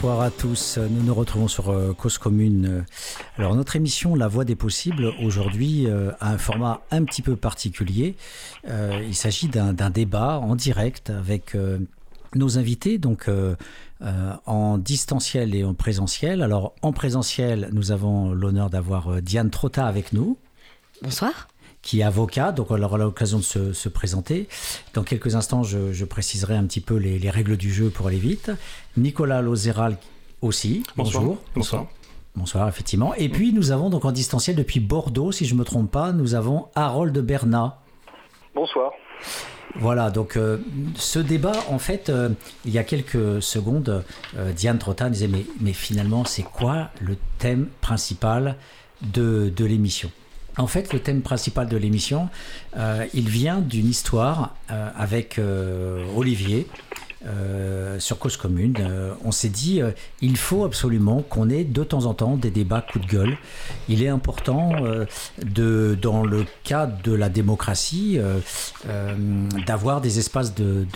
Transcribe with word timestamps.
Bonsoir 0.00 0.20
à 0.20 0.30
tous. 0.30 0.78
Nous 0.78 1.02
nous 1.02 1.12
retrouvons 1.12 1.48
sur 1.48 1.70
euh, 1.70 1.92
Cause 1.92 2.18
Commune. 2.18 2.84
Alors 3.36 3.56
notre 3.56 3.74
émission 3.74 4.14
La 4.14 4.28
Voix 4.28 4.44
des 4.44 4.54
possibles 4.54 5.12
aujourd'hui 5.20 5.88
euh, 5.88 6.12
a 6.20 6.30
un 6.30 6.38
format 6.38 6.82
un 6.92 7.02
petit 7.02 7.20
peu 7.20 7.34
particulier. 7.34 8.14
Euh, 8.68 9.02
il 9.04 9.16
s'agit 9.16 9.48
d'un 9.48 9.90
débat 9.90 10.38
en 10.38 10.54
direct 10.54 11.10
avec 11.10 11.56
nos 12.36 12.58
invités, 12.58 12.98
donc 12.98 13.28
en 14.46 14.78
distanciel 14.78 15.56
et 15.56 15.64
en 15.64 15.74
présentiel. 15.74 16.42
Alors 16.42 16.74
en 16.82 16.92
présentiel, 16.92 17.68
nous 17.72 17.90
avons 17.90 18.32
l'honneur 18.32 18.70
d'avoir 18.70 19.20
Diane 19.20 19.50
Trotta 19.50 19.84
avec 19.84 20.12
nous. 20.12 20.38
Bonsoir 21.02 21.48
qui 21.82 22.00
est 22.00 22.02
avocat, 22.02 22.52
donc 22.52 22.70
on 22.70 22.82
aura 22.82 22.98
l'occasion 22.98 23.38
de 23.38 23.72
se, 23.72 23.88
présenter. 23.88 24.48
Dans 24.94 25.02
quelques 25.02 25.36
instants, 25.36 25.62
je, 25.62 26.04
préciserai 26.04 26.56
un 26.56 26.64
petit 26.64 26.80
peu 26.80 26.96
les, 26.96 27.30
règles 27.30 27.56
du 27.56 27.72
jeu 27.72 27.90
pour 27.90 28.08
aller 28.08 28.18
vite. 28.18 28.50
Nicolas 28.96 29.42
Lozéral 29.42 29.96
aussi. 30.42 30.82
Bonjour. 30.96 31.38
Bonsoir. 31.54 31.86
Bonsoir, 32.34 32.68
effectivement. 32.68 33.14
Et 33.14 33.28
puis 33.28 33.52
nous 33.52 33.72
avons 33.72 33.90
donc 33.90 34.04
en 34.04 34.12
distanciel 34.12 34.54
depuis 34.54 34.80
Bordeaux, 34.80 35.32
si 35.32 35.44
je 35.44 35.54
ne 35.54 35.58
me 35.58 35.64
trompe 35.64 35.90
pas, 35.90 36.12
nous 36.12 36.34
avons 36.34 36.68
Harold 36.74 37.16
Bernat. 37.18 37.78
Bonsoir. 38.54 38.92
Voilà, 39.76 40.10
donc 40.10 40.36
euh, 40.36 40.58
ce 40.96 41.18
débat, 41.18 41.52
en 41.68 41.78
fait, 41.78 42.08
euh, 42.08 42.30
il 42.64 42.72
y 42.72 42.78
a 42.78 42.84
quelques 42.84 43.42
secondes, 43.42 44.04
euh, 44.36 44.52
Diane 44.52 44.78
Trottin 44.78 45.10
disait, 45.10 45.28
mais, 45.28 45.44
mais 45.60 45.72
finalement, 45.72 46.24
c'est 46.24 46.42
quoi 46.42 46.90
le 47.00 47.16
thème 47.38 47.68
principal 47.80 48.56
de, 49.02 49.52
de 49.54 49.64
l'émission? 49.64 50.10
En 50.58 50.66
fait, 50.66 50.92
le 50.92 50.98
thème 50.98 51.22
principal 51.22 51.68
de 51.68 51.76
l'émission, 51.76 52.28
euh, 52.76 53.06
il 53.14 53.28
vient 53.28 53.60
d'une 53.60 53.88
histoire 53.88 54.54
euh, 54.70 54.90
avec 54.96 55.38
euh, 55.38 56.04
Olivier, 56.16 56.66
euh, 57.26 57.98
sur 57.98 58.18
Cause 58.18 58.36
Commune, 58.36 58.76
euh, 58.78 59.12
on 59.24 59.32
s'est 59.32 59.48
dit 59.48 59.82
euh, 59.82 59.90
il 60.20 60.36
faut 60.36 60.64
absolument 60.64 61.22
qu'on 61.22 61.50
ait 61.50 61.64
de 61.64 61.82
temps 61.82 62.06
en 62.06 62.14
temps 62.14 62.36
des 62.36 62.50
débats 62.50 62.80
coup 62.80 63.00
de 63.00 63.06
gueule. 63.06 63.36
Il 63.88 64.04
est 64.04 64.08
important 64.08 64.72
de, 65.44 65.98
dans 66.00 66.24
le 66.24 66.44
cadre 66.62 67.02
de 67.02 67.12
la 67.12 67.28
démocratie 67.28 68.18
d'avoir 69.66 70.00
des 70.00 70.18
espaces 70.18 70.54
de, 70.54 70.86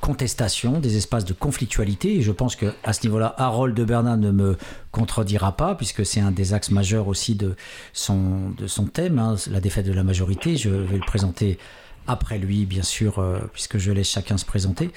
contestation, 0.00 0.80
des 0.80 0.96
espaces 0.96 1.24
de 1.24 1.32
conflictualité. 1.32 2.16
Et 2.16 2.22
je 2.22 2.32
pense 2.32 2.56
que 2.56 2.66
à 2.84 2.92
ce 2.92 3.02
niveau-là, 3.06 3.34
Harold 3.38 3.74
de 3.74 3.84
Bernard 3.84 4.18
ne 4.18 4.30
me 4.30 4.56
contredira 4.92 5.56
pas, 5.56 5.74
puisque 5.74 6.04
c'est 6.04 6.20
un 6.20 6.30
des 6.32 6.52
axes 6.52 6.70
majeurs 6.70 7.08
aussi 7.08 7.34
de 7.34 7.54
son, 7.92 8.50
de 8.58 8.66
son 8.66 8.86
thème, 8.86 9.18
hein, 9.18 9.36
la 9.50 9.60
défaite 9.60 9.86
de 9.86 9.92
la 9.92 10.02
majorité. 10.02 10.56
Je 10.56 10.70
vais 10.70 10.96
le 10.96 11.06
présenter 11.06 11.58
après 12.06 12.38
lui, 12.38 12.66
bien 12.66 12.82
sûr, 12.82 13.18
euh, 13.18 13.38
puisque 13.52 13.78
je 13.78 13.92
laisse 13.92 14.10
chacun 14.10 14.36
se 14.36 14.44
présenter. 14.44 14.90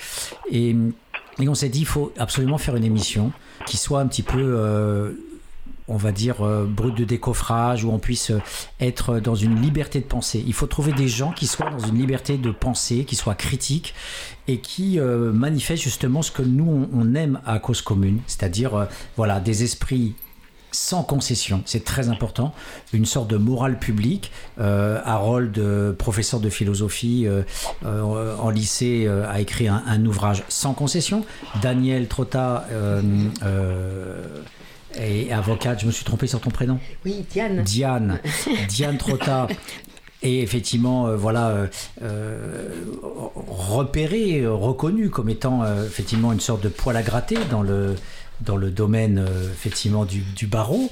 Et, 0.51 0.75
on 1.39 1.55
s'est 1.55 1.69
dit, 1.69 1.79
il 1.79 1.85
faut 1.85 2.13
absolument 2.17 2.57
faire 2.57 2.75
une 2.75 2.83
émission 2.83 3.31
qui 3.65 3.77
soit 3.77 3.99
un 3.99 4.07
petit 4.07 4.21
peu, 4.21 4.39
euh, 4.39 5.13
on 5.87 5.97
va 5.97 6.11
dire, 6.11 6.41
euh, 6.41 6.65
brute 6.65 6.95
de 6.95 7.05
décoffrage, 7.05 7.83
où 7.83 7.91
on 7.91 7.97
puisse 7.97 8.31
être 8.79 9.19
dans 9.19 9.33
une 9.33 9.59
liberté 9.59 9.99
de 9.99 10.05
penser. 10.05 10.43
Il 10.45 10.53
faut 10.53 10.67
trouver 10.67 10.93
des 10.93 11.07
gens 11.07 11.31
qui 11.31 11.47
soient 11.47 11.71
dans 11.71 11.79
une 11.79 11.97
liberté 11.97 12.37
de 12.37 12.51
penser, 12.51 13.03
qui 13.05 13.15
soient 13.15 13.35
critiques 13.35 13.95
et 14.47 14.59
qui 14.59 14.99
manifestent 14.99 15.83
justement 15.83 16.21
ce 16.21 16.31
que 16.31 16.43
nous, 16.43 16.87
on, 16.93 17.15
aime 17.15 17.39
à 17.45 17.57
cause 17.59 17.81
commune, 17.81 18.19
c'est-à-dire, 18.27 18.87
voilà, 19.17 19.39
des 19.39 19.63
esprits 19.63 20.13
sans 20.73 21.03
concession, 21.03 21.61
c'est 21.66 21.83
très 21.85 22.09
important, 22.09 22.53
une 22.91 23.05
sorte 23.05 23.29
de 23.29 23.38
morale 23.38 23.79
publique. 23.79 24.31
Euh, 24.59 24.99
Harold, 25.05 25.57
euh, 25.57 25.93
professeur 25.93 26.39
de 26.39 26.49
philosophie 26.49 27.25
euh, 27.27 27.43
en 28.37 28.49
lycée, 28.49 29.08
a 29.08 29.39
écrit 29.39 29.67
un, 29.67 30.05
ouvrage 30.05 30.43
sans 30.49 30.73
concession. 30.73 31.25
Daniel 31.61 32.08
Trotta 32.08 32.65
est 34.95 35.31
avocate, 35.31 35.80
je 35.81 35.86
me 35.86 35.92
suis 35.92 36.05
trompé 36.05 36.27
sur 36.27 36.42
ton 36.42 36.49
prénom 36.49 36.80
Oui, 37.05 37.25
Diane. 37.30 37.61
Diane, 37.64 38.19
Diane 38.67 38.98
Trotta. 38.98 39.48
Et 40.21 40.42
effectivement, 40.42 41.15
voilà, 41.15 41.67
repéré, 43.48 44.45
reconnu 44.48 45.09
comme 45.09 45.30
étant 45.30 45.64
effectivement 45.83 46.31
une 46.31 46.39
sorte 46.39 46.64
de 46.64 46.69
poil 46.69 46.95
à 46.95 47.03
gratter 47.03 47.37
dans 47.52 47.61
le 47.61 47.95
dans 48.45 48.58
le 48.58 48.70
domaine 48.71 49.20
euh, 49.20 49.52
effectivement 49.52 50.05
du, 50.05 50.48
barreau. 50.48 50.92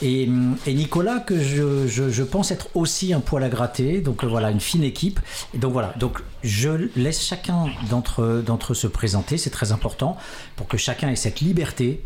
Et, 0.00 0.28
Nicolas, 0.66 1.20
que 1.20 1.40
je, 1.40 2.22
pense 2.22 2.50
être 2.50 2.68
aussi 2.74 3.12
un 3.12 3.20
poil 3.20 3.42
à 3.44 3.48
gratter, 3.48 4.00
donc 4.00 4.24
euh, 4.24 4.26
voilà, 4.26 4.50
une 4.50 4.60
fine 4.60 4.84
équipe. 4.84 5.20
Donc 5.54 5.72
voilà, 5.72 5.94
donc 5.98 6.18
je 6.42 6.88
laisse 6.96 7.22
chacun 7.22 7.66
d'entre 7.90 8.22
eux 8.22 8.74
se 8.74 8.86
présenter, 8.86 9.38
c'est 9.38 9.50
très 9.50 9.72
important, 9.72 10.16
pour 10.56 10.68
que 10.68 10.76
chacun 10.76 11.08
ait 11.08 11.16
cette 11.16 11.40
liberté 11.40 12.04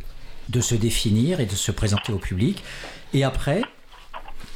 de 0.48 0.60
se 0.60 0.74
définir 0.74 1.40
et 1.40 1.46
de 1.46 1.54
se 1.54 1.72
présenter 1.72 2.12
au 2.12 2.18
public. 2.18 2.62
Et 3.12 3.24
après, 3.24 3.62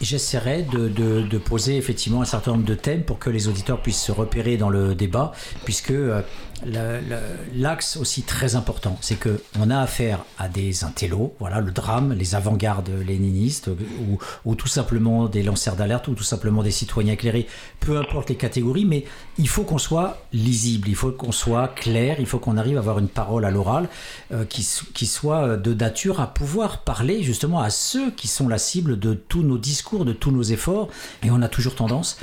j'essaierai 0.01 0.63
de, 0.63 0.89
de, 0.89 1.23
de, 1.23 1.39
poser 1.39 1.77
effectivement 1.77 2.23
un 2.23 2.27
certain 2.27 2.53
nombre 2.53 2.65
de 2.65 2.75
thèmes 2.75 3.03
pour 3.03 3.19
que 3.19 3.31
les 3.31 3.49
auditeurs 3.49 3.83
puissent 3.83 4.03
se 4.03 4.13
repérer 4.13 4.57
dans 4.57 4.71
le 4.71 4.95
débat, 4.95 5.33
puisque 5.65 5.91
euh, 5.91 6.23
l'axe 6.65 7.97
aussi 7.97 8.23
très 8.23 8.55
important, 8.55 8.99
c'est 9.01 9.17
que 9.17 9.43
on 9.59 9.71
a 9.71 9.81
affaire 9.81 10.25
à 10.39 10.49
des 10.49 10.85
intellos, 10.85 11.35
voilà 11.39 11.61
le 11.61 11.71
drame, 11.71 12.13
les 12.13 12.35
avant-gardes 12.35 12.91
léninistes, 13.07 13.69
ou, 13.69 14.19
ou, 14.45 14.55
tout 14.55 14.69
simplement 14.69 15.27
des 15.27 15.43
lanceurs 15.43 15.77
d'alerte, 15.77 16.09
ou 16.09 16.15
tout 16.15 16.25
simplement 16.25 16.63
des 16.63 16.71
citoyens 16.71 17.15
éclairés, 17.15 17.47
peu 17.81 17.99
importe 17.99 18.29
les 18.29 18.37
catégories, 18.37 18.85
mais 18.85 19.05
il 19.39 19.49
faut 19.49 19.65
qu'on 19.65 19.79
soit 19.79 20.19
lisible, 20.33 20.89
il 20.89 20.97
faut 20.97 21.13
qu'on 21.13 21.33
soit 21.33 21.69
clair, 21.69 22.17
il 22.19 22.27
faut 22.27 22.39
qu'on 22.39 22.57
arrive 22.57 22.77
à 22.77 22.81
avoir 22.81 22.99
une 22.99 23.09
parole 23.09 23.45
à 23.45 23.51
l'oral 23.51 23.89
euh, 24.33 24.45
qui, 24.45 24.67
qui 24.95 25.07
soit 25.07 25.57
de 25.57 25.75
nature 25.75 26.21
à 26.21 26.33
pouvoir 26.33 26.83
parler 26.85 27.23
justement 27.23 27.61
à 27.61 27.71
ceux 27.71 28.11
qui 28.11 28.29
sont 28.29 28.49
la 28.49 28.59
cible 28.59 28.99
de 28.99 29.15
tous 29.15 29.43
nos 29.43 29.59
discours, 29.59 30.05
de 30.05 30.13
tous 30.13 30.31
nos 30.31 30.43
efforts, 30.43 30.89
et 31.23 31.31
on 31.31 31.43
a 31.43 31.49
toujours 31.49 31.75
tendance 31.75 32.19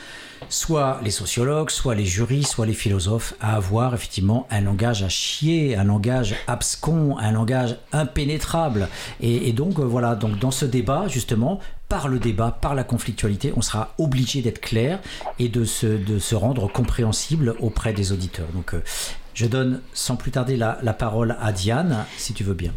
soit 0.50 1.00
les 1.04 1.12
sociologues, 1.12 1.70
soit 1.70 1.96
les 1.96 2.06
jurys, 2.06 2.44
soit 2.44 2.66
les 2.66 2.74
philosophes, 2.74 3.34
à 3.40 3.56
avoir 3.56 3.94
effectivement 3.94 4.48
un 4.50 4.62
langage 4.62 5.04
à 5.04 5.10
chier, 5.10 5.76
un 5.76 5.84
langage 5.84 6.36
abscon, 6.48 7.18
un 7.18 7.32
langage 7.32 7.78
impénétrable. 7.92 8.90
Et, 9.20 9.52
donc 9.54 9.80
euh, 9.80 9.84
voilà, 9.84 10.16
donc 10.16 10.40
dans 10.40 10.52
ce 10.52 10.66
débat 10.66 11.08
justement, 11.08 11.60
par 11.90 12.08
le 12.08 12.20
débat, 12.20 12.58
par 12.62 12.76
la 12.76 12.84
conflictualité, 12.84 13.54
on 13.56 13.62
sera 13.62 13.94
obligé 13.98 14.42
d'être 14.42 14.62
clair 14.62 15.00
et 15.40 15.50
de 15.50 15.66
se, 15.66 15.88
de 15.88 16.20
se 16.20 16.36
rendre 16.36 16.72
compréhensible 16.72 17.56
auprès 17.60 17.94
des 17.94 18.12
auditeurs. 18.12 18.48
Donc 18.54 18.74
euh, 18.74 18.84
je 19.34 19.46
donne 19.46 19.82
sans 19.94 20.16
plus 20.16 20.32
tarder 20.32 20.58
la, 20.58 20.80
la 20.82 20.94
parole 20.94 21.38
à 21.42 21.52
Diane, 21.52 22.06
si 22.18 22.34
tu 22.34 22.44
veux 22.44 22.54
bien. 22.54 22.72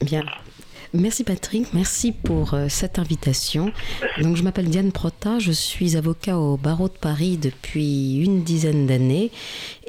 Bien. 0.00 0.24
Merci 0.94 1.22
Patrick, 1.22 1.74
merci 1.74 2.12
pour 2.12 2.54
euh, 2.54 2.68
cette 2.70 2.98
invitation. 2.98 3.72
Donc 4.22 4.36
je 4.36 4.42
m'appelle 4.42 4.70
Diane 4.70 4.90
Prota, 4.90 5.38
je 5.38 5.52
suis 5.52 5.96
avocat 5.96 6.38
au 6.38 6.56
barreau 6.56 6.88
de 6.88 6.94
Paris 6.94 7.36
depuis 7.36 8.16
une 8.24 8.42
dizaine 8.42 8.86
d'années 8.86 9.30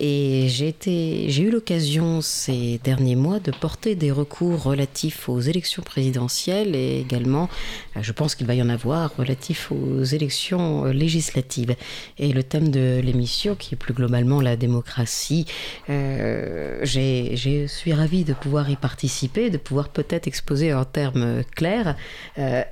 et 0.01 0.47
j'ai 0.47 1.41
eu 1.41 1.49
l'occasion 1.49 2.21
ces 2.21 2.79
derniers 2.81 3.17
mois 3.17 3.39
de 3.39 3.51
porter 3.51 3.95
des 3.95 4.11
recours 4.11 4.63
relatifs 4.63 5.27
aux 5.27 5.41
élections 5.41 5.83
présidentielles 5.83 6.73
et 6.73 7.01
également, 7.01 7.49
euh, 7.97 7.99
je 8.01 8.11
pense 8.13 8.35
qu'il 8.35 8.47
va 8.47 8.55
y 8.55 8.61
en 8.61 8.69
avoir, 8.69 9.11
relatifs 9.17 9.73
aux 9.73 10.03
élections 10.03 10.85
euh, 10.85 10.93
législatives. 10.93 11.75
Et 12.17 12.31
le 12.31 12.43
thème 12.43 12.69
de 12.69 13.01
l'émission, 13.03 13.55
qui 13.55 13.75
est 13.75 13.77
plus 13.77 13.93
globalement 13.93 14.39
la 14.39 14.55
démocratie, 14.55 15.45
euh, 15.89 16.79
je 16.83 17.65
suis 17.67 17.91
ravie 17.91 18.23
de 18.23 18.33
pouvoir 18.33 18.69
y 18.69 18.77
participer, 18.77 19.49
de 19.49 19.57
pouvoir 19.57 19.89
peut-être 19.89 20.27
exposer 20.27 20.71
un 20.71 20.85
termes 20.85 21.43
clairs 21.55 21.95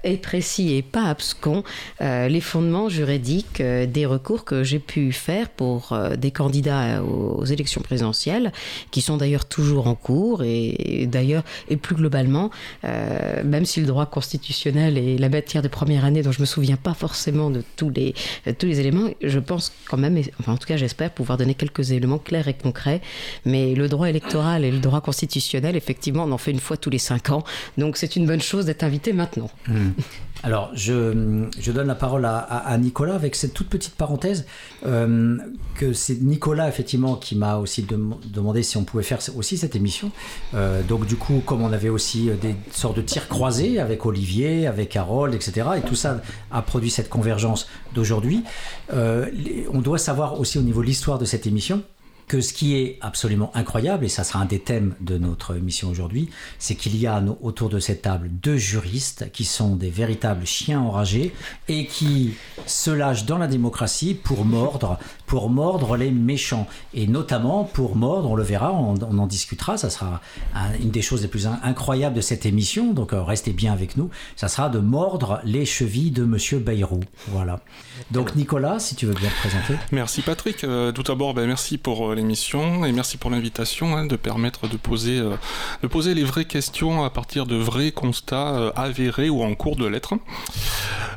et 0.03 0.18
précis 0.18 0.75
et 0.75 0.81
pas 0.81 1.06
abscons 1.06 1.63
les 2.00 2.41
fondements 2.41 2.89
juridiques 2.89 3.62
des 3.62 4.06
recours 4.06 4.45
que 4.45 4.63
j'ai 4.63 4.80
pu 4.80 5.12
faire 5.12 5.50
pour 5.50 5.97
des 6.18 6.31
candidats 6.31 7.03
aux, 7.03 7.17
élections 7.50 7.81
présidentielles, 7.81 8.52
qui 8.92 9.02
sont 9.02 9.18
d'ailleurs 9.18 9.46
toujours 9.46 9.88
en 9.88 9.96
cours 9.96 10.44
et, 10.44 11.08
d'ailleurs 11.10 11.44
et 11.69 11.78
plus 11.78 11.96
globalement, 11.96 12.50
même 12.84 13.66
si 13.66 13.80
le 13.80 13.86
droit 13.86 14.06
constitutionnel 14.06 14.98
est 14.98 15.18
la 15.18 15.30
matière 15.30 15.62
de 15.62 15.68
première 15.68 16.06
année 16.06 16.22
dont 16.22 16.31
je 16.31 16.42
me 16.42 16.46
souviens 16.46 16.78
pas 16.78 16.94
forcément 16.94 17.50
de 17.50 17.64
tous 17.75 17.90
les 17.90 18.14
tous 18.58 18.66
les 18.66 18.80
éléments, 18.80 19.10
je 19.22 19.40
pense 19.40 19.72
quand 19.90 19.98
même, 19.98 20.22
enfin 20.40 20.54
en 20.54 20.58
tout 20.58 20.68
cas 20.68 20.78
j'espère 20.78 21.12
pouvoir 21.12 21.38
donner 21.38 21.54
quelques 21.54 21.92
éléments 21.92 22.19
clairs 22.19 22.48
et 22.48 22.54
concrets. 22.54 23.02
Mais 23.46 23.75
le 23.75 23.88
droit 23.88 24.10
électoral 24.10 24.64
et 24.64 24.72
le 24.72 24.80
droit 24.80 25.02
constitutionnel, 25.02 25.75
effectivement, 25.75 26.24
on 26.24 26.31
en 26.31 26.38
fait 26.38 26.52
une 26.52 26.60
fois 26.60 26.78
tous 26.78 26.90
les 26.90 27.00
cinq 27.00 27.30
ans, 27.30 27.44
donc 27.78 27.98
c'est 27.98 28.16
une 28.16 28.25
bonne 28.25 28.42
chose 28.42 28.66
d'être 28.66 28.84
invité 28.84 29.14
maintenant. 29.14 29.50
Hmm. 29.68 29.92
Alors, 30.44 30.69
je, 30.74 31.45
je, 31.60 31.72
donne 31.72 31.88
la 31.88 31.95
parole 31.95 32.24
à, 32.25 32.38
à, 32.38 32.78
Nicolas 32.78 33.16
avec 33.16 33.36
cette 33.36 33.54
toute 33.54 33.69
petite 33.69 33.95
parenthèse 33.95 34.45
euh, 34.86 35.38
que 35.75 35.94
c'est 35.94 36.22
Nicolas 36.22 36.68
effectivement 36.68 37.16
qui 37.16 37.36
m'a 37.36 37.57
aussi 37.57 37.84
demandé 37.84 38.62
si 38.62 38.78
on 38.78 38.84
pouvait 38.84 39.04
faire 39.04 39.19
aussi 39.36 39.57
cette 39.57 39.75
émission. 39.75 40.12
Euh, 40.54 40.84
donc 40.84 41.06
du 41.07 41.16
coup, 41.16 41.42
comme 41.45 41.63
on 41.63 41.74
avait 41.74 41.89
aussi 41.89 42.30
euh, 42.30 42.36
des 42.36 42.56
sortes 42.72 42.98
de 42.98 43.01
tirs 43.01 43.28
croisés 43.28 43.80
avec 43.80 44.06
Olivier, 44.06 44.68
avec 44.68 44.95
Harold, 44.95 45.34
etc. 45.34 45.68
Et 45.78 45.81
tout 45.81 45.95
ça 45.95 46.22
a 46.51 46.62
produit 46.62 46.92
cette 46.92 47.10
convergence 47.10 47.68
d'aujourd'hui. 47.95 48.44
on 48.92 49.81
doit 49.81 49.98
savoir 49.98 50.40
aussi 50.40 50.60
au 50.60 50.62
niveau 50.62 50.81
de 50.81 50.88
l'histoire 50.88 51.18
de 51.18 51.25
cette 51.25 51.48
émission 51.48 51.81
que 52.27 52.41
ce 52.41 52.51
qui 52.51 52.75
est 52.75 52.97
absolument 53.01 53.51
incroyable, 53.56 54.03
et 54.03 54.09
ça 54.09 54.25
sera 54.25 54.39
un 54.39 54.45
des 54.45 54.59
thèmes 54.59 54.95
de 55.00 55.18
notre 55.18 55.56
émission 55.56 55.89
aujourd'hui, 55.89 56.29
c'est 56.59 56.75
qu'il 56.75 56.97
y 56.97 57.07
a 57.07 57.24
autour 57.41 57.69
de 57.69 57.79
cette 57.79 58.01
table 58.01 58.29
deux 58.29 58.57
juristes 58.57 59.31
qui 59.31 59.45
sont 59.45 59.75
des 59.75 59.89
véritables 59.89 60.45
chiens 60.45 60.81
enragés 60.81 61.33
et 61.69 61.88
qui 61.88 62.33
se 62.65 62.91
lâchent 62.91 63.25
dans 63.25 63.38
la 63.38 63.47
démocratie 63.47 64.13
pour 64.13 64.44
mordre, 64.44 65.00
pour 65.25 65.50
mordre 65.50 65.95
les 65.95 66.12
méchants. 66.12 66.68
Et 66.94 67.07
notamment 67.07 67.63
pour 67.63 67.95
mordre, 67.95 68.30
on 68.30 68.35
le 68.35 68.44
verra, 68.44 68.73
on, 68.73 68.95
en 69.01 69.27
discutera, 69.27 69.77
ça 69.77 69.89
sera 69.89 70.21
une 70.81 70.91
des 70.91 71.01
choses 71.01 71.21
les 71.21 71.30
plus 71.30 71.47
incroyables 71.47 72.15
de 72.15 72.21
cette 72.21 72.45
émission, 72.45 72.94
donc 72.94 73.13
euh, 73.13 73.23
restez 73.23 73.53
bien 73.53 73.71
avec 73.71 73.95
nous, 73.95 74.09
ça 74.35 74.50
sera 74.50 74.69
de 74.69 74.80
mordre 74.80 75.39
les 75.45 75.65
chevilles 75.65 76.12
de 76.12 76.25
Monsieur 76.25 76.59
Bayrou. 76.59 77.00
Voilà. 77.30 77.62
Donc 78.12 78.35
Nicolas, 78.35 78.80
si 78.80 78.95
tu 78.95 79.06
veux 79.06 79.13
bien 79.13 79.30
te 79.30 79.47
présenter. 79.47 79.75
Merci 79.91 80.21
Patrick. 80.21 80.63
Euh, 80.63 80.91
tout 80.91 81.03
d'abord, 81.03 81.33
ben, 81.33 81.47
merci 81.47 81.77
pour 81.77 82.12
euh, 82.12 82.17
l'émission 82.18 82.84
et 82.84 82.92
merci 82.92 83.18
pour 83.18 83.30
l'invitation 83.30 83.96
hein, 83.96 84.06
de 84.06 84.16
permettre 84.16 84.68
de 84.68 84.75
poser, 84.75 85.19
euh, 85.19 85.36
de 85.84 85.88
poser 85.88 86.14
les 86.14 86.24
vraies 86.24 86.46
questions 86.46 87.04
à 87.04 87.10
partir 87.10 87.46
de 87.46 87.56
vrais 87.56 87.92
constats 87.92 88.56
euh, 88.56 88.72
avérés 88.75 89.30
ou 89.30 89.44
en 89.44 89.56
cours 89.56 89.75
de 89.75 89.86
lettres. 89.86 90.16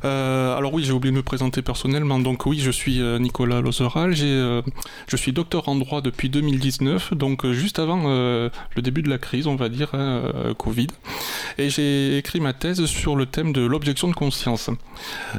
Euh, 0.05 0.57
alors 0.57 0.73
oui, 0.73 0.85
j'ai 0.85 0.93
oublié 0.93 1.11
de 1.11 1.17
me 1.17 1.23
présenter 1.23 1.63
personnellement. 1.63 2.19
Donc 2.19 2.47
oui, 2.47 2.61
je 2.61 2.71
suis 2.71 3.01
Nicolas 3.19 3.61
Lozeral. 3.61 4.15
je 4.15 5.17
suis 5.17 5.33
docteur 5.33 5.69
en 5.69 5.75
droit 5.75 6.01
depuis 6.01 6.29
2019, 6.29 7.15
donc 7.15 7.47
juste 7.51 7.79
avant 7.79 8.05
le 8.09 8.83
début 8.83 9.03
de 9.03 9.11
la 9.11 9.19
crise, 9.19 9.47
on 9.47 9.57
va 9.57 9.69
dire, 9.69 9.95
hein, 9.95 10.33
Covid. 10.57 10.89
Et 11.59 11.69
j'ai 11.71 12.17
écrit 12.17 12.41
ma 12.41 12.53
thèse 12.53 12.85
sur 12.87 13.17
le 13.17 13.27
thème 13.27 13.53
de 13.53 13.63
l'objection 13.63 14.09
de 14.09 14.15
conscience. 14.15 14.71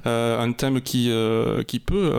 un 0.06 0.52
thème 0.52 0.82
qui, 0.82 1.12
qui 1.68 1.80
peut 1.80 2.12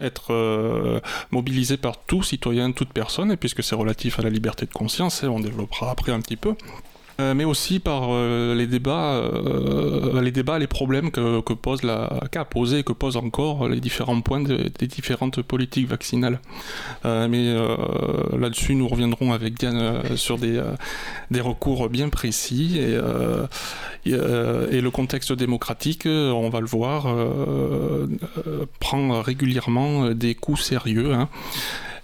être 0.00 1.00
mobilisé 1.30 1.76
par 1.76 1.96
tout 2.04 2.22
citoyen, 2.22 2.53
toute 2.74 2.92
personne, 2.92 3.36
puisque 3.36 3.62
c'est 3.62 3.74
relatif 3.74 4.18
à 4.18 4.22
la 4.22 4.30
liberté 4.30 4.66
de 4.66 4.72
conscience, 4.72 5.22
et 5.22 5.26
on 5.26 5.40
développera 5.40 5.90
après 5.90 6.12
un 6.12 6.20
petit 6.20 6.36
peu. 6.36 6.54
Euh, 7.20 7.32
mais 7.32 7.44
aussi 7.44 7.78
par 7.78 8.08
euh, 8.08 8.56
les 8.56 8.66
débats, 8.66 9.14
euh, 9.14 10.20
les 10.20 10.32
débats, 10.32 10.58
les 10.58 10.66
problèmes 10.66 11.12
que, 11.12 11.52
pose 11.52 11.84
la, 11.84 12.20
qu'a 12.32 12.44
posé 12.44 12.78
et 12.80 12.82
que 12.82 12.92
posent 12.92 13.16
encore 13.16 13.68
les 13.68 13.78
différents 13.78 14.20
points 14.20 14.40
des 14.40 14.86
différentes 14.88 15.40
politiques 15.42 15.88
vaccinales. 15.88 16.40
mais 17.04 17.54
là-dessus, 18.36 18.74
nous 18.74 18.88
reviendrons 18.88 19.32
avec 19.32 19.54
Diane 19.54 20.16
sur 20.16 20.38
des, 20.38 20.60
recours 21.40 21.88
bien 21.88 22.08
précis 22.08 22.78
et, 22.78 22.98
et, 24.06 24.80
le 24.80 24.90
contexte 24.90 25.32
démocratique, 25.32 26.06
on 26.06 26.48
va 26.48 26.60
le 26.60 26.66
voir, 26.66 27.06
prend 28.80 29.20
régulièrement 29.22 30.10
des 30.10 30.34
coups 30.34 30.62
sérieux. 30.62 31.14
Hein 31.14 31.28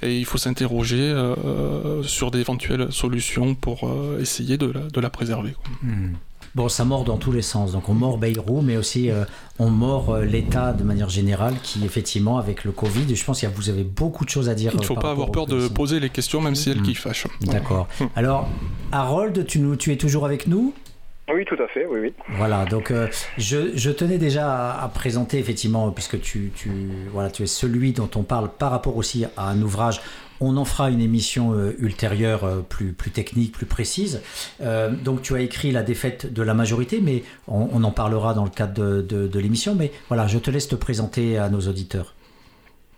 et 0.02 0.19
il 0.19 0.25
faut 0.25 0.38
s'interroger 0.38 1.00
euh, 1.00 2.02
sur 2.02 2.31
d'éventuelles 2.31 2.91
solutions 2.91 3.55
pour 3.55 3.85
euh, 3.85 4.20
essayer 4.20 4.56
de 4.56 4.73
la, 5.00 5.11
préserver. 5.11 5.55
Hmm. 5.82 6.12
Bon, 6.55 6.69
ça 6.69 6.85
mord 6.85 7.05
dans 7.05 7.17
tous 7.17 7.32
les 7.32 7.43
sens. 7.43 7.73
Donc 7.73 7.88
on 7.88 7.94
mord 7.94 8.19
Bayrou, 8.19 8.61
mais 8.61 8.76
aussi 8.76 9.11
euh, 9.11 9.25
on 9.58 9.70
mord 9.70 10.19
l'État 10.19 10.73
de 10.73 10.82
manière 10.82 11.08
générale, 11.08 11.55
qui 11.62 11.85
effectivement, 11.85 12.38
avec 12.38 12.64
le 12.64 12.73
Covid, 12.73 13.14
je 13.14 13.25
pense 13.25 13.41
que 13.41 13.47
vous 13.47 13.69
avez 13.69 13.85
beaucoup 13.85 14.25
de 14.25 14.31
choses 14.31 14.49
à 14.49 14.55
dire. 14.55 14.73
Il 14.75 14.81
ne 14.81 14.85
faut 14.85 14.94
pas 14.94 15.11
avoir 15.11 15.31
peur 15.31 15.47
de 15.47 15.69
poser 15.69 16.00
les 16.00 16.11
questions, 16.11 16.41
même 16.41 16.55
si 16.55 16.70
elles 16.70 16.81
hmm. 16.81 16.82
qui 16.82 16.94
fâchent. 16.94 17.26
D'accord. 17.43 17.87
Alors, 18.17 18.49
Harold, 18.93 19.47
tu, 19.47 19.61
nous, 19.61 19.76
tu 19.76 19.93
es 19.93 19.97
toujours 19.97 20.25
avec 20.25 20.47
nous? 20.47 20.75
Oui, 21.32 21.44
tout 21.44 21.62
à 21.62 21.69
fait, 21.69 21.87
oui, 21.87 22.00
oui. 22.00 22.14
Voilà, 22.31 22.64
donc 22.64 22.90
euh, 22.90 23.06
je, 23.38 23.90
tenais 23.90 24.19
déjà 24.19 24.72
à, 24.72 24.88
présenter, 24.88 25.38
effectivement, 25.38 25.90
puisque 25.90 26.20
tu, 26.20 26.50
tu, 26.55 26.70
voilà, 27.12 27.31
tu 27.31 27.43
es 27.43 27.46
celui 27.46 27.93
dont 27.93 28.11
on 28.17 28.22
parle 28.22 28.50
par 28.50 28.70
rapport 28.70 28.96
aussi 28.96 29.25
à 29.37 29.49
un 29.49 29.61
ouvrage. 29.62 30.00
On 30.40 30.56
en 30.56 30.64
fera 30.64 30.90
une 30.90 31.00
émission 31.00 31.52
euh, 31.52 31.76
ultérieure 31.78 32.44
euh, 32.44 32.61
plus, 32.62 32.93
plus 32.93 33.11
technique, 33.11 33.52
plus 33.52 33.67
précise. 33.67 34.22
donc 35.05 35.22
tu 35.22 35.34
as 35.34 35.40
écrit 35.40 35.70
La 35.70 35.82
défaite 35.82 36.32
de 36.32 36.43
la 36.43 36.55
majorité, 36.55 37.00
mais 37.02 37.23
on, 37.46 37.84
en 37.84 37.90
parlera 37.90 38.34
dans 38.34 38.44
le 38.44 38.50
cadre 38.50 39.02
de, 39.02 39.28
de, 39.28 39.38
l'émission. 39.38 39.75
Mais 39.75 39.93
voilà, 40.08 40.26
je 40.26 40.38
te 40.38 40.50
laisse 40.50 40.69
te 40.69 40.76
présenter 40.76 41.38
à 41.38 41.49
nos 41.49 41.61
auditeurs. 41.61 42.14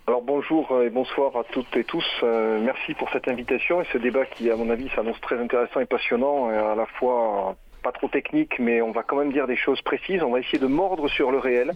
Alors 0.06 0.22
bonjour 0.22 0.82
et 0.82 0.90
bonsoir 0.90 1.36
à 1.36 1.44
toutes 1.52 1.76
et 1.76 1.84
tous. 1.84 2.04
merci 2.22 2.94
pour 2.94 3.10
cette 3.10 3.28
invitation 3.28 3.82
et 3.82 3.84
ce 3.92 3.98
débat 3.98 4.24
qui, 4.26 4.50
à 4.50 4.56
mon 4.56 4.70
avis, 4.70 4.88
s'annonce 4.94 5.20
très 5.20 5.38
intéressant 5.38 5.80
et 5.80 5.86
passionnant, 5.86 6.50
et 6.50 6.56
à 6.56 6.74
la 6.74 6.86
fois 6.86 7.56
pas 7.82 7.92
trop 7.92 8.08
technique, 8.08 8.58
mais 8.58 8.80
on 8.80 8.92
va 8.92 9.02
quand 9.02 9.16
même 9.16 9.32
dire 9.32 9.46
des 9.46 9.56
choses 9.56 9.82
précises. 9.82 10.22
On 10.22 10.30
va 10.30 10.40
essayer 10.40 10.58
de 10.58 10.66
mordre 10.66 11.08
sur 11.08 11.30
le 11.30 11.38
réel, 11.38 11.72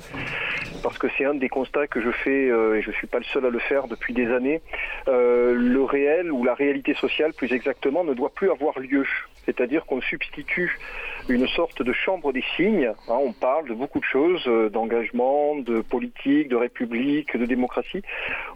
parce 0.82 0.98
que 0.98 1.08
c'est 1.16 1.24
un 1.24 1.34
des 1.34 1.48
constats 1.48 1.86
que 1.86 2.00
je 2.00 2.10
fais, 2.10 2.48
euh, 2.48 2.76
et 2.76 2.82
je 2.82 2.90
ne 2.90 2.94
suis 2.94 3.06
pas 3.06 3.18
le 3.18 3.24
seul 3.24 3.44
à 3.44 3.50
le 3.50 3.58
faire 3.58 3.88
depuis 3.88 4.14
des 4.14 4.32
années. 4.32 4.60
Euh, 5.08 5.54
le 5.54 5.82
réel, 5.82 6.32
ou 6.32 6.44
la 6.44 6.54
réalité 6.54 6.94
sociale 6.94 7.32
plus 7.32 7.52
exactement, 7.52 8.04
ne 8.04 8.14
doit 8.14 8.30
plus 8.30 8.50
avoir 8.50 8.78
lieu. 8.78 9.06
C'est-à-dire 9.44 9.86
qu'on 9.86 10.00
substitue 10.00 10.78
une 11.28 11.46
sorte 11.48 11.82
de 11.82 11.92
chambre 11.92 12.32
des 12.32 12.44
signes. 12.56 12.92
Hein, 13.08 13.18
on 13.20 13.32
parle 13.32 13.68
de 13.68 13.74
beaucoup 13.74 13.98
de 13.98 14.04
choses, 14.04 14.44
euh, 14.46 14.68
d'engagement, 14.68 15.56
de 15.56 15.80
politique, 15.80 16.48
de 16.48 16.56
république, 16.56 17.36
de 17.36 17.46
démocratie. 17.46 18.02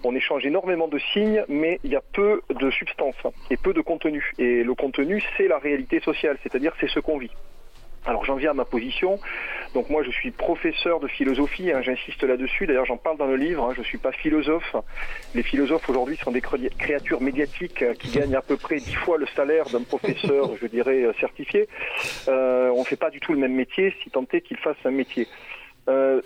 On 0.05 0.15
échange 0.15 0.47
énormément 0.47 0.89
de 0.89 0.99
signes, 1.13 1.45
mais 1.49 1.81
il 1.85 1.91
y 1.91 1.97
a 1.97 2.03
peu 2.13 2.43
de 2.51 2.71
substance 2.71 3.17
et 3.51 3.57
peu 3.57 3.73
de 3.73 3.81
contenu. 3.81 4.33
Et 4.39 4.63
le 4.63 4.75
contenu, 4.75 5.23
c'est 5.37 5.49
la 5.49 5.59
réalité 5.59 6.01
sociale, 6.01 6.39
c'est-à-dire 6.43 6.73
c'est 6.81 6.89
ce 6.89 7.01
qu'on 7.01 7.19
vit. 7.19 7.31
Alors 8.07 8.25
j'en 8.25 8.37
viens 8.37 8.51
à 8.51 8.55
ma 8.55 8.65
position. 8.65 9.19
Donc 9.75 9.91
moi 9.91 10.03
je 10.03 10.11
suis 10.11 10.31
professeur 10.31 11.01
de 11.01 11.09
philosophie, 11.09 11.71
hein, 11.71 11.83
j'insiste 11.83 12.23
là-dessus. 12.23 12.67
D'ailleurs 12.67 12.87
j'en 12.87 12.97
parle 12.97 13.19
dans 13.19 13.27
le 13.27 13.37
livre. 13.37 13.65
Hein, 13.65 13.73
je 13.75 13.81
ne 13.81 13.85
suis 13.85 13.99
pas 13.99 14.13
philosophe. 14.13 14.75
Les 15.35 15.43
philosophes 15.43 15.89
aujourd'hui 15.89 16.17
sont 16.17 16.31
des 16.31 16.41
créatures 16.41 17.21
médiatiques 17.21 17.83
euh, 17.83 17.95
qui 17.95 18.11
gagnent 18.19 18.37
à 18.37 18.43
peu 18.43 18.57
près 18.57 18.77
dix 18.77 18.95
fois 18.95 19.19
le 19.19 19.27
salaire 19.37 19.67
d'un 19.69 19.83
professeur, 19.83 20.51
je 20.61 20.67
dirais 20.67 21.03
euh, 21.03 21.13
certifié. 21.21 21.69
Euh, 22.29 22.71
on 22.71 22.81
ne 22.81 22.85
fait 22.85 22.97
pas 22.97 23.11
du 23.11 23.21
tout 23.21 23.33
le 23.33 23.39
même 23.39 23.55
métier, 23.55 23.95
si 24.03 24.11
tant 24.11 24.25
est 24.33 24.41
qu'il 24.41 24.57
fasse 24.57 24.77
un 24.85 24.91
métier. 24.91 25.29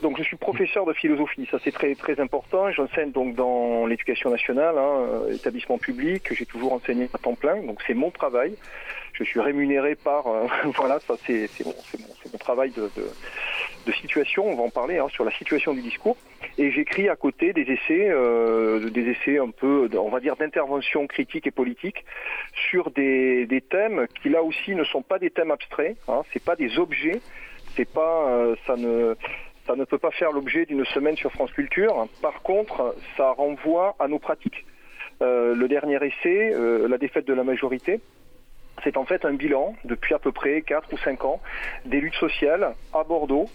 donc 0.02 0.18
je 0.18 0.22
suis 0.22 0.36
professeur 0.36 0.84
de 0.84 0.92
philosophie, 0.92 1.48
ça 1.50 1.58
c'est 1.64 1.72
très 1.72 1.94
très 1.94 2.20
important. 2.20 2.70
J'enseigne 2.70 3.12
donc 3.12 3.34
dans 3.34 3.86
l'éducation 3.86 4.30
nationale, 4.30 4.76
hein, 4.78 5.32
établissement 5.32 5.78
public. 5.78 6.22
J'ai 6.32 6.46
toujours 6.46 6.72
enseigné 6.74 7.08
à 7.14 7.18
temps 7.18 7.34
plein, 7.34 7.56
donc 7.62 7.78
c'est 7.86 7.94
mon 7.94 8.10
travail 8.10 8.54
je 9.14 9.24
suis 9.24 9.40
rémunéré 9.40 9.94
par, 9.94 10.26
euh, 10.26 10.46
voilà, 10.76 10.98
ça 11.00 11.14
c'est 11.26 11.48
mon, 11.64 12.38
travail 12.38 12.72
de, 12.72 12.90
situation, 13.92 14.46
on 14.46 14.56
va 14.56 14.62
en 14.64 14.70
parler, 14.70 14.98
hein, 14.98 15.08
sur 15.08 15.24
la 15.24 15.30
situation 15.30 15.72
du 15.72 15.80
discours. 15.80 16.16
Et 16.58 16.70
j'écris 16.72 17.08
à 17.08 17.16
côté 17.16 17.52
des 17.52 17.62
essais, 17.62 18.08
euh, 18.10 18.90
des 18.90 19.08
essais 19.08 19.38
un 19.38 19.50
peu, 19.50 19.88
on 19.96 20.08
va 20.08 20.20
dire, 20.20 20.36
d'intervention 20.36 21.06
critique 21.06 21.46
et 21.46 21.50
politique 21.50 22.04
sur 22.70 22.90
des, 22.90 23.46
thèmes 23.70 24.06
qui 24.20 24.28
là 24.28 24.42
aussi 24.42 24.74
ne 24.74 24.84
sont 24.84 25.02
pas 25.02 25.18
des 25.18 25.30
thèmes 25.30 25.50
abstraits, 25.50 25.96
hein, 26.08 26.22
c'est 26.32 26.42
pas 26.42 26.56
des 26.56 26.78
objets, 26.78 27.20
c'est 27.76 27.88
pas, 27.88 28.28
euh, 28.28 28.56
ça 28.66 28.76
ne, 28.76 29.14
ça 29.66 29.76
ne 29.76 29.84
peut 29.84 29.98
pas 29.98 30.10
faire 30.10 30.32
l'objet 30.32 30.66
d'une 30.66 30.84
semaine 30.86 31.16
sur 31.16 31.30
France 31.32 31.52
Culture. 31.52 32.08
Par 32.20 32.42
contre, 32.42 32.94
ça 33.16 33.30
renvoie 33.30 33.96
à 33.98 34.08
nos 34.08 34.18
pratiques. 34.18 34.66
Le 35.20 35.66
dernier 35.68 35.96
essai, 36.04 36.52
la 36.86 36.98
défaite 36.98 37.26
de 37.26 37.32
la 37.32 37.44
majorité, 37.44 38.00
c'est 38.84 38.96
en 38.96 39.04
fait 39.04 39.24
un 39.24 39.32
bilan 39.32 39.74
depuis 39.84 40.14
à 40.14 40.18
peu 40.18 40.30
près 40.30 40.62
4 40.62 40.92
ou 40.92 40.98
5 40.98 41.24
ans 41.24 41.40
des 41.86 42.00
luttes 42.00 42.14
sociales 42.14 42.74
à 42.92 43.02
Bordeaux, 43.02 43.48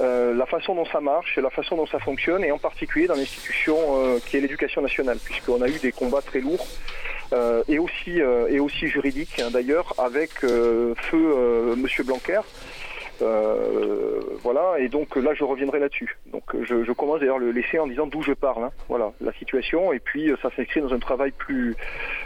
euh, 0.00 0.34
la 0.34 0.46
façon 0.46 0.74
dont 0.74 0.84
ça 0.86 1.00
marche, 1.00 1.36
la 1.38 1.50
façon 1.50 1.76
dont 1.76 1.86
ça 1.86 1.98
fonctionne, 1.98 2.44
et 2.44 2.52
en 2.52 2.58
particulier 2.58 3.06
dans 3.06 3.14
l'institution 3.14 3.76
euh, 3.78 4.18
qui 4.24 4.36
est 4.36 4.40
l'éducation 4.40 4.82
nationale, 4.82 5.18
puisqu'on 5.24 5.62
a 5.62 5.68
eu 5.68 5.78
des 5.78 5.92
combats 5.92 6.22
très 6.22 6.40
lourds. 6.40 6.66
Euh, 7.32 7.64
et 7.66 7.78
aussi 7.78 8.86
juridiques 8.86 9.40
hein, 9.40 9.48
d'ailleurs 9.50 9.94
avec 9.98 10.40
feu 10.40 11.74
Monsieur 11.76 12.04
Blanquer 12.04 12.40
euh, 13.22 14.20
voilà, 14.42 14.78
et 14.78 14.88
donc 14.88 15.16
là 15.16 15.34
je 15.34 15.44
reviendrai 15.44 15.78
là-dessus. 15.78 16.16
Donc 16.32 16.42
je, 16.62 16.92
commence 16.92 17.20
d'ailleurs 17.20 17.38
le 17.38 17.50
laisser 17.50 17.78
en 17.78 17.86
disant 17.86 18.06
d'où 18.06 18.22
je 18.22 18.32
parle. 18.32 18.64
Hein. 18.64 18.70
Voilà, 18.88 19.12
la 19.20 19.32
situation, 19.32 19.92
et 19.92 19.98
puis 19.98 20.30
euh, 20.30 20.36
ça 20.42 20.50
s'inscrit 20.54 20.80
dans 20.80 20.92
un 20.92 20.98
travail 20.98 21.30
plus, 21.30 21.76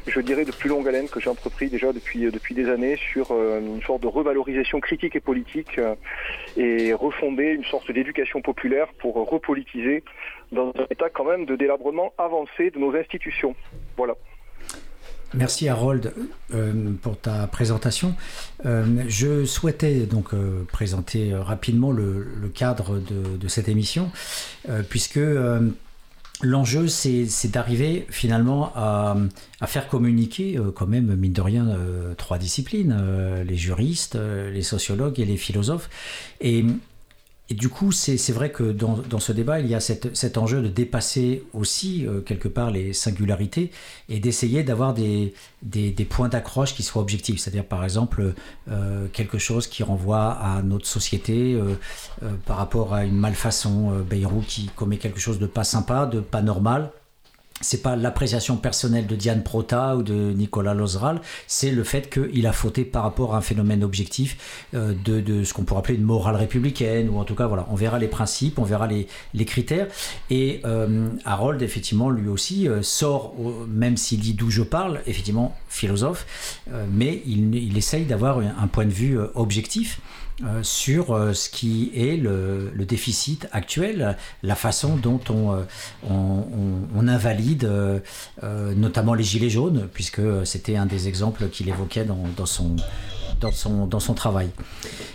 je 0.06 0.20
dirais, 0.20 0.44
de 0.44 0.52
plus 0.52 0.68
longue 0.68 0.86
haleine 0.88 1.08
que 1.08 1.20
j'ai 1.20 1.30
entrepris 1.30 1.68
déjà 1.68 1.92
depuis 1.92 2.26
euh, 2.26 2.30
depuis 2.30 2.54
des 2.54 2.68
années 2.68 2.96
sur 2.96 3.32
une 3.32 3.82
sorte 3.82 4.02
de 4.02 4.08
revalorisation 4.08 4.80
critique 4.80 5.16
et 5.16 5.20
politique 5.20 5.80
et 6.56 6.92
refonder 6.92 7.52
une 7.52 7.64
sorte 7.64 7.90
d'éducation 7.90 8.40
populaire 8.40 8.88
pour 8.98 9.14
repolitiser 9.14 10.02
dans 10.52 10.68
un 10.70 10.86
état 10.90 11.10
quand 11.10 11.24
même 11.24 11.44
de 11.44 11.56
délabrement 11.56 12.12
avancé 12.18 12.70
de 12.70 12.78
nos 12.78 12.94
institutions. 12.96 13.54
Voilà. 13.96 14.14
Merci 15.34 15.68
Harold 15.68 16.14
euh, 16.54 16.92
pour 17.02 17.18
ta 17.18 17.46
présentation. 17.46 18.14
Euh, 18.64 19.04
je 19.08 19.44
souhaitais 19.44 20.06
donc 20.06 20.32
euh, 20.32 20.64
présenter 20.72 21.34
rapidement 21.34 21.92
le, 21.92 22.50
cadre 22.54 22.98
de, 22.98 23.48
cette 23.48 23.68
émission, 23.68 24.10
puisque 24.88 25.20
l'enjeu 26.42 26.88
c'est 26.88 27.50
d'arriver 27.50 28.06
finalement 28.08 28.72
à, 28.74 29.16
faire 29.66 29.88
communiquer 29.88 30.58
quand 30.74 30.86
même, 30.86 31.14
mine 31.14 31.32
de 31.32 31.40
rien, 31.40 31.78
trois 32.16 32.38
disciplines, 32.38 32.96
les 33.46 33.56
juristes, 33.56 34.16
les 34.16 34.62
sociologues 34.62 35.20
et 35.20 35.24
les 35.24 35.36
philosophes. 35.36 35.90
Et 37.50 37.54
du 37.54 37.70
coup, 37.70 37.92
c'est 37.92 38.30
vrai 38.30 38.52
que 38.52 38.62
dans, 38.62 38.98
dans, 38.98 39.20
ce 39.20 39.32
débat, 39.32 39.58
il 39.58 39.68
y 39.68 39.74
a 39.74 39.80
cette, 39.80 40.14
cet 40.14 40.36
enjeu 40.36 40.60
de 40.60 40.68
dépasser 40.68 41.44
aussi, 41.54 42.06
euh, 42.06 42.20
quelque 42.20 42.46
part, 42.46 42.70
les 42.70 42.92
singularités 42.92 43.70
et 44.10 44.20
d'essayer 44.20 44.62
d'avoir 44.62 44.92
des, 44.92 45.32
des, 45.62 45.90
des, 45.90 46.04
points 46.04 46.28
d'accroche 46.28 46.74
qui 46.74 46.82
soient 46.82 47.00
objectifs. 47.00 47.40
C'est-à-dire, 47.40 47.64
par 47.64 47.84
exemple, 47.84 48.34
euh, 48.70 49.06
quelque 49.14 49.38
chose 49.38 49.66
qui 49.66 49.82
renvoie 49.82 50.32
à 50.32 50.60
notre 50.60 50.86
société 50.86 51.54
euh, 51.54 51.74
euh 52.22 52.32
par 52.44 52.58
rapport 52.58 52.92
à 52.92 53.04
une 53.04 53.16
malfaçon. 53.16 53.94
Euh, 53.94 54.02
Bayrou 54.02 54.42
qui 54.46 54.66
commet 54.76 54.98
quelque 54.98 55.18
chose 55.18 55.38
de 55.38 55.46
pas 55.46 55.64
sympa, 55.64 56.04
de 56.04 56.20
pas 56.20 56.42
normal, 56.42 56.92
c'est 57.60 57.82
pas 57.82 57.96
l'appréciation 57.96 58.56
personnelle 58.56 59.06
de 59.06 59.16
Diane 59.16 59.42
Prota 59.42 59.96
ou 59.96 60.02
de 60.02 60.32
Nicolas 60.32 60.74
Lozral, 60.74 61.20
c'est 61.46 61.70
le 61.70 61.84
fait 61.84 62.10
qu'il 62.10 62.46
a 62.46 62.52
fauté 62.52 62.84
par 62.84 63.02
rapport 63.02 63.34
à 63.34 63.38
un 63.38 63.42
phénomène 63.42 63.84
objectif 63.84 64.66
euh, 64.74 64.94
de, 65.04 65.20
de, 65.20 65.44
ce 65.44 65.52
qu'on 65.54 65.64
pourrait 65.64 65.80
appeler 65.80 65.98
une 65.98 66.04
morale 66.04 66.36
républicaine, 66.36 67.08
ou 67.08 67.18
en 67.18 67.24
tout 67.24 67.34
cas, 67.34 67.46
voilà, 67.46 67.66
on 67.70 67.74
verra 67.74 67.98
les 67.98 68.08
principes, 68.08 68.58
on 68.58 68.64
verra 68.64 68.86
les, 68.86 69.06
les 69.34 69.44
critères. 69.44 69.88
Et 70.30 70.60
euh, 70.64 71.08
Harold, 71.24 71.62
effectivement, 71.62 72.10
lui 72.10 72.28
aussi, 72.28 72.68
euh, 72.68 72.82
sort, 72.82 73.34
même 73.68 73.96
s'il 73.96 74.20
dit 74.20 74.34
d'où 74.34 74.50
je 74.50 74.62
parle, 74.62 75.00
effectivement, 75.06 75.56
philosophe, 75.68 76.26
euh, 76.72 76.86
mais 76.92 77.22
il, 77.26 77.54
il 77.54 77.76
essaye 77.76 78.04
d'avoir 78.04 78.38
un 78.38 78.66
point 78.66 78.84
de 78.84 78.90
vue 78.90 79.18
euh, 79.18 79.28
objectif. 79.34 80.00
Euh, 80.44 80.62
sur 80.62 81.10
euh, 81.16 81.32
ce 81.32 81.48
qui 81.48 81.90
est 81.96 82.16
le, 82.16 82.70
déficit 82.86 83.48
actuel, 83.50 84.16
la 84.44 84.54
façon 84.54 84.96
dont 84.96 85.20
on, 85.30 85.52
euh, 85.52 87.08
invalide 87.08 87.68
notamment 88.76 89.14
les 89.14 89.24
gilets 89.24 89.50
jaunes, 89.50 89.88
puisque 89.92 90.20
c'était 90.44 90.76
un 90.76 90.86
des 90.86 91.08
exemples 91.08 91.48
qu'il 91.48 91.68
évoquait 91.68 92.04
dans 92.04 92.46
son, 92.46 92.76
dans 93.40 93.52
son, 93.52 93.86
dans 93.86 94.00
son 94.00 94.14
travail. 94.14 94.50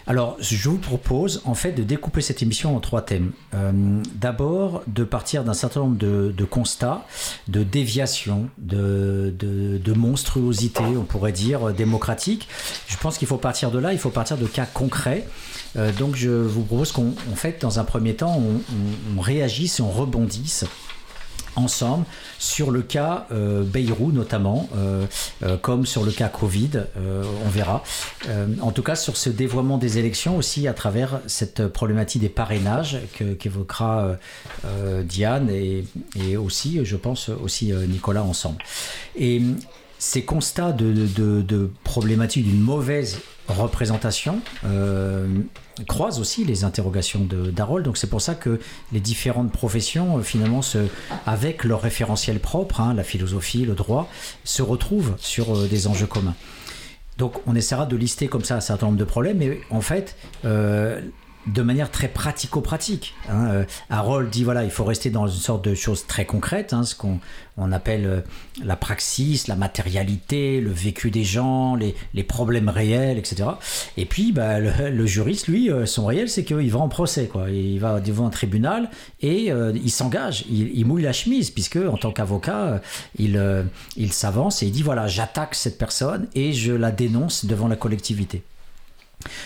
Alors, 0.08 0.36
je 0.40 0.70
vous 0.70 0.78
propose 0.78 1.42
en 1.46 1.54
fait 1.54 1.72
de 1.72 1.84
découper 1.84 2.22
cette 2.22 2.42
émission 2.42 2.76
en 2.76 2.80
trois 2.80 3.02
thèmes. 3.02 3.32
Euh, 3.54 3.72
D'abord, 4.16 4.84
de 4.88 5.04
partir 5.04 5.44
d'un 5.44 5.54
certain 5.54 5.82
nombre 5.82 5.98
de, 5.98 6.46
constats, 6.46 7.06
de 7.48 7.64
déviations, 7.64 8.50
de, 8.58 9.34
de, 9.38 9.78
de, 9.78 9.94
monstruosité, 9.94 10.84
on 10.84 11.04
pourrait 11.04 11.32
dire, 11.32 11.74
démocratique. 11.74 12.48
Je 12.88 12.98
pense 12.98 13.18
qu'il 13.18 13.28
faut 13.28 13.38
partir 13.38 13.72
de 13.72 13.80
là, 13.80 13.94
il 13.94 14.00
faut 14.00 14.10
partir 14.10 14.38
de 14.38 14.46
cas 14.46 14.66
concrets. 14.66 15.26
Euh, 15.76 15.92
donc, 15.92 16.16
je 16.16 16.30
vous 16.30 16.64
propose 16.64 16.92
qu'en 16.92 17.14
fait, 17.36 17.62
dans 17.62 17.80
un 17.80 17.84
premier 17.84 18.16
temps, 18.16 18.36
on, 18.38 18.56
on, 18.56 19.18
on 19.18 19.22
réagisse 19.22 19.80
et 19.80 19.84
on 19.84 19.92
rebondisse 19.92 20.66
ensemble 21.56 22.06
sur 22.40 22.72
le 22.72 22.82
cas 22.82 23.28
euh, 23.32 23.64
notamment, 24.14 24.70
euh, 24.76 25.06
euh, 25.44 25.58
comme 25.58 25.86
sur 25.86 26.04
le 26.04 26.12
cas 26.12 26.30
Covid, 26.30 26.72
euh, 26.98 27.24
on 27.46 27.50
verra. 27.50 27.84
En 28.62 28.72
tout 28.72 28.84
cas 28.84 28.96
sur 28.96 29.18
ce 29.18 29.30
dévoiement 29.30 29.78
des 29.78 29.98
élections 29.98 30.38
aussi 30.38 30.68
à 30.68 30.74
travers 30.74 31.20
cette 31.28 31.68
problématique 31.68 32.22
des 32.22 32.30
parrainages 32.30 33.00
qu'évoquera 33.40 34.18
Diane 35.04 35.50
et, 35.50 35.86
et, 36.16 36.38
aussi, 36.38 36.80
je 36.84 36.96
pense, 36.96 37.30
aussi 37.30 37.72
Nicolas 37.88 38.24
ensemble. 38.24 38.58
Et 39.16 39.42
ces 40.04 40.26
constats 40.26 40.74
de, 40.74 40.92
de, 40.92 41.42
de 41.42 41.72
problématiques 41.86 42.44
d'une 42.44 42.60
mauvaise 42.60 43.22
représentation 43.48 44.42
euh, 44.66 45.28
croisent 45.88 46.20
aussi 46.20 46.44
les 46.44 46.66
interrogations 46.66 47.22
d'Harold. 47.22 47.86
Donc 47.86 47.96
c'est 47.96 48.10
pour 48.10 48.22
ça 48.22 48.36
que 48.36 48.60
les 48.92 49.00
différentes 49.00 49.54
professions, 49.54 50.18
euh, 50.18 50.22
finalement, 50.22 50.60
avec 51.26 51.64
leur 51.64 51.82
référentiel 51.82 52.42
propre, 52.42 52.82
hein, 52.82 52.94
la 52.94 53.04
philosophie, 53.04 53.64
le 53.64 53.76
droit, 53.76 54.10
se 54.44 54.62
retrouvent 54.62 55.16
sur 55.20 55.56
euh, 55.56 55.68
des 55.68 55.88
enjeux 55.88 56.06
communs. 56.06 56.36
Donc 57.18 57.36
on 57.48 57.56
essaiera 57.56 57.86
de 57.86 57.96
lister 57.96 58.28
comme 58.28 58.44
ça 58.44 58.58
un 58.58 58.62
certain 58.62 58.88
nombre 58.88 59.00
de 59.00 59.06
problèmes, 59.06 59.38
mais 59.38 59.62
en 59.70 59.82
fait, 59.82 60.18
de 61.48 61.62
manière 61.62 61.92
très 61.92 62.08
pratico-pratique. 62.08 63.14
Hein. 63.30 63.48
Euh, 63.48 63.66
Harold 63.90 64.30
dit 64.30 64.44
voilà, 64.44 64.64
il 64.64 64.72
faut 64.72 64.84
rester 64.84 65.10
dans 65.10 65.28
une 65.28 65.40
sorte 65.40 65.64
de 65.66 65.76
choses 65.76 66.06
très 66.08 66.26
concrètes, 66.26 66.74
hein, 66.74 66.84
ce 66.84 66.96
qu'on 66.96 67.20
on 67.58 67.72
appelle 67.72 68.06
euh, 68.06 68.22
la 68.64 68.76
praxis, 68.76 69.48
la 69.48 69.56
matérialité, 69.56 70.62
le 70.62 70.72
vécu 70.72 71.12
des 71.12 71.24
gens, 71.24 71.76
les, 71.76 71.96
les 72.14 72.24
problèmes 72.24 72.70
réels, 72.70 73.18
etc. 73.18 73.50
Et 73.98 74.06
puis 74.06 74.32
bah, 74.32 74.60
le, 74.60 74.90
le, 74.90 75.06
juriste, 75.06 75.48
lui, 75.48 75.70
euh, 75.70 75.86
son 75.86 76.06
réel, 76.06 76.30
c'est 76.30 76.46
qu'il 76.46 76.72
va 76.72 76.80
en 76.80 76.90
procès, 76.90 77.28
quoi. 77.28 77.50
Il 77.50 77.80
va 77.80 78.00
devant 78.00 78.28
un 78.28 78.32
tribunal 78.32 78.90
et 79.22 79.52
il 79.76 79.92
s'engage, 79.92 80.46
il, 80.50 80.72
il, 80.74 80.86
mouille 80.86 81.04
la 81.04 81.14
chemise, 81.14 81.52
puisque 81.52 81.78
en 81.78 81.98
tant 81.98 82.12
qu'avocat, 82.12 82.82
il, 83.18 83.42
il 83.98 84.14
s'avance 84.14 84.64
et 84.64 84.68
il 84.68 84.72
dit 84.72 84.82
voilà, 84.82 85.08
j'attaque 85.08 85.56
cette 85.56 85.78
personne 85.78 86.28
et 86.36 86.54
je 86.54 86.74
la 86.74 86.92
dénonce 86.92 87.46
devant 87.46 87.68
la 87.68 87.76
collectivité. 87.76 88.44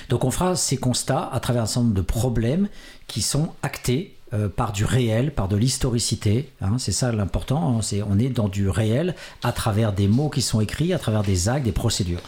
Donc 0.10 0.24
on 0.24 0.32
fera 0.32 0.56
ces 0.56 0.78
constats 0.78 1.30
à 1.32 1.40
travers 1.40 1.64
un 1.64 1.66
certain 1.66 1.82
nombre 1.82 1.96
de 1.96 2.02
problèmes 2.02 2.70
qui 3.08 3.22
sont 3.22 3.50
actés 3.62 4.16
euh, 4.34 4.50
par 4.50 4.74
du 4.74 4.84
réel, 4.84 5.34
par 5.34 5.48
de 5.48 5.56
l'historicité. 5.56 6.50
Hein, 6.62 6.78
c'est 6.80 6.92
ça 6.92 7.12
l'important. 7.12 7.78
Hein, 7.78 7.82
c'est, 7.82 8.02
on 8.04 8.20
est 8.20 8.30
dans 8.30 8.50
du 8.50 8.70
réel 8.70 9.16
à 9.44 9.52
travers 9.52 9.94
des 9.94 10.08
mots 10.08 10.30
qui 10.30 10.42
sont 10.42 10.60
écrits, 10.60 10.94
à 10.94 11.00
travers 11.00 11.24
des 11.24 11.48
actes, 11.48 11.66
des 11.66 11.72
procédures. 11.72 12.22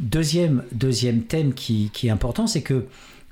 Deuxième, 0.00 0.64
deuxième 0.72 1.22
thème 1.22 1.54
qui, 1.54 1.90
qui 1.92 2.08
est 2.08 2.10
important, 2.10 2.46
c'est 2.46 2.62
que 2.62 2.86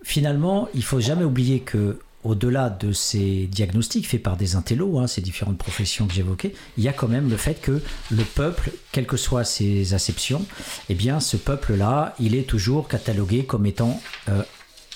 finalement, 0.04 0.68
il 0.74 0.84
faut 0.84 1.00
jamais 1.00 1.24
oublier 1.24 1.60
que 1.60 1.98
au-delà 2.26 2.70
de 2.70 2.92
ces 2.92 3.46
diagnostics 3.46 4.06
faits 4.08 4.22
par 4.22 4.36
des 4.36 4.56
intellos, 4.56 4.98
hein, 4.98 5.06
ces 5.06 5.20
différentes 5.20 5.58
professions 5.58 6.06
que 6.06 6.14
j'évoquais, 6.14 6.54
il 6.76 6.84
y 6.84 6.88
a 6.88 6.92
quand 6.92 7.08
même 7.08 7.30
le 7.30 7.36
fait 7.36 7.54
que 7.54 7.80
le 8.10 8.24
peuple, 8.24 8.72
quelles 8.92 9.06
que 9.06 9.16
soient 9.16 9.44
ses 9.44 9.94
acceptions, 9.94 10.44
eh 10.88 10.94
bien, 10.94 11.20
ce 11.20 11.36
peuple-là, 11.36 12.14
il 12.18 12.34
est 12.34 12.48
toujours 12.48 12.88
catalogué 12.88 13.44
comme 13.44 13.66
étant 13.66 14.00
euh, 14.28 14.42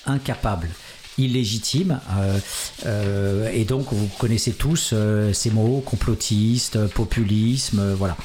incapable 0.06 0.68
illégitime. 1.20 2.00
Euh, 2.16 2.38
euh, 2.86 3.50
et 3.52 3.64
donc, 3.64 3.92
vous 3.92 4.08
connaissez 4.18 4.52
tous 4.52 4.90
euh, 4.92 5.32
ces 5.32 5.50
mots 5.50 5.82
complotiste, 5.84 6.86
populisme, 6.88 7.94
voilà. 7.94 8.16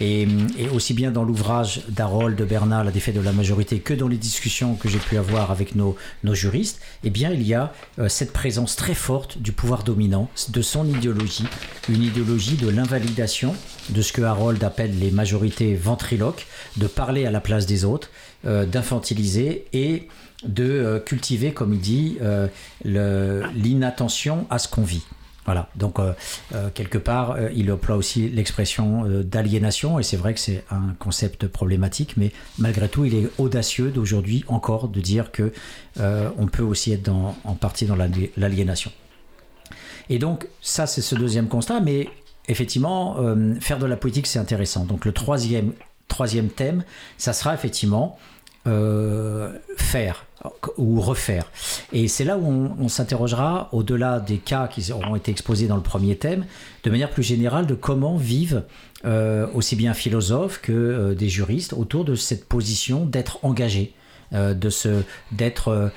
Et, 0.00 0.26
aussi 0.72 0.94
bien 0.94 1.10
dans 1.10 1.24
l'ouvrage 1.24 1.82
d'Harold 1.88 2.36
de 2.36 2.44
Bernard, 2.44 2.84
La 2.84 2.90
défaite 2.90 3.14
de 3.14 3.20
la 3.20 3.32
majorité, 3.32 3.78
que 3.78 3.94
dans 3.94 4.08
les 4.08 4.16
discussions 4.16 4.74
que 4.74 4.88
j'ai 4.88 4.98
pu 4.98 5.16
avoir 5.16 5.50
avec 5.50 5.74
nos, 5.74 5.96
nos 6.24 6.34
juristes, 6.34 6.80
eh 7.04 7.10
bien, 7.10 7.30
il 7.30 7.42
y 7.42 7.54
a 7.54 7.72
cette 8.08 8.32
présence 8.32 8.76
très 8.76 8.94
forte 8.94 9.38
du 9.38 9.52
pouvoir 9.52 9.84
dominant, 9.84 10.28
de 10.48 10.62
son 10.62 10.86
idéologie, 10.86 11.46
une 11.88 12.02
idéologie 12.02 12.56
de 12.56 12.68
l'invalidation 12.68 13.54
de 13.90 14.02
ce 14.02 14.12
que 14.12 14.22
Harold 14.22 14.62
appelle 14.64 14.98
les 14.98 15.10
majorités 15.10 15.74
ventriloques, 15.76 16.46
de 16.76 16.86
parler 16.86 17.24
à 17.26 17.30
la 17.30 17.40
place 17.40 17.66
des 17.66 17.84
autres, 17.84 18.10
d'infantiliser 18.44 19.64
et 19.72 20.08
de 20.46 20.64
euh, 20.64 21.00
cultiver, 21.00 21.52
comme 21.52 21.74
il 21.74 21.80
dit, 21.80 22.18
euh, 22.20 22.48
l'inattention 22.84 24.46
à 24.50 24.58
ce 24.58 24.68
qu'on 24.68 24.82
vit. 24.82 25.04
Voilà, 25.44 25.68
donc 25.76 26.00
euh, 26.00 26.12
quelque 26.74 26.98
part, 26.98 27.36
il 27.54 27.70
emploie 27.70 27.94
aussi 27.94 28.28
l'expression 28.28 29.04
d'aliénation, 29.22 30.00
et 30.00 30.02
c'est 30.02 30.16
vrai 30.16 30.34
que 30.34 30.40
c'est 30.40 30.64
un 30.72 30.94
concept 30.98 31.46
problématique, 31.46 32.14
mais 32.16 32.32
malgré 32.58 32.88
tout, 32.88 33.04
il 33.04 33.14
est 33.14 33.28
audacieux 33.38 33.90
d'aujourd'hui 33.90 34.44
encore 34.48 34.88
de 34.88 35.00
dire 35.00 35.30
que 35.30 35.52
on 36.00 36.48
peut 36.48 36.64
aussi 36.64 36.90
être 36.90 37.08
en 37.08 37.54
partie 37.54 37.86
dans 37.86 37.94
l'aliénation. 37.94 38.90
Et 40.08 40.18
donc, 40.18 40.48
ça, 40.60 40.88
c'est 40.88 41.00
ce 41.00 41.14
deuxième 41.14 41.46
constat, 41.46 41.78
mais 41.78 42.08
effectivement, 42.48 43.16
faire 43.60 43.78
de 43.78 43.86
la 43.86 43.96
politique, 43.96 44.26
c'est 44.26 44.40
intéressant. 44.40 44.84
Donc, 44.84 45.04
le 45.04 45.12
troisième, 45.12 45.74
troisième 46.08 46.48
thème, 46.48 46.82
ça 47.18 47.32
sera 47.32 47.54
effectivement 47.54 48.18
faire 48.64 50.25
ou 50.76 51.00
refaire. 51.00 51.50
Et 51.92 52.08
c'est 52.08 52.24
là 52.24 52.36
où 52.36 52.74
on, 52.78 52.88
s'interrogera, 52.88 53.68
au-delà 53.72 54.20
des 54.20 54.38
cas 54.38 54.68
qui 54.68 54.92
auront 54.92 55.16
été 55.16 55.30
exposés 55.30 55.66
dans 55.66 55.76
le 55.76 55.82
premier 55.82 56.16
thème, 56.16 56.44
de 56.84 56.90
manière 56.90 57.10
plus 57.10 57.22
générale 57.22 57.66
de 57.66 57.74
comment 57.74 58.16
vivent 58.16 58.62
euh, 59.04 59.46
aussi 59.54 59.76
bien 59.76 59.94
philosophes 59.94 60.60
que 60.60 60.72
euh, 60.72 61.14
des 61.14 61.28
juristes 61.28 61.72
autour 61.72 62.04
de 62.04 62.14
cette 62.14 62.46
position 62.46 63.04
d'être 63.04 63.38
engagés. 63.44 63.92
Euh, 64.32 64.54
de 64.54 64.70
se 64.70 65.04
d'être 65.30 65.92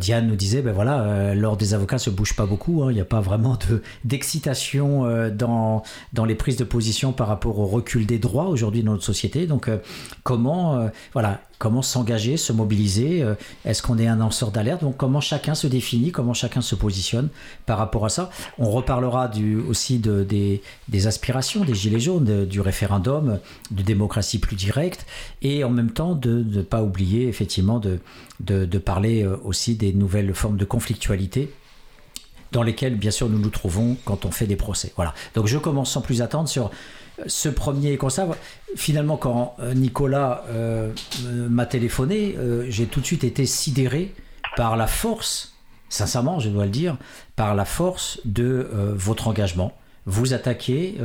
Diane 0.00 0.26
nous 0.26 0.34
disait 0.34 0.62
ben 0.62 0.72
voilà 0.72 1.32
des 1.56 1.74
avocats 1.74 1.98
se 1.98 2.10
bouge 2.10 2.34
pas 2.34 2.44
beaucoup 2.44 2.82
il 2.82 2.88
hein, 2.88 2.92
n'y 2.92 3.00
a 3.00 3.04
pas 3.04 3.20
vraiment 3.20 3.56
de 3.70 3.84
d'excitation 4.04 5.30
dans 5.30 5.84
dans 6.12 6.24
les 6.24 6.34
prises 6.34 6.56
de 6.56 6.64
position 6.64 7.12
par 7.12 7.28
rapport 7.28 7.56
au 7.60 7.66
recul 7.66 8.04
des 8.04 8.18
droits 8.18 8.48
aujourd'hui 8.48 8.82
dans 8.82 8.90
notre 8.90 9.04
société 9.04 9.46
donc 9.46 9.70
comment 10.24 10.90
voilà 11.12 11.40
comment 11.58 11.82
s'engager, 11.82 12.36
se 12.36 12.52
mobiliser, 12.52 13.22
euh, 13.22 13.34
est-ce 13.64 13.82
qu'on 13.82 13.98
est 13.98 14.06
un 14.06 14.16
lanceur 14.16 14.50
d'alerte, 14.50 14.82
donc 14.82 14.96
comment 14.96 15.20
chacun 15.20 15.54
se 15.54 15.66
définit, 15.66 16.12
comment 16.12 16.34
chacun 16.34 16.60
se 16.60 16.74
positionne 16.74 17.28
par 17.66 17.78
rapport 17.78 18.04
à 18.04 18.08
ça? 18.08 18.30
On 18.58 18.70
reparlera 18.70 19.30
aussi 19.68 19.98
de, 19.98 20.24
des, 20.24 21.06
aspirations 21.06 21.64
des 21.64 21.74
Gilets 21.74 22.00
jaunes, 22.00 22.44
du 22.44 22.60
référendum, 22.60 23.38
de 23.70 23.82
démocratie 23.82 24.38
plus 24.38 24.56
directe, 24.56 25.06
et 25.42 25.64
en 25.64 25.70
même 25.70 25.90
temps 25.90 26.14
de 26.14 26.44
ne 26.44 26.62
pas 26.62 26.82
oublier 26.82 27.28
effectivement 27.28 27.78
de, 27.78 27.98
de, 28.40 28.64
de 28.64 28.78
parler 28.78 29.26
aussi 29.44 29.74
des 29.74 29.92
nouvelles 29.92 30.34
formes 30.34 30.56
de 30.56 30.64
conflictualité 30.64 31.50
dans 32.52 32.62
lesquelles 32.62 32.96
bien 32.96 33.10
sûr 33.10 33.28
nous 33.28 33.38
nous 33.38 33.50
trouvons 33.50 33.96
quand 34.04 34.24
on 34.24 34.30
fait 34.30 34.46
des 34.46 34.56
procès. 34.56 34.92
Voilà. 34.96 35.14
Donc 35.34 35.46
je 35.46 35.58
commence 35.58 35.92
sans 35.92 36.00
plus 36.00 36.22
attendre 36.22 36.48
sur 36.48 36.70
ce 37.26 37.48
premier 37.48 37.96
constat, 37.96 38.28
finalement, 38.76 39.16
quand 39.16 39.56
Nicolas 39.74 40.44
euh, 40.50 40.92
m'a 41.24 41.66
téléphoné, 41.66 42.36
euh, 42.38 42.66
j'ai 42.68 42.86
tout 42.86 43.00
de 43.00 43.06
suite 43.06 43.24
été 43.24 43.44
sidéré 43.44 44.14
par 44.56 44.76
la 44.76 44.86
force 44.86 45.54
sincèrement, 45.88 46.38
je 46.38 46.48
dois 46.48 46.66
le 46.66 46.70
dire, 46.70 46.96
par 47.34 47.54
la 47.54 47.64
force 47.64 48.20
de 48.26 48.68
votre 48.94 49.26
engagement. 49.26 49.72
Vous 50.04 50.34
attaquez, 50.34 50.98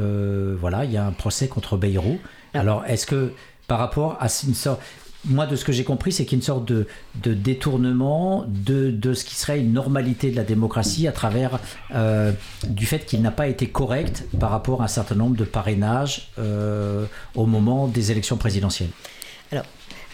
voilà, 0.59 0.83
il 0.83 0.91
y 0.91 0.97
a 0.97 1.05
un 1.05 1.13
procès 1.13 1.47
contre 1.47 1.77
Bayrou. 1.77 2.19
Ah. 2.53 2.59
Alors, 2.59 2.85
est-ce 2.85 3.05
que 3.05 3.31
par 3.67 3.79
rapport 3.79 4.17
à 4.19 4.27
une 4.45 4.53
sorte 4.53 4.81
moi, 5.25 5.45
de 5.45 5.55
ce 5.55 5.63
que 5.63 5.71
j'ai 5.71 5.83
compris, 5.83 6.11
c'est 6.11 6.25
qu'il 6.25 6.33
y 6.33 6.35
a 6.35 6.41
une 6.41 6.45
sorte 6.45 6.65
de, 6.65 6.85
détournement 7.15 8.45
de, 8.47 9.13
ce 9.13 9.23
qui 9.23 9.35
serait 9.35 9.59
une 9.59 9.73
normalité 9.73 10.31
de 10.31 10.35
la 10.35 10.43
démocratie 10.43 11.07
à 11.07 11.11
travers 11.11 11.59
euh, 11.93 12.31
du 12.67 12.85
fait 12.85 13.05
qu'il 13.05 13.21
n'a 13.21 13.31
pas 13.31 13.47
été 13.47 13.67
correct 13.67 14.25
par 14.39 14.51
rapport 14.51 14.81
à 14.81 14.85
un 14.85 14.89
certain 14.89 15.15
nombre 15.15 15.35
de 15.35 15.45
parrainages 15.45 16.29
euh, 16.39 17.05
au 17.35 17.45
moment 17.45 17.87
des 17.87 18.11
élections 18.11 18.37
présidentielles. 18.37 18.89
Alors, 19.51 19.65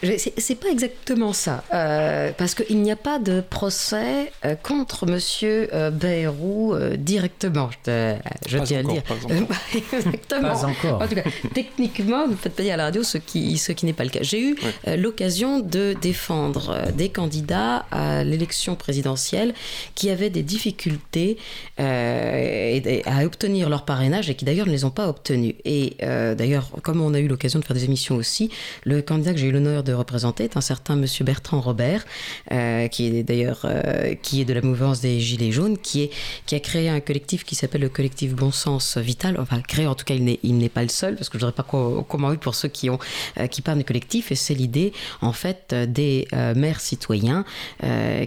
c'est 0.01 0.56
pas 0.60 0.70
exactement 0.70 1.34
ça, 1.34 1.63
euh, 1.74 2.32
parce 2.38 2.56
qu'il 2.56 2.82
n'y 2.82 2.91
a 2.91 2.96
pas 2.96 3.20
de 3.20 3.41
procès 3.41 4.32
euh, 4.46 4.56
contre 4.56 5.06
Monsieur 5.06 5.70
euh, 5.74 5.91
Bayrou 5.91 6.74
directement. 6.98 7.70
Je, 7.86 8.15
je 8.48 8.58
tiens 8.60 8.79
à 8.79 8.84
dire. 8.84 9.03
Pas 9.03 9.15
encore. 9.15 9.58
exactement. 9.75 10.41
Pas 10.41 10.65
encore. 10.65 11.01
En 11.01 11.08
tout 11.08 11.15
cas, 11.15 11.24
techniquement, 11.53 12.27
vous 12.27 12.38
faites 12.38 12.56
payer 12.56 12.72
à 12.72 12.77
la 12.77 12.86
radio 12.86 13.03
ce 13.03 13.18
qui, 13.18 13.58
ce 13.58 13.72
qui 13.72 13.86
n'est 13.86 13.94
pas 13.94 14.06
le 14.06 14.10
cas. 14.10 14.20
J'ai 14.22 14.41
eu 14.41 14.56
l'occasion 14.98 15.60
de 15.60 15.96
défendre 16.01 16.91
des 16.96 17.10
candidats 17.10 17.86
à 17.91 18.24
l'élection 18.24 18.75
présidentielle 18.75 19.53
qui 19.96 20.10
avaient 20.10 20.29
des 20.29 20.44
difficultés 20.44 21.38
à 21.77 23.25
obtenir 23.25 23.70
leur 23.70 23.84
parrainage 23.86 24.29
et 24.29 24.36
qui 24.36 24.46
d'ailleurs 24.46 24.68
ne 24.68 24.72
les 24.72 24.86
ont 24.86 24.91
pas 24.91 25.10
obtenus. 25.10 25.56
Et 25.65 25.98
d'ailleurs, 26.00 26.70
comme 26.84 27.01
on 27.01 27.13
a 27.13 27.20
eu 27.20 27.27
l'occasion 27.27 27.60
de 27.60 27.65
faire 27.65 27.75
des 27.75 27.86
émissions 27.86 28.15
aussi, 28.15 28.50
le 28.84 29.01
candidat 29.01 29.34
que 29.34 29.39
j'ai 29.39 29.48
eu 29.48 29.51
l'honneur 29.51 29.84
de 29.84 29.88
de 29.89 29.93
représenter 29.93 30.43
est 30.43 30.55
un 30.55 30.62
certain 30.62 30.96
monsieur 30.96 31.25
Bertrand 31.25 31.62
Robert, 31.62 32.05
euh, 32.51 32.88
qui 32.88 33.08
est 33.08 33.24
d'ailleurs 33.24 33.62
euh, 33.65 34.13
qui 34.22 34.41
est 34.41 34.46
de 34.46 34.53
la 34.53 34.62
mouvance 34.62 35.01
des 35.01 35.19
Gilets 35.19 35.51
jaunes, 35.51 35.77
qui, 35.77 36.03
est, 36.03 36.12
qui 36.46 36.53
a 36.55 36.60
créé 36.60 36.89
un 36.89 37.00
collectif 37.00 37.43
qui 37.43 37.55
s'appelle 37.55 37.81
le 37.81 37.89
collectif 37.89 38.36
Bon 38.36 38.51
Sens 38.51 38.98
Vital. 38.98 39.38
Enfin, 39.39 39.62
créé 39.62 39.88
en 39.88 39.96
tout 39.96 40.05
cas, 40.05 40.13
il 40.13 40.58
n'est, 40.58 40.69
pas 40.69 40.84
le 40.84 40.89
seul, 40.89 41.15
parce 41.15 41.29
que 41.29 41.39
je 41.39 41.46
ne 41.46 41.50
voudrais 41.50 41.63
pas 41.63 42.03
comment 42.08 42.36
pour 42.36 42.53
ceux 42.53 42.67
qui, 42.67 42.89
ont, 42.89 43.00
euh, 43.39 43.48
qui 43.48 43.62
parlent 43.63 43.79
du 43.79 43.84
collectif. 43.84 44.31
Et 44.31 44.36
c'est 44.36 44.53
l'idée, 44.53 44.93
en 45.22 45.34
fait, 45.34 45.74
des 45.74 46.27
maires 46.55 46.81
citoyens 46.81 47.43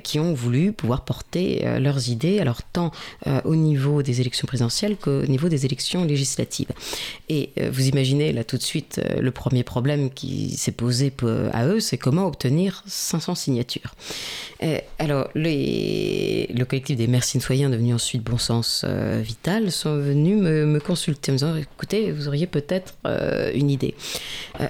qui 0.03 0.19
ont 0.19 0.35
voulu 0.35 0.73
pouvoir 0.73 1.05
porter 1.05 1.65
leurs 1.79 2.09
idées, 2.09 2.41
alors 2.41 2.63
tant 2.63 2.91
au 3.45 3.55
niveau 3.55 4.03
des 4.03 4.21
élections 4.21 4.47
présidentielles 4.47 4.97
qu'au 4.97 5.23
niveau 5.27 5.49
des 5.49 5.65
élections 5.65 6.05
législatives. 6.05 6.71
Et 7.29 7.51
vous 7.71 7.87
imaginez 7.87 8.33
là 8.33 8.45
tout 8.45 8.57
de 8.57 8.63
suite 8.63 9.01
le 9.19 9.31
premier 9.31 9.63
problème 9.63 10.11
qui 10.11 10.57
s'est 10.57 10.73
posé 10.73 11.13
à 11.53 11.67
eux, 11.67 11.81
c'est 11.81 11.99
comment 11.99 12.27
obtenir 12.27 12.83
500 12.87 13.35
signatures. 13.35 13.95
Euh, 14.63 14.79
alors, 14.99 15.29
le 15.35 16.65
collectif 16.65 16.97
des 16.97 17.07
maires 17.07 17.25
citoyens, 17.25 17.71
devenu 17.71 17.95
ensuite 17.95 18.23
Bon 18.23 18.39
Sens 18.39 18.83
euh, 18.85 19.21
Vital, 19.23 19.71
sont 19.71 19.97
venus 19.97 20.41
me, 20.41 20.79
consulter 20.81 21.31
en 21.31 21.35
me 21.35 21.39
disant 21.39 21.57
écoutez, 21.57 22.11
vous 22.13 22.29
auriez 22.29 22.47
peut-être 22.47 22.95
euh, 23.07 23.51
une 23.55 23.71
idée. 23.71 23.95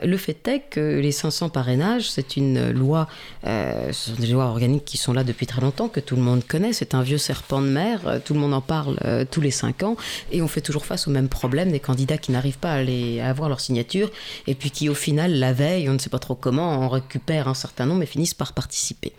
le 0.03 0.17
fait 0.17 0.47
est 0.49 0.61
que 0.71 1.01
les 1.01 1.13
500 1.13 1.49
parrainages, 1.51 2.11
c'est 2.11 2.37
une 2.37 2.71
loi, 2.71 3.09
ce 3.45 3.93
sont 3.93 4.21
des 4.21 4.27
lois 4.27 4.47
organiques 4.47 4.85
qui 4.85 4.97
sont 4.97 5.13
là 5.13 5.25
depuis 5.25 5.47
très 5.47 5.61
longtemps, 5.61 5.89
que 5.89 6.01
tout 6.01 6.17
le 6.17 6.23
monde 6.23 6.45
connaît. 6.45 6.73
C'est 6.73 6.95
un 6.95 7.03
vieux 7.03 7.19
serpent 7.19 7.61
de 7.61 7.69
mer, 7.69 8.21
tout 8.25 8.35
le 8.35 8.41
monde 8.41 8.55
en 8.55 8.61
parle 8.61 8.99
tous 9.31 9.41
les 9.41 9.51
5 9.51 9.83
ans, 9.83 9.97
et 10.31 10.43
on 10.43 10.49
fait 10.49 10.61
toujours 10.61 10.85
face 10.85 11.07
au 11.07 11.11
même 11.11 11.29
problème 11.29 11.71
des 11.71 11.81
candidats 11.81 12.19
qui 12.19 12.33
n'arrivent 12.33 12.59
pas 12.59 12.73
à, 12.73 12.77
aller, 12.77 13.21
à 13.21 13.29
avoir 13.29 13.49
leur 13.49 13.61
signature, 13.61 14.11
et 14.47 14.55
puis 14.55 14.71
qui, 14.71 14.89
au 14.89 14.95
final, 14.95 15.33
la 15.33 15.53
veille, 15.53 15.89
on 15.89 15.95
ne 15.95 15.99
sait 15.99 16.11
pas 16.11 16.19
trop 16.19 16.35
comment, 16.35 16.72
en 16.73 16.89
récupèrent 16.89 17.49
un 17.49 17.55
certain 17.55 17.87
nombre 17.87 18.03
et 18.03 18.07
finissent 18.07 18.35
par 18.35 18.53
participer. 18.53 19.13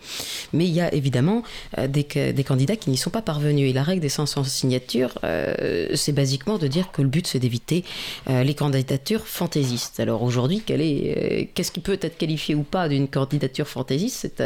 Mais 0.52 0.66
il 0.66 0.72
y 0.72 0.80
a 0.80 0.92
évidemment 0.92 1.42
euh, 1.78 1.88
des, 1.88 2.04
candidats 2.44 2.76
qui 2.76 2.90
n'y 2.90 2.96
sont 2.96 3.10
pas 3.10 3.22
parvenus. 3.22 3.70
Et 3.70 3.72
la 3.72 3.82
règle 3.82 4.00
des 4.00 4.08
500 4.08 4.44
signatures, 4.44 5.18
euh, 5.24 5.88
c'est 5.94 6.12
basiquement 6.12 6.58
de 6.58 6.66
dire 6.66 6.92
que 6.92 7.02
le 7.02 7.08
but, 7.08 7.26
c'est 7.26 7.38
d'éviter 7.38 7.84
euh, 8.28 8.44
les 8.44 8.54
candidatures 8.54 9.26
fantaisistes. 9.26 10.00
Alors 10.00 10.22
aujourd'hui, 10.22 10.60
qu'est-ce 10.60 11.72
qui 11.72 11.80
peut 11.80 11.98
être 12.00 12.18
qualifié 12.18 12.54
ou 12.54 12.62
pas 12.62 12.88
d'une 12.88 13.08
candidature 13.08 13.68
fantaisiste? 13.68 14.42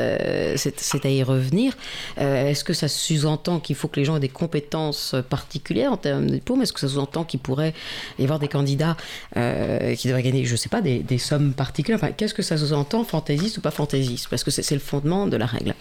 C'est 0.56 1.04
à 1.04 1.10
y 1.10 1.22
revenir. 1.22 1.76
Est-ce 2.16 2.64
que 2.64 2.72
ça 2.72 2.88
sous-entend 2.88 3.60
qu'il 3.60 3.76
faut 3.76 3.88
que 3.88 4.00
les 4.00 4.04
gens 4.04 4.16
aient 4.16 4.20
des 4.20 4.28
compétences 4.28 5.14
particulières 5.28 5.92
en 5.92 5.96
termes 5.96 6.26
de 6.26 6.34
diplôme 6.34 6.62
Est-ce 6.62 6.72
que 6.72 6.80
ça 6.80 6.88
sous-entend 6.88 7.24
qu'il 7.24 7.40
pourrait 7.40 7.74
y 8.18 8.22
avoir 8.22 8.38
des 8.38 8.48
candidats 8.48 8.96
qui 9.34 10.08
devraient 10.08 10.22
gagner, 10.22 10.44
je 10.44 10.52
ne 10.52 10.56
sais 10.56 10.68
pas, 10.68 10.80
des, 10.80 11.00
des 11.00 11.18
sommes 11.18 11.52
particulières? 11.52 11.98
Enfin, 12.02 12.12
Qu'est-ce 12.12 12.34
que 12.34 12.42
ça 12.42 12.56
sous-entend 12.56 12.97
fantaisiste 13.04 13.58
ou 13.58 13.60
pas 13.60 13.70
fantaisiste, 13.70 14.28
parce 14.28 14.44
que 14.44 14.50
c'est 14.50 14.74
le 14.74 14.80
fondement 14.80 15.26
de 15.26 15.36
la 15.36 15.46
règle. 15.46 15.74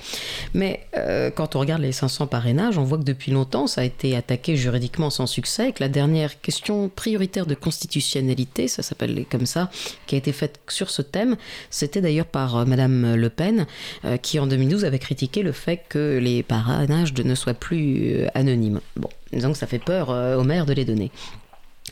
Mais 0.53 0.87
euh, 0.95 1.29
quand 1.31 1.55
on 1.55 1.59
regarde 1.59 1.81
les 1.81 1.91
500 1.91 2.27
parrainages, 2.27 2.77
on 2.77 2.83
voit 2.83 2.97
que 2.97 3.03
depuis 3.03 3.31
longtemps, 3.31 3.67
ça 3.67 3.81
a 3.81 3.83
été 3.83 4.15
attaqué 4.15 4.55
juridiquement 4.57 5.09
sans 5.09 5.27
succès, 5.27 5.71
que 5.71 5.83
la 5.83 5.89
dernière 5.89 6.41
question 6.41 6.89
prioritaire 6.89 7.45
de 7.45 7.55
constitutionnalité, 7.55 8.67
ça 8.67 8.83
s'appelle 8.83 9.25
comme 9.29 9.45
ça, 9.45 9.69
qui 10.05 10.15
a 10.15 10.17
été 10.17 10.31
faite 10.31 10.59
sur 10.67 10.89
ce 10.89 11.01
thème, 11.01 11.35
c'était 11.69 12.01
d'ailleurs 12.01 12.25
par 12.25 12.57
euh, 12.57 12.65
Madame 12.65 13.15
Le 13.15 13.29
Pen, 13.29 13.65
euh, 14.05 14.17
qui 14.17 14.39
en 14.39 14.47
2012 14.47 14.85
avait 14.85 14.99
critiqué 14.99 15.43
le 15.43 15.51
fait 15.51 15.81
que 15.89 16.19
les 16.21 16.43
parrainages 16.43 17.13
ne 17.13 17.35
soient 17.35 17.53
plus 17.53 18.25
anonymes. 18.33 18.81
Bon, 18.95 19.09
disons 19.33 19.51
que 19.51 19.57
ça 19.57 19.67
fait 19.67 19.79
peur 19.79 20.09
aux 20.09 20.43
maires 20.43 20.65
de 20.65 20.73
les 20.73 20.85
donner. 20.85 21.11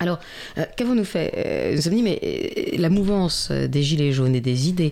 Alors, 0.02 0.20
euh, 0.58 0.66
qu'avons-nous 0.76 1.06
fait? 1.06 1.34
Euh, 1.38 1.76
Nous 1.76 1.88
avons 1.88 1.96
dit, 1.96 2.04
mais 2.04 2.20
euh, 2.22 2.78
la 2.78 2.90
mouvance 2.90 3.50
des 3.52 3.82
Gilets 3.82 4.12
jaunes 4.12 4.36
et 4.36 4.42
des 4.42 4.68
idées 4.68 4.92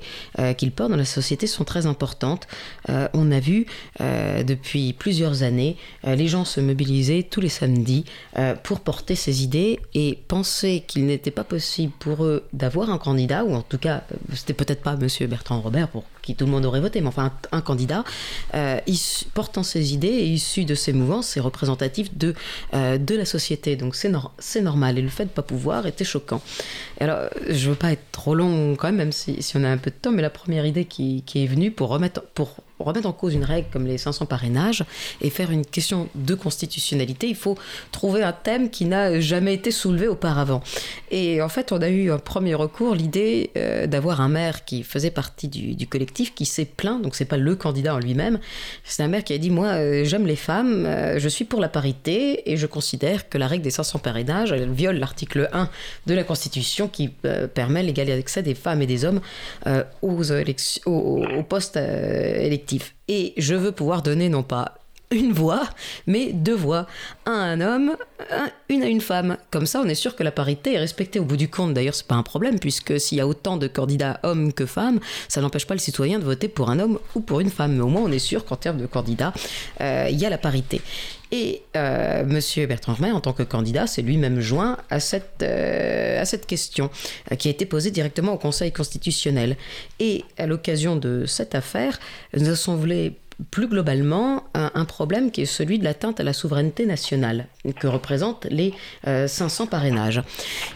qu'ils 0.58 0.72
portent 0.72 0.92
dans 0.92 0.98
la 0.98 1.04
société 1.04 1.46
sont 1.46 1.66
très 1.66 1.86
importantes. 1.86 2.48
on 2.88 3.32
a 3.32 3.40
vu 3.40 3.66
depuis 4.00 4.94
plusieurs 4.94 5.44
années 5.44 5.78
les 6.04 6.28
gens 6.28 6.46
se 6.46 6.60
mobiliser 6.60 7.24
tous 7.24 7.42
les 7.42 7.50
samedis 7.50 8.06
pour 8.64 8.80
porter 8.80 9.16
ces 9.16 9.44
idées 9.44 9.80
et 9.94 10.20
penser 10.28 10.84
qu'il 10.88 11.06
n'était 11.06 11.32
pas 11.32 11.44
possible 11.44 11.94
pour 12.00 12.24
eux 12.26 12.44
d'avoir 12.54 12.90
un 12.90 12.98
candidat, 12.98 13.44
ou 13.44 13.54
en 13.54 13.62
tout 13.62 13.78
cas, 13.78 14.04
c'était 14.34 14.54
peut-être 14.54 14.82
pas 14.82 14.96
Monsieur 14.96 15.28
Bertrand 15.28 15.62
Robert 15.62 15.90
pour 15.90 16.04
qui 16.24 16.36
tout 16.36 16.46
le 16.46 16.52
monde 16.52 16.66
aurait 16.66 16.80
voté, 16.80 17.02
mais 17.02 17.08
enfin 17.08 17.32
un, 17.52 17.62
candidat 17.62 18.04
portant 19.34 19.64
ses 19.64 19.94
idées 19.94 20.08
et 20.08 20.26
issu 20.26 20.66
de 20.66 20.74
ces 20.74 20.94
mouvances, 20.94 21.28
c'est 21.28 21.40
représentatif 21.40 22.18
de, 22.18 22.34
de 22.74 23.16
la 23.16 23.26
société. 23.26 23.76
Donc 23.76 23.96
c'est 23.96 24.62
normal 24.62 24.98
et 24.98 25.02
le 25.02 25.10
fait 25.10 25.26
de 25.26 25.30
ne 25.30 25.34
pas 25.34 25.42
pouvoir 25.44 25.86
était 25.86 26.04
choquant. 26.04 26.42
Alors, 27.00 27.30
je 27.48 27.66
ne 27.66 27.70
veux 27.72 27.78
pas 27.78 27.92
être 27.92 28.12
trop 28.12 28.36
long 28.36 28.76
quand 28.76 28.88
même, 28.88 28.96
même 28.96 29.12
si, 29.12 29.42
si, 29.42 29.58
on 29.58 29.64
a 29.64 29.70
un 29.70 29.78
peu 29.78 29.92
de 29.92 29.96
temps, 29.96 30.12
mais 30.12 30.22
la 30.22 30.30
première 30.30 30.66
idée 30.66 30.86
qui, 30.86 31.24
qui 31.26 31.44
est 31.44 31.48
venue 31.48 31.72
pour 31.72 31.90
remettre, 31.90 32.22
pour 32.34 32.58
remettre 32.80 33.08
en 33.08 33.14
cause 33.14 33.34
une 33.34 33.44
règle 33.44 33.68
comme 33.72 33.86
les 33.86 33.98
500 33.98 34.26
parrainages 34.26 34.84
et 35.22 35.30
faire 35.30 35.52
une 35.52 35.66
question 35.66 36.10
de 36.16 36.36
constitutionnalité, 36.36 37.28
il 37.28 37.36
faut 37.36 37.58
trouver 37.92 38.24
un 38.24 38.34
thème 38.34 38.70
qui 38.70 38.86
n'a 38.86 39.20
jamais 39.20 39.54
été 39.54 39.72
soulevé 39.72 40.08
auparavant. 40.08 40.62
Et 41.12 41.42
en 41.42 41.50
fait, 41.50 41.72
on 41.72 41.82
a 41.82 41.90
eu 41.90 42.12
un 42.12 42.18
premier 42.18 42.56
recours, 42.56 42.96
l'idée 42.96 43.52
euh, 43.58 43.88
d'avoir 43.88 44.22
un 44.22 44.30
maire 44.30 44.66
qui 44.66 44.84
faisait 44.84 45.12
partie 45.12 45.48
du, 45.48 45.88
collectif, 45.88 46.34
qui 46.34 46.46
s'est 46.46 46.66
plaint, 46.66 47.02
donc 47.02 47.16
c'est 47.16 47.26
pas 47.26 47.38
le 47.38 47.56
candidat 47.56 47.96
en 47.96 48.00
lui-même, 48.00 48.40
c'est 48.84 49.04
un 49.04 49.08
maire 49.08 49.24
qui 49.24 49.34
a 49.34 49.38
dit, 49.38 49.50
moi 49.50 49.68
euh, 49.68 50.04
j'aime 50.04 50.26
les 50.26 50.36
femmes, 50.36 50.86
euh, 50.86 51.20
je 51.20 51.30
suis 51.30 51.46
pour 51.46 51.60
la 51.60 51.70
parité 51.70 52.52
et 52.52 52.58
je 52.58 52.66
considère 52.66 53.30
que 53.30 53.38
la 53.38 53.48
règle 53.48 53.64
des 53.64 53.72
500 53.72 54.00
parrainages, 54.00 54.52
elle 54.52 54.70
viole 54.72 54.98
l'article 54.98 55.50
1 55.54 55.70
de 56.08 56.14
la 56.14 56.24
Constitution 56.24 56.88
qui 56.88 57.10
permet 57.54 57.84
l'égal 57.84 58.10
accès 58.12 58.42
des 58.42 58.56
femmes 58.56 58.82
et 58.82 58.86
des 58.86 59.06
hommes 59.06 59.22
aux, 60.02 60.32
aux, 60.32 61.26
aux 61.26 61.44
postes 61.44 61.78
électifs 61.78 62.73
et 63.08 63.34
je 63.38 63.56
veux 63.56 63.72
pouvoir 63.72 64.02
donner 64.02 64.30
non 64.30 64.44
pas 64.44 64.76
une 65.14 65.32
voix, 65.32 65.64
mais 66.08 66.34
deux 66.34 66.56
voix. 66.56 66.88
Un 67.26 67.34
à 67.34 67.36
un 67.36 67.62
homme, 67.62 67.96
une 68.70 68.84
à 68.84 68.88
une 68.88 69.02
femme. 69.02 69.38
Comme 69.52 69.66
ça, 69.66 69.82
on 69.84 69.88
est 69.88 69.96
sûr 69.96 70.16
que 70.16 70.24
la 70.24 70.32
parité 70.32 70.74
est 70.74 70.80
respectée 70.80 71.20
au 71.20 71.24
bout 71.24 71.38
du 71.38 71.50
compte. 71.50 71.74
D'ailleurs, 71.74 71.96
c'est 71.96 72.08
pas 72.08 72.16
un 72.16 72.24
problème, 72.24 72.60
puisque 72.60 73.00
s'il 73.00 73.18
y 73.18 73.22
a 73.22 73.28
autant 73.28 73.58
de 73.58 73.68
candidats 73.68 74.20
hommes 74.24 74.54
que 74.54 74.66
femmes, 74.66 75.00
ça 75.28 75.42
n'empêche 75.42 75.68
pas 75.68 75.76
le 75.76 75.80
citoyen 75.80 76.20
de 76.20 76.24
voter 76.24 76.48
pour 76.48 76.70
un 76.70 76.80
homme 76.80 77.00
ou 77.16 77.20
pour 77.20 77.40
une 77.40 77.50
femme. 77.50 77.76
Mais 77.76 77.84
au 77.84 77.88
moins, 77.88 78.02
on 78.02 78.12
est 78.12 78.20
sûr 78.20 78.46
qu'en 78.46 78.56
termes 78.56 78.78
de 78.78 78.88
candidats, 78.88 79.34
euh, 79.82 80.08
il 80.10 80.18
y 80.18 80.26
a 80.26 80.30
la 80.30 80.38
parité. 80.38 80.82
Et 81.36 81.64
euh, 81.76 82.22
M. 82.22 82.68
Bertrand 82.68 82.94
Romer, 82.94 83.12
en 83.12 83.20
tant 83.20 83.34
que 83.34 83.42
candidat, 83.42 83.88
s'est 83.88 84.04
lui-même 84.04 84.40
joint 84.40 84.78
à 84.92 85.00
cette, 85.00 85.42
euh, 85.42 86.22
à 86.22 86.26
cette 86.26 86.46
question 86.46 86.92
qui 87.40 87.48
a 87.48 87.52
été 87.52 87.66
posée 87.66 87.90
directement 87.90 88.34
au 88.34 88.38
Conseil 88.38 88.72
constitutionnel. 88.72 89.58
Et 90.00 90.26
à 90.38 90.46
l'occasion 90.46 90.96
de 90.96 91.26
cette 91.26 91.56
affaire, 91.56 92.00
nous 92.38 92.50
avons 92.50 92.76
voulu 92.76 93.14
plus 93.50 93.68
globalement 93.68 94.44
un, 94.54 94.86
problème 94.86 95.32
qui 95.32 95.42
est 95.42 95.46
celui 95.46 95.80
de 95.80 95.84
l'atteinte 95.84 96.20
à 96.20 96.24
la 96.24 96.34
souveraineté 96.34 96.86
nationale 96.86 97.48
que 97.80 97.88
représentent 97.88 98.46
les 98.50 98.74
500 99.06 99.64
euh, 99.64 99.68
parrainages. 99.68 100.22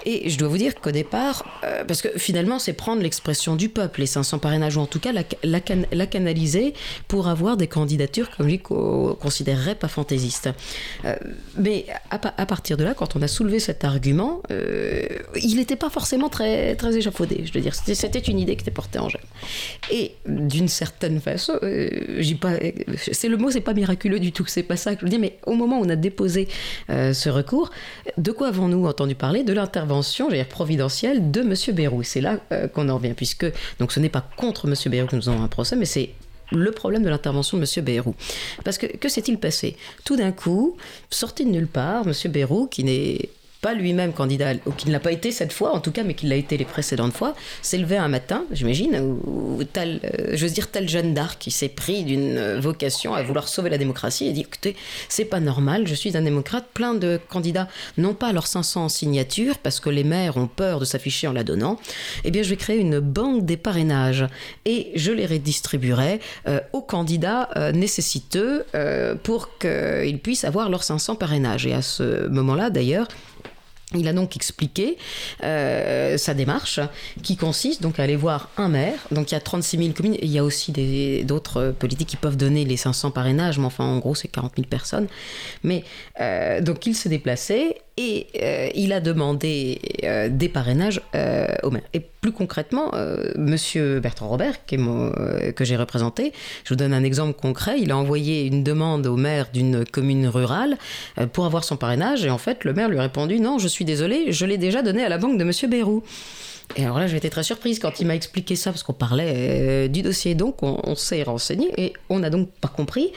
Et 0.05 0.29
je 0.29 0.37
dois 0.37 0.47
vous 0.47 0.57
dire 0.57 0.75
qu'au 0.75 0.91
départ, 0.91 1.61
euh, 1.63 1.83
parce 1.83 2.01
que 2.01 2.07
finalement 2.17 2.59
c'est 2.59 2.73
prendre 2.73 3.01
l'expression 3.01 3.55
du 3.55 3.69
peuple, 3.69 3.99
les 4.01 4.07
500 4.07 4.39
parrainages, 4.39 4.77
ou 4.77 4.81
en 4.81 4.85
tout 4.85 4.99
cas 4.99 5.11
la, 5.11 6.05
canaliser 6.07 6.73
pour 7.07 7.27
avoir 7.27 7.57
des 7.57 7.67
candidatures 7.67 8.29
comme 8.35 8.47
lui 8.47 8.59
considérerait 8.59 9.75
pas 9.75 9.87
fantaisistes. 9.87 10.49
Euh, 11.05 11.15
mais 11.57 11.85
à, 12.09 12.17
partir 12.17 12.77
de 12.77 12.83
là, 12.83 12.93
quand 12.93 13.15
on 13.15 13.21
a 13.21 13.27
soulevé 13.27 13.59
cet 13.59 13.83
argument, 13.83 14.41
il 14.49 15.57
n'était 15.57 15.75
pas 15.75 15.89
forcément 15.89 16.29
très, 16.29 16.75
très 16.75 16.95
échafaudé, 16.95 17.43
je 17.45 17.53
veux 17.53 17.61
dire. 17.61 17.75
C'était 17.75 18.19
une 18.19 18.39
idée 18.39 18.55
qui 18.55 18.61
était 18.61 18.71
portée 18.71 18.99
en 18.99 19.09
jeu. 19.09 19.19
Et 19.91 20.13
d'une 20.25 20.67
certaine 20.67 21.19
façon, 21.19 21.59
j'y 22.19 22.35
pas 22.35 22.53
c'est 23.11 23.27
le 23.27 23.37
mot, 23.37 23.51
c'est 23.51 23.61
pas 23.67 23.73
miraculeux 23.73 24.19
du 24.19 24.31
tout, 24.31 24.45
c'est 24.47 24.63
pas 24.63 24.77
ça 24.77 24.95
que 24.95 25.05
je 25.05 25.11
dis, 25.11 25.19
mais 25.19 25.37
au 25.45 25.53
moment 25.53 25.79
où 25.79 25.83
on 25.83 25.89
a 25.89 25.97
déposé 25.97 26.47
ce 26.87 27.29
recours, 27.29 27.69
de 28.17 28.31
quoi 28.31 28.47
avons-nous 28.47 28.85
entendu 28.87 29.13
parler? 29.13 29.43
De 29.43 29.53
l'intervention, 29.53 30.29
dire 30.29 30.47
providentielle 30.47 31.31
de 31.31 31.41
M. 31.41 31.53
Bérou. 31.75 32.01
C'est 32.03 32.21
là 32.21 32.39
qu'on 32.73 32.87
en 32.87 32.95
revient, 32.95 33.13
puisque 33.13 33.45
donc 33.79 33.91
ce 33.91 33.99
n'est 33.99 34.09
pas 34.09 34.25
contre 34.37 34.67
M. 34.67 34.75
Bérou 34.89 35.07
que 35.07 35.17
nous 35.17 35.27
avons 35.27 35.43
un 35.43 35.49
procès, 35.49 35.75
mais 35.75 35.85
c'est 35.85 36.11
le 36.51 36.71
problème 36.71 37.03
de 37.03 37.09
l'intervention 37.09 37.57
de 37.57 37.63
M. 37.63 37.83
Bayrou. 37.83 38.15
Parce 38.63 38.77
que 38.77 38.85
que 38.85 39.09
s'est-il 39.09 39.37
passé? 39.37 39.75
Tout 40.05 40.15
d'un 40.15 40.31
coup, 40.31 40.77
sorti 41.09 41.43
de 41.43 41.49
nulle 41.49 41.67
part, 41.67 42.07
M. 42.07 42.13
Bayrou, 42.31 42.67
qui 42.67 42.85
n'est 42.85 43.29
pas 43.61 43.73
lui-même 43.73 44.13
candidat, 44.13 44.53
ou 44.65 44.71
qui 44.71 44.87
ne 44.87 44.91
l'a 44.91 44.99
pas 44.99 45.11
été 45.11 45.31
cette 45.31 45.53
fois 45.53 45.73
en 45.73 45.79
tout 45.79 45.91
cas, 45.91 46.03
mais 46.03 46.13
qui 46.13 46.27
l'a 46.27 46.35
été 46.35 46.57
les 46.57 46.65
précédentes 46.65 47.13
fois, 47.13 47.35
s'est 47.61 47.77
levé 47.77 47.97
un 47.97 48.07
matin, 48.07 48.45
j'imagine, 48.51 48.99
où, 49.25 49.59
tel, 49.63 49.99
euh, 50.03 50.35
je 50.35 50.45
veux 50.45 50.51
dire, 50.51 50.69
tel 50.69 50.87
Jeanne 50.87 51.13
d'Arc 51.13 51.39
qui 51.39 51.51
s'est 51.51 51.69
pris 51.69 52.03
d'une 52.03 52.37
euh, 52.37 52.59
vocation 52.59 53.13
à 53.13 53.23
vouloir 53.23 53.47
sauver 53.47 53.69
la 53.69 53.77
démocratie 53.77 54.27
et 54.27 54.31
dit 54.31 54.41
écoutez, 54.41 54.75
c'est 55.09 55.25
pas 55.25 55.39
normal, 55.39 55.87
je 55.87 55.95
suis 55.95 56.15
un 56.15 56.21
démocrate, 56.21 56.65
plein 56.73 56.93
de 56.93 57.19
candidats 57.29 57.67
n'ont 57.97 58.13
pas 58.13 58.31
leurs 58.31 58.47
500 58.47 58.89
signatures 58.89 59.57
parce 59.57 59.79
que 59.79 59.89
les 59.89 60.03
maires 60.03 60.37
ont 60.37 60.47
peur 60.47 60.79
de 60.79 60.85
s'afficher 60.85 61.27
en 61.27 61.33
la 61.33 61.43
donnant, 61.43 61.77
eh 62.23 62.31
bien 62.31 62.43
je 62.43 62.49
vais 62.49 62.57
créer 62.57 62.79
une 62.79 62.99
banque 62.99 63.45
des 63.45 63.57
parrainages 63.57 64.25
et 64.65 64.91
je 64.95 65.11
les 65.11 65.25
redistribuerai 65.25 66.19
euh, 66.47 66.59
aux 66.73 66.81
candidats 66.81 67.49
nécessiteux 67.73 68.65
pour 69.23 69.57
qu'ils 69.57 70.19
puissent 70.19 70.43
avoir 70.43 70.69
leurs 70.69 70.83
500 70.83 71.15
parrainages. 71.15 71.65
Et 71.65 71.73
à 71.73 71.81
ce 71.81 72.27
moment-là, 72.27 72.69
d'ailleurs, 72.69 73.07
il 73.95 74.07
a 74.07 74.13
donc 74.13 74.35
expliqué 74.35 74.97
euh, 75.43 76.17
sa 76.17 76.33
démarche 76.33 76.81
qui 77.23 77.37
consiste 77.37 77.81
donc 77.81 77.99
à 77.99 78.03
aller 78.03 78.17
voir 78.17 78.49
un 78.57 78.67
maire. 78.67 78.99
Donc 79.11 79.31
il 79.31 79.35
y 79.35 79.37
a 79.37 79.39
36 79.39 79.77
000 79.77 79.89
communes. 79.93 80.17
il 80.21 80.29
y 80.29 80.39
a 80.39 80.43
aussi 80.43 80.73
d'autres 81.23 81.73
politiques 81.77 82.09
qui 82.09 82.17
peuvent 82.17 82.35
donner 82.35 82.65
les 82.65 82.75
500 82.75 83.11
parrainages, 83.11 83.59
mais 83.59 83.65
enfin 83.65 83.85
en 83.85 83.99
gros 83.99 84.15
c'est 84.15 84.27
40 84.27 84.53
000 84.57 84.67
personnes. 84.67 85.07
Mais 85.63 85.85
euh, 86.19 86.59
donc 86.61 86.85
il 86.85 86.95
s'est 86.95 87.09
déplacé 87.09 87.77
et 87.97 88.27
euh, 88.41 88.69
il 88.75 88.93
a 88.93 88.99
demandé 88.99 89.79
des 90.29 90.49
parrainages 90.49 91.01
au 91.63 91.71
maire. 91.71 91.83
Et 91.93 91.99
plus 91.99 92.31
concrètement, 92.31 92.91
Monsieur 93.35 93.99
Bertrand 93.99 94.27
Robert, 94.27 94.65
que 94.65 95.65
j'ai 95.65 95.75
représenté, 95.75 96.33
je 96.63 96.69
vous 96.69 96.75
donne 96.75 96.93
un 96.93 97.03
exemple 97.03 97.33
concret. 97.33 97.79
Il 97.79 97.91
a 97.91 97.97
envoyé 97.97 98.45
une 98.45 98.63
demande 98.63 99.07
au 99.07 99.17
maire 99.17 99.47
d'une 99.53 99.85
commune 99.85 100.27
rurale 100.27 100.77
pour 101.33 101.45
avoir 101.45 101.63
son 101.63 101.77
parrainage 101.77 102.25
et 102.25 102.29
en 102.29 102.37
fait 102.37 102.63
le 102.63 102.73
maire 102.73 102.89
lui 102.89 102.99
a 102.99 103.01
répondu 103.01 103.39
non, 103.39 103.59
je 103.59 103.67
suis 103.67 103.85
désolée, 103.85 104.31
je 104.31 104.45
l'ai 104.45 104.57
déjà 104.57 104.81
donné 104.81 105.03
à 105.03 105.09
la 105.09 105.17
banque 105.17 105.37
de 105.37 105.43
Monsieur 105.43 105.67
Bérou. 105.67 106.03
Et 106.75 106.83
alors 106.83 106.99
là, 106.99 107.07
j'ai 107.07 107.17
été 107.17 107.29
très 107.29 107.43
surprise 107.43 107.79
quand 107.79 107.99
il 107.99 108.07
m'a 108.07 108.15
expliqué 108.15 108.55
ça, 108.55 108.71
parce 108.71 108.83
qu'on 108.83 108.93
parlait 108.93 109.33
euh, 109.35 109.87
du 109.87 110.01
dossier. 110.01 110.35
Donc, 110.35 110.61
on, 110.61 110.95
s'est 110.95 111.23
renseigné 111.23 111.71
et 111.77 111.93
on 112.09 112.19
n'a 112.19 112.29
donc 112.29 112.49
pas 112.61 112.67
compris 112.67 113.11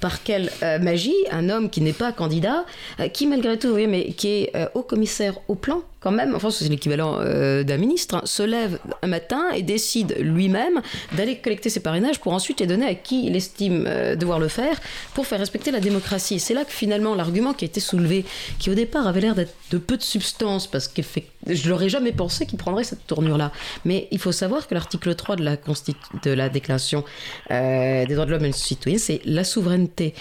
par 0.00 0.22
quelle 0.22 0.50
euh, 0.62 0.78
magie 0.78 1.14
un 1.30 1.48
homme 1.48 1.70
qui 1.70 1.80
n'est 1.80 1.92
pas 1.92 2.12
candidat, 2.12 2.64
euh, 3.00 3.08
qui 3.08 3.26
malgré 3.26 3.58
tout, 3.58 3.70
voyez, 3.70 3.86
mais 3.86 4.12
qui 4.12 4.28
est 4.28 4.52
haut 4.74 4.82
commissaire 4.82 5.38
au 5.48 5.54
plan, 5.54 5.82
quand 6.00 6.10
même, 6.10 6.34
enfin 6.34 6.50
c'est 6.50 6.68
l'équivalent 6.68 7.18
euh, 7.20 7.62
d'un 7.62 7.76
ministre, 7.76 8.16
hein, 8.16 8.22
se 8.24 8.42
lève 8.42 8.78
un 9.02 9.06
matin 9.06 9.50
et 9.54 9.62
décide 9.62 10.16
lui-même 10.18 10.80
d'aller 11.12 11.36
collecter 11.36 11.68
ses 11.68 11.80
parrainages 11.80 12.20
pour 12.20 12.32
ensuite 12.32 12.60
les 12.60 12.66
donner 12.66 12.86
à 12.86 12.94
qui 12.94 13.26
il 13.26 13.36
estime 13.36 13.84
euh, 13.86 14.16
devoir 14.16 14.38
le 14.38 14.48
faire 14.48 14.80
pour 15.14 15.26
faire 15.26 15.38
respecter 15.38 15.70
la 15.70 15.80
démocratie. 15.80 16.40
C'est 16.40 16.54
là 16.54 16.64
que 16.64 16.72
finalement 16.72 17.14
l'argument 17.14 17.52
qui 17.52 17.64
a 17.64 17.66
été 17.66 17.80
soulevé, 17.80 18.24
qui 18.58 18.70
au 18.70 18.74
départ 18.74 19.06
avait 19.06 19.20
l'air 19.20 19.34
d'être 19.34 19.54
de 19.70 19.78
peu 19.78 19.96
de 19.98 20.02
substance, 20.02 20.66
parce 20.66 20.88
que 20.88 21.02
je 21.46 21.68
n'aurais 21.68 21.88
jamais 21.88 22.12
pensé 22.12 22.46
qu'il 22.46 22.58
prendrait 22.58 22.84
cette 22.84 23.06
tournure-là. 23.06 23.52
Mais 23.84 24.08
il 24.10 24.18
faut 24.18 24.32
savoir 24.32 24.66
que 24.66 24.74
l'article 24.74 25.14
3 25.14 25.36
de 25.36 25.44
la, 25.44 25.56
de 25.56 26.30
la 26.30 26.48
Déclaration 26.48 27.04
euh, 27.50 28.06
des 28.06 28.14
droits 28.14 28.26
de 28.26 28.30
l'homme 28.30 28.44
et 28.44 28.48
des 28.48 28.52
citoyens, 28.52 28.98
c'est 28.98 29.20
la 29.24 29.44
souveraineté. 29.44 30.14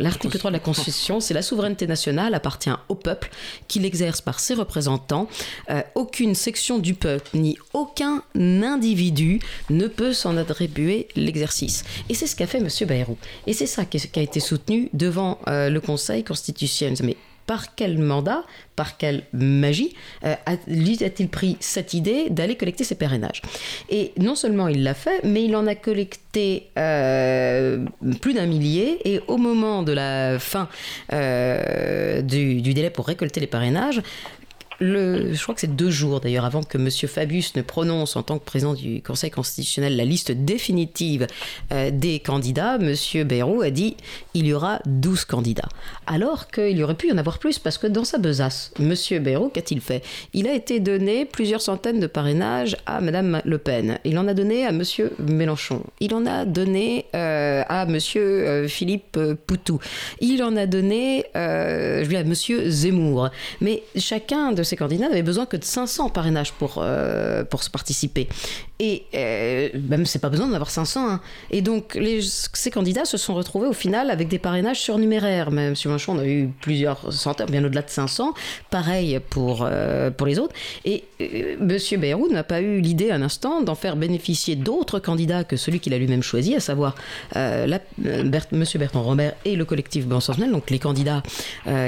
L'article 0.00 0.38
3 0.38 0.50
de 0.50 0.56
la 0.56 0.60
Constitution, 0.60 1.20
c'est 1.20 1.34
la 1.34 1.42
souveraineté 1.42 1.86
nationale 1.86 2.34
appartient 2.34 2.70
au 2.88 2.94
peuple 2.94 3.30
qui 3.68 3.78
l'exerce 3.78 4.20
par 4.20 4.40
ses 4.40 4.54
représentants 4.54 5.11
euh, 5.70 5.82
aucune 5.94 6.34
section 6.34 6.78
du 6.78 6.94
peuple 6.94 7.28
ni 7.34 7.58
aucun 7.72 8.22
individu 8.34 9.40
ne 9.70 9.86
peut 9.86 10.12
s'en 10.12 10.36
attribuer 10.36 11.08
l'exercice. 11.16 11.84
Et 12.08 12.14
c'est 12.14 12.26
ce 12.26 12.36
qu'a 12.36 12.46
fait 12.46 12.58
M. 12.58 12.68
Bayrou. 12.86 13.16
Et 13.46 13.52
c'est 13.52 13.66
ça 13.66 13.84
qui 13.84 13.98
a 14.18 14.22
été 14.22 14.40
soutenu 14.40 14.88
devant 14.92 15.38
euh, 15.48 15.68
le 15.68 15.80
Conseil 15.80 16.24
constitutionnel. 16.24 16.96
Mais 17.02 17.16
par 17.46 17.74
quel 17.74 17.98
mandat, 17.98 18.44
par 18.76 18.96
quelle 18.96 19.24
magie 19.32 19.94
euh, 20.24 20.34
a-t-il 20.46 21.28
pris 21.28 21.56
cette 21.60 21.92
idée 21.92 22.30
d'aller 22.30 22.56
collecter 22.56 22.84
ses 22.84 22.94
parrainages 22.94 23.42
Et 23.90 24.12
non 24.16 24.36
seulement 24.36 24.68
il 24.68 24.84
l'a 24.84 24.94
fait, 24.94 25.20
mais 25.24 25.44
il 25.44 25.56
en 25.56 25.66
a 25.66 25.74
collecté 25.74 26.68
plus 26.74 28.34
d'un 28.34 28.46
millier. 28.46 28.98
Et 29.04 29.20
au 29.26 29.38
moment 29.38 29.82
de 29.82 29.92
la 29.92 30.38
fin 30.38 30.68
du, 31.10 32.62
délai 32.62 32.90
pour 32.90 33.06
récolter 33.06 33.40
les 33.40 33.48
parrainages, 33.48 34.00
je 34.80 35.42
crois 35.42 35.54
que 35.54 35.60
c'est 35.60 35.74
deux 35.74 35.90
jours 35.90 36.20
d'ailleurs 36.20 36.44
avant 36.44 36.62
que 36.62 36.78
M. 36.78 36.90
Fabius 36.90 37.54
ne 37.56 37.62
prononce 37.62 38.16
en 38.16 38.22
tant 38.22 38.38
que 38.38 38.44
président 38.44 38.74
du 38.74 39.02
Conseil 39.02 39.30
constitutionnel 39.30 39.96
la 39.96 40.04
liste 40.04 40.32
définitive 40.32 41.26
euh, 41.72 41.90
des 41.90 42.20
candidats, 42.20 42.78
M. 42.80 42.94
Bayrou 43.24 43.62
a 43.62 43.70
dit 43.70 43.96
il 44.34 44.46
y 44.46 44.54
aura 44.54 44.80
12 44.86 45.24
candidats. 45.24 45.68
Alors 46.06 46.48
qu'il 46.48 46.76
y 46.76 46.82
aurait 46.82 46.94
pu 46.94 47.08
y 47.08 47.12
en 47.12 47.18
avoir 47.18 47.38
plus 47.38 47.58
parce 47.58 47.78
que 47.78 47.86
dans 47.86 48.04
sa 48.04 48.18
besace, 48.18 48.72
M. 48.78 48.94
Bayrou, 49.22 49.48
qu'a-t-il 49.48 49.80
fait? 49.80 50.02
Il 50.32 50.46
a 50.46 50.54
été 50.54 50.80
donné 50.80 51.24
plusieurs 51.24 51.60
centaines 51.60 52.00
de 52.00 52.06
parrainages 52.06 52.76
à 52.86 53.00
Mme 53.00 53.42
Le 53.44 53.58
Pen. 53.58 53.98
Il 54.04 54.18
en 54.18 54.26
a 54.28 54.34
donné 54.34 54.66
à 54.66 54.70
M. 54.70 54.82
Mélenchon. 55.18 55.82
Il 56.00 56.14
en 56.14 56.26
a 56.26 56.44
donné 56.44 57.06
euh, 57.14 57.62
à 57.68 57.82
M. 57.82 57.98
Euh, 58.16 58.68
Philippe 58.68 59.18
Poutou. 59.46 59.78
Il 60.20 60.42
en 60.42 60.56
a 60.56 60.66
donné 60.66 61.24
à 61.34 62.00
M. 62.00 62.34
Zemmour. 62.34 63.30
Mais 63.60 63.82
chacun 63.96 64.52
de 64.52 64.62
candidats 64.76 65.08
n'avait 65.08 65.22
besoin 65.22 65.46
que 65.46 65.56
de 65.56 65.64
500 65.64 66.10
parrainages 66.10 66.52
pour, 66.52 66.76
euh, 66.78 67.44
pour 67.44 67.62
se 67.62 67.70
participer. 67.70 68.28
Et 68.84 69.04
euh, 69.14 69.68
même, 69.88 70.06
c'est 70.06 70.18
pas 70.18 70.28
besoin 70.28 70.48
d'en 70.48 70.54
avoir 70.54 70.70
500. 70.70 71.08
Hein. 71.08 71.20
Et 71.52 71.62
donc, 71.62 71.96
ces 72.52 72.70
candidats 72.72 73.04
se 73.04 73.16
sont 73.16 73.32
retrouvés 73.32 73.68
au 73.68 73.72
final 73.72 74.10
avec 74.10 74.26
des 74.26 74.40
parrainages 74.40 74.80
surnuméraires. 74.80 75.52
Même 75.52 75.76
si 75.76 75.86
Mélenchon, 75.86 76.16
on 76.16 76.18
a 76.18 76.26
eu 76.26 76.48
plusieurs 76.60 77.12
centaines, 77.12 77.46
bien 77.48 77.64
au-delà 77.64 77.82
de 77.82 77.90
500. 77.90 78.34
Pareil 78.70 79.20
pour, 79.30 79.64
euh, 79.64 80.10
pour 80.10 80.26
les 80.26 80.40
autres. 80.40 80.52
Et 80.84 81.04
euh, 81.20 81.54
M. 81.60 82.00
Bayrou 82.00 82.26
n'a 82.28 82.42
pas 82.42 82.60
eu 82.60 82.80
l'idée 82.80 83.12
un 83.12 83.22
instant 83.22 83.62
d'en 83.62 83.76
faire 83.76 83.94
bénéficier 83.94 84.56
d'autres 84.56 84.98
candidats 84.98 85.44
que 85.44 85.56
celui 85.56 85.78
qu'il 85.78 85.94
a 85.94 85.98
lui-même 85.98 86.24
choisi, 86.24 86.56
à 86.56 86.60
savoir 86.60 86.96
M. 87.36 87.78
Bertrand 88.74 89.02
Robert 89.02 89.34
et 89.44 89.54
le 89.54 89.64
collectif 89.64 90.06
Bon 90.06 90.18
donc 90.18 90.70
les 90.70 90.78
candidats 90.78 91.22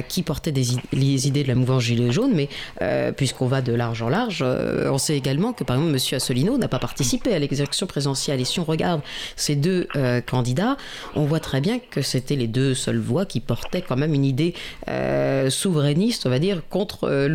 qui 0.09 0.23
portaient 0.23 0.53
des, 0.53 0.67
les 0.93 1.27
idées 1.27 1.43
de 1.43 1.49
la 1.49 1.55
mouvance 1.55 1.83
Gilets 1.83 2.13
jaunes, 2.13 2.33
mais 2.35 2.49
euh, 2.83 3.13
puisqu'on 3.13 3.47
va 3.47 3.63
de 3.63 3.73
large 3.73 4.03
en 4.03 4.09
large, 4.09 4.43
euh, 4.43 4.91
on 4.91 4.99
sait 4.99 5.17
également 5.17 5.53
que 5.53 5.65
par 5.65 5.77
exemple 5.77 5.93
M. 5.93 6.17
Asselineau 6.17 6.59
n'a 6.59 6.69
pas 6.69 6.79
participé 6.79 7.35
à 7.35 7.39
l'exécution 7.39 7.87
présidentielle. 7.87 8.41
Et 8.41 8.45
si 8.45 8.61
on 8.61 8.65
regarde 8.65 9.01
ces 9.37 9.57
deux 9.57 9.89
euh, 9.97 10.21
candidats, 10.21 10.77
on 11.15 11.25
voit 11.25 11.41
très 11.41 11.61
bien 11.61 11.79
que 11.79 12.03
c'était 12.03 12.37
les 12.37 12.47
deux 12.47 12.75
seules 12.75 12.99
voix 12.99 13.27
qui 13.27 13.41
portaient 13.41 13.83
quand 13.83 13.97
même 13.97 14.15
une 14.15 14.25
idée 14.25 14.55
souverainiste, 15.49 16.27
on 16.27 16.31
va 16.31 16.39
dire, 16.39 16.63
contre, 16.69 17.29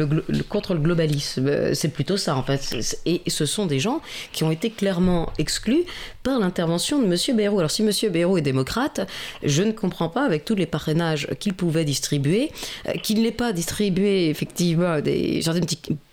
contre 0.50 0.74
le 0.74 0.80
globalisme. 0.80 1.74
C'est 1.74 1.90
plutôt 1.90 2.18
ça 2.18 2.36
en 2.36 2.44
fait. 2.44 3.00
Et 3.06 3.22
ce 3.28 3.46
sont 3.46 3.66
des 3.66 3.80
gens 3.80 4.02
qui 4.32 4.44
ont 4.44 4.52
été 4.52 4.70
clairement 4.70 5.32
exclus 5.38 5.84
par 6.30 6.40
l'intervention 6.40 7.02
de 7.02 7.06
M. 7.06 7.36
Bayrou. 7.36 7.58
Alors 7.60 7.72
si 7.72 7.82
M. 7.82 7.92
Bayrou 8.12 8.38
est 8.38 8.42
démocrate, 8.42 9.08
je 9.44 9.64
ne 9.64 9.72
comprends 9.72 10.10
pas 10.10 10.24
avec 10.26 10.46
tous 10.46 10.56
les 10.56 10.68
parrainages 10.68 11.28
qu'il 11.40 11.56
pouvait 11.56 11.86
distribuer, 11.86 12.52
qu'il 13.02 13.24
n'ait 13.24 13.32
pas 13.32 13.52
distribué 13.52 14.30
effectivement 14.30 15.02
des 15.02 15.42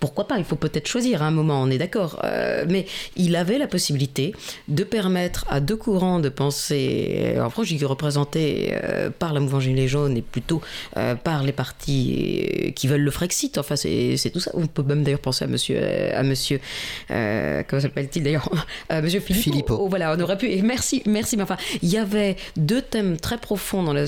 pourquoi 0.01 0.29
pas? 0.29 0.39
Il 0.39 0.45
faut 0.45 0.57
peut-être 0.57 0.87
choisir 0.87 1.23
à 1.23 1.27
un 1.27 1.31
moment, 1.31 1.61
on 1.61 1.71
est 1.71 1.79
d'accord. 1.79 2.21
Euh, 2.25 2.65
mais 2.69 2.87
il 3.17 3.35
avait 3.37 3.59
la 3.59 3.67
possibilité 3.67 4.33
de 4.69 4.85
permettre 4.85 5.45
à 5.49 5.61
deux 5.61 5.77
courants 5.77 6.21
de 6.21 6.29
pensée, 6.29 7.35
en 7.41 7.51
France, 7.51 7.67
je 7.67 7.85
représentés 7.85 8.71
euh, 8.73 9.11
par 9.11 9.33
la 9.33 9.41
mouvement 9.41 9.61
Gilets 9.61 9.89
jaunes 9.89 10.17
et 10.17 10.23
plutôt 10.23 10.61
euh, 10.97 11.15
par 11.15 11.43
les 11.43 11.53
partis 11.53 12.73
qui 12.75 12.87
veulent 12.89 13.03
le 13.03 13.11
Frexit. 13.11 13.59
Enfin, 13.59 13.77
c'est 13.77 14.31
tout 14.33 14.41
ça. 14.41 14.51
On 14.55 14.67
peut 14.67 14.83
même 14.83 15.03
d'ailleurs 15.03 15.21
penser 15.21 15.45
à 15.45 15.49
monsieur, 15.49 15.79
à 16.15 16.23
monsieur 16.23 16.61
comment 17.09 17.83
s'appelle-t-il 17.83 18.23
d'ailleurs? 18.23 18.49
Monsieur 19.03 19.21
Philippot. 19.21 19.79
Oh, 19.81 19.89
voilà, 19.89 20.06
on 20.15 20.21
aurait 20.21 20.39
pu. 20.39 20.49
merci, 20.63 21.03
merci. 21.07 21.37
Mais 21.37 21.43
enfin, 21.43 21.57
il 21.83 21.89
y 21.89 21.99
avait 21.99 22.37
deux 22.57 22.83
thèmes 22.83 23.17
très 23.19 23.39
profonds 23.39 23.83
dans 23.83 23.93
la, 23.93 24.05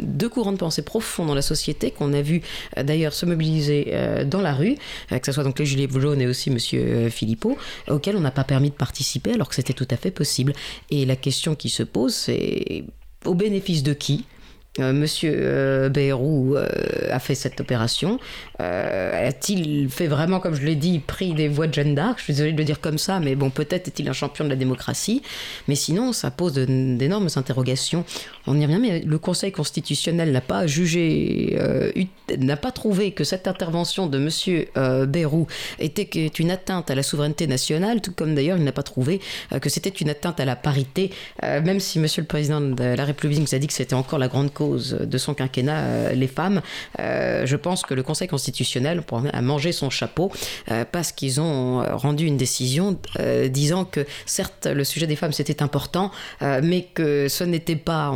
deux 0.00 0.28
courants 0.28 0.52
de 0.52 0.58
pensée 0.58 0.82
profonds 0.82 1.26
dans 1.26 1.34
la 1.34 1.42
société 1.42 1.90
qu'on 1.90 2.12
a 2.12 2.22
vu 2.22 2.42
d'ailleurs 2.76 3.12
se 3.12 3.26
mobiliser 3.26 3.92
dans 4.26 4.40
la 4.40 4.54
rue, 4.54 4.76
euh, 5.12 5.18
que 5.18 5.26
ce 5.26 5.32
soit 5.32 5.44
donc 5.44 5.58
les 5.58 5.66
Gilets 5.66 5.88
jaunes 6.00 6.20
et 6.20 6.26
aussi 6.26 6.50
Monsieur 6.50 6.82
euh, 6.82 7.10
Philippot, 7.10 7.56
auquel 7.88 8.16
on 8.16 8.20
n'a 8.20 8.30
pas 8.30 8.44
permis 8.44 8.70
de 8.70 8.74
participer 8.74 9.32
alors 9.32 9.48
que 9.48 9.54
c'était 9.54 9.72
tout 9.72 9.88
à 9.90 9.96
fait 9.96 10.10
possible. 10.10 10.52
Et 10.90 11.04
la 11.04 11.16
question 11.16 11.54
qui 11.54 11.70
se 11.70 11.82
pose, 11.82 12.14
c'est 12.14 12.84
au 13.24 13.34
bénéfice 13.34 13.82
de 13.82 13.92
qui 13.92 14.24
euh, 14.24 14.31
Monsieur 14.78 15.34
euh, 15.36 15.88
Bayrou 15.90 16.56
euh, 16.56 16.66
a 17.10 17.18
fait 17.18 17.34
cette 17.34 17.60
opération 17.60 18.18
A-t-il 18.58 19.90
fait 19.90 20.06
vraiment, 20.06 20.40
comme 20.40 20.54
je 20.54 20.64
l'ai 20.64 20.76
dit, 20.76 20.98
pris 20.98 21.34
des 21.34 21.48
voix 21.48 21.66
de 21.66 21.74
Jeanne 21.74 21.94
d'Arc? 21.94 22.18
Je 22.18 22.24
suis 22.24 22.32
désolée 22.32 22.52
de 22.52 22.58
le 22.58 22.64
dire 22.64 22.80
comme 22.80 22.96
ça, 22.96 23.20
mais 23.20 23.34
bon, 23.34 23.50
peut-être 23.50 23.88
est-il 23.88 24.08
un 24.08 24.12
champion 24.12 24.44
de 24.44 24.50
la 24.50 24.56
démocratie. 24.56 25.20
Mais 25.68 25.74
sinon, 25.74 26.12
ça 26.12 26.30
pose 26.30 26.54
d'énormes 26.54 27.28
interrogations. 27.34 28.04
On 28.46 28.58
y 28.58 28.64
revient, 28.64 28.78
mais 28.80 29.00
le 29.00 29.18
Conseil 29.18 29.52
constitutionnel 29.52 30.32
n'a 30.32 30.40
pas 30.40 30.66
jugé, 30.66 31.58
n'a 32.38 32.56
pas 32.56 32.70
trouvé 32.70 33.10
que 33.10 33.24
cette 33.24 33.48
intervention 33.48 34.06
de 34.06 34.18
Monsieur 34.18 34.68
Bayrou 34.76 35.48
était 35.80 36.04
une 36.04 36.50
atteinte 36.50 36.90
à 36.90 36.94
la 36.94 37.02
souveraineté 37.02 37.46
nationale, 37.46 38.00
tout 38.00 38.12
comme 38.12 38.34
d'ailleurs 38.34 38.58
il 38.58 38.64
n'a 38.64 38.72
pas 38.72 38.84
trouvé 38.84 39.20
que 39.60 39.68
c'était 39.68 39.90
une 39.90 40.08
atteinte 40.08 40.38
à 40.38 40.44
la 40.44 40.56
parité, 40.56 41.10
même 41.42 41.80
si 41.80 41.98
Monsieur 41.98 42.22
le 42.22 42.28
Président 42.28 42.60
de 42.60 42.82
la 42.82 43.04
République 43.04 43.40
nous 43.40 43.54
a 43.54 43.58
dit 43.58 43.66
que 43.66 43.74
c'était 43.74 43.94
encore 43.94 44.20
la 44.20 44.28
grande 44.28 44.52
cause 44.52 44.61
de 44.70 45.18
son 45.18 45.34
quinquennat, 45.34 45.80
euh, 45.80 46.12
les 46.12 46.26
femmes, 46.26 46.62
euh, 47.00 47.46
je 47.46 47.56
pense 47.56 47.82
que 47.82 47.94
le 47.94 48.02
Conseil 48.02 48.28
constitutionnel 48.28 49.02
a 49.32 49.42
mangé 49.42 49.72
son 49.72 49.90
chapeau 49.90 50.30
euh, 50.70 50.84
parce 50.90 51.12
qu'ils 51.12 51.40
ont 51.40 51.82
rendu 51.96 52.26
une 52.26 52.36
décision 52.36 52.98
disant 53.48 53.84
que 53.84 54.06
certes 54.26 54.66
le 54.66 54.84
sujet 54.84 55.06
des 55.06 55.16
femmes 55.16 55.32
c'était 55.32 55.62
important, 55.62 56.10
mais 56.40 56.88
que 56.94 57.28
ce 57.28 57.44
n'était 57.44 57.76
pas 57.76 58.12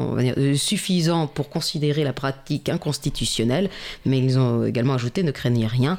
suffisant 0.55 1.27
pour 1.27 1.49
considérer 1.49 2.05
la 2.05 2.13
pratique 2.13 2.69
inconstitutionnelle. 2.69 3.71
Mais 4.05 4.19
ils 4.19 4.39
ont 4.39 4.65
également 4.65 4.95
ajouté 4.95 5.23
ne 5.23 5.31
craignez 5.31 5.67
rien. 5.67 5.99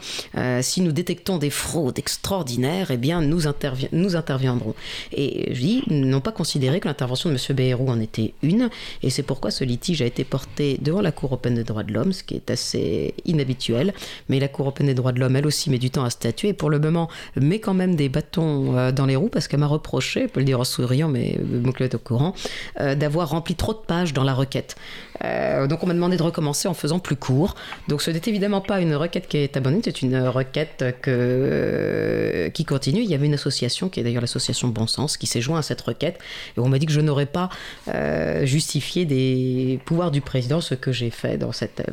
si 0.62 0.82
nous 0.82 0.92
détectons 0.92 1.38
des 1.38 1.50
fraudes 1.50 2.00
extraordinaires, 2.00 2.92
eh 2.92 2.98
bien 2.98 3.22
nous, 3.22 3.44
nous 3.92 4.16
interviendrons. 4.16 4.76
Et 5.12 5.54
je 5.54 5.60
dis, 5.60 5.84
n'ont 5.88 6.22
pas 6.22 6.32
considéré 6.32 6.80
que 6.80 6.88
l'intervention 6.88 7.30
de 7.30 7.36
M. 7.36 7.56
Bayrou 7.56 7.90
en 7.90 8.00
était 8.00 8.34
une, 8.42 8.70
et 9.04 9.10
c'est 9.10 9.24
pourquoi 9.24 9.52
ce 9.52 9.64
litige 9.64 10.02
a 10.02 10.06
été 10.06 10.24
porté 10.24 10.37
devant 10.58 11.02
la 11.02 11.12
Cour 11.12 11.30
européenne 11.30 11.56
des 11.56 11.64
droits 11.64 11.84
de 11.84 11.94
l'homme, 11.94 12.14
ce 12.14 12.24
qui 12.24 12.36
est 12.36 12.52
assez 12.52 13.14
inhabituel. 13.26 13.94
Mais 14.30 14.40
la 14.40 14.48
Cour 14.48 14.66
européenne 14.66 14.88
des 14.88 14.94
droits 14.94 15.12
de 15.12 15.20
l'homme, 15.20 15.36
elle 15.36 15.48
aussi, 15.48 15.70
met 15.70 15.78
du 15.78 15.90
temps 15.90 16.04
à 16.04 16.10
statuer 16.10 16.50
et 16.50 16.54
pour 16.54 16.70
le 16.70 16.80
moment 16.80 17.10
met 17.36 17.60
quand 17.60 17.74
même 17.74 17.96
des 17.96 18.10
bâtons 18.10 18.78
euh, 18.78 18.92
dans 18.92 19.06
les 19.06 19.16
roues 19.16 19.30
parce 19.30 19.48
qu'elle 19.48 19.60
m'a 19.60 19.68
reproché, 19.68 20.26
on 20.26 20.28
peut 20.28 20.40
le 20.40 20.46
dire 20.46 20.60
en 20.60 20.64
souriant, 20.64 21.08
mais 21.08 21.38
est 21.80 21.96
au 21.96 22.00
courant, 22.00 22.34
euh, 22.80 22.96
d'avoir 22.96 23.30
rempli 23.30 23.56
trop 23.56 23.74
de 23.74 23.80
pages 23.80 24.14
dans 24.14 24.24
la 24.24 24.34
requête. 24.34 24.76
Euh, 25.24 25.68
donc 25.68 25.84
on 25.84 25.88
m'a 25.88 25.94
demandé 25.94 26.18
de 26.18 26.24
recommencer 26.24 26.68
en 26.68 26.74
faisant 26.74 27.00
plus 27.00 27.16
court. 27.16 27.56
Donc 27.88 28.02
ce 28.02 28.12
n'est 28.12 28.22
évidemment 28.26 28.62
pas 28.62 28.80
une 28.82 28.96
requête 28.96 29.28
qui 29.28 29.38
est 29.38 29.58
abandonnée, 29.58 29.82
c'est 29.84 30.02
une 30.02 30.18
requête 30.28 30.84
qui 32.54 32.66
continue. 32.66 33.02
Il 33.02 33.10
y 33.10 33.16
avait 33.16 33.26
une 33.26 33.34
association, 33.34 33.90
qui 33.90 34.00
est 34.00 34.04
d'ailleurs 34.04 34.22
l'association 34.22 34.68
Bon 34.68 34.88
Sens, 34.88 35.18
qui 35.18 35.28
s'est 35.28 35.42
joint 35.42 35.60
à 35.60 35.62
cette 35.62 35.82
requête. 35.82 36.20
Et 36.56 36.60
on 36.60 36.70
m'a 36.70 36.80
dit 36.80 36.86
que 36.86 36.92
je 36.92 37.02
n'aurais 37.02 37.26
pas 37.26 37.50
justifié 38.44 39.06
des 39.06 39.80
pouvoirs 39.86 40.12
du 40.12 40.22
président, 40.22 40.62
ce 40.62 40.76
que 40.76 40.92
j'ai 40.92 41.10
fait 41.10 41.40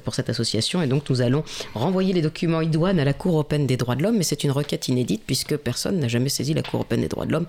pour 0.04 0.14
cette 0.14 0.30
association. 0.30 0.82
Et 0.82 0.86
donc 0.86 1.08
nous 1.10 1.22
allons 1.22 1.44
renvoyer 1.74 2.12
les 2.12 2.22
documents 2.22 2.60
idoines 2.60 2.98
à 2.98 3.04
la 3.04 3.12
Cour 3.12 3.32
européenne 3.34 3.66
des 3.66 3.76
droits 3.76 3.96
de 3.96 4.02
l'homme. 4.02 4.16
Mais 4.16 4.24
c'est 4.24 4.44
une 4.44 4.50
requête 4.50 4.88
inédite 4.88 5.22
puisque 5.26 5.56
personne 5.56 5.98
n'a 5.98 6.08
jamais 6.08 6.28
saisi 6.28 6.54
la 6.54 6.62
Cour 6.62 6.80
européenne 6.80 7.00
des 7.00 7.08
droits 7.08 7.26
de 7.26 7.32
l'homme 7.32 7.46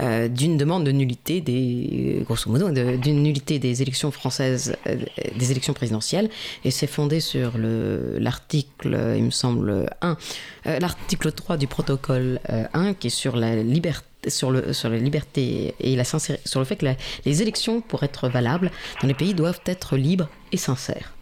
euh, 0.00 0.28
d'une 0.28 0.56
demande 0.56 0.84
de 0.84 0.92
nullité 0.92 1.40
des, 1.40 2.22
grosso 2.24 2.50
modo, 2.50 2.70
d'une 2.70 3.22
nullité 3.22 3.58
des 3.58 3.82
élections 3.82 4.10
françaises, 4.10 4.76
euh, 4.86 4.96
des 5.36 5.50
élections 5.50 5.72
présidentielles. 5.72 6.30
Et 6.64 6.70
c'est 6.70 6.86
fondé 6.86 7.20
sur 7.20 7.52
l'article, 7.58 9.14
il 9.16 9.24
me 9.24 9.30
semble, 9.30 9.90
1, 10.00 10.16
euh, 10.66 10.78
l'article 10.78 11.32
3 11.32 11.56
du 11.56 11.66
protocole 11.66 12.40
1 12.48 12.94
qui 12.94 13.08
est 13.08 13.10
sur 13.10 13.36
la 13.36 13.56
liberté 13.56 14.06
sur, 14.28 14.52
le, 14.52 14.72
sur 14.72 14.88
la 14.88 14.98
liberté 14.98 15.74
et 15.80 15.96
la 15.96 16.04
sincérité, 16.04 16.48
sur 16.48 16.60
le 16.60 16.64
fait 16.64 16.76
que 16.76 16.86
les 17.24 17.42
élections, 17.42 17.80
pour 17.80 18.04
être 18.04 18.28
valables 18.28 18.70
dans 19.00 19.08
les 19.08 19.14
pays, 19.14 19.34
doivent 19.34 19.60
être 19.66 19.96
libres 19.96 20.28
et 20.52 20.56
sincères. 20.56 21.12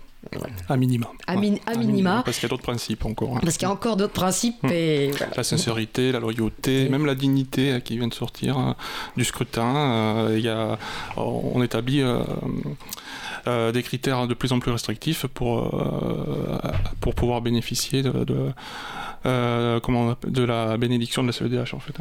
À 0.68 0.76
minima. 0.76 1.10
À, 1.26 1.34
minima. 1.34 2.22
Parce 2.24 2.36
qu'il 2.36 2.42
y 2.42 2.46
a 2.46 2.50
d'autres 2.50 2.62
principes 2.62 3.06
encore. 3.06 3.36
Hein. 3.36 3.40
Parce 3.42 3.56
qu'il 3.56 3.66
y 3.66 3.70
a 3.70 3.72
encore 3.72 3.96
d'autres 3.96 4.12
principes. 4.12 4.62
Et, 4.70 5.12
La 5.34 5.42
sincérité, 5.42 6.12
la 6.12 6.20
loyauté, 6.20 6.90
même 6.90 7.06
la 7.06 7.14
dignité 7.14 7.72
euh, 7.72 7.80
qui 7.80 7.96
vient 7.96 8.06
de 8.06 8.14
sortir 8.14 8.58
euh, 8.58 8.72
du 9.16 9.24
scrutin. 9.24 9.76
Euh, 9.76 10.34
il 10.36 10.44
y 10.44 10.48
a, 10.48 10.78
on 11.16 11.62
établit 11.62 12.02
des 13.46 13.82
critères 13.82 14.26
de 14.26 14.34
plus 14.34 14.52
en 14.52 14.58
plus 14.58 14.70
restrictifs 14.70 15.26
pour, 15.26 15.82
pour 17.00 17.14
pouvoir 17.14 17.40
bénéficier 17.42 18.02
de, 18.02 18.24
de, 18.24 19.80
comment, 19.80 20.16
de 20.26 20.44
la 20.44 20.76
bénédiction 20.76 21.22
de 21.22 21.28
la 21.28 21.32
CEDH 21.32 21.74
en 21.74 21.80
fait. 21.80 21.94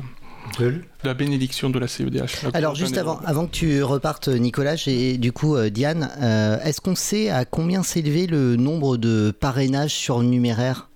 La 1.04 1.14
bénédiction 1.14 1.70
de 1.70 1.80
la 1.80 1.88
CEDH. 1.88 2.48
Alors 2.54 2.76
juste 2.76 2.98
avant, 2.98 3.20
avant 3.26 3.46
que 3.46 3.52
tu 3.52 3.84
repartes 3.84 4.28
Nicolas, 4.28 4.76
et 4.88 5.18
du 5.18 5.32
coup 5.32 5.56
euh, 5.56 5.70
Diane, 5.70 6.10
euh, 6.22 6.60
est-ce 6.64 6.82
qu'on 6.82 6.96
sait 6.96 7.30
à 7.30 7.46
combien 7.46 7.84
s'élevait 7.84 8.26
le 8.26 8.56
nombre 8.56 8.98
de 8.98 9.32
parrainages 9.32 9.94
surnuméraires 9.94 10.89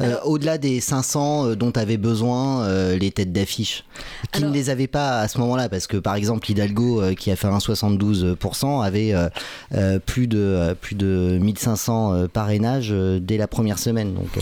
euh, 0.00 0.16
Au-delà 0.24 0.58
des 0.58 0.80
500 0.80 1.54
dont 1.54 1.72
avaient 1.72 1.96
besoin 1.96 2.68
les 2.94 3.10
têtes 3.10 3.32
d'affiche, 3.32 3.84
qui 4.32 4.44
ne 4.44 4.52
les 4.52 4.70
avaient 4.70 4.86
pas 4.86 5.20
à 5.20 5.28
ce 5.28 5.38
moment-là, 5.38 5.68
parce 5.68 5.86
que 5.86 5.96
par 5.96 6.14
exemple 6.14 6.50
Hidalgo, 6.50 7.02
qui 7.16 7.30
a 7.30 7.36
fait 7.36 7.48
un 7.48 7.58
72%, 7.58 8.84
avait 8.84 9.14
plus, 10.06 10.26
de, 10.26 10.74
plus 10.80 10.94
de 10.94 11.38
1500 11.40 12.28
parrainages 12.32 12.94
dès 13.20 13.36
la 13.36 13.48
première 13.48 13.78
semaine. 13.78 14.14
Donc, 14.14 14.38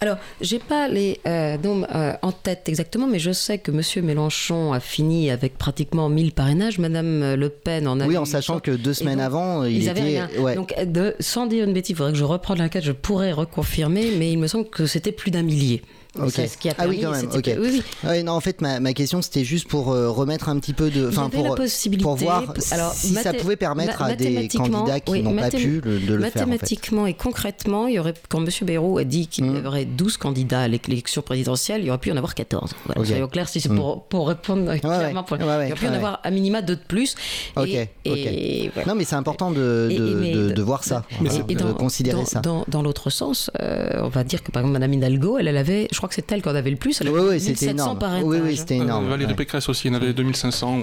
alors, 0.00 0.16
j'ai 0.40 0.60
pas 0.60 0.86
les 0.86 1.20
euh, 1.26 1.56
noms 1.58 1.84
euh, 1.92 2.12
en 2.22 2.30
tête 2.30 2.68
exactement, 2.68 3.08
mais 3.08 3.18
je 3.18 3.32
sais 3.32 3.58
que 3.58 3.72
M. 3.72 3.82
Mélenchon 4.04 4.72
a 4.72 4.80
fini 4.80 5.30
avec 5.30 5.58
pratiquement 5.58 6.08
1000 6.08 6.32
parrainages. 6.32 6.78
Madame 6.78 7.34
Le 7.34 7.48
Pen 7.48 7.88
en 7.88 7.98
a 7.98 8.06
Oui, 8.06 8.16
en 8.16 8.24
sachant 8.24 8.60
que 8.60 8.70
deux 8.70 8.94
semaines 8.94 9.20
avant, 9.20 9.64
il 9.64 9.88
était. 9.88 10.22
Donc, 10.54 10.74
de, 10.84 11.14
sans 11.18 11.46
dire 11.46 11.64
une 11.64 11.72
bêtise, 11.72 11.90
il 11.90 11.96
faudrait 11.96 12.12
que 12.12 12.18
je 12.18 12.24
reprenne 12.24 12.58
l'enquête, 12.58 12.84
je 12.84 12.92
pourrais 12.92 13.32
reconfirmer, 13.32 14.12
mais 14.16 14.32
il 14.32 14.38
me 14.38 14.46
semble 14.46 14.68
que 14.68 14.86
c'était 14.86 15.12
plus 15.12 15.30
d'un 15.30 15.42
millier. 15.42 15.82
Ce 16.28 16.56
qui 16.56 16.68
a 16.68 16.74
ah 16.78 16.88
oui, 16.88 17.00
quand 17.02 17.10
même. 17.10 17.28
Oui, 17.60 17.82
oui. 18.04 18.24
non, 18.24 18.32
en 18.32 18.40
fait, 18.40 18.60
ma, 18.60 18.80
ma 18.80 18.92
question, 18.92 19.22
c'était 19.22 19.44
juste 19.44 19.68
pour 19.68 19.92
euh, 19.92 20.10
remettre 20.10 20.48
un 20.48 20.58
petit 20.58 20.72
peu 20.72 20.90
de. 20.90 21.08
Enfin, 21.08 21.30
pour, 21.30 21.56
pour 22.02 22.16
voir 22.16 22.54
Alors, 22.70 22.92
si 22.92 23.14
ça 23.14 23.32
pouvait 23.32 23.56
permettre 23.56 24.02
à 24.02 24.14
des 24.14 24.48
candidats 24.48 25.00
qui 25.00 25.22
n'ont 25.22 25.36
pas 25.36 25.50
pu 25.50 25.80
le, 25.84 26.00
de 26.00 26.14
le 26.14 26.24
faire. 26.24 26.46
Mathématiquement 26.46 27.06
et 27.06 27.14
concrètement, 27.14 27.86
il 27.86 27.94
y 27.94 27.98
aurait, 27.98 28.14
quand 28.28 28.44
M. 28.44 28.48
Bayrou 28.62 28.98
a 28.98 29.04
dit 29.04 29.26
qu'il 29.26 29.46
y 29.46 29.48
mmh. 29.48 29.66
aurait 29.66 29.84
12 29.84 30.16
candidats 30.16 30.62
à 30.62 30.68
l'élection 30.68 31.22
présidentielle, 31.22 31.82
il 31.82 31.86
y 31.86 31.90
aurait 31.90 31.98
pu 31.98 32.12
en 32.12 32.16
avoir 32.16 32.34
14. 32.34 32.74
Voilà, 32.86 33.00
okay. 33.00 33.10
Soyons 33.10 33.28
clairs, 33.28 33.48
si 33.48 33.60
c'est 33.60 33.68
pour, 33.68 33.96
mmh. 33.96 34.00
pour, 34.08 34.28
répondre 34.28 34.76
clairement. 34.76 35.24
Pour, 35.24 35.36
il 35.36 35.42
y 35.42 35.44
aurait 35.44 35.72
pu 35.72 35.86
en 35.86 35.92
avoir 35.92 36.20
à 36.22 36.30
minima 36.30 36.62
deux 36.62 36.76
de 36.76 36.80
plus. 36.86 37.14
Ok, 37.56 37.68
et, 38.04 38.70
Non, 38.86 38.94
mais 38.94 39.04
c'est 39.04 39.16
important 39.16 39.50
de, 39.50 39.88
de, 39.90 40.52
de, 40.52 40.62
voir 40.62 40.84
ça, 40.84 41.04
de 41.20 41.72
considérer 41.72 42.24
ça. 42.24 42.40
Dans 42.40 42.82
l'autre 42.82 43.10
sens, 43.10 43.50
euh, 43.60 44.00
on 44.02 44.08
va 44.08 44.24
dire 44.24 44.42
que 44.42 44.50
par 44.50 44.62
exemple, 44.62 44.78
Mme 44.78 44.94
Hidalgo, 44.94 45.38
elle 45.38 45.48
avait, 45.48 45.88
je 45.90 45.96
crois 45.96 46.07
que 46.08 46.14
c'est 46.14 46.30
elle 46.32 46.42
qui 46.42 46.48
en 46.48 46.54
avait 46.54 46.70
le 46.70 46.76
plus. 46.76 47.00
Elle 47.00 47.10
oui, 47.10 47.20
oui, 47.30 47.40
c'était 47.40 47.66
énorme. 47.66 47.98
Oui, 48.24 48.38
oui, 48.42 48.56
c'était 48.56 48.76
énorme. 48.76 49.06
Euh, 49.06 49.10
Valérie 49.10 49.34
Pécresse 49.34 49.68
aussi, 49.68 49.88
il 49.88 49.94
en 49.94 49.96
avait 49.96 50.12
2500. 50.12 50.82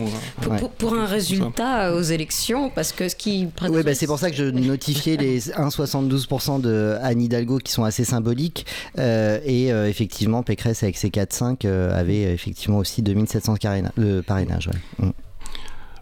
Pour, 0.78 0.96
un 0.96 1.06
résultat 1.06 1.94
aux 1.94 2.02
élections, 2.02 2.70
parce 2.70 2.92
que 2.92 3.10
ce 3.10 3.16
qui. 3.16 3.48
Oui, 3.70 3.84
bah, 3.84 3.96
c'est 3.96 4.08
pour 4.08 4.20
ça 4.20 4.30
que 4.30 4.38
je 4.38 4.46
notifiais 4.46 5.18
les 5.18 5.52
1,72% 5.52 6.62
de 6.62 6.98
Anne 7.02 7.22
Hidalgo 7.22 7.60
qui 7.60 7.72
sont 7.72 7.84
assez 7.84 8.06
symboliques. 8.06 8.66
Euh, 8.98 9.40
et 9.46 9.72
euh, 9.72 9.90
effectivement, 9.90 10.44
Pécresse 10.44 10.84
avec 10.84 10.98
ses 10.98 11.10
4-5 11.10 11.68
avait 11.68 12.22
effectivement 12.34 12.78
aussi 12.78 13.02
2700 13.02 13.56
parrainages. 14.26 14.70
Ouais. 15.00 15.08
Mm. 15.08 15.12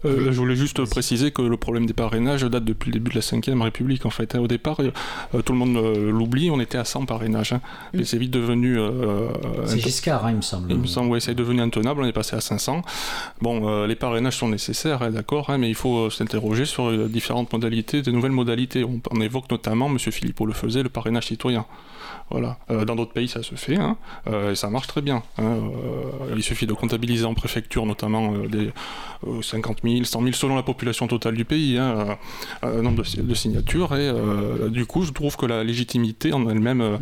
Euh, 0.04 0.32
je 0.32 0.38
voulais 0.38 0.56
juste 0.56 0.84
préciser 0.84 1.30
que 1.30 1.42
le 1.42 1.56
problème 1.56 1.86
des 1.86 1.92
parrainages 1.92 2.42
date 2.42 2.64
depuis 2.64 2.90
le 2.90 2.94
début 2.94 3.10
de 3.10 3.16
la 3.16 3.22
5ème 3.22 3.62
République. 3.62 4.06
En 4.06 4.10
fait, 4.10 4.34
au 4.34 4.46
départ, 4.46 4.78
euh, 4.80 5.42
tout 5.42 5.52
le 5.52 5.58
monde 5.58 5.76
euh, 5.76 6.10
l'oublie, 6.10 6.50
on 6.50 6.60
était 6.60 6.78
à 6.78 6.84
100 6.84 7.06
parrainages. 7.06 7.52
Hein. 7.52 7.60
Mm. 7.92 7.98
Mais 7.98 8.04
c'est 8.04 8.18
vite 8.18 8.30
devenu. 8.30 8.78
c'est 9.66 9.80
Giscard, 9.80 10.26
hein, 10.26 10.30
il 10.30 10.36
me 10.36 10.42
semble. 10.42 10.70
Il 10.70 10.78
me 10.78 10.86
semble, 10.86 11.10
oui, 11.10 11.20
c'est 11.20 11.34
devenu 11.34 11.60
intenable. 11.60 12.02
On 12.02 12.06
est 12.06 12.12
passé 12.12 12.36
à 12.36 12.40
500. 12.40 12.82
Bon, 13.40 13.86
les 13.86 13.96
parrainages 13.96 14.36
sont 14.36 14.48
nécessaires, 14.48 15.02
hein, 15.02 15.10
d'accord, 15.10 15.50
mais 15.58 15.68
il 15.68 15.74
faut 15.74 16.10
s'interroger 16.10 16.64
sur 16.64 16.90
différentes 17.08 17.52
modalités, 17.52 18.02
de 18.02 18.10
nouvelles 18.10 18.32
modalités. 18.32 18.84
On, 18.84 19.00
on 19.10 19.20
évoque 19.20 19.50
notamment, 19.50 19.88
M. 19.88 19.98
Philippot 19.98 20.46
le 20.46 20.52
faisait, 20.52 20.82
le 20.82 20.88
parrainage 20.88 21.26
citoyen. 21.26 21.66
Voilà. 22.30 22.56
Euh, 22.70 22.84
dans 22.84 22.96
d'autres 22.96 23.12
pays, 23.12 23.28
ça 23.28 23.42
se 23.42 23.54
fait, 23.54 23.76
hein. 23.76 23.96
euh, 24.26 24.52
et 24.52 24.54
ça 24.54 24.70
marche 24.70 24.86
très 24.86 25.02
bien. 25.02 25.22
Hein. 25.38 25.42
Euh, 25.42 26.34
il 26.36 26.42
suffit 26.42 26.66
de 26.66 26.72
comptabiliser 26.72 27.24
en 27.24 27.34
préfecture, 27.34 27.84
notamment 27.84 28.32
des 28.48 28.70
50 29.42 29.78
000, 29.84 30.04
100 30.04 30.20
000 30.22 30.32
selon 30.32 30.56
la 30.56 30.62
population 30.62 31.06
totale 31.06 31.34
du 31.34 31.44
pays, 31.44 31.78
hein, 31.78 32.18
nombre 32.62 33.02
de, 33.02 33.34
signatures, 33.34 33.94
et 33.96 34.12
du 34.70 34.84
coup, 34.86 35.02
je 35.02 35.12
trouve 35.12 35.36
que 35.36 35.46
la 35.46 35.64
légitimité 35.64 36.32
en 36.32 36.48
elle-même 36.48 36.98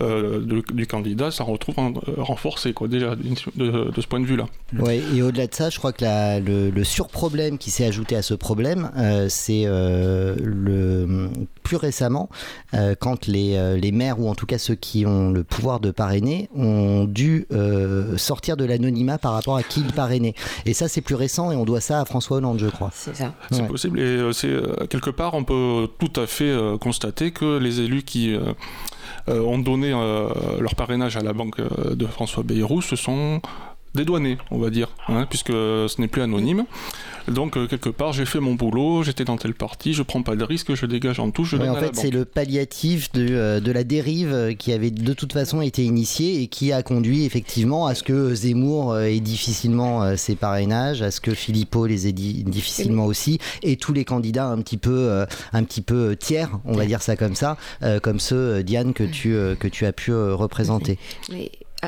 mm. 0.00 0.62
du 0.72 0.86
candidat, 0.86 1.30
ça 1.30 1.44
retrouve 1.44 1.76
renforcé, 2.18 2.72
quoi, 2.72 2.88
déjà, 2.88 3.14
de, 3.16 3.90
ce 3.96 4.06
point 4.06 4.20
de 4.20 4.26
vue-là. 4.26 4.46
Oui, 4.78 5.02
et 5.14 5.22
au-delà 5.22 5.46
de 5.46 5.54
ça, 5.54 5.70
je 5.70 5.78
crois 5.78 5.92
que 5.92 6.04
le, 6.04 6.70
le 6.70 6.84
surproblème 6.84 7.56
qui 7.56 7.70
s'est 7.70 7.86
ajouté 7.86 8.16
à 8.16 8.22
ce 8.22 8.34
problème, 8.34 8.90
c'est 9.28 9.64
le 9.64 11.28
plus 11.62 11.76
récemment, 11.76 12.28
quand 13.00 13.26
les, 13.26 13.78
les 13.80 13.92
maires, 13.92 14.20
ou 14.20 14.28
en 14.28 14.34
tout 14.34 14.46
cas 14.46 14.58
ceux 14.62 14.74
qui 14.74 15.04
ont 15.04 15.30
le 15.30 15.44
pouvoir 15.44 15.80
de 15.80 15.90
parrainer 15.90 16.48
ont 16.56 17.04
dû 17.04 17.46
euh, 17.52 18.16
sortir 18.16 18.56
de 18.56 18.64
l'anonymat 18.64 19.18
par 19.18 19.32
rapport 19.32 19.56
à 19.56 19.62
qui 19.62 19.80
ils 19.80 19.92
parrainaient. 19.92 20.34
Et 20.64 20.72
ça, 20.72 20.88
c'est 20.88 21.00
plus 21.00 21.14
récent 21.14 21.50
et 21.52 21.56
on 21.56 21.64
doit 21.64 21.80
ça 21.80 22.00
à 22.00 22.04
François 22.04 22.22
François 22.22 22.36
Hollande, 22.36 22.60
je 22.60 22.68
crois. 22.68 22.90
C'est 22.94 23.16
ça. 23.16 23.34
C'est 23.50 23.66
possible. 23.66 23.98
Et 23.98 24.32
c'est 24.32 24.54
quelque 24.88 25.10
part, 25.10 25.34
on 25.34 25.42
peut 25.42 25.88
tout 25.98 26.20
à 26.20 26.28
fait 26.28 26.56
constater 26.80 27.32
que 27.32 27.58
les 27.58 27.80
élus 27.80 28.04
qui 28.04 28.36
ont 29.26 29.58
donné 29.58 29.90
leur 29.90 30.76
parrainage 30.76 31.16
à 31.16 31.22
la 31.22 31.32
banque 31.32 31.60
de 31.60 32.06
François 32.06 32.44
Bayrou 32.44 32.80
se 32.80 32.94
sont 32.94 33.40
dédouané, 33.94 34.38
on 34.50 34.58
va 34.58 34.70
dire, 34.70 34.88
hein, 35.08 35.26
puisque 35.28 35.52
ce 35.52 36.00
n'est 36.00 36.08
plus 36.08 36.22
anonyme. 36.22 36.64
Donc, 37.28 37.56
euh, 37.56 37.66
quelque 37.68 37.88
part, 37.88 38.12
j'ai 38.12 38.24
fait 38.24 38.40
mon 38.40 38.54
boulot, 38.54 39.02
j'étais 39.02 39.24
dans 39.24 39.36
tel 39.36 39.54
parti, 39.54 39.92
je 39.92 40.02
prends 40.02 40.22
pas 40.22 40.34
de 40.34 40.42
risque, 40.42 40.74
je 40.74 40.86
dégage 40.86 41.20
en 41.20 41.30
tout, 41.30 41.44
je 41.44 41.56
En 41.56 41.76
fait, 41.76 41.94
c'est 41.94 42.10
le 42.10 42.24
palliatif 42.24 43.12
de, 43.12 43.26
euh, 43.30 43.60
de, 43.60 43.70
la 43.70 43.84
dérive 43.84 44.56
qui 44.58 44.72
avait 44.72 44.90
de 44.90 45.12
toute 45.12 45.32
façon 45.32 45.62
été 45.62 45.84
initiée 45.84 46.42
et 46.42 46.46
qui 46.48 46.72
a 46.72 46.82
conduit 46.82 47.24
effectivement 47.24 47.86
à 47.86 47.94
ce 47.94 48.02
que 48.02 48.34
Zemmour 48.34 48.98
ait 48.98 49.20
difficilement 49.20 50.16
ses 50.16 50.34
parrainages, 50.34 51.02
à 51.02 51.10
ce 51.10 51.20
que 51.20 51.32
Philippot 51.32 51.86
les 51.86 52.08
ait 52.08 52.12
difficilement 52.12 53.06
aussi, 53.06 53.38
et 53.62 53.76
tous 53.76 53.92
les 53.92 54.04
candidats 54.04 54.46
un 54.46 54.60
petit 54.60 54.76
peu, 54.76 55.24
un 55.52 55.64
petit 55.64 55.80
peu 55.80 56.16
tiers, 56.16 56.50
on 56.64 56.72
va 56.72 56.86
dire 56.86 57.02
ça 57.02 57.16
comme 57.16 57.34
ça, 57.34 57.56
comme 58.02 58.20
ceux, 58.20 58.62
Diane, 58.62 58.92
que 58.92 59.04
tu, 59.04 59.34
que 59.58 59.68
tu 59.68 59.86
as 59.86 59.92
pu 59.92 60.12
représenter 60.12 60.98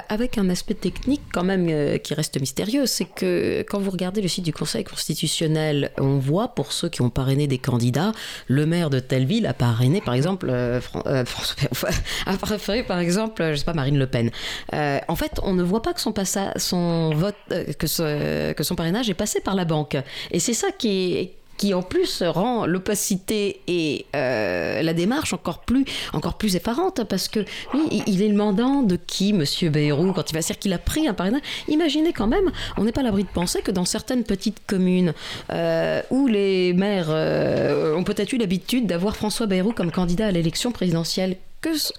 avec 0.08 0.38
un 0.38 0.48
aspect 0.50 0.74
technique 0.74 1.22
quand 1.32 1.44
même 1.44 1.68
euh, 1.68 1.98
qui 1.98 2.14
reste 2.14 2.40
mystérieux, 2.40 2.86
c'est 2.86 3.04
que 3.04 3.64
quand 3.68 3.78
vous 3.78 3.90
regardez 3.90 4.20
le 4.20 4.28
site 4.28 4.44
du 4.44 4.52
Conseil 4.52 4.84
constitutionnel, 4.84 5.90
on 5.98 6.18
voit 6.18 6.48
pour 6.48 6.72
ceux 6.72 6.88
qui 6.88 7.02
ont 7.02 7.10
parrainé 7.10 7.46
des 7.46 7.58
candidats, 7.58 8.12
le 8.48 8.66
maire 8.66 8.90
de 8.90 8.98
telle 8.98 9.24
ville 9.24 9.46
a 9.46 9.54
parrainé 9.54 10.00
par 10.00 10.14
exemple 10.14 10.48
euh, 10.50 10.80
euh, 11.06 11.24
François, 11.24 11.56
a 12.26 12.36
préféré 12.36 12.82
par 12.82 12.98
exemple, 12.98 13.42
je 13.52 13.56
sais 13.56 13.64
pas 13.64 13.74
Marine 13.74 13.98
Le 13.98 14.06
Pen. 14.06 14.30
en 14.72 15.16
fait, 15.16 15.40
on 15.42 15.54
ne 15.54 15.62
voit 15.62 15.82
pas 15.82 15.92
que 15.92 16.00
son 16.00 16.12
son 16.56 17.10
vote, 17.14 17.34
que, 17.48 18.52
que 18.52 18.62
son 18.62 18.74
parrainage 18.74 19.10
est 19.10 19.14
passé 19.14 19.40
par 19.40 19.54
la 19.54 19.64
banque, 19.64 19.96
et 20.30 20.40
c'est 20.40 20.54
ça 20.54 20.68
qui 20.72 21.14
est 21.14 21.34
qui 21.56 21.74
en 21.74 21.82
plus 21.82 22.22
rend 22.22 22.66
l'opacité 22.66 23.60
et 23.66 24.06
euh, 24.14 24.82
la 24.82 24.94
démarche 24.94 25.32
encore 25.32 25.60
plus, 25.60 25.84
encore 26.12 26.34
plus 26.34 26.56
effarante 26.56 27.04
parce 27.04 27.28
que 27.28 27.40
oui, 27.72 28.02
il 28.06 28.22
est 28.22 28.28
le 28.28 28.34
mandant 28.34 28.82
de 28.82 28.96
qui, 28.96 29.32
Monsieur 29.32 29.70
Bayrou, 29.70 30.12
quand 30.12 30.30
il 30.30 30.34
va 30.34 30.40
dire 30.40 30.58
qu'il 30.58 30.72
a 30.72 30.78
pris 30.78 31.06
un 31.06 31.14
parrainage. 31.14 31.42
Imaginez 31.68 32.12
quand 32.12 32.26
même, 32.26 32.50
on 32.76 32.84
n'est 32.84 32.92
pas 32.92 33.00
à 33.00 33.04
l'abri 33.04 33.24
de 33.24 33.28
penser 33.28 33.62
que 33.62 33.70
dans 33.70 33.84
certaines 33.84 34.24
petites 34.24 34.60
communes 34.66 35.14
euh, 35.50 36.02
où 36.10 36.26
les 36.26 36.72
maires 36.72 37.08
euh, 37.08 37.96
ont 37.96 38.04
peut-être 38.04 38.32
eu 38.32 38.38
l'habitude 38.38 38.86
d'avoir 38.86 39.16
François 39.16 39.46
Bayrou 39.46 39.72
comme 39.72 39.90
candidat 39.90 40.26
à 40.26 40.30
l'élection 40.30 40.72
présidentielle 40.72 41.36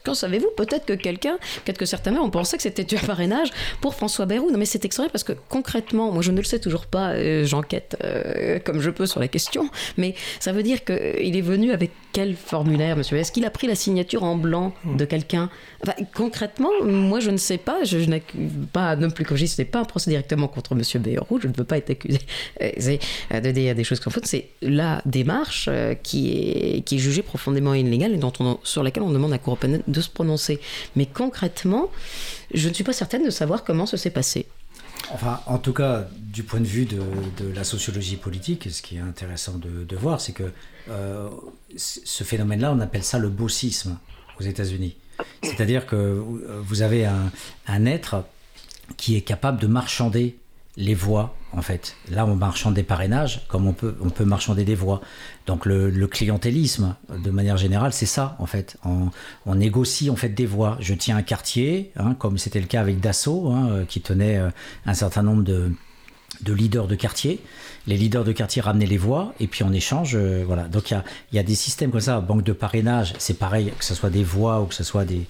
qu'en 0.03 0.13
savez-vous? 0.13 0.49
Peut-être 0.57 0.85
que 0.85 0.93
quelqu'un, 0.93 1.37
peut-être 1.63 1.77
que 1.77 1.85
certains 1.85 2.15
ont 2.15 2.29
pensé 2.29 2.57
que 2.57 2.63
c'était 2.63 2.95
un 2.95 2.99
parrainage 2.99 3.49
pour 3.81 3.95
François 3.95 4.25
Bayrou. 4.25 4.51
Non, 4.51 4.57
mais 4.57 4.65
c'est 4.65 4.85
extraordinaire 4.85 5.11
parce 5.11 5.23
que 5.23 5.33
concrètement, 5.49 6.11
moi 6.11 6.21
je 6.21 6.31
ne 6.31 6.37
le 6.37 6.43
sais 6.43 6.59
toujours 6.59 6.85
pas, 6.85 7.11
euh, 7.11 7.45
j'enquête 7.45 7.97
euh, 8.03 8.59
comme 8.59 8.81
je 8.81 8.89
peux 8.89 9.05
sur 9.05 9.19
la 9.19 9.27
question, 9.27 9.69
mais 9.97 10.15
ça 10.39 10.51
veut 10.51 10.63
dire 10.63 10.83
qu'il 10.83 11.35
est 11.35 11.41
venu 11.41 11.71
avec 11.71 11.91
quel 12.13 12.35
formulaire, 12.35 12.95
monsieur? 12.95 13.17
Est-ce 13.17 13.31
qu'il 13.31 13.45
a 13.45 13.49
pris 13.49 13.67
la 13.67 13.75
signature 13.75 14.23
en 14.23 14.35
blanc 14.35 14.73
de 14.85 15.05
quelqu'un 15.05 15.49
Concrètement, 16.13 16.69
moi 16.83 17.19
je 17.19 17.31
ne 17.31 17.37
sais 17.37 17.57
pas, 17.57 17.83
je, 17.83 17.97
n'accuse 17.97 18.51
pas 18.71 18.95
non 18.95 19.09
plus, 19.09 19.25
comme 19.25 19.37
je 19.37 19.43
dis, 19.43 19.47
ce 19.49 19.61
n'est 19.61 19.65
pas 19.65 19.79
un 19.79 19.85
procès 19.85 20.09
directement 20.09 20.47
contre 20.47 20.75
monsieur 20.75 20.99
Bayrou, 20.99 21.39
je 21.39 21.47
ne 21.47 21.53
veux 21.53 21.63
pas 21.63 21.77
être 21.77 21.91
accusé 21.91 22.19
euh, 22.61 23.39
de 23.39 23.51
dire 23.51 23.75
des 23.75 23.83
choses 23.83 23.99
comme 23.99 24.13
faute, 24.13 24.25
c'est 24.25 24.49
la 24.61 25.01
démarche 25.05 25.69
qui 26.03 26.31
est, 26.31 26.81
qui 26.81 26.95
est 26.95 26.99
jugée 26.99 27.21
profondément 27.21 27.73
illégale 27.73 28.13
et 28.13 28.17
dont 28.17 28.33
on, 28.39 28.59
sur 28.63 28.83
laquelle 28.83 29.03
on 29.03 29.11
demande 29.11 29.33
à 29.33 29.37
Cour 29.37 29.57
de 29.87 30.01
se 30.01 30.09
prononcer. 30.09 30.59
Mais 30.95 31.05
concrètement, 31.05 31.89
je 32.53 32.69
ne 32.69 32.73
suis 32.73 32.83
pas 32.83 32.93
certaine 32.93 33.25
de 33.25 33.29
savoir 33.29 33.63
comment 33.63 33.85
ça 33.85 33.97
s'est 33.97 34.09
passé. 34.09 34.47
Enfin, 35.11 35.39
en 35.45 35.59
tout 35.59 35.73
cas, 35.73 36.07
du 36.17 36.43
point 36.43 36.59
de 36.59 36.65
vue 36.65 36.85
de, 36.85 36.99
la 37.53 37.63
sociologie 37.63 38.15
politique, 38.15 38.69
ce 38.71 38.81
qui 38.81 38.97
est 38.97 39.01
intéressant 39.01 39.53
de, 39.57 39.95
voir, 39.95 40.19
c'est 40.19 40.33
que 40.33 40.51
euh, 40.89 41.29
ce 41.77 42.23
phénomène-là, 42.23 42.73
on 42.73 42.79
appelle 42.79 43.03
ça 43.03 43.19
le 43.19 43.29
bossisme 43.29 43.97
aux 44.39 44.43
États-Unis. 44.43 44.95
C'est-à-dire 45.43 45.85
que 45.85 46.23
vous 46.63 46.81
avez 46.81 47.05
un, 47.05 47.85
être 47.85 48.23
qui 48.97 49.15
est 49.15 49.21
capable 49.21 49.59
de 49.59 49.67
marchander 49.67 50.37
les 50.77 50.93
voix, 50.93 51.35
en 51.53 51.61
fait. 51.61 51.95
Là, 52.11 52.25
on 52.25 52.35
marchande 52.35 52.73
des 52.73 52.83
parrainages, 52.83 53.45
comme 53.47 53.65
on 53.65 53.73
peut, 53.73 53.95
on 54.01 54.09
peut 54.09 54.25
marchander 54.25 54.65
des 54.65 54.75
voix. 54.75 55.01
Donc 55.47 55.65
le, 55.65 56.07
clientélisme, 56.07 56.95
de 57.09 57.31
manière 57.31 57.57
générale, 57.57 57.93
c'est 57.93 58.05
ça, 58.05 58.35
en 58.39 58.45
fait. 58.45 58.77
On, 58.83 59.55
négocie, 59.55 60.09
en 60.09 60.15
fait, 60.15 60.29
des 60.29 60.45
voix. 60.45 60.77
Je 60.81 60.93
tiens 60.93 61.17
un 61.17 61.23
quartier, 61.23 61.91
hein, 61.95 62.13
comme 62.13 62.37
c'était 62.37 62.59
le 62.59 62.67
cas 62.67 62.81
avec 62.81 62.99
Dassault, 62.99 63.51
hein, 63.51 63.69
euh, 63.69 63.85
qui 63.85 64.01
tenait 64.01 64.37
euh, 64.37 64.49
un 64.85 64.93
certain 64.93 65.23
nombre 65.23 65.43
de, 65.43 65.71
leaders 66.45 66.87
de 66.87 66.95
quartier. 66.95 67.39
Les 67.87 67.97
leaders 67.97 68.23
de 68.23 68.31
quartier 68.31 68.61
ramenaient 68.61 68.85
les 68.85 68.97
voix, 68.97 69.33
et 69.39 69.47
puis 69.47 69.63
en 69.63 69.71
échange, 69.71 70.15
euh, 70.15 70.43
voilà. 70.45 70.63
Donc 70.67 70.91
il 70.91 71.01
y 71.33 71.39
a, 71.39 71.43
des 71.43 71.55
systèmes 71.55 71.91
comme 71.91 72.01
ça, 72.01 72.19
banque 72.19 72.43
de 72.43 72.53
parrainage, 72.53 73.13
c'est 73.19 73.37
pareil, 73.37 73.71
que 73.77 73.85
ce 73.85 73.93
soit 73.93 74.09
des 74.09 74.23
voix 74.23 74.61
ou 74.61 74.65
que 74.65 74.73
ce 74.73 74.83
soit 74.83 75.05
des, 75.05 75.27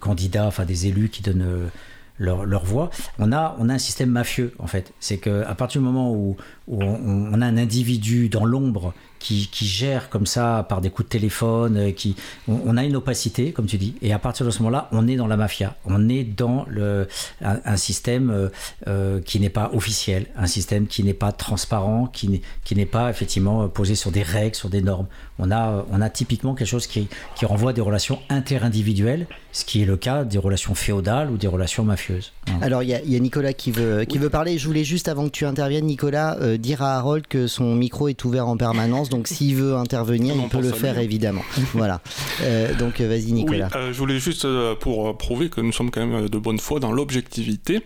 candidats, 0.00 0.46
enfin 0.46 0.64
des 0.64 0.86
élus 0.86 1.08
qui 1.08 1.22
donnent 1.22 1.70
leur, 2.18 2.64
voix. 2.64 2.90
On 3.18 3.30
a 3.32 3.56
un 3.58 3.78
système 3.78 4.10
mafieux, 4.10 4.52
en 4.58 4.66
fait. 4.66 4.92
C'est 4.98 5.18
qu'à 5.18 5.54
partir 5.54 5.80
du 5.80 5.86
moment 5.86 6.12
où, 6.12 6.36
on, 6.68 7.40
a 7.40 7.46
un 7.46 7.56
individu 7.56 8.28
dans 8.28 8.44
l'ombre 8.44 8.92
qui, 9.20 9.48
gère 9.66 10.08
comme 10.08 10.26
ça 10.26 10.66
par 10.68 10.80
des 10.80 10.90
coups 10.90 11.06
de 11.08 11.12
téléphone, 11.12 11.76
euh, 11.76 11.90
qui, 11.92 12.16
on, 12.48 12.76
a 12.76 12.84
une 12.84 12.96
opacité, 12.96 13.52
comme 13.52 13.66
tu 13.66 13.76
dis, 13.76 13.94
et 14.02 14.12
à 14.12 14.18
partir 14.18 14.46
de 14.46 14.50
ce 14.50 14.58
moment-là, 14.60 14.88
on 14.92 15.06
est 15.06 15.16
dans 15.16 15.26
la 15.26 15.36
mafia, 15.36 15.76
on 15.84 16.08
est 16.08 16.24
dans 16.24 16.64
le, 16.68 17.06
un, 17.42 17.76
système 17.76 18.30
euh, 18.30 18.48
euh, 18.88 19.20
qui 19.20 19.38
n'est 19.38 19.50
pas 19.50 19.70
officiel, 19.74 20.26
un 20.36 20.46
système 20.46 20.86
qui 20.86 21.04
n'est 21.04 21.14
pas 21.14 21.32
transparent, 21.32 22.06
qui 22.06 22.40
n'est 22.72 22.86
pas 22.86 23.10
effectivement 23.10 23.68
posé 23.68 23.94
sur 23.94 24.10
des 24.10 24.22
règles, 24.22 24.56
sur 24.56 24.70
des 24.70 24.80
normes. 24.80 25.06
On 25.38 25.50
a, 25.50 25.84
on 25.90 26.00
a 26.00 26.10
typiquement 26.10 26.54
quelque 26.54 26.68
chose 26.68 26.86
qui, 26.86 27.08
qui 27.36 27.46
renvoie 27.46 27.70
à 27.70 27.72
des 27.74 27.80
relations 27.80 28.20
interindividuelles, 28.30 29.26
ce 29.52 29.64
qui 29.64 29.82
est 29.82 29.86
le 29.86 29.96
cas 29.96 30.24
des 30.24 30.38
relations 30.38 30.74
féodales 30.74 31.30
ou 31.30 31.36
des 31.36 31.46
relations 31.46 31.84
mafieuses. 31.84 32.32
Alors, 32.62 32.82
il 32.82 32.88
y, 32.88 32.94
a 32.94 33.18
Nicolas 33.18 33.52
qui 33.52 33.70
veut, 33.70 34.04
qui 34.04 34.18
veut 34.18 34.30
parler. 34.30 34.58
Je 34.58 34.66
voulais 34.66 34.84
juste, 34.84 35.08
avant 35.08 35.24
que 35.26 35.30
tu 35.30 35.44
interviennes, 35.44 35.86
Nicolas, 35.86 36.56
dire 36.56 36.82
à 36.82 36.96
Harold 36.96 37.26
que 37.26 37.46
son 37.46 37.74
micro 37.74 38.08
est 38.08 38.24
ouvert 38.24 38.48
en 38.48 38.56
permanence 38.56 39.09
donc 39.10 39.28
s'il 39.28 39.56
veut 39.56 39.74
intervenir, 39.74 40.34
il 40.36 40.48
peut 40.48 40.60
le 40.60 40.72
faire 40.72 40.98
évidemment. 40.98 41.42
voilà. 41.74 42.00
Euh, 42.42 42.74
donc 42.74 43.00
vas-y 43.00 43.32
Nicolas. 43.32 43.68
Euh, 43.74 43.92
je 43.92 43.98
voulais 43.98 44.18
juste 44.18 44.44
euh, 44.44 44.74
pour 44.74 45.16
prouver 45.16 45.50
que 45.50 45.60
nous 45.60 45.72
sommes 45.72 45.90
quand 45.90 46.06
même 46.06 46.28
de 46.28 46.38
bonne 46.38 46.58
foi 46.58 46.80
dans 46.80 46.92
l'objectivité. 46.92 47.82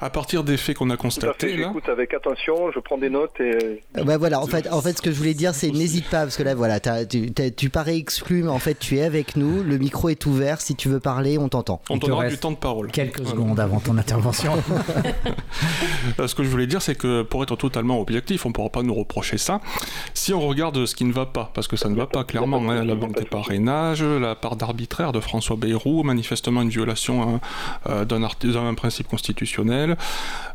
À 0.00 0.10
partir 0.10 0.44
des 0.44 0.56
faits 0.56 0.76
qu'on 0.76 0.90
a 0.90 0.96
constatés. 0.96 1.56
J'écoute 1.56 1.88
avec 1.88 2.14
attention, 2.14 2.70
je 2.72 2.78
prends 2.80 2.98
des 2.98 3.10
notes 3.10 3.40
et. 3.40 3.82
Bah 4.04 4.18
voilà. 4.18 4.40
En 4.40 4.46
fait, 4.46 4.68
en 4.70 4.80
fait, 4.80 4.98
ce 4.98 5.02
que 5.02 5.10
je 5.10 5.16
voulais 5.16 5.34
dire, 5.34 5.54
c'est 5.54 5.70
n'hésite 5.70 6.08
pas 6.08 6.22
parce 6.22 6.36
que 6.36 6.42
là, 6.42 6.54
voilà, 6.54 6.78
tu, 6.80 7.70
parais 7.70 7.96
exclu, 7.96 8.42
mais 8.42 8.50
en 8.50 8.58
fait, 8.58 8.78
tu 8.78 8.98
es 8.98 9.02
avec 9.02 9.36
nous. 9.36 9.62
Le 9.62 9.78
micro 9.78 10.08
est 10.08 10.26
ouvert. 10.26 10.60
Si 10.60 10.76
tu 10.76 10.88
veux 10.88 11.00
parler, 11.00 11.38
on 11.38 11.48
t'entend. 11.48 11.80
On 11.90 11.98
te 11.98 12.06
donnera 12.06 12.28
du 12.28 12.38
temps 12.38 12.52
de 12.52 12.56
parole. 12.56 12.90
Quelques 12.90 13.26
secondes 13.26 13.58
avant 13.58 13.80
ton 13.80 13.96
intervention. 13.96 14.52
ce 16.26 16.34
que 16.34 16.42
je 16.42 16.48
voulais 16.48 16.66
dire, 16.66 16.82
c'est 16.82 16.96
que 16.96 17.22
pour 17.22 17.42
être 17.42 17.56
totalement 17.56 18.00
objectif, 18.00 18.44
on 18.46 18.50
ne 18.50 18.54
pourra 18.54 18.68
pas 18.68 18.82
nous 18.82 18.94
reprocher 18.94 19.38
ça. 19.38 19.60
Si 20.14 20.32
on 20.32 20.40
regarde 20.40 20.57
regarde 20.58 20.86
ce 20.86 20.94
qui 20.96 21.04
ne 21.04 21.12
va 21.12 21.24
pas, 21.24 21.50
parce 21.54 21.68
que 21.68 21.76
ça 21.76 21.88
ne 21.88 21.94
va 21.94 22.06
pas 22.06 22.24
clairement. 22.24 22.68
Hein, 22.68 22.84
la 22.84 22.96
banque 22.96 23.16
des 23.16 23.24
parrainages, 23.24 24.02
la 24.02 24.34
part 24.34 24.56
d'arbitraire 24.56 25.12
de 25.12 25.20
François 25.20 25.54
Bayrou, 25.54 26.02
manifestement 26.02 26.62
une 26.62 26.68
violation 26.68 27.22
hein, 27.22 27.40
euh, 27.88 28.04
d'un 28.04 28.74
principe 28.74 29.06
constitutionnel. 29.06 29.96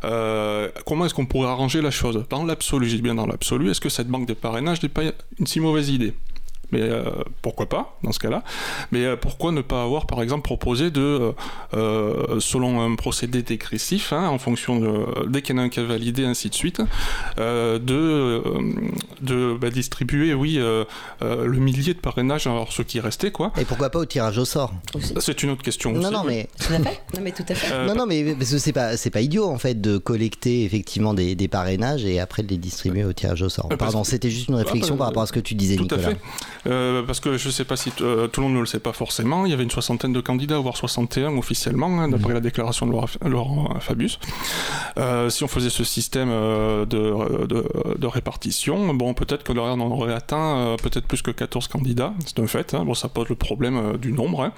Euh, 0.04 0.68
comment 0.84 1.06
est-ce 1.06 1.14
qu'on 1.14 1.24
pourrait 1.24 1.48
arranger 1.48 1.80
la 1.80 1.90
chose? 1.90 2.22
Dans 2.28 2.44
l'absolu, 2.44 2.88
je 2.88 2.96
dis 2.96 3.02
bien 3.02 3.14
dans 3.14 3.26
l'absolu, 3.26 3.70
est-ce 3.70 3.80
que 3.80 3.88
cette 3.88 4.08
banque 4.08 4.26
des 4.26 4.34
parrainages 4.34 4.82
n'est 4.82 4.90
pas 4.90 5.02
une 5.38 5.46
si 5.46 5.58
mauvaise 5.58 5.88
idée? 5.88 6.12
Mais 6.72 6.80
euh, 6.82 7.04
pourquoi 7.42 7.68
pas 7.68 7.98
dans 8.02 8.12
ce 8.12 8.18
cas-là 8.18 8.42
Mais 8.92 9.04
euh, 9.04 9.16
pourquoi 9.16 9.52
ne 9.52 9.60
pas 9.60 9.82
avoir 9.82 10.06
par 10.06 10.22
exemple 10.22 10.42
proposé 10.42 10.90
de, 10.90 11.32
euh, 11.74 12.40
selon 12.40 12.80
un 12.82 12.94
procédé 12.96 13.42
dégressif, 13.42 14.12
hein, 14.12 14.28
en 14.28 14.38
fonction 14.38 14.80
de 14.80 15.28
dès 15.28 15.42
qu'il 15.42 15.56
y 15.56 15.58
en 15.58 15.62
a 15.62 15.64
un 15.64 15.68
qui 15.68 15.80
a 15.80 15.84
validé, 15.84 16.24
ainsi 16.24 16.48
de 16.48 16.54
suite, 16.54 16.80
de, 17.36 18.42
de 19.20 19.56
bah, 19.60 19.70
distribuer, 19.70 20.34
oui, 20.34 20.60
le 21.20 21.58
millier 21.58 21.94
de 21.94 22.00
parrainages, 22.00 22.46
alors 22.46 22.72
ceux 22.72 22.84
qui 22.84 23.00
restaient, 23.00 23.30
quoi. 23.30 23.52
Et 23.58 23.64
pourquoi 23.64 23.90
pas 23.90 23.98
au 23.98 24.04
tirage 24.04 24.38
au 24.38 24.44
sort? 24.44 24.72
C'est 25.20 25.42
une 25.42 25.50
autre 25.50 25.62
question. 25.62 25.92
Non, 25.92 26.00
aussi, 26.00 26.12
non, 26.12 26.24
mais 26.24 26.48
non, 26.70 27.20
mais 27.22 27.32
tout 27.32 27.44
à 27.48 27.54
fait. 27.54 27.86
non, 27.86 27.94
non, 27.94 28.06
mais 28.06 28.36
c'est 28.44 28.72
pas, 28.72 28.96
c'est 28.96 29.10
pas 29.10 29.20
idiot 29.20 29.46
en 29.46 29.58
fait 29.58 29.80
de 29.80 29.98
collecter 29.98 30.64
effectivement 30.64 31.14
des, 31.14 31.34
des, 31.34 31.48
parrainages 31.48 32.04
et 32.04 32.20
après 32.20 32.42
de 32.42 32.48
les 32.48 32.56
distribuer 32.56 33.04
au 33.04 33.12
tirage 33.12 33.42
au 33.42 33.48
sort. 33.48 33.68
Pardon, 33.78 34.04
c'était 34.04 34.30
juste 34.30 34.48
une 34.48 34.56
réflexion 34.56 34.96
par 34.96 35.08
rapport 35.08 35.22
à 35.22 35.26
ce 35.26 35.32
que 35.32 35.40
tu 35.40 35.54
disais, 35.54 35.76
tout 35.76 35.84
Nicolas. 35.84 36.08
À 36.08 36.10
fait. 36.10 36.63
Euh, 36.66 37.02
parce 37.02 37.20
que 37.20 37.36
je 37.36 37.48
ne 37.48 37.52
sais 37.52 37.64
pas 37.64 37.76
si 37.76 37.92
euh, 38.00 38.26
tout 38.28 38.40
le 38.40 38.46
monde 38.46 38.56
ne 38.56 38.60
le 38.60 38.66
sait 38.66 38.80
pas 38.80 38.92
forcément, 38.92 39.46
il 39.46 39.50
y 39.50 39.54
avait 39.54 39.64
une 39.64 39.70
soixantaine 39.70 40.12
de 40.12 40.20
candidats, 40.20 40.58
voire 40.58 40.76
61 40.76 41.36
officiellement, 41.36 42.00
hein, 42.00 42.08
d'après 42.08 42.28
mhm. 42.28 42.34
la 42.34 42.40
déclaration 42.40 42.86
de 42.86 42.92
Laurent, 43.28 43.78
Fabius. 43.80 44.18
Euh, 44.98 45.28
si 45.30 45.44
on 45.44 45.48
faisait 45.48 45.70
ce 45.70 45.84
système 45.84 46.28
de, 46.28 46.86
de, 46.86 48.06
répartition, 48.06 48.94
bon, 48.94 49.14
peut-être 49.14 49.44
que 49.44 49.52
l'horaire 49.52 49.74
en 49.74 49.90
aurait 49.90 50.14
atteint 50.14 50.76
peut-être 50.82 51.06
plus 51.06 51.22
que 51.22 51.30
14 51.30 51.68
candidats, 51.68 52.14
c'est 52.26 52.38
un 52.38 52.46
fait. 52.46 52.74
Hein. 52.74 52.84
bon, 52.84 52.94
ça 52.94 53.08
pose 53.08 53.28
le 53.28 53.34
problème 53.34 53.96
du 53.96 54.12
nombre, 54.12 54.42
hein. 54.42 54.52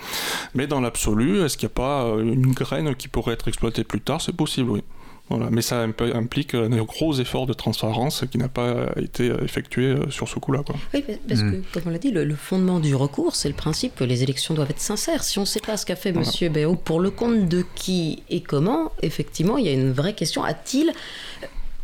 mais 0.54 0.66
dans 0.66 0.80
l'absolu, 0.80 1.42
est-ce 1.42 1.56
qu'il 1.56 1.68
n'y 1.68 1.72
a 1.72 1.76
pas 1.76 2.14
une 2.20 2.52
graine 2.52 2.94
qui 2.94 3.08
pourrait 3.08 3.34
être 3.34 3.48
exploitée 3.48 3.84
plus 3.84 4.00
tard? 4.00 4.20
C'est 4.20 4.36
possible, 4.36 4.70
oui. 4.70 4.82
Voilà, 5.28 5.48
mais 5.50 5.62
ça 5.62 5.82
implique 5.82 6.54
un 6.54 6.68
gros 6.84 7.14
effort 7.14 7.46
de 7.46 7.52
transparence 7.52 8.24
qui 8.30 8.38
n'a 8.38 8.48
pas 8.48 8.92
été 8.96 9.32
effectué 9.42 9.86
euh, 9.86 10.08
sur 10.08 10.28
ce 10.28 10.38
coup-là. 10.38 10.62
Oui, 10.94 11.02
parce 11.28 11.40
que, 11.40 11.46
mm. 11.46 11.62
comme 11.72 11.82
on 11.86 11.90
l'a 11.90 11.98
dit, 11.98 12.12
le, 12.12 12.34
fondement 12.36 12.78
du 12.78 12.94
recours, 12.94 13.34
c'est 13.34 13.48
le 13.48 13.54
principe 13.54 13.96
que 13.96 14.04
les 14.04 14.22
élections 14.22 14.54
doivent 14.54 14.70
être 14.70 14.80
sincères. 14.80 15.24
Si 15.24 15.38
on 15.38 15.42
ne 15.42 15.46
sait 15.46 15.60
pas 15.60 15.76
ce 15.76 15.84
qu'a 15.84 15.96
fait 15.96 16.10
M. 16.10 16.22
Béraud, 16.52 16.76
pour 16.76 17.00
le 17.00 17.10
compte 17.10 17.48
de 17.48 17.64
qui 17.74 18.22
et 18.30 18.40
comment, 18.40 18.92
effectivement, 19.02 19.58
il 19.58 19.66
y 19.66 19.68
a 19.68 19.72
une 19.72 19.90
vraie 19.90 20.14
question. 20.14 20.44
A-t-il 20.44 20.92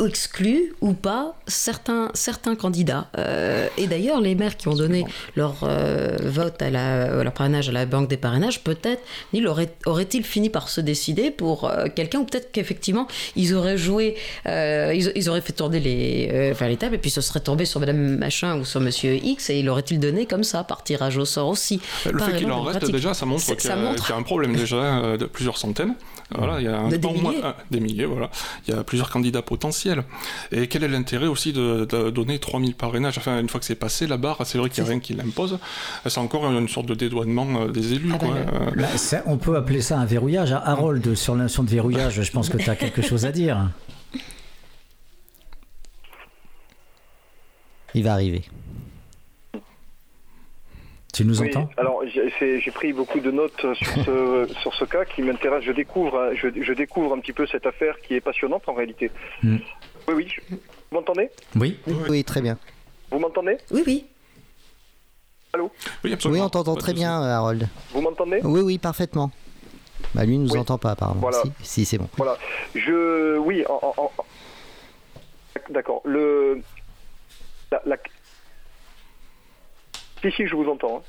exclu 0.06 0.74
ou 0.80 0.92
pas 0.92 1.34
certains, 1.46 2.10
certains 2.14 2.54
candidats. 2.54 3.08
Euh, 3.18 3.66
et 3.78 3.86
d'ailleurs, 3.86 4.20
les 4.20 4.34
maires 4.34 4.56
qui 4.56 4.68
ont 4.68 4.74
donné 4.74 5.04
leur 5.36 5.60
euh, 5.62 6.16
vote 6.22 6.60
à 6.62 6.70
la, 6.70 7.22
leur 7.22 7.32
parrainage 7.32 7.68
à 7.68 7.72
la 7.72 7.86
banque 7.86 8.08
des 8.08 8.16
parrainages, 8.16 8.62
peut-être, 8.62 9.02
auraient-ils 9.86 10.24
fini 10.24 10.50
par 10.50 10.68
se 10.68 10.80
décider 10.80 11.30
pour 11.30 11.64
euh, 11.64 11.86
quelqu'un 11.94 12.20
ou 12.20 12.24
peut-être 12.24 12.52
qu'effectivement, 12.52 13.06
ils 13.36 13.54
auraient 13.54 13.78
joué, 13.78 14.16
ils, 14.46 15.28
auraient 15.28 15.40
fait 15.40 15.52
tourner 15.52 15.80
les, 15.80 16.50
enfin, 16.52 16.68
les 16.68 16.76
tables 16.76 16.94
et 16.94 16.98
puis 16.98 17.10
ce 17.10 17.20
serait 17.20 17.40
tombé 17.40 17.64
sur 17.64 17.80
Madame 17.80 18.16
Machin 18.16 18.58
ou 18.58 18.64
sur 18.64 18.80
Monsieur 18.80 19.14
X 19.14 19.50
et 19.50 19.58
il 19.58 19.68
aurait-il 19.68 20.00
donné 20.00 20.26
comme 20.26 20.44
ça, 20.44 20.64
par 20.64 20.82
tirage 20.82 21.16
au 21.16 21.24
sort 21.24 21.48
aussi? 21.48 21.80
Le 22.10 22.18
fait 22.18 22.36
qu'il 22.36 22.50
en 22.50 22.62
reste 22.62 22.90
déjà, 22.90 23.14
ça 23.14 23.26
montre 23.26 23.44
qu'il 23.56 23.70
y, 23.70 23.72
a 23.72 24.16
un 24.16 24.22
problème 24.22 24.54
déjà 24.54 25.16
de 25.16 25.26
plusieurs 25.26 25.58
centaines. 25.58 25.94
Voilà, 26.36 26.60
il 26.60 26.64
y 26.64 26.68
a 26.68 26.78
un, 26.78 26.88
des, 26.88 26.98
milliers. 26.98 27.42
des 27.70 27.80
milliers. 27.80 28.04
Voilà. 28.04 28.30
Il 28.66 28.74
y 28.74 28.76
a 28.76 28.84
plusieurs 28.84 29.10
candidats 29.10 29.42
potentiels. 29.42 30.04
Et 30.50 30.66
quel 30.68 30.84
est 30.84 30.88
l'intérêt 30.88 31.26
aussi 31.26 31.52
de, 31.52 31.84
donner 32.10 32.38
3000 32.38 32.74
parrainages? 32.74 33.18
Enfin, 33.18 33.40
une 33.40 33.48
fois 33.48 33.60
que 33.60 33.66
c'est 33.66 33.74
passé 33.74 34.06
la 34.06 34.16
barre, 34.16 34.38
c'est 34.44 34.58
vrai 34.58 34.70
qu'il 34.70 34.82
n'y 34.84 34.88
a 34.88 34.92
rien 34.92 35.00
qui 35.00 35.14
l'impose. 35.14 35.58
C'est 36.06 36.18
encore 36.18 36.46
une 36.46 36.68
sorte 36.68 36.86
de 36.86 36.94
dédouanement 36.94 37.62
euh, 37.62 37.68
des 37.68 37.94
élus. 37.94 38.12
Ah 38.14 38.18
bah, 38.18 38.28
bah, 38.76 38.86
on 39.26 39.36
peut 39.36 39.56
appeler 39.56 39.80
ça 39.80 39.98
un 39.98 40.04
verrouillage. 40.04 40.52
Harold, 40.52 41.14
sur 41.14 41.34
la 41.34 41.44
notion 41.44 41.62
de 41.62 41.70
verrouillage, 41.70 42.22
je 42.22 42.30
pense 42.32 42.48
que 42.48 42.56
tu 42.56 42.70
as 42.70 42.76
quelque 42.76 43.02
chose 43.02 43.24
à 43.26 43.32
dire. 43.32 43.70
Il 47.94 48.04
va 48.04 48.12
arriver. 48.14 48.42
Tu 51.12 51.26
nous 51.26 51.42
entends 51.42 51.68
Alors 51.76 52.02
j'ai 52.06 52.70
pris 52.70 52.92
beaucoup 52.94 53.20
de 53.20 53.30
notes 53.30 53.66
sur 53.74 54.04
ce, 54.04 54.48
sur 54.62 54.74
ce 54.74 54.84
cas 54.86 55.04
qui 55.04 55.22
m'intéresse. 55.22 55.62
Je 55.62 55.72
découvre, 55.72 56.32
je, 56.34 56.72
découvre 56.72 57.14
un 57.14 57.18
petit 57.18 57.34
peu 57.34 57.46
cette 57.46 57.66
affaire 57.66 58.00
qui 58.00 58.14
est 58.14 58.20
passionnante 58.20 58.66
en 58.66 58.72
réalité. 58.72 59.10
Hmm. 59.42 59.58
Oui, 60.08 60.14
oui. 60.14 60.34
Vous 60.50 60.96
m'entendez 60.98 61.30
oui. 61.56 61.78
oui. 62.08 62.24
très 62.24 62.40
bien. 62.40 62.58
Vous 63.10 63.18
m'entendez 63.18 63.58
Oui, 63.70 63.82
oui. 63.86 64.06
Allô 65.52 65.70
Oui, 66.02 66.14
absolument. 66.14 66.40
Oui, 66.40 66.46
on 66.46 66.50
t'entend 66.50 66.76
très 66.76 66.94
bien, 66.94 67.20
Harold. 67.20 67.68
Vous 67.90 68.00
m'entendez 68.00 68.40
Oui, 68.42 68.62
oui, 68.62 68.78
parfaitement. 68.78 69.30
Bah, 70.14 70.24
lui 70.24 70.38
ne 70.38 70.44
nous 70.44 70.56
entend 70.56 70.78
pas, 70.78 70.92
apparemment. 70.92 71.20
Voilà. 71.20 71.42
Si, 71.62 71.84
c'est 71.84 71.98
bon. 71.98 72.08
Voilà. 72.16 72.38
Je. 72.74 73.36
Oui, 73.36 73.64
en... 73.68 74.10
D'accord. 75.68 76.00
Le. 76.04 76.62
la, 77.70 77.96
si, 80.22 80.30
si, 80.32 80.46
je 80.46 80.54
vous 80.54 80.68
entends. 80.68 80.98
Hein. 80.98 81.02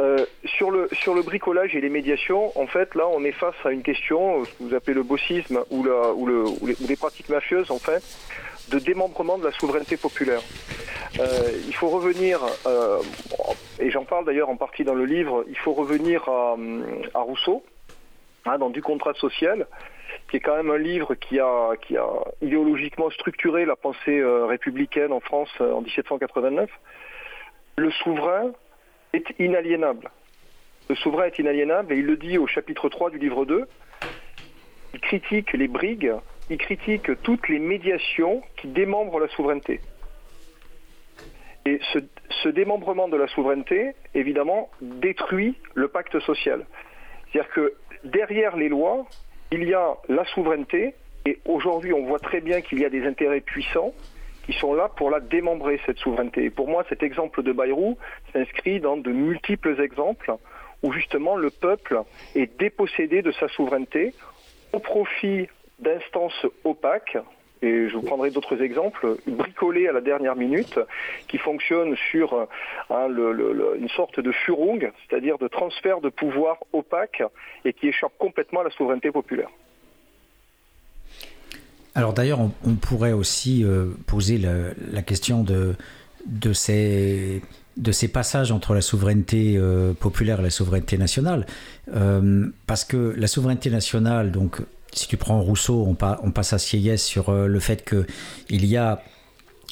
Euh, 0.00 0.26
sur, 0.44 0.72
le, 0.72 0.88
sur 0.92 1.14
le 1.14 1.22
bricolage 1.22 1.76
et 1.76 1.80
les 1.80 1.88
médiations, 1.88 2.58
en 2.58 2.66
fait, 2.66 2.96
là, 2.96 3.06
on 3.06 3.22
est 3.22 3.32
face 3.32 3.54
à 3.64 3.70
une 3.70 3.82
question, 3.82 4.40
euh, 4.40 4.44
ce 4.44 4.50
que 4.54 4.62
vous 4.64 4.74
appelez 4.74 4.94
le 4.94 5.04
bossisme 5.04 5.64
ou, 5.70 5.84
la, 5.84 6.12
ou, 6.12 6.26
le, 6.26 6.42
ou, 6.42 6.66
les, 6.66 6.96
pratiques 6.96 7.28
mafieuses, 7.28 7.70
en 7.70 7.78
fait, 7.78 8.02
de 8.70 8.80
démembrement 8.80 9.38
de 9.38 9.44
la 9.44 9.52
souveraineté 9.52 9.96
populaire. 9.96 10.40
Euh, 11.20 11.48
il 11.68 11.74
faut 11.76 11.90
revenir, 11.90 12.40
et 13.78 13.90
j'en 13.90 14.04
parle 14.04 14.24
d'ailleurs 14.24 14.48
en 14.48 14.56
partie 14.56 14.82
dans 14.82 14.94
le 14.94 15.04
livre, 15.04 15.44
il 15.48 15.58
faut 15.58 15.74
revenir 15.74 16.28
à, 16.28 17.20
Rousseau, 17.20 17.62
hein, 18.46 18.58
dans 18.58 18.70
Du 18.70 18.82
contrat 18.82 19.14
social, 19.14 19.68
qui 20.28 20.38
est 20.38 20.40
quand 20.40 20.56
même 20.56 20.70
un 20.70 20.78
livre 20.78 21.14
qui 21.14 21.38
a, 21.38 21.70
qui 21.80 21.96
a 21.96 22.08
idéologiquement 22.42 23.10
structuré 23.10 23.64
la 23.64 23.76
pensée 23.76 24.24
républicaine 24.24 25.12
en 25.12 25.20
France 25.20 25.50
en 25.60 25.82
1789 25.82 26.68
le 27.76 27.90
souverain 27.90 28.52
est 29.12 29.26
inaliénable. 29.38 30.10
Le 30.88 30.94
souverain 30.96 31.24
est 31.24 31.38
inaliénable 31.38 31.92
et 31.92 31.98
il 31.98 32.06
le 32.06 32.16
dit 32.16 32.38
au 32.38 32.46
chapitre 32.46 32.88
3 32.88 33.10
du 33.10 33.18
livre 33.18 33.44
2. 33.44 33.66
Il 34.92 35.00
critique 35.00 35.52
les 35.52 35.68
brigues, 35.68 36.12
il 36.50 36.58
critique 36.58 37.10
toutes 37.22 37.48
les 37.48 37.58
médiations 37.58 38.42
qui 38.56 38.68
démembrent 38.68 39.18
la 39.18 39.28
souveraineté. 39.28 39.80
Et 41.66 41.80
ce, 42.42 42.48
démembrement 42.50 43.08
de 43.08 43.16
la 43.16 43.26
souveraineté, 43.28 43.92
évidemment, 44.14 44.70
détruit 44.82 45.56
le 45.74 45.88
pacte 45.88 46.20
social. 46.20 46.66
C'est-à-dire 47.32 47.50
que 47.52 47.74
derrière 48.04 48.56
les 48.56 48.68
lois, 48.68 49.06
il 49.50 49.64
y 49.64 49.72
a 49.72 49.96
la 50.10 50.26
souveraineté, 50.26 50.94
et 51.24 51.38
aujourd'hui 51.46 51.94
on 51.94 52.04
voit 52.04 52.18
très 52.18 52.42
bien 52.42 52.60
qu'il 52.60 52.80
y 52.80 52.84
a 52.84 52.90
des 52.90 53.06
intérêts 53.06 53.40
puissants 53.40 53.94
qui 54.46 54.52
sont 54.52 54.74
là 54.74 54.88
pour 54.88 55.10
la 55.10 55.20
démembrer, 55.20 55.80
cette 55.86 55.98
souveraineté. 55.98 56.44
Et 56.44 56.50
pour 56.50 56.68
moi, 56.68 56.84
cet 56.88 57.02
exemple 57.02 57.42
de 57.42 57.52
Bayrou 57.52 57.96
s'inscrit 58.32 58.80
dans 58.80 58.96
de 58.96 59.10
multiples 59.10 59.80
exemples 59.80 60.34
où 60.82 60.92
justement 60.92 61.36
le 61.36 61.50
peuple 61.50 62.02
est 62.34 62.58
dépossédé 62.58 63.22
de 63.22 63.32
sa 63.32 63.48
souveraineté 63.48 64.14
au 64.72 64.78
profit 64.78 65.48
d'instances 65.78 66.46
opaques, 66.64 67.16
et 67.62 67.88
je 67.88 67.94
vous 67.94 68.02
prendrai 68.02 68.30
d'autres 68.30 68.60
exemples, 68.60 69.16
bricolées 69.26 69.88
à 69.88 69.92
la 69.92 70.02
dernière 70.02 70.36
minute, 70.36 70.78
qui 71.28 71.38
fonctionnent 71.38 71.96
sur 72.10 72.34
hein, 72.90 73.08
une 73.08 73.88
sorte 73.88 74.20
de 74.20 74.32
furung, 74.32 74.90
c'est-à-dire 75.08 75.38
de 75.38 75.48
transfert 75.48 76.00
de 76.00 76.10
pouvoir 76.10 76.58
opaque, 76.74 77.22
et 77.64 77.72
qui 77.72 77.88
échappe 77.88 78.12
complètement 78.18 78.60
à 78.60 78.64
la 78.64 78.70
souveraineté 78.70 79.10
populaire. 79.10 79.48
Alors 81.94 82.12
d'ailleurs, 82.12 82.40
on, 82.40 82.74
pourrait 82.74 83.12
aussi 83.12 83.62
euh, 83.62 83.90
poser 84.06 84.38
la, 84.38 85.02
question 85.02 85.44
de, 85.44 85.76
de, 86.26 86.52
ces, 86.52 87.40
de 87.76 88.06
passages 88.08 88.50
entre 88.50 88.74
la 88.74 88.80
souveraineté 88.80 89.56
euh, 89.56 89.92
populaire 89.92 90.40
et 90.40 90.42
la 90.42 90.50
souveraineté 90.50 90.98
nationale. 90.98 91.46
Euh, 91.94 92.48
parce 92.66 92.84
que 92.84 93.14
la 93.16 93.28
souveraineté 93.28 93.70
nationale, 93.70 94.32
donc 94.32 94.60
si 94.92 95.06
tu 95.06 95.16
prends 95.16 95.40
Rousseau, 95.40 95.86
on, 95.86 95.94
passe 96.30 96.52
à 96.52 96.58
Sieyès 96.58 97.02
sur 97.02 97.32
le 97.32 97.60
fait 97.60 97.88
qu'il 97.88 98.66
y 98.66 98.76
a 98.76 99.02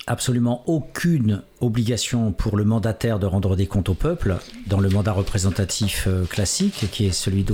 absolument 0.09 0.65
aucune 0.67 1.43
obligation 1.61 2.33
pour 2.33 2.57
le 2.57 2.65
mandataire 2.65 3.21
de 3.21 3.27
rendre 3.27 3.55
des 3.55 3.67
comptes 3.67 3.89
au 3.89 3.95
peuple 3.95 4.37
dans 4.67 4.81
le 4.81 4.89
mandat 4.89 5.13
représentatif 5.13 6.09
classique 6.29 6.89
qui 6.91 7.07
est 7.07 7.13
celui 7.13 7.47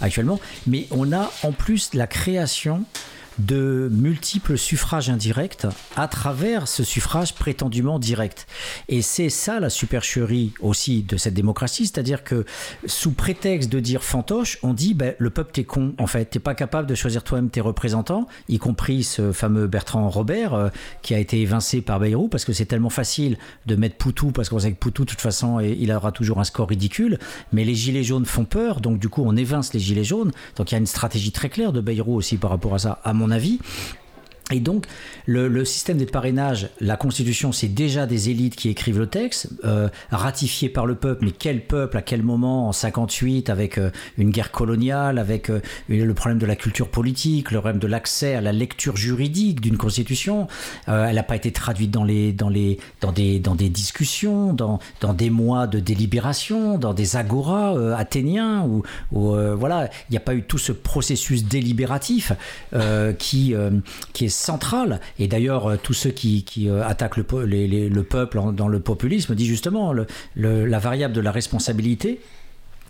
actuellement, 0.00 0.40
mais 0.66 0.86
on 0.90 1.12
a 1.12 1.30
en 1.42 1.52
plus 1.52 1.92
la 1.92 2.06
création 2.06 2.86
de 3.38 3.88
multiples 3.92 4.56
suffrages 4.56 5.10
indirects 5.10 5.66
à 5.96 6.08
travers 6.08 6.68
ce 6.68 6.84
suffrage 6.84 7.34
prétendument 7.34 7.98
direct. 7.98 8.46
Et 8.88 9.02
c'est 9.02 9.30
ça 9.30 9.60
la 9.60 9.70
supercherie 9.70 10.52
aussi 10.60 11.02
de 11.02 11.16
cette 11.16 11.34
démocratie, 11.34 11.86
c'est-à-dire 11.86 12.24
que 12.24 12.44
sous 12.86 13.12
prétexte 13.12 13.70
de 13.70 13.80
dire 13.80 14.02
fantoche, 14.02 14.58
on 14.62 14.74
dit 14.74 14.94
ben, 14.94 15.14
le 15.18 15.30
peuple 15.30 15.52
t'es 15.52 15.64
con 15.64 15.94
en 15.98 16.06
fait, 16.06 16.26
t'es 16.26 16.38
pas 16.38 16.54
capable 16.54 16.88
de 16.88 16.94
choisir 16.94 17.22
toi-même 17.22 17.50
tes 17.50 17.60
représentants, 17.60 18.26
y 18.48 18.58
compris 18.58 19.04
ce 19.04 19.32
fameux 19.32 19.66
Bertrand 19.66 20.08
Robert 20.08 20.54
euh, 20.54 20.68
qui 21.02 21.14
a 21.14 21.18
été 21.18 21.40
évincé 21.40 21.80
par 21.80 22.00
Bayrou 22.00 22.28
parce 22.28 22.44
que 22.44 22.52
c'est 22.52 22.66
tellement 22.66 22.90
facile 22.90 23.38
de 23.66 23.76
mettre 23.76 23.96
Poutou 23.96 24.30
parce 24.30 24.48
qu'on 24.48 24.58
sait 24.58 24.72
que 24.72 24.78
Poutou 24.78 25.04
de 25.04 25.10
toute 25.10 25.20
façon 25.20 25.60
il 25.60 25.90
aura 25.92 26.12
toujours 26.12 26.40
un 26.40 26.44
score 26.44 26.68
ridicule, 26.68 27.18
mais 27.52 27.64
les 27.64 27.74
gilets 27.74 28.04
jaunes 28.04 28.26
font 28.26 28.44
peur, 28.44 28.80
donc 28.80 28.98
du 28.98 29.08
coup 29.08 29.22
on 29.24 29.36
évince 29.36 29.72
les 29.72 29.80
gilets 29.80 30.04
jaunes, 30.04 30.32
donc 30.56 30.70
il 30.70 30.74
y 30.74 30.76
a 30.76 30.78
une 30.78 30.86
stratégie 30.86 31.32
très 31.32 31.48
claire 31.48 31.72
de 31.72 31.80
Bayrou 31.80 32.14
aussi 32.14 32.36
par 32.36 32.50
rapport 32.50 32.74
à 32.74 32.78
ça, 32.78 33.00
à 33.04 33.12
mon 33.12 33.23
avis. 33.30 33.58
Et 34.52 34.60
donc, 34.60 34.84
le, 35.26 35.64
système 35.64 35.96
des 35.96 36.04
parrainages, 36.04 36.68
la 36.78 36.98
Constitution, 36.98 37.50
c'est 37.50 37.68
déjà 37.68 38.04
des 38.04 38.28
élites 38.28 38.56
qui 38.56 38.68
écrivent 38.68 38.98
le 38.98 39.06
texte, 39.06 39.48
euh, 39.64 39.88
ratifié 40.10 40.68
par 40.68 40.84
le 40.84 40.94
peuple, 40.96 41.24
mais 41.24 41.30
quel 41.30 41.64
peuple, 41.64 41.96
à 41.96 42.02
quel 42.02 42.22
moment, 42.22 42.68
en 42.68 42.72
58, 42.72 43.48
avec 43.48 43.78
euh, 43.78 43.90
une 44.18 44.30
guerre 44.30 44.50
coloniale, 44.50 45.18
avec 45.18 45.48
euh, 45.48 45.62
le 45.88 46.12
problème 46.12 46.38
de 46.38 46.44
la 46.44 46.56
culture 46.56 46.88
politique, 46.88 47.52
le 47.52 47.60
problème 47.60 47.80
de 47.80 47.86
l'accès 47.86 48.34
à 48.34 48.42
la 48.42 48.52
lecture 48.52 48.98
juridique 48.98 49.62
d'une 49.62 49.78
Constitution. 49.78 50.46
elle 50.86 51.14
n'a 51.14 51.22
pas 51.22 51.36
été 51.36 51.50
traduite 51.50 51.90
dans, 51.90 52.04
les, 52.04 52.34
dans, 52.34 52.50
les, 52.50 52.78
dans, 53.00 53.12
des, 53.12 53.38
dans 53.38 53.54
des 53.54 53.70
discussions, 53.70 54.52
dans, 54.52 54.78
dans 55.00 55.14
des 55.14 55.30
mois 55.30 55.66
de 55.66 55.80
délibération, 55.80 56.76
dans 56.76 56.92
des 56.92 57.16
agoras 57.16 57.96
athéniens, 57.96 58.66
où, 58.66 58.82
voilà, 59.10 59.88
il 60.08 60.12
n'y 60.12 60.16
a 60.18 60.20
pas 60.20 60.34
eu 60.34 60.42
tout 60.42 60.58
ce 60.58 60.72
processus 60.72 61.44
délibératif 61.44 62.32
qui, 63.18 63.54
qui 64.12 64.24
est 64.24 64.34
centrale. 64.44 65.00
Et 65.18 65.26
d'ailleurs, 65.26 65.70
euh, 65.70 65.76
tous 65.82 65.94
ceux 65.94 66.10
qui, 66.10 66.44
euh, 66.68 66.86
attaquent 66.86 67.16
le, 67.16 67.24
le, 67.88 68.02
peuple 68.02 68.40
dans 68.52 68.68
le 68.68 68.80
populisme 68.80 69.34
disent 69.34 69.48
justement 69.48 69.92
le, 69.92 70.06
la 70.36 70.78
variable 70.78 71.14
de 71.14 71.20
la 71.20 71.32
responsabilité 71.32 72.20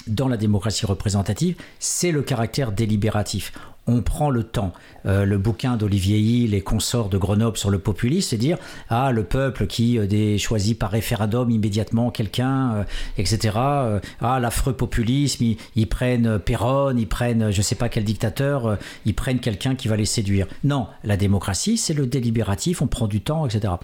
dans 0.07 0.29
la 0.29 0.37
démocratie 0.37 0.87
représentative, 0.87 1.57
c'est 1.79 2.13
le 2.13 2.23
caractère 2.23 2.73
délibératif. 2.73 3.53
On 3.87 4.03
prend 4.03 4.31
le 4.31 4.45
temps. 4.45 4.73
Euh, 5.07 5.25
le 5.25 5.39
bouquin 5.39 5.77
d'Olivier 5.77 6.19
Hill 6.19 6.55
et 6.55 6.61
consorts 6.61 7.09
de 7.09 7.19
Grenoble 7.19 7.57
sur 7.57 7.71
le 7.71 7.79
populisme, 7.79 8.31
c'est 8.31 8.37
dire 8.39 8.59
ah 8.89 9.13
le 9.13 9.25
peuple 9.25 9.67
qui 9.67 9.99
euh, 9.99 10.39
choisit 10.39 10.79
par 10.79 10.91
référendum 10.91 11.51
immédiatement 11.51 12.11
quelqu'un, 12.11 12.75
euh, 12.75 12.85
etc. 13.19 13.57
ah 13.57 14.39
l'affreux 14.41 14.73
populisme, 14.73 15.45
ils, 15.77 15.87
prennent 15.87 16.39
Perron, 16.39 16.97
ils 16.97 17.09
prennent 17.09 17.51
je 17.51 17.63
sais 17.63 17.75
pas 17.75 17.89
quel 17.89 18.05
dictateur, 18.05 18.79
ils 19.05 19.15
prennent 19.15 19.41
quelqu'un 19.41 19.75
qui 19.75 19.89
va 19.89 19.97
les 19.97 20.07
séduire. 20.07 20.47
Non, 20.63 20.87
la 21.03 21.17
démocratie 21.17 21.77
c'est 21.77 21.95
le 21.95 22.07
délibératif, 22.07 22.83
on 22.83 22.87
prend 22.87 23.07
du 23.07 23.21
temps, 23.21 23.47
etc. 23.47 23.75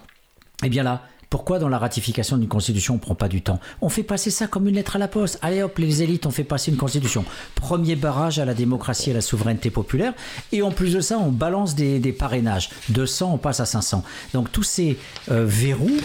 Et 0.63 0.67
eh 0.67 0.69
bien 0.69 0.83
là, 0.83 1.03
pourquoi 1.31 1.61
dans 1.61 1.69
la 1.69 1.79
ratification 1.79 2.37
d'une 2.37 2.49
constitution 2.49 2.95
on 2.95 2.97
ne 2.97 3.03
prend 3.03 3.15
pas 3.15 3.29
du 3.29 3.41
temps? 3.41 3.61
On 3.81 3.89
fait 3.89 4.03
passer 4.03 4.31
ça 4.31 4.49
comme 4.49 4.67
une 4.67 4.75
lettre 4.75 4.97
à 4.97 4.99
la 4.99 5.07
poste. 5.07 5.39
Allez 5.43 5.63
hop, 5.63 5.79
les 5.79 6.03
élites 6.03 6.27
ont 6.27 6.33
fait 6.33 6.43
passer 6.43 6.73
une 6.73 6.77
constitution. 6.77 7.25
Premier 7.55 7.95
barrage 7.95 8.41
à 8.41 8.45
la 8.45 8.53
démocratie 8.53 9.11
et 9.11 9.13
à 9.13 9.15
la 9.15 9.21
souveraineté 9.21 9.71
populaire. 9.71 10.13
Et 10.51 10.63
en 10.63 10.73
plus 10.73 10.93
de 10.95 11.01
ça, 11.01 11.19
on 11.19 11.31
balance 11.31 11.77
des, 11.77 12.01
parrainages. 12.13 12.71
De 12.89 13.07
100, 13.07 13.35
on 13.35 13.39
passe 13.39 13.61
à 13.61 13.65
500. 13.65 14.03
Donc 14.35 14.51
tous 14.51 14.65
ces 14.65 14.99
euh, 15.31 15.45
verrous 15.47 16.01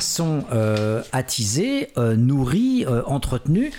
sont 0.00 0.42
euh, 0.52 1.02
attisés, 1.12 1.90
euh, 1.96 2.16
nourris, 2.16 2.84
entretenus 3.06 3.72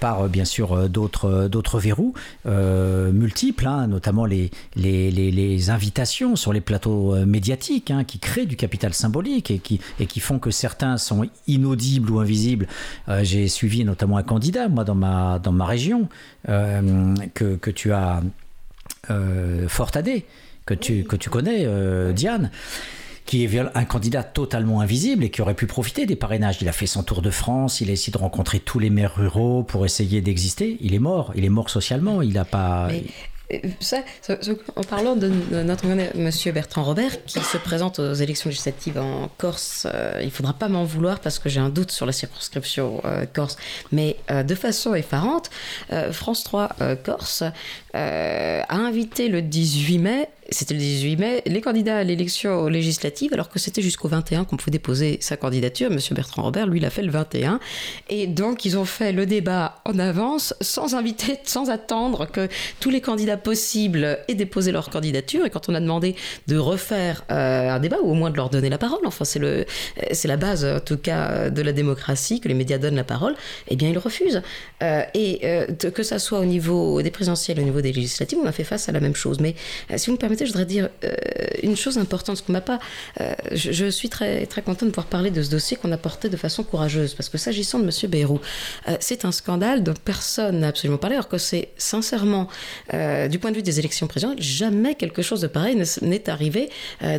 par 0.00 0.28
bien 0.28 0.44
sûr 0.44 0.88
d'autres, 0.88 1.78
verrous 1.78 2.12
multiples, 2.44 3.66
hein, 3.66 3.86
notamment 3.86 4.26
les, 4.26 4.50
invitations 5.70 6.36
sur 6.36 6.52
les 6.52 6.60
plateaux 6.60 7.16
médiatiques 7.24 7.90
hein, 7.90 8.04
qui 8.04 8.18
créent 8.18 8.46
du 8.46 8.56
capital 8.56 8.92
symbolique 8.92 9.50
et 9.50 9.58
qui, 9.58 9.80
et 9.98 10.06
font 10.26 10.38
que 10.38 10.50
certains 10.50 10.98
sont 10.98 11.28
inaudibles 11.46 12.10
ou 12.10 12.18
invisibles. 12.18 12.66
Euh, 13.08 13.22
j'ai 13.22 13.48
suivi 13.48 13.84
notamment 13.84 14.16
un 14.16 14.22
candidat, 14.22 14.68
moi, 14.68 14.84
dans 14.84 14.94
ma, 14.94 15.38
dans 15.38 15.52
ma 15.52 15.64
région, 15.64 16.08
euh, 16.48 17.14
que, 17.34 17.56
que, 17.56 17.70
tu 17.70 17.92
as 17.92 18.22
euh, 19.10 19.68
fort 19.68 19.92
adé, 19.94 20.26
que 20.66 20.74
tu, 20.74 21.04
que 21.04 21.16
tu 21.16 21.30
connais, 21.30 21.62
euh, 21.64 22.12
Diane 22.12 22.50
qui 23.24 23.44
est 23.44 23.58
un 23.74 23.84
candidat 23.84 24.22
totalement 24.22 24.80
invisible 24.80 25.24
et 25.24 25.30
qui 25.30 25.42
aurait 25.42 25.54
pu 25.54 25.66
profiter 25.66 26.06
des 26.06 26.14
parrainages. 26.14 26.58
Il 26.60 26.68
a 26.68 26.72
fait 26.72 26.86
son 26.86 27.02
tour 27.02 27.22
de 27.22 27.30
France, 27.30 27.80
il 27.80 27.90
a 27.90 27.92
essayé 27.92 28.12
de 28.12 28.18
rencontrer 28.18 28.60
tous 28.60 28.78
les 28.78 28.88
maires 28.88 29.16
ruraux 29.16 29.64
pour 29.64 29.84
essayer 29.84 30.20
d'exister. 30.20 30.76
Il 30.80 30.94
est 30.94 31.00
mort, 31.00 31.32
il 31.34 31.44
est 31.44 31.48
mort 31.48 31.68
socialement, 31.68 32.22
il 32.22 32.34
n'a 32.34 32.44
pas... 32.44 32.88
En 33.52 34.82
parlant 34.82 35.14
de 35.14 35.28
notre 35.62 35.86
monsieur 36.16 36.50
Bertrand 36.50 36.82
Robert, 36.82 37.24
qui 37.26 37.38
se 37.38 37.56
présente 37.56 38.00
aux 38.00 38.14
élections 38.14 38.50
législatives 38.50 38.98
en 38.98 39.30
Corse, 39.38 39.86
euh, 39.92 40.20
il 40.22 40.32
faudra 40.32 40.52
pas 40.52 40.68
m'en 40.68 40.84
vouloir 40.84 41.20
parce 41.20 41.38
que 41.38 41.48
j'ai 41.48 41.60
un 41.60 41.68
doute 41.68 41.92
sur 41.92 42.06
la 42.06 42.12
circonscription 42.12 43.00
euh, 43.04 43.24
Corse, 43.32 43.56
mais 43.92 44.16
euh, 44.32 44.42
de 44.42 44.54
façon 44.56 44.94
effarante, 44.94 45.50
France 46.10 46.42
3 46.44 46.70
Corse 47.04 47.44
a 47.94 48.74
invité 48.74 49.28
le 49.28 49.42
18 49.42 49.98
mai 49.98 50.28
c'était 50.50 50.74
le 50.74 50.80
18 50.80 51.16
mai, 51.16 51.42
les 51.46 51.60
candidats 51.60 51.98
à 51.98 52.04
l'élection 52.04 52.66
législative, 52.66 53.32
alors 53.32 53.48
que 53.48 53.58
c'était 53.58 53.82
jusqu'au 53.82 54.08
21 54.08 54.44
qu'on 54.44 54.56
pouvait 54.56 54.70
déposer 54.70 55.18
sa 55.20 55.36
candidature. 55.36 55.90
Monsieur 55.90 56.14
Bertrand 56.14 56.42
Robert, 56.42 56.66
lui, 56.66 56.80
l'a 56.80 56.90
fait 56.90 57.02
le 57.02 57.10
21. 57.10 57.60
Et 58.08 58.26
donc, 58.26 58.64
ils 58.64 58.78
ont 58.78 58.84
fait 58.84 59.12
le 59.12 59.26
débat 59.26 59.80
en 59.84 59.98
avance, 59.98 60.54
sans 60.60 60.94
inviter, 60.94 61.38
sans 61.44 61.70
attendre 61.70 62.26
que 62.30 62.48
tous 62.80 62.90
les 62.90 63.00
candidats 63.00 63.36
possibles 63.36 64.18
aient 64.28 64.34
déposé 64.34 64.72
leur 64.72 64.90
candidature. 64.90 65.44
Et 65.46 65.50
quand 65.50 65.68
on 65.68 65.74
a 65.74 65.80
demandé 65.80 66.14
de 66.46 66.56
refaire 66.58 67.24
euh, 67.30 67.70
un 67.70 67.80
débat, 67.80 67.98
ou 68.02 68.10
au 68.10 68.14
moins 68.14 68.30
de 68.30 68.36
leur 68.36 68.50
donner 68.50 68.68
la 68.68 68.78
parole, 68.78 69.00
enfin, 69.04 69.24
c'est 69.24 70.28
la 70.28 70.36
base, 70.36 70.64
en 70.64 70.80
tout 70.80 70.98
cas, 70.98 71.50
de 71.50 71.62
la 71.62 71.72
démocratie, 71.72 72.40
que 72.40 72.48
les 72.48 72.54
médias 72.54 72.78
donnent 72.78 72.96
la 72.96 73.04
parole, 73.04 73.34
eh 73.68 73.76
bien, 73.76 73.88
ils 73.88 73.98
refusent. 73.98 74.42
Euh, 74.82 75.02
et 75.14 75.40
euh, 75.44 75.66
que 75.66 76.02
ça 76.02 76.18
soit 76.18 76.38
au 76.38 76.44
niveau 76.44 77.02
des 77.02 77.10
présidentielles, 77.10 77.58
au 77.58 77.62
niveau 77.62 77.80
des 77.80 77.92
législatives, 77.92 78.38
on 78.42 78.46
a 78.46 78.52
fait 78.52 78.64
face 78.64 78.88
à 78.88 78.92
la 78.92 79.00
même 79.00 79.14
chose. 79.14 79.40
Mais 79.40 79.54
si 79.96 80.06
vous 80.06 80.12
me 80.12 80.18
permettez, 80.18 80.35
je 80.44 80.52
voudrais 80.52 80.66
dire 80.66 80.88
euh, 81.04 81.14
une 81.62 81.76
chose 81.76 81.98
importante, 81.98 82.42
qu'on 82.42 82.52
m'a 82.52 82.60
pas. 82.60 82.78
Euh, 83.20 83.32
je, 83.52 83.86
suis 83.90 84.08
très 84.08 84.46
très 84.46 84.62
contente 84.62 84.88
de 84.88 84.90
pouvoir 84.90 85.06
parler 85.06 85.30
de 85.30 85.42
ce 85.42 85.50
dossier 85.50 85.76
qu'on 85.76 85.92
a 85.92 85.96
porté 85.96 86.28
de 86.28 86.36
façon 86.36 86.62
courageuse, 86.62 87.14
parce 87.14 87.28
que 87.28 87.38
s'agissant 87.38 87.78
de 87.78 87.84
M. 87.84 88.10
Bayrou, 88.10 88.40
euh, 88.88 88.96
c'est 89.00 89.24
un 89.24 89.32
scandale 89.32 89.82
dont 89.82 89.94
personne 90.04 90.60
n'a 90.60 90.68
absolument 90.68 90.98
parlé, 90.98 91.16
alors 91.16 91.28
que 91.28 91.38
c'est 91.38 91.68
sincèrement, 91.76 92.48
du 93.30 93.38
point 93.38 93.50
de 93.50 93.56
vue 93.56 93.62
des 93.62 93.78
élections 93.78 94.06
présidentielles, 94.06 94.42
jamais 94.42 94.94
quelque 94.94 95.22
chose 95.22 95.40
de 95.40 95.46
pareil 95.46 95.80
n'est 96.02 96.28
arrivé 96.28 96.68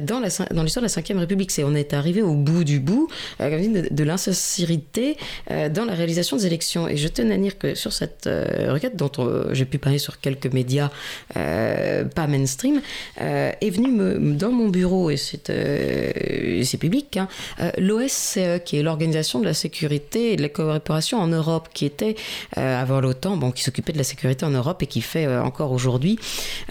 dans 0.01 0.19
l'histoire 0.19 0.49
de 0.49 0.87
la 0.87 1.13
Ve 1.13 1.19
République. 1.19 1.51
C'est 1.51 1.63
on 1.63 1.75
est 1.75 1.93
arrivé 1.93 2.21
au 2.21 2.33
bout 2.33 2.63
du 2.63 2.79
bout 2.79 3.09
de, 3.39 3.93
de 3.93 4.03
l'insincérité 4.03 5.17
dans 5.49 5.85
la 5.85 5.93
réalisation 5.93 6.37
des 6.37 6.45
élections. 6.45 6.87
Et 6.87 6.97
je 6.97 7.07
tenais 7.07 7.35
à 7.35 7.37
dire 7.37 7.57
que 7.57 7.75
sur 7.75 7.93
cette 7.93 8.27
requête 8.27 8.95
dont 8.95 9.11
j'ai 9.51 9.65
pu 9.65 9.77
parler 9.77 9.99
sur 9.99 10.19
quelques 10.19 10.51
médias 10.51 10.89
pas 11.33 12.27
mainstream, 12.27 12.81
euh, 13.21 13.51
est 13.61 13.69
venu 13.69 14.35
dans 14.35 14.51
mon 14.51 14.69
bureau, 14.69 15.09
et 15.09 15.17
c'est 15.17 15.49
euh, 15.49 16.77
public, 16.79 17.17
hein, 17.17 17.27
euh, 17.59 17.71
l'OSCE, 17.77 18.63
qui 18.63 18.77
est 18.77 18.83
l'Organisation 18.83 19.39
de 19.39 19.45
la 19.45 19.53
sécurité 19.53 20.33
et 20.33 20.35
de 20.35 20.41
la 20.41 20.49
coopération 20.49 21.19
en 21.19 21.27
Europe, 21.27 21.69
qui 21.73 21.85
était 21.85 22.15
avant 22.55 22.99
l'OTAN, 22.99 23.37
bon, 23.37 23.51
qui 23.51 23.63
s'occupait 23.63 23.93
de 23.93 23.97
la 23.97 24.03
sécurité 24.03 24.45
en 24.45 24.51
Europe 24.51 24.81
et 24.83 24.87
qui 24.87 25.01
fait 25.01 25.27
encore 25.27 25.71
aujourd'hui 25.71 26.19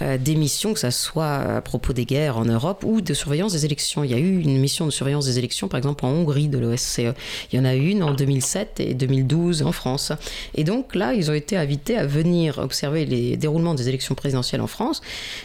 des 0.01 0.35
missions, 0.35 0.75
que 0.75 0.81
ce 0.81 0.91
soit 0.91 1.57
à 1.57 1.61
propos 1.61 1.93
des 1.93 2.05
guerres 2.05 2.39
en 2.39 2.45
Europe 2.45 2.85
ou 2.85 3.01
de 3.01 3.15
surveillance 3.15 3.53
des 3.53 3.65
élections. 3.65 4.05
Il 4.05 4.11
y 4.11 4.15
a 4.15 4.19
eu 4.19 4.41
une 4.41 4.59
mission 4.59 4.87
de 4.87 4.91
surveillance 4.91 5.27
des 5.27 5.39
élections, 5.39 5.69
par 5.69 5.79
exemple 5.79 6.05
en 6.05 6.11
Hongrie 6.11 6.49
de 6.49 6.59
l'OSCE. 6.59 7.15
Il 7.53 7.57
y 7.57 7.59
en 7.59 7.65
a 7.65 7.75
eu 7.75 7.89
une 7.89 8.03
en 8.03 8.15
2007 8.15 8.81
et 8.81 8.95
2012 8.95 9.63
en 9.63 9.73
France. 9.73 10.13
Et 10.55 10.65
donc 10.65 10.95
là, 10.95 11.15
ils 11.15 11.31
ont 11.31 11.35
été 11.35 11.57
invités 11.57 11.97
à 11.97 12.07
venir 12.07 12.59
observer 12.59 13.05
les 13.05 13.37
déroulements 13.37 13.75
des 13.75 13.89
élections 13.89 14.15
présidentielles 14.15 14.61
en 14.61 14.67
France. 14.67 15.01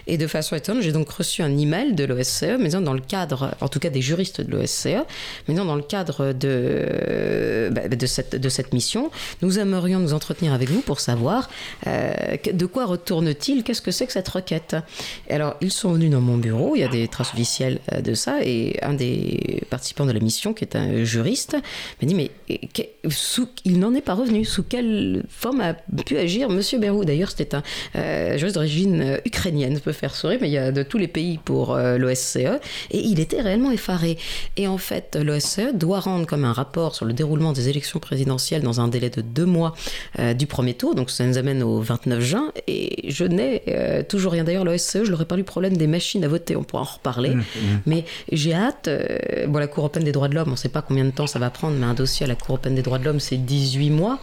Et 0.08 0.18
de 0.18 0.28
façon 0.28 0.56
étonnante, 0.56 0.81
j'ai 0.82 0.92
donc 0.92 1.10
reçu 1.10 1.42
un 1.42 1.58
email 1.58 1.94
de 1.94 2.04
l'OSCE, 2.04 2.58
mais 2.60 2.70
dans 2.70 2.94
le 2.94 3.00
cadre, 3.00 3.56
en 3.62 3.68
tout 3.68 3.80
cas 3.80 3.90
des 3.90 4.02
juristes 4.02 4.42
de 4.42 4.52
l'OSCE, 4.52 5.06
mais 5.48 5.54
dans 5.54 5.76
le 5.76 5.82
cadre 5.82 6.34
de, 6.34 7.70
bah, 7.72 7.88
de, 7.88 8.06
cette, 8.06 8.36
de 8.36 8.50
cette 8.50 8.74
mission, 8.74 9.12
nous 9.42 9.60
aimerions 9.60 10.00
nous 10.00 10.14
entretenir 10.14 10.54
avec 10.54 10.70
vous 10.70 10.82
pour 10.82 11.00
savoir 11.00 11.50
euh, 11.88 12.14
de 12.52 12.66
quoi 12.66 12.86
retourne-t-il, 12.86 13.64
qu'est-ce 13.64 13.82
que 13.82 13.92
c'est 13.92 14.08
que 14.08 14.14
cette 14.14 14.30
requête? 14.30 14.76
Alors, 15.30 15.56
ils 15.62 15.72
sont 15.72 15.94
venus 15.94 16.12
dans 16.12 16.22
mon 16.22 16.38
bureau, 16.38 16.76
il 16.76 16.82
y 16.82 16.84
a 16.84 16.88
des 16.88 17.08
traces 17.08 17.34
officielles 17.34 17.80
euh, 17.92 18.02
de 18.02 18.14
ça, 18.14 18.44
et 18.44 18.78
un 18.82 18.94
des 18.94 19.64
participants 19.70 20.06
de 20.06 20.12
la 20.12 20.20
mission, 20.20 20.54
qui 20.54 20.64
est 20.64 20.76
un 20.76 21.04
juriste, 21.04 21.54
m'a 22.02 22.08
dit, 22.08 22.16
mais 22.16 22.32
sous, 23.10 23.50
il 23.66 23.80
n'en 23.80 23.94
est 23.94 24.02
pas 24.02 24.14
revenu. 24.14 24.46
Sous 24.46 24.64
quelle 24.64 25.24
forme 25.30 25.62
a 25.62 25.74
pu 26.06 26.18
agir 26.18 26.50
Monsieur 26.50 26.80
Berrou 26.80 27.06
D'ailleurs, 27.06 27.32
c'était 27.32 27.56
un 27.56 27.64
euh, 27.96 28.38
juriste 28.38 28.56
d'origine 28.56 29.20
ukrainienne, 29.26 29.80
peut 29.80 29.92
faire 29.92 30.16
sourire, 30.16 30.40
mais 30.42 30.48
il 30.48 30.54
y 30.54 30.58
a 30.58 30.72
de 30.72 30.84
tous 30.84 30.98
les 30.98 31.08
pays 31.08 31.40
pour 31.44 31.74
euh, 31.74 31.98
l'OSCE, 31.98 32.38
et 32.92 33.00
il 33.00 33.20
était 33.20 33.42
réellement 33.42 33.72
effaré. 33.72 34.18
Et 34.58 34.68
en 34.68 34.78
fait, 34.78 35.18
l'OSCE 35.22 35.74
doit 35.74 36.00
rendre 36.00 36.26
comme 36.26 36.46
un 36.46 36.54
rapport 36.54 36.96
sur 36.96 37.06
le 37.06 37.14
déroulement 37.14 37.52
des 37.54 37.70
élections 37.70 38.00
présidentielles 38.00 38.62
dans 38.62 38.80
un 38.80 38.88
délai 38.88 39.10
de 39.10 39.22
deux 39.22 39.46
mois 39.46 39.74
euh, 40.20 40.34
du 40.34 40.48
premier 40.48 40.74
tour, 40.74 40.96
donc 40.96 41.10
ça 41.10 41.26
nous 41.26 41.38
amène 41.38 41.64
au 41.64 41.82
29 41.82 42.22
juin, 42.22 42.52
et 42.68 43.12
je 43.12 43.26
n'ai 43.26 43.64
euh, 43.68 44.04
toujours 44.04 44.32
rien. 44.32 44.44
D'ailleurs, 44.44 44.66
l'OSCE, 44.66 45.04
je 45.04 45.12
leur 45.12 45.22
ai 45.22 45.26
parlé 45.26 45.44
du 45.44 45.48
problème 45.48 45.76
des 45.76 45.88
machines 45.88 46.24
à 46.24 46.28
voter, 46.28 46.56
on 46.56 46.64
pourra 46.64 46.84
en 46.84 46.86
reparler, 46.86 47.32
mmh, 47.32 47.40
mmh. 47.40 47.78
mais 47.86 48.06
j'ai 48.32 48.54
hâte. 48.54 48.90
bon, 49.48 49.60
la 49.60 49.68
Cour 49.68 49.84
européenne 49.84 50.06
des 50.06 50.12
droits 50.12 50.28
de 50.28 50.36
l'homme, 50.36 50.50
on 50.50 50.52
ne 50.52 50.56
sait 50.56 50.70
pas 50.70 50.82
combien 50.82 51.06
de 51.06 51.12
temps 51.12 51.28
ça 51.28 51.40
va 51.40 51.50
prendre, 51.50 51.76
mais 51.78 51.86
un 51.86 51.94
dossier 51.94 52.26
à 52.26 52.28
la 52.28 52.36
Cour 52.42 52.56
européenne 52.56 52.76
des 52.76 52.82
droits 52.82 53.00
de 53.00 53.06
l'homme, 53.06 53.20
c'est 53.20 53.38
18 53.38 53.90
mois. 53.90 54.20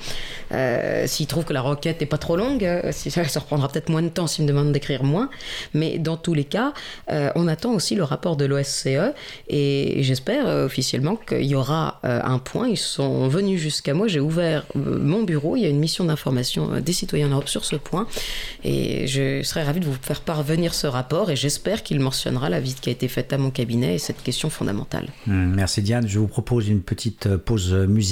S'ils 1.06 1.26
trouvent 1.26 1.44
que 1.44 1.52
la 1.52 1.60
requête 1.60 2.00
n'est 2.00 2.06
pas 2.06 2.18
trop 2.18 2.36
longue, 2.36 2.68
ça 2.92 3.40
reprendra 3.40 3.68
peut-être 3.68 3.88
moins 3.88 4.02
de 4.02 4.08
temps 4.08 4.26
s'ils 4.26 4.44
me 4.44 4.48
demandent 4.48 4.72
d'écrire 4.72 5.04
moins, 5.04 5.30
mais 5.74 5.98
dans 5.98 6.16
tous 6.16 6.34
les 6.34 6.44
cas, 6.44 6.72
euh, 7.10 7.30
on 7.34 7.48
attend 7.48 7.72
aussi 7.72 7.94
le 7.94 8.04
rapport 8.04 8.36
de 8.36 8.44
l'OSCE 8.44 9.14
et 9.48 10.02
j'espère 10.02 10.48
euh, 10.48 10.66
officiellement 10.66 11.16
qu'il 11.16 11.44
y 11.44 11.54
aura 11.54 12.00
euh, 12.04 12.20
un 12.22 12.38
point. 12.38 12.68
Ils 12.68 12.76
sont 12.76 13.28
venus 13.28 13.60
jusqu'à 13.60 13.94
moi, 13.94 14.08
j'ai 14.08 14.20
ouvert 14.20 14.66
mon 14.74 15.22
bureau, 15.22 15.56
il 15.56 15.62
y 15.62 15.66
a 15.66 15.68
une 15.68 15.78
mission 15.78 16.04
d'information 16.04 16.80
des 16.80 16.92
citoyens 16.92 17.26
en 17.28 17.30
Europe 17.30 17.48
sur 17.48 17.64
ce 17.64 17.76
point 17.76 18.06
et 18.64 19.06
je 19.06 19.42
serais 19.42 19.62
ravie 19.62 19.80
de 19.80 19.86
vous 19.86 19.96
faire 20.00 20.20
parvenir 20.20 20.74
ce 20.74 20.86
rapport 20.86 21.30
et 21.30 21.36
j'espère 21.36 21.82
qu'il 21.82 22.00
mentionnera 22.00 22.48
la 22.48 22.60
visite 22.60 22.80
qui 22.80 22.88
a 22.88 22.92
été 22.92 23.08
faite 23.08 23.32
à 23.32 23.38
mon 23.38 23.50
cabinet 23.50 23.94
et 23.94 23.98
cette 23.98 24.22
question 24.22 24.50
fondamentale. 24.50 25.08
Merci 25.26 25.82
Diane, 25.82 26.06
je 26.08 26.18
vous 26.18 26.28
propose 26.28 26.68
une 26.68 26.82
petite 26.82 27.36
pause 27.36 27.72
musicale. 27.72 28.07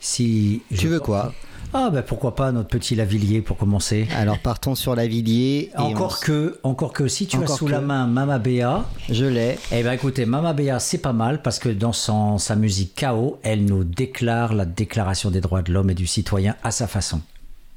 Si 0.00 0.62
tu 0.76 0.88
veux 0.88 1.00
quoi 1.00 1.32
ah 1.74 1.90
ben 1.90 2.02
pourquoi 2.02 2.34
pas 2.34 2.52
notre 2.52 2.68
petit 2.68 2.94
Lavillier 2.94 3.42
pour 3.42 3.56
commencer. 3.56 4.06
Alors 4.16 4.38
partons 4.38 4.74
sur 4.74 4.94
Lavillier. 4.94 5.70
Encore 5.76 6.20
que, 6.20 6.58
encore 6.62 6.92
que 6.92 7.08
si 7.08 7.26
tu 7.26 7.42
as 7.42 7.46
sous 7.46 7.68
la 7.68 7.80
main 7.80 8.06
Mama 8.06 8.38
Béa, 8.38 8.86
je 9.10 9.26
l'ai. 9.26 9.58
Eh 9.72 9.82
ben 9.82 9.92
écoutez, 9.92 10.26
Mama 10.26 10.52
Béa 10.52 10.78
c'est 10.78 10.98
pas 10.98 11.12
mal 11.12 11.42
parce 11.42 11.58
que 11.58 11.68
dans 11.68 11.92
son, 11.92 12.38
sa 12.38 12.56
musique 12.56 12.94
Chaos, 12.94 13.38
elle 13.42 13.64
nous 13.64 13.84
déclare 13.84 14.54
la 14.54 14.64
déclaration 14.64 15.30
des 15.30 15.40
droits 15.40 15.62
de 15.62 15.72
l'homme 15.72 15.90
et 15.90 15.94
du 15.94 16.06
citoyen 16.06 16.56
à 16.62 16.70
sa 16.70 16.86
façon. 16.86 17.20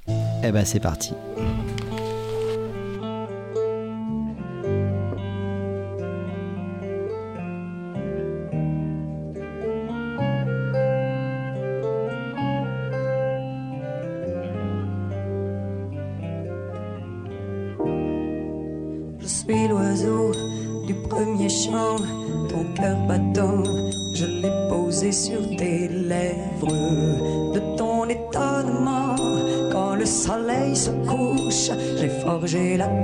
Eh 0.07 0.51
ben 0.51 0.65
c'est 0.65 0.79
parti. 0.79 1.13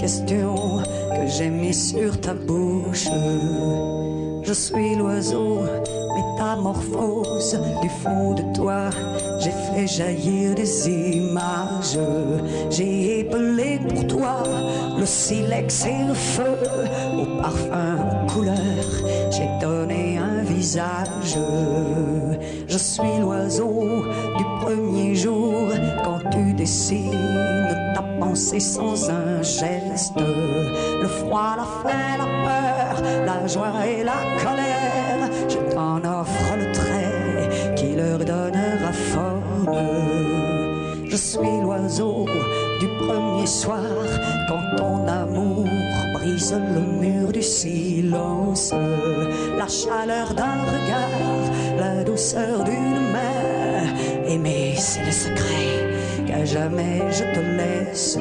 Que 0.06 1.28
j'ai 1.28 1.50
mise 1.50 1.90
sur 1.90 2.20
ta 2.22 2.36
bouche. 2.36 3.08
Je 4.44 4.54
suis 4.54 4.96
l'oiseau 4.96 5.62
métamorphose 6.16 7.60
du 7.82 7.90
fond 7.90 8.36
de 8.36 8.44
toi. 8.56 8.92
J'ai 9.40 9.50
fait 9.50 9.88
jaillir 9.88 10.54
des 10.54 10.90
images. 10.90 11.98
J'ai 12.70 13.22
épelé 13.22 13.80
pour 13.90 14.06
toi 14.06 14.44
le 15.00 15.06
silex 15.08 15.86
et 15.86 16.08
le 16.08 16.14
feu. 16.14 16.56
Au 17.20 17.42
parfum, 17.42 17.98
aux 17.98 18.32
couleurs, 18.32 18.92
j'ai 19.32 19.50
donné 19.60 20.20
un 20.20 20.44
visage. 20.44 21.36
Je 22.68 22.78
suis 22.78 23.20
l'oiseau 23.20 24.06
du 24.38 24.44
premier 24.62 25.16
jour 25.16 25.70
quand 26.04 26.20
tu 26.30 26.54
ta 26.54 26.66
sans 28.60 29.10
un 29.10 29.42
geste. 29.42 30.18
Le 30.18 31.08
froid, 31.08 31.56
la 31.58 31.68
faim, 31.82 32.18
la 32.18 32.26
peur, 32.46 33.04
la 33.26 33.48
joie 33.48 33.86
et 33.88 34.04
la 34.04 34.20
colère. 34.44 35.30
Je 35.50 35.74
t'en 35.74 35.98
offre 35.98 36.56
le 36.58 36.72
trait 36.72 37.76
qui 37.76 37.96
leur 37.96 38.20
donnera 38.20 38.92
forme. 38.94 39.46
Je 41.08 41.16
suis 41.16 41.62
l'oiseau 41.62 42.26
du 42.80 42.88
premier 43.06 43.48
soir 43.48 43.82
quand 44.48 44.76
ton 44.78 45.08
amour 45.08 45.66
brise 46.14 46.54
le 46.54 46.82
mur 47.02 47.32
du 47.32 47.42
silence. 47.42 48.74
La 49.58 49.68
chaleur 49.68 50.34
d'un 50.34 50.60
regard, 50.74 51.52
la 51.78 52.04
douceur 52.04 52.64
d'une 52.64 53.12
main. 53.12 54.26
Aimer, 54.28 54.76
c'est 54.78 55.06
le 55.06 55.12
secret 55.12 55.85
jamais 56.44 57.02
je 57.12 57.24
te 57.34 57.40
laisse. 57.40 58.18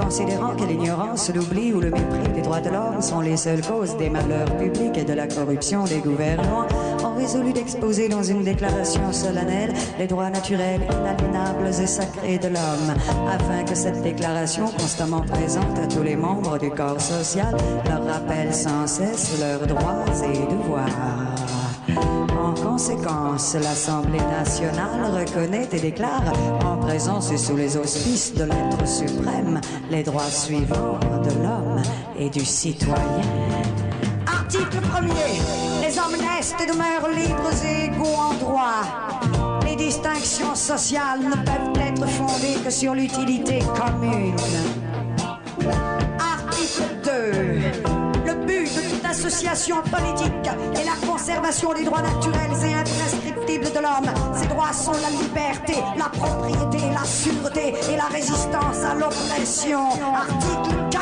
Considérant 0.00 0.56
que 0.56 0.64
l'ignorance, 0.64 1.30
l'oubli 1.32 1.72
ou 1.72 1.80
le 1.80 1.90
mépris 1.90 2.32
des 2.34 2.42
droits 2.42 2.60
de 2.60 2.70
l'homme 2.70 3.00
sont 3.00 3.20
les 3.20 3.36
seules 3.36 3.60
causes 3.60 3.96
des 3.96 4.10
malheurs 4.10 4.56
publics 4.56 4.96
et 4.96 5.04
de 5.04 5.12
la 5.12 5.28
corruption 5.28 5.84
des 5.84 5.98
gouvernements, 5.98 6.66
ont 7.04 7.14
résolu 7.14 7.52
d'exposer 7.52 8.08
dans 8.08 8.24
une 8.24 8.42
déclaration 8.42 9.12
solennelle 9.12 9.72
les 9.98 10.08
droits 10.08 10.30
naturels, 10.30 10.80
inaliénables 10.82 11.68
et 11.68 11.86
sacrés 11.86 12.38
de 12.38 12.48
l'homme, 12.48 12.94
afin 13.28 13.62
que 13.64 13.74
cette 13.74 14.02
déclaration, 14.02 14.66
constamment 14.66 15.20
présente 15.20 15.78
à 15.78 15.86
tous 15.86 16.02
les 16.02 16.16
membres 16.16 16.58
du 16.58 16.70
corps 16.70 17.00
social, 17.00 17.56
leur 17.86 18.04
rappelle 18.04 18.52
sans 18.52 18.86
cesse 18.86 19.38
leurs 19.38 19.66
droits 19.66 20.04
et 20.24 20.52
devoirs. 20.52 21.19
En 22.80 22.82
conséquence, 22.82 23.56
l'Assemblée 23.56 24.20
nationale 24.20 25.12
reconnaît 25.14 25.68
et 25.70 25.80
déclare, 25.80 26.32
en 26.64 26.78
présence 26.78 27.30
et 27.30 27.36
sous 27.36 27.54
les 27.54 27.76
auspices 27.76 28.32
de 28.32 28.44
l'être 28.44 28.88
suprême, 28.88 29.60
les 29.90 30.02
droits 30.02 30.30
suivants 30.30 30.98
de 31.22 31.42
l'homme 31.42 31.82
et 32.18 32.30
du 32.30 32.42
citoyen. 32.42 32.96
Article 34.26 34.78
1er. 34.78 35.82
Les 35.82 35.98
hommes 35.98 36.16
naissent 36.16 36.54
et 36.58 36.66
demeurent 36.66 37.10
libres 37.14 37.64
et 37.66 37.84
égaux 37.84 38.16
en 38.18 38.32
droit. 38.32 39.60
Les 39.66 39.76
distinctions 39.76 40.54
sociales 40.54 41.20
ne 41.20 41.36
peuvent 41.36 41.86
être 41.86 42.08
fondées 42.08 42.64
que 42.64 42.70
sur 42.70 42.94
l'utilité 42.94 43.58
commune. 43.76 44.36
De 49.30 49.36
toute 49.36 49.46
association 49.46 49.76
politique 49.82 50.50
est 50.74 50.84
la 50.84 51.06
conservation 51.06 51.72
des 51.72 51.84
droits 51.84 52.02
naturels 52.02 52.50
et 52.64 52.74
imprescriptibles 52.74 53.72
de 53.72 53.78
l'homme. 53.78 54.12
Ces 54.34 54.46
droits 54.48 54.72
sont 54.72 54.92
la 54.92 55.10
liberté, 55.10 55.74
la 55.96 56.06
propriété, 56.06 56.78
la 56.92 57.04
sûreté 57.04 57.74
et 57.92 57.96
la 57.96 58.06
résistance 58.06 58.82
à 58.84 58.94
l'oppression. 58.94 59.86
Article 60.14 60.76
4. 60.90 61.00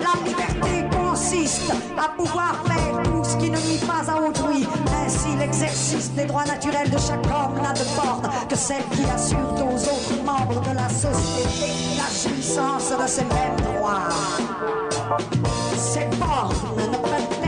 La 0.00 0.28
liberté 0.28 0.96
consiste 0.96 1.72
à 1.98 2.08
pouvoir 2.10 2.62
faire 2.66 3.02
tout 3.04 3.24
ce 3.24 3.36
qui 3.36 3.50
ne 3.50 3.58
nuit 3.58 3.80
pas 3.86 4.10
à 4.10 4.20
autrui. 4.20 4.66
Ainsi, 5.04 5.36
l'exercice 5.38 6.12
des 6.12 6.24
droits 6.24 6.44
naturels 6.44 6.90
de 6.90 6.98
chaque 6.98 7.26
homme 7.26 7.60
n'a 7.60 7.72
de 7.72 7.84
borne 7.96 8.30
que 8.48 8.56
celle 8.56 8.84
qui 8.92 9.04
assure 9.12 9.38
aux 9.38 9.74
autres 9.74 10.24
membres 10.24 10.60
de 10.60 10.74
la 10.76 10.88
société 10.88 11.72
la 11.96 12.30
jouissance 12.30 12.90
de 12.90 13.06
ces 13.08 13.24
mêmes 13.24 13.76
droits. 13.76 15.01
Ces 15.76 16.06
bornes 16.18 17.41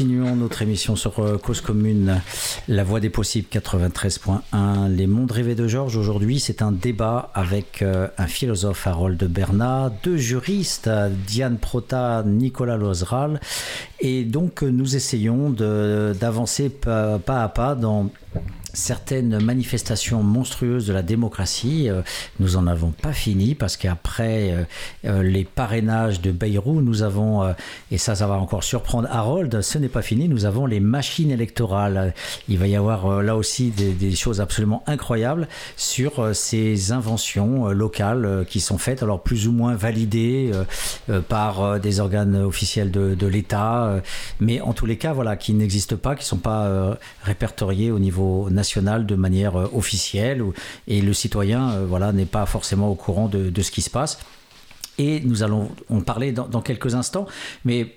continuons 0.00 0.34
notre 0.34 0.62
émission 0.62 0.96
sur 0.96 1.18
euh, 1.18 1.36
Cause 1.36 1.60
Commune, 1.60 2.22
La 2.68 2.84
Voix 2.84 3.00
des 3.00 3.10
Possibles 3.10 3.48
93.1, 3.52 4.88
Les 4.88 5.06
Mondes 5.06 5.30
Rêvés 5.30 5.54
de 5.54 5.68
Georges. 5.68 5.98
Aujourd'hui, 5.98 6.40
c'est 6.40 6.62
un 6.62 6.72
débat 6.72 7.30
avec 7.34 7.82
euh, 7.82 8.08
un 8.16 8.26
philosophe, 8.26 8.86
Harold 8.86 9.22
Bernat, 9.24 9.92
deux 10.02 10.16
juristes, 10.16 10.88
Diane 11.26 11.58
Prota, 11.58 12.22
Nicolas 12.24 12.78
Lozeral. 12.78 13.42
Et 14.00 14.24
donc, 14.24 14.62
nous 14.62 14.96
essayons 14.96 15.50
d'avancer 15.50 16.70
pas 16.70 17.42
à 17.42 17.48
pas 17.48 17.74
dans 17.74 18.08
certaines 18.72 19.42
manifestations 19.42 20.22
monstrueuses 20.22 20.86
de 20.86 20.92
la 20.92 21.02
démocratie. 21.02 21.88
Euh, 21.88 22.02
nous 22.38 22.56
en 22.56 22.66
avons 22.66 22.90
pas 22.90 23.12
fini 23.12 23.54
parce 23.54 23.76
qu'après 23.76 24.52
euh, 24.52 24.64
euh, 25.04 25.22
les 25.22 25.44
parrainages 25.44 26.20
de 26.20 26.32
Bayrou, 26.32 26.80
nous 26.80 27.02
avons, 27.02 27.54
et 27.90 27.98
ça, 27.98 28.14
ça 28.14 28.26
va 28.26 28.34
encore 28.34 28.64
surprendre 28.64 29.08
Harold, 29.10 29.60
ce 29.62 29.78
n'est 29.78 29.88
pas 29.88 30.02
fini, 30.02 30.28
nous 30.28 30.44
avons 30.44 30.66
les 30.66 30.80
machines 30.80 31.30
électorales. 31.30 32.14
Il 32.48 32.58
va 32.58 32.66
y 32.66 32.76
avoir 32.76 33.22
là 33.22 33.36
aussi 33.36 33.70
des, 33.70 34.10
choses 34.14 34.40
absolument 34.40 34.82
incroyables 34.86 35.48
sur 35.76 36.34
ces 36.34 36.92
inventions 36.92 37.68
locales 37.68 38.44
qui 38.48 38.60
sont 38.60 38.78
faites, 38.78 39.02
alors 39.02 39.22
plus 39.22 39.48
ou 39.48 39.52
moins 39.52 39.74
validées 39.74 40.50
par 41.28 41.80
des 41.80 42.00
organes 42.00 42.36
officiels 42.36 42.90
de, 42.90 43.14
de 43.14 43.26
l'État, 43.26 44.02
mais 44.40 44.60
en 44.60 44.72
tous 44.72 44.86
les 44.86 44.96
cas, 44.96 45.12
voilà, 45.12 45.36
qui 45.36 45.54
n'existent 45.54 45.96
pas, 45.96 46.14
qui 46.14 46.22
ne 46.22 46.28
sont 46.28 46.36
pas 46.38 46.98
répertoriés 47.22 47.90
au 47.90 47.98
niveau 47.98 48.48
national 48.50 48.59
de 48.62 49.14
manière 49.14 49.56
euh, 49.56 49.70
officielle 49.74 50.42
et 50.86 51.00
le 51.00 51.12
citoyen 51.12 51.70
euh, 51.70 51.86
voilà, 51.86 52.12
n'est 52.12 52.26
pas 52.26 52.46
forcément 52.46 52.88
au 52.88 52.94
courant 52.94 53.28
de, 53.28 53.62
ce 53.62 53.70
qui 53.70 53.82
se 53.82 53.90
passe. 53.90 54.18
Et 54.98 55.20
nous 55.20 55.42
allons 55.42 55.70
en 55.88 56.00
parler 56.00 56.32
dans, 56.32 56.60
quelques 56.60 56.94
instants, 56.94 57.26
mais 57.64 57.94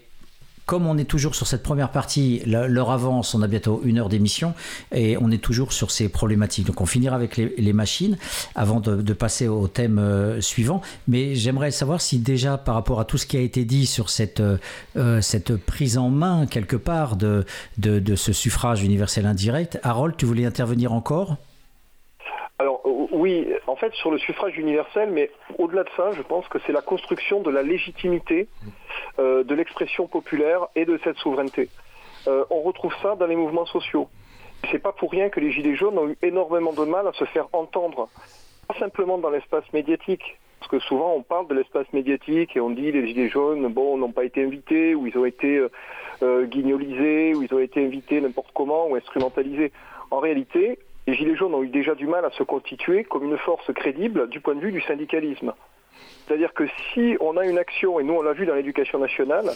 comme 0.66 0.88
on 0.88 0.97
est 0.97 1.03
toujours 1.03 1.36
sur 1.36 1.47
cette 1.47 1.64
première 1.64 1.89
partie, 1.89 2.41
l'heure 2.45 2.91
avance, 2.91 3.36
on 3.36 3.41
a 3.41 3.47
bientôt 3.47 3.82
une 3.84 3.99
heure 3.99 4.09
d'émission 4.09 4.53
et 4.93 5.18
on 5.18 5.30
est 5.32 5.41
toujours 5.41 5.74
sur 5.74 5.91
ces 5.91 6.09
problématiques. 6.09 6.68
Donc 6.68 6.82
on 6.82 6.86
finira 6.86 7.16
avec 7.16 7.38
les, 7.38 7.74
machines 7.74 8.18
avant 8.55 8.80
de, 8.80 9.14
passer 9.14 9.47
au 9.47 9.68
thème 9.68 9.99
euh, 9.99 10.41
suivant. 10.41 10.82
Mais 11.07 11.36
j'aimerais 11.36 11.72
savoir 11.72 12.01
si 12.01 12.20
déjà 12.20 12.57
par 12.57 12.76
rapport 12.76 12.99
à 12.99 13.05
tout 13.05 13.18
ce 13.18 13.26
qui 13.26 13.38
a 13.38 13.41
été 13.41 13.66
dit 13.66 13.86
sur 13.86 14.09
cette, 14.09 14.41
euh, 14.41 15.22
cette 15.22 15.55
prise 15.57 15.97
en 15.97 16.09
main 16.09 16.45
quelque 16.45 16.76
part 16.76 17.16
de, 17.16 17.45
de, 17.78 18.16
ce 18.16 18.32
suffrage 18.32 18.84
universel 18.84 19.26
indirect, 19.26 19.80
Harold, 19.84 20.16
tu 20.18 20.26
voulais 20.26 20.45
intervenir 20.45 20.93
encore? 20.93 21.38
Alors 22.59 22.82
oui, 23.11 23.47
sur 23.91 24.11
le 24.11 24.17
suffrage 24.17 24.57
universel, 24.57 25.09
mais 25.11 25.29
au-delà 25.57 25.84
de 25.84 25.89
ça, 25.97 26.11
je 26.13 26.21
pense 26.21 26.47
que 26.47 26.59
c'est 26.65 26.71
la 26.71 26.81
construction 26.81 27.41
de 27.41 27.49
la 27.49 27.63
légitimité 27.63 28.47
euh, 29.19 29.43
de 29.43 29.53
l'expression 29.53 30.07
populaire 30.07 30.67
et 30.75 30.86
de 30.86 30.97
cette 31.03 31.17
souveraineté. 31.17 31.69
Euh, 32.27 32.45
on 32.49 32.61
retrouve 32.61 32.93
ça 33.01 33.15
dans 33.15 33.25
les 33.25 33.36
mouvements 33.36 33.65
sociaux. 33.65 34.07
C'est 34.71 34.79
pas 34.79 34.93
pour 34.93 35.11
rien 35.11 35.29
que 35.29 35.41
les 35.41 35.51
Gilets 35.51 35.75
jaunes 35.75 35.97
ont 35.97 36.07
eu 36.07 36.17
énormément 36.21 36.71
de 36.71 36.86
mal 36.86 37.05
à 37.07 37.11
se 37.13 37.25
faire 37.25 37.47
entendre, 37.51 38.07
pas 38.67 38.75
simplement 38.79 39.17
dans 39.17 39.29
l'espace 39.29 39.65
médiatique, 39.73 40.38
parce 40.59 40.71
que 40.71 40.79
souvent 40.79 41.13
on 41.13 41.21
parle 41.21 41.47
de 41.47 41.55
l'espace 41.55 41.91
médiatique 41.91 42.55
et 42.55 42.61
on 42.61 42.69
dit 42.69 42.93
les 42.93 43.05
Gilets 43.07 43.27
jaunes, 43.27 43.67
bon, 43.67 43.97
n'ont 43.97 44.13
pas 44.13 44.23
été 44.23 44.41
invités, 44.41 44.95
ou 44.95 45.05
ils 45.07 45.17
ont 45.17 45.25
été 45.25 45.67
euh, 46.21 46.45
guignolisés, 46.45 47.36
ou 47.36 47.43
ils 47.43 47.53
ont 47.53 47.59
été 47.59 47.84
invités 47.84 48.21
n'importe 48.21 48.51
comment, 48.53 48.88
ou 48.88 48.95
instrumentalisés. 48.95 49.73
En 50.11 50.19
réalité, 50.19 50.79
les 51.08 51.14
Gilets 51.16 51.36
jaunes 51.36 51.54
ont 51.54 51.64
eu 51.64 51.70
déjà 51.70 51.95
du 51.95 52.08
mal 52.08 52.26
à 52.26 52.32
se 52.32 52.43
constituer 52.43 53.04
comme 53.04 53.24
une 53.24 53.38
force 53.38 53.72
crédible 53.74 54.30
du 54.30 54.39
point 54.39 54.56
de 54.56 54.62
vue 54.62 54.72
du 54.72 54.82
syndicalisme. 54.82 55.54
C'est-à-dire 56.26 56.54
que 56.54 56.66
si 56.93 57.18
on 57.20 57.38
a 57.38 57.45
une 57.45 57.58
action, 57.58 57.99
et 57.99 58.04
nous 58.04 58.14
on 58.14 58.22
l'a 58.22 58.34
vu 58.34 58.45
dans 58.45 58.56
l'éducation 58.56 58.99
nationale, 58.99 59.51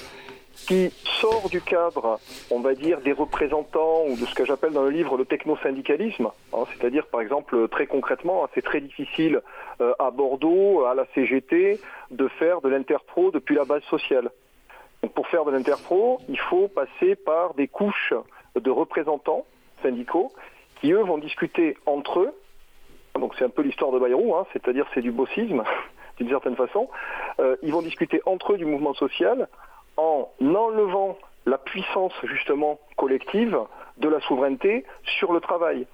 qui 0.66 0.89
sort 1.22 1.50
du 1.50 1.62
cadre, 1.62 2.20
on 2.50 2.60
va 2.60 2.74
dire, 2.74 3.00
des 3.02 3.12
représentants 3.12 4.06
ou 4.08 4.18
de 4.18 4.26
ce 4.26 4.34
que 4.34 4.43
j'appelle 4.43 4.74
dans 4.74 4.84
le 4.84 4.89
livre 4.89 5.16
le 5.16 5.26
techno-syndicalisme, 5.26 6.30
hein, 6.54 6.64
c'est-à-dire 6.74 7.06
par 7.08 7.22
exemple 7.22 7.68
très 7.70 7.86
concrètement, 7.86 8.43
hein, 8.43 8.50
c'est 8.56 8.64
très 8.64 8.82
difficile 8.82 9.41
euh, 9.82 9.93
à 10.00 10.10
Bordeaux, 10.12 10.86
à 10.86 10.95
la 10.95 11.06
CGT, 11.14 11.80
de 12.12 12.28
faire 12.28 12.62
de 12.62 12.70
l'interpro 12.70 13.32
depuis 13.32 13.56
la 13.56 13.66
base 13.66 13.84
sociale. 13.84 14.32
Donc, 15.04 15.14
pour 15.14 15.28
faire 15.28 15.45
de 15.45 15.52
l'interpro, 15.52 16.20
il 16.28 16.39
faut 16.39 16.68
passer 16.68 17.16
par 17.16 17.54
des 17.54 17.68
couches 17.68 18.14
de 18.56 18.72
représentants 18.72 19.45
syndicaux 19.84 20.32
qui 20.80 20.91
eux 20.91 21.03
vont 21.03 21.17
discuter 21.17 21.78
entre 21.86 22.19
eux. 22.21 22.34
Donc 23.15 23.34
c'est 23.38 23.45
un 23.45 23.49
peu 23.49 23.61
l'histoire 23.61 23.91
de 23.91 23.99
Bayrou, 23.99 24.36
hein, 24.36 24.45
c'est-à-dire 24.53 24.86
c'est 24.93 25.01
du 25.01 25.11
bossisme 25.11 25.63
d'une 26.17 26.30
certaine 26.30 26.55
façon. 26.55 26.89
Euh, 27.39 27.55
ils 27.63 27.71
vont 27.71 27.82
discuter 27.82 28.21
entre 28.25 28.53
eux 28.53 28.57
du 28.57 28.65
mouvement 28.65 28.93
social 28.93 29.47
en 29.97 30.30
enlevant 30.41 31.17
la 31.45 31.57
puissance 31.57 32.13
justement 32.23 32.80
collective 32.97 33.57
de 33.97 34.09
la 34.09 34.19
souveraineté 34.21 34.86
sur 35.03 35.34
le 35.34 35.39
travail. 35.39 35.88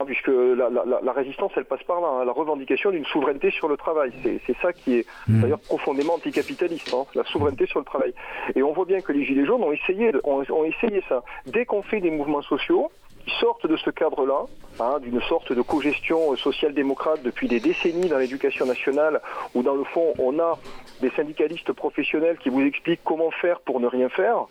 Hein, 0.00 0.04
puisque 0.06 0.28
la, 0.28 1.12
résistance, 1.12 1.50
elle 1.56 1.64
passe 1.64 1.82
par 1.82 2.00
là, 2.00 2.06
hein, 2.06 2.24
la 2.24 2.30
revendication 2.30 2.90
d'une 2.92 3.04
souveraineté 3.06 3.50
sur 3.50 3.66
le 3.66 3.76
travail. 3.76 4.12
C'est 4.46 4.56
ça 4.62 4.72
qui 4.72 4.98
est 4.98 5.06
mmh. 5.26 5.40
d'ailleurs 5.40 5.58
profondément 5.58 6.14
anticapitaliste, 6.14 6.94
la 7.14 7.24
souveraineté 7.24 7.66
sur 7.66 7.80
le 7.80 7.84
travail. 7.84 8.14
Et 8.54 8.62
on 8.62 8.72
voit 8.72 8.84
bien 8.84 9.00
que 9.00 9.10
les 9.10 9.24
Gilets 9.24 9.44
jaunes 9.44 9.64
ont 9.64 9.72
essayé, 9.72 10.12
ont 10.22 10.64
essayé 10.64 11.02
ça. 11.08 11.24
Dès 11.46 11.64
qu'on 11.64 11.82
fait 11.82 12.00
des 12.00 12.12
mouvements 12.12 12.42
sociaux, 12.42 12.92
sortent 13.30 13.66
de 13.66 13.76
ce 13.76 13.90
cadre-là, 13.90 14.46
hein, 14.80 14.98
d'une 15.00 15.20
sorte 15.22 15.52
de 15.52 15.62
cogestion 15.62 16.36
social-démocrate 16.36 17.22
depuis 17.22 17.48
des 17.48 17.60
décennies 17.60 18.08
dans 18.08 18.18
l'éducation 18.18 18.66
nationale, 18.66 19.20
où 19.54 19.62
dans 19.62 19.74
le 19.74 19.84
fond 19.84 20.14
on 20.18 20.38
a 20.38 20.58
des 21.00 21.10
syndicalistes 21.10 21.72
professionnels 21.72 22.38
qui 22.38 22.48
vous 22.48 22.62
expliquent 22.62 23.00
comment 23.04 23.30
faire 23.30 23.60
pour 23.60 23.80
ne 23.80 23.86
rien 23.86 24.08
faire. 24.08 24.46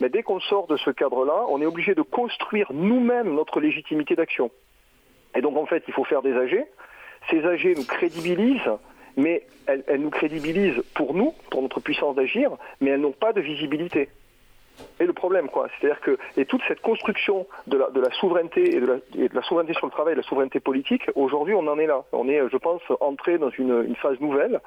Mais 0.00 0.08
dès 0.08 0.22
qu'on 0.22 0.40
sort 0.40 0.66
de 0.66 0.76
ce 0.76 0.90
cadre-là, 0.90 1.46
on 1.48 1.60
est 1.60 1.66
obligé 1.66 1.94
de 1.94 2.02
construire 2.02 2.66
nous-mêmes 2.72 3.34
notre 3.34 3.60
légitimité 3.60 4.16
d'action. 4.16 4.50
Et 5.34 5.40
donc 5.40 5.56
en 5.56 5.66
fait, 5.66 5.84
il 5.88 5.94
faut 5.94 6.04
faire 6.04 6.22
des 6.22 6.34
AG. 6.34 6.64
Ces 7.30 7.44
AG 7.44 7.76
nous 7.76 7.84
crédibilisent, 7.84 8.60
mais 9.16 9.44
elles, 9.66 9.84
elles 9.86 10.00
nous 10.00 10.10
crédibilisent 10.10 10.82
pour 10.94 11.14
nous, 11.14 11.34
pour 11.50 11.62
notre 11.62 11.80
puissance 11.80 12.16
d'agir, 12.16 12.50
mais 12.80 12.90
elles 12.90 13.00
n'ont 13.00 13.12
pas 13.12 13.32
de 13.32 13.40
visibilité 13.40 14.08
et 15.00 15.06
le 15.06 15.12
problème, 15.12 15.48
quoi. 15.48 15.68
C'est-à-dire 15.78 16.00
que 16.00 16.18
et 16.36 16.44
toute 16.44 16.62
cette 16.68 16.80
construction 16.80 17.46
de 17.66 17.76
la, 17.76 18.10
souveraineté 18.12 18.76
et 18.76 18.80
de 18.80 19.34
la, 19.34 19.42
souveraineté 19.42 19.74
sur 19.74 19.86
le 19.86 19.92
travail, 19.92 20.14
la 20.14 20.22
souveraineté 20.22 20.60
politique, 20.60 21.10
aujourd'hui, 21.14 21.54
on 21.54 21.66
en 21.66 21.78
est 21.78 21.86
là. 21.86 22.04
On 22.12 22.28
est, 22.28 22.40
je 22.50 22.56
pense, 22.56 22.82
entré 23.00 23.38
dans 23.38 23.50
une, 23.50 23.84
une, 23.86 23.96
phase 23.96 24.20
nouvelle 24.20 24.60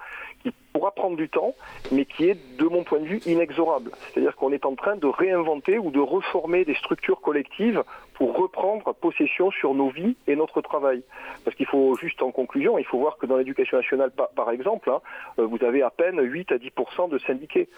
qui 0.43 0.53
pourra 0.75 0.91
prendre 0.91 1.15
du 1.15 1.29
temps, 1.29 1.55
mais 1.93 2.03
qui 2.03 2.25
est, 2.25 2.37
de 2.57 2.65
mon 2.65 2.83
point 2.83 2.99
de 2.99 3.05
vue, 3.05 3.21
inexorable. 3.25 3.91
C'est-à-dire 4.11 4.35
qu'on 4.35 4.51
est 4.51 4.65
en 4.65 4.75
train 4.75 4.97
de 4.97 5.07
réinventer 5.07 5.79
ou 5.79 5.89
de 5.89 6.01
reformer 6.01 6.65
des 6.65 6.75
structures 6.75 7.21
collectives 7.21 7.81
pour 8.15 8.35
reprendre 8.35 8.93
possession 8.93 9.51
sur 9.51 9.73
nos 9.73 9.87
vies 9.87 10.17
et 10.27 10.35
notre 10.35 10.59
travail. 10.59 11.01
Parce 11.45 11.55
qu'il 11.55 11.65
faut 11.65 11.95
juste 11.95 12.21
en 12.21 12.31
conclusion, 12.31 12.77
il 12.77 12.83
faut 12.83 12.99
voir 12.99 13.17
que 13.17 13.25
dans 13.25 13.37
l'éducation 13.37 13.77
nationale, 13.77 14.11
par, 14.11 14.49
exemple, 14.51 14.89
hein, 14.89 14.99
euh, 15.39 15.45
vous 15.45 15.63
avez 15.63 15.81
à 15.81 15.91
peine 15.91 16.21
8 16.21 16.51
à 16.51 16.57
10% 16.57 17.09
de 17.09 17.19
syndiqués. 17.19 17.69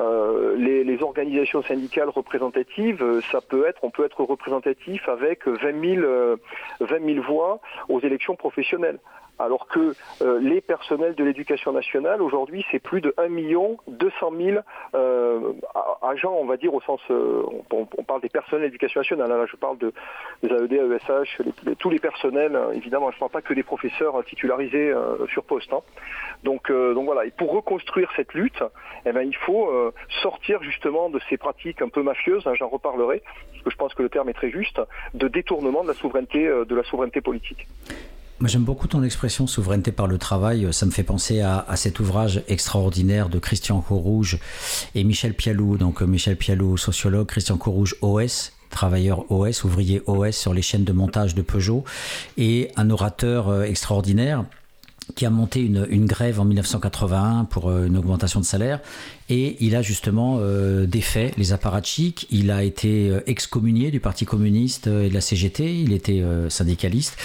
Euh, 0.00 0.56
les, 0.56 0.82
les, 0.82 1.02
organisations 1.02 1.62
syndicales 1.62 2.08
représentatives, 2.08 3.00
euh, 3.00 3.20
ça 3.30 3.40
peut 3.40 3.68
être, 3.68 3.84
on 3.84 3.90
peut 3.90 4.04
être 4.04 4.24
représentatif 4.24 5.08
avec 5.08 5.46
20 5.46 6.00
000, 6.00 6.36
20 6.80 7.14
000 7.14 7.24
voix 7.24 7.60
aux 7.88 8.00
élections 8.00 8.34
professionnelles 8.34 8.98
alors 9.40 9.66
que 9.66 9.94
euh, 10.22 10.38
les 10.40 10.60
personnels 10.60 11.14
de 11.14 11.24
l'éducation 11.24 11.72
nationale, 11.72 12.20
aujourd'hui, 12.20 12.64
c'est 12.70 12.78
plus 12.78 13.00
de 13.00 13.14
1 13.16 13.28
million 13.28 13.78
200 13.88 14.32
000 14.38 14.58
euh, 14.94 15.52
agents, 16.02 16.36
on 16.38 16.44
va 16.44 16.58
dire, 16.58 16.74
au 16.74 16.80
sens, 16.82 17.00
euh, 17.10 17.42
on, 17.70 17.86
parle 18.04 18.20
des 18.20 18.28
personnels 18.28 18.62
de 18.62 18.66
l'éducation 18.66 19.00
nationale, 19.00 19.32
hein. 19.32 19.38
là 19.38 19.46
je 19.46 19.56
parle 19.56 19.78
de, 19.78 19.92
des 20.42 20.50
AED, 20.76 20.92
AESH, 21.08 21.40
tous 21.78 21.90
les 21.90 21.98
personnels, 21.98 22.54
hein. 22.54 22.68
évidemment, 22.74 23.10
je 23.10 23.16
ne 23.16 23.20
parle 23.20 23.32
pas 23.32 23.40
que 23.40 23.54
des 23.54 23.62
professeurs 23.62 24.22
titularisés 24.24 24.92
sur 25.32 25.44
poste. 25.44 25.72
Hein. 25.72 25.80
Donc, 26.44 26.70
donc 26.70 27.04
voilà, 27.06 27.24
et 27.24 27.30
pour 27.30 27.50
reconstruire 27.52 28.10
cette 28.16 28.34
lutte, 28.34 28.62
eh 29.06 29.12
ben, 29.12 29.22
il 29.22 29.36
faut 29.36 29.70
sortir 30.22 30.62
justement 30.62 31.08
de 31.08 31.20
ces 31.28 31.38
pratiques 31.38 31.80
un 31.80 31.88
peu 31.88 32.02
mafieuses, 32.02 32.46
j'en 32.58 32.68
reparlerai, 32.68 33.22
parce 33.52 33.64
que 33.64 33.70
je 33.70 33.76
pense 33.76 33.94
que 33.94 34.02
le 34.02 34.08
terme 34.08 34.28
est 34.28 34.34
très 34.34 34.50
juste, 34.50 34.80
de 35.14 35.28
détournement 35.28 35.82
de 35.82 35.88
la 35.88 35.94
souveraineté, 35.94 36.44
de 36.44 36.74
la 36.74 36.82
souveraineté 36.84 37.20
politique. 37.20 37.66
J'aime 38.46 38.64
beaucoup 38.64 38.88
ton 38.88 39.02
expression 39.02 39.46
souveraineté 39.46 39.92
par 39.92 40.06
le 40.06 40.16
travail. 40.16 40.66
Ça 40.72 40.86
me 40.86 40.90
fait 40.90 41.02
penser 41.02 41.42
à, 41.42 41.66
cet 41.76 42.00
ouvrage 42.00 42.42
extraordinaire 42.48 43.28
de 43.28 43.38
Christian 43.38 43.82
Courrouge 43.82 44.38
et 44.94 45.04
Michel 45.04 45.34
Pialou. 45.34 45.76
Donc, 45.76 46.00
euh, 46.00 46.06
Michel 46.06 46.36
Pialou, 46.36 46.78
sociologue, 46.78 47.26
Christian 47.26 47.58
Courrouge, 47.58 47.96
OS, 48.00 48.52
travailleur 48.70 49.30
OS, 49.30 49.64
ouvrier 49.64 50.00
OS 50.06 50.34
sur 50.34 50.54
les 50.54 50.62
chaînes 50.62 50.84
de 50.84 50.92
montage 50.92 51.34
de 51.34 51.42
Peugeot, 51.42 51.84
et 52.38 52.70
un 52.76 52.88
orateur 52.88 53.50
euh, 53.50 53.64
extraordinaire 53.64 54.46
qui 55.14 55.26
a 55.26 55.30
monté 55.30 55.60
une, 55.60 56.06
grève 56.06 56.40
en 56.40 56.44
1981 56.44 57.44
pour 57.44 57.68
euh, 57.68 57.86
une 57.86 57.96
augmentation 57.96 58.40
de 58.40 58.44
salaire. 58.44 58.80
Et 59.28 59.56
il 59.60 59.76
a 59.76 59.82
justement 59.82 60.38
euh, 60.40 60.86
défait 60.86 61.32
les 61.36 61.52
apparatchiks. 61.52 62.26
Il 62.30 62.50
a 62.50 62.64
été 62.64 63.10
euh, 63.10 63.20
excommunié 63.26 63.90
du 63.90 64.00
Parti 64.00 64.24
communiste 64.24 64.88
et 64.88 65.08
de 65.08 65.14
la 65.14 65.20
CGT. 65.20 65.80
Il 65.80 65.92
était 65.92 66.22
syndicaliste 66.48 67.16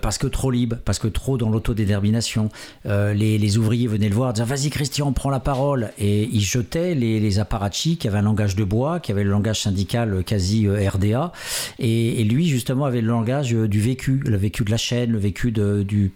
parce 0.00 0.18
que 0.18 0.26
trop 0.26 0.50
libre, 0.50 0.76
parce 0.84 0.98
que 0.98 1.08
trop 1.08 1.36
dans 1.36 1.50
l'autodétermination. 1.50 2.50
Les, 2.84 3.58
ouvriers 3.58 3.88
venaient 3.88 4.08
le 4.08 4.14
voir, 4.14 4.32
disaient 4.32 4.46
Vas-y, 4.46 4.70
Christian, 4.70 5.12
prends 5.12 5.30
la 5.30 5.40
parole. 5.40 5.90
Et 5.98 6.28
il 6.32 6.40
jetait 6.40 6.94
les, 6.94 7.20
les 7.20 7.38
apparatchiks 7.38 7.98
qui 7.98 8.08
avaient 8.08 8.18
un 8.18 8.22
langage 8.22 8.54
de 8.54 8.64
bois, 8.64 9.00
qui 9.00 9.12
avaient 9.12 9.24
le 9.24 9.30
langage 9.30 9.60
syndical 9.60 10.22
quasi 10.24 10.68
RDA. 10.68 11.32
Et, 11.78 12.20
et, 12.20 12.24
lui, 12.24 12.48
justement, 12.48 12.84
avait 12.84 13.00
le 13.00 13.08
langage 13.08 13.50
du 13.50 13.80
vécu, 13.80 14.22
le 14.24 14.36
vécu 14.36 14.64
de 14.64 14.70
la 14.70 14.76
chaîne, 14.76 15.10
le 15.10 15.18
vécu 15.18 15.50
de, 15.50 15.82
du 15.82 16.12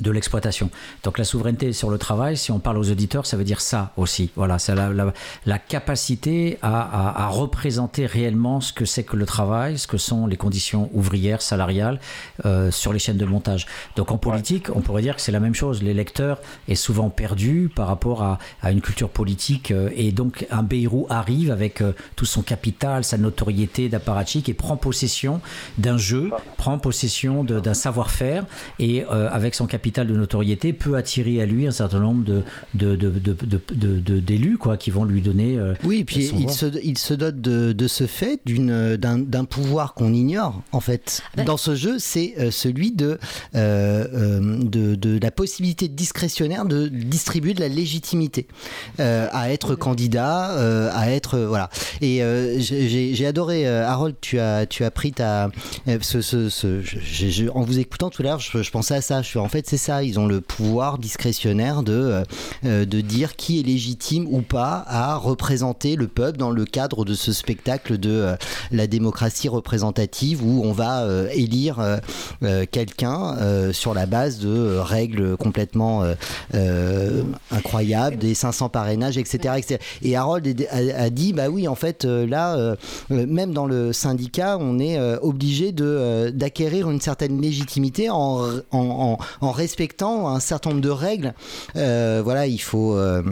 de 0.00 0.10
l'exploitation. 0.10 0.70
Donc 1.04 1.18
la 1.18 1.24
souveraineté 1.24 1.72
sur 1.72 1.90
le 1.90 1.98
travail, 1.98 2.36
si 2.36 2.52
on 2.52 2.58
parle 2.58 2.78
aux 2.78 2.90
auditeurs, 2.90 3.26
ça 3.26 3.36
veut 3.36 3.44
dire 3.44 3.60
ça 3.60 3.92
aussi. 3.96 4.30
Voilà, 4.36 4.58
c'est 4.58 4.74
la, 4.74 5.58
capacité 5.58 6.58
à, 6.62 7.28
représenter 7.28 8.06
réellement 8.06 8.60
ce 8.60 8.72
que 8.72 8.84
c'est 8.84 9.04
que 9.04 9.16
le 9.16 9.26
travail, 9.26 9.78
ce 9.78 9.86
que 9.86 9.96
sont 9.96 10.26
les 10.26 10.36
conditions 10.36 10.90
ouvrières, 10.92 11.42
salariales 11.42 11.98
euh, 12.44 12.70
sur 12.70 12.92
les 12.92 12.98
chaînes 12.98 13.16
de 13.16 13.24
montage. 13.24 13.66
Donc 13.96 14.10
en 14.12 14.18
politique, 14.18 14.68
on 14.74 14.80
pourrait 14.80 15.02
dire 15.02 15.16
que 15.16 15.22
c'est 15.22 15.32
la 15.32 15.40
même 15.40 15.54
chose. 15.54 15.82
L'électeur 15.82 16.40
est 16.68 16.74
souvent 16.74 17.08
perdu 17.08 17.70
par 17.74 17.86
rapport 17.88 18.22
à, 18.22 18.38
une 18.70 18.80
culture 18.80 19.08
politique 19.08 19.70
euh, 19.70 19.90
et 19.94 20.12
donc 20.12 20.46
un 20.50 20.62
Beyrou 20.62 21.06
arrive 21.08 21.50
avec 21.50 21.80
euh, 21.80 21.92
tout 22.16 22.26
son 22.26 22.42
capital, 22.42 23.04
sa 23.04 23.16
notoriété 23.16 23.88
d'apparatchik 23.88 24.48
et 24.48 24.54
prend 24.54 24.76
possession 24.76 25.40
d'un 25.78 25.96
jeu, 25.96 26.30
prend 26.56 26.78
possession 26.78 27.44
d'un 27.44 27.74
savoir-faire 27.74 28.44
et 28.78 29.04
avec 29.04 29.54
son 29.54 29.66
capital 29.66 29.85
de 29.90 30.16
notoriété 30.16 30.72
peut 30.72 30.96
attirer 30.96 31.40
à 31.40 31.46
lui 31.46 31.66
un 31.66 31.72
certain 31.72 32.00
nombre 32.00 32.24
de, 32.74 34.20
d'élus 34.20 34.58
quoi, 34.58 34.76
qui 34.76 34.90
vont 34.90 35.04
lui 35.04 35.20
donner. 35.20 35.56
Euh, 35.56 35.74
oui, 35.84 36.00
et 36.00 36.04
puis 36.04 36.30
il 36.38 36.50
se, 36.50 36.66
il 36.82 36.98
se, 36.98 37.14
dote 37.14 37.40
de, 37.40 37.88
ce 37.88 38.06
fait 38.06 38.40
d'une, 38.44 38.96
d'un, 38.96 39.44
pouvoir 39.44 39.94
qu'on 39.94 40.12
ignore 40.12 40.62
en 40.72 40.80
fait. 40.80 41.22
Ah 41.24 41.30
ben. 41.36 41.44
Dans 41.44 41.56
ce 41.56 41.74
jeu, 41.74 41.98
c'est 41.98 42.34
euh, 42.38 42.50
celui 42.50 42.90
de, 42.92 43.18
euh, 43.54 44.58
de, 44.62 45.18
la 45.20 45.30
possibilité 45.30 45.88
discrétionnaire 45.88 46.64
de 46.64 46.88
distribuer 46.88 47.54
de 47.54 47.60
la 47.60 47.68
légitimité 47.68 48.46
à 48.98 49.50
être 49.50 49.74
candidat, 49.74 50.90
à 50.90 51.10
être. 51.10 51.38
voilà. 51.38 51.70
Et 52.00 52.20
j'ai, 52.58 53.26
adoré, 53.26 53.66
Harold, 53.66 54.16
tu 54.20 54.38
as, 54.38 54.66
tu 54.66 54.84
as 54.84 54.90
pris 54.90 55.12
ta. 55.12 55.50
Ce, 56.00 56.20
ce, 56.20 57.50
en 57.50 57.62
vous 57.62 57.78
écoutant 57.78 58.10
tout 58.10 58.22
à 58.22 58.24
l'heure, 58.24 58.40
je, 58.40 58.70
pensais 58.70 58.94
à 58.94 59.00
ça. 59.00 59.22
Je 59.22 59.28
suis 59.28 59.38
en 59.38 59.48
fait, 59.48 59.66
c'est 59.66 59.75
ça, 59.76 60.02
ils 60.02 60.18
ont 60.18 60.26
le 60.26 60.40
pouvoir 60.40 60.98
discrétionnaire 60.98 61.82
de, 61.82 62.24
euh, 62.64 62.84
de 62.84 63.00
dire 63.00 63.36
qui 63.36 63.60
est 63.60 63.62
légitime 63.62 64.26
ou 64.30 64.42
pas 64.42 64.84
à 64.86 65.16
représenter 65.16 65.96
le 65.96 66.08
peuple 66.08 66.38
dans 66.38 66.50
le 66.50 66.64
cadre 66.64 67.04
de 67.04 67.14
ce 67.14 67.32
spectacle 67.32 67.98
de 67.98 68.10
euh, 68.10 68.36
la 68.70 68.86
démocratie 68.86 69.48
représentative 69.48 70.44
où 70.44 70.62
on 70.64 70.72
va 70.72 71.02
euh, 71.02 71.28
élire 71.32 71.76
quelqu'un 72.70 73.36
sur 73.72 73.94
la 73.94 74.06
base 74.06 74.38
de 74.38 74.76
règles 74.78 75.36
complètement 75.36 76.04
incroyables, 77.50 78.16
des 78.16 78.34
500 78.34 78.68
parrainages, 78.68 79.18
etc. 79.18 79.54
Et 80.02 80.16
Harold 80.16 80.66
a, 80.70 81.10
dit, 81.10 81.32
bah 81.32 81.48
oui, 81.48 81.68
en 81.68 81.74
fait, 81.74 82.04
là, 82.04 82.76
même 83.10 83.52
dans 83.52 83.66
le 83.66 83.92
syndicat, 83.92 84.58
on 84.60 84.78
est 84.78 84.98
obligé 85.18 85.72
d'acquérir 85.72 86.90
une 86.90 87.00
certaine 87.00 87.40
légitimité 87.40 88.10
en, 88.10 88.42
en, 88.72 89.18
en 89.40 89.50
respectant 89.66 90.28
un 90.28 90.38
certain 90.38 90.70
nombre 90.70 90.82
de 90.82 90.90
règles. 90.90 91.34
Euh, 91.74 92.20
voilà, 92.22 92.46
il 92.46 92.60
faut 92.60 92.94
euh, 92.94 93.22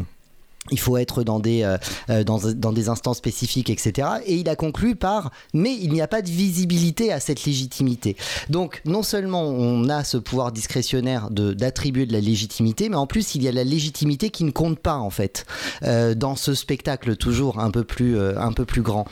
il 0.70 0.78
faut 0.78 0.96
être 0.96 1.24
dans 1.24 1.40
des, 1.40 1.62
euh, 1.62 1.76
euh, 2.08 2.24
dans, 2.24 2.38
dans, 2.38 2.72
des 2.72 2.88
instances 2.88 3.18
spécifiques, 3.18 3.68
etc. 3.68 4.08
Et 4.26 4.36
il 4.36 4.48
a 4.48 4.56
conclu 4.56 4.96
par 4.96 5.30
mais 5.52 5.74
il 5.74 5.92
n'y 5.92 6.00
a 6.00 6.08
pas 6.08 6.22
de 6.22 6.30
visibilité 6.30 7.12
à 7.12 7.20
cette 7.20 7.44
légitimité. 7.44 8.16
Donc 8.48 8.80
non 8.86 9.02
seulement 9.02 9.42
on 9.42 9.88
a 9.90 10.04
ce 10.04 10.16
pouvoir 10.16 10.52
discrétionnaire 10.52 11.28
d'attribuer 11.30 12.06
de, 12.06 12.12
la 12.12 12.20
légitimité, 12.20 12.88
mais 12.88 12.96
en 12.96 13.06
plus 13.06 13.34
il 13.34 13.42
y 13.42 13.48
a 13.48 13.52
la 13.52 13.64
légitimité 13.64 14.30
qui 14.30 14.44
ne 14.44 14.50
compte 14.50 14.78
pas 14.78 14.96
en 14.96 15.10
fait 15.10 15.44
euh, 15.82 16.14
dans 16.14 16.34
ce 16.34 16.54
spectacle 16.54 17.16
toujours 17.16 17.58
un 17.58 17.70
peu 17.70 17.84
plus, 17.84 18.18
un 18.18 18.52
peu 18.52 18.64
plus 18.64 18.82
grand, 18.82 19.06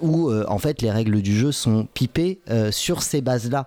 où 0.00 0.32
en 0.32 0.58
fait 0.58 0.82
les 0.82 0.90
règles 0.90 1.20
du 1.20 1.36
jeu 1.36 1.52
sont 1.52 1.88
pipées 1.94 2.40
sur 2.70 3.02
ces 3.02 3.20
bases-là, 3.20 3.66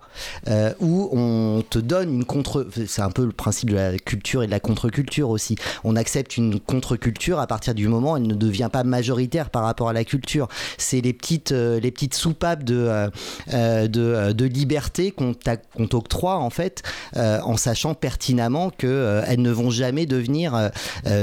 où 0.80 1.08
on 1.12 1.62
te 1.68 1.78
donne 1.78 2.14
une 2.14 2.24
contre... 2.24 2.66
C'est 2.86 3.02
un 3.02 3.10
peu 3.10 3.24
le 3.24 3.32
principe 3.32 3.70
de 3.70 3.76
la 3.76 3.98
culture 3.98 4.42
et 4.42 4.46
de 4.46 4.50
la 4.50 4.60
contre-culture 4.60 5.28
aussi. 5.30 5.56
On 5.84 5.96
accepte 5.96 6.36
une 6.36 6.60
contre-culture 6.60 7.09
à 7.38 7.46
partir 7.46 7.74
du 7.74 7.88
moment 7.88 8.12
où 8.12 8.16
elle 8.16 8.26
ne 8.26 8.34
devient 8.34 8.68
pas 8.72 8.84
majoritaire 8.84 9.50
par 9.50 9.62
rapport 9.62 9.88
à 9.88 9.92
la 9.92 10.04
culture. 10.04 10.48
C'est 10.78 11.00
les 11.00 11.12
petites, 11.12 11.52
euh, 11.52 11.80
les 11.80 11.90
petites 11.90 12.14
soupapes 12.14 12.64
de, 12.64 12.76
euh, 12.76 13.08
euh, 13.52 13.88
de, 13.88 14.32
de, 14.32 14.44
liberté 14.44 15.12
qu'on 15.12 15.34
t'octroie 15.86 16.36
en 16.36 16.50
fait, 16.50 16.82
en 17.14 17.56
sachant 17.56 17.94
pertinemment 17.94 18.70
qu'elles 18.70 19.40
ne 19.40 19.50
vont 19.50 19.70
jamais 19.70 20.06
devenir 20.06 20.70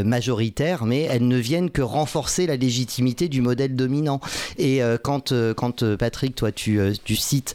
majoritaires, 0.06 0.86
mais 0.86 1.02
elles 1.02 1.28
ne 1.28 1.38
viennent 1.38 1.70
que 1.70 1.82
renforcer 1.82 2.48
la 2.48 2.56
légitimité 2.56 3.28
du 3.28 3.42
modèle 3.42 3.76
dominant. 3.76 4.22
Et 4.58 4.80
quand, 5.04 5.34
quand 5.56 5.96
Patrick, 5.98 6.36
toi, 6.36 6.52
tu, 6.52 6.80
tu 7.04 7.16
cites 7.16 7.54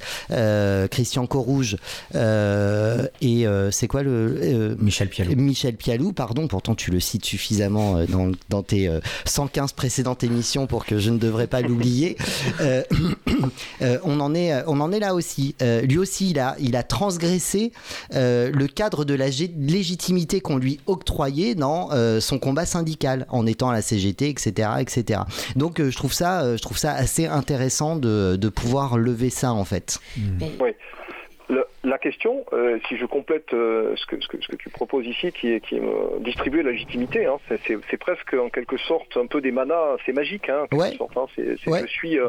Christian 0.91 1.27
Corouge 1.27 1.79
et 2.15 3.47
c'est 3.71 3.89
quoi 3.89 4.03
le 4.03 4.77
Michel 4.79 5.09
Pialou. 5.09 5.35
Michel 5.37 5.77
Pialou, 5.77 6.13
pardon, 6.13 6.49
pourtant 6.49 6.75
tu 6.75 6.91
le 6.91 7.01
cites 7.01 7.25
suffisamment 7.25 8.05
dans 8.05 8.22
dans, 8.49 8.63
tes 8.63 8.91
115 9.25 9.71
euh, 9.71 9.75
précédentes 9.75 10.25
émissions 10.25 10.67
pour 10.67 10.85
que 10.85 10.99
je 10.99 11.11
ne 11.11 11.19
devrais 11.19 11.47
pas 11.47 11.61
l'oublier. 11.61 12.17
Euh, 12.61 12.83
euh, 13.83 13.99
on, 14.05 14.21
en 14.21 14.35
est, 14.35 14.53
on 14.67 14.81
en 14.81 14.93
est 14.93 15.01
là 15.01 15.15
aussi. 15.15 15.55
lui 15.61 15.99
aussi, 15.99 16.31
il 16.31 16.39
a, 16.39 16.57
il 16.59 16.77
a 16.77 16.83
transgressé 16.83 17.73
le 18.13 18.67
cadre 18.67 19.05
de 19.05 19.15
la 19.15 19.27
légitimité 19.29 20.41
qu'on 20.41 20.57
lui 20.57 20.81
octroyait 20.87 21.55
dans 21.55 21.91
son 22.21 22.39
combat 22.39 22.67
syndical 22.67 23.27
en 23.29 23.47
étant 23.47 23.71
à 23.71 23.73
la 23.73 23.83
CGT, 23.83 24.29
etc. 24.29 24.71
etc. 24.81 25.21
Donc 25.57 25.83
je, 25.83 25.97
trouve 25.97 26.13
ça, 26.13 26.57
je 26.57 26.63
trouve 26.63 26.79
ça 26.79 26.93
assez 26.93 27.27
intéressant 27.27 27.97
de, 27.97 28.37
de 28.37 28.49
pouvoir 28.49 28.99
lever 28.99 29.31
ça 29.31 29.53
en 29.53 29.65
fait. 29.65 29.99
Oui 30.17 30.73
la 31.85 31.99
question, 31.99 32.45
euh, 32.53 32.79
si 32.89 32.97
je 32.97 33.05
complète 33.07 33.53
euh, 33.53 33.95
ce, 33.97 34.07
que, 34.07 34.21
ce, 34.21 34.29
que, 34.29 34.41
ce, 34.41 34.49
que, 34.49 34.57
tu 34.57 34.71
proposes 34.71 35.07
ici, 35.07 35.33
qui 35.33 35.53
est, 35.53 35.61
qui 35.61 35.77
est 35.77 35.83
distribuer 36.21 36.63
la 36.63 36.71
légitimité, 36.71 37.27
hein, 37.27 37.39
c'est 37.49 37.97
presque 37.97 38.35
en 38.35 38.49
quelque 38.49 38.79
sorte 38.79 39.17
un 39.17 39.27
peu 39.27 39.41
des 39.41 39.51
manas, 39.51 39.97
c'est 40.07 40.13
magique, 40.13 40.49
hein, 40.49 40.63
en 40.63 40.67
quelque 40.67 40.97
sorte, 40.97 41.17
hein, 41.17 41.27
c'est 41.37 41.57
je 41.59 41.87
suis, 41.87 42.19
euh, 42.19 42.29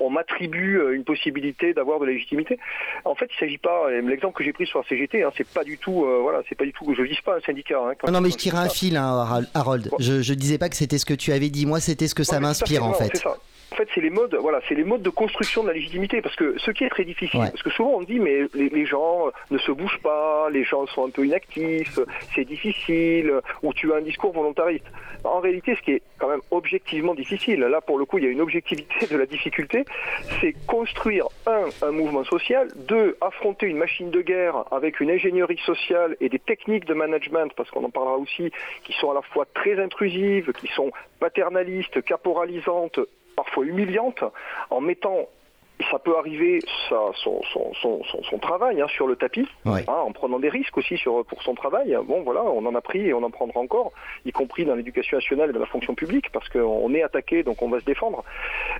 on 0.00 0.10
m'attribue 0.10 0.80
une 0.94 1.04
possibilité 1.04 1.72
d'avoir 1.74 2.00
de 2.00 2.06
la 2.06 2.12
légitimité. 2.12 2.58
En 3.04 3.14
fait, 3.14 3.30
il 3.34 3.38
s'agit 3.38 3.58
pas, 3.58 3.90
l'exemple 3.90 4.36
que 4.36 4.44
j'ai 4.44 4.52
pris 4.52 4.66
sur 4.66 4.80
la 4.80 4.84
CGT, 4.86 5.22
hein, 5.22 5.30
c'est 5.36 5.48
pas 5.48 5.64
du 5.64 5.78
tout, 5.78 6.06
voilà, 6.22 6.42
c'est 6.48 6.56
pas 6.56 6.64
du 6.64 6.72
tout, 6.72 6.94
je 6.94 7.02
vise 7.02 7.20
pas 7.20 7.36
un 7.36 7.40
syndicat. 7.40 7.80
Non, 8.10 8.20
mais 8.20 8.30
je 8.30 8.36
tire 8.36 8.56
un 8.56 8.68
fil, 8.68 8.96
Harold. 8.96 9.90
Je, 9.98 10.22
je 10.22 10.34
disais 10.34 10.58
pas 10.58 10.68
que 10.68 10.76
c'était 10.76 10.98
ce 10.98 11.06
que 11.06 11.14
tu 11.14 11.32
avais 11.32 11.48
dit, 11.48 11.66
moi 11.66 11.80
c'était 11.80 12.08
ce 12.08 12.14
que 12.14 12.24
ça 12.24 12.40
m'inspire 12.40 12.84
en 12.84 12.92
fait. 12.92 13.22
En 13.72 13.76
fait, 13.76 13.88
c'est 13.94 14.00
les 14.00 14.10
modes, 14.10 14.34
voilà, 14.40 14.60
c'est 14.68 14.74
les 14.74 14.84
modes 14.84 15.02
de 15.02 15.10
construction 15.10 15.62
de 15.62 15.68
la 15.68 15.74
légitimité, 15.74 16.22
parce 16.22 16.36
que 16.36 16.56
ce 16.58 16.70
qui 16.70 16.84
est 16.84 16.88
très 16.88 17.04
difficile, 17.04 17.40
parce 17.40 17.62
que 17.62 17.70
souvent 17.70 17.94
on 17.96 18.02
dit, 18.02 18.18
mais 18.18 18.46
les, 18.54 18.86
gens 18.86 19.26
ne 19.50 19.58
se 19.58 19.70
bougent 19.70 20.00
pas, 20.02 20.48
les 20.50 20.64
gens 20.64 20.86
sont 20.86 21.06
un 21.06 21.10
peu 21.10 21.26
inactifs, 21.26 21.98
c'est 22.34 22.44
difficile, 22.44 23.32
ou 23.62 23.72
tu 23.74 23.92
as 23.92 23.96
un 23.96 24.00
discours 24.00 24.32
volontariste. 24.32 24.86
En 25.24 25.40
réalité, 25.40 25.74
ce 25.76 25.82
qui 25.82 25.92
est 25.92 26.02
quand 26.18 26.28
même 26.28 26.40
objectivement 26.50 27.14
difficile, 27.14 27.60
là 27.60 27.80
pour 27.80 27.98
le 27.98 28.04
coup, 28.04 28.18
il 28.18 28.24
y 28.24 28.26
a 28.26 28.30
une 28.30 28.40
objectivité 28.40 29.06
de 29.06 29.16
la 29.16 29.26
difficulté, 29.26 29.84
c'est 30.40 30.54
construire 30.66 31.26
un, 31.46 31.66
un 31.82 31.90
mouvement 31.90 32.24
social, 32.24 32.68
deux, 32.76 33.16
affronter 33.20 33.66
une 33.66 33.78
machine 33.78 34.10
de 34.10 34.22
guerre 34.22 34.64
avec 34.70 35.00
une 35.00 35.10
ingénierie 35.10 35.60
sociale 35.66 36.16
et 36.20 36.28
des 36.28 36.38
techniques 36.38 36.86
de 36.86 36.94
management, 36.94 37.52
parce 37.54 37.70
qu'on 37.70 37.84
en 37.84 37.90
parlera 37.90 38.16
aussi, 38.16 38.50
qui 38.84 38.94
sont 38.94 39.10
à 39.10 39.14
la 39.14 39.22
fois 39.22 39.46
très 39.54 39.78
intrusives, 39.78 40.52
qui 40.52 40.68
sont 40.68 40.90
paternalistes, 41.20 42.02
caporalisantes, 42.02 43.00
parfois 43.38 43.64
humiliante, 43.64 44.24
en 44.68 44.80
mettant 44.80 45.28
ça 45.92 46.00
peut 46.00 46.16
arriver 46.18 46.58
son, 46.88 47.12
son, 47.14 48.38
travail 48.40 48.80
hein, 48.80 48.88
sur 48.88 49.06
le 49.06 49.14
tapis, 49.14 49.46
hein, 49.64 49.84
en 49.86 50.10
prenant 50.10 50.40
des 50.40 50.48
risques 50.48 50.76
aussi 50.76 50.96
sur, 50.96 51.24
pour 51.24 51.40
son 51.44 51.54
travail. 51.54 51.96
Bon, 52.04 52.22
voilà, 52.22 52.42
on 52.42 52.66
en 52.66 52.74
a 52.74 52.80
pris 52.80 53.06
et 53.06 53.14
on 53.14 53.22
en 53.22 53.30
prendra 53.30 53.60
encore, 53.60 53.92
y 54.24 54.32
compris 54.32 54.64
dans 54.64 54.74
l'éducation 54.74 55.18
nationale 55.18 55.50
et 55.50 55.52
dans 55.52 55.60
la 55.60 55.66
fonction 55.66 55.94
publique, 55.94 56.32
parce 56.32 56.48
qu'on 56.48 56.92
est 56.94 57.04
attaqué, 57.04 57.44
donc 57.44 57.62
on 57.62 57.68
va 57.68 57.78
se 57.78 57.84
défendre. 57.84 58.24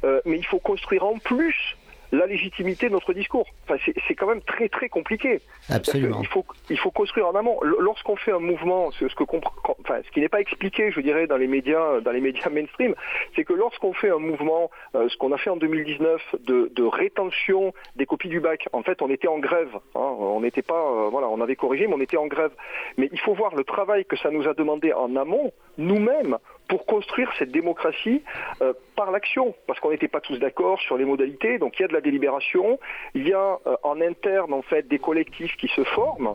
Euh, 0.02 0.20
mais 0.24 0.38
il 0.38 0.44
faut 0.44 0.58
construire 0.58 1.04
en 1.04 1.18
plus 1.18 1.76
la 2.12 2.26
légitimité 2.26 2.88
de 2.88 2.92
notre 2.92 3.12
discours. 3.12 3.46
Enfin, 3.64 3.76
c'est 4.06 4.14
quand 4.14 4.26
même 4.26 4.42
très 4.42 4.68
très 4.68 4.88
compliqué. 4.88 5.40
Absolument. 5.68 6.18
Il 6.20 6.26
faut, 6.26 6.44
il 6.70 6.78
faut 6.78 6.90
construire 6.90 7.28
en 7.28 7.34
amont. 7.34 7.60
Lorsqu'on 7.62 8.16
fait 8.16 8.32
un 8.32 8.38
mouvement, 8.38 8.90
ce, 8.92 9.04
que 9.04 9.24
enfin, 9.24 10.00
ce 10.04 10.10
qui 10.10 10.20
n'est 10.20 10.28
pas 10.28 10.40
expliqué, 10.40 10.90
je 10.90 11.00
dirais, 11.00 11.26
dans 11.26 11.36
les 11.36 11.46
médias, 11.46 12.00
dans 12.00 12.12
les 12.12 12.20
médias 12.20 12.48
mainstream, 12.48 12.94
c'est 13.36 13.44
que 13.44 13.52
lorsqu'on 13.52 13.92
fait 13.92 14.10
un 14.10 14.18
mouvement, 14.18 14.70
euh, 14.94 15.08
ce 15.08 15.16
qu'on 15.16 15.32
a 15.32 15.38
fait 15.38 15.50
en 15.50 15.56
2019 15.56 16.36
de, 16.46 16.70
de, 16.74 16.82
rétention 16.82 17.72
des 17.96 18.06
copies 18.06 18.28
du 18.28 18.40
bac, 18.40 18.68
en 18.72 18.82
fait, 18.82 19.02
on 19.02 19.10
était 19.10 19.28
en 19.28 19.38
grève. 19.38 19.74
Hein, 19.94 20.00
on 20.18 20.40
n'était 20.40 20.62
pas, 20.62 20.80
euh, 20.80 21.08
voilà, 21.10 21.28
on 21.28 21.40
avait 21.40 21.56
corrigé, 21.56 21.86
mais 21.86 21.94
on 21.94 22.00
était 22.00 22.16
en 22.16 22.26
grève. 22.26 22.52
Mais 22.96 23.08
il 23.12 23.20
faut 23.20 23.34
voir 23.34 23.54
le 23.54 23.64
travail 23.64 24.04
que 24.04 24.16
ça 24.16 24.30
nous 24.30 24.48
a 24.48 24.54
demandé 24.54 24.92
en 24.92 25.14
amont, 25.16 25.52
nous-mêmes, 25.76 26.38
pour 26.68 26.86
construire 26.86 27.30
cette 27.38 27.50
démocratie 27.50 28.22
euh, 28.62 28.72
par 28.94 29.10
l'action, 29.10 29.54
parce 29.66 29.80
qu'on 29.80 29.90
n'était 29.90 30.08
pas 30.08 30.20
tous 30.20 30.38
d'accord 30.38 30.80
sur 30.80 30.96
les 30.96 31.04
modalités. 31.04 31.58
Donc 31.58 31.78
il 31.78 31.82
y 31.82 31.84
a 31.84 31.88
de 31.88 31.94
la 31.94 32.00
délibération, 32.00 32.78
il 33.14 33.26
y 33.26 33.32
a 33.32 33.58
euh, 33.66 33.76
en 33.82 34.00
interne 34.00 34.52
en 34.52 34.62
fait 34.62 34.86
des 34.86 34.98
collectifs 34.98 35.56
qui 35.56 35.68
se 35.68 35.82
forment 35.84 36.34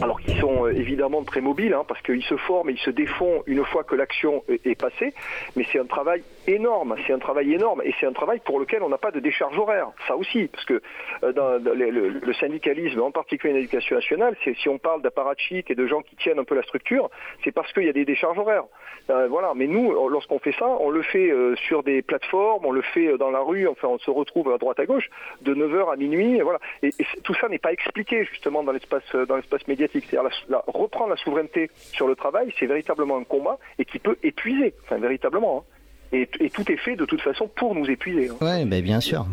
alors 0.00 0.20
qu'ils 0.20 0.38
sont 0.38 0.66
euh, 0.66 0.72
évidemment 0.72 1.22
très 1.22 1.40
mobiles, 1.40 1.74
hein, 1.74 1.84
parce 1.86 2.00
qu'ils 2.02 2.22
se 2.24 2.36
forment 2.36 2.70
et 2.70 2.72
ils 2.72 2.78
se 2.78 2.90
défont 2.90 3.42
une 3.46 3.64
fois 3.64 3.84
que 3.84 3.94
l'action 3.94 4.42
est, 4.48 4.74
passée, 4.74 5.12
mais 5.56 5.66
c'est 5.70 5.78
un 5.78 5.84
travail 5.84 6.22
énorme, 6.46 6.96
c'est 7.06 7.12
un 7.12 7.18
travail 7.18 7.52
énorme, 7.52 7.82
et 7.84 7.94
c'est 8.00 8.06
un 8.06 8.12
travail 8.12 8.40
pour 8.44 8.58
lequel 8.58 8.82
on 8.82 8.88
n'a 8.88 8.98
pas 8.98 9.10
de 9.10 9.20
décharge 9.20 9.56
horaire, 9.58 9.90
ça 10.06 10.16
aussi, 10.16 10.48
parce 10.48 10.64
que 10.64 10.82
euh, 11.22 11.32
dans, 11.32 11.58
le, 11.58 12.32
syndicalisme, 12.34 13.00
en 13.00 13.10
particulier 13.10 13.54
en 13.54 13.56
éducation 13.56 13.96
nationale, 13.96 14.36
c'est 14.44 14.56
si 14.56 14.68
on 14.68 14.78
parle 14.78 15.02
d'apparatchiks 15.02 15.70
et 15.70 15.74
de 15.74 15.86
gens 15.86 16.02
qui 16.02 16.16
tiennent 16.16 16.38
un 16.38 16.44
peu 16.44 16.54
la 16.54 16.62
structure, 16.62 17.10
c'est 17.44 17.52
parce 17.52 17.72
qu'il 17.72 17.84
y 17.84 17.88
a 17.88 17.92
des 17.92 18.04
décharges 18.04 18.38
horaires. 18.38 18.64
Euh, 19.10 19.28
voilà, 19.28 19.52
mais 19.54 19.66
nous, 19.66 19.92
lorsqu'on 20.08 20.38
fait 20.38 20.54
ça, 20.58 20.66
on 20.66 20.90
le 20.90 21.02
fait 21.02 21.32
sur 21.66 21.82
des 21.82 22.02
plateformes, 22.02 22.64
on 22.64 22.72
le 22.72 22.82
fait 22.82 23.16
dans 23.18 23.30
la 23.30 23.40
rue, 23.40 23.68
enfin 23.68 23.88
on 23.88 23.98
se 23.98 24.10
retrouve 24.10 24.52
à 24.52 24.58
droite 24.58 24.78
à 24.80 24.86
gauche, 24.86 25.08
de 25.42 25.54
9h 25.54 25.92
à 25.92 25.96
minuit, 25.96 26.40
voilà. 26.40 26.58
Et, 26.82 26.90
tout 27.24 27.34
ça 27.34 27.48
n'est 27.48 27.58
pas 27.58 27.72
expliqué 27.72 28.24
justement 28.24 28.62
dans 28.62 28.72
l'espace 28.72 29.14
dans 29.14 29.36
l'espace 29.36 29.66
médiatique 29.68 30.06
c'est-à-dire 30.08 30.30
reprendre 30.66 31.10
la 31.10 31.16
souveraineté 31.16 31.70
sur 31.92 32.06
le 32.06 32.14
travail, 32.14 32.52
c'est 32.58 32.66
véritablement 32.66 33.16
un 33.16 33.24
combat 33.24 33.58
et 33.78 33.84
qui 33.84 33.98
peut 33.98 34.16
épuiser, 34.22 34.74
enfin 34.84 34.98
véritablement. 34.98 35.64
Hein. 35.64 35.81
Et, 36.12 36.28
tout 36.52 36.70
est 36.70 36.76
fait 36.76 36.94
de 36.94 37.06
toute 37.06 37.22
façon 37.22 37.48
pour 37.54 37.74
nous 37.74 37.86
épuiser. 37.86 38.28
Hein. 38.28 38.36
Oui, 38.40 38.64
ben 38.66 38.82
bien 38.82 39.00
sûr. 39.00 39.26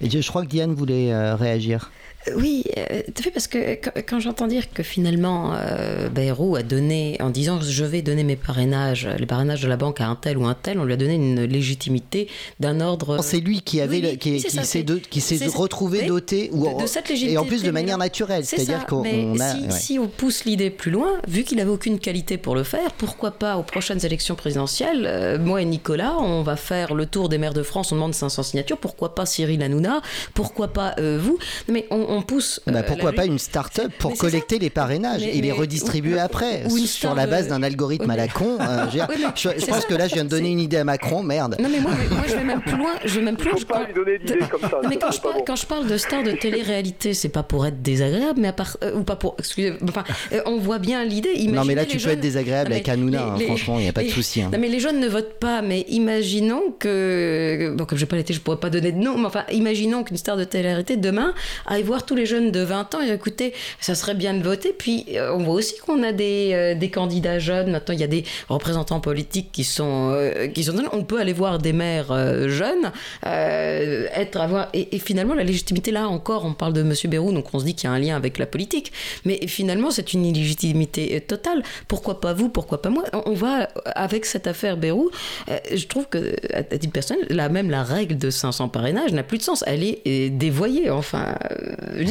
Et 0.00 0.08
je 0.08 0.28
crois 0.28 0.42
que 0.42 0.48
Diane 0.48 0.72
voulait 0.72 1.12
euh, 1.12 1.34
réagir. 1.34 1.90
Oui, 2.36 2.64
euh, 2.76 3.02
tout 3.06 3.20
à 3.20 3.22
fait, 3.22 3.30
parce 3.30 3.46
que 3.46 3.78
quand, 4.02 4.18
j'entends 4.18 4.46
dire 4.46 4.72
que 4.72 4.82
finalement 4.82 5.52
euh, 5.54 6.08
Bayrou 6.08 6.56
a 6.56 6.62
donné, 6.62 7.16
en 7.20 7.30
disant 7.30 7.60
je 7.60 7.84
vais 7.84 8.02
donner 8.02 8.24
mes 8.24 8.36
parrainages, 8.36 9.08
les 9.18 9.26
parrainages 9.26 9.62
de 9.62 9.68
la 9.68 9.76
banque 9.76 10.00
à 10.00 10.08
un 10.08 10.16
tel 10.16 10.36
ou 10.38 10.46
un 10.46 10.54
tel, 10.54 10.78
on 10.78 10.84
lui 10.84 10.92
a 10.92 10.96
donné 10.96 11.14
une 11.14 11.44
légitimité 11.44 12.28
d'un 12.60 12.80
ordre. 12.80 13.22
C'est 13.22 13.40
lui 13.40 13.62
qui 13.62 13.80
avait, 13.80 14.16
qui, 14.16 14.40
s'est 14.40 15.46
retrouvé 15.46 16.06
doté 16.06 16.50
ou 16.52 16.80
de, 16.80 16.86
cette 16.86 17.08
légitimité, 17.08 17.34
et 17.34 17.38
en 17.38 17.44
plus 17.44 17.62
de 17.62 17.70
manière 17.70 17.98
naturelle, 17.98 18.44
c'est-à-dire 18.44 18.86
qu'on 18.86 19.38
a. 19.38 19.48
Si, 19.48 19.82
si, 19.82 19.98
on 19.98 20.08
pousse 20.08 20.44
l'idée 20.44 20.70
plus 20.70 20.90
loin, 20.90 21.12
vu 21.28 21.44
qu'il 21.44 21.60
avait 21.60 21.70
aucune 21.70 21.98
qualité 21.98 22.36
pour 22.36 22.54
le 22.54 22.64
faire, 22.64 22.92
pourquoi 22.92 23.30
pas 23.30 23.56
aux 23.56 23.62
prochaines 23.62 24.04
élections 24.04 24.34
présidentielles, 24.34 25.04
euh, 25.06 25.38
moi 25.38 25.62
et 25.62 25.64
Nicolas, 25.64 26.16
on 26.18 26.42
va 26.42 26.56
faire 26.56 26.94
le 26.94 27.06
tour 27.06 27.28
des 27.28 27.38
maires 27.38 27.54
de 27.54 27.62
France, 27.62 27.92
on 27.92 27.94
demande 27.94 28.14
500 28.14 28.42
signatures, 28.42 28.78
pourquoi 28.78 29.14
pas 29.14 29.26
Cyril 29.26 29.62
Hanouna, 29.62 30.00
pourquoi 30.34 30.68
pas 30.68 30.94
vous, 30.98 31.38
mais 31.68 31.86
on 31.90 32.08
on 32.08 32.17
pousse. 32.22 32.60
Bah, 32.66 32.78
euh, 32.78 32.82
pourquoi 32.82 33.12
pas 33.12 33.26
une 33.26 33.38
start-up 33.38 33.92
pour 33.98 34.16
collecter 34.16 34.58
les 34.58 34.70
parrainages 34.70 35.22
et 35.22 35.40
les 35.40 35.52
redistribuer 35.52 36.18
après 36.18 36.68
sur 36.68 37.14
la 37.14 37.26
base 37.26 37.48
d'un 37.48 37.62
algorithme 37.62 38.10
à 38.10 38.16
la 38.16 38.28
con 38.28 38.58
euh, 38.60 38.86
Je, 38.90 39.66
pense 39.66 39.84
que 39.84 39.94
là, 39.94 40.08
je 40.08 40.14
viens 40.14 40.24
de 40.24 40.30
donner 40.30 40.50
une 40.50 40.60
idée 40.60 40.78
à 40.78 40.84
Macron, 40.84 41.22
merde. 41.22 41.56
Non, 41.60 41.68
mais 41.70 41.80
moi, 41.80 41.92
je 42.26 42.34
vais 42.34 42.44
même 42.44 42.60
plus 42.60 42.76
loin. 42.76 42.92
Je 43.04 43.14
vais 43.14 43.24
même 43.24 43.36
plus 43.36 43.50
loin. 43.50 43.58
pas 43.68 43.84
lui 43.84 43.94
donner 43.94 44.18
d'idées 44.18 44.38
comme 44.50 44.60
ça. 44.60 44.80
mais 44.88 44.96
quand 44.96 45.10
je, 45.10 45.20
parle, 45.20 45.42
quand 45.46 45.56
je, 45.56 45.66
parle, 45.66 45.86
de 45.86 45.96
star 45.96 46.22
de 46.22 46.32
télé-réalité, 46.32 47.14
c'est 47.14 47.28
pas 47.28 47.42
pour 47.42 47.66
être 47.66 47.82
désagréable, 47.82 48.40
mais 48.40 48.48
à 48.48 48.52
part. 48.52 48.76
Euh, 48.82 48.94
ou 48.94 49.02
pas 49.02 49.16
pour. 49.16 49.36
Excusez, 49.38 49.74
enfin, 49.82 50.04
on 50.46 50.58
voit 50.58 50.78
bien 50.78 51.04
l'idée. 51.04 51.34
Non, 51.48 51.64
mais 51.64 51.74
là, 51.74 51.84
tu 51.84 51.98
peux 51.98 52.10
être 52.10 52.20
désagréable 52.20 52.72
avec 52.72 52.88
Hanouna, 52.88 53.34
hein, 53.34 53.38
franchement, 53.38 53.78
il 53.78 53.82
n'y 53.82 53.88
a 53.88 53.92
pas 53.92 54.02
de 54.02 54.08
souci. 54.08 54.42
Hein. 54.42 54.50
Non, 54.52 54.58
mais 54.58 54.68
les 54.68 54.80
jeunes 54.80 55.00
ne 55.00 55.08
votent 55.08 55.38
pas, 55.38 55.62
mais 55.62 55.84
imaginons 55.88 56.74
que. 56.78 57.74
Bon, 57.76 57.84
comme 57.84 57.98
je 57.98 58.04
n'ai 58.04 58.08
pas 58.08 58.16
l'été, 58.16 58.32
je 58.34 58.40
pourrais 58.40 58.58
pas 58.58 58.70
donner 58.70 58.92
de 58.92 58.98
nom, 58.98 59.18
mais 59.18 59.26
enfin, 59.26 59.44
imaginons 59.52 60.04
qu'une 60.04 60.16
star 60.16 60.36
de 60.36 60.44
télé-réalité 60.44 60.96
demain 60.96 61.34
aille 61.66 61.82
voir 61.82 61.97
tous 62.04 62.14
les 62.14 62.26
jeunes 62.26 62.50
de 62.50 62.60
20 62.60 62.94
ans 62.94 63.02
et 63.02 63.10
écoutez, 63.10 63.52
ça 63.80 63.94
serait 63.94 64.14
bien 64.14 64.34
de 64.34 64.42
voter. 64.42 64.74
Puis 64.76 65.06
euh, 65.14 65.34
on 65.34 65.38
voit 65.38 65.54
aussi 65.54 65.76
qu'on 65.78 66.02
a 66.02 66.12
des, 66.12 66.50
euh, 66.52 66.74
des, 66.74 66.90
candidats 66.90 67.38
jeunes. 67.38 67.70
Maintenant, 67.70 67.94
il 67.94 68.00
y 68.00 68.04
a 68.04 68.08
des 68.08 68.24
représentants 68.48 69.00
politiques 69.00 69.50
qui 69.52 69.64
sont, 69.64 70.12
euh, 70.12 70.48
qui 70.48 70.64
sont 70.64 70.74
On 70.92 71.04
peut 71.04 71.20
aller 71.20 71.32
voir 71.32 71.58
des 71.58 71.72
maires 71.72 72.08
jeunes, 72.48 72.92
être, 73.24 74.40
avoir. 74.40 74.68
Et, 74.72 74.98
finalement, 74.98 75.34
la 75.34 75.44
légitimité, 75.44 75.90
là 75.90 76.08
encore, 76.08 76.44
on 76.44 76.54
parle 76.54 76.72
de 76.72 76.80
M. 76.80 76.92
Bérou, 77.04 77.32
donc 77.32 77.46
on 77.52 77.58
se 77.58 77.64
dit 77.64 77.74
qu'il 77.74 77.88
y 77.88 77.92
a 77.92 77.94
un 77.94 77.98
lien 77.98 78.16
avec 78.16 78.38
la 78.38 78.46
politique. 78.46 78.92
Mais 79.24 79.46
finalement, 79.46 79.90
c'est 79.90 80.12
une 80.12 80.24
illégitimité 80.24 81.20
totale. 81.20 81.62
Pourquoi 81.86 82.20
pas 82.20 82.32
vous 82.32 82.48
Pourquoi 82.48 82.82
pas 82.82 82.90
moi? 82.90 83.04
On 83.26 83.34
va, 83.34 83.68
avec 83.94 84.24
cette 84.26 84.46
affaire 84.46 84.76
Bérou, 84.76 85.10
je 85.48 85.86
trouve 85.86 86.06
que, 86.08 86.34
à 86.52 86.62
titre 86.62 86.92
personnel, 86.92 87.26
là, 87.30 87.48
même 87.48 87.70
la 87.70 87.82
règle 87.82 88.16
de 88.16 88.30
500 88.30 88.68
parrainages 88.68 89.12
n'a 89.12 89.22
plus 89.22 89.38
de 89.38 89.42
sens. 89.42 89.64
Elle 89.66 89.82
est 89.84 90.30
dévoyée. 90.30 90.90
Enfin. 90.90 91.34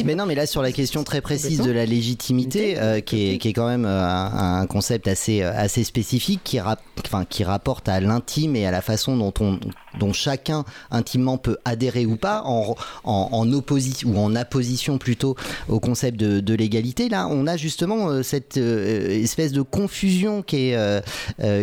Mais 0.04 0.14
non, 0.14 0.26
mais 0.26 0.34
là, 0.34 0.46
sur 0.46 0.62
la 0.62 0.72
question 0.72 1.04
très 1.04 1.20
précise 1.20 1.60
de 1.60 1.70
la 1.70 1.86
légitimité, 1.86 2.78
euh, 2.78 3.00
qui, 3.00 3.30
est, 3.30 3.38
qui, 3.38 3.48
est, 3.48 3.52
quand 3.52 3.66
même 3.66 3.84
euh, 3.84 4.04
un, 4.04 4.66
concept 4.66 5.08
assez, 5.08 5.42
euh, 5.42 5.52
assez 5.54 5.84
spécifique, 5.84 6.40
qui, 6.44 6.60
enfin, 6.60 7.24
qui 7.28 7.44
rapporte 7.44 7.88
à 7.88 8.00
l'intime 8.00 8.56
et 8.56 8.66
à 8.66 8.70
la 8.70 8.82
façon 8.82 9.16
dont, 9.16 9.32
on, 9.40 9.58
dont 9.98 10.12
chacun 10.12 10.64
intimement 10.90 11.38
peut 11.38 11.58
adhérer 11.64 12.06
ou 12.06 12.16
pas, 12.16 12.42
en, 12.44 12.74
en, 13.04 13.52
opposition 13.52 14.10
ou 14.10 14.18
en 14.18 14.34
apposition 14.34 14.98
plutôt 14.98 15.36
au 15.68 15.80
concept 15.80 16.18
de, 16.18 16.40
de 16.40 16.54
l'égalité. 16.54 17.08
Là, 17.08 17.28
on 17.30 17.46
a 17.46 17.56
justement 17.56 18.22
cette 18.22 18.56
espèce 18.56 19.52
de 19.52 19.62
confusion 19.62 20.42
qui, 20.42 20.70
est, 20.70 21.04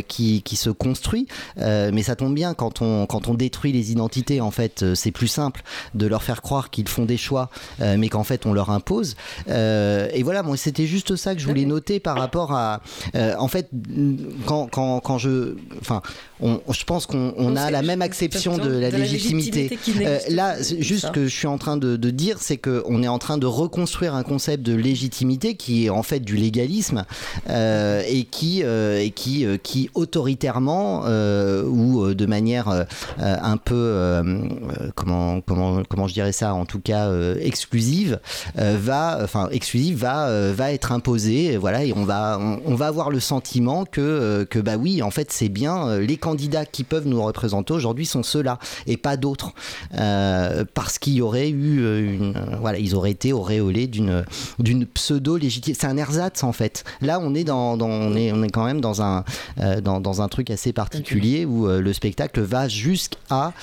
qui, 0.07 0.41
qui, 0.41 0.55
se 0.55 0.70
construit, 0.70 1.28
mais 1.57 2.03
ça 2.03 2.16
tombe 2.16 2.34
bien 2.34 2.53
quand 2.53 2.82
on, 2.82 3.05
quand 3.05 3.28
on 3.28 3.34
détruit 3.34 3.72
les 3.72 3.91
identités. 3.91 4.41
En 4.41 4.51
fait, 4.51 4.95
c'est 4.95 5.11
plus 5.11 5.28
simple 5.28 5.63
de 5.93 6.07
leur 6.07 6.24
faire 6.24 6.41
croire 6.41 6.70
qu'ils 6.70 6.88
font 6.88 7.05
des 7.05 7.18
choix, 7.18 7.49
mais 7.80 8.05
qu'en 8.10 8.24
fait 8.24 8.45
on 8.45 8.53
leur 8.53 8.70
impose. 8.70 9.16
Euh, 9.49 10.10
et 10.14 10.24
voilà, 10.24 10.43
moi 10.43 10.58
c'était 10.58 10.86
juste 10.86 11.16
ça 11.16 11.36
que 11.36 11.41
je 11.41 11.47
voulais 11.47 11.66
noter 11.66 11.99
par 11.99 12.18
rapport 12.18 12.53
à, 12.53 12.82
euh, 13.16 13.36
en 13.38 13.47
fait, 13.47 13.70
quand, 14.45 14.68
quand, 14.68 14.99
quand 14.99 15.18
je, 15.18 15.56
enfin, 15.82 16.01
je 16.41 16.84
pense 16.84 17.06
qu'on 17.06 17.56
a 17.56 17.72
la 17.72 17.82
même 17.82 18.01
acception 18.01 18.58
de 18.58 18.70
la 18.70 18.89
légitimité. 18.89 19.78
Euh, 20.01 20.20
là, 20.30 20.56
juste 20.62 21.08
ce 21.08 21.12
que 21.12 21.28
je 21.28 21.36
suis 21.36 21.47
en 21.47 21.58
train 21.58 21.78
de, 21.78 21.95
dire, 22.10 22.38
c'est 22.39 22.58
qu'on 22.58 23.03
est 23.03 23.08
en 23.08 23.20
train 23.20 23.38
de 23.38 23.45
reconstruire 23.45 24.16
un 24.16 24.24
concept 24.24 24.64
de 24.64 24.74
légitimité 24.74 25.56
qui 25.56 25.86
est 25.86 25.89
en 25.89 26.03
fait 26.03 26.20
du 26.20 26.36
légalisme 26.36 27.06
et 27.49 28.28
qui, 28.30 28.62
et 28.62 29.12
qui, 29.16 29.45
qui 29.64 29.89
autoritairement 29.93 31.01
ou 31.66 32.14
de 32.14 32.26
manière 32.26 32.86
un 33.18 33.58
peu, 33.58 34.22
comment, 34.95 35.41
comment, 35.41 35.84
comment 35.88 36.08
je 36.08 36.14
dirais 36.14 36.32
ça, 36.32 36.53
en 36.53 36.66
tout 36.66 36.80
cas 36.80 37.12
exclusive, 37.39 37.94
euh, 38.57 38.77
va, 38.79 39.19
enfin 39.21 39.49
exclusive, 39.51 39.97
va, 39.97 40.27
euh, 40.27 40.53
va 40.55 40.71
être 40.71 40.91
imposée. 40.91 41.57
Voilà, 41.57 41.83
et 41.83 41.93
on 41.93 42.05
va, 42.05 42.39
on, 42.65 42.75
va 42.75 42.87
avoir 42.87 43.09
le 43.09 43.19
sentiment 43.19 43.85
que, 43.85 44.01
euh, 44.01 44.45
que 44.45 44.59
bah 44.59 44.77
oui, 44.77 45.01
en 45.01 45.11
fait, 45.11 45.31
c'est 45.31 45.49
bien 45.49 45.97
les 45.97 46.17
candidats 46.17 46.65
qui 46.65 46.83
peuvent 46.83 47.07
nous 47.07 47.21
représenter 47.21 47.73
aujourd'hui 47.73 48.05
sont 48.05 48.23
ceux-là 48.23 48.59
et 48.87 48.97
pas 48.97 49.17
d'autres, 49.17 49.53
parce 50.73 50.99
qu'il 50.99 51.13
y 51.13 51.21
aurait 51.21 51.49
eu 51.49 52.15
une, 52.15 52.33
voilà, 52.59 52.79
ils 52.79 52.95
auraient 52.95 53.11
été 53.11 53.33
auréolés 53.33 53.87
d'une, 53.87 54.25
d'une 54.59 54.85
pseudo 54.85 55.37
légitimité. 55.37 55.79
C'est 55.79 55.87
un 55.87 55.97
ersatz 55.97 56.43
en 56.43 56.51
fait. 56.51 56.83
Là, 57.01 57.19
on 57.21 57.33
est 57.35 57.43
dans, 57.43 57.79
on 57.79 58.15
est, 58.15 58.31
on 58.31 58.43
est 58.43 58.49
quand 58.49 58.65
même 58.65 58.81
dans 58.81 59.01
un, 59.01 59.23
dans, 59.81 60.21
un 60.21 60.27
truc 60.27 60.49
assez 60.49 60.73
particulier 60.73 61.45
où 61.45 61.67
le 61.67 61.93
spectacle 61.93 62.41
va 62.41 62.67
jusqu'à 62.67 63.53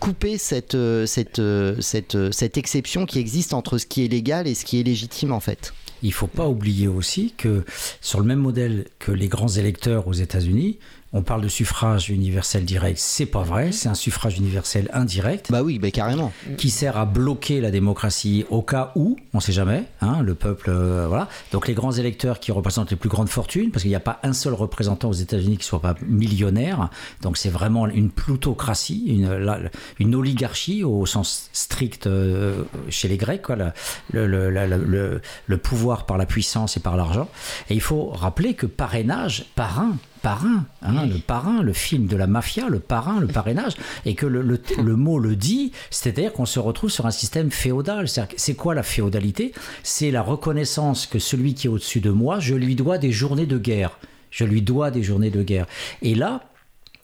couper 0.00 0.36
cette, 0.36 0.76
cette, 1.06 1.40
cette, 1.80 2.32
cette 2.32 2.56
exception 2.58 3.06
qui 3.12 3.18
existe 3.18 3.52
entre 3.52 3.76
ce 3.76 3.84
qui 3.84 4.06
est 4.06 4.08
légal 4.08 4.46
et 4.46 4.54
ce 4.54 4.64
qui 4.64 4.80
est 4.80 4.82
légitime 4.82 5.32
en 5.32 5.40
fait. 5.40 5.74
Il 6.02 6.14
faut 6.14 6.26
pas 6.26 6.48
oublier 6.48 6.88
aussi 6.88 7.34
que 7.36 7.62
sur 8.00 8.20
le 8.20 8.24
même 8.24 8.38
modèle 8.38 8.86
que 8.98 9.12
les 9.12 9.28
grands 9.28 9.48
électeurs 9.48 10.08
aux 10.08 10.14
États-Unis, 10.14 10.78
on 11.12 11.22
parle 11.22 11.42
de 11.42 11.48
suffrage 11.48 12.08
universel 12.08 12.64
direct, 12.64 12.98
c'est 12.98 13.26
pas 13.26 13.42
vrai, 13.42 13.70
c'est 13.70 13.88
un 13.88 13.94
suffrage 13.94 14.38
universel 14.38 14.88
indirect. 14.92 15.52
Bah 15.52 15.62
oui, 15.62 15.78
bah 15.78 15.90
carrément. 15.90 16.32
Qui 16.56 16.70
sert 16.70 16.96
à 16.96 17.04
bloquer 17.04 17.60
la 17.60 17.70
démocratie 17.70 18.46
au 18.50 18.62
cas 18.62 18.92
où, 18.96 19.16
on 19.34 19.40
sait 19.40 19.52
jamais, 19.52 19.84
hein, 20.00 20.22
le 20.22 20.34
peuple, 20.34 20.70
euh, 20.70 21.06
voilà. 21.08 21.28
Donc 21.52 21.68
les 21.68 21.74
grands 21.74 21.92
électeurs 21.92 22.40
qui 22.40 22.50
représentent 22.50 22.90
les 22.90 22.96
plus 22.96 23.10
grandes 23.10 23.28
fortunes, 23.28 23.70
parce 23.70 23.82
qu'il 23.82 23.90
n'y 23.90 23.96
a 23.96 24.00
pas 24.00 24.20
un 24.22 24.32
seul 24.32 24.54
représentant 24.54 25.10
aux 25.10 25.12
États-Unis 25.12 25.58
qui 25.58 25.64
soit 25.66 25.82
pas 25.82 25.94
millionnaire, 26.06 26.88
donc 27.20 27.36
c'est 27.36 27.50
vraiment 27.50 27.86
une 27.86 28.10
plutocratie, 28.10 29.04
une, 29.08 29.70
une 29.98 30.14
oligarchie 30.14 30.82
au 30.82 31.04
sens 31.04 31.50
strict 31.52 32.06
euh, 32.06 32.62
chez 32.88 33.08
les 33.08 33.18
Grecs, 33.18 33.42
quoi, 33.42 33.56
le, 33.56 34.26
le, 34.26 35.20
le 35.46 35.58
pouvoir 35.58 36.06
par 36.06 36.16
la 36.16 36.26
puissance 36.26 36.76
et 36.76 36.80
par 36.80 36.96
l'argent. 36.96 37.28
Et 37.68 37.74
il 37.74 37.80
faut 37.80 38.06
rappeler 38.06 38.54
que 38.54 38.66
parrainage, 38.66 39.44
parrain, 39.54 39.96
parrain, 40.22 40.64
hein, 40.82 41.06
le 41.06 41.18
parrain, 41.18 41.62
le 41.62 41.72
film 41.72 42.06
de 42.06 42.16
la 42.16 42.26
mafia, 42.26 42.68
le 42.68 42.78
parrain, 42.78 43.20
le 43.20 43.26
parrainage, 43.26 43.74
et 44.06 44.14
que 44.14 44.26
le, 44.26 44.42
le 44.42 44.96
mot 44.96 45.18
le 45.18 45.36
dit, 45.36 45.72
c'est-à-dire 45.90 46.32
qu'on 46.32 46.46
se 46.46 46.58
retrouve 46.60 46.90
sur 46.90 47.06
un 47.06 47.10
système 47.10 47.50
féodal. 47.50 48.06
C'est 48.36 48.54
quoi 48.54 48.74
la 48.74 48.82
féodalité? 48.82 49.52
C'est 49.82 50.10
la 50.10 50.22
reconnaissance 50.22 51.06
que 51.06 51.18
celui 51.18 51.54
qui 51.54 51.66
est 51.66 51.70
au-dessus 51.70 52.00
de 52.00 52.10
moi, 52.10 52.40
je 52.40 52.54
lui 52.54 52.74
dois 52.74 52.98
des 52.98 53.12
journées 53.12 53.46
de 53.46 53.58
guerre. 53.58 53.98
Je 54.30 54.44
lui 54.44 54.62
dois 54.62 54.90
des 54.90 55.02
journées 55.02 55.30
de 55.30 55.42
guerre. 55.42 55.66
Et 56.00 56.14
là, 56.14 56.40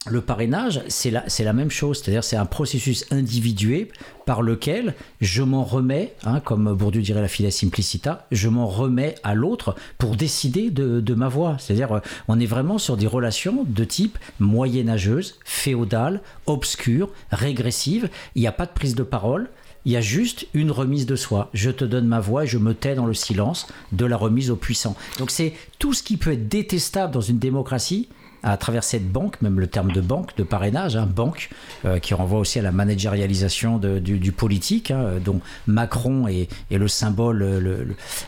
le 0.06 0.20
parrainage, 0.20 0.82
c'est 0.88 1.10
la, 1.10 1.52
même 1.52 1.70
chose, 1.70 2.00
c'est-à-dire 2.00 2.24
c'est 2.24 2.36
un 2.36 2.46
processus 2.46 3.04
individué 3.10 3.90
par 4.26 4.42
lequel 4.42 4.94
je 5.20 5.42
m'en 5.42 5.64
remets, 5.64 6.14
hein, 6.24 6.40
comme 6.40 6.72
Bourdieu 6.74 7.02
dirait 7.02 7.20
la 7.20 7.28
fide 7.28 7.50
simplicita, 7.50 8.26
je 8.30 8.48
m'en 8.48 8.66
remets 8.66 9.16
à 9.22 9.34
l'autre 9.34 9.74
pour 9.98 10.16
décider 10.16 10.70
de, 10.70 11.00
de 11.00 11.14
ma 11.14 11.28
voix. 11.28 11.56
C'est-à-dire 11.58 11.92
euh, 11.92 12.00
on 12.28 12.38
est 12.38 12.46
vraiment 12.46 12.78
sur 12.78 12.96
des 12.96 13.06
relations 13.06 13.64
de 13.66 13.84
type 13.84 14.18
moyenâgeuse, 14.38 15.38
féodale, 15.44 16.20
obscure, 16.46 17.10
régressive. 17.30 18.08
Il 18.34 18.40
n'y 18.40 18.48
a 18.48 18.52
pas 18.52 18.66
de 18.66 18.72
prise 18.72 18.94
de 18.94 19.02
parole, 19.02 19.50
il 19.84 19.92
y 19.92 19.96
a 19.96 20.00
juste 20.00 20.46
une 20.54 20.70
remise 20.70 21.06
de 21.06 21.16
soi. 21.16 21.50
Je 21.54 21.70
te 21.70 21.84
donne 21.84 22.06
ma 22.06 22.20
voix 22.20 22.44
et 22.44 22.46
je 22.46 22.58
me 22.58 22.74
tais 22.74 22.94
dans 22.94 23.06
le 23.06 23.14
silence 23.14 23.66
de 23.92 24.04
la 24.04 24.16
remise 24.16 24.50
aux 24.50 24.56
puissants. 24.56 24.96
Donc 25.18 25.30
c'est 25.30 25.54
tout 25.78 25.94
ce 25.94 26.02
qui 26.02 26.16
peut 26.16 26.32
être 26.32 26.48
détestable 26.48 27.12
dans 27.12 27.20
une 27.20 27.38
démocratie 27.38 28.08
à 28.42 28.56
travers 28.56 28.84
cette 28.84 29.10
banque, 29.10 29.40
même 29.42 29.60
le 29.60 29.66
terme 29.66 29.92
de 29.92 30.00
banque, 30.00 30.36
de 30.36 30.42
parrainage, 30.42 30.96
hein, 30.96 31.06
banque, 31.06 31.50
euh, 31.84 31.98
qui 31.98 32.14
renvoie 32.14 32.38
aussi 32.38 32.58
à 32.58 32.62
la 32.62 32.72
managérialisation 32.72 33.78
du, 33.78 34.32
politique, 34.32 34.90
hein, 34.90 35.14
dont 35.24 35.40
Macron 35.66 36.28
est, 36.28 36.48
le 36.70 36.88
symbole 36.88 37.38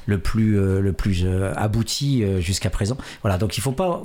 le, 0.07 0.19
plus, 0.19 0.55
le 0.55 0.93
plus 0.93 1.25
euh, 1.25 1.31
euh, 1.31 1.55
abouti 1.57 2.25
jusqu'à 2.41 2.71
présent. 2.71 2.97
Voilà, 3.23 3.39
donc 3.39 3.57
il 3.57 3.61
faut 3.61 3.73
pas. 3.73 4.03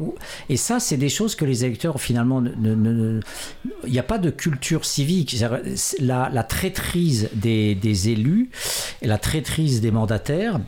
Et 0.50 0.58
ça, 0.58 0.80
c'est 0.80 0.98
des 0.98 1.10
choses 1.10 1.36
que 1.36 1.46
les 1.46 1.66
électeurs, 1.66 2.00
finalement, 2.00 2.44
il 2.64 3.22
n'y 3.88 4.00
a 4.00 4.04
pas 4.04 4.18
de 4.18 4.30
culture 4.30 4.86
civique. 4.86 5.36
La, 6.00 6.30
la 6.32 6.44
traîtrise 6.44 7.30
des, 7.34 7.76
des 7.76 8.10
élus 8.10 8.50
et 9.02 9.08
la 9.08 9.18
traîtrise 9.18 9.82
des 9.82 9.92
mandataires 9.92 10.60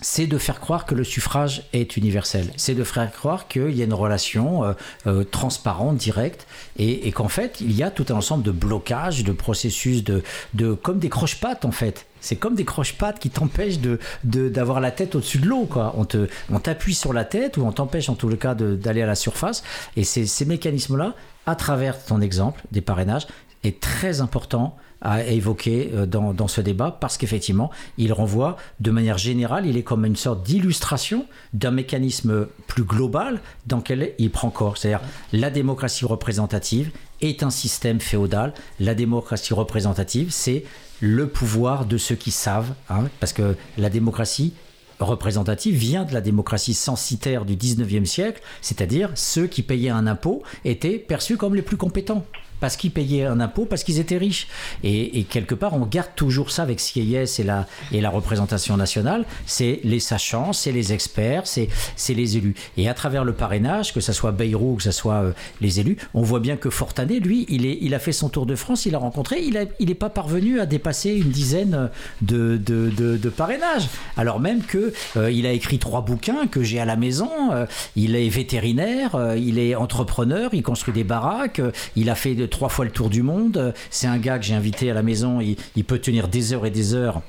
c'est 0.00 0.26
de 0.26 0.38
faire 0.38 0.60
croire 0.60 0.84
que 0.84 0.94
le 0.94 1.04
suffrage 1.04 1.64
est 1.72 1.96
universel. 1.96 2.52
C'est 2.56 2.74
de 2.74 2.84
faire 2.84 3.10
croire 3.10 3.48
qu'il 3.48 3.70
y 3.76 3.82
a 3.82 3.84
une 3.84 3.94
relation 3.94 4.64
euh, 4.64 4.72
euh, 5.06 5.24
transparente, 5.24 5.96
directe, 5.96 6.46
et, 6.78 7.10
qu'en 7.12 7.28
fait, 7.28 7.60
il 7.60 7.72
y 7.72 7.82
a 7.82 7.90
tout 7.90 8.06
un 8.10 8.14
ensemble 8.16 8.42
de 8.42 8.50
blocages, 8.50 9.24
de 9.24 9.32
processus, 9.32 10.04
de, 10.04 10.22
de 10.54 10.74
comme 10.74 10.98
des 10.98 11.08
croche-pattes, 11.08 11.64
en 11.64 11.70
fait. 11.70 12.06
C'est 12.20 12.36
comme 12.36 12.54
des 12.54 12.64
croche-pattes 12.64 13.18
qui 13.18 13.30
t'empêchent 13.30 13.78
de, 13.78 13.98
d'avoir 14.24 14.80
la 14.80 14.90
tête 14.90 15.14
au-dessus 15.14 15.38
de 15.38 15.46
l'eau. 15.46 15.68
On, 15.94 16.04
te, 16.04 16.28
on 16.50 16.58
t'appuie 16.58 16.94
sur 16.94 17.12
la 17.12 17.24
tête 17.24 17.56
ou 17.56 17.62
on 17.62 17.72
t'empêche 17.72 18.08
en 18.08 18.14
tout 18.14 18.28
le 18.28 18.36
cas 18.36 18.54
d'aller 18.54 19.02
à 19.02 19.06
la 19.06 19.14
surface. 19.14 19.62
Et 19.96 20.04
ces 20.04 20.44
mécanismes-là, 20.44 21.14
à 21.46 21.54
travers 21.54 22.04
ton 22.04 22.20
exemple 22.20 22.62
des 22.72 22.80
parrainages, 22.80 23.26
est 23.62 23.80
très 23.80 24.20
important 24.20 24.76
à 25.02 25.22
évoquer 25.24 25.90
euh, 25.94 26.06
dans, 26.06 26.48
ce 26.48 26.60
débat 26.60 26.96
parce 27.00 27.18
qu'effectivement, 27.18 27.70
il 27.98 28.12
renvoie 28.12 28.56
de 28.80 28.90
manière 28.90 29.18
générale, 29.18 29.66
il 29.66 29.76
est 29.76 29.82
comme 29.82 30.04
une 30.04 30.16
sorte 30.16 30.42
d'illustration 30.42 31.26
d'un 31.52 31.70
mécanisme 31.70 32.46
plus 32.66 32.84
global 32.84 33.40
dans 33.66 33.78
lequel 33.78 34.12
il 34.18 34.30
prend 34.30 34.50
corps. 34.50 34.78
C'est-à-dire 34.78 35.06
la 35.32 35.50
démocratie 35.50 36.04
représentative 36.04 36.90
est 37.20 37.42
un 37.42 37.50
système 37.50 38.00
féodal. 38.00 38.54
La 38.80 38.94
démocratie 38.94 39.54
représentative, 39.54 40.28
c'est 40.30 40.64
le 41.00 41.28
pouvoir 41.28 41.84
de 41.84 41.98
ceux 41.98 42.14
qui 42.14 42.30
savent, 42.30 42.72
hein, 42.88 43.04
parce 43.20 43.32
que 43.32 43.54
la 43.76 43.90
démocratie 43.90 44.54
représentative 44.98 45.74
vient 45.74 46.04
de 46.04 46.14
la 46.14 46.22
démocratie 46.22 46.72
censitaire 46.72 47.44
du 47.44 47.54
19e 47.54 48.06
siècle, 48.06 48.40
c'est-à-dire 48.62 49.10
ceux 49.14 49.46
qui 49.46 49.62
payaient 49.62 49.90
un 49.90 50.06
impôt 50.06 50.42
étaient 50.64 50.98
perçus 50.98 51.36
comme 51.36 51.54
les 51.54 51.62
plus 51.62 51.76
compétents 51.76 52.24
parce 52.60 52.76
qu'ils 52.76 52.90
payaient 52.90 53.24
un 53.24 53.40
impôt, 53.40 53.64
parce 53.64 53.84
qu'ils 53.84 53.98
étaient 53.98 54.16
riches. 54.16 54.48
Et, 54.82 55.24
quelque 55.24 55.54
part, 55.54 55.74
on 55.74 55.86
garde 55.86 56.10
toujours 56.16 56.50
ça 56.50 56.62
avec 56.62 56.80
CIS 56.80 57.40
et 57.40 58.00
la, 58.00 58.10
représentation 58.10 58.76
nationale. 58.76 59.24
C'est 59.46 59.80
les 59.84 60.00
sachants, 60.00 60.52
c'est 60.52 60.72
les 60.72 60.92
experts, 60.92 61.44
c'est 61.46 61.68
les 62.14 62.36
élus. 62.36 62.54
Et 62.76 62.88
à 62.88 62.94
travers 62.94 63.24
le 63.24 63.32
parrainage, 63.32 63.92
que 63.92 64.00
ce 64.00 64.12
soit 64.12 64.32
Bayrou 64.32 64.74
ou 64.74 64.76
que 64.76 64.82
ce 64.82 64.90
soit 64.90 65.22
euh, 65.22 65.32
les 65.60 65.80
élus, 65.80 65.96
on 66.14 66.22
voit 66.22 66.40
bien 66.40 66.56
que 66.56 66.70
Fortanet, 66.70 67.20
lui, 67.20 67.46
il, 67.48 67.94
a 67.94 67.98
fait 67.98 68.12
son 68.12 68.28
tour 68.28 68.46
de 68.46 68.54
France, 68.54 68.86
il 68.86 68.94
a 68.94 68.98
rencontré, 68.98 69.40
il 69.40 69.86
n'est 69.86 69.94
pas 69.94 70.10
parvenu 70.10 70.60
à 70.60 70.66
dépasser 70.66 71.10
une 71.14 71.30
dizaine 71.30 71.90
de, 72.22 72.56
de, 72.56 73.28
parrainages. 73.28 73.88
Alors 74.16 74.40
même 74.40 74.62
que 74.62 74.92
euh, 75.16 75.26
a 75.26 75.50
écrit 75.50 75.78
trois 75.78 76.00
bouquins 76.00 76.46
que 76.46 76.62
j'ai 76.62 76.80
à 76.80 76.84
la 76.84 76.96
maison, 76.96 77.30
euh, 77.52 77.66
il 77.94 78.16
est 78.16 78.28
vétérinaire, 78.28 79.34
il 79.36 79.58
est 79.58 79.74
entrepreneur, 79.74 80.50
il 80.52 80.62
construit 80.62 80.94
des 80.94 81.04
baraques, 81.04 81.60
il 81.94 82.10
a 82.10 82.14
fait 82.14 82.34
de 82.34 82.45
trois 82.48 82.68
fois 82.68 82.84
le 82.84 82.90
tour 82.90 83.10
du 83.10 83.22
monde. 83.22 83.74
C'est 83.90 84.06
un 84.06 84.18
gars 84.18 84.38
que 84.38 84.44
j'ai 84.44 84.54
invité 84.54 84.90
à 84.90 84.94
la 84.94 85.02
maison. 85.02 85.40
Il, 85.40 85.84
peut 85.84 85.98
tenir 85.98 86.28
des 86.28 86.52
heures 86.52 86.66
et 86.66 86.70
des 86.70 86.94
heures 86.94 87.22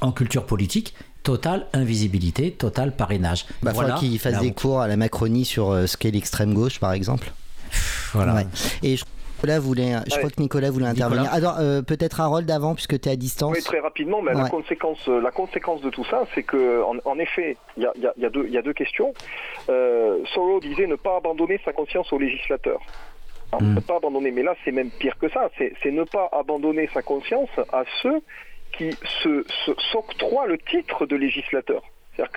en 0.00 0.12
culture 0.12 0.46
politique. 0.46 0.94
Totale 1.22 1.66
invisibilité, 1.74 2.50
total 2.50 2.96
parrainage. 2.96 3.44
Bah, 3.62 3.72
voilà. 3.74 3.96
qu'il 3.96 4.18
fasse 4.18 4.40
des 4.40 4.52
cours 4.52 4.80
à 4.80 4.88
la 4.88 4.96
Macronie 4.96 5.44
sur 5.44 5.70
euh, 5.70 5.86
ce 5.86 5.98
qu'est 5.98 6.10
l'extrême 6.10 6.54
gauche, 6.54 6.80
par 6.80 6.92
exemple. 6.92 7.32
Voilà. 8.14 8.44
Et 8.82 8.96
je 8.96 9.04
voulait, 9.58 9.94
je 10.06 10.16
crois 10.16 10.30
que 10.30 10.40
Nicolas 10.40 10.70
voulait 10.70 10.86
intervenir. 10.86 11.32
Alors, 11.32 11.56
euh, 11.58 11.82
peut-être 11.82 12.20
Harold 12.20 12.46
d'avant, 12.46 12.74
puisque 12.74 13.00
tu 13.00 13.08
es 13.08 13.12
à 13.12 13.16
distance. 13.16 13.54
Oui, 13.54 13.62
très 13.62 13.80
rapidement, 13.80 14.22
mais 14.22 14.34
la, 14.34 14.48
conséquence, 14.48 15.08
euh, 15.08 15.20
la 15.20 15.30
conséquence 15.30 15.80
de 15.80 15.90
tout 15.90 16.04
ça, 16.04 16.24
c'est 16.34 16.42
que, 16.42 16.82
en, 16.82 17.18
effet, 17.18 17.56
il 17.76 17.82
y 17.82 18.26
a, 18.26 18.62
deux 18.62 18.72
questions. 18.72 19.14
Euh, 19.68 20.18
disait 20.60 20.86
ne 20.86 20.96
pas 20.96 21.16
abandonner 21.16 21.58
sa 21.64 21.72
conscience 21.72 22.12
aux 22.12 22.18
Hmm. 23.58 23.74
Ne 23.74 23.80
pas 23.80 23.96
abandonner, 23.96 24.30
mais 24.30 24.42
là 24.42 24.54
c'est 24.64 24.72
même 24.72 24.90
pire 24.90 25.18
que 25.18 25.28
ça, 25.28 25.50
c'est 25.58 25.90
ne 25.90 26.04
pas 26.04 26.28
abandonner 26.32 26.88
sa 26.94 27.02
conscience 27.02 27.50
à 27.72 27.84
ceux 28.02 28.20
qui 28.72 28.90
s'octroient 29.92 30.44
se, 30.44 30.50
le 30.50 30.58
titre 30.58 31.06
de 31.06 31.16
législateur. 31.16 31.82
C'est-à-dire 32.14 32.32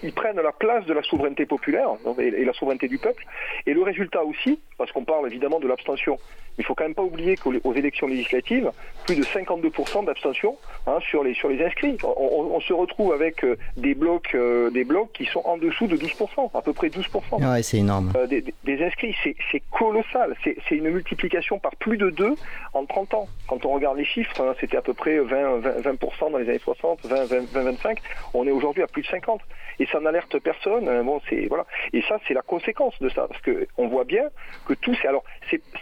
qu'ils 0.00 0.12
prennent 0.12 0.40
la 0.40 0.52
place 0.52 0.84
de 0.86 0.92
la 0.92 1.02
souveraineté 1.02 1.46
populaire 1.46 1.88
et 2.18 2.44
la 2.44 2.52
souveraineté 2.52 2.88
du 2.88 2.98
peuple. 2.98 3.24
Et 3.66 3.72
le 3.72 3.82
résultat 3.82 4.24
aussi, 4.24 4.60
parce 4.78 4.92
qu'on 4.92 5.04
parle 5.04 5.26
évidemment 5.26 5.60
de 5.60 5.68
l'abstention, 5.68 6.18
il 6.56 6.60
ne 6.60 6.64
faut 6.66 6.74
quand 6.74 6.84
même 6.84 6.94
pas 6.94 7.02
oublier 7.02 7.36
qu'aux 7.36 7.74
élections 7.74 8.06
législatives, 8.06 8.70
plus 9.06 9.16
de 9.16 9.24
52% 9.24 10.04
d'abstention 10.04 10.56
hein, 10.86 10.98
sur, 11.08 11.24
les, 11.24 11.34
sur 11.34 11.48
les 11.48 11.64
inscrits. 11.64 11.96
On, 12.04 12.60
se 12.60 12.72
retrouve 12.72 13.12
avec 13.12 13.44
euh, 13.44 13.56
des 13.76 13.94
blocs, 13.94 14.34
euh, 14.34 14.70
des 14.70 14.84
blocs 14.84 15.10
qui 15.12 15.26
sont 15.26 15.42
en 15.44 15.58
dessous 15.58 15.86
de 15.86 15.96
12%, 15.96 16.50
à 16.54 16.62
peu 16.62 16.72
près 16.72 16.88
12%. 16.88 17.44
Ouais, 17.44 17.62
c'est 17.62 17.78
énorme. 17.78 18.12
Euh, 18.16 18.26
des, 18.26 18.84
inscrits, 18.84 19.14
c'est 19.22 19.62
colossal. 19.70 20.36
C'est 20.44 20.74
une 20.74 20.90
multiplication 20.90 21.58
par 21.58 21.74
plus 21.76 21.96
de 21.96 22.10
2 22.10 22.34
en 22.72 22.86
30 22.86 23.14
ans. 23.14 23.28
Quand 23.48 23.66
on 23.66 23.72
regarde 23.72 23.98
les 23.98 24.04
chiffres, 24.04 24.40
hein, 24.40 24.54
c'était 24.60 24.76
à 24.76 24.82
peu 24.82 24.94
près 24.94 25.18
20, 25.18 25.58
20, 25.58 26.30
dans 26.30 26.38
les 26.38 26.48
années 26.48 26.60
60, 26.62 27.00
20, 27.04 27.24
20, 27.24 27.62
25. 27.62 27.98
On 28.32 28.46
est 28.46 28.52
aujourd'hui 28.52 28.82
à 28.82 28.86
plus 28.86 29.02
de 29.02 29.08
50. 29.08 29.40
Et 29.78 29.86
ça 29.86 30.00
n'alerte 30.00 30.38
personne. 30.38 30.88
Hein, 30.88 31.04
bon, 31.04 31.20
c'est 31.28 31.46
voilà. 31.46 31.66
Et 31.92 32.02
ça, 32.02 32.18
c'est 32.26 32.34
la 32.34 32.42
conséquence 32.42 32.94
de 33.00 33.08
ça, 33.08 33.26
parce 33.28 33.40
que 33.42 33.66
on 33.76 33.88
voit 33.88 34.04
bien 34.04 34.28
que 34.66 34.74
tout. 34.74 34.96
Alors, 35.06 35.24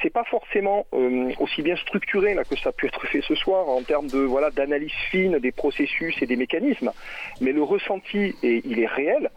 c'est 0.03 0.11
pas 0.11 0.25
forcément 0.25 0.87
euh, 0.95 1.31
aussi 1.39 1.63
bien 1.63 1.77
structuré 1.77 2.35
là 2.35 2.45
que 2.45 2.57
ça 2.57 2.71
a 2.71 2.73
pu 2.73 2.87
être 2.87 3.07
fait 3.07 3.21
ce 3.23 3.35
soir 3.35 3.69
en 3.69 3.83
termes 3.83 4.09
de 4.09 4.19
voilà 4.19 4.51
d'analyse 4.51 4.93
fine 5.11 5.39
des 5.39 5.53
processus 5.53 6.21
et 6.23 6.27
des 6.27 6.37
mécanismes, 6.37 6.93
mais 7.41 7.53
le 7.53 7.63
ressenti 7.63 8.35
et 8.43 8.63
il 8.65 8.81
est 8.81 8.87
réel 8.87 9.31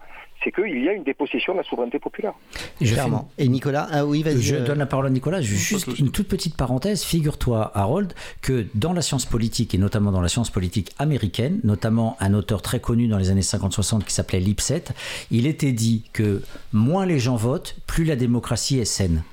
c'est 0.43 0.51
qu'il 0.51 0.83
y 0.83 0.89
a 0.89 0.93
une 0.93 1.03
dépossession 1.03 1.53
de 1.53 1.59
la 1.59 1.63
souveraineté 1.63 1.99
populaire. 1.99 2.33
Clairement. 2.79 3.29
Et 3.37 3.47
Nicolas, 3.47 3.87
ah 3.91 4.05
oui, 4.05 4.21
vas-y. 4.23 4.41
Je 4.41 4.55
donne 4.57 4.79
la 4.79 4.85
parole 4.85 5.07
à 5.07 5.09
Nicolas. 5.09 5.41
Juste 5.41 5.87
une 5.97 6.11
toute 6.11 6.27
petite 6.27 6.55
parenthèse. 6.55 7.03
Figure-toi, 7.03 7.71
Harold, 7.73 8.13
que 8.41 8.65
dans 8.75 8.93
la 8.93 9.01
science 9.01 9.25
politique, 9.25 9.73
et 9.73 9.77
notamment 9.77 10.11
dans 10.11 10.21
la 10.21 10.29
science 10.29 10.49
politique 10.49 10.91
américaine, 10.99 11.59
notamment 11.63 12.17
un 12.19 12.33
auteur 12.33 12.61
très 12.61 12.79
connu 12.79 13.07
dans 13.07 13.17
les 13.17 13.29
années 13.29 13.41
50-60 13.41 14.03
qui 14.03 14.13
s'appelait 14.13 14.39
Lipset, 14.39 14.85
il 15.31 15.47
était 15.47 15.71
dit 15.71 16.03
que 16.13 16.43
moins 16.73 17.05
les 17.05 17.19
gens 17.19 17.35
votent, 17.35 17.75
plus 17.87 18.05
la 18.05 18.15
démocratie 18.15 18.79
est 18.79 18.85
saine. 18.85 19.23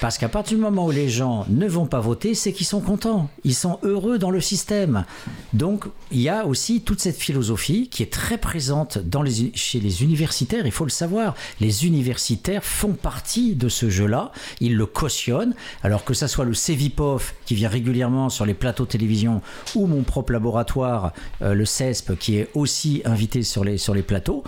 Parce 0.00 0.18
qu'à 0.18 0.28
partir 0.28 0.56
du 0.56 0.62
moment 0.62 0.86
où 0.86 0.90
les 0.90 1.08
gens 1.08 1.46
ne 1.48 1.66
vont 1.66 1.86
pas 1.86 2.00
voter, 2.00 2.34
c'est 2.34 2.52
qu'ils 2.52 2.66
sont 2.66 2.80
contents, 2.80 3.28
ils 3.44 3.54
sont 3.54 3.78
heureux 3.82 4.18
dans 4.18 4.30
le 4.30 4.40
système. 4.40 5.04
Donc 5.52 5.84
il 6.10 6.20
y 6.20 6.28
a 6.28 6.46
aussi 6.46 6.80
toute 6.82 7.00
cette 7.00 7.16
philosophie 7.16 7.88
qui 7.88 8.02
est 8.02 8.12
très 8.12 8.38
présente 8.38 8.98
chez 9.54 9.80
les 9.80 10.02
universitaires, 10.02 10.66
il 10.66 10.72
faut 10.72 10.84
le 10.84 10.90
savoir. 10.90 11.34
Les 11.60 11.86
universitaires 11.86 12.64
font 12.64 12.92
partie 12.92 13.54
de 13.54 13.68
ce 13.68 13.90
jeu-là, 13.90 14.32
ils 14.60 14.76
le 14.76 14.86
cautionnent, 14.86 15.54
alors 15.82 16.04
que 16.04 16.14
ça 16.14 16.28
soit 16.28 16.44
le 16.44 16.54
CEVIPOF 16.54 17.34
qui 17.44 17.54
vient 17.54 17.68
régulièrement 17.68 18.28
sur 18.28 18.46
les 18.46 18.54
plateaux 18.54 18.84
de 18.84 18.90
télévision 18.90 19.42
ou 19.74 19.86
mon 19.86 20.02
propre 20.02 20.32
laboratoire, 20.32 21.12
euh, 21.42 21.54
le 21.54 21.64
CESP, 21.64 22.18
qui 22.18 22.36
est 22.36 22.48
aussi 22.54 23.02
invité 23.04 23.42
sur 23.42 23.64
les, 23.64 23.78
sur 23.78 23.94
les 23.94 24.02
plateaux. 24.02 24.44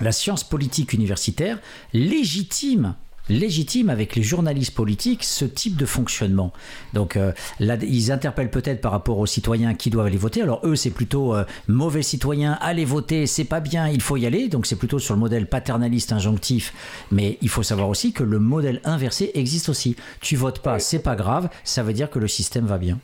La 0.00 0.12
science 0.12 0.44
politique 0.44 0.92
universitaire 0.92 1.58
légitime 1.92 2.94
légitime 3.28 3.90
avec 3.90 4.16
les 4.16 4.22
journalistes 4.22 4.74
politiques 4.74 5.24
ce 5.24 5.44
type 5.44 5.76
de 5.76 5.86
fonctionnement. 5.86 6.52
Donc 6.94 7.16
euh, 7.16 7.32
là, 7.60 7.76
ils 7.80 8.12
interpellent 8.12 8.50
peut-être 8.50 8.80
par 8.80 8.92
rapport 8.92 9.18
aux 9.18 9.26
citoyens 9.26 9.74
qui 9.74 9.90
doivent 9.90 10.06
aller 10.06 10.16
voter. 10.16 10.42
Alors 10.42 10.60
eux, 10.64 10.76
c'est 10.76 10.90
plutôt 10.90 11.34
euh, 11.34 11.44
mauvais 11.66 12.02
citoyens, 12.02 12.58
allez 12.60 12.84
voter, 12.84 13.26
c'est 13.26 13.44
pas 13.44 13.60
bien, 13.60 13.88
il 13.88 14.00
faut 14.00 14.16
y 14.16 14.26
aller. 14.26 14.48
Donc 14.48 14.66
c'est 14.66 14.76
plutôt 14.76 14.98
sur 14.98 15.14
le 15.14 15.20
modèle 15.20 15.46
paternaliste 15.46 16.12
injonctif. 16.12 16.72
Mais 17.10 17.38
il 17.42 17.48
faut 17.48 17.62
savoir 17.62 17.88
aussi 17.88 18.12
que 18.12 18.22
le 18.22 18.38
modèle 18.38 18.80
inversé 18.84 19.30
existe 19.34 19.68
aussi. 19.68 19.96
Tu 20.20 20.36
votes 20.36 20.60
pas, 20.60 20.78
c'est 20.78 20.98
pas 20.98 21.16
grave, 21.16 21.48
ça 21.64 21.82
veut 21.82 21.92
dire 21.92 22.10
que 22.10 22.18
le 22.18 22.28
système 22.28 22.66
va 22.66 22.78
bien. 22.78 22.98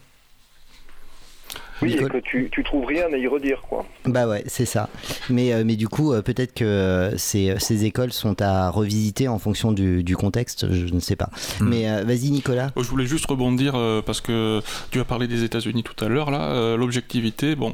Oui, 1.85 1.95
et 1.95 2.09
que 2.09 2.19
tu, 2.19 2.49
tu 2.51 2.65
trouves 2.65 2.87
rien 2.87 3.13
à 3.13 3.17
y 3.17 3.27
redire, 3.27 3.61
quoi. 3.63 3.85
Bah 4.07 4.27
ouais, 4.27 4.43
c'est 4.47 4.65
ça. 4.65 4.89
Mais, 5.29 5.53
euh, 5.53 5.65
mais 5.65 5.77
du 5.77 5.89
coup, 5.89 6.13
euh, 6.13 6.23
peut-être 6.23 6.55
que 6.55 6.65
euh, 6.65 7.17
ces, 7.17 7.55
ces, 7.59 7.85
écoles 7.85 8.13
sont 8.13 8.41
à 8.41 8.71
revisiter 8.71 9.29
en 9.29 9.39
fonction 9.39 9.73
du, 9.73 10.03
du 10.03 10.17
contexte, 10.17 10.73
je 10.73 10.93
ne 10.93 11.01
sais 11.01 11.17
pas. 11.17 11.29
Hmm. 11.61 11.69
Mais 11.69 12.05
vas-y, 12.05 12.31
Nicolas. 12.31 12.71
Je 12.77 12.89
voulais 12.89 13.07
juste 13.07 13.27
rebondir 13.27 13.75
parce 14.07 14.21
que 14.21 14.61
tu 14.91 15.01
as 15.01 15.05
parlé 15.05 15.29
des 15.29 15.45
États-Unis 15.45 15.83
tout 15.83 16.03
à 16.05 16.09
l'heure, 16.09 16.31
là. 16.31 16.77
l'objectivité, 16.77 17.55
bon, 17.55 17.73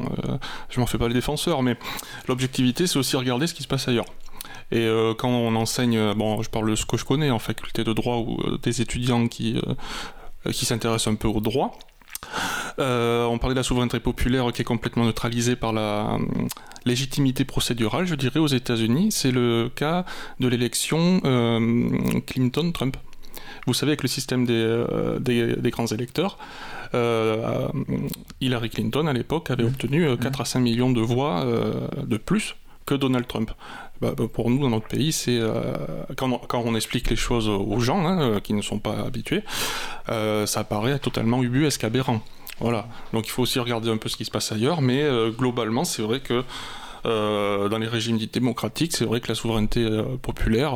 je 0.69 0.81
m'en 0.81 0.87
fais 0.87 0.99
pas 0.99 1.09
le 1.09 1.15
défenseur, 1.15 1.63
mais 1.63 1.77
l'objectivité, 2.29 2.87
c'est 2.87 2.99
aussi 2.99 3.17
regarder 3.17 3.47
ce 3.47 3.55
qui 3.55 3.63
se 3.63 3.69
passe 3.69 3.89
ailleurs. 3.89 4.07
Et 4.73 4.89
quand 5.19 5.29
on 5.29 5.55
enseigne, 5.57 6.15
bon, 6.15 6.43
je 6.43 6.51
parle 6.51 6.71
de 6.71 6.75
ce 6.77 6.87
que 6.87 6.97
je 6.97 7.05
connais 7.05 7.31
en 7.31 7.39
faculté 7.39 7.85
de 7.85 7.93
droit 7.93 8.17
ou 8.17 8.39
des 8.63 8.81
étudiants 8.81 9.29
qui, 9.29 9.61
qui 10.51 10.65
s'intéressent 10.67 11.13
un 11.13 11.17
peu 11.17 11.29
au 11.29 11.41
droit, 11.41 11.79
euh, 12.79 13.25
on 13.25 13.39
parlait 13.39 13.55
de 13.55 13.61
la 13.61 13.65
souveraineté 13.65 14.01
populaire 14.01 14.53
qui 14.53 14.63
est 14.63 14.65
complètement 14.65 15.05
neutralisée 15.05 15.57
par 15.57 15.73
la 15.73 16.15
euh, 16.15 16.19
légitimité 16.85 17.45
procédurale, 17.45 18.07
je 18.07 18.15
dirais, 18.15 18.41
aux 18.41 18.47
États-Unis. 18.47 19.13
C'est 19.13 19.33
le 19.33 19.71
cas 19.75 20.05
de 20.39 20.49
l'élection 20.49 21.21
euh, 21.25 21.91
Clinton-Trump. 22.27 22.97
Vous 23.67 23.75
savez, 23.75 23.91
avec 23.91 24.03
le 24.03 24.09
système 24.09 24.47
des, 24.47 24.85
des, 25.21 25.71
grands 25.71 25.87
électeurs, 25.87 26.39
Hillary 28.41 28.71
Clinton, 28.71 29.07
à 29.07 29.13
l'époque, 29.13 29.51
avait 29.51 29.65
mmh. 29.65 29.67
obtenu 29.67 30.17
4 30.17 30.41
à 30.41 30.45
5 30.47 30.61
millions 30.61 30.91
de 30.91 31.01
voix 31.03 31.45
de 32.03 32.17
plus 32.17 32.57
que 32.87 32.95
Donald 32.95 33.27
Trump. 33.27 33.51
Bah, 34.01 34.15
bah, 34.17 34.25
pour 34.33 34.51
nous, 34.51 34.61
dans 34.61 34.71
notre 34.71 34.89
pays, 34.89 35.13
c'est 35.13 35.39
euh, 35.39 35.75
quand, 36.17 36.41
on, 36.53 36.75
explique 36.75 37.11
les 37.11 37.17
choses 37.17 37.49
aux 37.49 37.81
gens 37.81 38.07
hein, 38.07 38.21
euh, 38.23 38.41
qui 38.41 38.55
ne 38.55 38.63
sont 38.63 38.79
pas 38.79 38.99
habitués, 39.01 39.43
euh, 40.09 40.47
ça 40.47 40.65
paraît 40.65 40.99
totalement 40.99 41.43
ubuesque, 41.43 41.85
aberrant. 41.85 42.23
Voilà. 42.61 42.89
Donc 43.13 43.27
il 43.27 43.31
faut 43.31 43.43
aussi 43.43 43.59
regarder 43.59 43.91
un 43.91 43.99
peu 43.99 44.09
ce 44.09 44.17
qui 44.17 44.25
se 44.25 44.31
passe 44.31 44.53
ailleurs, 44.53 44.83
mais 44.83 45.03
globalement, 45.31 45.85
c'est 45.85 46.03
vrai 46.03 46.21
que 46.21 46.45
dans 47.05 47.79
les 47.79 47.87
régimes 47.87 48.19
dits 48.19 48.27
démocratiques, 48.31 48.95
c'est 48.95 49.07
vrai 49.07 49.23
que 49.23 49.29
la 49.29 49.35
souveraineté 49.35 49.89
populaire 50.21 50.75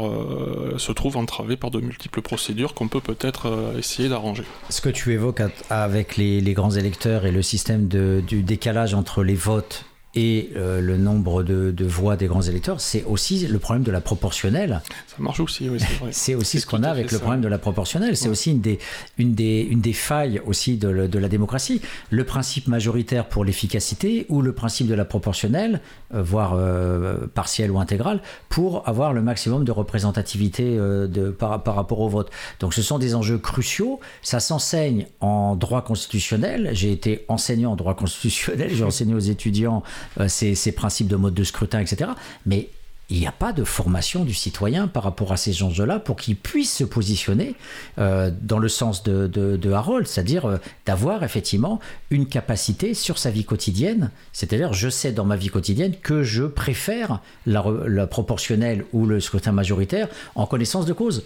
se 0.78 0.92
trouve 0.92 1.18
entravée 1.18 1.58
par 1.58 1.70
de 1.70 1.80
multiples 1.80 2.22
procédures 2.22 2.72
qu'on 2.72 2.88
peut 2.88 3.02
peut-être 3.02 3.74
essayer 3.78 4.08
d'arranger. 4.08 4.44
Ce 4.70 4.80
que 4.80 4.88
tu 4.88 5.12
évoques 5.12 5.42
avec 5.68 6.16
les, 6.16 6.54
grands 6.54 6.70
électeurs 6.70 7.26
et 7.26 7.32
le 7.32 7.42
système 7.42 7.86
du 7.86 8.42
décalage 8.42 8.94
entre 8.94 9.22
les 9.22 9.34
votes 9.34 9.84
et 10.16 10.50
euh, 10.56 10.80
le 10.80 10.96
nombre 10.96 11.42
de, 11.42 11.74
voix 11.84 12.16
des 12.16 12.26
grands 12.26 12.42
électeurs, 12.42 12.80
c'est 12.80 13.04
aussi 13.04 13.46
le 13.46 13.58
problème 13.58 13.82
de 13.82 13.90
la 13.90 14.00
proportionnelle. 14.00 14.80
Ça 15.08 15.16
marche 15.18 15.40
aussi, 15.40 15.68
oui, 15.68 15.78
c'est 15.80 15.98
vrai. 15.98 16.08
c'est 16.12 16.34
aussi 16.34 16.60
ce 16.60 16.66
qu'on 16.66 16.82
a 16.82 16.88
avec 16.88 17.10
le 17.10 17.18
problème 17.18 17.40
de 17.40 17.48
la 17.48 17.58
proportionnelle. 17.58 18.16
C'est 18.16 18.28
aussi 18.28 18.52
une 18.52 18.60
des, 18.60 18.78
une, 19.18 19.34
des, 19.34 19.60
une 19.60 19.80
des 19.80 19.92
failles 19.92 20.40
aussi 20.46 20.76
de, 20.76 21.06
de, 21.06 21.18
la 21.18 21.28
démocratie. 21.28 21.80
Le 22.10 22.24
principe 22.24 22.68
majoritaire 22.68 23.28
pour 23.28 23.44
l'efficacité 23.44 24.26
ou 24.28 24.40
le 24.40 24.52
principe 24.52 24.86
de 24.86 24.94
la 24.94 25.04
proportionnelle, 25.04 25.80
euh, 26.14 26.22
voire 26.22 26.54
euh, 26.54 27.26
partielle 27.26 27.70
ou 27.70 27.80
intégrale, 27.80 28.22
pour 28.48 28.88
avoir 28.88 29.12
le 29.12 29.22
maximum 29.22 29.64
de 29.64 29.72
représentativité 29.72 30.76
de, 30.76 31.30
par, 31.30 31.62
par 31.62 31.74
rapport 31.74 32.00
au 32.00 32.08
vote. 32.08 32.30
Donc 32.60 32.72
ce 32.74 32.82
sont 32.82 32.98
des 32.98 33.14
enjeux 33.14 33.38
cruciaux. 33.38 34.00
Ça 34.22 34.40
s'enseigne 34.40 35.06
en 35.20 35.56
droit 35.56 35.82
constitutionnel. 35.82 36.70
J'ai 36.72 36.92
été 36.92 37.24
enseignant 37.28 37.72
en 37.72 37.76
droit 37.76 37.94
constitutionnel, 37.94 38.70
j'ai 38.72 38.84
enseigné 38.84 39.14
aux 39.14 39.18
étudiants 39.18 39.82
euh, 40.20 40.28
ces, 40.28 40.72
principes 40.72 41.08
de 41.08 41.16
mode 41.16 41.34
de 41.34 41.44
scrutin, 41.44 41.80
etc. 41.80 42.10
Mais 42.46 42.68
il 43.10 43.18
n'y 43.18 43.26
a 43.26 43.32
pas 43.32 43.52
de 43.52 43.64
formation 43.64 44.24
du 44.24 44.32
citoyen 44.32 44.88
par 44.88 45.02
rapport 45.02 45.32
à 45.32 45.36
ces 45.36 45.62
enjeux-là 45.62 45.98
pour 45.98 46.16
qu'il 46.16 46.36
puisse 46.36 46.74
se 46.74 46.84
positionner 46.84 47.54
euh, 47.98 48.30
dans 48.40 48.58
le 48.58 48.68
sens 48.68 49.02
de, 49.02 49.72
Harold, 49.72 50.06
c'est-à-dire 50.06 50.46
euh, 50.46 50.56
d'avoir 50.86 51.22
effectivement 51.22 51.80
une 52.10 52.26
capacité 52.26 52.94
sur 52.94 53.18
sa 53.18 53.30
vie 53.30 53.44
quotidienne. 53.44 54.10
C'est-à-dire, 54.32 54.72
je 54.72 54.88
sais 54.88 55.12
dans 55.12 55.26
ma 55.26 55.36
vie 55.36 55.48
quotidienne 55.48 55.94
que 56.02 56.22
je 56.22 56.44
préfère 56.44 57.20
la 57.46 58.06
proportionnelle 58.06 58.86
ou 58.92 59.04
le 59.04 59.20
scrutin 59.20 59.52
majoritaire 59.52 60.08
en 60.34 60.46
connaissance 60.46 60.86
de 60.86 60.94
cause. 60.94 61.24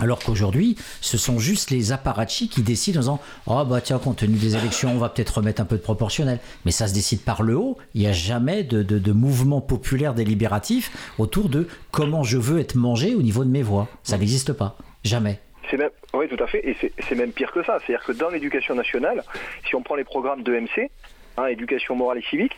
Alors 0.00 0.18
qu'aujourd'hui, 0.18 0.76
ce 1.00 1.16
sont 1.16 1.38
juste 1.38 1.70
les 1.70 1.92
apparatchis 1.92 2.48
qui 2.48 2.62
décident 2.62 2.98
en 2.98 3.02
disant 3.02 3.20
Oh, 3.46 3.64
bah 3.64 3.80
tiens, 3.80 3.98
compte 3.98 4.18
tenu 4.18 4.36
des 4.36 4.56
élections, 4.56 4.90
on 4.90 4.98
va 4.98 5.08
peut-être 5.08 5.38
remettre 5.38 5.62
un 5.62 5.64
peu 5.64 5.76
de 5.76 5.82
proportionnel. 5.82 6.40
Mais 6.64 6.72
ça 6.72 6.88
se 6.88 6.94
décide 6.94 7.22
par 7.22 7.42
le 7.42 7.56
haut. 7.56 7.78
Il 7.94 8.00
n'y 8.00 8.06
a 8.06 8.12
jamais 8.12 8.64
de, 8.64 9.12
mouvement 9.12 9.60
populaire 9.60 10.14
délibératif 10.14 10.90
autour 11.18 11.48
de 11.48 11.66
comment 11.90 12.22
je 12.22 12.38
veux 12.38 12.58
être 12.60 12.74
mangé 12.74 13.14
au 13.14 13.22
niveau 13.22 13.44
de 13.44 13.50
mes 13.50 13.62
voix. 13.62 13.88
Ça 14.02 14.18
n'existe 14.18 14.52
pas. 14.52 14.76
Jamais. 15.04 15.40
Même, 15.72 15.90
oui, 16.14 16.28
tout 16.28 16.42
à 16.42 16.46
fait. 16.46 16.66
Et 16.66 16.76
c'est 17.08 17.14
même 17.14 17.32
pire 17.32 17.52
que 17.52 17.62
ça. 17.62 17.78
C'est-à-dire 17.78 18.04
que 18.04 18.12
dans 18.12 18.30
l'éducation 18.30 18.74
nationale, 18.74 19.22
si 19.66 19.74
on 19.74 19.82
prend 19.82 19.96
les 19.96 20.04
programmes 20.04 20.42
de 20.42 20.52
MC, 20.52 20.90
hein, 21.36 21.46
éducation 21.46 21.94
morale 21.94 22.18
et 22.18 22.22
civique, 22.22 22.56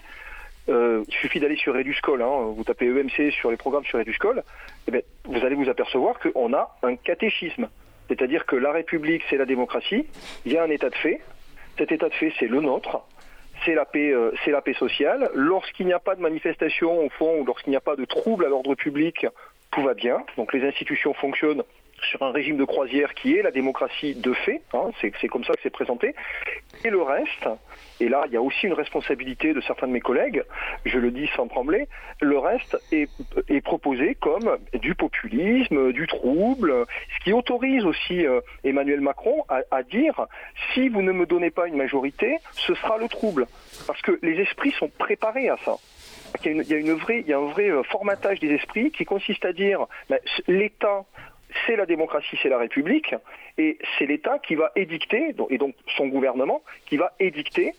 euh, 0.71 1.05
il 1.09 1.15
suffit 1.15 1.41
d'aller 1.41 1.57
sur 1.57 1.77
Eduscol, 1.77 2.23
hein, 2.23 2.53
vous 2.55 2.65
tapez 2.65 2.87
EMC 2.87 3.33
sur 3.33 3.51
les 3.51 3.57
programmes 3.57 3.85
sur 3.85 3.99
Eduscol, 3.99 4.39
et 4.39 4.43
eh 4.89 4.91
bien, 4.91 5.01
vous 5.25 5.45
allez 5.45 5.55
vous 5.55 5.69
apercevoir 5.69 6.19
qu'on 6.19 6.53
a 6.55 6.77
un 6.83 6.97
catéchisme. 6.97 7.69
C'est-à-dire 8.09 8.47
que 8.47 8.57
la 8.57 8.73
République, 8.73 9.23
c'est 9.29 9.37
la 9.37 9.47
démocratie, 9.47 10.07
il 10.45 10.53
y 10.53 10.57
a 10.57 10.63
un 10.63 10.71
état 10.71 10.91
de 10.91 10.97
fait, 10.97 11.21
cet 11.79 11.93
état 11.93 12.09
de 12.09 12.15
fait, 12.15 12.33
c'est 12.39 12.49
le 12.49 12.61
nôtre, 12.61 13.03
c'est 13.65 13.75
la 13.75 13.85
paix, 13.85 14.11
euh, 14.13 14.33
c'est 14.45 14.51
la 14.51 14.63
paix 14.63 14.75
sociale. 14.75 15.31
Lorsqu'il 15.35 15.87
n'y 15.87 15.93
a 15.93 15.99
pas 15.99 16.15
de 16.15 16.21
manifestation, 16.21 17.05
au 17.05 17.09
fond, 17.11 17.41
ou 17.41 17.45
lorsqu'il 17.45 17.71
n'y 17.71 17.77
a 17.77 17.81
pas 17.81 17.97
de 17.97 18.05
trouble 18.05 18.45
à 18.45 18.49
l'ordre 18.49 18.75
public, 18.75 19.27
tout 19.71 19.83
va 19.83 19.95
bien. 19.95 20.23
Donc 20.37 20.53
les 20.53 20.67
institutions 20.67 21.15
fonctionnent 21.15 21.63
sur 22.03 22.23
un 22.23 22.33
régime 22.33 22.57
de 22.57 22.65
croisière 22.65 23.15
qui 23.15 23.37
est 23.37 23.43
la 23.43 23.51
démocratie 23.51 24.15
de 24.15 24.33
fait, 24.33 24.63
hein, 24.73 24.91
c'est 25.01 25.29
comme 25.29 25.45
ça 25.45 25.53
que 25.55 25.61
c'est 25.63 25.71
présenté, 25.71 26.15
et 26.85 26.91
le 26.91 27.03
reste, 27.03 27.49
et 28.01 28.09
là 28.09 28.25
il 28.27 28.33
y 28.33 28.37
a 28.37 28.43
aussi 28.43 28.67
une 28.67 28.73
responsabilité 28.73 29.53
de 29.53 29.61
certains 29.61 29.87
de 29.87 29.93
mes 29.93 30.01
collègues, 30.01 30.43
je 30.85 30.99
le 30.99 31.11
dis 31.11 31.29
sans 31.37 31.49
trembler, 31.49 31.89
le 32.21 32.39
reste 32.39 32.79
est, 32.93 33.09
proposé 33.63 34.15
comme 34.15 34.59
du 34.75 34.95
populisme, 34.95 35.93
du 35.93 36.07
trouble, 36.07 36.87
ce 37.15 37.25
qui 37.25 37.33
autorise 37.33 37.85
aussi 37.85 38.27
euh, 38.27 38.41
Emmanuel 38.65 39.01
Macron 39.01 39.45
à, 39.49 39.83
dire 39.83 40.27
si 40.73 40.89
vous 40.89 41.03
ne 41.03 41.13
me 41.13 41.27
donnez 41.27 41.51
pas 41.51 41.67
une 41.67 41.77
majorité, 41.77 42.39
ce 42.53 42.75
sera 42.75 42.99
le 42.99 43.09
trouble, 43.09 43.47
parce 43.87 44.01
que 44.03 44.19
les 44.23 44.41
esprits 44.41 44.73
sont 44.73 44.89
préparés 44.89 45.49
à 45.49 45.57
ça. 45.65 45.77
Il 46.45 46.63
y, 46.63 46.75
a 46.75 47.39
un 47.39 47.47
vrai 47.47 47.71
euh, 47.71 47.83
formatage 47.85 48.41
des 48.41 48.51
esprits 48.51 48.91
qui 48.91 49.05
consiste 49.05 49.45
à 49.45 49.53
dire 49.53 49.87
ben, 50.09 50.19
l'État 50.47 51.05
c'est 51.67 51.77
la 51.77 51.87
démocratie, 51.87 52.39
c'est 52.43 52.49
la 52.49 52.59
République, 52.59 53.15
et 53.59 53.79
c'est 53.99 54.07
l'État 54.07 54.39
qui 54.39 54.55
va 54.55 54.71
édicter, 54.77 55.35
et 55.51 55.59
donc 55.59 55.75
son 55.97 56.07
gouvernement, 56.07 56.63
qui 56.87 56.97
va 56.97 57.13
édicter 57.19 57.75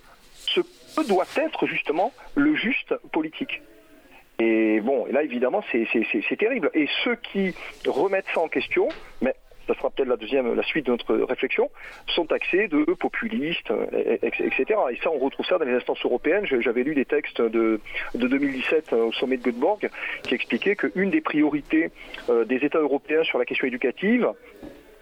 ce 0.53 0.61
que 0.61 1.07
doit 1.07 1.25
être 1.35 1.65
justement 1.65 2.11
le 2.35 2.55
juste 2.55 2.95
politique. 3.11 3.61
Et 4.39 4.79
bon, 4.81 5.05
et 5.07 5.11
là 5.11 5.23
évidemment 5.23 5.63
c'est 5.71 6.37
terrible. 6.37 6.71
Et 6.73 6.87
ceux 7.03 7.15
qui 7.15 7.53
remettent 7.85 8.25
ça 8.33 8.41
en 8.41 8.47
question, 8.47 8.89
mais 9.21 9.35
ça 9.67 9.75
sera 9.75 9.89
peut-être 9.89 10.09
la 10.09 10.17
deuxième, 10.17 10.53
la 10.53 10.63
suite 10.63 10.87
de 10.87 10.91
notre 10.91 11.15
réflexion, 11.15 11.69
sont 12.07 12.25
taxés 12.25 12.67
de 12.67 12.83
populistes, 12.93 13.71
etc. 13.91 14.65
Et 14.91 14.97
ça, 15.03 15.11
on 15.11 15.19
retrouve 15.19 15.45
ça 15.45 15.57
dans 15.57 15.65
les 15.65 15.73
instances 15.73 16.03
européennes. 16.03 16.45
J'avais 16.45 16.83
lu 16.83 16.95
des 16.95 17.05
textes 17.05 17.41
de, 17.41 17.79
2017 18.15 18.93
euh, 18.93 19.05
au 19.05 19.13
sommet 19.13 19.37
de 19.37 19.43
Göteborg 19.43 19.89
qui 20.23 20.33
expliquaient 20.33 20.75
qu'une 20.75 21.09
des 21.09 21.21
priorités 21.21 21.91
euh, 22.29 22.43
des 22.45 22.57
États 22.57 22.79
européens 22.79 23.23
sur 23.23 23.39
la 23.39 23.45
question 23.45 23.67
éducative, 23.67 24.27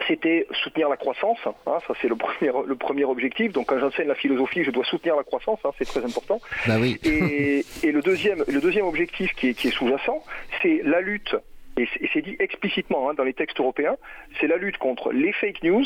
c'était 0.09 0.47
soutenir 0.63 0.89
la 0.89 0.97
croissance. 0.97 1.37
Hein, 1.45 1.77
ça, 1.87 1.93
c'est 2.01 2.09
le 2.09 2.17
premier, 2.17 2.51
le 2.67 2.75
premier 2.75 3.05
objectif. 3.05 3.53
Donc, 3.53 3.67
quand 3.67 3.79
j'enseigne 3.79 4.07
la 4.07 4.15
philosophie, 4.15 4.65
je 4.65 4.71
dois 4.71 4.83
soutenir 4.83 5.15
la 5.15 5.23
croissance. 5.23 5.59
Hein, 5.63 5.69
c'est 5.77 5.85
très 5.85 6.03
important. 6.03 6.41
Bah 6.67 6.75
oui. 6.79 6.99
et, 7.03 7.91
le 7.91 8.01
deuxième, 8.01 8.43
le 8.47 8.59
deuxième 8.59 8.85
objectif 8.85 9.33
qui 9.35 9.49
est, 9.49 9.53
qui 9.53 9.69
est 9.69 9.71
sous-jacent, 9.71 10.21
c'est 10.61 10.81
la 10.83 10.99
lutte 10.99 11.35
et 11.77 11.87
c'est 12.13 12.21
dit 12.21 12.35
explicitement 12.39 13.09
hein, 13.09 13.13
dans 13.13 13.23
les 13.23 13.33
textes 13.33 13.59
européens, 13.59 13.95
c'est 14.39 14.47
la 14.47 14.57
lutte 14.57 14.77
contre 14.77 15.13
les 15.13 15.31
fake 15.31 15.63
news 15.63 15.85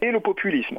et 0.00 0.10
le 0.10 0.20
populisme 0.20 0.78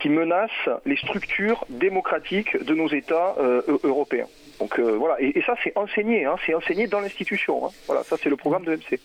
qui 0.00 0.08
menacent 0.08 0.68
les 0.86 0.96
structures 0.96 1.64
démocratiques 1.68 2.62
de 2.62 2.74
nos 2.74 2.88
États 2.88 3.34
euh, 3.38 3.62
européens. 3.84 4.26
Donc 4.58 4.78
euh, 4.78 4.96
voilà, 4.96 5.16
et, 5.20 5.40
ça 5.42 5.54
c'est 5.62 5.76
enseigné, 5.76 6.24
hein, 6.24 6.36
c'est 6.44 6.54
enseigné 6.54 6.86
dans 6.86 7.00
l'institution. 7.00 7.66
Hein. 7.66 7.70
Voilà, 7.86 8.02
ça 8.02 8.16
c'est 8.20 8.30
le 8.30 8.36
programme 8.36 8.64
de 8.64 8.76
MC. 8.76 8.98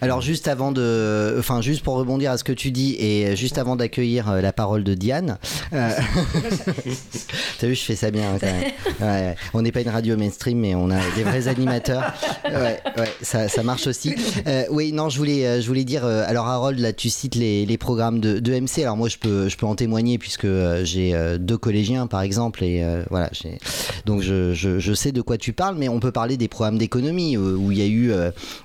Alors 0.00 0.20
juste 0.20 0.46
avant 0.46 0.70
de, 0.70 1.34
enfin 1.38 1.60
juste 1.60 1.82
pour 1.82 1.94
rebondir 1.94 2.30
à 2.30 2.38
ce 2.38 2.44
que 2.44 2.52
tu 2.52 2.70
dis 2.70 2.94
et 3.00 3.34
juste 3.34 3.58
avant 3.58 3.74
d'accueillir 3.74 4.30
euh, 4.30 4.40
la 4.40 4.52
parole 4.52 4.84
de 4.84 4.94
Diane, 4.94 5.38
euh... 5.72 5.90
t'as 7.58 7.66
vu 7.66 7.74
je 7.74 7.80
fais 7.80 7.96
ça 7.96 8.12
bien 8.12 8.34
hein, 8.34 8.38
quand 8.40 8.46
même. 8.46 8.64
Ouais, 9.00 9.06
ouais. 9.06 9.36
On 9.54 9.62
n'est 9.62 9.70
pas 9.70 9.80
une 9.80 9.88
radio 9.90 10.16
mainstream 10.16 10.58
mais 10.58 10.74
on 10.74 10.90
a 10.90 10.98
des 11.16 11.22
vrais 11.22 11.46
animateurs. 11.46 12.12
Ouais, 12.44 12.80
ça, 13.22 13.48
ça 13.48 13.62
marche 13.62 13.86
aussi. 13.86 14.14
Euh, 14.46 14.64
oui, 14.70 14.92
non, 14.92 15.08
je 15.08 15.18
voulais, 15.18 15.46
euh, 15.46 15.60
je 15.60 15.66
voulais 15.68 15.84
dire. 15.84 16.04
Alors 16.04 16.46
Harold, 16.46 16.78
là 16.80 16.92
tu 16.92 17.10
cites 17.10 17.34
les, 17.34 17.64
les 17.64 17.78
programmes 17.78 18.18
de, 18.18 18.40
de, 18.40 18.58
MC. 18.58 18.82
Alors 18.82 18.96
moi 18.96 19.08
je 19.08 19.18
peux, 19.18 19.48
je 19.48 19.56
peux 19.56 19.66
en 19.66 19.74
témoigner 19.76 20.18
puisque 20.18 20.48
j'ai 20.82 21.14
deux 21.38 21.58
collégiens 21.58 22.06
par 22.06 22.22
exemple 22.22 22.64
et 22.64 22.84
voilà, 23.10 23.30
donc 24.04 24.22
je, 24.22 24.52
je, 24.54 24.78
je, 24.78 24.92
sais 24.92 25.12
de 25.12 25.22
quoi 25.22 25.38
tu 25.38 25.52
parles. 25.52 25.76
Mais 25.76 25.88
on 25.88 26.00
peut 26.00 26.12
parler 26.12 26.36
des 26.36 26.48
programmes 26.48 26.78
d'économie 26.78 27.36
où 27.36 27.70
il 27.70 27.78
y 27.78 27.82
a 27.82 27.86
eu, 27.86 28.12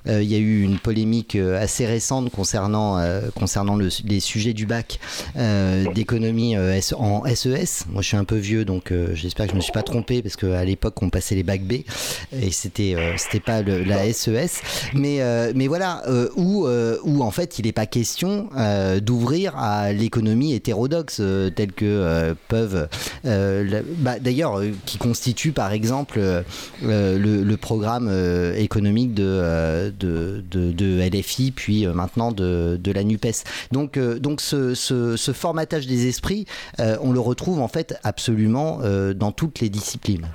il 0.07 0.29
y 0.29 0.35
a 0.35 0.39
eu 0.39 0.61
une 0.61 0.79
polémique 0.79 1.22
euh, 1.35 1.61
assez 1.61 1.85
récente 1.85 2.29
concernant, 2.31 2.97
euh, 2.97 3.21
concernant 3.35 3.75
le, 3.75 3.89
les 4.05 4.19
sujets 4.19 4.53
du 4.53 4.65
bac 4.65 4.99
euh, 5.37 5.91
d'économie 5.93 6.55
en 6.57 7.23
SES. 7.25 7.85
Moi, 7.89 8.01
je 8.01 8.07
suis 8.07 8.17
un 8.17 8.23
peu 8.23 8.35
vieux, 8.35 8.65
donc 8.65 8.93
j'espère 9.13 9.45
que 9.45 9.51
je 9.51 9.55
ne 9.55 9.57
me 9.59 9.63
suis 9.63 9.71
pas 9.71 9.83
trompé 9.83 10.21
parce 10.21 10.35
qu'à 10.35 10.63
l'époque, 10.63 11.01
on 11.01 11.09
passait 11.09 11.35
les 11.35 11.43
bacs 11.43 11.63
B 11.63 11.73
et 12.33 12.51
c'était 12.51 12.95
c'était 13.17 13.39
pas 13.39 13.61
la 13.61 14.11
SES. 14.11 14.61
Mais, 14.93 15.19
mais 15.55 15.67
voilà, 15.67 16.03
où, 16.35 16.67
où 16.67 17.23
en 17.23 17.31
fait, 17.31 17.59
il 17.59 17.65
n'est 17.65 17.71
pas 17.71 17.85
question 17.85 18.49
d'ouvrir 19.01 19.57
à 19.57 19.93
l'économie 19.93 20.53
hétérodoxe 20.53 21.21
telle 21.55 21.71
que 21.71 22.35
peuvent. 22.47 22.87
Bah, 23.23 24.19
D'ailleurs, 24.19 24.61
qui 24.85 24.97
constitue 24.97 25.51
par 25.51 25.71
exemple 25.71 26.19
le, 26.81 27.17
le, 27.17 27.57
programme 27.57 28.11
économique 28.57 29.13
de, 29.13 29.91
de, 29.99 30.43
de, 30.49 30.71
de 30.71 30.99
LFI, 31.13 31.51
puis 31.51 31.85
euh, 31.85 31.93
maintenant 31.93 32.31
de, 32.31 32.79
de, 32.81 32.91
la 32.91 33.03
NUPES. 33.03 33.43
Donc, 33.71 33.97
euh, 33.97 34.19
donc 34.19 34.41
ce, 34.41 34.73
ce, 34.73 35.15
ce, 35.15 35.31
formatage 35.31 35.87
des 35.87 36.07
esprits, 36.07 36.45
euh, 36.79 36.97
on 37.01 37.11
le 37.11 37.19
retrouve 37.19 37.59
en 37.59 37.67
fait 37.67 37.95
absolument 38.03 38.79
dans 39.15 39.31
toutes 39.31 39.59
les 39.59 39.69
disciplines. 39.69 40.27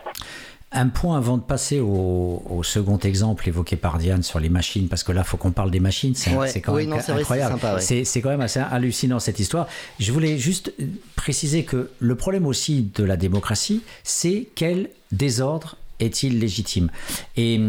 Un 0.71 0.89
point 0.89 1.17
avant 1.17 1.39
de 1.39 1.43
passer 1.43 1.81
au, 1.81 2.43
au, 2.49 2.63
second 2.63 2.99
exemple 2.99 3.49
évoqué 3.49 3.77
par 3.77 3.99
Diane 3.99 4.23
sur 4.23 4.39
les 4.39 4.51
machines, 4.51 4.89
parce 4.89 5.03
que 5.03 5.13
là, 5.13 5.23
il 5.25 5.29
faut 5.29 5.39
qu'on 5.39 5.51
parle 5.51 5.71
des 5.71 5.81
machines, 5.81 6.15
c'est 6.15 6.35
ouais, 6.35 6.53
quand 6.61 6.75
oui, 6.75 6.87
même 6.87 6.99
non, 6.99 7.15
incroyable. 7.15 7.59
C'est 7.81 8.01
ouais. 8.01 8.23
quand 8.23 8.29
même 8.29 8.43
assez 8.43 8.61
hallucinant 8.61 9.19
cette 9.19 9.39
histoire. 9.39 9.67
Je 9.99 10.13
voulais 10.13 10.37
juste 10.37 10.73
préciser 11.17 11.65
que 11.65 11.91
le 11.99 12.15
problème 12.17 12.47
aussi 12.47 12.91
de 12.95 13.05
la 13.05 13.17
démocratie, 13.17 13.83
c'est 14.05 14.49
quel 14.55 14.91
désordre 15.11 15.77
est-il 16.01 16.39
légitime 16.39 16.91
et, 17.37 17.61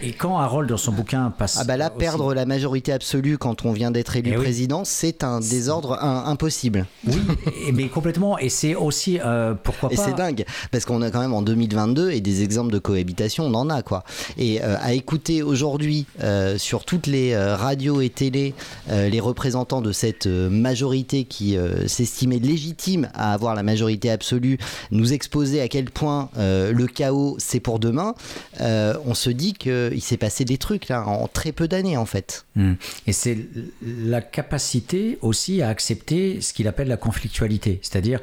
et, 0.00 0.12
quand 0.12 0.38
Harold, 0.38 0.68
dans 0.68 0.76
son 0.76 0.92
bouquin, 0.92 1.30
passe. 1.30 1.58
Ah, 1.60 1.64
bah 1.64 1.76
là, 1.76 1.88
aussi... 1.88 1.98
perdre 1.98 2.34
la 2.34 2.46
majorité 2.46 2.92
absolue 2.92 3.38
quand 3.38 3.64
on 3.64 3.72
vient 3.72 3.90
d'être 3.90 4.16
élu 4.16 4.30
et 4.30 4.34
président, 4.34 4.80
oui. 4.80 4.86
c'est 4.86 5.24
un 5.24 5.40
désordre 5.40 5.98
un, 6.02 6.24
impossible. 6.26 6.86
Oui, 7.06 7.20
et, 7.66 7.72
mais 7.72 7.88
complètement. 7.88 8.38
Et 8.38 8.48
c'est 8.48 8.74
aussi. 8.74 9.18
Euh, 9.24 9.54
pourquoi 9.54 9.92
et 9.92 9.96
pas. 9.96 10.02
Et 10.02 10.04
c'est 10.06 10.16
dingue, 10.16 10.44
parce 10.70 10.84
qu'on 10.84 11.02
a 11.02 11.10
quand 11.10 11.20
même 11.20 11.34
en 11.34 11.42
2022 11.42 12.10
et 12.10 12.20
des 12.20 12.42
exemples 12.42 12.72
de 12.72 12.78
cohabitation, 12.78 13.44
on 13.44 13.54
en 13.54 13.70
a, 13.70 13.82
quoi. 13.82 14.04
Et 14.38 14.62
euh, 14.62 14.76
à 14.80 14.92
écouter 14.94 15.42
aujourd'hui 15.42 16.06
euh, 16.22 16.58
sur 16.58 16.84
toutes 16.84 17.06
les 17.06 17.36
radios 17.36 18.00
et 18.00 18.10
télé 18.10 18.54
les 18.88 19.20
représentants 19.20 19.80
de 19.80 19.92
cette 19.92 20.26
majorité 20.26 21.24
qui 21.24 21.56
s'estimait 21.86 22.38
légitime 22.38 23.08
à 23.14 23.32
avoir 23.32 23.54
la 23.54 23.62
majorité 23.62 24.10
absolue, 24.10 24.58
nous 24.90 25.12
exposer 25.12 25.60
à 25.60 25.68
quel 25.68 25.90
point 25.90 26.28
le 26.36 26.86
chaos, 26.86 27.36
c'est 27.38 27.60
pour 27.60 27.73
demain, 27.78 28.14
euh, 28.60 28.94
on 29.06 29.14
se 29.14 29.30
dit 29.30 29.52
qu'il 29.52 30.02
s'est 30.02 30.16
passé 30.16 30.44
des 30.44 30.58
trucs 30.58 30.88
là 30.88 31.06
en 31.06 31.28
très 31.28 31.52
peu 31.52 31.68
d'années 31.68 31.96
en 31.96 32.06
fait. 32.06 32.46
Mmh. 32.56 32.74
Et 33.06 33.12
c'est 33.12 33.38
la 33.82 34.20
capacité 34.20 35.18
aussi 35.22 35.62
à 35.62 35.68
accepter 35.68 36.40
ce 36.40 36.52
qu'il 36.52 36.68
appelle 36.68 36.88
la 36.88 36.96
conflictualité, 36.96 37.80
c'est-à-dire 37.82 38.20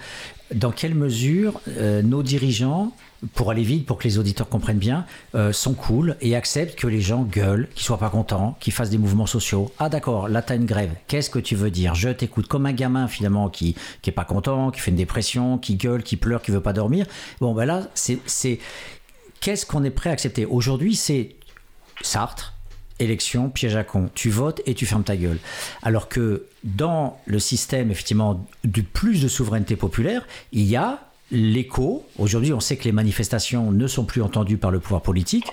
dans 0.53 0.71
quelle 0.71 0.95
mesure 0.95 1.61
euh, 1.67 2.01
nos 2.01 2.23
dirigeants 2.23 2.91
pour 3.33 3.51
aller 3.51 3.63
vite, 3.63 3.85
pour 3.85 3.97
que 3.97 4.03
les 4.03 4.17
auditeurs 4.17 4.49
comprennent 4.49 4.79
bien, 4.79 5.05
euh, 5.35 5.53
sont 5.53 5.73
cool 5.73 6.15
et 6.21 6.35
acceptent 6.35 6.77
que 6.77 6.87
les 6.87 7.01
gens 7.01 7.23
gueulent, 7.23 7.67
qu'ils 7.75 7.83
soient 7.83 7.99
pas 7.99 8.09
contents, 8.09 8.57
qu'ils 8.59 8.73
fassent 8.73 8.89
des 8.89 8.97
mouvements 8.97 9.27
sociaux. 9.27 9.71
Ah 9.77 9.89
d'accord, 9.89 10.27
là 10.27 10.41
t'as 10.41 10.55
une 10.55 10.65
grève. 10.65 10.91
Qu'est-ce 11.07 11.29
que 11.29 11.39
tu 11.39 11.55
veux 11.55 11.69
dire? 11.69 11.93
Je 11.93 12.09
t'écoute 12.09 12.47
comme 12.47 12.65
un 12.65 12.73
gamin 12.73 13.07
finalement 13.07 13.49
qui 13.49 13.75
qui 14.01 14.09
est 14.09 14.13
pas 14.13 14.25
content, 14.25 14.71
qui 14.71 14.79
fait 14.79 14.91
une 14.91 14.97
dépression, 14.97 15.57
qui 15.57 15.75
gueule, 15.75 16.03
qui 16.03 16.17
pleure, 16.17 16.41
qui 16.41 16.51
veut 16.51 16.61
pas 16.61 16.73
dormir. 16.73 17.05
Bon 17.39 17.53
ben 17.53 17.65
là 17.65 17.87
c'est 17.93 18.59
qu'est-ce 19.41 19.65
qu'on 19.65 19.84
est 19.84 19.89
prêt 19.89 20.09
à 20.09 20.13
accepter 20.13 20.45
Aujourd'hui, 20.45 20.95
c'est 20.95 21.35
Sartre, 22.01 22.53
élection, 22.99 23.49
piège 23.49 23.76
à 23.76 23.84
con. 23.84 24.09
Tu 24.15 24.30
votes 24.30 24.61
et 24.65 24.73
tu 24.73 24.85
fermes 24.85 25.03
ta 25.03 25.18
gueule. 25.18 25.39
Alors 25.81 26.07
que 26.07 26.45
dans 26.63 27.19
le 27.26 27.39
système, 27.39 27.91
effectivement, 27.91 28.47
du 28.63 28.84
plus 28.84 29.22
de 29.22 29.27
souveraineté 29.27 29.76
populaire, 29.76 30.26
il 30.51 30.63
y 30.63 30.77
a 30.77 31.01
l'écho. 31.31 32.05
Aujourd'hui, 32.18 32.53
on 32.53 32.59
sait 32.59 32.77
que 32.77 32.85
les 32.85 32.91
manifestations 32.91 33.72
ne 33.72 33.88
sont 33.88 34.05
plus 34.05 34.22
entendues 34.22 34.57
par 34.57 34.72
le 34.72 34.80
pouvoir 34.80 35.01
politique. 35.01 35.45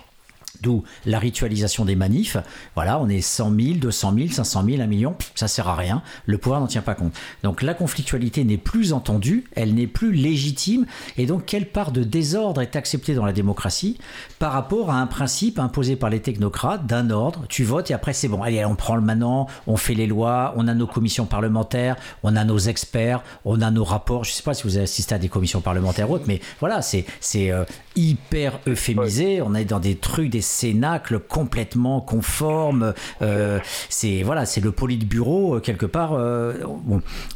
D'où 0.62 0.82
la 1.06 1.18
ritualisation 1.18 1.84
des 1.84 1.96
manifs. 1.96 2.36
Voilà, 2.74 2.98
on 2.98 3.08
est 3.08 3.20
100 3.20 3.54
000, 3.58 3.74
200 3.78 4.14
000, 4.16 4.28
500 4.30 4.64
000, 4.64 4.82
1 4.82 4.86
million, 4.86 5.16
ça 5.34 5.48
sert 5.48 5.68
à 5.68 5.76
rien. 5.76 6.02
Le 6.26 6.38
pouvoir 6.38 6.60
n'en 6.60 6.66
tient 6.66 6.82
pas 6.82 6.94
compte. 6.94 7.14
Donc 7.42 7.62
la 7.62 7.74
conflictualité 7.74 8.44
n'est 8.44 8.58
plus 8.58 8.92
entendue, 8.92 9.44
elle 9.54 9.74
n'est 9.74 9.86
plus 9.86 10.12
légitime. 10.12 10.86
Et 11.16 11.26
donc 11.26 11.44
quelle 11.46 11.66
part 11.66 11.92
de 11.92 12.02
désordre 12.02 12.60
est 12.60 12.76
acceptée 12.76 13.14
dans 13.14 13.24
la 13.24 13.32
démocratie 13.32 13.98
par 14.38 14.52
rapport 14.52 14.90
à 14.90 14.96
un 14.96 15.06
principe 15.06 15.58
imposé 15.58 15.96
par 15.96 16.10
les 16.10 16.20
technocrates 16.20 16.86
d'un 16.86 17.10
ordre 17.10 17.44
Tu 17.48 17.64
votes 17.64 17.90
et 17.90 17.94
après 17.94 18.12
c'est 18.12 18.28
bon. 18.28 18.42
Allez, 18.42 18.64
on 18.64 18.74
prend 18.74 18.96
le 18.96 19.02
maintenant, 19.02 19.46
on 19.66 19.76
fait 19.76 19.94
les 19.94 20.06
lois, 20.06 20.54
on 20.56 20.68
a 20.68 20.74
nos 20.74 20.86
commissions 20.86 21.26
parlementaires, 21.26 21.96
on 22.22 22.36
a 22.36 22.44
nos 22.44 22.58
experts, 22.58 23.22
on 23.44 23.60
a 23.60 23.70
nos 23.70 23.84
rapports. 23.84 24.24
Je 24.24 24.30
ne 24.30 24.34
sais 24.34 24.42
pas 24.42 24.54
si 24.54 24.64
vous 24.64 24.76
avez 24.76 24.84
assisté 24.84 25.14
à 25.14 25.18
des 25.18 25.28
commissions 25.28 25.60
parlementaires 25.60 26.10
ou 26.10 26.14
autres, 26.14 26.24
mais 26.26 26.40
voilà, 26.60 26.82
c'est 26.82 27.04
euh, 27.34 27.64
hyper 27.96 28.60
euphémisé. 28.66 29.42
On 29.42 29.54
est 29.54 29.64
dans 29.64 29.80
des 29.80 29.96
trucs, 29.96 30.30
des 30.30 30.40
cénacles 30.48 31.20
complètement 31.20 32.00
conformes. 32.00 32.94
Euh, 33.22 33.58
c'est 33.88 34.22
voilà, 34.22 34.46
c'est 34.46 34.60
le 34.60 34.72
politburo 34.72 35.60
quelque 35.60 35.86
part. 35.86 36.14
Euh. 36.14 36.54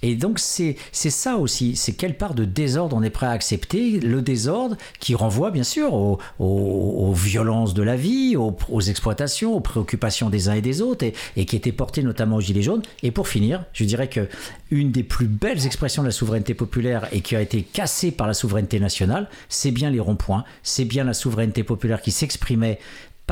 Et 0.02 0.16
donc 0.16 0.38
c'est 0.38 0.76
c'est 0.90 1.10
ça 1.10 1.36
aussi. 1.36 1.76
C'est 1.76 1.92
quelle 1.92 2.16
part 2.16 2.34
de 2.34 2.44
désordre 2.44 2.96
on 2.96 3.02
est 3.02 3.10
prêt 3.10 3.26
à 3.26 3.30
accepter 3.30 4.00
Le 4.00 4.22
désordre 4.22 4.76
qui 4.98 5.14
renvoie 5.14 5.50
bien 5.50 5.62
sûr 5.62 5.92
aux, 6.38 7.12
violences 7.12 7.74
de 7.74 7.82
la 7.82 7.96
vie, 7.96 8.36
aux, 8.36 8.80
exploitations, 8.80 9.54
aux 9.54 9.60
préoccupations 9.60 10.30
des 10.30 10.48
uns 10.48 10.54
et 10.54 10.60
des 10.60 10.80
autres, 10.80 11.04
et, 11.04 11.14
et 11.36 11.44
qui 11.44 11.56
était 11.56 11.72
porté 11.72 12.02
notamment 12.02 12.36
aux 12.36 12.40
gilets 12.40 12.62
jaunes. 12.62 12.82
Et 13.02 13.10
pour 13.10 13.28
finir, 13.28 13.64
je 13.72 13.84
dirais 13.84 14.08
que 14.08 14.28
une 14.70 14.90
des 14.90 15.02
plus 15.02 15.26
belles 15.26 15.66
expressions 15.66 16.02
de 16.02 16.08
la 16.08 16.12
souveraineté 16.12 16.54
populaire 16.54 17.08
et 17.12 17.20
qui 17.20 17.36
a 17.36 17.42
été 17.42 17.62
cassée 17.62 18.10
par 18.10 18.26
la 18.26 18.34
souveraineté 18.34 18.80
nationale, 18.80 19.28
c'est 19.48 19.70
bien 19.70 19.90
les 19.90 20.00
ronds-points, 20.00 20.44
c'est 20.62 20.86
bien 20.86 21.04
la 21.04 21.14
souveraineté 21.14 21.62
populaire 21.62 22.00
qui 22.00 22.10
s'exprimait 22.10 22.78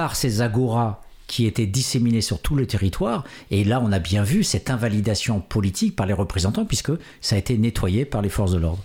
par 0.01 0.17
ces 0.17 0.41
agoras 0.41 0.97
qui 1.27 1.47
étaient 1.47 1.67
disséminés 1.67 2.23
sur 2.23 2.41
tout 2.41 2.55
le 2.55 2.67
territoire. 2.67 3.23
Et 3.51 3.65
là, 3.65 3.83
on 3.85 3.93
a 3.93 3.99
bien 3.99 4.23
vu 4.23 4.43
cette 4.43 4.71
invalidation 4.71 5.41
politique 5.41 5.95
par 5.95 6.07
les 6.07 6.15
représentants, 6.15 6.65
puisque 6.65 6.93
ça 7.21 7.37
a 7.37 7.39
été 7.39 7.59
nettoyé 7.59 8.07
par 8.07 8.23
les 8.23 8.31
forces 8.31 8.53
de 8.53 8.59
l'ordre. 8.59 8.83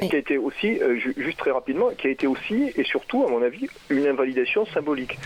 Qui 0.00 0.16
a 0.16 0.18
été 0.18 0.36
aussi, 0.36 0.82
euh, 0.82 0.98
juste 1.16 1.38
très 1.38 1.52
rapidement, 1.52 1.90
qui 1.96 2.08
a 2.08 2.10
été 2.10 2.26
aussi, 2.26 2.72
et 2.74 2.82
surtout, 2.82 3.24
à 3.24 3.30
mon 3.30 3.40
avis, 3.40 3.68
une 3.88 4.04
invalidation 4.04 4.66
symbolique 4.74 5.16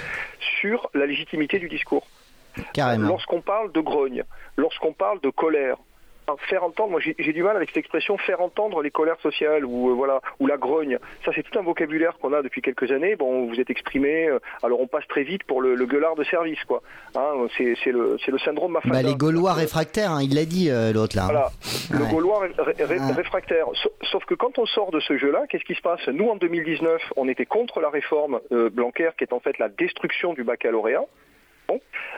sur 0.60 0.90
la 0.92 1.06
légitimité 1.06 1.58
du 1.58 1.70
discours. 1.70 2.06
Carrément. 2.74 3.08
Lorsqu'on 3.08 3.40
parle 3.40 3.72
de 3.72 3.80
grogne, 3.80 4.22
lorsqu'on 4.58 4.92
parle 4.92 5.18
de 5.22 5.30
colère, 5.30 5.78
faire 6.48 6.64
entendre, 6.64 6.90
moi 6.90 7.00
j'ai 7.00 7.32
du 7.32 7.42
mal 7.42 7.56
avec 7.56 7.70
cette 7.70 7.78
expression 7.78 8.16
faire 8.18 8.40
entendre 8.40 8.82
les 8.82 8.90
colères 8.90 9.20
sociales 9.20 9.64
ou 9.64 9.90
euh, 9.90 9.94
voilà 9.94 10.20
ou 10.40 10.46
la 10.46 10.56
grogne. 10.56 10.98
Ça 11.24 11.32
c'est 11.34 11.42
tout 11.42 11.58
un 11.58 11.62
vocabulaire 11.62 12.16
qu'on 12.18 12.32
a 12.32 12.42
depuis 12.42 12.62
quelques 12.62 12.90
années. 12.90 13.16
Bon, 13.16 13.46
vous 13.46 13.60
êtes 13.60 13.70
exprimé. 13.70 14.28
Euh, 14.28 14.38
alors 14.62 14.80
on 14.80 14.86
passe 14.86 15.06
très 15.08 15.22
vite 15.22 15.44
pour 15.44 15.60
le, 15.60 15.74
le 15.74 15.86
gueulard 15.86 16.14
de 16.16 16.24
service 16.24 16.62
quoi. 16.64 16.82
Hein, 17.16 17.46
c'est 17.56 17.92
le 17.92 18.16
c'est 18.24 18.30
le 18.30 18.38
syndrome 18.38 18.72
Mafalda. 18.72 19.02
Bah, 19.02 19.08
les 19.08 19.14
Gaulois 19.14 19.52
réfractaires, 19.52 20.12
hein, 20.12 20.22
il 20.22 20.34
l'a 20.34 20.44
dit 20.44 20.70
euh, 20.70 20.92
l'autre 20.92 21.16
là. 21.16 21.24
Voilà, 21.24 21.50
ouais. 21.90 21.98
le 21.98 22.04
Gaulois 22.06 22.40
ré, 22.58 22.84
ré, 22.84 22.98
ouais. 22.98 23.12
réfractaire. 23.12 23.66
Sauf 24.02 24.24
que 24.24 24.34
quand 24.34 24.58
on 24.58 24.66
sort 24.66 24.90
de 24.90 25.00
ce 25.00 25.16
jeu-là, 25.18 25.44
qu'est-ce 25.48 25.64
qui 25.64 25.74
se 25.74 25.82
passe? 25.82 26.06
Nous 26.08 26.28
en 26.28 26.36
2019, 26.36 27.12
on 27.16 27.28
était 27.28 27.46
contre 27.46 27.80
la 27.80 27.90
réforme 27.90 28.40
euh, 28.52 28.70
Blanquer 28.70 29.10
qui 29.18 29.24
est 29.24 29.32
en 29.32 29.40
fait 29.40 29.58
la 29.58 29.68
destruction 29.68 30.34
du 30.34 30.44
baccalauréat. 30.44 31.04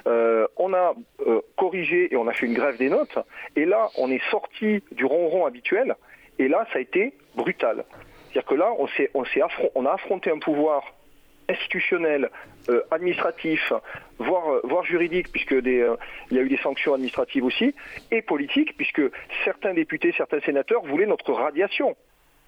Euh, 0.07 0.47
on 0.57 0.73
a 0.73 0.95
euh, 1.27 1.41
corrigé 1.57 2.13
et 2.13 2.17
on 2.17 2.29
a 2.29 2.33
fait 2.33 2.47
une 2.47 2.55
grève 2.55 2.77
des 2.77 2.89
notes. 2.89 3.19
Et 3.57 3.65
là, 3.65 3.89
on 3.99 4.11
est 4.11 4.23
sorti 4.31 4.83
du 4.93 5.05
ronron 5.05 5.47
habituel. 5.47 5.97
Et 6.39 6.49
là, 6.49 6.67
ça 6.73 6.79
a 6.79 6.83
été 6.83 7.15
brutal. 7.35 7.85
C'est-à-dire 8.29 8.45
que 8.45 8.55
là, 8.55 8.73
on, 9.75 9.87
a 9.87 9.93
affronté 9.93 10.31
un 10.31 10.39
pouvoir 10.39 10.83
institutionnel, 11.49 12.31
euh, 12.69 12.83
administratif, 12.91 13.73
voire, 14.19 14.85
juridique, 14.85 15.31
puisque 15.33 15.53
y 15.53 16.39
a 16.39 16.43
eu 16.43 16.49
des 16.49 16.59
sanctions 16.59 16.93
administratives 16.93 17.45
aussi, 17.45 17.75
et 18.11 18.21
politique, 18.23 18.77
puisque 18.77 19.03
certains 19.45 19.73
députés, 19.73 20.13
certains 20.17 20.41
sénateurs 20.41 20.83
voulaient 20.85 21.07
notre 21.07 21.33
radiation. 21.33 21.97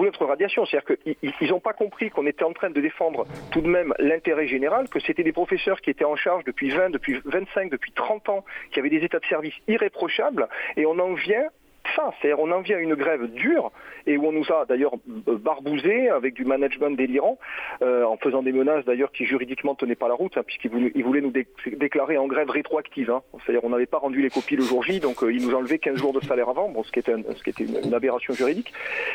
Notre 0.00 0.24
radiation. 0.24 0.64
C'est-à-dire 0.66 0.96
qu'ils 1.38 1.50
n'ont 1.50 1.60
pas 1.60 1.72
compris 1.72 2.10
qu'on 2.10 2.26
était 2.26 2.44
en 2.44 2.52
train 2.52 2.70
de 2.70 2.80
défendre 2.80 3.26
tout 3.50 3.60
de 3.60 3.68
même 3.68 3.94
l'intérêt 3.98 4.46
général, 4.46 4.88
que 4.88 5.00
c'était 5.00 5.24
des 5.24 5.32
professeurs 5.32 5.80
qui 5.80 5.90
étaient 5.90 6.04
en 6.04 6.16
charge 6.16 6.44
depuis 6.44 6.70
20, 6.70 6.90
depuis 6.90 7.20
25, 7.24 7.70
depuis 7.70 7.92
30 7.92 8.28
ans, 8.28 8.44
qui 8.70 8.78
avaient 8.78 8.90
des 8.90 9.04
états 9.04 9.18
de 9.18 9.26
service 9.26 9.54
irréprochables, 9.66 10.48
et 10.76 10.86
on 10.86 10.98
en 10.98 11.14
vient 11.14 11.48
ça. 11.94 12.12
C'est-à-dire 12.20 12.40
on 12.40 12.50
en 12.50 12.60
vient 12.60 12.76
à 12.76 12.80
une 12.80 12.94
grève 12.94 13.26
dure 13.28 13.70
et 14.06 14.16
où 14.16 14.26
on 14.26 14.32
nous 14.32 14.50
a 14.52 14.64
d'ailleurs 14.64 14.94
barbousé 15.06 16.08
avec 16.08 16.34
du 16.34 16.44
management 16.44 16.90
délirant, 16.90 17.38
euh, 17.82 18.04
en 18.04 18.16
faisant 18.16 18.42
des 18.42 18.52
menaces 18.52 18.84
d'ailleurs 18.84 19.12
qui 19.12 19.24
juridiquement 19.24 19.74
tenaient 19.74 19.94
pas 19.94 20.08
la 20.08 20.14
route, 20.14 20.36
hein, 20.36 20.42
puisqu'ils 20.46 20.70
voulaient, 20.70 21.20
nous 21.20 21.32
déclarer 21.76 22.16
en 22.16 22.26
grève 22.26 22.50
rétroactive. 22.50 23.10
Hein. 23.10 23.22
C'est-à-dire 23.44 23.64
on 23.64 23.70
n'avait 23.70 23.86
pas 23.86 23.98
rendu 23.98 24.22
les 24.22 24.30
copies 24.30 24.56
le 24.56 24.62
jour 24.62 24.82
J, 24.82 25.00
donc 25.00 25.22
euh, 25.22 25.32
ils 25.32 25.46
nous 25.46 25.54
enlevaient 25.54 25.78
15 25.78 25.96
jours 25.96 26.12
de 26.12 26.20
salaire 26.20 26.48
avant, 26.48 26.72
ce 26.82 26.92
qui 26.92 27.00
était, 27.00 27.14
ce 27.36 27.42
qui 27.42 27.50
était 27.50 27.64
une, 27.64 27.94
aberration 27.94 28.32
juridique. 28.34 28.72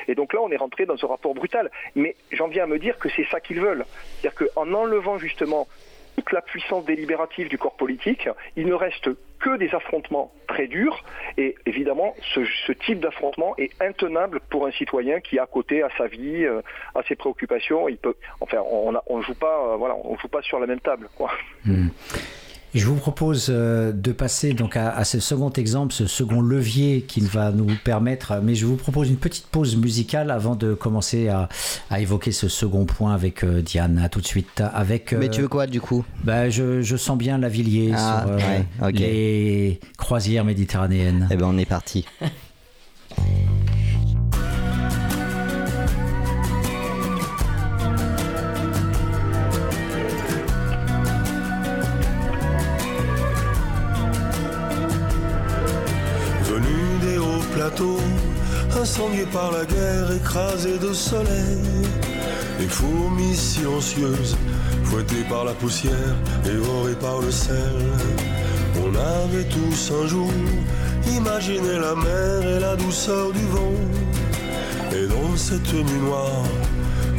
Et 0.08 0.16
donc 0.16 0.34
là, 0.34 0.42
on 0.42 0.50
est 0.50 0.58
rentré 0.58 0.86
dans 0.86 0.98
ce 0.98 1.06
rapport 1.06 1.34
brutal. 1.34 1.72
Mais 1.96 2.16
j'en 2.32 2.48
viens 2.48 2.64
à 2.64 2.68
me 2.68 2.80
dire 2.80 2.98
que 2.98 3.10
c'est 3.10 3.26
ça 3.32 3.40
qu'ils 3.40 3.62
veulent. 3.62 3.86
C'est-à-dire 4.20 4.48
qu'en 4.54 4.74
enlevant 4.74 5.18
justement 5.18 5.68
toute 6.16 6.32
la 6.32 6.42
puissance 6.42 6.86
délibérative 6.86 7.50
du 7.50 7.58
corps 7.58 7.76
politique, 7.76 8.30
il 8.56 8.68
ne 8.68 8.74
reste 8.74 9.10
que 9.40 9.58
des 9.58 9.74
affrontements 9.76 10.32
très 10.48 10.68
durs. 10.68 11.04
Et 11.38 11.56
évidemment, 11.66 12.16
ce, 12.34 12.72
type 12.86 13.00
d'affrontement 13.00 13.56
est 13.58 13.72
intenable 13.82 14.40
pour 14.50 14.66
un 14.66 14.72
citoyen 14.72 15.20
qui, 15.20 15.38
à 15.40 15.46
côté, 15.46 15.84
a 15.84 15.90
sa 15.98 16.08
vie, 16.08 16.46
euh, 16.46 16.62
a 16.96 17.04
ses 17.04 17.16
préoccupations. 17.16 17.90
Il 17.90 17.98
peut, 17.98 18.16
enfin, 18.40 18.60
on 18.70 19.18
ne 19.18 19.24
joue 19.24 19.36
pas, 19.36 19.74
euh, 19.74 19.76
voilà, 19.76 19.96
on 20.04 20.18
joue 20.18 20.30
pas 20.30 20.42
sur 20.42 20.60
la 20.60 20.68
même 20.68 20.80
table, 20.80 21.10
quoi. 21.16 21.32
Hmm. 21.66 21.88
Je 22.74 22.88
vous 22.88 22.96
propose 22.96 23.48
euh, 23.50 23.92
de 23.92 24.12
passer 24.12 24.54
donc 24.54 24.76
à, 24.78 25.04
ce 25.04 25.20
second 25.20 25.52
exemple, 25.52 25.94
ce 25.94 26.08
second 26.08 26.42
levier 26.42 27.02
qui 27.08 27.22
va 27.22 27.52
nous 27.52 27.68
permettre, 27.84 28.40
mais 28.42 28.56
je 28.56 28.66
vous 28.66 28.78
propose 28.78 29.10
une 29.10 29.18
petite 29.18 29.46
pause 29.46 29.76
musicale 29.78 30.32
avant 30.32 30.56
de 30.56 30.74
commencer 30.74 31.30
à, 31.30 31.50
évoquer 32.00 32.32
ce 32.32 32.48
second 32.48 32.86
point 32.86 33.14
avec 33.14 33.44
euh, 33.44 33.62
Diane. 33.62 34.00
À 34.04 34.10
tout 34.10 34.22
de 34.22 34.26
suite. 34.26 34.64
Avec, 34.74 35.14
mais 35.14 35.30
tu 35.30 35.42
veux 35.42 35.48
quoi 35.48 35.68
du 35.68 35.82
coup? 35.82 36.04
bah, 36.24 36.50
je, 36.50 36.96
sens 36.98 37.18
bien 37.18 37.38
la 37.38 37.50
Villiers 37.50 37.92
ah, 37.96 38.26
sur 38.26 38.86
euh, 38.86 38.92
les 38.92 39.80
croisières 39.98 40.46
méditerranéennes. 40.46 41.28
Eh 41.32 41.36
ben 41.36 41.46
on 41.48 41.58
est 41.58 41.66
parti. 41.66 42.06
incendié 58.80 59.26
par 59.32 59.52
la 59.52 59.66
guerre, 59.66 60.12
écrasé 60.12 60.78
de 60.78 60.94
soleil. 60.94 61.60
Les 62.60 62.68
fourmis 62.68 63.36
silencieuses, 63.36 64.38
fouettées 64.84 65.26
par 65.30 65.46
la 65.46 65.54
poussière, 65.54 66.16
dévorées 66.44 66.96
par 66.96 67.20
le 67.22 67.32
sel. 67.32 67.78
On 68.84 68.90
avait 68.96 69.46
tous 69.46 69.92
un 70.02 70.08
jour 70.08 70.32
imaginé 71.16 71.74
la 71.80 71.96
mer 71.96 72.48
et 72.56 72.60
la 72.60 72.76
douceur 72.76 73.32
du 73.32 73.46
vent. 73.48 73.78
Et 74.92 75.08
dans 75.08 75.38
cette 75.38 75.74
nuit 75.74 76.02
noire 76.02 76.46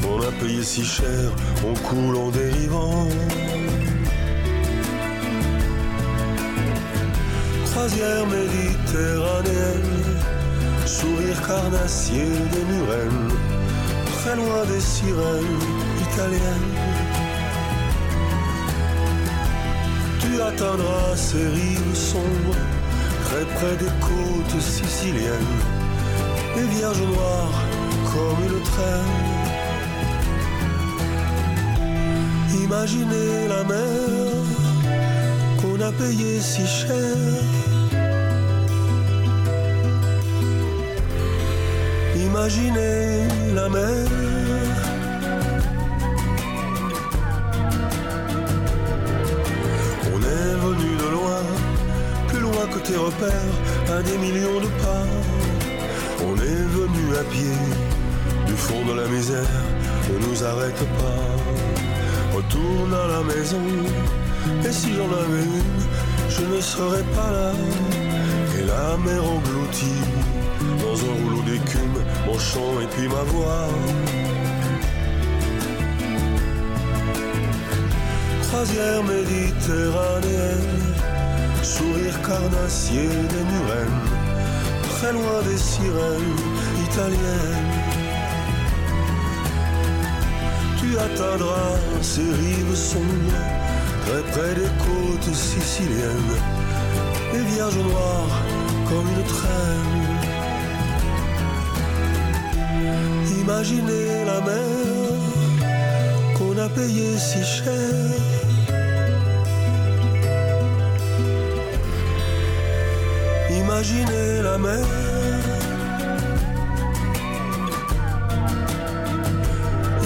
qu'on 0.02 0.20
a 0.20 0.32
payé 0.40 0.62
si 0.62 0.84
cher, 0.84 1.30
on 1.68 1.74
coule 1.88 2.16
en 2.16 2.30
dérivant. 2.30 3.08
Croisière 7.70 8.26
méditerranéenne 8.26 10.04
sourire 10.86 11.40
carnassier 11.46 12.26
des 12.52 12.64
murennes, 12.72 13.30
très 14.18 14.36
loin 14.36 14.64
des 14.66 14.80
sirènes 14.80 15.58
italiennes. 16.06 16.74
Tu 20.20 20.40
atteindras 20.40 21.16
ces 21.16 21.46
rives 21.46 21.94
sombres, 21.94 22.56
très 23.26 23.44
près 23.56 23.76
des 23.76 23.92
côtes 24.08 24.60
siciliennes, 24.60 25.56
les 26.56 26.66
vierges 26.76 27.02
noires 27.02 27.62
comme 28.12 28.44
une 28.44 28.62
traîne. 28.62 29.44
Imaginez 32.62 33.48
la 33.48 33.64
mer 33.64 34.44
qu'on 35.60 35.80
a 35.80 35.92
payée 35.92 36.40
si 36.40 36.66
cher 36.66 37.73
Imaginez 42.36 43.28
la 43.54 43.68
mer. 43.68 44.06
On 50.12 50.18
est 50.18 50.54
venu 50.66 50.90
de 51.02 51.08
loin, 51.16 51.42
plus 52.26 52.40
loin 52.40 52.66
que 52.72 52.80
tes 52.80 52.96
repères, 52.96 53.54
à 53.88 54.02
des 54.02 54.18
millions 54.18 54.58
de 54.60 54.70
pas. 54.82 55.06
On 56.26 56.34
est 56.34 56.64
venu 56.78 57.04
à 57.20 57.22
pied, 57.32 57.56
du 58.48 58.54
fond 58.54 58.84
de 58.84 59.00
la 59.00 59.06
misère, 59.06 59.62
ne 60.10 60.26
nous 60.26 60.42
arrête 60.42 60.84
pas. 60.98 61.26
Retourne 62.34 62.94
à 62.94 63.06
la 63.14 63.22
maison, 63.22 63.62
et 64.66 64.72
si 64.72 64.92
j'en 64.96 65.10
avais 65.22 65.44
une, 65.44 65.80
je 66.28 66.42
ne 66.52 66.60
serais 66.60 67.04
pas 67.14 67.30
là. 67.30 67.52
Et 68.58 68.64
la 68.66 68.96
mer 68.96 69.22
engloutie 69.22 70.02
dans 70.94 71.00
un 71.10 71.14
rouleau 71.24 71.42
d'écume, 71.42 71.98
mon 72.26 72.38
chant 72.38 72.80
et 72.80 72.86
puis 72.94 73.08
ma 73.08 73.22
voix. 73.32 73.68
Croisière 78.42 79.02
méditerranéenne, 79.02 80.82
sourire 81.62 82.20
carnassier 82.22 83.08
des 83.08 83.44
murennes, 83.50 84.04
très 84.90 85.12
loin 85.12 85.38
des 85.48 85.56
sirènes 85.56 86.36
italiennes. 86.86 87.72
Tu 90.78 90.98
atteindras 90.98 91.74
ces 92.02 92.30
rives 92.42 92.76
sombres, 92.76 93.42
très 94.06 94.22
près 94.32 94.54
des 94.54 94.72
côtes 94.84 95.34
siciliennes, 95.34 96.36
les 97.32 97.44
vierges 97.52 97.78
noires 97.78 98.42
comme 98.88 99.08
une 99.16 99.24
traîne. 99.24 100.13
Imaginez 103.46 104.24
la 104.24 104.40
mer 104.40 105.20
qu'on 106.34 106.56
a 106.56 106.66
payée 106.70 107.18
si 107.18 107.44
cher. 107.44 107.74
Imaginez 113.50 114.40
la 114.42 114.56
mer. 114.56 114.86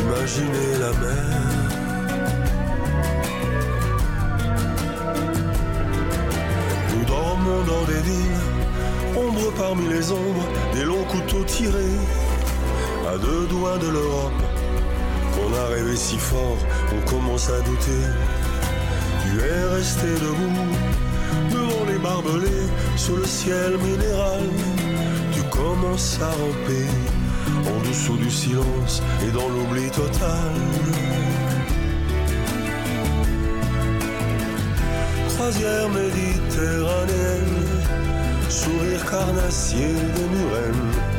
Imaginez 0.03 0.71
la 0.85 0.93
mer. 1.05 1.31
Nous 6.93 7.05
dormons 7.05 7.63
dans 7.73 7.85
des 7.85 8.03
villes, 8.11 8.45
ombre 9.17 9.53
parmi 9.57 9.89
les 9.89 10.11
ombres, 10.11 10.49
des 10.75 10.83
longs 10.83 11.05
couteaux 11.05 11.45
tirés 11.45 12.28
à 13.09 13.17
deux 13.17 13.47
doigts 13.47 13.79
de 13.79 13.89
l'Europe. 13.89 14.43
On 15.43 15.55
a 15.55 15.67
rêvé 15.75 15.97
si 15.97 16.19
fort, 16.19 16.59
on 16.95 17.11
commence 17.11 17.49
à 17.49 17.61
douter. 17.63 18.05
Tu 19.23 19.41
es 19.41 19.65
resté 19.77 20.09
debout 20.27 20.75
devant 21.51 21.85
les 21.91 21.99
barbelés 21.99 22.67
sous 22.97 23.17
le 23.17 23.25
ciel 23.25 23.79
minéral. 23.79 24.45
Tu 25.33 25.43
commences 25.45 26.19
à 26.21 26.31
ramper 26.31 26.89
en 27.73 27.89
dessous 27.89 28.17
du 28.17 28.31
silence 28.31 29.03
et 29.27 29.31
dans 29.31 29.49
l'oubli 29.49 29.91
total. 29.91 30.53
Croisière 35.35 35.89
méditerranéenne, 35.89 37.65
sourire 38.51 39.05
carnassier 39.11 39.95
des 40.17 40.29
murennes 40.37 41.18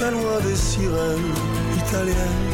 très 0.00 0.10
loin 0.12 0.40
des 0.48 0.56
sirènes 0.56 1.34
italiennes. 1.76 2.48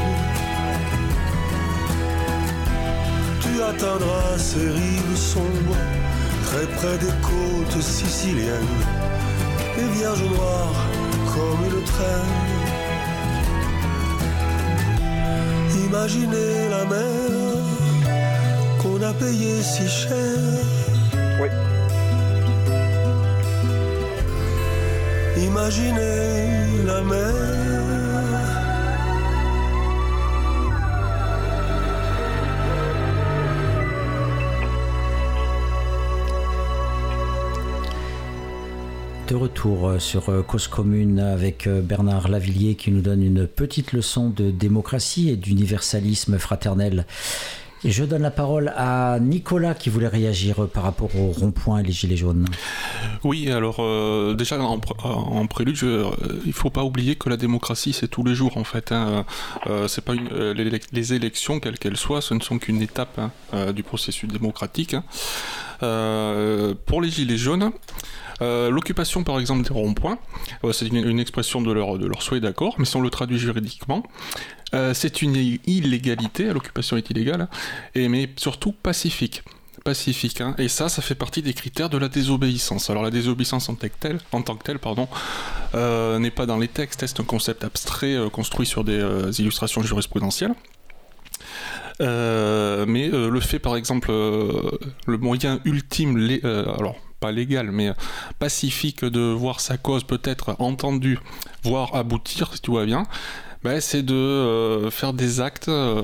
Tu 3.40 3.62
atteindras 3.62 4.36
ces 4.36 4.68
rives 4.78 5.16
sombres, 5.16 5.80
très 6.46 6.66
près 6.76 6.98
des 6.98 7.14
côtes 7.30 7.80
siciliennes, 7.80 8.80
les 9.76 9.88
vierges 9.96 10.24
noires 10.24 10.82
comme 11.32 11.60
une 11.70 11.84
traîne. 11.92 12.36
Imaginez 15.86 16.68
la 16.74 16.84
mer 16.84 17.62
qu'on 18.82 19.00
a 19.02 19.12
payée 19.12 19.62
si 19.62 19.88
cher. 19.88 20.85
la 25.56 27.02
mer. 27.02 27.46
De 39.28 39.34
retour 39.34 39.88
euh, 39.88 39.98
sur 39.98 40.28
euh, 40.28 40.42
Cause 40.42 40.68
Commune 40.68 41.18
avec 41.18 41.66
euh, 41.66 41.80
Bernard 41.80 42.28
Lavillier 42.28 42.76
qui 42.76 42.92
nous 42.92 43.00
donne 43.00 43.24
une 43.24 43.46
petite 43.48 43.92
leçon 43.92 44.30
de 44.30 44.50
démocratie 44.50 45.30
et 45.30 45.36
d'universalisme 45.36 46.38
fraternel. 46.38 47.06
Je 47.86 48.04
donne 48.04 48.22
la 48.22 48.30
parole 48.30 48.72
à 48.76 49.18
Nicolas 49.20 49.74
qui 49.74 49.90
voulait 49.90 50.08
réagir 50.08 50.66
par 50.68 50.82
rapport 50.82 51.14
au 51.16 51.30
rond-point 51.30 51.78
et 51.78 51.82
les 51.84 51.92
gilets 51.92 52.16
jaunes. 52.16 52.46
Oui, 53.22 53.50
alors 53.50 53.76
déjà 54.34 54.58
en, 54.60 55.46
prélude, 55.46 55.78
il 55.82 56.48
ne 56.48 56.52
faut 56.52 56.70
pas 56.70 56.82
oublier 56.82 57.14
que 57.14 57.28
la 57.28 57.36
démocratie 57.36 57.92
c'est 57.92 58.08
tous 58.08 58.24
les 58.24 58.34
jours 58.34 58.56
en 58.56 58.64
fait. 58.64 58.92
Hein. 58.92 59.24
c'est 59.86 60.04
pas 60.04 60.14
les, 60.14 61.12
élections, 61.14 61.60
quelles 61.60 61.78
qu'elles 61.78 61.96
soient, 61.96 62.20
ce 62.20 62.34
ne 62.34 62.40
sont 62.40 62.58
qu'une 62.58 62.82
étape 62.82 63.20
hein, 63.52 63.72
du 63.72 63.82
processus 63.82 64.28
démocratique. 64.28 64.94
Hein. 64.94 66.74
pour 66.86 67.00
les 67.00 67.10
gilets 67.10 67.38
jaunes, 67.38 67.72
euh, 68.42 68.70
l'occupation, 68.70 69.24
par 69.24 69.40
exemple, 69.40 69.66
des 69.66 69.72
ronds-points, 69.72 70.18
euh, 70.64 70.72
c'est 70.72 70.86
une, 70.86 71.18
expression 71.20 71.62
de 71.62 71.72
leur, 71.72 71.98
de 71.98 72.06
leur 72.06 72.22
souhait 72.22 72.40
d'accord, 72.40 72.74
mais 72.78 72.84
si 72.84 72.96
on 72.96 73.00
le 73.00 73.10
traduit 73.10 73.38
juridiquement, 73.38 74.02
euh, 74.74 74.94
c'est 74.94 75.22
une 75.22 75.36
illégalité, 75.66 76.52
l'occupation 76.52 76.96
est 76.96 77.10
illégale, 77.10 77.48
et, 77.94 78.08
mais 78.08 78.28
surtout 78.36 78.72
pacifique 78.72 79.42
pacifique. 79.84 80.40
Hein. 80.40 80.56
Et 80.58 80.66
ça, 80.66 80.88
ça 80.88 81.00
fait 81.00 81.14
partie 81.14 81.42
des 81.42 81.54
critères 81.54 81.88
de 81.88 81.96
la 81.96 82.08
désobéissance. 82.08 82.90
Alors 82.90 83.04
la 83.04 83.10
désobéissance 83.10 83.68
en 83.68 83.76
tant 83.76 83.86
que 83.86 84.64
telle, 84.64 84.78
pardon, 84.80 85.06
n'est 86.18 86.32
pas 86.32 86.44
dans 86.44 86.58
les 86.58 86.66
textes, 86.66 87.06
c'est 87.06 87.20
un 87.20 87.24
concept 87.24 87.62
abstrait 87.62 88.16
construit 88.32 88.66
sur 88.66 88.82
des 88.82 89.00
illustrations 89.38 89.82
jurisprudentielles. 89.82 90.54
mais 92.00 93.08
le 93.12 93.40
fait, 93.40 93.60
par 93.60 93.76
exemple, 93.76 94.10
le 94.10 95.18
moyen 95.18 95.60
ultime, 95.64 96.16
alors 96.42 96.96
pas 97.20 97.32
légal, 97.32 97.70
mais 97.70 97.92
pacifique 98.38 99.04
de 99.04 99.20
voir 99.20 99.60
sa 99.60 99.76
cause 99.76 100.04
peut-être 100.04 100.56
entendue, 100.58 101.18
voire 101.62 101.94
aboutir, 101.94 102.52
si 102.54 102.60
tout 102.60 102.74
va 102.74 102.84
bien, 102.84 103.04
c'est 103.80 104.02
de 104.02 104.14
euh, 104.14 104.90
faire 104.90 105.12
des 105.12 105.40
actes, 105.40 105.68
euh, 105.68 106.02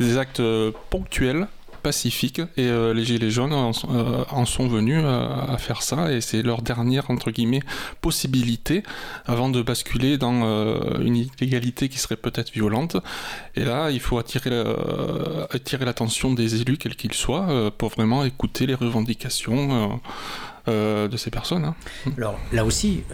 des 0.00 0.18
actes 0.18 0.42
ponctuels 0.90 1.48
pacifique 1.86 2.40
et 2.56 2.66
euh, 2.66 2.92
les 2.92 3.04
Gilets 3.04 3.30
jaunes 3.30 3.52
en, 3.52 3.70
euh, 3.70 4.44
sont 4.44 4.66
venus 4.66 5.00
euh, 5.04 5.54
à 5.54 5.56
faire 5.56 5.82
ça 5.82 6.10
et 6.10 6.20
c'est 6.20 6.42
leur 6.42 6.60
dernière 6.60 7.12
entre 7.12 7.30
guillemets 7.30 7.62
possibilité 8.00 8.82
avant 9.24 9.48
de 9.50 9.62
basculer 9.62 10.18
dans 10.18 10.36
une 11.00 11.16
illégalité 11.16 11.88
qui 11.88 11.98
serait 11.98 12.16
peut-être 12.16 12.50
violente 12.52 12.96
et 13.54 13.64
là 13.64 13.92
il 13.92 14.00
faut 14.00 14.18
attirer, 14.18 14.50
attirer 15.52 15.84
l'attention 15.84 16.34
des 16.34 16.60
élus 16.60 16.76
quels 16.76 16.96
qu'ils 16.96 17.14
soient 17.14 17.70
pour 17.78 17.90
vraiment 17.90 18.24
écouter 18.24 18.66
les 18.66 18.74
revendications 18.74 20.00
de 20.66 21.16
ces 21.16 21.30
personnes. 21.30 21.64
Hein. 21.64 21.74
Alors 22.16 22.38
là 22.52 22.64
aussi, 22.64 23.04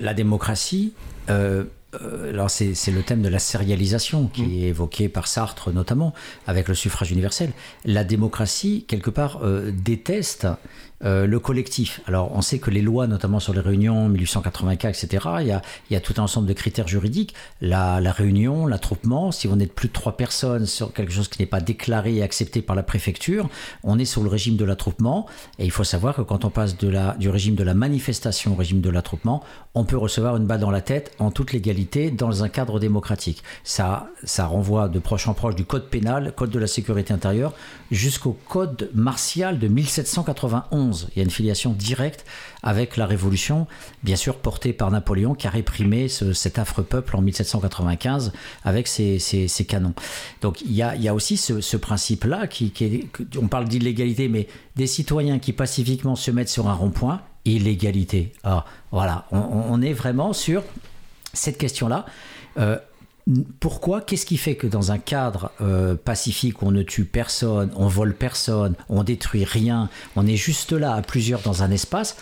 la 0.00 0.12
démocratie, 0.12 0.92
euh, 1.30 1.64
alors 1.92 2.50
c'est 2.50 2.90
le 2.90 3.02
thème 3.02 3.22
de 3.22 3.28
la 3.28 3.38
sérialisation 3.38 4.28
qui 4.28 4.42
mm. 4.42 4.52
est 4.52 4.68
évoqué 4.68 5.08
par 5.08 5.26
Sartre 5.26 5.72
notamment 5.72 6.14
avec 6.46 6.68
le 6.68 6.74
suffrage 6.74 7.10
universel. 7.10 7.50
La 7.84 8.04
démocratie, 8.04 8.84
quelque 8.86 9.10
part, 9.10 9.40
euh, 9.42 9.72
déteste 9.72 10.46
euh, 11.02 11.26
le 11.26 11.40
collectif. 11.40 12.00
Alors, 12.06 12.30
on 12.34 12.42
sait 12.42 12.58
que 12.58 12.70
les 12.70 12.82
lois, 12.82 13.06
notamment 13.06 13.40
sur 13.40 13.54
les 13.54 13.60
réunions 13.60 14.08
1884, 14.08 15.02
etc., 15.02 15.26
il 15.40 15.46
y 15.90 15.96
a, 15.96 16.00
tout 16.00 16.14
un 16.18 16.24
ensemble 16.24 16.46
de 16.46 16.52
critères 16.52 16.88
juridiques. 16.88 17.34
La, 17.62 18.00
la 18.00 18.12
réunion, 18.12 18.66
l'attroupement, 18.66 19.32
si 19.32 19.48
on 19.48 19.58
est 19.58 19.66
de 19.66 19.70
plus 19.70 19.88
de 19.88 19.94
trois 19.94 20.16
personnes 20.16 20.66
sur 20.66 20.92
quelque 20.92 21.12
chose 21.12 21.28
qui 21.28 21.40
n'est 21.40 21.46
pas 21.46 21.60
déclaré 21.60 22.16
et 22.16 22.22
accepté 22.22 22.60
par 22.60 22.76
la 22.76 22.82
préfecture, 22.82 23.48
on 23.82 23.98
est 23.98 24.04
sur 24.04 24.22
le 24.22 24.28
régime 24.28 24.56
de 24.56 24.64
l'attroupement. 24.66 25.26
Et 25.58 25.64
il 25.64 25.70
faut 25.70 25.84
savoir 25.84 26.14
que 26.14 26.22
quand 26.22 26.44
on 26.44 26.50
passe 26.50 26.76
de 26.76 26.88
la, 26.88 27.14
du 27.18 27.30
régime 27.30 27.54
de 27.54 27.64
la 27.64 27.74
manifestation 27.74 28.52
au 28.52 28.56
régime 28.56 28.82
de 28.82 28.90
l'attroupement, 28.90 29.42
on 29.74 29.84
peut 29.84 29.96
recevoir 29.96 30.36
une 30.36 30.46
balle 30.46 30.60
dans 30.60 30.70
la 30.70 30.82
tête 30.82 31.14
en 31.18 31.30
toute 31.30 31.52
légalité 31.52 32.10
dans 32.10 32.44
un 32.44 32.48
cadre 32.50 32.78
démocratique. 32.78 33.42
Ça, 33.64 34.10
ça 34.24 34.44
renvoie 34.46 34.88
de 34.88 34.98
proche 34.98 35.28
en 35.28 35.34
proche 35.34 35.54
du 35.54 35.64
code 35.64 35.88
pénal, 35.88 36.34
code 36.36 36.50
de 36.50 36.58
la 36.58 36.66
sécurité 36.66 37.14
intérieure, 37.14 37.54
jusqu'au 37.90 38.36
code 38.48 38.90
martial 38.94 39.58
de 39.58 39.68
1791 39.68 40.89
il 40.92 41.18
y 41.18 41.20
a 41.20 41.24
une 41.24 41.30
filiation 41.30 41.72
directe 41.72 42.24
avec 42.62 42.96
la 42.96 43.06
Révolution, 43.06 43.66
bien 44.02 44.16
sûr 44.16 44.36
portée 44.36 44.72
par 44.72 44.90
Napoléon, 44.90 45.34
qui 45.34 45.46
a 45.46 45.50
réprimé 45.50 46.08
cet 46.08 46.58
affreux 46.58 46.84
peuple 46.84 47.16
en 47.16 47.20
1795 47.22 48.32
avec 48.64 48.88
ses, 48.88 49.18
canons. 49.68 49.94
Donc 50.40 50.60
il 50.62 50.72
y 50.72 50.82
a, 50.82 51.14
aussi 51.14 51.36
ce, 51.36 51.76
principe-là, 51.76 52.46
qui, 52.46 52.72
on 53.40 53.48
parle 53.48 53.68
d'illégalité, 53.68 54.28
mais 54.28 54.48
des 54.76 54.86
citoyens 54.86 55.38
qui 55.38 55.52
pacifiquement 55.52 56.16
se 56.16 56.30
mettent 56.30 56.48
sur 56.48 56.68
un 56.68 56.74
rond-point, 56.74 57.22
illégalité. 57.44 58.32
Ah, 58.44 58.64
voilà, 58.90 59.26
on, 59.30 59.80
est 59.82 59.92
vraiment 59.92 60.32
sur 60.32 60.62
cette 61.32 61.58
question-là. 61.58 62.06
Euh, 62.58 62.78
pourquoi? 63.60 64.00
Qu'est-ce 64.00 64.26
qui 64.26 64.36
fait 64.36 64.56
que 64.56 64.66
dans 64.66 64.92
un 64.92 64.98
cadre 64.98 65.52
euh, 65.60 65.94
pacifique 65.94 66.62
on 66.62 66.70
ne 66.70 66.82
tue 66.82 67.04
personne, 67.04 67.70
on 67.76 67.86
vole 67.86 68.14
personne, 68.14 68.74
on 68.88 69.02
détruit 69.04 69.44
rien, 69.44 69.88
on 70.16 70.26
est 70.26 70.36
juste 70.36 70.72
là 70.72 70.94
à 70.94 71.02
plusieurs 71.02 71.40
dans 71.40 71.62
un 71.62 71.70
espace, 71.70 72.16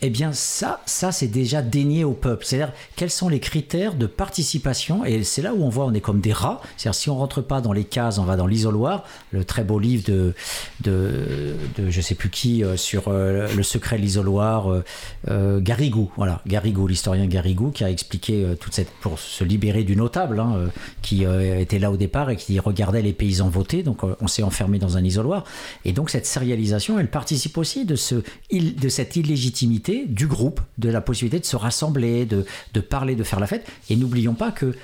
eh 0.00 0.10
bien 0.10 0.32
ça, 0.32 0.80
ça 0.86 1.12
c'est 1.12 1.28
déjà 1.28 1.62
dénié 1.62 2.04
au 2.04 2.12
peuple. 2.12 2.44
C'est-à-dire 2.44 2.72
quels 2.96 3.10
sont 3.10 3.28
les 3.28 3.40
critères 3.40 3.94
de 3.94 4.06
participation 4.06 5.04
et 5.04 5.24
c'est 5.24 5.42
là 5.42 5.54
où 5.54 5.62
on 5.62 5.68
voit 5.68 5.84
on 5.86 5.94
est 5.94 6.00
comme 6.00 6.20
des 6.20 6.32
rats. 6.32 6.60
C'est-à-dire 6.76 6.94
si 6.94 7.10
on 7.10 7.16
rentre 7.16 7.42
pas 7.42 7.60
dans 7.60 7.72
les 7.72 7.84
cases, 7.84 8.18
on 8.18 8.24
va 8.24 8.36
dans 8.36 8.46
l'isoloir. 8.46 9.04
Le 9.32 9.44
très 9.44 9.64
beau 9.64 9.78
livre 9.78 10.04
de 10.06 10.34
de, 10.80 11.54
de 11.76 11.90
je 11.90 12.00
sais 12.00 12.14
plus 12.14 12.30
qui 12.30 12.64
euh, 12.64 12.76
sur 12.76 13.04
euh, 13.08 13.48
le 13.54 13.62
secret 13.62 13.96
de 13.96 14.02
l'isoloir, 14.02 14.82
euh, 15.28 15.60
Garrigou. 15.60 16.10
Voilà, 16.16 16.40
Garrigou, 16.46 16.86
l'historien 16.86 17.26
Garrigou 17.26 17.70
qui 17.70 17.84
a 17.84 17.90
expliqué 17.90 18.44
toute 18.60 18.74
cette 18.74 18.90
pour 19.00 19.18
se 19.18 19.44
libérer 19.44 19.84
du 19.84 19.96
notable 19.96 20.40
hein, 20.40 20.70
qui 21.02 21.24
était 21.24 21.78
là 21.78 21.90
au 21.90 21.96
départ 21.96 22.30
et 22.30 22.36
qui 22.36 22.58
regardait 22.58 23.02
les 23.02 23.12
paysans 23.12 23.48
voter. 23.48 23.82
Donc 23.82 24.02
on 24.20 24.26
s'est 24.26 24.42
enfermé 24.42 24.78
dans 24.78 24.96
un 24.96 25.04
isoloir 25.04 25.44
et 25.84 25.92
donc 25.92 26.10
cette 26.10 26.26
sérialisation, 26.26 26.98
elle 26.98 27.10
participe 27.10 27.58
aussi 27.58 27.84
de 27.84 27.96
ce 27.96 28.16
de 28.50 28.88
cette 28.88 29.16
illégitimité 29.16 29.73
du 30.08 30.26
groupe, 30.26 30.60
de 30.78 30.88
la 30.88 31.00
possibilité 31.00 31.40
de 31.40 31.44
se 31.44 31.56
rassembler, 31.56 32.26
de, 32.26 32.80
parler, 32.80 33.14
de 33.14 33.24
faire 33.24 33.40
la 33.40 33.46
fête. 33.46 33.66
Et 33.90 33.96
n'oublions 33.96 34.34
pas 34.34 34.52
que 34.52 34.74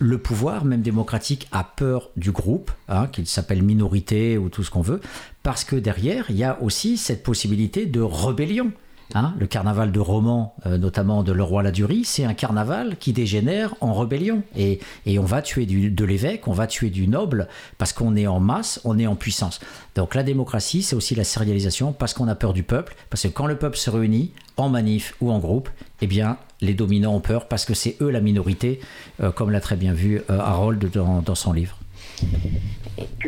le 0.00 0.18
pouvoir, 0.18 0.64
même 0.64 0.82
démocratique, 0.82 1.48
a 1.52 1.64
peur 1.64 2.10
du 2.16 2.32
groupe, 2.32 2.70
hein, 2.88 3.06
qu'il 3.06 3.26
s'appelle 3.26 3.62
minorité 3.62 4.38
ou 4.38 4.48
tout 4.48 4.64
ce 4.64 4.70
qu'on 4.70 4.82
veut, 4.82 5.00
parce 5.42 5.64
que 5.64 5.76
derrière, 5.76 6.26
il 6.30 6.36
y 6.36 6.44
a 6.44 6.60
aussi 6.62 6.96
cette 6.96 7.22
possibilité 7.22 7.86
de 7.86 8.00
rébellion. 8.00 8.72
Hein, 9.12 9.34
le 9.38 9.46
carnaval 9.46 9.92
de 9.92 10.00
Romans, 10.00 10.54
euh, 10.66 10.78
notamment 10.78 11.22
de 11.22 11.32
Le 11.32 11.42
Roi 11.42 11.62
Ladurie, 11.62 12.04
c'est 12.04 12.24
un 12.24 12.34
carnaval 12.34 12.96
qui 12.98 13.12
dégénère 13.12 13.74
en 13.80 13.92
rébellion. 13.92 14.42
Et, 14.56 14.80
on 15.18 15.24
va 15.24 15.42
tuer 15.42 15.66
de 15.66 16.04
l'évêque, 16.04 16.48
on 16.48 16.52
va 16.52 16.66
tuer 16.66 16.90
du 16.90 17.06
noble, 17.06 17.48
parce 17.78 17.92
qu'on 17.92 18.16
est 18.16 18.26
en 18.26 18.40
masse, 18.40 18.80
on 18.84 18.98
est 18.98 19.06
en 19.06 19.14
puissance. 19.14 19.60
Donc 19.94 20.14
la 20.14 20.22
démocratie, 20.22 20.82
c'est 20.82 20.96
aussi 20.96 21.14
la 21.14 21.24
sérialisation, 21.24 21.92
parce 21.92 22.14
qu'on 22.14 22.28
a 22.28 22.34
peur 22.34 22.52
du 22.52 22.62
peuple, 22.62 22.96
parce 23.10 23.22
que 23.22 23.28
quand 23.28 23.46
le 23.46 23.56
peuple 23.56 23.76
se 23.76 23.90
réunit, 23.90 24.32
en 24.56 24.68
manif 24.68 25.14
ou 25.20 25.30
en 25.30 25.38
groupe, 25.38 25.68
eh 26.00 26.06
bien, 26.06 26.38
les 26.60 26.74
dominants 26.74 27.14
ont 27.14 27.20
peur, 27.20 27.46
parce 27.48 27.64
que 27.64 27.74
c'est 27.74 27.96
eux 28.00 28.10
la 28.10 28.20
minorité, 28.20 28.80
euh, 29.20 29.30
comme 29.30 29.50
l'a 29.50 29.60
très 29.60 29.76
bien 29.76 29.92
vu 29.92 30.22
euh, 30.30 30.38
Harold 30.38 30.90
dans, 30.90 31.34
son 31.34 31.52
livre. 31.52 31.78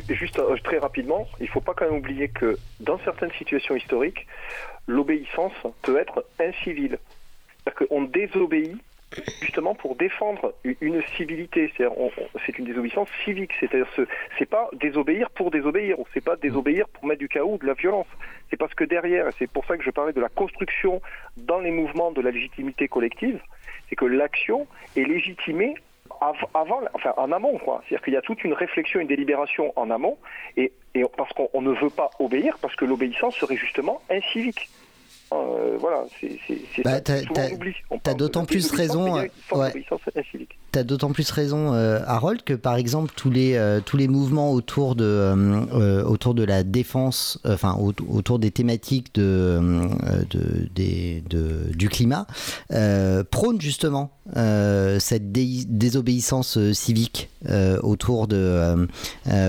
Juste 0.09 0.41
très 0.63 0.79
rapidement, 0.79 1.27
il 1.41 1.47
ne 1.47 1.51
faut 1.51 1.61
pas 1.61 1.75
quand 1.75 1.87
même 1.87 1.99
oublier 1.99 2.29
que 2.29 2.59
dans 2.81 2.99
certaines 3.01 3.33
situations 3.33 3.75
historiques, 3.75 4.27
l'obéissance 4.87 5.53
peut 5.83 5.99
être 5.99 6.25
incivile. 6.39 6.99
C'est-à-dire 7.65 7.89
qu'on 7.89 8.03
désobéit 8.03 8.77
justement 9.41 9.75
pour 9.75 9.97
défendre 9.97 10.55
une 10.81 11.03
civilité. 11.17 11.73
C'est 11.77 12.59
une 12.59 12.65
désobéissance 12.65 13.09
civique. 13.25 13.53
C'est-à-dire 13.59 13.89
ce 13.97 14.03
c'est 14.39 14.47
pas 14.47 14.69
désobéir 14.75 15.31
pour 15.31 15.51
désobéir, 15.51 15.99
ou 15.99 16.07
c'est 16.13 16.25
pas 16.25 16.37
désobéir 16.37 16.89
pour 16.89 17.07
mettre 17.07 17.21
du 17.21 17.29
chaos 17.29 17.55
ou 17.55 17.59
de 17.59 17.67
la 17.67 17.75
violence. 17.75 18.07
C'est 18.51 18.57
parce 18.57 18.75
que 18.75 18.85
derrière, 18.85 19.29
et 19.29 19.33
c'est 19.39 19.51
pour 19.51 19.65
ça 19.67 19.77
que 19.77 19.83
je 19.83 19.91
parlais 19.91 20.13
de 20.13 20.21
la 20.21 20.29
construction 20.29 21.01
dans 21.37 21.61
les 21.61 21.71
mouvements 21.71 22.13
de 22.13 22.21
la 22.21 22.31
légitimité 22.31 22.89
collective, 22.89 23.41
c'est 23.89 23.97
que 23.97 24.05
l'action 24.05 24.67
est 24.97 25.05
légitimée 25.05 25.75
avant, 26.21 26.81
enfin 26.95 27.13
en 27.17 27.33
amont, 27.33 27.59
quoi. 27.59 27.83
C'est-à-dire 27.89 28.05
qu'il 28.05 28.15
y 28.15 28.17
a 28.17 28.23
toute 28.23 28.43
une 28.45 28.53
réflexion, 28.53 29.01
une 29.01 29.09
délibération 29.09 29.73
en 29.77 29.91
amont, 29.91 30.17
et, 30.57 30.73
parce 31.17 31.33
qu'on 31.33 31.63
ne 31.63 31.73
veut 31.73 31.91
pas 31.91 32.11
obéir, 32.19 32.59
parce 32.61 32.75
que 32.77 32.85
l'obéissance 32.85 33.37
serait 33.37 33.57
justement 33.57 34.01
incivique. 34.11 34.69
Euh, 35.33 35.77
voilà, 35.81 36.05
c'est 36.21 36.39
bah, 36.85 37.01
T'as 37.01 38.15
d'autant 38.15 38.45
plus 38.45 38.71
raison. 38.71 39.15
Ouais. 39.15 39.31
As, 40.79 40.85
d'autant 40.85 41.11
plus 41.13 41.31
raison, 41.31 41.73
Harold, 41.73 42.43
que 42.43 42.55
par 42.55 42.77
exemple, 42.77 43.13
tous 43.17 43.31
les, 43.31 43.59
tous 43.85 43.97
les 43.97 44.09
mouvements 44.09 44.53
autour 44.53 44.95
de, 44.95 46.03
autour 46.05 46.35
de 46.35 46.45
la 46.45 46.63
défense, 46.63 47.39
enfin, 47.47 47.77
autour 47.79 48.39
des 48.39 48.51
thématiques 48.51 49.15
de, 49.15 49.89
du 51.75 51.89
climat, 51.89 52.27
prônent 53.31 53.61
justement 53.61 54.11
cette 54.35 55.33
désobéissance 55.33 56.59
civique 56.73 57.29
autour, 57.83 58.29
de, 58.29 58.89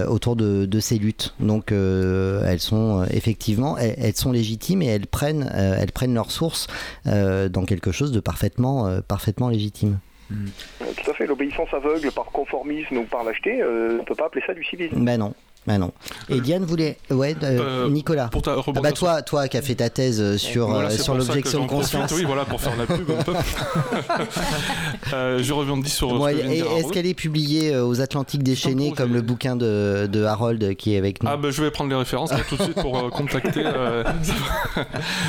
autour 0.07 0.35
de, 0.35 0.79
ces 0.79 0.97
luttes. 0.97 1.33
Donc, 1.39 1.71
elles 1.71 2.59
sont 2.59 3.05
effectivement, 3.09 3.77
elles, 3.77 4.15
sont 4.15 4.31
légitimes 4.31 4.81
et 4.81 4.87
elles 4.87 5.07
prennent, 5.07 5.49
elles 5.53 5.91
prennent 5.91 6.13
leur 6.13 6.31
source 6.31 6.67
dans 7.05 7.65
quelque 7.65 7.91
chose 7.91 8.11
de 8.11 8.19
parfaitement, 8.19 9.01
parfaitement 9.07 9.49
légitime. 9.49 9.99
Hmm. 10.29 10.47
Tout 10.79 11.11
à 11.11 11.13
fait, 11.13 11.25
l'obéissance 11.25 11.73
aveugle 11.73 12.11
par 12.11 12.25
conformisme 12.25 12.97
ou 12.97 13.03
par 13.03 13.23
lâcheté, 13.23 13.61
euh, 13.61 13.91
on 13.91 14.01
ne 14.01 14.03
peut 14.03 14.15
pas 14.15 14.25
appeler 14.25 14.43
ça 14.45 14.53
du 14.53 14.63
civisme. 14.63 15.03
Ben 15.03 15.17
non. 15.17 15.33
Ben 15.67 15.79
non. 15.79 15.91
Et 16.29 16.39
Diane 16.39 16.63
voulait. 16.63 16.97
Ouais, 17.09 17.35
euh, 17.43 17.89
Nicolas. 17.89 18.29
Pour 18.29 18.41
ta, 18.41 18.55
ah 18.55 18.61
bah 18.81 18.93
toi, 18.93 19.21
toi 19.21 19.49
qui 19.49 19.57
as 19.57 19.61
fait 19.61 19.75
ta 19.75 19.89
thèse 19.89 20.21
euh, 20.21 20.37
sur, 20.37 20.89
sur 20.91 21.13
l'objection 21.13 21.63
de 21.63 21.67
conscience. 21.67 22.09
oui, 22.13 22.23
voilà, 22.23 22.45
pour 22.45 22.61
faire 22.61 22.77
la 22.77 22.85
pub 22.85 23.11
un 23.11 23.21
peu. 23.21 23.33
je 25.43 25.53
rebondis 25.53 25.89
sur. 25.89 26.21
Ouais, 26.21 26.35
Est-ce 26.35 26.93
qu'elle 26.93 27.05
est 27.05 27.13
publiée 27.13 27.77
aux 27.77 27.99
Atlantiques 27.99 28.43
déchaînés 28.43 28.93
comme 28.93 29.13
le 29.13 29.21
bouquin 29.21 29.57
de, 29.57 30.07
de, 30.09 30.23
Harold 30.23 30.77
qui 30.77 30.95
est 30.95 30.97
avec 30.97 31.21
nous? 31.21 31.29
Ah, 31.29 31.35
ben 31.35 31.51
je 31.51 31.61
vais 31.61 31.69
prendre 31.69 31.89
les 31.89 31.97
références 31.97 32.31
tout 32.47 32.55
de 32.55 32.63
suite 32.63 32.81
pour 32.81 33.09
contacter. 33.11 33.63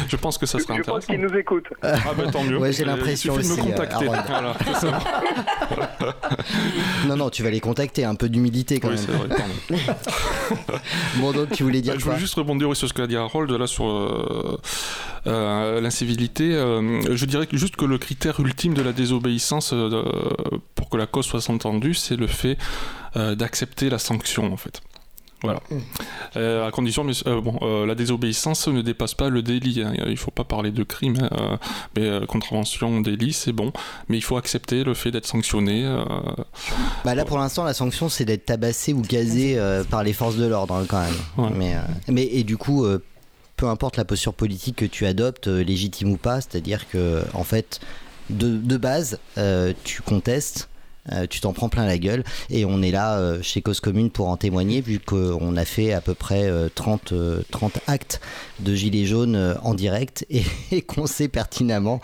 je 0.09 0.17
pense 0.17 0.39
que 0.39 0.47
ça 0.47 0.61
serait 0.61 0.75
intéressant. 0.75 1.01
Je 1.01 1.07
pense 1.07 1.07
qu'il 1.07 1.21
nous 1.21 1.37
écoute. 1.37 1.65
Ah, 1.83 1.97
ben 2.17 2.31
tant 2.31 2.45
mieux. 2.45 2.59
Ouais, 2.59 2.73
j'ai 2.73 2.85
l'impression 2.85 3.35
aussi. 3.35 3.57
de 3.57 3.61
me 3.61 3.67
contacter. 3.71 4.07
Voilà, 4.07 4.25
non, 7.09 7.17
non, 7.17 7.31
tu 7.31 7.43
vas 7.43 7.51
les 7.51 7.61
contacter, 7.61 8.05
un 8.05 8.15
peu 8.15 8.29
d'humilité 8.29 8.79
quand 8.79 8.91
oui, 8.91 8.99
même. 9.71 9.79
Bon, 11.17 11.33
donc 11.33 11.51
tu 11.53 11.63
voulais 11.63 11.81
dire 11.81 11.99
Je 11.99 12.05
voulais 12.05 12.19
juste 12.19 12.35
rebondir 12.35 12.75
sur 12.77 12.89
ce 12.89 12.95
qu'a 12.95 13.07
dit 13.07 13.17
Harold 13.17 13.51
là 13.51 13.67
sur 13.67 13.87
euh, 13.87 14.59
euh, 15.27 15.81
l'incivilité. 15.81 16.55
Euh, 16.55 17.15
je 17.15 17.25
dirais 17.25 17.47
juste 17.53 17.77
que 17.77 17.85
le 17.85 17.99
critère 17.99 18.41
ultime 18.41 18.75
de 18.75 18.83
la 18.83 18.93
désobéissance 18.93 19.75
pour 20.75 20.89
que 20.89 20.97
la 20.97 21.07
cause 21.07 21.27
soit 21.27 21.49
entendue, 21.51 21.95
c'est 21.95 22.17
le 22.17 22.27
fait 22.27 22.59
d'accepter 23.15 23.91
la 23.91 23.99
sanction 23.99 24.53
en 24.53 24.57
fait. 24.57 24.81
Voilà. 25.43 25.61
Euh, 26.37 26.67
à 26.67 26.71
condition, 26.73 27.05
mais 27.05 27.13
euh, 27.27 27.41
bon, 27.41 27.59
euh, 27.63 27.87
la 27.87 27.95
désobéissance 27.95 28.67
ne 28.69 28.83
dépasse 28.83 29.15
pas 29.15 29.29
le 29.29 29.43
délit. 29.43 29.83
Hein. 29.83 29.93
Il 29.97 30.11
ne 30.11 30.17
faut 30.17 30.31
pas 30.31 30.45
parler 30.45 30.73
de 30.73 30.83
crime, 30.83 31.17
hein. 31.31 31.59
mais 31.97 32.27
contravention, 32.27 33.01
délit, 33.01 33.33
c'est 33.33 33.53
bon. 33.53 33.73
Mais 34.09 34.17
il 34.17 34.23
faut 34.23 34.37
accepter 34.37 34.83
le 34.83 34.95
fait 34.95 35.11
d'être 35.11 35.27
sanctionné. 35.27 35.85
Bah 37.05 37.15
là, 37.15 37.25
pour 37.25 37.39
l'instant, 37.39 37.65
la 37.65 37.75
sanction, 37.75 38.09
c'est 38.09 38.25
d'être 38.25 38.47
tabassé 38.47 38.93
ou 38.93 39.03
gazé 39.03 39.59
par 39.91 40.03
les 40.03 40.13
forces 40.13 40.37
de 40.37 40.47
l'ordre, 40.47 40.75
hein, 40.75 40.87
quand 40.89 41.03
même. 41.03 41.53
Mais, 41.57 41.77
mais 42.09 42.25
et 42.25 42.43
du 42.43 42.57
coup, 42.57 42.87
peu 43.57 43.69
importe 43.69 43.97
la 43.97 44.05
posture 44.05 44.35
politique 44.35 44.77
que 44.77 44.85
tu 44.85 45.07
adoptes, 45.07 45.47
légitime 45.47 46.13
ou 46.13 46.17
pas, 46.17 46.41
c'est-à-dire 46.41 46.89
que, 46.89 47.23
en 47.35 47.45
fait, 47.45 47.81
de, 48.31 48.57
de 48.57 48.77
base, 48.77 49.21
tu 49.85 50.03
contestes 50.03 50.69
tu 51.29 51.41
t'en 51.41 51.53
prends 51.53 51.69
plein 51.69 51.87
la 51.87 51.99
gueule. 51.99 52.25
Et 52.51 52.65
on 52.65 52.83
est 52.83 52.91
là 52.91 53.19
euh, 53.19 53.41
chez 53.43 53.63
Cause 53.63 53.81
Commune 53.81 54.11
pour 54.11 54.29
en 54.29 54.37
témoigner, 54.37 54.81
vu 54.81 54.99
qu'on 54.99 55.57
a 55.57 55.65
fait 55.65 55.93
à 55.93 56.01
peu 56.01 56.15
près 56.15 56.51
30, 56.75 57.13
euh, 57.13 57.43
30 57.51 57.81
actes 57.87 58.21
de 58.61 58.75
Gilets 58.75 59.07
jaunes 59.07 59.57
en 59.63 59.75
direct 59.75 60.27
et, 60.31 60.83
qu'on 60.83 61.07
sait 61.07 61.29
pertinemment 61.29 62.01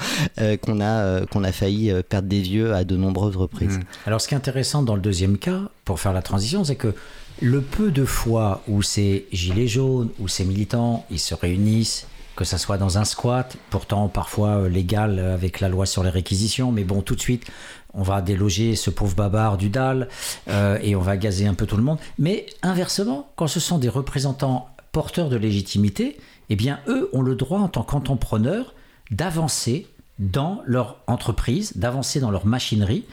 qu'on 0.62 0.80
a, 0.80 1.20
a 1.22 1.52
failli 1.52 1.92
perdre 2.08 2.28
des 2.28 2.50
yeux 2.50 2.74
à 2.74 2.84
de 2.84 2.96
nombreuses 2.96 3.36
reprises. 3.36 3.78
Mmh. 3.78 3.82
Alors 4.06 4.20
ce 4.20 4.28
qui 4.28 4.34
est 4.34 4.36
intéressant 4.36 4.82
dans 4.82 4.94
le 4.94 5.00
deuxième 5.00 5.38
cas, 5.38 5.62
pour 5.84 6.00
faire 6.00 6.12
la 6.12 6.22
transition, 6.22 6.64
c'est 6.64 6.76
que 6.76 6.94
le 7.40 7.60
peu 7.60 7.90
de 7.90 8.04
fois 8.04 8.62
où 8.68 8.82
ces 8.82 9.26
Gilets 9.32 9.66
jaunes, 9.66 10.10
où 10.20 10.28
ces 10.28 10.44
militants, 10.44 11.04
ils 11.10 11.18
se 11.18 11.34
réunissent, 11.34 12.06
que 12.36 12.44
ça 12.44 12.58
soit 12.58 12.78
dans 12.78 12.98
un 12.98 13.04
squat, 13.04 13.56
pourtant 13.70 14.08
parfois 14.08 14.68
légal 14.68 15.18
avec 15.18 15.60
la 15.60 15.68
loi 15.68 15.86
sur 15.86 16.02
les 16.02 16.10
réquisitions, 16.10 16.72
mais 16.72 16.84
bon, 16.84 17.00
tout 17.00 17.14
de 17.14 17.20
suite, 17.20 17.46
on 17.94 18.02
va 18.02 18.22
déloger 18.22 18.76
ce 18.76 18.90
pauvre 18.90 19.14
babard 19.14 19.56
du 19.56 19.68
DAL 19.68 20.08
euh, 20.48 20.78
et 20.82 20.96
on 20.96 21.00
va 21.00 21.16
gazer 21.16 21.46
un 21.46 21.54
peu 21.54 21.66
tout 21.66 21.76
le 21.76 21.82
monde. 21.82 21.98
Mais 22.18 22.46
inversement, 22.62 23.28
quand 23.36 23.46
ce 23.46 23.60
sont 23.60 23.78
des 23.78 23.88
représentants 23.88 24.68
porteurs 24.92 25.28
de 25.28 25.36
légitimité, 25.36 26.18
eh 26.50 26.56
bien 26.56 26.80
eux 26.88 27.08
ont 27.12 27.22
le 27.22 27.34
droit 27.34 27.60
en 27.60 27.68
tant 27.68 27.82
qu'entrepreneurs 27.82 28.74
d'avancer 29.10 29.86
dans 30.18 30.62
leur 30.64 30.98
entreprise, 31.08 31.76
d'avancer 31.76 32.20
dans 32.20 32.30
leur 32.30 32.46
machinerie, 32.46 33.04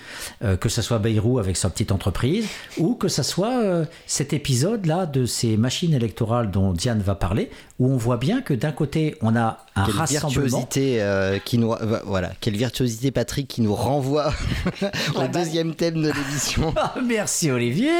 euh, 0.43 0.55
que 0.55 0.69
ce 0.69 0.81
soit 0.83 0.99
Bayrou 0.99 1.39
avec 1.39 1.57
sa 1.57 1.69
petite 1.69 1.91
entreprise, 1.91 2.47
ou 2.77 2.93
que 2.93 3.07
ce 3.07 3.23
soit 3.23 3.59
euh, 3.63 3.85
cet 4.05 4.33
épisode-là 4.33 5.07
de 5.07 5.25
ces 5.25 5.57
machines 5.57 5.93
électorales 5.93 6.51
dont 6.51 6.73
Diane 6.73 7.01
va 7.01 7.15
parler, 7.15 7.49
où 7.79 7.91
on 7.91 7.97
voit 7.97 8.17
bien 8.17 8.41
que 8.41 8.53
d'un 8.53 8.71
côté, 8.71 9.17
on 9.21 9.35
a 9.35 9.65
un 9.75 9.85
quelle 9.85 9.95
rassemblement. 9.95 10.41
Virtuosité, 10.41 11.01
euh, 11.01 11.39
qui 11.39 11.57
nous, 11.57 11.73
voilà, 12.05 12.31
quelle 12.39 12.55
virtuosité, 12.55 13.11
Patrick, 13.11 13.47
qui 13.47 13.61
nous 13.61 13.75
renvoie 13.75 14.33
au 15.15 15.27
deuxième 15.27 15.75
thème 15.75 16.01
de 16.01 16.11
l'émission. 16.11 16.73
Ah, 16.83 16.95
merci, 17.03 17.51
Olivier. 17.51 17.91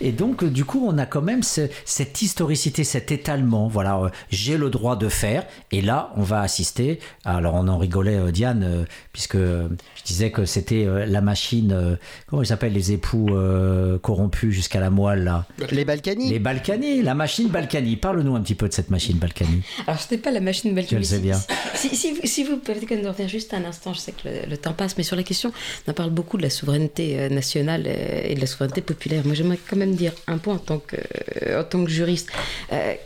Et 0.00 0.12
donc, 0.12 0.44
du 0.44 0.64
coup, 0.64 0.86
on 0.86 0.98
a 0.98 1.06
quand 1.06 1.22
même 1.22 1.42
cette 1.42 2.20
historicité, 2.20 2.84
cet 2.84 3.10
étalement. 3.10 3.68
Voilà, 3.68 4.10
j'ai 4.30 4.58
le 4.58 4.68
droit 4.68 4.96
de 4.96 5.08
faire. 5.08 5.44
Et 5.70 5.80
là, 5.80 6.12
on 6.16 6.22
va 6.22 6.40
assister. 6.40 6.98
Alors, 7.24 7.54
on 7.54 7.68
en 7.68 7.78
rigolait 7.78 8.16
euh, 8.16 8.30
Diane, 8.30 8.62
euh, 8.64 8.84
puisque 9.12 9.36
je 9.36 9.68
disais 10.04 10.30
que 10.30 10.44
c'était 10.44 10.84
euh, 10.84 11.06
la 11.06 11.20
machine, 11.20 11.98
comment 12.26 12.42
ils 12.42 12.46
s'appellent 12.46 12.72
les 12.72 12.92
époux 12.92 13.30
corrompus 14.02 14.54
jusqu'à 14.54 14.80
la 14.80 14.90
moelle 14.90 15.24
là 15.24 15.46
Les 15.70 15.84
Balkany. 15.84 16.30
Les 16.30 16.38
Balkany, 16.38 17.02
la 17.02 17.14
machine 17.14 17.48
Balkany. 17.48 17.96
Parle-nous 17.96 18.34
un 18.34 18.40
petit 18.40 18.54
peu 18.54 18.68
de 18.68 18.72
cette 18.72 18.90
machine 18.90 19.18
Balkany. 19.18 19.62
Alors 19.86 20.00
ce 20.00 20.12
n'est 20.14 20.20
pas 20.20 20.30
la 20.30 20.40
machine 20.40 20.74
Balkany. 20.74 20.91
Je 20.92 20.98
le 20.98 21.04
sais 21.04 21.18
bien. 21.18 21.40
Si, 21.74 21.96
si, 21.96 22.14
si 22.24 22.44
vous 22.44 22.58
permettez 22.58 22.96
de 22.96 23.06
revenir 23.06 23.28
juste 23.28 23.54
un 23.54 23.64
instant, 23.64 23.92
je 23.92 24.00
sais 24.00 24.12
que 24.12 24.28
le, 24.48 24.56
temps 24.56 24.72
passe, 24.72 24.96
mais 24.96 25.02
sur 25.02 25.16
la 25.16 25.22
question, 25.22 25.52
on 25.88 25.92
parle 25.92 26.10
beaucoup 26.10 26.36
de 26.36 26.42
la 26.42 26.50
souveraineté 26.50 27.28
nationale 27.28 27.86
et 27.86 28.34
de 28.34 28.40
la 28.40 28.46
souveraineté 28.46 28.82
populaire. 28.82 29.24
Moi 29.24 29.34
j'aimerais 29.34 29.58
quand 29.68 29.76
même 29.76 29.94
dire 29.94 30.12
un 30.26 30.38
point 30.38 30.54
en 30.54 30.58
tant 30.58 30.78
que, 30.78 30.96
en 31.58 31.64
tant 31.64 31.84
que 31.84 31.90
juriste. 31.90 32.30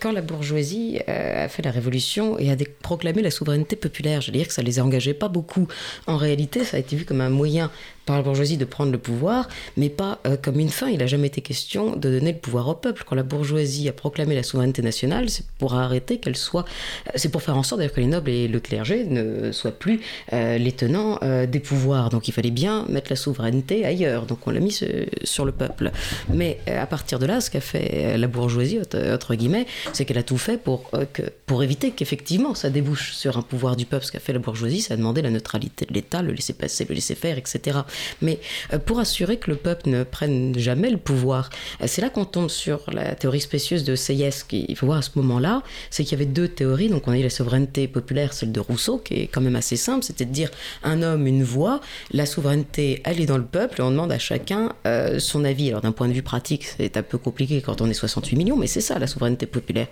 quand 0.00 0.12
la 0.12 0.20
bourgeoisie 0.20 1.00
a 1.06 1.48
fait 1.48 1.62
la 1.62 1.70
révolution 1.70 2.38
et 2.38 2.50
a 2.50 2.56
proclamé 2.82 3.22
la 3.22 3.30
souveraineté 3.30 3.76
populaire, 3.76 4.20
je 4.20 4.26
veux 4.26 4.36
dire 4.36 4.48
que 4.48 4.54
ça 4.54 4.62
les 4.62 4.78
a 4.78 4.84
engagés 4.84 5.14
pas 5.14 5.28
beaucoup. 5.28 5.68
En 6.06 6.16
réalité, 6.16 6.64
ça 6.64 6.76
a 6.76 6.80
été 6.80 6.96
vu 6.96 7.04
comme 7.04 7.20
un 7.20 7.30
moyen 7.30 7.70
par 8.06 8.16
la 8.16 8.22
bourgeoisie 8.22 8.56
de 8.56 8.64
prendre 8.64 8.92
le 8.92 8.98
pouvoir, 8.98 9.48
mais 9.76 9.90
pas 9.90 10.20
euh, 10.26 10.36
comme 10.40 10.60
une 10.60 10.70
fin. 10.70 10.88
Il 10.88 10.98
n'a 10.98 11.06
jamais 11.06 11.26
été 11.26 11.40
question 11.40 11.96
de 11.96 12.08
donner 12.08 12.32
le 12.32 12.38
pouvoir 12.38 12.68
au 12.68 12.74
peuple. 12.74 13.02
Quand 13.04 13.16
la 13.16 13.24
bourgeoisie 13.24 13.88
a 13.88 13.92
proclamé 13.92 14.34
la 14.34 14.44
souveraineté 14.44 14.80
nationale, 14.80 15.28
c'est 15.28 15.44
pour 15.58 15.74
arrêter 15.74 16.18
qu'elle 16.18 16.36
soit. 16.36 16.64
Euh, 17.08 17.10
c'est 17.16 17.30
pour 17.30 17.42
faire 17.42 17.56
en 17.56 17.64
sorte 17.64 17.86
que 17.88 18.00
les 18.00 18.06
nobles 18.06 18.30
et 18.30 18.48
le 18.48 18.60
clergé 18.60 19.04
ne 19.04 19.50
soient 19.52 19.72
plus 19.72 20.00
euh, 20.32 20.56
les 20.56 20.72
tenants 20.72 21.18
des 21.46 21.60
pouvoirs. 21.60 22.10
Donc 22.10 22.28
il 22.28 22.32
fallait 22.32 22.50
bien 22.50 22.86
mettre 22.88 23.10
la 23.10 23.16
souveraineté 23.16 23.84
ailleurs. 23.84 24.26
Donc 24.26 24.46
on 24.46 24.50
l'a 24.50 24.60
mis 24.60 24.78
sur 25.24 25.44
le 25.44 25.52
peuple. 25.52 25.90
Mais 26.32 26.58
à 26.66 26.86
partir 26.86 27.18
de 27.18 27.26
là, 27.26 27.40
ce 27.40 27.50
qu'a 27.50 27.60
fait 27.60 28.16
la 28.16 28.28
bourgeoisie, 28.28 28.78
entre 29.12 29.34
guillemets, 29.34 29.66
c'est 29.92 30.04
qu'elle 30.04 30.18
a 30.18 30.22
tout 30.22 30.38
fait 30.38 30.58
pour 30.58 31.62
éviter 31.62 31.90
qu'effectivement 31.90 32.54
ça 32.54 32.70
débouche 32.70 33.12
sur 33.12 33.36
un 33.36 33.42
pouvoir 33.42 33.76
du 33.76 33.86
peuple. 33.86 34.04
Ce 34.04 34.12
qu'a 34.12 34.20
fait 34.20 34.32
la 34.32 34.38
bourgeoisie, 34.38 34.80
ça 34.80 34.94
a 34.94 34.96
demandé 34.96 35.22
la 35.22 35.30
neutralité 35.30 35.86
de 35.86 35.94
l'État, 35.94 36.22
le 36.22 36.32
laisser 36.32 36.52
passer, 36.52 36.84
le 36.88 36.94
laisser 36.94 37.14
faire, 37.14 37.38
etc. 37.38 37.80
Mais 38.22 38.38
euh, 38.72 38.78
pour 38.78 38.98
assurer 38.98 39.36
que 39.38 39.50
le 39.50 39.56
peuple 39.56 39.88
ne 39.88 40.04
prenne 40.04 40.58
jamais 40.58 40.90
le 40.90 40.96
pouvoir, 40.96 41.50
euh, 41.80 41.84
c'est 41.86 42.02
là 42.02 42.10
qu'on 42.10 42.24
tombe 42.24 42.50
sur 42.50 42.80
la 42.92 43.14
théorie 43.14 43.40
spécieuse 43.40 43.84
de 43.84 43.96
Sayes, 43.96 44.44
qu'il 44.48 44.76
faut 44.76 44.86
voir 44.86 44.98
à 44.98 45.02
ce 45.02 45.10
moment-là, 45.16 45.62
c'est 45.90 46.04
qu'il 46.04 46.12
y 46.12 46.20
avait 46.22 46.30
deux 46.30 46.48
théories. 46.48 46.88
Donc 46.88 47.08
on 47.08 47.12
a 47.12 47.18
eu 47.18 47.22
la 47.22 47.30
souveraineté 47.30 47.88
populaire, 47.88 48.32
celle 48.32 48.52
de 48.52 48.60
Rousseau, 48.60 48.98
qui 48.98 49.14
est 49.14 49.26
quand 49.26 49.40
même 49.40 49.56
assez 49.56 49.76
simple, 49.76 50.04
c'était 50.04 50.24
de 50.24 50.32
dire 50.32 50.50
un 50.82 51.02
homme, 51.02 51.26
une 51.26 51.42
voix, 51.42 51.80
la 52.12 52.26
souveraineté, 52.26 53.00
elle 53.04 53.20
est 53.20 53.26
dans 53.26 53.38
le 53.38 53.44
peuple, 53.44 53.80
et 53.80 53.82
on 53.82 53.90
demande 53.90 54.12
à 54.12 54.18
chacun 54.18 54.72
euh, 54.86 55.18
son 55.18 55.44
avis. 55.44 55.68
Alors 55.68 55.80
d'un 55.80 55.92
point 55.92 56.08
de 56.08 56.12
vue 56.12 56.22
pratique, 56.22 56.64
c'est 56.64 56.96
un 56.96 57.02
peu 57.02 57.18
compliqué 57.18 57.60
quand 57.60 57.80
on 57.80 57.88
est 57.88 57.94
68 57.94 58.36
millions, 58.36 58.56
mais 58.56 58.66
c'est 58.66 58.80
ça 58.80 58.98
la 58.98 59.06
souveraineté 59.06 59.46
populaire. 59.46 59.86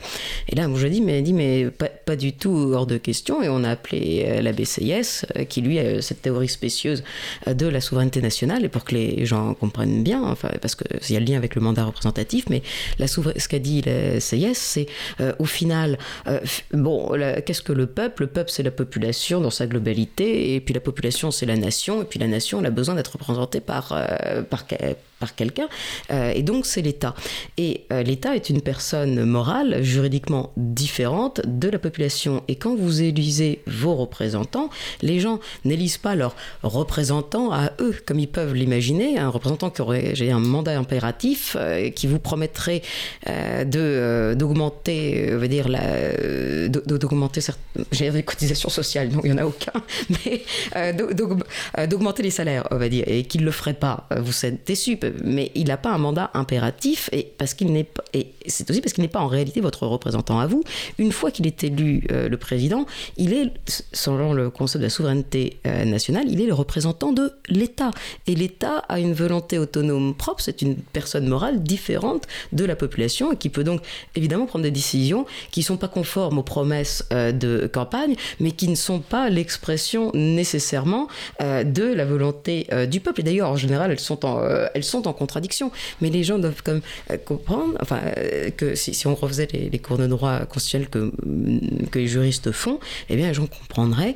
Et 0.49 0.57
là, 0.57 0.69
moi 0.69 0.79
je 0.79 0.87
dis, 0.87 1.01
mais, 1.01 1.23
dit, 1.23 1.33
mais 1.33 1.71
pas, 1.71 2.17
du 2.17 2.33
tout 2.33 2.73
hors 2.75 2.87
de 2.87 2.99
question, 2.99 3.43
et 3.43 3.49
on 3.49 3.65
a 3.65 3.71
appelé 3.71 4.41
l'abbé 4.41 4.65
Sayes, 4.65 5.27
qui 5.49 5.61
lui 5.63 5.79
a 5.79 6.01
cette 6.01 6.23
théorie 6.23 6.49
spécieuse 6.49 7.03
de 7.47 7.67
la 7.67 7.81
souveraineté 7.81 7.94
nationale, 7.95 8.65
et 8.65 8.69
pour 8.69 8.85
que 8.85 8.95
les 8.95 9.27
gens 9.27 9.55
comprennent 9.55 10.03
bien, 10.03 10.23
enfin, 10.23 10.51
parce 10.61 10.75
qu'il 10.75 11.15
y 11.15 11.17
a 11.17 11.21
le 11.21 11.27
lien 11.27 11.37
avec 11.37 11.55
le 11.55 11.61
mandat 11.61 11.85
représentatif, 11.85 12.47
mais 12.51 12.63
la 12.99 13.07
ce 13.07 13.49
qu'a 13.49 13.59
dit 13.59 13.83
le 13.85 14.21
CIS, 14.21 14.55
c'est 14.55 14.87
euh, 15.21 15.33
au 15.39 15.45
final, 15.45 15.99
euh, 16.27 16.41
bon, 16.73 17.11
qu'est-ce 17.45 17.63
que 17.63 17.73
le 17.73 17.87
peuple? 17.87 18.23
Le 18.23 18.29
peuple, 18.29 18.51
c'est 18.51 18.63
la 18.63 18.71
population 18.71 19.41
dans 19.41 19.51
sa 19.51 19.67
globalité, 19.67 20.55
et 20.55 20.61
puis 20.61 20.75
la 20.75 20.81
population, 20.81 21.31
c'est 21.31 21.47
la 21.47 21.57
nation, 21.57 22.03
et 22.03 22.05
puis 22.05 22.19
la 22.19 22.27
nation, 22.27 22.61
elle 22.61 22.67
a 22.67 22.71
besoin 22.71 22.95
d'être 22.95 23.13
représentée 23.13 23.61
par, 23.61 23.93
euh, 23.93 24.43
par, 24.43 24.67
par 25.25 25.35
quelqu'un, 25.35 25.69
et 26.11 26.43
donc 26.43 26.67
c'est 26.67 26.83
l'État. 26.83 27.15
Et 27.57 27.87
l'État 27.91 28.37
est 28.37 28.51
une 28.51 28.61
personne 28.61 29.25
morale, 29.25 29.83
juridiquement 29.83 30.53
différente 30.57 31.41
de 31.47 31.69
la 31.69 31.79
population. 31.79 32.43
Et 32.49 32.57
quand 32.57 32.75
vous 32.77 33.03
élisez 33.03 33.63
vos 33.67 33.95
représentants, 33.95 34.69
les 35.01 35.19
gens 35.21 35.41
n'élisent 35.65 36.03
pas 36.09 36.15
leurs 36.15 36.37
représentants 36.63 37.53
à 37.53 37.73
eux, 37.81 37.95
comme 38.07 38.19
ils 38.19 38.29
peuvent 38.29 38.55
l'imaginer, 38.55 39.19
un 39.19 39.31
représentant 39.31 39.71
qui 39.71 39.81
aurait 39.81 40.15
j'ai 40.15 40.31
un 40.31 40.41
mandat 40.41 40.77
impératif 40.79 41.57
qui 41.97 42.07
vous 42.07 42.19
promettrait 42.19 42.83
de 43.27 44.35
d'augmenter, 44.37 45.31
va 45.31 45.49
dire 45.49 45.69
d'augmenter 46.69 47.41
des 48.13 48.23
cotisations 48.23 48.69
sociales, 48.69 49.09
non, 49.09 49.21
il 49.25 49.33
n'y 49.33 49.41
en 49.41 49.43
a 49.43 49.47
aucun, 49.47 49.73
mais 50.11 50.43
euh, 50.77 50.93
euh, 51.79 51.87
d'augmenter 51.87 52.23
les 52.23 52.31
salaires, 52.31 52.67
on 52.71 52.77
va 52.77 52.89
dire, 52.89 53.05
et 53.07 53.25
qu'il 53.25 53.43
ne 53.43 53.47
le 53.47 53.53
ferait 53.53 53.75
pas. 53.75 54.07
Euh, 54.13 54.21
vous 54.21 54.47
êtes 54.47 54.67
déçu, 54.67 54.99
mais 55.23 55.51
il 55.55 55.69
n'a 55.69 55.77
pas 55.77 55.91
un 55.91 55.99
mandat 55.99 56.31
impératif, 56.35 57.09
et 57.13 57.33
parce 57.39 57.55
qu'il 57.55 57.73
n'est 57.73 57.89
et 58.13 58.29
c'est 58.47 58.69
aussi 58.71 58.81
parce 58.81 58.93
qu'il 58.93 59.03
n'est 59.03 59.09
pas 59.09 59.21
en 59.21 59.27
réalité 59.27 59.61
votre 59.61 59.87
représentant 59.87 60.41
à 60.41 60.47
vous. 60.47 60.63
Une 60.99 61.13
fois 61.13 61.31
qu'il 61.31 61.47
est 61.47 61.65
élu 61.65 62.07
le 62.11 62.37
président, 62.37 62.87
il 63.17 63.33
est, 63.33 63.53
selon 63.93 64.33
le 64.33 64.51
concept 64.51 64.81
de 64.81 64.87
la 64.87 64.91
souveraineté 64.91 65.59
nationale, 65.65 66.25
il 66.29 66.41
est 66.41 66.47
le 66.47 66.55
représentant 66.55 67.13
de 67.13 67.33
l'État. 67.49 67.91
Et 68.27 68.35
l'État 68.35 68.79
a 68.89 68.99
une 69.01 69.13
volonté 69.13 69.59
autonome 69.59 70.15
propre, 70.15 70.43
c'est 70.43 70.63
une 70.63 70.77
personne 70.77 71.27
morale 71.27 71.63
différente 71.63 72.25
de 72.53 72.65
la 72.65 72.77
population, 72.77 73.33
et 73.33 73.37
qui 73.37 73.49
peut 73.49 73.65
donc 73.65 73.83
évidemment 74.15 74.47
prendre 74.47 74.63
des 74.63 74.71
décisions 74.71 75.27
qui 75.51 75.61
ne 75.61 75.65
sont 75.65 75.77
pas 75.77 75.89
conformes 75.89 76.39
aux 76.39 76.43
promesses 76.43 77.05
de 77.11 77.69
campagne, 77.73 78.17
mais 78.41 78.53
qui 78.53 78.69
ne 78.69 78.75
sont 78.75 79.01
pas 79.01 79.29
l'expression 79.31 80.11
nécessairement 80.15 81.09
euh, 81.41 81.65
de 81.65 81.85
la 81.85 82.05
volonté 82.05 82.67
euh, 82.73 82.87
du 82.87 83.01
peuple. 83.01 83.21
Et 83.21 83.23
d'ailleurs, 83.25 83.51
en 83.51 83.57
général, 83.57 83.91
elles 83.91 84.01
sont 84.01 84.25
en, 84.25 84.41
euh, 84.43 84.67
elles 84.75 84.85
sont 84.85 84.94
en 85.03 85.13
contradiction. 85.13 85.71
Mais 86.01 86.11
les 86.11 86.25
gens 86.25 86.39
doivent 86.39 86.63
quand 86.63 86.73
même 86.73 87.19
comprendre, 87.25 87.75
enfin, 87.81 88.01
que 88.57 88.75
si, 88.75 89.07
on 89.07 89.15
refaisait 89.15 89.49
les, 89.53 89.79
cours 89.79 89.99
de 89.99 90.07
droit 90.07 90.41
constitutionnel 90.47 90.89
que, 90.89 91.13
que 91.91 91.99
les 91.99 92.09
juristes 92.09 92.53
font, 92.53 92.79
eh 93.09 93.17
bien, 93.17 93.29
les 93.29 93.35
gens 93.35 93.47
comprendraient 93.47 94.15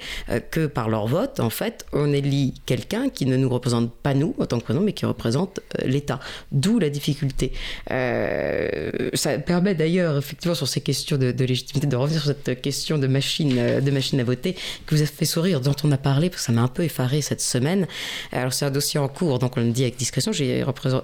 que 0.51 0.67
par 0.67 0.89
leur 0.89 1.07
vote, 1.07 1.41
en 1.41 1.51
fait, 1.51 1.87
on 1.93 2.13
élit 2.13 2.55
quelqu'un 2.67 3.09
qui 3.09 3.27
ne 3.27 3.37
nous 3.37 3.49
représente 3.49 3.93
pas 3.93 4.15
nous 4.15 4.35
en 4.39 4.47
tant 4.47 4.59
que 4.59 4.65
président, 4.65 4.85
mais 4.85 4.93
qui 4.93 5.07
représente 5.07 5.61
l'État. 5.85 6.21
D'où 6.53 6.79
la 6.79 6.91
difficulté. 6.91 7.53
ça 7.89 9.39
permet 9.39 9.75
d'ailleurs, 9.75 10.17
effectivement, 10.17 10.55
sur 10.55 10.69
ces 10.69 10.81
questions 10.81 11.17
de, 11.17 11.35
légitimité, 11.45 11.87
de 11.87 11.97
revenir 11.97 12.23
sur 12.23 12.35
cette 12.35 12.61
question 12.61 12.99
de 12.99 13.07
machine, 13.07 13.55
euh, 13.59 13.81
de 13.81 13.91
machine 13.91 14.21
à 14.21 14.25
voter 14.25 14.55
qui 14.55 14.95
vous 14.95 15.03
a 15.03 15.07
fait 15.07 15.25
sourire, 15.25 15.61
dont 15.61 15.75
on 15.85 15.93
a 15.93 15.97
parlé, 15.97 16.31
parce 16.31 16.43
que 16.43 16.47
ça 16.47 16.53
m'a 16.53 16.63
un 16.63 16.69
peu 16.69 16.85
effaré 16.85 17.21
cette 17.23 17.41
semaine. 17.41 17.87
Alors, 18.33 18.53
c'est 18.53 18.65
un 18.65 18.71
dossier 18.71 19.01
en 19.01 19.09
cours, 19.09 19.39
donc 19.39 19.57
on 19.57 19.61
le 19.61 19.71
dit 19.71 19.83
avec 19.83 19.97
discrétion. 19.97 20.33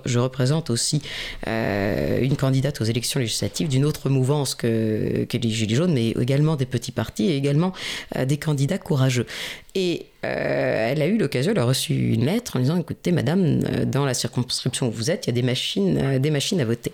Je 0.04 0.18
représente 0.18 0.70
aussi 0.70 1.02
euh, 1.46 2.20
une 2.20 2.36
candidate 2.36 2.80
aux 2.80 2.84
élections 2.84 3.20
législatives 3.20 3.68
d'une 3.68 3.84
autre 3.84 4.08
mouvance 4.10 4.54
que, 4.54 5.26
les 5.32 5.50
Gilets 5.50 5.74
jaunes, 5.74 5.94
mais 5.94 6.10
également 6.10 6.56
des 6.56 6.66
petits 6.66 6.92
partis 6.92 7.30
et 7.30 7.36
également 7.36 7.72
euh, 8.16 8.24
des 8.24 8.36
candidats 8.36 8.78
courageux. 8.78 9.26
Et 9.74 10.06
elle 10.22 11.02
a 11.02 11.06
eu 11.06 11.18
l'occasion, 11.18 11.52
elle 11.52 11.58
a 11.58 11.64
reçu 11.64 12.12
une 12.12 12.24
lettre 12.24 12.56
en 12.56 12.60
disant 12.60 12.78
écoutez, 12.78 13.12
madame, 13.12 13.60
dans 13.84 14.06
la 14.06 14.14
circonscription 14.14 14.88
où 14.88 14.90
vous 14.90 15.10
êtes, 15.10 15.26
il 15.26 15.30
y 15.30 15.32
a 15.32 15.34
des 15.34 15.42
machines, 15.42 16.18
des 16.18 16.30
machines 16.30 16.60
à 16.60 16.64
voter. 16.64 16.92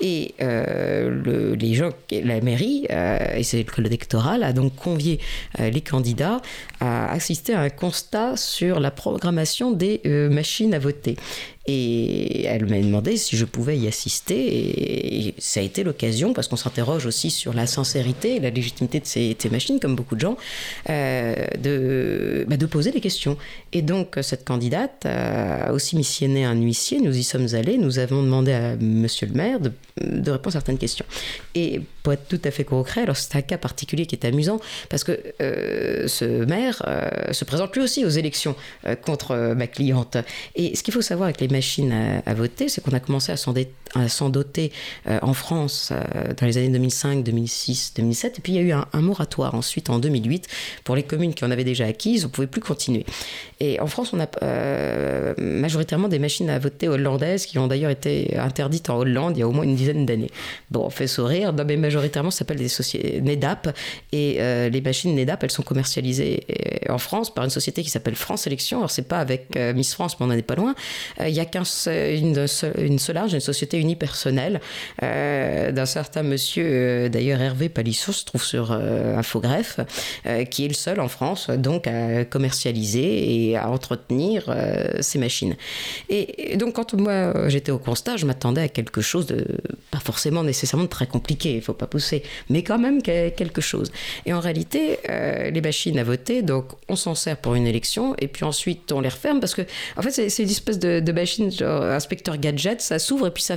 Et 0.00 0.34
le, 0.38 1.54
les 1.54 1.74
gens, 1.74 1.90
la 2.12 2.40
mairie, 2.40 2.86
et 2.88 3.42
c'est 3.42 3.64
le 3.76 3.86
électoral, 3.86 4.44
a 4.44 4.52
donc 4.52 4.76
convié 4.76 5.18
les 5.58 5.80
candidats 5.80 6.40
à 6.78 7.10
assister 7.10 7.54
à 7.54 7.62
un 7.62 7.70
constat 7.70 8.36
sur 8.36 8.78
la 8.78 8.92
programmation 8.92 9.72
des 9.72 10.00
machines 10.30 10.74
à 10.74 10.78
voter. 10.78 11.16
Et 11.66 12.44
elle 12.46 12.66
m'a 12.66 12.80
demandé 12.80 13.16
si 13.16 13.36
je 13.36 13.44
pouvais 13.44 13.78
y 13.78 13.86
assister. 13.86 15.28
Et 15.28 15.34
ça 15.38 15.60
a 15.60 15.62
été 15.62 15.84
l'occasion, 15.84 16.32
parce 16.32 16.48
qu'on 16.48 16.56
s'interroge 16.56 17.06
aussi 17.06 17.30
sur 17.30 17.52
la 17.52 17.66
sincérité 17.66 18.36
et 18.36 18.40
la 18.40 18.50
légitimité 18.50 18.98
de 18.98 19.06
ces, 19.06 19.36
machines, 19.50 19.78
comme 19.78 19.94
beaucoup 19.94 20.16
de 20.16 20.20
gens, 20.20 20.36
euh, 20.88 21.46
de, 22.10 22.44
bah, 22.48 22.56
de 22.56 22.66
poser 22.66 22.90
des 22.90 23.00
questions. 23.00 23.36
Et 23.72 23.82
donc, 23.82 24.18
cette 24.22 24.44
candidate 24.44 25.06
a 25.06 25.72
aussi 25.72 25.96
missionné 25.96 26.44
un 26.44 26.54
huissier. 26.54 27.00
Nous 27.00 27.16
y 27.16 27.22
sommes 27.22 27.48
allés. 27.54 27.78
Nous 27.78 27.98
avons 27.98 28.22
demandé 28.22 28.52
à 28.52 28.76
monsieur 28.76 29.26
le 29.26 29.34
maire 29.34 29.58
de, 29.60 29.72
répondre 30.30 30.48
à 30.48 30.52
certaines 30.52 30.78
questions. 30.78 31.04
Et 31.54 31.80
pour 32.02 32.12
être 32.12 32.26
tout 32.28 32.40
à 32.44 32.50
fait 32.50 32.64
concret, 32.64 33.02
alors 33.02 33.16
c'est 33.16 33.36
un 33.36 33.42
cas 33.42 33.58
particulier 33.58 34.06
qui 34.06 34.14
est 34.14 34.24
amusant, 34.24 34.60
parce 34.88 35.04
que 35.04 35.18
euh, 35.42 36.08
ce 36.08 36.44
maire 36.44 36.82
euh, 36.86 37.32
se 37.32 37.44
présente 37.44 37.74
lui 37.76 37.82
aussi 37.82 38.04
aux 38.04 38.10
élections 38.10 38.56
contre 39.04 39.54
ma 39.54 39.66
cliente. 39.66 40.16
Et 40.54 40.74
ce 40.76 40.82
qu'il 40.82 40.94
faut 40.94 41.02
savoir 41.02 41.26
avec 41.26 41.40
les 41.40 41.48
machines 41.48 41.92
à, 42.24 42.34
voter, 42.34 42.68
c'est 42.68 42.82
qu'on 42.82 42.92
a 42.92 43.00
commencé 43.00 43.32
à 43.32 43.36
s'en 44.08 44.30
doter 44.30 44.72
euh, 45.08 45.18
en 45.22 45.34
France 45.34 45.92
euh, 45.92 46.32
dans 46.38 46.46
les 46.46 46.58
années 46.58 46.68
2005, 46.68 47.24
2006, 47.24 47.94
2007. 47.96 48.38
Et 48.38 48.42
puis 48.42 48.52
il 48.52 48.56
y 48.56 48.58
a 48.58 48.62
eu 48.62 48.72
un, 48.72 49.00
moratoire 49.00 49.54
ensuite 49.54 49.90
en 49.90 49.98
2008 49.98 50.46
pour 50.84 50.94
les 50.94 51.02
communes 51.02 51.34
qui 51.34 51.44
en 51.44 51.50
avaient 51.50 51.64
déjà 51.64 51.86
acquises, 51.86 52.24
on 52.24 52.28
ne 52.28 52.32
pouvait 52.32 52.46
plus 52.46 52.60
continuer. 52.60 53.04
Et 53.60 53.80
en 53.80 53.86
France, 53.86 54.12
on 54.12 54.20
a 54.20 54.28
euh, 54.42 55.34
majoritairement 55.38 56.08
des 56.08 56.18
machines 56.18 56.50
à 56.50 56.58
voter 56.58 56.88
hollandaises 56.88 57.46
qui 57.46 57.58
ont 57.58 57.66
d'ailleurs 57.66 57.90
été 57.90 58.36
interdites 58.36 58.90
en 58.90 58.98
Hollande 58.98 59.36
il 59.36 59.40
y 59.40 59.42
a 59.42 59.48
au 59.48 59.52
moins 59.52 59.64
une 59.64 59.74
dizaine 59.74 60.06
d'années. 60.06 60.30
Bon, 60.70 60.84
on 60.84 60.90
fait 60.90 61.06
sourire, 61.06 61.52
mais 61.52 61.76
majoritairement, 61.76 62.30
ça 62.30 62.38
s'appelle 62.38 62.58
des 62.58 62.68
sociétés 62.68 63.20
NEDAP. 63.20 63.76
Et 64.12 64.38
les 64.70 64.80
machines 64.80 65.14
NEDAP, 65.14 65.44
elles 65.44 65.50
sont 65.50 65.62
commercialisées 65.62 66.46
en 66.88 66.98
France 66.98 67.32
par 67.32 67.44
une 67.44 67.50
société 67.50 67.82
qui 67.82 67.90
s'appelle 67.90 68.14
France 68.14 68.46
Élection. 68.46 68.78
Alors, 68.78 68.90
c'est 68.90 69.08
pas 69.08 69.18
avec 69.18 69.56
Miss 69.56 69.94
France, 69.94 70.18
mais 70.18 70.26
on 70.26 70.28
n'en 70.28 70.34
est 70.34 70.42
pas 70.42 70.54
loin. 70.54 70.74
Il 71.20 71.30
y 71.30 71.40
a 71.40 71.46
une, 72.14 72.46
une 72.78 72.98
Solarge, 72.98 73.34
une 73.34 73.40
société 73.40 73.79
unipersonnelle 73.80 74.60
euh, 75.02 75.72
d'un 75.72 75.86
certain 75.86 76.22
monsieur, 76.22 76.66
euh, 76.66 77.08
d'ailleurs 77.08 77.40
Hervé 77.40 77.68
Palisson, 77.68 78.12
se 78.12 78.24
trouve 78.24 78.42
sur 78.42 78.72
euh, 78.72 79.16
Infogreffe, 79.16 79.80
qui 80.50 80.64
est 80.64 80.68
le 80.68 80.74
seul 80.74 81.00
en 81.00 81.08
France 81.08 81.50
donc 81.50 81.86
à 81.86 82.24
commercialiser 82.24 83.48
et 83.48 83.56
à 83.56 83.70
entretenir 83.70 84.54
ces 85.00 85.18
machines. 85.18 85.56
Et, 86.08 86.56
donc 86.56 86.74
quand 86.74 86.94
moi 86.94 87.48
j'étais 87.48 87.72
au 87.72 87.78
constat, 87.78 88.16
je 88.16 88.26
m'attendais 88.26 88.62
à 88.62 88.68
quelque 88.68 89.00
chose 89.00 89.26
de 89.26 89.44
pas 89.90 89.98
forcément 89.98 90.42
nécessairement 90.42 90.86
très 90.86 91.06
compliqué, 91.06 91.54
il 91.56 91.62
faut 91.62 91.74
pas 91.74 91.86
pousser, 91.86 92.22
mais 92.48 92.62
quand 92.62 92.78
même 92.78 93.02
quelque 93.02 93.60
chose. 93.60 93.90
Et 94.26 94.32
en 94.32 94.40
réalité, 94.40 94.98
les 95.08 95.60
machines 95.60 95.98
à 95.98 96.04
voter, 96.04 96.42
donc 96.42 96.66
on 96.88 96.96
s'en 96.96 97.14
sert 97.14 97.36
pour 97.36 97.54
une 97.54 97.66
élection 97.66 98.14
et 98.18 98.28
puis 98.28 98.44
ensuite 98.44 98.92
on 98.92 99.00
les 99.00 99.08
referme 99.08 99.40
parce 99.40 99.54
que 99.54 99.62
en 99.96 100.02
fait 100.02 100.10
c'est 100.10 100.42
une 100.42 100.50
espèce 100.50 100.78
de, 100.78 101.12
machine 101.12 101.50
inspecteur 101.60 102.36
gadget, 102.38 102.80
ça 102.80 102.98
s'ouvre 102.98 103.28
et 103.28 103.30
puis 103.30 103.42
ça 103.42 103.56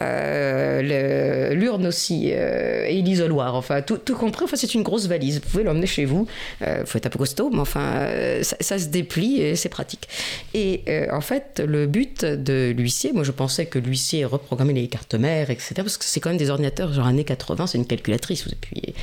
euh, 0.00 1.52
l'urne 1.52 1.86
aussi 1.86 2.30
euh, 2.32 2.84
et 2.86 3.00
l'isoloir. 3.02 3.54
Enfin, 3.54 3.82
tout, 3.82 3.98
compris. 4.14 4.44
Enfin, 4.44 4.56
c'est 4.56 4.74
une 4.74 4.82
grosse 4.82 5.06
valise. 5.06 5.40
Vous 5.40 5.48
pouvez 5.50 5.64
l'emmener 5.64 5.86
chez 5.86 6.04
vous. 6.04 6.26
Il 6.60 6.66
euh, 6.66 6.86
faut 6.86 6.98
être 6.98 7.06
un 7.06 7.10
peu 7.10 7.18
costaud, 7.18 7.50
mais 7.50 7.60
enfin, 7.60 8.08
ça, 8.42 8.78
se 8.78 8.86
déplie 8.86 9.40
et 9.40 9.56
c'est 9.56 9.68
pratique. 9.68 10.08
Et 10.54 10.82
en 11.10 11.20
fait, 11.20 11.62
le 11.64 11.86
but 11.86 12.24
de 12.24 12.74
l'huissier, 12.76 13.12
moi 13.12 13.24
je 13.24 13.32
pensais 13.32 13.66
que 13.66 13.78
l'huissier 13.78 14.24
reprogrammait 14.24 14.72
les 14.72 14.88
cartes 14.88 15.14
mères, 15.14 15.50
etc. 15.50 15.74
Parce 15.76 15.98
que 15.98 16.04
c'est 16.04 16.20
quand 16.20 16.30
même 16.30 16.38
des 16.38 16.50
ordinateurs 16.50 16.92
genre 16.92 17.06
années 17.06 17.24
80, 17.24 17.66
c'est 17.66 17.78
une 17.78 17.86
calculatrice. 17.86 18.46
Et 18.46 18.56
puis, 18.60 18.94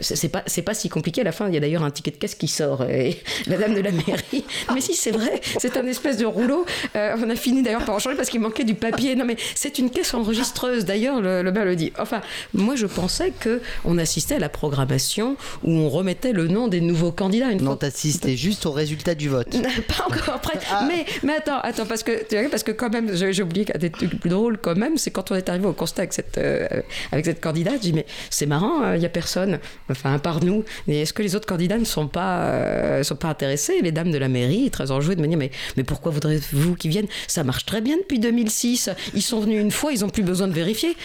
c'est 0.00 0.28
pas, 0.28 0.42
pas 0.64 0.74
si 0.74 0.88
compliqué. 0.88 1.20
À 1.20 1.24
la 1.24 1.32
fin, 1.32 1.48
il 1.48 1.54
y 1.54 1.56
a 1.56 1.60
d'ailleurs 1.60 1.84
un 1.84 1.90
ticket 1.90 2.10
de 2.10 2.16
caisse 2.16 2.34
qui 2.34 2.48
sort. 2.48 2.84
Et 2.84 3.18
Madame 3.46 3.74
de 3.74 3.80
la 3.80 3.90
mairie. 3.92 4.44
Mais 4.74 4.80
si, 4.80 4.94
c'est 4.94 5.10
vrai, 5.10 5.40
c'est 5.58 5.76
un 5.76 5.86
espèce 5.86 6.16
de 6.16 6.26
rouleau. 6.26 6.64
on 6.94 7.30
a 7.30 7.36
fini 7.36 7.62
d'ailleurs 7.62 7.84
par 7.84 7.94
en 7.94 7.98
changer 7.98 8.16
parce 8.16 8.30
qu'il 8.30 8.40
manquait 8.40 8.64
du 8.64 8.74
papier. 8.74 9.14
Non, 9.14 9.24
mais 9.24 9.36
c'est 9.54 9.78
une 9.78 9.89
caisse 9.90 10.14
enregistreuse. 10.14 10.84
D'ailleurs, 10.84 11.20
le, 11.20 11.42
le 11.42 11.52
maire 11.52 11.64
le 11.64 11.76
dit. 11.76 11.92
Enfin, 11.98 12.20
moi, 12.54 12.76
je 12.76 12.86
pensais 12.86 13.32
que 13.38 13.60
on 13.84 13.98
assistait 13.98 14.36
à 14.36 14.38
la 14.38 14.48
programmation 14.48 15.36
où 15.62 15.70
on 15.72 15.88
remettait 15.88 16.32
le 16.32 16.48
nom 16.48 16.68
des 16.68 16.80
nouveaux 16.80 17.12
candidats. 17.12 17.50
Une 17.50 17.62
non, 17.62 17.76
t'assistais 17.76 18.36
juste 18.36 18.66
au 18.66 18.72
résultat 18.72 19.14
du 19.14 19.28
vote. 19.28 19.48
Pas 19.88 20.04
encore 20.06 20.34
après. 20.34 20.58
Ah. 20.72 20.86
Mais, 20.86 21.04
mais 21.24 21.34
attends, 21.34 21.58
attends, 21.60 21.86
parce 21.86 22.04
que, 22.04 22.48
parce 22.48 22.62
que 22.62 22.70
quand 22.70 22.90
même, 22.90 23.14
j'ai 23.14 23.42
oublié 23.42 23.64
des 23.78 23.90
trucs 23.90 24.20
plus 24.20 24.30
drôles 24.30 24.56
quand 24.58 24.76
même, 24.76 24.98
c'est 24.98 25.10
quand 25.10 25.32
on 25.32 25.34
est 25.34 25.48
arrivé 25.48 25.66
au 25.66 25.72
constat 25.72 26.02
avec 26.02 26.12
cette, 26.12 26.38
euh, 26.38 26.68
avec 27.10 27.24
cette 27.24 27.40
candidate, 27.40 27.76
je 27.76 27.80
dis, 27.80 27.92
mais 27.92 28.06
c'est 28.28 28.46
marrant, 28.46 28.82
hein, 28.82 28.94
il 28.94 29.00
n'y 29.00 29.06
a 29.06 29.08
personne, 29.08 29.58
enfin, 29.90 30.18
par 30.18 30.44
nous. 30.44 30.64
Mais 30.86 31.00
est-ce 31.00 31.12
que 31.12 31.22
les 31.22 31.34
autres 31.34 31.46
candidats 31.46 31.78
ne 31.78 31.84
sont 31.84 32.06
pas, 32.06 32.42
euh, 32.42 33.02
sont 33.02 33.16
pas 33.16 33.28
intéressés? 33.28 33.80
Les 33.82 33.90
dames 33.90 34.12
de 34.12 34.18
la 34.18 34.28
mairie, 34.28 34.70
très 34.70 34.90
enjouées 34.90 35.16
de 35.16 35.22
me 35.22 35.26
dire, 35.26 35.38
mais, 35.38 35.50
mais 35.76 35.82
pourquoi 35.82 36.12
voudrez-vous 36.12 36.76
qu'ils 36.76 36.90
viennent? 36.90 37.08
Ça 37.26 37.42
marche 37.42 37.66
très 37.66 37.80
bien 37.80 37.96
depuis 37.96 38.20
2006. 38.20 38.90
Ils 39.14 39.22
sont 39.22 39.40
venus 39.40 39.60
une 39.60 39.72
fois, 39.72 39.79
ils 39.88 40.00
n'ont 40.00 40.10
plus 40.10 40.22
besoin 40.22 40.48
de 40.48 40.52
vérifier. 40.52 40.96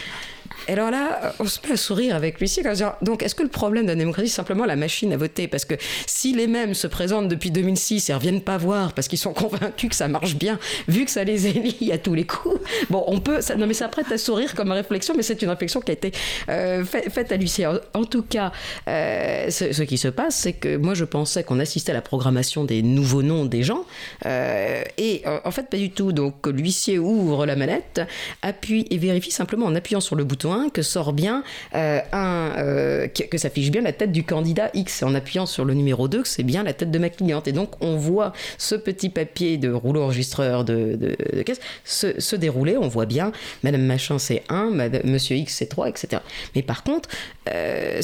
Et 0.68 0.72
alors 0.72 0.90
là, 0.90 1.34
on 1.38 1.46
se 1.46 1.60
met 1.66 1.72
à 1.72 1.76
sourire 1.76 2.16
avec 2.16 2.40
l'huissier. 2.40 2.62
Donc, 3.02 3.22
est-ce 3.22 3.34
que 3.34 3.42
le 3.42 3.48
problème 3.48 3.84
de 3.84 3.90
la 3.90 3.96
démocratie, 3.96 4.28
c'est 4.28 4.36
simplement 4.36 4.64
la 4.64 4.76
machine 4.76 5.12
à 5.12 5.16
voter? 5.16 5.48
Parce 5.48 5.64
que 5.64 5.74
si 6.06 6.34
les 6.34 6.46
mêmes 6.46 6.74
se 6.74 6.86
présentent 6.86 7.28
depuis 7.28 7.50
2006 7.50 8.10
et 8.10 8.14
reviennent 8.14 8.40
pas 8.40 8.56
voir 8.56 8.92
parce 8.92 9.08
qu'ils 9.08 9.18
sont 9.18 9.32
convaincus 9.32 9.90
que 9.90 9.96
ça 9.96 10.08
marche 10.08 10.36
bien, 10.36 10.58
vu 10.88 11.04
que 11.04 11.10
ça 11.10 11.24
les 11.24 11.46
élit 11.46 11.92
à 11.92 11.98
tous 11.98 12.14
les 12.14 12.26
coups, 12.26 12.60
bon, 12.90 13.04
on 13.06 13.20
peut. 13.20 13.40
Non, 13.56 13.66
mais 13.66 13.74
ça 13.74 13.88
prête 13.88 14.10
à 14.10 14.18
sourire 14.18 14.54
comme 14.54 14.72
réflexion, 14.72 15.14
mais 15.16 15.22
c'est 15.22 15.40
une 15.42 15.50
réflexion 15.50 15.80
qui 15.80 15.90
a 15.90 15.94
été 15.94 16.12
euh, 16.48 16.84
faite 16.84 17.32
à 17.32 17.36
l'huissier. 17.36 17.68
En, 17.94 18.04
tout 18.04 18.22
cas, 18.22 18.52
euh, 18.88 19.50
ce, 19.50 19.82
qui 19.82 19.98
se 19.98 20.08
passe, 20.08 20.36
c'est 20.36 20.52
que 20.52 20.76
moi, 20.76 20.94
je 20.94 21.04
pensais 21.04 21.44
qu'on 21.44 21.60
assistait 21.60 21.92
à 21.92 21.94
la 21.94 22.02
programmation 22.02 22.64
des 22.64 22.82
nouveaux 22.82 23.22
noms 23.22 23.44
des 23.44 23.62
gens. 23.62 23.84
Euh, 24.24 24.82
et 24.98 25.22
en 25.44 25.50
fait, 25.50 25.68
pas 25.68 25.76
du 25.76 25.90
tout. 25.90 26.12
Donc, 26.12 26.46
l'huissier 26.46 26.98
ouvre 26.98 27.46
la 27.46 27.56
manette, 27.56 28.00
appuie 28.42 28.86
et 28.90 28.98
vérifie 28.98 29.30
simplement 29.30 29.66
en 29.66 29.74
appuyant 29.74 30.00
sur 30.00 30.16
le 30.16 30.24
bouton 30.24 30.45
1 30.52 30.70
que 30.70 30.82
sort 30.82 31.12
bien 31.12 31.42
que, 31.72 33.22
que 33.24 33.38
s'affiche 33.38 33.70
bien 33.70 33.82
la 33.82 33.92
tête 33.92 34.12
du 34.12 34.24
candidat 34.24 34.70
X. 34.74 35.02
En 35.02 35.14
appuyant 35.14 35.46
sur 35.46 35.64
le 35.64 35.74
numéro 35.74 36.08
2, 36.08 36.22
que 36.22 36.28
c'est 36.28 36.42
bien 36.42 36.62
la 36.62 36.72
tête 36.72 36.90
de 36.90 36.98
ma 36.98 37.10
cliente. 37.10 37.48
Et 37.48 37.52
donc, 37.52 37.70
on 37.80 37.96
voit 37.96 38.32
ce 38.58 38.74
petit 38.74 39.08
papier 39.08 39.56
de 39.56 39.70
rouleau 39.70 40.02
enregistreur 40.02 40.64
de, 40.64 41.16
caisse 41.44 41.60
se, 41.84 42.20
se, 42.20 42.36
dérouler. 42.36 42.76
On 42.76 42.88
voit 42.88 43.06
bien 43.06 43.32
Madame 43.62 43.82
Machin, 43.82 44.18
c'est 44.18 44.42
1, 44.48 44.70
Monsieur 45.04 45.36
X, 45.36 45.56
c'est 45.56 45.66
3, 45.66 45.88
etc. 45.88 46.22
Mais 46.54 46.62
par 46.62 46.82
contre, 46.82 47.08
euh, 47.52 48.00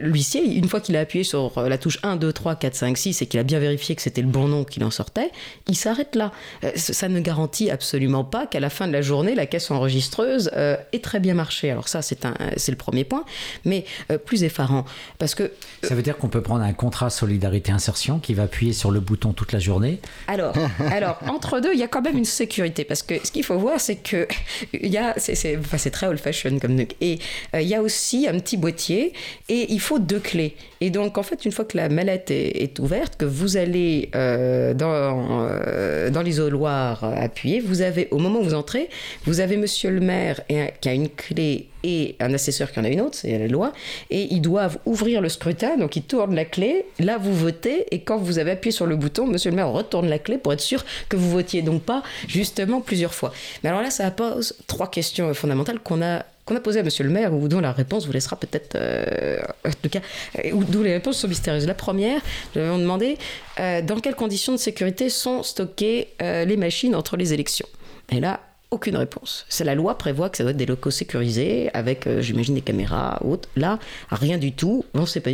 l'huissier, 0.00 0.42
une 0.44 0.68
fois 0.68 0.80
qu'il 0.80 0.96
a 0.96 1.00
appuyé 1.00 1.24
sur 1.24 1.52
la 1.68 1.78
touche 1.78 1.98
1, 2.02 2.16
2, 2.16 2.32
3, 2.32 2.56
4, 2.56 2.74
5, 2.74 2.98
6 2.98 3.22
et 3.22 3.26
qu'il 3.26 3.40
a 3.40 3.42
bien 3.42 3.58
vérifié 3.58 3.94
que 3.96 4.02
c'était 4.02 4.22
le 4.22 4.28
bon 4.28 4.48
nom 4.48 4.64
qu'il 4.64 4.84
en 4.84 4.90
sortait, 4.90 5.30
il 5.66 5.76
s'arrête 5.76 6.14
là. 6.14 6.32
Euh, 6.64 6.70
ça 6.76 7.08
ne 7.08 7.20
garantit 7.20 7.70
absolument 7.70 8.24
pas 8.24 8.46
qu'à 8.46 8.60
la 8.60 8.70
fin 8.70 8.86
de 8.86 8.92
la 8.92 9.02
journée, 9.02 9.34
la 9.34 9.46
caisse 9.46 9.70
enregistreuse 9.70 10.50
euh, 10.54 10.76
ait 10.92 11.00
très 11.00 11.20
bien 11.20 11.34
marché. 11.34 11.70
Alors 11.70 11.88
ça, 11.88 12.02
c'est 12.02 12.18
le 12.22 12.76
premier 12.76 13.04
point. 13.04 13.24
Mais 13.64 13.84
plus 14.24 14.44
effarant, 14.44 14.84
parce 15.18 15.34
que... 15.34 15.52
Ça 15.82 15.94
veut 15.94 16.02
dire 16.02 16.16
qu'on 16.16 16.28
peut 16.28 16.42
prendre 16.42 16.62
un 16.62 16.72
contrat 16.72 17.10
solidarité 17.10 17.72
insertion 17.72 18.18
qui 18.18 18.34
va 18.34 18.44
appuyer 18.44 18.72
sur 18.72 18.90
le 18.90 19.00
bouton 19.00 19.32
toute 19.32 19.52
la 19.52 19.58
journée? 19.58 20.00
Alors, 20.28 20.54
alors 20.90 21.18
entre 21.28 21.60
deux, 21.60 21.72
il 21.72 21.78
y 21.78 21.82
a 21.82 21.88
quand 21.88 22.02
même 22.02 22.16
une 22.16 22.24
sécurité, 22.24 22.84
parce 22.84 23.02
que 23.02 23.14
ce 23.24 23.32
qu'il 23.32 23.44
faut 23.44 23.58
voir, 23.58 23.80
c'est 23.80 23.96
que 23.96 24.26
y 24.72 24.96
a, 24.96 25.14
c'est 25.18 25.56
enfin, 25.58 25.90
très 25.90 26.06
old-fashioned 26.06 26.60
comme 26.60 26.76
et 27.00 27.18
il 27.54 27.62
y 27.62 27.74
a 27.74 27.82
aussi 27.82 28.28
un 28.28 28.38
petit 28.38 28.56
boîtier 28.56 28.75
et 28.90 29.12
il 29.48 29.80
faut 29.80 29.98
deux 29.98 30.20
clés. 30.20 30.56
Et 30.80 30.90
donc, 30.90 31.18
en 31.18 31.22
fait, 31.22 31.44
une 31.44 31.52
fois 31.52 31.64
que 31.64 31.76
la 31.76 31.88
mallette 31.88 32.30
est, 32.30 32.78
ouverte, 32.78 33.16
que 33.16 33.24
vous 33.24 33.56
allez 33.56 34.10
euh, 34.14 34.74
dans, 34.74 35.48
euh, 35.50 36.10
dans 36.10 36.22
l'isoloir 36.22 37.04
appuyer, 37.04 37.60
vous 37.60 37.80
avez, 37.80 38.08
au 38.10 38.18
moment 38.18 38.40
où 38.40 38.44
vous 38.44 38.54
entrez, 38.54 38.88
vous 39.24 39.40
avez 39.40 39.56
monsieur 39.56 39.90
le 39.90 40.00
maire 40.00 40.40
qui 40.80 40.88
a 40.88 40.92
une 40.92 41.08
clé 41.08 41.68
et 41.86 42.16
un 42.20 42.34
assesseur 42.34 42.72
qui 42.72 42.80
en 42.80 42.84
a 42.84 42.88
une 42.88 43.00
autre, 43.00 43.16
c'est 43.16 43.38
la 43.38 43.46
loi, 43.46 43.72
et 44.10 44.26
ils 44.34 44.40
doivent 44.40 44.78
ouvrir 44.86 45.20
le 45.20 45.28
scrutin, 45.28 45.76
donc 45.76 45.94
ils 45.96 46.02
tournent 46.02 46.34
la 46.34 46.44
clé, 46.44 46.84
là 46.98 47.16
vous 47.16 47.32
votez, 47.32 47.86
et 47.92 48.00
quand 48.00 48.18
vous 48.18 48.38
avez 48.38 48.52
appuyé 48.52 48.72
sur 48.72 48.86
le 48.86 48.96
bouton, 48.96 49.26
monsieur 49.26 49.50
le 49.50 49.56
maire 49.56 49.70
retourne 49.70 50.08
la 50.08 50.18
clé 50.18 50.36
pour 50.36 50.52
être 50.52 50.60
sûr 50.60 50.84
que 51.08 51.16
vous 51.16 51.30
votiez 51.30 51.62
donc 51.62 51.82
pas 51.82 52.02
justement 52.26 52.80
plusieurs 52.80 53.14
fois. 53.14 53.32
Mais 53.62 53.70
alors 53.70 53.82
là, 53.82 53.90
ça 53.90 54.10
pose 54.10 54.56
trois 54.66 54.90
questions 54.90 55.32
fondamentales 55.32 55.78
qu'on 55.78 56.02
a 56.02 56.24
qu'on 56.46 56.54
a 56.54 56.60
posé 56.60 56.78
à 56.78 56.82
Monsieur 56.84 57.04
le 57.04 57.10
maire, 57.10 57.34
ou 57.34 57.48
dont 57.48 57.60
la 57.60 57.72
réponse 57.72 58.06
vous 58.06 58.12
laissera 58.12 58.36
peut-être, 58.36 58.76
euh, 58.76 59.38
en 59.66 59.70
tout 59.82 59.90
cas, 59.90 60.00
euh, 60.38 60.52
d'où 60.68 60.82
les 60.84 60.92
réponses 60.92 61.18
sont 61.18 61.28
mystérieuses. 61.28 61.66
La 61.66 61.74
première, 61.74 62.20
nous 62.54 62.62
avons 62.62 62.78
demandé 62.78 63.18
euh, 63.58 63.82
dans 63.82 63.98
quelles 63.98 64.14
conditions 64.14 64.52
de 64.52 64.58
sécurité 64.58 65.10
sont 65.10 65.42
stockées 65.42 66.08
les 66.20 66.56
machines 66.56 66.94
entre 66.94 67.16
les 67.16 67.32
élections. 67.32 67.66
Et 68.10 68.20
là, 68.20 68.40
aucune 68.70 68.96
réponse. 68.96 69.44
C'est 69.48 69.64
la 69.64 69.74
loi 69.74 69.98
prévoit 69.98 70.30
que 70.30 70.36
ça 70.36 70.44
doit 70.44 70.52
être 70.52 70.56
des 70.56 70.66
locaux 70.66 70.90
sécurisés 70.90 71.68
avec, 71.74 72.08
j'imagine, 72.20 72.54
des 72.54 72.60
caméras 72.60 73.18
ou 73.24 73.32
autres. 73.32 73.48
Là, 73.56 73.78
rien 74.10 74.38
du 74.38 74.52
tout. 74.52 74.84
On 74.94 75.00
ne 75.00 75.06
sait 75.06 75.20
pas, 75.20 75.30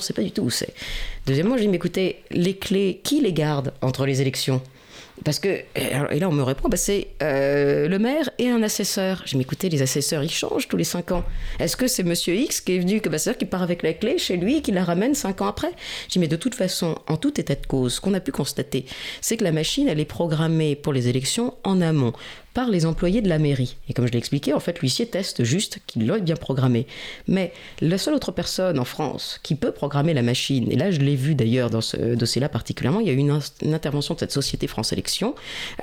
sait 0.00 0.12
pas 0.12 0.22
du 0.22 0.32
tout 0.32 0.42
où 0.42 0.50
c'est. 0.50 0.74
Deuxièmement, 1.26 1.56
j'ai 1.56 1.62
dit, 1.62 1.68
mais 1.68 1.76
écoutez, 1.76 2.22
les 2.30 2.56
clés, 2.56 3.00
qui 3.04 3.20
les 3.20 3.32
garde 3.32 3.72
entre 3.82 4.04
les 4.04 4.20
élections? 4.20 4.60
Parce 5.24 5.38
que, 5.38 5.48
et 5.74 6.20
là 6.20 6.28
on 6.28 6.32
me 6.32 6.42
répond, 6.42 6.68
bah 6.68 6.76
c'est 6.76 7.08
euh, 7.22 7.88
le 7.88 7.98
maire 7.98 8.30
et 8.38 8.48
un 8.48 8.62
assesseur. 8.62 9.22
J'ai 9.24 9.38
m'écouté, 9.38 9.68
les 9.68 9.82
assesseurs 9.82 10.22
ils 10.22 10.30
changent 10.30 10.68
tous 10.68 10.76
les 10.76 10.84
5 10.84 11.12
ans. 11.12 11.24
Est-ce 11.58 11.76
que 11.76 11.86
c'est 11.86 12.02
monsieur 12.02 12.34
X 12.34 12.60
qui 12.60 12.76
est 12.76 12.78
venu 12.78 13.00
comme 13.00 13.14
assesseur 13.14 13.38
qui 13.38 13.44
part 13.44 13.62
avec 13.62 13.82
la 13.82 13.92
clé 13.92 14.18
chez 14.18 14.36
lui 14.36 14.58
et 14.58 14.62
qui 14.62 14.72
la 14.72 14.84
ramène 14.84 15.14
5 15.14 15.40
ans 15.42 15.46
après? 15.46 15.72
J'ai 16.08 16.20
mais 16.20 16.28
de 16.28 16.36
toute 16.36 16.54
façon, 16.54 16.96
en 17.08 17.16
tout 17.16 17.40
état 17.40 17.54
de 17.54 17.66
cause, 17.66 17.94
ce 17.94 18.00
qu'on 18.00 18.14
a 18.14 18.20
pu 18.20 18.32
constater, 18.32 18.84
c'est 19.20 19.36
que 19.36 19.44
la 19.44 19.52
machine 19.52 19.88
elle 19.88 20.00
est 20.00 20.04
programmée 20.04 20.76
pour 20.76 20.92
les 20.92 21.08
élections 21.08 21.54
en 21.64 21.80
amont 21.80 22.12
par 22.56 22.70
les 22.70 22.86
employés 22.86 23.20
de 23.20 23.28
la 23.28 23.38
mairie. 23.38 23.76
Et 23.86 23.92
comme 23.92 24.06
je 24.06 24.12
l'ai 24.12 24.18
expliqué, 24.18 24.54
en 24.54 24.60
fait, 24.60 24.80
l'huissier 24.80 25.04
teste 25.04 25.44
juste 25.44 25.80
qu'il 25.86 26.06
l'a 26.06 26.18
bien 26.20 26.36
programmé. 26.36 26.86
Mais 27.28 27.52
la 27.82 27.98
seule 27.98 28.14
autre 28.14 28.32
personne 28.32 28.78
en 28.78 28.86
France 28.86 29.38
qui 29.42 29.56
peut 29.56 29.72
programmer 29.72 30.14
la 30.14 30.22
machine, 30.22 30.72
et 30.72 30.76
là 30.76 30.90
je 30.90 31.00
l'ai 31.00 31.16
vu 31.16 31.34
d'ailleurs 31.34 31.68
dans 31.68 31.82
ce 31.82 32.14
dossier-là 32.14 32.48
particulièrement, 32.48 33.00
il 33.00 33.08
y 33.08 33.10
a 33.10 33.12
eu 33.12 33.18
une, 33.18 33.38
intervention 33.74 34.14
de 34.14 34.20
cette 34.20 34.32
société 34.32 34.68
France 34.68 34.94
Élection, 34.94 35.34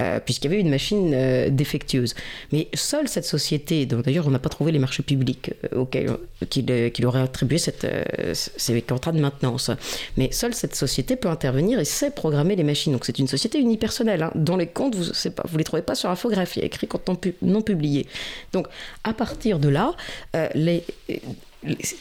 euh, 0.02 0.20
puisqu'il 0.20 0.50
y 0.50 0.54
avait 0.54 0.62
une 0.62 0.72
machine 0.72 1.12
euh, 1.14 1.52
défectueuse. 1.52 2.16
Mais 2.52 2.70
seule 2.74 3.08
cette 3.08 3.26
société, 3.26 3.86
d'ailleurs 3.86 4.26
on 4.26 4.32
n'a 4.32 4.40
pas 4.40 4.50
trouvé 4.50 4.72
les 4.72 4.80
marchés 4.80 5.04
publics 5.04 5.52
euh, 5.72 5.82
auxquels 5.82 6.18
qu'il 6.50 7.06
aurait 7.06 7.22
attribué 7.22 7.60
cette, 7.60 7.86
ces 8.34 8.82
contrats 8.82 9.12
de 9.12 9.20
maintenance, 9.20 9.70
mais 10.18 10.32
seule 10.32 10.56
cette 10.56 10.76
société 10.76 11.18
peut 11.18 11.30
intervenir 11.30 11.78
et 11.78 11.86
sait 11.86 12.10
programmer 12.10 12.56
les 12.56 12.64
machines. 12.64 12.94
Donc 12.94 13.06
c'est 13.06 13.20
une 13.20 13.28
société 13.28 13.60
unipersonnelle, 13.60 14.24
hein, 14.24 14.32
dont 14.34 14.58
les 14.58 14.66
comptes, 14.66 14.96
vous 14.96 15.04
ne 15.04 15.58
les 15.60 15.64
trouvez 15.64 15.84
pas 15.84 15.94
sur 15.94 16.10
infographie 16.10 16.63
écrit 16.66 16.88
non 17.42 17.62
publié. 17.62 18.08
Donc, 18.52 18.68
à 19.04 19.14
partir 19.14 19.60
de 19.60 19.70
là, 19.70 19.94
euh, 20.36 20.48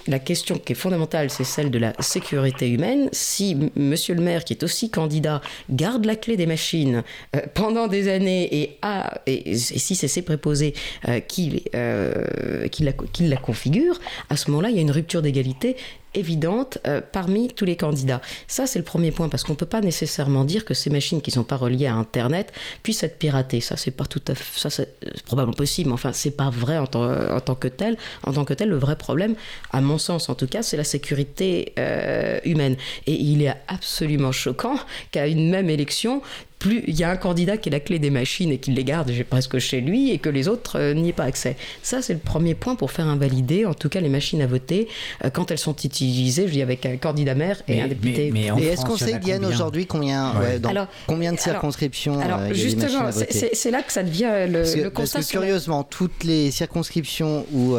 la 0.06 0.18
question 0.18 0.58
qui 0.58 0.72
est 0.72 0.76
fondamentale, 0.76 1.30
c'est 1.30 1.44
celle 1.44 1.70
de 1.70 1.78
la 1.78 1.92
sécurité 2.00 2.68
humaine. 2.68 3.08
Si 3.12 3.56
Monsieur 3.76 4.14
le 4.14 4.22
maire, 4.22 4.44
qui 4.44 4.52
est 4.52 4.62
aussi 4.62 4.90
candidat, 4.90 5.40
garde 5.70 6.04
la 6.04 6.16
clé 6.16 6.36
des 6.36 6.46
machines 6.46 7.02
euh, 7.36 7.40
pendant 7.54 7.86
des 7.86 8.08
années 8.08 8.78
et, 9.26 9.56
si 9.56 9.94
c'est 9.94 10.08
ses 10.08 10.22
préposés 10.22 10.74
euh, 11.08 11.20
qui 11.20 11.64
la 11.74 13.36
configurent, 13.36 14.00
à 14.30 14.36
ce 14.36 14.50
moment-là, 14.50 14.70
il 14.70 14.76
y 14.76 14.78
a 14.78 14.82
une 14.82 14.90
rupture 14.90 15.22
d'égalité 15.22 15.76
évidente 16.14 16.78
euh, 16.86 17.00
parmi 17.00 17.48
tous 17.48 17.64
les 17.64 17.76
candidats. 17.76 18.20
Ça, 18.46 18.66
c'est 18.66 18.78
le 18.78 18.84
premier 18.84 19.10
point, 19.10 19.28
parce 19.28 19.42
qu'on 19.44 19.52
ne 19.52 19.58
peut 19.58 19.66
pas 19.66 19.80
nécessairement 19.80 20.44
dire 20.44 20.64
que 20.64 20.74
ces 20.74 20.90
machines 20.90 21.20
qui 21.20 21.30
ne 21.30 21.34
sont 21.34 21.44
pas 21.44 21.56
reliées 21.56 21.86
à 21.86 21.94
Internet 21.94 22.52
puissent 22.82 23.02
être 23.02 23.18
piratées. 23.18 23.60
Ça, 23.60 23.76
c'est 23.76 23.90
pas 23.90 24.04
tout 24.04 24.22
à 24.28 24.34
fait, 24.34 24.58
ça, 24.58 24.70
c'est 24.70 25.22
probablement 25.24 25.56
possible, 25.56 25.88
mais 25.88 25.94
enfin, 25.94 26.12
c'est 26.12 26.36
pas 26.36 26.50
vrai 26.50 26.78
en 26.78 26.86
tant, 26.86 27.10
en 27.10 27.40
tant, 27.40 27.54
que 27.54 27.68
tel. 27.68 27.96
En 28.24 28.32
tant 28.32 28.44
que 28.44 28.54
tel, 28.54 28.68
le 28.68 28.78
vrai 28.78 28.96
problème, 28.96 29.34
à 29.70 29.80
mon 29.80 29.98
sens 29.98 30.28
en 30.28 30.34
tout 30.34 30.46
cas, 30.46 30.62
c'est 30.62 30.76
la 30.76 30.84
sécurité 30.84 31.72
euh, 31.78 32.38
humaine. 32.44 32.76
Et 33.06 33.14
il 33.14 33.42
est 33.42 33.54
absolument 33.68 34.32
choquant 34.32 34.76
qu'à 35.10 35.26
une 35.26 35.50
même 35.50 35.70
élection, 35.70 36.22
plus 36.62 36.84
il 36.86 36.94
y 36.94 37.02
a 37.02 37.10
un 37.10 37.16
candidat 37.16 37.56
qui 37.56 37.68
est 37.68 37.72
la 37.72 37.80
clé 37.80 37.98
des 37.98 38.10
machines 38.10 38.52
et 38.52 38.58
qui 38.58 38.70
les 38.70 38.84
garde 38.84 39.10
presque 39.28 39.58
chez 39.58 39.80
lui 39.80 40.12
et 40.12 40.18
que 40.18 40.28
les 40.28 40.46
autres 40.46 40.78
euh, 40.78 40.94
n'y 40.94 41.08
aient 41.08 41.12
pas 41.12 41.24
accès. 41.24 41.56
Ça, 41.82 42.02
c'est 42.02 42.12
le 42.12 42.20
premier 42.20 42.54
point 42.54 42.76
pour 42.76 42.92
faire 42.92 43.08
invalider, 43.08 43.66
en 43.66 43.74
tout 43.74 43.88
cas, 43.88 44.00
les 44.00 44.08
machines 44.08 44.40
à 44.40 44.46
voter 44.46 44.86
euh, 45.24 45.30
quand 45.30 45.50
elles 45.50 45.58
sont 45.58 45.74
utilisées, 45.74 46.46
je 46.46 46.52
dis 46.52 46.62
avec 46.62 46.86
un 46.86 46.98
candidat 46.98 47.34
maire 47.34 47.60
et 47.66 47.82
un 47.82 47.88
député. 47.88 48.30
Mais, 48.32 48.46
est-ce 48.46 48.84
qu'on 48.84 48.96
sait, 48.96 49.18
Diane, 49.18 49.44
aujourd'hui, 49.44 49.86
combien, 49.86 50.34
dans 50.60 50.86
combien 51.06 51.32
de 51.32 51.40
circonscriptions 51.40 52.20
alors, 52.20 52.38
euh, 52.38 52.54
justement, 52.54 53.10
c'est 53.12 53.70
là 53.72 53.82
que 53.82 53.92
ça 53.92 54.04
devient 54.04 54.46
le, 54.48 54.60
parce 54.60 54.74
que, 54.74 54.88
constat. 54.88 55.18
Parce 55.18 55.26
que 55.26 55.32
curieusement, 55.32 55.82
toutes 55.82 56.22
les 56.22 56.52
circonscriptions 56.52 57.44
où, 57.52 57.76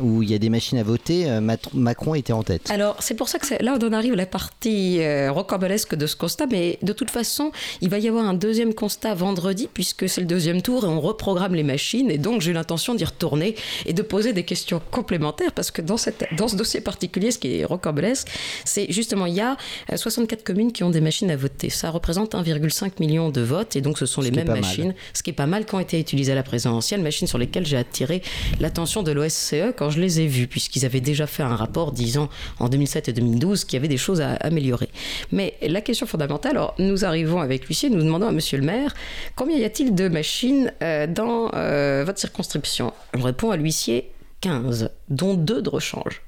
où 0.00 0.22
il 0.22 0.30
y 0.30 0.34
a 0.34 0.38
des 0.38 0.50
machines 0.50 0.78
à 0.78 0.82
voter, 0.82 1.26
Macron 1.72 2.16
était 2.16 2.32
en 2.32 2.42
tête. 2.42 2.70
Alors, 2.70 2.96
c'est 2.98 3.14
pour 3.14 3.28
ça 3.28 3.38
que 3.38 3.62
là, 3.62 3.78
on 3.80 3.86
en 3.86 3.92
arrive 3.92 4.14
à 4.14 4.16
la 4.16 4.26
partie 4.26 5.00
rocambolesque 5.28 5.94
de 5.94 6.08
ce 6.08 6.16
constat, 6.16 6.46
mais 6.50 6.78
de 6.82 6.92
toute 6.92 7.10
façon, 7.10 7.52
il 7.84 7.90
va 7.90 7.98
y 7.98 8.08
avoir 8.08 8.26
un 8.26 8.32
deuxième 8.32 8.72
constat 8.72 9.12
vendredi, 9.12 9.68
puisque 9.72 10.08
c'est 10.08 10.22
le 10.22 10.26
deuxième 10.26 10.62
tour 10.62 10.86
et 10.86 10.88
on 10.88 11.02
reprogramme 11.02 11.54
les 11.54 11.62
machines. 11.62 12.10
Et 12.10 12.16
donc, 12.16 12.40
j'ai 12.40 12.54
l'intention 12.54 12.94
d'y 12.94 13.04
retourner 13.04 13.56
et 13.84 13.92
de 13.92 14.00
poser 14.00 14.32
des 14.32 14.44
questions 14.44 14.80
complémentaires, 14.90 15.52
parce 15.52 15.70
que 15.70 15.82
dans, 15.82 15.98
cette, 15.98 16.24
dans 16.34 16.48
ce 16.48 16.56
dossier 16.56 16.80
particulier, 16.80 17.30
ce 17.30 17.38
qui 17.38 17.58
est 17.58 17.64
rocambolesque, 17.66 18.28
c'est 18.64 18.90
justement, 18.90 19.26
il 19.26 19.34
y 19.34 19.42
a 19.42 19.58
64 19.94 20.40
euh, 20.40 20.42
communes 20.44 20.72
qui 20.72 20.82
ont 20.82 20.88
des 20.88 21.02
machines 21.02 21.30
à 21.30 21.36
voter. 21.36 21.68
Ça 21.68 21.90
représente 21.90 22.34
1,5 22.34 22.92
million 23.00 23.28
de 23.28 23.42
votes, 23.42 23.76
et 23.76 23.82
donc 23.82 23.98
ce 23.98 24.06
sont 24.06 24.22
les 24.22 24.30
mêmes 24.30 24.48
machines, 24.48 24.94
ce 25.12 25.22
qui 25.22 25.28
est 25.28 25.34
pas 25.34 25.46
mal, 25.46 25.66
qui 25.66 25.74
ont 25.74 25.80
été 25.80 26.00
utilisées 26.00 26.32
à 26.32 26.36
la 26.36 26.42
présidentielle, 26.42 27.02
machines 27.02 27.26
sur 27.26 27.36
lesquelles 27.36 27.66
j'ai 27.66 27.76
attiré 27.76 28.22
l'attention 28.60 29.02
de 29.02 29.12
l'OSCE 29.12 29.74
quand 29.76 29.90
je 29.90 30.00
les 30.00 30.22
ai 30.22 30.26
vues, 30.26 30.46
puisqu'ils 30.46 30.86
avaient 30.86 31.02
déjà 31.02 31.26
fait 31.26 31.42
un 31.42 31.54
rapport 31.54 31.92
disant 31.92 32.30
en 32.60 32.70
2007 32.70 33.10
et 33.10 33.12
2012 33.12 33.64
qu'il 33.64 33.74
y 33.74 33.76
avait 33.76 33.88
des 33.88 33.98
choses 33.98 34.22
à 34.22 34.36
améliorer. 34.36 34.88
Mais 35.32 35.58
la 35.60 35.82
question 35.82 36.06
fondamentale, 36.06 36.52
alors 36.52 36.74
nous 36.78 37.04
arrivons 37.04 37.42
avec 37.42 37.66
lui 37.66 37.73
nous 37.90 38.02
demandons 38.02 38.28
à 38.28 38.32
monsieur 38.32 38.58
le 38.58 38.64
maire 38.64 38.94
combien 39.36 39.56
y 39.56 39.64
a-t-il 39.64 39.94
de 39.94 40.08
machines 40.08 40.72
euh, 40.82 41.06
dans 41.06 41.50
euh, 41.54 42.04
votre 42.04 42.18
circonscription? 42.18 42.92
On 43.16 43.22
répond 43.22 43.50
à 43.50 43.56
l'huissier 43.56 44.12
15, 44.40 44.90
dont 45.08 45.34
2 45.34 45.62
de 45.62 45.68
rechange. 45.68 46.22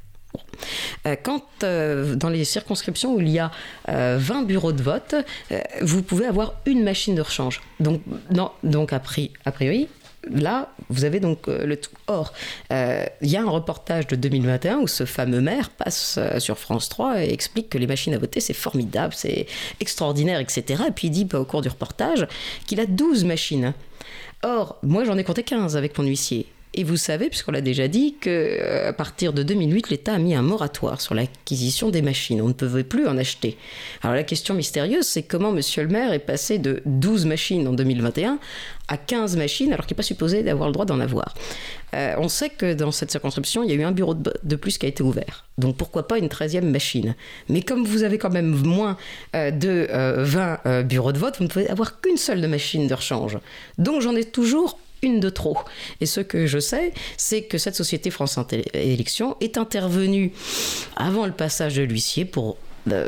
Euh, 1.06 1.16
quand 1.23 1.43
dans 1.60 2.28
les 2.28 2.44
circonscriptions 2.44 3.14
où 3.14 3.20
il 3.20 3.28
y 3.28 3.39
a 3.39 3.51
20 3.89 4.43
bureaux 4.43 4.73
de 4.73 4.82
vote, 4.82 5.14
vous 5.81 6.02
pouvez 6.02 6.27
avoir 6.27 6.55
une 6.66 6.82
machine 6.82 7.14
de 7.14 7.23
rechange. 7.23 7.62
Donc, 7.81 8.02
non, 8.31 8.51
donc 8.62 8.93
a, 8.93 8.98
priori, 8.98 9.89
là, 10.31 10.73
vous 10.89 11.05
avez 11.05 11.20
donc 11.20 11.48
euh, 11.48 11.66
le 11.66 11.77
tout. 11.77 11.90
Or, 12.07 12.32
euh, 12.73 13.05
il 13.23 13.31
y 13.31 13.36
a 13.36 13.43
un 13.43 13.51
reportage 13.51 14.07
de 14.07 14.16
2021 14.16 14.78
où 14.78 14.89
ce 14.89 15.05
fameux 15.05 15.40
maire 15.40 15.70
passe 15.70 16.16
euh, 16.19 16.39
sur 16.39 16.59
France 16.59 16.89
3 16.89 17.24
et 17.24 17.32
explique 17.32 17.70
que 17.70 17.78
les 17.78 17.86
machines 17.86 18.15
à 18.15 18.19
voter, 18.19 18.40
c'est 18.40 18.55
formidable, 18.55 19.15
c'est 19.16 19.47
extraordinaire, 19.81 20.40
etc. 20.40 20.85
Et 20.89 20.93
puis 20.93 21.09
il 21.09 21.11
dit 21.11 21.24
bah, 21.24 21.40
au 21.40 21.44
cours 21.44 21.62
du 21.62 21.69
reportage 21.69 22.27
qu'il 22.66 22.81
a 22.81 22.86
12 22.86 23.24
machines. 23.24 23.74
Or, 24.43 24.78
moi 24.82 25.05
j'en 25.05 25.16
ai 25.19 25.24
compté 25.24 25.43
15 25.43 25.77
avec 25.77 25.98
mon 25.98 26.05
huissier. 26.05 26.47
Et 26.78 26.85
vous 26.85 26.98
savez, 26.98 27.31
puisqu'on 27.31 27.53
l'a 27.53 27.62
déjà 27.62 27.89
dit, 27.89 28.16
qu'à 28.20 28.93
partir 28.93 29.32
de 29.32 29.43
2008, 29.43 29.89
l'État 29.89 30.12
a 30.12 30.19
mis 30.19 30.35
un 30.35 30.43
moratoire 30.43 31.01
sur 31.01 31.15
l'acquisition 31.15 31.89
des 31.89 32.03
machines. 32.03 32.43
On 32.43 32.48
ne 32.48 32.53
pouvait 32.53 32.85
plus 32.85 33.07
en 33.07 33.16
acheter. 33.16 33.57
Alors 34.03 34.15
la 34.15 34.24
question 34.24 34.53
mystérieuse, 34.55 35.07
c'est 35.07 35.23
comment 35.23 35.53
Monsieur 35.53 35.82
le 35.82 35.89
maire 35.89 36.12
est 36.12 36.19
passé 36.19 36.59
de 36.59 36.82
12 36.85 37.24
machines 37.24 37.66
en 37.66 37.73
2021 37.73 38.39
à 38.88 38.96
15 38.96 39.36
machines 39.36 39.72
alors 39.72 39.86
qu'il 39.86 39.94
n'est 39.94 39.98
pas 39.98 40.02
supposé 40.02 40.42
d'avoir 40.42 40.68
le 40.68 40.72
droit 40.72 40.84
d'en 40.84 41.00
avoir. 41.00 41.34
Euh, 41.94 42.14
on 42.18 42.28
sait 42.28 42.50
que 42.50 42.74
dans 42.74 42.92
cette 42.92 43.10
circonscription, 43.10 43.62
il 43.62 43.70
y 43.70 43.72
a 43.72 43.76
eu 43.76 43.82
un 43.82 43.92
bureau 43.92 44.14
de, 44.14 44.56
plus 44.56 44.78
qui 44.78 44.86
a 44.86 44.88
été 44.88 45.02
ouvert. 45.02 45.44
Donc 45.58 45.76
pourquoi 45.76 46.06
pas 46.06 46.18
une 46.18 46.28
13e 46.28 46.62
machine? 46.62 47.14
Mais 47.48 47.62
comme 47.62 47.84
vous 47.84 48.02
avez 48.02 48.18
quand 48.18 48.30
même 48.30 48.50
moins 48.50 48.96
euh, 49.34 49.50
de 49.50 49.88
20 49.90 50.60
euh, 50.66 50.82
bureaux 50.82 51.12
de 51.12 51.18
vote, 51.18 51.36
vous 51.38 51.44
ne 51.44 51.48
pouvez 51.48 51.68
avoir 51.68 52.00
qu'une 52.00 52.16
seule 52.16 52.40
de 52.40 52.46
machine 52.46 52.86
de 52.86 52.94
rechange. 52.94 53.38
Donc 53.78 54.02
j'en 54.02 54.14
ai 54.14 54.24
toujours 54.24 54.78
une 55.02 55.20
de 55.20 55.30
trop. 55.30 55.58
Et 56.00 56.06
ce 56.06 56.20
que 56.20 56.46
je 56.46 56.58
sais, 56.58 56.92
c'est 57.16 57.42
que 57.42 57.58
cette 57.58 57.76
société 57.76 58.10
France 58.10 58.38
Élections 58.72 59.36
est 59.40 59.58
intervenue 59.58 60.32
avant 60.96 61.26
le 61.26 61.32
passage 61.32 61.76
de 61.76 61.82
l'huissier 61.82 62.24
pour 62.24 62.50
euh, 62.50 62.65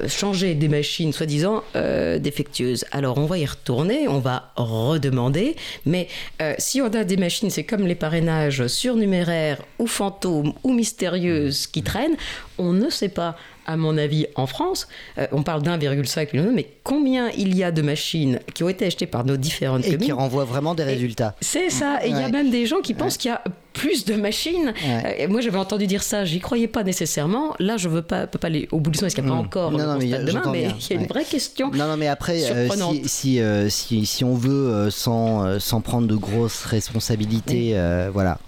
changer 0.08 0.54
des 0.54 0.68
machines 0.68 1.12
soi-disant 1.12 1.62
euh, 1.76 2.18
défectueuses. 2.18 2.84
Alors 2.92 3.18
on 3.18 3.26
va 3.26 3.38
y 3.38 3.46
retourner, 3.46 4.08
on 4.08 4.18
va 4.18 4.52
redemander, 4.56 5.56
mais 5.86 6.08
euh, 6.42 6.54
si 6.58 6.80
on 6.80 6.86
a 6.86 7.04
des 7.04 7.16
machines, 7.16 7.50
c'est 7.50 7.64
comme 7.64 7.86
les 7.86 7.94
parrainages 7.94 8.66
surnuméraires 8.66 9.62
ou 9.78 9.86
fantômes 9.86 10.52
ou 10.64 10.72
mystérieuses 10.72 11.66
qui 11.66 11.82
traînent, 11.82 12.16
on 12.58 12.72
ne 12.72 12.90
sait 12.90 13.08
pas 13.08 13.36
à 13.68 13.76
mon 13.76 13.98
avis, 13.98 14.26
en 14.34 14.46
France, 14.46 14.88
euh, 15.18 15.26
on 15.30 15.42
parle 15.42 15.62
d'1,5 15.62 16.34
million, 16.34 16.50
mais 16.54 16.66
combien 16.84 17.28
il 17.36 17.54
y 17.54 17.62
a 17.62 17.70
de 17.70 17.82
machines 17.82 18.40
qui 18.54 18.64
ont 18.64 18.68
été 18.70 18.86
achetées 18.86 19.06
par 19.06 19.26
nos 19.26 19.36
différentes 19.36 19.84
et 19.84 19.90
communes 19.90 20.06
qui 20.06 20.12
renvoient 20.12 20.46
vraiment 20.46 20.74
des 20.74 20.84
résultats. 20.84 21.34
C'est 21.42 21.68
ça. 21.68 21.98
Et 22.02 22.08
il 22.08 22.16
y 22.16 22.22
a 22.22 22.30
même 22.30 22.50
des 22.50 22.64
gens 22.64 22.80
qui 22.80 22.94
pensent 22.94 23.18
qu'il 23.18 23.30
y 23.30 23.34
a 23.34 23.44
plus 23.78 24.04
de 24.04 24.14
machines. 24.14 24.74
Euh, 24.84 25.28
moi, 25.28 25.40
j'avais 25.40 25.58
entendu 25.58 25.86
dire 25.86 26.02
ça. 26.02 26.24
J'y 26.24 26.40
croyais 26.40 26.68
pas 26.68 26.82
nécessairement. 26.82 27.54
Là, 27.58 27.76
je 27.76 27.88
veux 27.88 28.02
pas, 28.02 28.26
peux 28.26 28.38
pas 28.38 28.48
aller 28.48 28.68
au 28.72 28.80
bout 28.80 28.90
du 28.90 28.98
sens. 28.98 29.06
Est-ce 29.06 29.14
qu'il 29.14 29.24
n'y 29.24 29.30
a 29.30 29.34
pas 29.34 29.40
hmm. 29.40 29.46
encore 29.46 29.72
non, 29.72 29.86
non, 29.86 29.98
mais, 29.98 30.06
demain, 30.06 30.42
mais 30.50 30.68
il 30.90 30.96
y 30.96 30.98
a 30.98 31.00
une 31.00 31.06
vraie 31.06 31.24
question. 31.24 31.70
Non, 31.70 31.86
non, 31.86 31.96
mais 31.96 32.08
après, 32.08 32.50
euh, 32.50 32.68
si, 33.04 33.40
si, 33.68 34.06
si, 34.06 34.24
on 34.24 34.34
veut, 34.34 34.90
sans, 34.90 35.60
sans 35.60 35.80
prendre 35.80 36.08
de 36.08 36.16
grosses 36.16 36.64
responsabilités, 36.64 37.76
voilà, 38.12 38.38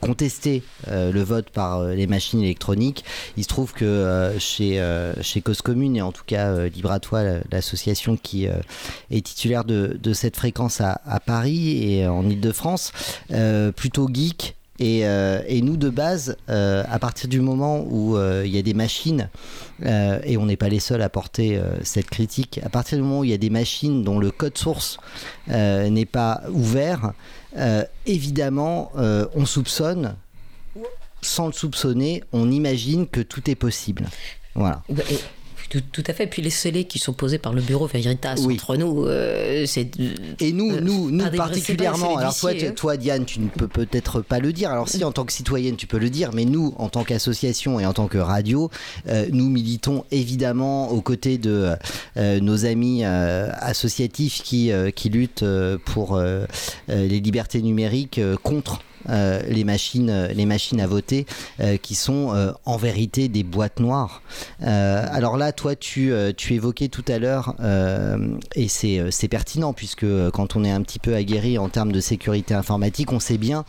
contester 0.00 0.62
le 0.90 1.22
vote 1.22 1.50
par 1.50 1.84
les 1.84 2.06
machines 2.06 2.42
électroniques, 2.42 3.04
il 3.36 3.42
se 3.42 3.48
trouve 3.48 3.72
que 3.72 4.30
chez 4.38 4.74
euh, 4.84 5.12
chez, 5.22 5.40
Cause 5.40 5.62
Commune 5.62 5.96
et 5.96 6.02
en 6.02 6.12
tout 6.12 6.24
cas 6.26 6.48
euh, 6.48 6.68
Libre 6.68 6.92
à 6.92 7.00
toi, 7.00 7.22
l'association 7.50 8.16
qui 8.16 8.46
euh, 8.46 8.54
est 9.10 9.24
titulaire 9.24 9.64
de, 9.64 10.12
cette 10.12 10.36
fréquence 10.36 10.80
à, 10.80 11.20
Paris 11.26 11.92
et 11.92 12.06
en 12.06 12.28
Ile-de-France, 12.28 12.92
plutôt 13.76 14.08
geek. 14.12 14.56
Et, 14.80 15.60
nous, 15.62 15.76
de 15.76 15.88
base, 15.88 16.36
à 16.48 16.98
partir 16.98 17.28
du 17.28 17.40
moment 17.40 17.84
où 17.88 18.18
il 18.18 18.50
y 18.50 18.58
a 18.58 18.62
des 18.62 18.74
machines, 18.74 19.28
et 19.84 20.36
on 20.36 20.46
n'est 20.46 20.56
pas 20.56 20.68
les 20.68 20.80
seuls 20.80 21.02
à 21.02 21.08
porter 21.08 21.60
cette 21.82 22.10
critique, 22.10 22.60
à 22.64 22.68
partir 22.68 22.98
du 22.98 23.04
moment 23.04 23.20
où 23.20 23.24
il 23.24 23.30
y 23.30 23.34
a 23.34 23.38
des 23.38 23.50
machines 23.50 24.02
dont 24.02 24.18
le 24.18 24.30
code 24.30 24.58
source 24.58 24.98
n'est 25.48 26.06
pas 26.06 26.42
ouvert, 26.50 27.12
évidemment, 28.06 28.90
on 28.96 29.46
soupçonne 29.46 30.16
sans 31.22 31.46
le 31.46 31.52
soupçonner, 31.52 32.22
on 32.32 32.50
imagine 32.50 33.06
que 33.06 33.20
tout 33.20 33.50
est 33.50 33.54
possible. 33.54 34.06
Voilà. 34.54 34.82
Tout, 35.68 36.04
à 36.06 36.12
fait. 36.12 36.26
Puis 36.26 36.42
les 36.42 36.50
scellés 36.50 36.84
qui 36.84 36.98
sont 36.98 37.12
posés 37.12 37.38
par 37.38 37.52
le 37.52 37.62
bureau 37.62 37.86
Veritas 37.86 38.36
entre 38.38 38.76
nous, 38.76 39.06
euh, 39.06 39.64
c'est. 39.66 39.90
Et 40.40 40.52
nous, 40.52 40.72
euh, 40.72 40.80
nous, 40.80 41.10
nous 41.10 41.30
particulièrement. 41.30 42.16
Alors 42.16 42.36
toi, 42.36 42.52
toi, 42.76 42.96
Diane, 42.96 43.24
tu 43.24 43.40
ne 43.40 43.48
peux 43.48 43.68
peut-être 43.68 44.20
pas 44.20 44.38
le 44.38 44.52
dire. 44.52 44.70
Alors 44.70 44.88
si, 44.88 45.02
en 45.04 45.12
tant 45.12 45.24
que 45.24 45.32
citoyenne, 45.32 45.76
tu 45.76 45.86
peux 45.86 45.98
le 45.98 46.10
dire, 46.10 46.30
mais 46.32 46.44
nous, 46.44 46.74
en 46.78 46.88
tant 46.88 47.04
qu'association 47.04 47.80
et 47.80 47.86
en 47.86 47.92
tant 47.92 48.08
que 48.08 48.18
radio, 48.18 48.70
euh, 49.08 49.26
nous 49.32 49.48
militons 49.48 50.04
évidemment 50.10 50.90
aux 50.90 51.00
côtés 51.00 51.38
de 51.38 51.72
nos 52.16 52.66
amis 52.66 53.04
associatifs 53.04 54.42
qui 54.42 54.70
qui 54.94 55.08
luttent 55.08 55.44
pour 55.84 56.20
les 56.88 57.20
libertés 57.20 57.62
numériques 57.62 58.20
contre 58.42 58.80
euh, 59.10 59.42
les, 59.48 59.64
machines, 59.64 60.10
euh, 60.10 60.28
les 60.28 60.46
machines 60.46 60.80
à 60.80 60.86
voter 60.86 61.26
euh, 61.60 61.76
qui 61.76 61.94
sont 61.94 62.54
en 62.64 62.76
vérité 62.76 63.28
des 63.28 63.42
boîtes 63.42 63.80
noires. 63.80 64.22
alors 64.60 65.36
là, 65.36 65.52
toi, 65.52 65.76
tu, 65.76 66.12
tu 66.36 66.54
évoquais 66.54 66.88
tout 66.88 67.04
à 67.08 67.18
l'heure, 67.18 67.54
et 68.54 68.68
c'est 68.68 69.28
pertinent, 69.28 69.72
puisque 69.72 70.06
quand 70.30 70.56
on 70.56 70.64
est 70.64 70.70
un 70.70 70.82
petit 70.82 70.98
peu 70.98 71.14
aguerri 71.14 71.58
en 71.58 71.68
termes 71.68 71.92
de 71.92 72.00
sécurité 72.00 72.54
informatique, 72.54 73.12
on 73.12 73.20
sait 73.20 73.38
bien 73.38 73.64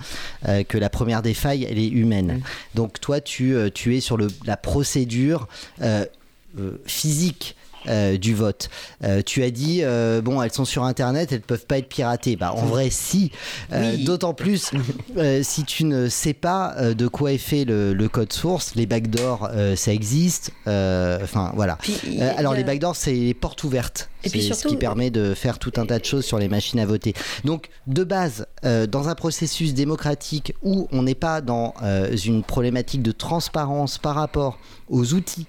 que 0.67 0.77
la 0.77 0.89
première 0.89 1.21
des 1.21 1.33
failles, 1.33 1.67
elle 1.69 1.77
est 1.77 1.87
humaine. 1.87 2.41
Donc 2.73 2.99
toi, 2.99 3.21
tu, 3.21 3.55
tu 3.73 3.95
es 3.95 3.99
sur 3.99 4.17
le, 4.17 4.27
la 4.45 4.57
procédure 4.57 5.47
physique 6.85 7.55
euh, 7.87 8.17
du 8.17 8.33
vote. 8.33 8.69
Euh, 9.03 9.21
tu 9.25 9.43
as 9.43 9.51
dit, 9.51 9.79
euh, 9.83 10.21
bon, 10.21 10.41
elles 10.41 10.51
sont 10.51 10.65
sur 10.65 10.83
Internet, 10.83 11.31
elles 11.31 11.39
ne 11.39 11.43
peuvent 11.43 11.65
pas 11.65 11.77
être 11.77 11.89
piratées. 11.89 12.35
Bah, 12.35 12.53
en 12.53 12.65
vrai, 12.65 12.89
si. 12.89 13.31
D'autant 14.05 14.33
plus 14.33 14.71
si 15.41 15.63
tu 15.65 15.85
ne 15.85 16.09
sais 16.09 16.33
pas 16.33 16.75
de 16.93 17.07
quoi 17.07 17.33
est 17.33 17.37
fait 17.37 17.65
le, 17.65 18.07
code 18.07 18.33
source. 18.33 18.75
Les 18.75 18.85
backdoors, 18.85 19.49
ça 19.75 19.93
existe. 19.93 20.51
Enfin, 20.65 21.51
voilà. 21.55 21.77
alors, 22.37 22.53
les 22.53 22.63
backdoors, 22.63 22.95
c'est 22.95 23.13
les 23.13 23.33
portes 23.33 23.63
ouvertes. 23.63 24.09
Ce 24.25 24.67
qui 24.67 24.77
permet 24.77 25.09
de 25.09 25.33
faire 25.33 25.59
tout 25.59 25.73
un 25.77 25.85
tas 25.85 25.99
de 25.99 26.05
choses 26.05 26.25
sur 26.25 26.39
les 26.39 26.47
machines 26.47 26.79
à 26.79 26.85
voter. 26.85 27.13
Donc, 27.43 27.69
de 27.87 28.03
base, 28.03 28.47
dans 28.63 29.09
un 29.09 29.15
processus 29.15 29.73
démocratique 29.73 30.53
où 30.63 30.87
on 30.91 31.03
n'est 31.03 31.15
pas 31.15 31.41
dans 31.41 31.73
une 32.25 32.43
problématique 32.43 33.01
de 33.01 33.11
transparence 33.11 33.97
par 33.97 34.15
rapport 34.15 34.57
aux 34.89 35.13
outils 35.13 35.47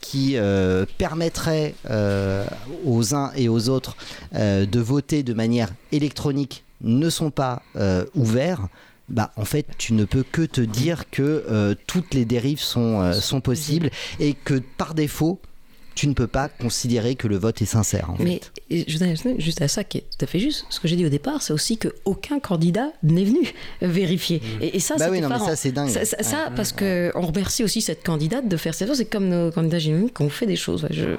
qui 0.00 0.36
permettent 0.98 1.12
permettrait 1.12 1.74
euh, 1.90 2.46
aux 2.86 3.14
uns 3.14 3.32
et 3.36 3.48
aux 3.48 3.68
autres 3.68 3.96
euh, 4.34 4.64
de 4.64 4.80
voter 4.80 5.22
de 5.22 5.34
manière 5.34 5.68
électronique 5.92 6.64
ne 6.80 7.10
sont 7.10 7.30
pas 7.30 7.62
euh, 7.76 8.06
ouverts, 8.14 8.68
bah, 9.08 9.30
en 9.36 9.44
fait, 9.44 9.66
tu 9.76 9.92
ne 9.92 10.04
peux 10.04 10.22
que 10.22 10.42
te 10.42 10.62
dire 10.62 11.10
que 11.10 11.76
toutes 11.86 12.14
les 12.14 12.24
dérives 12.24 12.60
sont, 12.60 13.12
sont 13.12 13.40
possibles 13.40 13.90
et 14.20 14.32
que 14.32 14.54
par 14.78 14.94
défaut, 14.94 15.38
tu 15.94 16.08
ne 16.08 16.14
peux 16.14 16.26
pas 16.26 16.48
considérer 16.48 17.14
que 17.14 17.28
le 17.28 17.36
vote 17.36 17.60
est 17.62 17.66
sincère. 17.66 18.10
Mais 18.18 18.40
je 18.70 18.98
juste 19.38 19.62
à 19.62 19.68
ça 19.68 19.84
qui 19.84 19.98
est 19.98 20.00
tout 20.02 20.24
à 20.24 20.26
fait 20.26 20.38
juste. 20.38 20.66
Ce 20.70 20.80
que 20.80 20.88
j'ai 20.88 20.96
dit 20.96 21.04
au 21.04 21.10
départ, 21.10 21.42
c'est 21.42 21.52
aussi 21.52 21.78
qu'aucun 21.78 22.40
candidat 22.40 22.92
n'est 23.02 23.24
venu 23.24 23.52
vérifier. 23.82 24.38
Mmh. 24.38 24.62
Et, 24.62 24.80
ça, 24.80 24.96
bah 24.96 25.08
oui, 25.10 25.20
ça 25.20 25.56
c'est 25.56 25.72
dingue. 25.72 25.88
Ça, 25.88 26.50
parce 26.54 26.72
que 26.72 27.12
on 27.14 27.26
remercie 27.26 27.64
aussi 27.64 27.80
cette 27.80 28.04
candidate 28.04 28.48
de 28.48 28.56
faire 28.56 28.74
cette 28.74 28.88
chose. 28.88 28.98
C'est 28.98 29.04
comme 29.04 29.28
nos 29.28 29.50
candidats 29.50 29.78
génériques 29.78 30.14
qui 30.14 30.22
ont 30.22 30.30
fait 30.30 30.46
des 30.46 30.56
choses. 30.56 30.86
Je, 30.90 31.16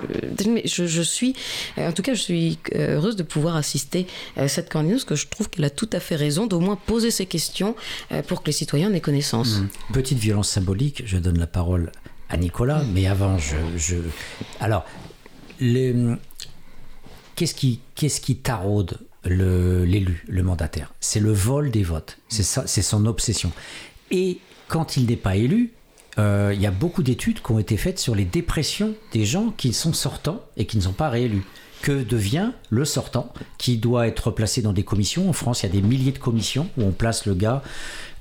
je, 0.65 1.01
suis, 1.01 1.35
en 1.77 1.91
tout 1.91 2.01
cas, 2.01 2.13
je 2.13 2.21
suis 2.21 2.59
heureuse 2.73 3.15
de 3.15 3.23
pouvoir 3.23 3.55
assister 3.55 4.07
à 4.35 4.47
cette 4.47 4.71
candidate 4.71 4.97
parce 4.97 5.05
que 5.05 5.15
je 5.15 5.27
trouve 5.27 5.49
qu'elle 5.49 5.65
a 5.65 5.69
tout 5.69 5.89
à 5.93 5.99
fait 5.99 6.15
raison 6.15 6.47
d'au 6.47 6.59
moins 6.59 6.75
poser 6.75 7.11
ces 7.11 7.25
questions 7.25 7.75
euh, 8.11 8.21
pour 8.21 8.41
que 8.41 8.47
les 8.47 8.53
citoyens 8.53 8.89
en 8.89 8.93
aient 8.93 9.01
connaissance. 9.01 9.59
Mmh. 9.59 9.93
Petite 9.93 10.17
violence 10.17 10.49
symbolique. 10.49 11.03
Je 11.05 11.17
donne 11.17 11.37
la 11.37 11.47
parole 11.47 11.91
à 12.29 12.37
Nicolas, 12.37 12.81
mais 12.93 13.07
avant, 13.07 13.37
je. 13.37 13.95
Alors, 14.59 14.85
qu'est-ce 17.35 17.53
qui, 17.53 17.79
qu'est-ce 17.95 18.21
qui 18.21 18.37
taraude 18.37 18.99
l'élu, 19.25 20.23
le, 20.27 20.43
mandataire? 20.43 20.93
C'est 20.99 21.19
le 21.19 21.31
vol 21.31 21.71
des 21.71 21.83
votes. 21.83 22.17
C'est, 22.29 22.43
ça, 22.43 22.63
c'est 22.65 22.81
son 22.81 23.05
obsession. 23.05 23.51
Et 24.11 24.39
quand 24.67 24.97
il 24.97 25.05
n'est 25.07 25.15
pas 25.15 25.35
élu, 25.35 25.73
euh, 26.19 26.51
il 26.53 26.61
y 26.61 26.67
a 26.67 26.71
beaucoup 26.71 27.03
d'études 27.03 27.41
qui 27.41 27.51
ont 27.51 27.59
été 27.59 27.77
faites 27.77 27.99
sur 27.99 28.15
les 28.15 28.25
dépressions 28.25 28.93
des 29.11 29.25
gens 29.25 29.51
qui 29.51 29.73
sont 29.73 29.93
sortants 29.93 30.41
et 30.57 30.65
qui 30.65 30.77
ne 30.77 30.83
sont 30.83 30.93
pas 30.93 31.09
réélus 31.09 31.43
que 31.83 32.01
devient 32.01 32.51
le 32.69 32.85
sortant 32.85 33.31
qui 33.57 33.77
doit 33.77 34.07
être 34.07 34.31
placé 34.31 34.61
dans 34.61 34.71
des 34.71 34.83
commissions. 34.83 35.29
En 35.29 35.33
France, 35.33 35.61
il 35.61 35.65
y 35.67 35.69
a 35.69 35.71
des 35.73 35.81
milliers 35.81 36.13
de 36.13 36.17
commissions 36.17 36.69
où 36.77 36.83
on 36.83 36.91
place 36.91 37.25
le 37.25 37.35
gars 37.35 37.61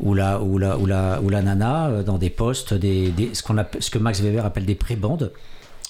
ou 0.01 0.15
la, 0.15 0.43
ou 0.43 0.59
la, 0.59 0.77
ou 0.77 0.85
la, 0.85 1.21
ou 1.23 1.31
la 1.31 1.43
nana 1.43 1.87
euh, 1.87 2.03
dans 2.03 2.19
des 2.19 2.29
postes, 2.29 2.75
des, 2.75 3.13
ce, 3.33 3.43
qu'on 3.43 3.65
ce 3.79 3.89
que 3.89 3.99
Max 3.99 4.21
Weber 4.21 4.45
appelle 4.45 4.67
des 4.67 4.75
prébandes. 4.75 5.33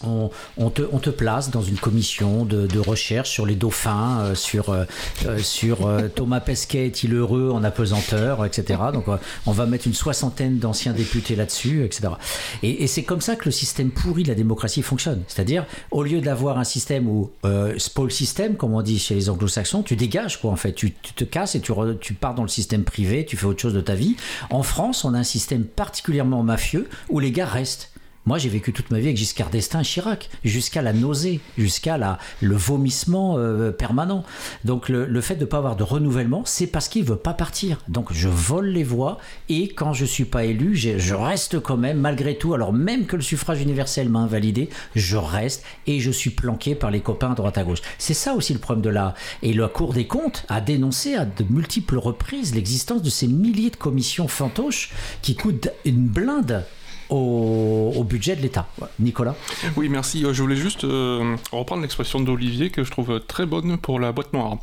On, 0.05 0.71
te, 0.71 1.11
place 1.11 1.51
dans 1.51 1.63
une 1.63 1.77
commission 1.77 2.45
de, 2.45 2.79
recherche 2.79 3.31
sur 3.31 3.47
les 3.47 3.55
dauphins, 3.55 4.21
euh, 4.21 4.35
sur, 4.35 4.71
euh, 4.71 4.85
euh, 5.27 6.09
Thomas 6.09 6.41
Pesquet 6.41 6.87
est-il 6.87 7.15
heureux 7.15 7.51
en 7.53 7.63
apesanteur, 7.63 8.45
etc. 8.45 8.81
Donc 8.93 9.05
on 9.47 9.53
va 9.53 9.67
mettre 9.67 9.87
une 9.87 9.95
soixantaine 9.95 10.59
d'anciens 10.59 10.93
députés 10.93 11.37
là-dessus, 11.37 11.85
etc. 11.85 12.15
Et, 12.63 12.87
c'est 12.87 13.05
comme 13.05 13.21
ça 13.21 13.37
que 13.37 13.47
le 13.47 13.51
système 13.51 13.91
pourri 13.91 14.23
de 14.23 14.29
la 14.29 14.35
démocratie 14.35 14.83
fonctionne. 14.83 15.23
C'est-à-dire, 15.29 15.67
au 15.91 16.03
lieu 16.03 16.21
d'avoir 16.21 16.59
un 16.59 16.65
système 16.65 17.09
où, 17.09 17.31
spoil 17.79 18.11
system, 18.11 18.57
comme 18.57 18.75
on 18.75 18.83
dit 18.83 18.99
chez 18.99 19.15
les 19.15 19.31
anglo-saxons, 19.31 19.83
tu 19.83 19.97
dégages, 19.97 20.41
quoi, 20.41 20.51
en 20.51 20.57
fait. 20.57 20.73
Tu, 20.73 20.93
te 20.93 21.25
casses 21.25 21.55
et 21.55 21.61
tu 21.61 22.15
pars 22.15 22.35
dans 22.35 22.43
le 22.43 22.49
système 22.49 22.85
privé, 22.85 23.25
tu 23.25 23.37
fais 23.37 23.47
autre 23.47 23.61
chose 23.61 23.75
de 23.75 23.81
ta 23.81 23.95
vie. 23.95 24.17
En 24.51 24.63
France, 24.63 25.05
on 25.05 25.15
a 25.15 25.19
un 25.19 25.25
système 25.25 25.65
particulièrement 25.65 26.43
mafieux 26.43 26.89
où 27.09 27.21
les 27.21 27.33
gars 27.33 27.47
restent. 27.47 27.92
Moi, 28.25 28.39
j'ai 28.39 28.49
vécu 28.49 28.73
toute 28.73 28.93
ma 28.93 29.01
vie 29.01 29.07
avec 29.07 29.17
Giscard 29.17 29.51
d'Estaing 29.51 29.83
Chirac, 29.83 30.31
jusqu'à 30.45 30.81
la 30.81 30.93
nausée, 30.93 31.41
jusqu'à 31.59 31.99
la, 31.99 32.19
le 32.41 32.55
vomissement 32.55 33.37
euh, 33.37 33.73
permanent. 33.73 34.23
Donc, 34.65 34.89
le, 34.89 35.21
fait 35.21 35.35
de 35.35 35.41
ne 35.41 35.47
pas 35.47 35.59
avoir 35.59 35.75
de 35.75 35.83
renouvellement, 35.83 36.43
c'est 36.45 36.69
parce 36.69 36.89
qu'il 36.89 37.03
ne 37.03 37.09
veut 37.09 37.17
pas 37.17 37.35
partir. 37.35 37.79
Donc, 37.89 38.13
je 38.13 38.29
vole 38.29 38.69
les 38.69 38.85
voix 38.85 39.19
et 39.49 39.71
quand 39.71 39.93
je 39.93 40.03
ne 40.03 40.09
suis 40.09 40.25
pas 40.25 40.45
élu, 40.45 40.77
je 40.77 41.15
reste 41.15 41.59
quand 41.59 41.77
même, 41.77 41.99
malgré 41.99 42.39
tout, 42.39 42.55
alors 42.55 42.73
même 42.73 43.07
que 43.07 43.17
le 43.17 43.23
suffrage 43.23 43.61
universel 43.61 44.09
m'a 44.09 44.21
invalidé, 44.21 44.69
je 44.95 45.17
reste 45.17 45.65
et 45.89 45.99
je 45.99 46.13
suis 46.13 46.31
planqué 46.31 46.77
par 46.77 46.93
les 46.93 47.01
copains 47.01 47.33
à 47.33 47.35
droite 47.35 47.59
à 47.59 47.65
gauche. 47.65 47.83
C'est 47.99 48.15
ça 48.15 48.35
aussi 48.35 48.53
le 48.53 48.61
problème 48.61 48.85
de 48.85 48.91
la. 48.91 49.15
Et 49.43 49.53
la 49.53 49.67
Cour 49.67 49.95
des 49.95 50.07
comptes 50.07 50.45
a 50.49 50.61
dénoncé 50.61 51.17
à 51.17 51.25
de 51.25 51.45
multiples 51.51 51.99
reprises 51.99 52.55
l'existence 52.55 53.03
de 53.03 53.11
ces 53.11 53.27
milliers 53.27 53.71
de 53.71 53.77
commissions 53.77 54.29
fantoches 54.29 54.93
qui 55.23 55.35
coûtent 55.35 55.71
une 55.85 56.07
blinde 56.07 56.65
au, 57.13 58.05
budget 58.05 58.37
de 58.37 58.43
l'État. 58.43 58.67
Nicolas 58.99 59.35
Oui, 59.77 59.89
merci. 59.89 60.25
Euh, 60.25 60.33
je 60.33 60.43
voulais 60.43 60.57
juste 60.57 60.85
euh, 60.85 61.37
reprendre 61.53 61.83
l'expression 61.83 62.21
d'Olivier 62.21 62.71
que 62.71 62.85
je 62.85 62.91
trouve 62.91 63.21
très 63.21 63.47
bonne 63.47 63.79
pour 63.79 64.01
la 64.01 64.13
boîte 64.13 64.33
noire. 64.33 64.59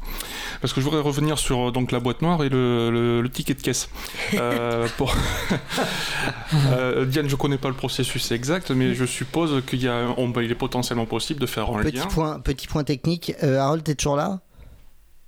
Parce 0.61 0.73
que 0.73 0.81
je 0.81 0.85
voudrais 0.85 1.01
revenir 1.01 1.37
sur 1.37 1.69
euh, 1.69 1.71
donc, 1.71 1.91
la 1.91 1.99
boîte 1.99 2.21
noire 2.21 2.43
et 2.43 2.49
le, 2.49 3.27
ticket 3.31 3.53
de 3.53 3.61
caisse. 3.61 3.89
pour... 4.97 5.13
Diane, 7.07 7.27
je 7.27 7.35
ne 7.35 7.39
connais 7.39 7.57
pas 7.57 7.69
le 7.69 7.75
processus 7.75 8.31
exact, 8.31 8.71
mais 8.71 8.93
je 8.93 9.05
suppose 9.05 9.63
qu'il 9.65 9.83
y 9.83 9.87
a, 9.87 10.07
on, 10.17 10.31
il 10.41 10.51
est 10.51 10.55
potentiellement 10.55 11.05
possible 11.05 11.39
de 11.39 11.45
faire 11.45 11.69
un 11.69 11.81
petit 11.83 11.97
lien. 11.97 12.05
Point, 12.07 12.39
petit 12.39 12.67
point 12.67 12.83
technique. 12.83 13.33
Harold, 13.41 13.83
tu 13.83 13.91
es 13.91 13.95
toujours 13.95 14.15
là? 14.15 14.39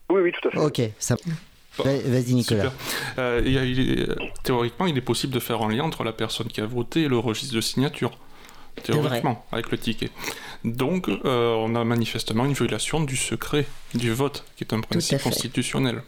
Oui, 0.10 0.22
oui, 0.22 0.31
tout 0.31 0.48
à 0.48 0.52
fait. 0.52 0.60
Ok, 0.60 0.81
ça... 0.99 1.15
Vas-y 1.84 2.34
Nicolas. 2.34 2.72
Euh, 3.18 4.16
théoriquement, 4.44 4.88
il 4.88 4.98
est 4.98 5.02
possible 5.02 5.34
de 5.34 5.40
faire 5.40 5.62
un 5.62 5.70
lien 5.70 5.84
entre 5.84 6.03
la 6.03 6.14
personne 6.14 6.48
qui 6.48 6.62
a 6.62 6.66
voté 6.66 7.03
et 7.03 7.08
le 7.08 7.18
registre 7.18 7.56
de 7.56 7.62
signature. 7.62 8.12
Théoriquement, 8.84 9.45
avec 9.52 9.70
le 9.70 9.78
ticket. 9.78 10.10
Donc, 10.64 11.10
euh, 11.10 11.53
on 11.56 11.76
a 11.76 11.84
manifestement 11.84 12.45
une 12.45 12.53
violation 12.53 13.02
du 13.02 13.18
secret 13.18 13.68
du 13.94 14.12
vote, 14.14 14.45
qui 14.56 14.64
est 14.64 14.74
un 14.74 14.80
principe 14.80 15.22
constitutionnel. 15.22 16.02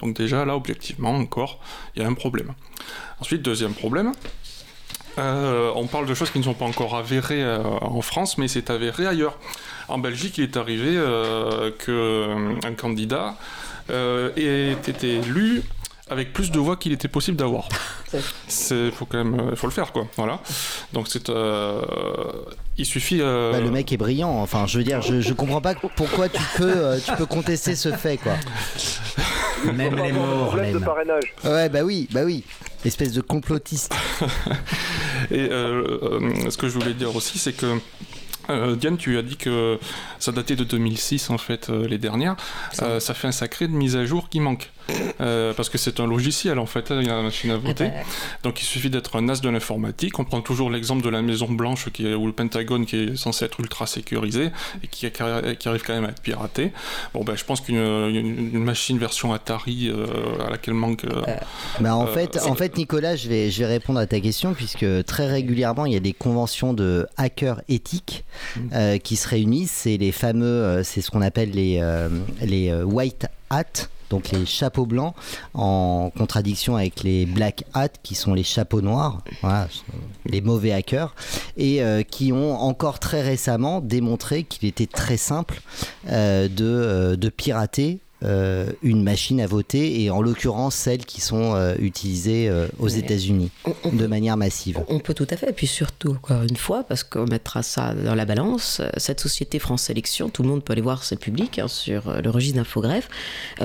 Donc 0.00 0.16
déjà, 0.16 0.44
là, 0.44 0.56
objectivement, 0.56 1.10
encore, 1.10 1.60
il 1.94 2.02
y 2.02 2.04
a 2.04 2.08
un 2.08 2.14
problème. 2.14 2.54
Ensuite, 3.20 3.42
deuxième 3.42 3.72
problème, 3.72 4.12
euh, 5.18 5.72
on 5.74 5.86
parle 5.86 6.06
de 6.06 6.14
choses 6.14 6.30
qui 6.30 6.38
ne 6.38 6.44
sont 6.44 6.54
pas 6.54 6.64
encore 6.64 6.96
avérées 6.96 7.44
en 7.80 8.02
France, 8.02 8.36
mais 8.36 8.48
c'est 8.48 8.70
avéré 8.70 9.06
ailleurs. 9.06 9.38
En 9.88 9.98
Belgique, 9.98 10.38
il 10.38 10.44
est 10.44 10.56
arrivé 10.56 11.00
qu'un 11.84 12.74
candidat 12.74 13.36
euh, 13.90 14.30
et 14.36 14.72
été 14.72 15.16
élu 15.16 15.62
avec 16.10 16.32
plus 16.32 16.50
de 16.50 16.58
voix 16.58 16.76
qu'il 16.76 16.92
était 16.92 17.08
possible 17.08 17.36
d'avoir. 17.36 17.68
Il 18.70 18.92
faut 18.92 19.04
quand 19.04 19.22
même, 19.22 19.38
euh, 19.38 19.56
faut 19.56 19.66
le 19.66 19.72
faire 19.72 19.92
quoi. 19.92 20.06
Voilà. 20.16 20.40
Donc 20.94 21.08
c'est, 21.08 21.28
euh, 21.28 21.82
il 22.78 22.86
suffit. 22.86 23.18
Bah, 23.18 23.60
le 23.60 23.70
mec 23.70 23.92
est 23.92 23.98
brillant. 23.98 24.30
Enfin, 24.30 24.66
je 24.66 24.78
veux 24.78 24.84
dire, 24.84 25.02
je, 25.02 25.20
je 25.20 25.32
comprends 25.34 25.60
pas 25.60 25.74
pourquoi 25.74 26.28
tu 26.28 26.42
peux, 26.56 26.98
tu 27.04 27.12
peux 27.12 27.26
contester 27.26 27.76
ce 27.76 27.92
fait 27.92 28.16
quoi. 28.16 28.32
Même 29.72 29.96
les 29.96 30.12
morts. 30.12 30.54
de 30.54 30.78
parrainage. 30.78 31.34
Ouais, 31.44 31.68
bah 31.68 31.82
oui, 31.82 32.08
bah 32.12 32.22
oui. 32.24 32.44
Espèce 32.84 33.12
de 33.12 33.20
complotiste. 33.20 33.94
Et 35.30 35.48
ce 35.48 36.56
que 36.56 36.68
je 36.68 36.74
voulais 36.78 36.94
dire 36.94 37.14
aussi, 37.14 37.38
c'est 37.38 37.52
que 37.52 37.78
euh, 38.50 38.76
Diane, 38.76 38.96
tu 38.96 39.18
as 39.18 39.22
dit 39.22 39.36
que 39.36 39.78
ça 40.18 40.32
datait 40.32 40.56
de 40.56 40.64
2006 40.64 41.30
en 41.30 41.38
fait, 41.38 41.70
euh, 41.70 41.86
les 41.86 41.98
dernières. 41.98 42.36
Euh, 42.82 43.00
ça 43.00 43.14
fait 43.14 43.28
un 43.28 43.32
sacré 43.32 43.68
de 43.68 43.72
mise 43.72 43.96
à 43.96 44.04
jour 44.04 44.28
qui 44.28 44.40
manque. 44.40 44.70
Parce 45.56 45.68
que 45.68 45.78
c'est 45.78 46.00
un 46.00 46.06
logiciel 46.06 46.58
en 46.58 46.66
fait, 46.66 46.90
hein, 46.90 46.98
il 47.00 47.06
y 47.06 47.10
a 47.10 47.16
la 47.16 47.22
machine 47.22 47.50
à 47.50 47.56
voter. 47.56 47.90
Donc 48.42 48.60
il 48.60 48.64
suffit 48.64 48.90
d'être 48.90 49.16
un 49.16 49.28
as 49.28 49.40
de 49.40 49.48
l'informatique. 49.48 50.18
On 50.18 50.24
prend 50.24 50.40
toujours 50.40 50.70
l'exemple 50.70 51.02
de 51.02 51.08
la 51.08 51.22
Maison 51.22 51.50
Blanche 51.50 51.90
qui 51.90 52.06
est, 52.06 52.14
ou 52.14 52.26
le 52.26 52.32
Pentagone 52.32 52.86
qui 52.86 52.96
est 52.96 53.16
censé 53.16 53.44
être 53.44 53.60
ultra 53.60 53.86
sécurisé 53.86 54.50
et 54.82 54.86
qui, 54.88 55.06
arrive 55.06 55.82
quand 55.82 55.94
même 55.94 56.04
à 56.04 56.08
être 56.08 56.22
piraté. 56.22 56.72
Bon 57.14 57.24
ben 57.24 57.36
je 57.36 57.44
pense 57.44 57.60
qu'une 57.60 58.58
machine 58.58 58.98
version 58.98 59.32
Atari 59.32 59.92
à 60.44 60.50
laquelle 60.50 60.74
manque. 60.74 61.06
Bah, 61.80 61.94
en, 61.94 62.06
fait, 62.06 62.38
en 62.44 62.54
fait, 62.54 62.76
Nicolas, 62.76 63.16
je 63.16 63.28
vais, 63.28 63.50
je 63.50 63.60
vais 63.60 63.66
répondre 63.66 63.98
à 63.98 64.06
ta 64.06 64.20
question 64.20 64.54
puisque 64.54 64.86
très 65.04 65.26
régulièrement 65.26 65.86
il 65.86 65.92
y 65.92 65.96
a 65.96 66.00
des 66.00 66.12
conventions 66.12 66.72
de 66.74 67.06
hackers 67.16 67.60
éthiques 67.68 68.24
euh, 68.72 68.98
qui 68.98 69.16
se 69.16 69.28
réunissent. 69.28 69.72
C'est 69.72 69.96
les 69.96 70.12
fameux, 70.12 70.46
euh, 70.46 70.82
c'est 70.84 71.00
ce 71.00 71.10
qu'on 71.10 71.22
appelle 71.22 71.50
les, 71.50 71.78
euh, 71.80 72.08
les 72.42 72.72
white 72.82 73.26
hats 73.50 73.88
donc 74.10 74.30
les 74.30 74.46
chapeaux 74.46 74.86
blancs, 74.86 75.14
en 75.54 76.10
contradiction 76.16 76.76
avec 76.76 77.02
les 77.02 77.26
black 77.26 77.64
hats 77.74 77.88
qui 78.02 78.14
sont 78.14 78.34
les 78.34 78.42
chapeaux 78.42 78.80
noirs, 78.80 79.22
les 80.26 80.40
mauvais 80.40 80.72
hackers, 80.72 81.14
et 81.56 81.80
qui 82.10 82.32
ont 82.32 82.60
encore 82.60 82.98
très 82.98 83.22
récemment 83.22 83.80
démontré 83.80 84.44
qu'il 84.44 84.68
était 84.68 84.86
très 84.86 85.16
simple 85.16 85.60
de, 86.06 87.16
de, 87.16 87.28
pirater 87.28 88.00
euh, 88.24 88.72
une 88.82 89.04
machine 89.04 89.40
à 89.40 89.46
voter 89.46 90.02
et 90.02 90.10
en 90.10 90.20
l'occurrence 90.20 90.74
celles 90.74 91.04
qui 91.04 91.20
sont 91.20 91.54
euh, 91.54 91.76
utilisées 91.78 92.48
euh, 92.48 92.66
aux 92.80 92.88
États-Unis 92.88 93.52
de 93.92 94.06
manière 94.08 94.36
massive. 94.36 94.80
On 94.88 94.98
peut 94.98 95.14
tout 95.14 95.26
à 95.30 95.36
fait, 95.36 95.50
et 95.50 95.52
puis 95.52 95.68
surtout 95.68 96.10
encore 96.10 96.42
une 96.42 96.56
fois, 96.56 96.82
parce 96.82 97.04
qu'on 97.04 97.26
mettra 97.26 97.62
ça 97.62 97.94
dans 97.94 98.16
la 98.16 98.24
balance, 98.24 98.82
cette 98.96 99.20
société 99.20 99.60
France 99.60 99.82
Sélection, 99.82 100.30
tout 100.30 100.42
le 100.42 100.48
monde 100.48 100.64
peut 100.64 100.72
aller 100.72 100.82
voir, 100.82 101.04
c'est 101.04 101.18
public 101.18 101.60
hein, 101.60 101.68
sur 101.68 102.20
le 102.20 102.30
registre 102.30 102.56
d'Infogreffe, 102.56 103.08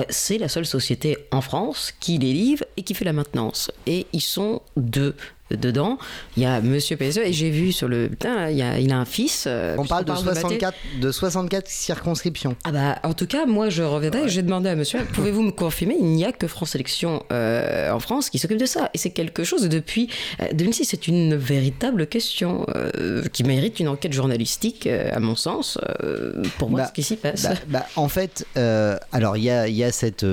c'est 0.08 0.38
la 0.38 0.48
seule 0.48 0.66
société 0.66 1.18
en 1.32 1.40
France 1.40 1.92
qui 1.98 2.18
les 2.18 2.32
livre 2.32 2.64
et 2.76 2.82
qui 2.82 2.94
fait 2.94 3.04
la 3.04 3.12
maintenance. 3.12 3.72
Et 3.86 4.06
ils 4.12 4.20
sont 4.20 4.62
deux 4.76 5.16
dedans. 5.50 5.98
Il 6.36 6.42
y 6.42 6.46
a 6.46 6.60
Monsieur 6.60 6.96
PSE 6.96 7.18
et 7.18 7.32
j'ai 7.32 7.50
vu 7.50 7.72
sur 7.72 7.88
le 7.88 8.08
putain, 8.08 8.48
il, 8.50 8.60
a, 8.62 8.78
il 8.78 8.92
a 8.92 8.98
un 8.98 9.04
fils. 9.04 9.44
Euh, 9.46 9.76
on 9.78 9.84
parle, 9.84 10.04
de, 10.04 10.14
64, 10.14 10.76
de, 11.00 11.12
64 11.12 11.68
circonscriptions. 11.68 12.56
Ah 12.64 12.72
bah, 12.72 12.98
en 13.02 13.12
tout 13.12 13.26
cas, 13.26 13.46
moi 13.46 13.68
je 13.68 13.82
reviendrai. 13.82 14.28
J'ai 14.28 14.42
demandé 14.42 14.68
à 14.68 14.76
Monsieur, 14.76 15.00
pouvez-vous 15.12 15.42
me 15.42 15.50
confirmer 15.50 15.96
Il 16.00 16.06
n'y 16.06 16.24
a 16.24 16.32
que 16.32 16.46
France 16.46 16.70
Sélection 16.70 17.22
euh, 17.32 17.90
en 17.90 18.00
France 18.00 18.30
qui 18.30 18.38
s'occupe 18.38 18.58
de 18.58 18.66
ça 18.66 18.90
et 18.94 18.98
c'est 18.98 19.10
quelque 19.10 19.44
chose 19.44 19.68
depuis 19.68 20.08
2006. 20.52 20.82
Euh, 20.82 20.84
c'est 20.94 21.08
une 21.08 21.34
véritable 21.34 22.06
question 22.06 22.66
qui 23.32 23.42
mérite 23.42 23.80
une 23.80 23.88
enquête 23.88 24.12
journalistique, 24.12 24.86
à 24.86 25.18
mon 25.18 25.34
sens, 25.34 25.78
pour 26.58 26.68
voir 26.68 26.84
bah, 26.84 26.88
ce 26.88 26.92
qui 26.92 27.02
s'y 27.02 27.16
passe. 27.16 27.42
Bah, 27.42 27.54
bah, 27.68 27.86
en 27.96 28.08
fait, 28.08 28.46
alors 29.12 29.36
il 29.36 29.44
y 29.44 29.50
a, 29.50 29.68
y 29.68 29.84
a 29.84 29.92
cette 29.92 30.26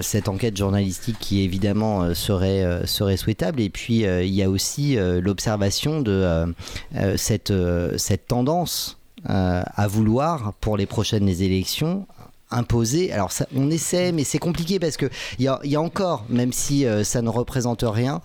cette 0.00 0.28
enquête 0.28 0.56
journalistique 0.56 1.16
qui 1.18 1.42
évidemment 1.42 2.14
serait 2.14 2.86
serait 2.86 3.16
souhaitable 3.16 3.60
et 3.60 3.70
puis 3.70 4.06
il 4.30 4.36
y 4.36 4.42
a 4.42 4.48
aussi 4.48 4.96
euh, 4.96 5.20
l'observation 5.20 6.00
de 6.00 6.12
euh, 6.12 6.46
euh, 6.94 7.16
cette, 7.16 7.52
cette 7.98 8.26
tendance 8.26 8.96
à 9.26 9.86
vouloir, 9.86 10.54
pour 10.62 10.78
les 10.78 10.86
prochaines 10.86 11.28
élections, 11.28 12.06
imposer. 12.50 13.12
Alors 13.12 13.32
ça, 13.32 13.46
on 13.54 13.70
essaie, 13.70 14.12
mais 14.12 14.24
c'est 14.24 14.38
compliqué 14.38 14.78
parce 14.78 14.96
que 14.96 15.06
il 15.38 15.44
y 15.44 15.48
a, 15.48 15.60
y 15.64 15.76
a, 15.76 15.80
encore, 15.80 16.24
même 16.28 16.52
si 16.52 16.86
euh, 16.86 17.04
ça 17.04 17.22
ne 17.22 17.28
représente 17.28 17.84
rien, 17.86 18.20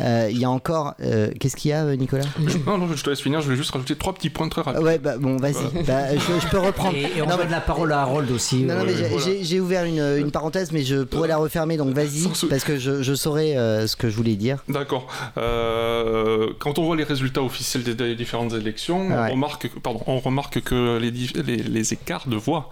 euh, 0.00 0.28
il 0.30 0.38
y 0.38 0.44
a 0.44 0.50
encore. 0.50 0.94
Euh, 1.02 1.30
qu'est-ce 1.38 1.56
qu'il 1.56 1.70
y 1.70 1.74
a, 1.74 1.96
Nicolas? 1.96 2.24
Non, 2.66 2.78
non, 2.78 2.88
je 2.94 3.02
te 3.02 3.10
laisse 3.10 3.20
finir. 3.20 3.40
Je 3.40 3.48
vais 3.48 3.56
juste 3.56 3.70
rajouter 3.70 3.96
trois 3.96 4.12
petits 4.12 4.30
points 4.30 4.48
très 4.48 4.62
rapides. 4.62 4.82
Ouais, 4.82 4.98
bah, 4.98 5.16
bon, 5.18 5.36
vas-y. 5.36 5.54
Bah, 5.86 6.16
je, 6.16 6.48
peux 6.48 6.58
reprendre. 6.58 6.96
Et, 6.96 7.22
on 7.22 7.26
non, 7.26 7.36
donne 7.36 7.50
la 7.50 7.60
parole 7.60 7.92
à 7.92 8.02
Harold 8.02 8.30
aussi. 8.30 8.64
Non, 8.64 8.76
non 8.76 8.84
mais 8.84 8.94
j'ai 9.42 9.60
ouvert 9.60 9.84
une, 9.84 10.00
une, 10.18 10.30
parenthèse, 10.30 10.72
mais 10.72 10.82
je 10.82 11.02
pourrais 11.02 11.28
la 11.28 11.38
refermer. 11.38 11.76
Donc 11.76 11.94
vas-y, 11.94 12.28
parce 12.48 12.64
que 12.64 12.78
je, 12.78 13.02
je 13.02 13.14
saurai 13.14 13.54
ce 13.86 13.96
que 13.96 14.10
je 14.10 14.16
voulais 14.16 14.36
dire. 14.36 14.62
D'accord. 14.68 15.06
quand 15.34 16.78
on 16.78 16.84
voit 16.84 16.96
les 16.96 17.04
résultats 17.04 17.42
officiels 17.42 17.82
des, 17.82 18.14
différentes 18.14 18.52
élections, 18.52 19.08
on 19.10 19.30
remarque, 19.30 19.68
pardon, 19.82 20.02
on 20.06 20.18
remarque 20.18 20.60
que 20.60 20.98
les, 20.98 21.10
les, 21.10 21.56
les 21.56 21.92
écarts 21.92 22.28
de 22.28 22.36
voix 22.36 22.70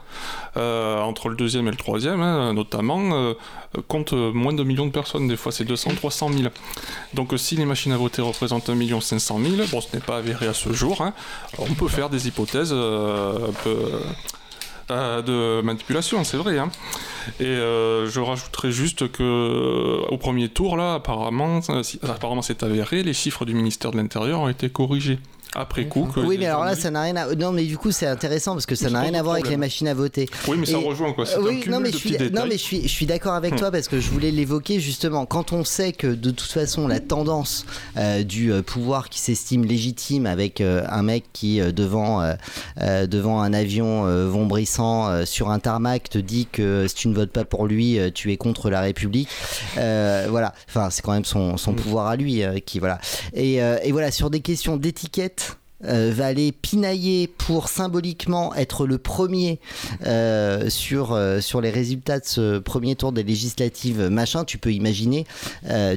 euh, 0.56 0.97
entre 1.04 1.28
le 1.28 1.36
deuxième 1.36 1.68
et 1.68 1.70
le 1.70 1.76
troisième, 1.76 2.20
hein, 2.20 2.52
notamment, 2.52 3.00
euh, 3.12 3.34
compte 3.88 4.12
moins 4.12 4.52
de 4.52 4.62
millions 4.62 4.86
de 4.86 4.92
personnes. 4.92 5.28
Des 5.28 5.36
fois, 5.36 5.52
c'est 5.52 5.64
200, 5.64 5.92
300 5.96 6.30
000. 6.32 6.48
Donc, 7.14 7.32
si 7.36 7.56
les 7.56 7.64
machines 7.64 7.92
à 7.92 7.96
voter 7.96 8.22
représentent 8.22 8.70
1 8.70 9.00
500 9.00 9.40
000, 9.40 9.68
bon, 9.70 9.80
ce 9.80 9.94
n'est 9.94 10.02
pas 10.02 10.18
avéré 10.18 10.46
à 10.46 10.54
ce 10.54 10.72
jour, 10.72 11.02
hein, 11.02 11.14
on 11.58 11.74
peut 11.74 11.88
faire 11.88 12.10
des 12.10 12.28
hypothèses 12.28 12.72
euh, 12.72 13.52
de 14.88 15.60
manipulation, 15.62 16.24
c'est 16.24 16.38
vrai. 16.38 16.58
Hein. 16.58 16.70
Et 17.40 17.44
je 17.44 18.20
rajouterai 18.20 18.72
juste 18.72 19.12
que 19.12 20.00
au 20.08 20.16
premier 20.16 20.48
tour, 20.48 20.78
là, 20.78 20.94
apparemment, 20.94 21.60
apparemment 22.02 22.40
c'est 22.40 22.62
avéré, 22.62 23.02
les 23.02 23.12
chiffres 23.12 23.44
du 23.44 23.54
ministère 23.54 23.90
de 23.90 23.98
l'Intérieur 23.98 24.40
ont 24.40 24.48
été 24.48 24.70
corrigés. 24.70 25.18
Après 25.54 25.86
coup. 25.86 26.06
Que 26.14 26.20
Oui, 26.20 26.36
mais 26.38 26.46
alors 26.46 26.64
là, 26.64 26.76
ça 26.76 26.90
n'a 26.90 27.02
rien 27.02 27.16
à. 27.16 27.34
Non, 27.34 27.52
mais 27.52 27.64
du 27.64 27.76
coup, 27.78 27.90
c'est 27.90 28.06
intéressant 28.06 28.52
parce 28.52 28.66
que 28.66 28.74
ça 28.74 28.90
n'a 28.90 29.00
rien 29.00 29.14
à 29.14 29.22
voir 29.22 29.34
avec 29.34 29.48
les 29.48 29.56
machines 29.56 29.88
à 29.88 29.94
voter. 29.94 30.28
Oui, 30.46 30.56
mais 30.58 30.66
ça 30.66 30.78
Et- 30.78 30.84
rejoint 30.84 31.12
quoi. 31.12 31.26
C'est 31.26 31.38
Oui, 31.38 31.62
non 31.68 31.80
mais, 31.80 31.90
de 31.90 31.94
je 31.94 31.98
suis, 31.98 32.16
non 32.32 32.44
mais 32.46 32.52
je 32.52 32.62
suis, 32.62 32.82
je 32.82 32.88
suis 32.88 33.06
d'accord 33.06 33.34
avec 33.34 33.56
toi 33.56 33.70
parce 33.70 33.88
que 33.88 34.00
je 34.00 34.08
voulais 34.10 34.30
l'évoquer 34.30 34.80
justement. 34.80 35.26
Quand 35.26 35.52
on 35.52 35.64
sait 35.64 35.92
que 35.92 36.06
de 36.06 36.30
toute 36.30 36.50
façon 36.50 36.86
la 36.88 37.00
tendance 37.00 37.64
euh, 37.96 38.22
du 38.22 38.52
euh, 38.52 38.62
pouvoir 38.62 39.08
qui 39.08 39.20
s'estime 39.20 39.64
légitime 39.64 40.26
avec 40.26 40.60
euh, 40.60 40.84
un 40.88 41.02
mec 41.02 41.24
qui 41.32 41.60
euh, 41.60 41.72
devant 41.72 42.22
devant 42.80 43.40
un 43.40 43.52
avion 43.52 44.04
vombrissant 44.28 45.24
sur 45.24 45.50
un 45.50 45.58
tarmac 45.58 46.08
te 46.10 46.18
dit 46.18 46.46
que 46.50 46.86
si 46.88 46.94
tu 46.94 47.08
ne 47.08 47.14
votes 47.14 47.30
pas 47.32 47.44
pour 47.44 47.66
lui, 47.66 47.98
tu 48.14 48.32
es 48.32 48.36
contre 48.36 48.70
la 48.70 48.80
République. 48.80 49.28
Voilà. 49.76 50.54
Enfin, 50.68 50.90
c'est 50.90 51.02
quand 51.02 51.12
même 51.12 51.24
son, 51.24 51.56
son 51.56 51.74
pouvoir 51.74 52.06
à 52.08 52.16
lui 52.16 52.42
qui 52.66 52.78
voilà. 52.78 53.00
Et, 53.34 53.56
et 53.56 53.92
voilà 53.92 54.10
sur 54.10 54.30
des 54.30 54.40
questions 54.40 54.76
d'étiquette. 54.76 55.47
Euh, 55.84 56.10
va 56.12 56.26
aller 56.26 56.50
pinailler 56.50 57.28
pour 57.28 57.68
symboliquement 57.68 58.52
être 58.56 58.84
le 58.84 58.98
premier 58.98 59.60
euh, 60.04 60.68
sur, 60.70 61.12
euh, 61.12 61.40
sur 61.40 61.60
les 61.60 61.70
résultats 61.70 62.18
de 62.18 62.24
ce 62.24 62.58
premier 62.58 62.96
tour 62.96 63.12
des 63.12 63.22
législatives 63.22 64.08
machin. 64.08 64.44
Tu 64.44 64.58
peux 64.58 64.72
imaginer 64.72 65.24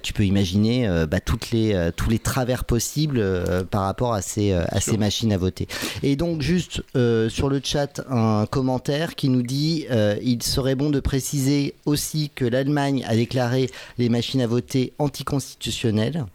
tu 0.03 0.13
peux 0.13 0.25
imaginer 0.25 0.87
bah, 1.09 1.19
toutes 1.19 1.51
les, 1.51 1.89
tous 1.95 2.09
les 2.09 2.19
travers 2.19 2.63
possibles 2.63 3.23
par 3.69 3.83
rapport 3.83 4.13
à 4.13 4.21
ces, 4.21 4.53
à 4.53 4.79
ces 4.79 4.97
machines 4.97 5.31
à 5.33 5.37
voter. 5.37 5.67
Et 6.03 6.15
donc 6.15 6.41
juste 6.41 6.83
sur 7.29 7.49
le 7.49 7.61
chat 7.63 8.01
un 8.09 8.45
commentaire 8.45 9.15
qui 9.15 9.29
nous 9.29 9.41
dit 9.41 9.85
il 10.21 10.43
serait 10.43 10.75
bon 10.75 10.89
de 10.89 10.99
préciser 10.99 11.73
aussi 11.85 12.31
que 12.33 12.45
l'Allemagne 12.45 13.03
a 13.07 13.15
déclaré 13.15 13.69
les 13.97 14.09
machines 14.09 14.41
à 14.41 14.47
voter 14.47 14.93
anticonstitutionnelles 14.99 16.25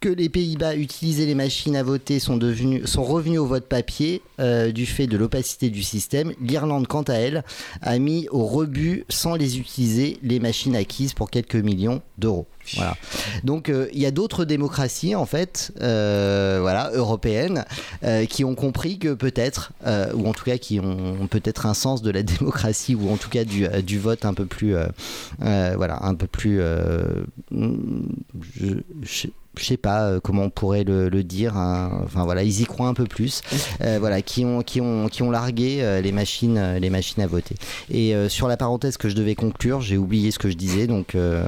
que 0.00 0.08
les 0.08 0.28
Pays-Bas 0.28 0.76
utilisaient 0.76 1.26
les 1.26 1.34
machines 1.34 1.76
à 1.76 1.82
voter 1.82 2.18
sont, 2.18 2.36
devenus, 2.36 2.84
sont 2.84 3.02
revenus 3.02 3.40
au 3.40 3.46
vote 3.46 3.66
papier 3.66 4.22
euh, 4.40 4.70
du 4.70 4.84
fait 4.84 5.06
de 5.06 5.16
l'opacité 5.16 5.70
du 5.70 5.82
système. 5.82 6.32
L'Irlande, 6.40 6.86
quant 6.86 7.02
à 7.02 7.14
elle, 7.14 7.44
a 7.80 7.98
mis 7.98 8.28
au 8.30 8.44
rebut, 8.44 9.04
sans 9.08 9.34
les 9.34 9.58
utiliser, 9.58 10.18
les 10.22 10.38
machines 10.38 10.76
acquises 10.76 11.14
pour 11.14 11.30
quelques 11.30 11.56
millions 11.56 12.02
d'euros. 12.18 12.46
Voilà. 12.74 12.96
Donc 13.44 13.68
euh, 13.68 13.88
il 13.92 14.00
y 14.00 14.06
a 14.06 14.10
d'autres 14.10 14.44
démocraties 14.44 15.14
en 15.14 15.24
fait, 15.24 15.72
euh, 15.80 16.58
voilà, 16.60 16.90
européennes, 16.92 17.64
qui 18.28 18.44
ont 18.44 18.54
compris 18.54 18.98
que 18.98 19.14
peut-être, 19.14 19.72
ou 20.14 20.26
en 20.26 20.32
tout 20.32 20.44
cas 20.44 20.58
qui 20.58 20.80
ont 20.80 21.26
peut-être 21.28 21.66
un 21.66 21.74
sens 21.74 22.02
de 22.02 22.10
la 22.10 22.22
démocratie, 22.22 22.94
ou 22.94 23.10
en 23.10 23.16
tout 23.16 23.30
cas 23.30 23.44
du, 23.44 23.98
vote 23.98 24.24
un 24.24 24.34
peu 24.34 24.46
plus, 24.46 24.74
voilà, 25.38 25.98
un 26.02 26.14
peu 26.14 26.26
plus, 26.26 26.60
je 29.58 29.64
sais 29.64 29.76
pas 29.76 30.02
euh, 30.02 30.20
comment 30.22 30.42
on 30.44 30.50
pourrait 30.50 30.84
le, 30.84 31.08
le 31.08 31.24
dire. 31.24 31.56
hein. 31.56 32.00
Enfin 32.04 32.24
voilà, 32.24 32.42
ils 32.42 32.60
y 32.60 32.64
croient 32.64 32.88
un 32.88 32.94
peu 32.94 33.04
plus. 33.06 33.42
Euh, 33.82 33.98
voilà, 34.00 34.22
qui 34.22 34.44
ont 34.44 34.62
qui 34.62 34.80
ont 34.80 35.08
qui 35.08 35.22
ont 35.22 35.30
largué 35.30 35.78
euh, 35.82 36.00
les 36.00 36.10
machines 36.12 36.76
les 36.80 36.88
machines 36.90 37.22
à 37.22 37.26
voter. 37.26 37.54
Et 37.90 38.14
euh, 38.14 38.28
sur 38.28 38.48
la 38.48 38.56
parenthèse 38.56 38.96
que 38.96 39.08
je 39.08 39.14
devais 39.14 39.34
conclure, 39.34 39.80
j'ai 39.82 39.98
oublié 39.98 40.30
ce 40.30 40.38
que 40.38 40.48
je 40.48 40.56
disais. 40.56 40.86
Donc 40.86 41.14
euh, 41.14 41.46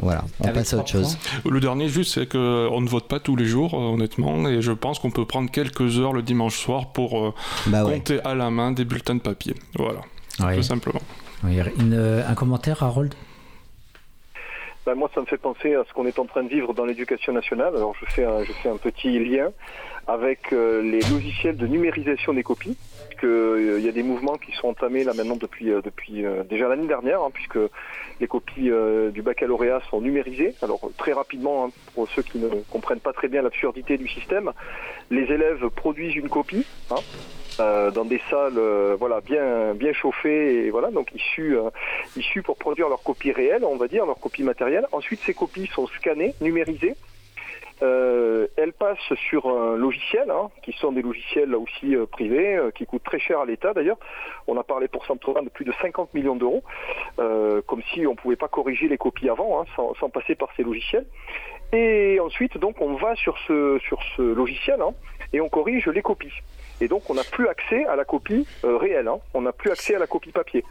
voilà, 0.00 0.24
on 0.40 0.44
Avec 0.44 0.54
passe 0.56 0.74
à 0.74 0.78
autre 0.78 0.88
chose. 0.88 1.16
Le 1.48 1.60
dernier, 1.60 1.88
juste, 1.88 2.14
c'est 2.14 2.28
qu'on 2.28 2.80
ne 2.80 2.88
vote 2.88 3.06
pas 3.08 3.20
tous 3.20 3.36
les 3.36 3.44
jours, 3.44 3.74
honnêtement, 3.74 4.48
et 4.48 4.60
je 4.60 4.72
pense 4.72 4.98
qu'on 4.98 5.10
peut 5.12 5.24
prendre 5.24 5.50
quelques 5.50 5.98
heures 5.98 6.12
le 6.12 6.22
dimanche 6.22 6.56
soir 6.58 6.92
pour 6.92 7.18
euh, 7.18 7.34
Bah 7.68 7.84
ouais. 7.84 7.94
compter 7.94 8.20
à 8.24 8.34
la 8.34 8.50
main 8.50 8.72
des 8.72 8.84
bulletins 8.84 9.14
de 9.14 9.20
papier. 9.20 9.54
Voilà, 9.76 10.00
Oui. 10.40 10.56
tout 10.56 10.62
simplement. 10.62 11.00
Oui, 11.44 11.58
une, 11.78 11.94
euh, 11.94 12.28
un 12.28 12.34
commentaire, 12.34 12.82
Harold? 12.82 13.14
Ben, 14.88 14.94
moi, 14.94 15.10
ça 15.14 15.20
me 15.20 15.26
fait 15.26 15.36
penser 15.36 15.74
à 15.74 15.84
ce 15.86 15.92
qu'on 15.92 16.06
est 16.06 16.18
en 16.18 16.24
train 16.24 16.42
de 16.42 16.48
vivre 16.48 16.72
dans 16.72 16.86
l'éducation 16.86 17.34
nationale. 17.34 17.76
Alors, 17.76 17.94
je 18.00 18.06
fais 18.06 18.24
un, 18.24 18.42
je 18.42 18.52
fais 18.52 18.70
un 18.70 18.78
petit 18.78 19.18
lien 19.18 19.50
avec 20.06 20.50
euh, 20.54 20.80
les 20.80 21.00
logiciels 21.10 21.58
de 21.58 21.66
numérisation 21.66 22.32
des 22.32 22.42
copies. 22.42 22.74
Puisque, 23.10 23.24
euh, 23.24 23.80
y 23.82 23.88
a 23.90 23.92
des 23.92 24.02
mouvements 24.02 24.38
qui 24.38 24.50
sont 24.52 24.68
entamés 24.68 25.04
là 25.04 25.12
maintenant 25.12 25.36
depuis, 25.36 25.70
euh, 25.70 25.82
depuis 25.82 26.24
euh, 26.24 26.42
déjà 26.42 26.68
l'année 26.68 26.86
dernière, 26.86 27.20
hein, 27.20 27.28
puisque 27.30 27.58
les 28.18 28.26
copies 28.26 28.70
du 29.12 29.20
baccalauréat 29.20 29.82
sont 29.90 30.00
numérisées. 30.00 30.54
Alors 30.62 30.80
très 30.96 31.12
rapidement, 31.12 31.66
hein, 31.66 31.70
pour 31.94 32.08
ceux 32.08 32.22
qui 32.22 32.38
ne 32.38 32.48
comprennent 32.70 33.00
pas 33.00 33.12
très 33.12 33.28
bien 33.28 33.42
l'absurdité 33.42 33.98
du 33.98 34.08
système, 34.08 34.52
les 35.10 35.24
élèves 35.24 35.68
produisent 35.68 36.16
une 36.16 36.30
copie. 36.30 36.64
hein, 36.90 36.96
euh, 37.60 37.90
dans 37.90 38.04
des 38.04 38.20
salles 38.30 38.58
euh, 38.58 38.96
voilà 38.98 39.20
bien 39.20 39.74
bien 39.74 39.92
chauffées 39.92 40.66
et 40.66 40.70
voilà 40.70 40.90
donc 40.90 41.12
issues 41.14 41.56
euh, 41.56 41.70
issues 42.16 42.42
pour 42.42 42.56
produire 42.56 42.88
leur 42.88 43.02
copie 43.02 43.32
réelle 43.32 43.64
on 43.64 43.76
va 43.76 43.88
dire 43.88 44.06
leur 44.06 44.18
copie 44.18 44.42
matérielle 44.42 44.86
ensuite 44.92 45.20
ces 45.20 45.34
copies 45.34 45.66
sont 45.66 45.86
scannées 45.88 46.34
numérisées 46.40 46.94
euh, 47.80 48.48
elles 48.56 48.72
passent 48.72 49.14
sur 49.28 49.46
un 49.46 49.76
logiciel, 49.76 50.28
hein, 50.32 50.50
qui 50.64 50.72
sont 50.72 50.90
des 50.90 51.00
logiciels 51.00 51.50
là 51.50 51.58
aussi 51.58 51.94
euh, 51.94 52.06
privés, 52.06 52.58
qui 52.74 52.86
coûtent 52.86 53.04
très 53.04 53.20
cher 53.20 53.38
à 53.38 53.46
l'État 53.46 53.72
d'ailleurs. 53.72 53.98
On 54.48 54.56
a 54.56 54.64
parlé 54.64 54.88
pour 54.88 55.06
Centroin 55.06 55.44
de 55.44 55.48
plus 55.48 55.64
de 55.64 55.72
50 55.80 56.12
millions 56.12 56.34
d'euros, 56.34 56.64
comme 57.16 57.82
si 57.92 58.04
on 58.04 58.16
pouvait 58.16 58.34
pas 58.34 58.48
corriger 58.48 58.88
les 58.88 58.98
copies 58.98 59.28
avant, 59.28 59.60
hein, 59.60 59.64
sans, 59.76 59.94
sans 59.94 60.08
passer 60.08 60.34
par 60.34 60.48
ces 60.56 60.64
logiciels. 60.64 61.06
Et 61.72 62.18
ensuite, 62.20 62.56
donc, 62.58 62.80
on 62.80 62.94
va 62.94 63.14
sur 63.14 63.36
ce 63.46 63.78
sur 63.86 64.00
ce 64.16 64.22
logiciel 64.22 64.80
hein, 64.80 64.94
et 65.32 65.40
on 65.40 65.48
corrige 65.48 65.86
les 65.86 66.02
copies. 66.02 66.32
Et 66.80 66.88
donc, 66.88 67.08
on 67.10 67.14
n'a 67.14 67.24
plus 67.24 67.48
accès 67.48 67.84
à 67.86 67.96
la 67.96 68.04
copie 68.04 68.46
euh, 68.64 68.76
réelle. 68.76 69.08
hein. 69.08 69.18
On 69.34 69.42
n'a 69.42 69.52
plus 69.52 69.70
accès 69.70 69.94
à 69.94 69.98
la 69.98 70.06
copie 70.06 70.30
papier. 70.32 70.64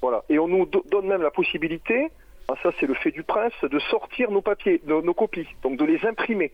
Voilà. 0.00 0.22
Et 0.28 0.38
on 0.38 0.48
nous 0.48 0.66
do- 0.66 0.84
donne 0.90 1.06
même 1.06 1.22
la 1.22 1.30
possibilité 1.30 2.08
ah, 2.48 2.54
ça, 2.64 2.70
c'est 2.80 2.86
le 2.86 2.94
fait 2.94 3.12
du 3.12 3.22
prince 3.22 3.52
de 3.62 3.78
sortir 3.78 4.32
nos 4.32 4.40
papiers, 4.42 4.82
nos, 4.84 5.14
copies, 5.14 5.46
donc 5.62 5.76
de 5.76 5.84
les 5.84 6.04
imprimer. 6.04 6.50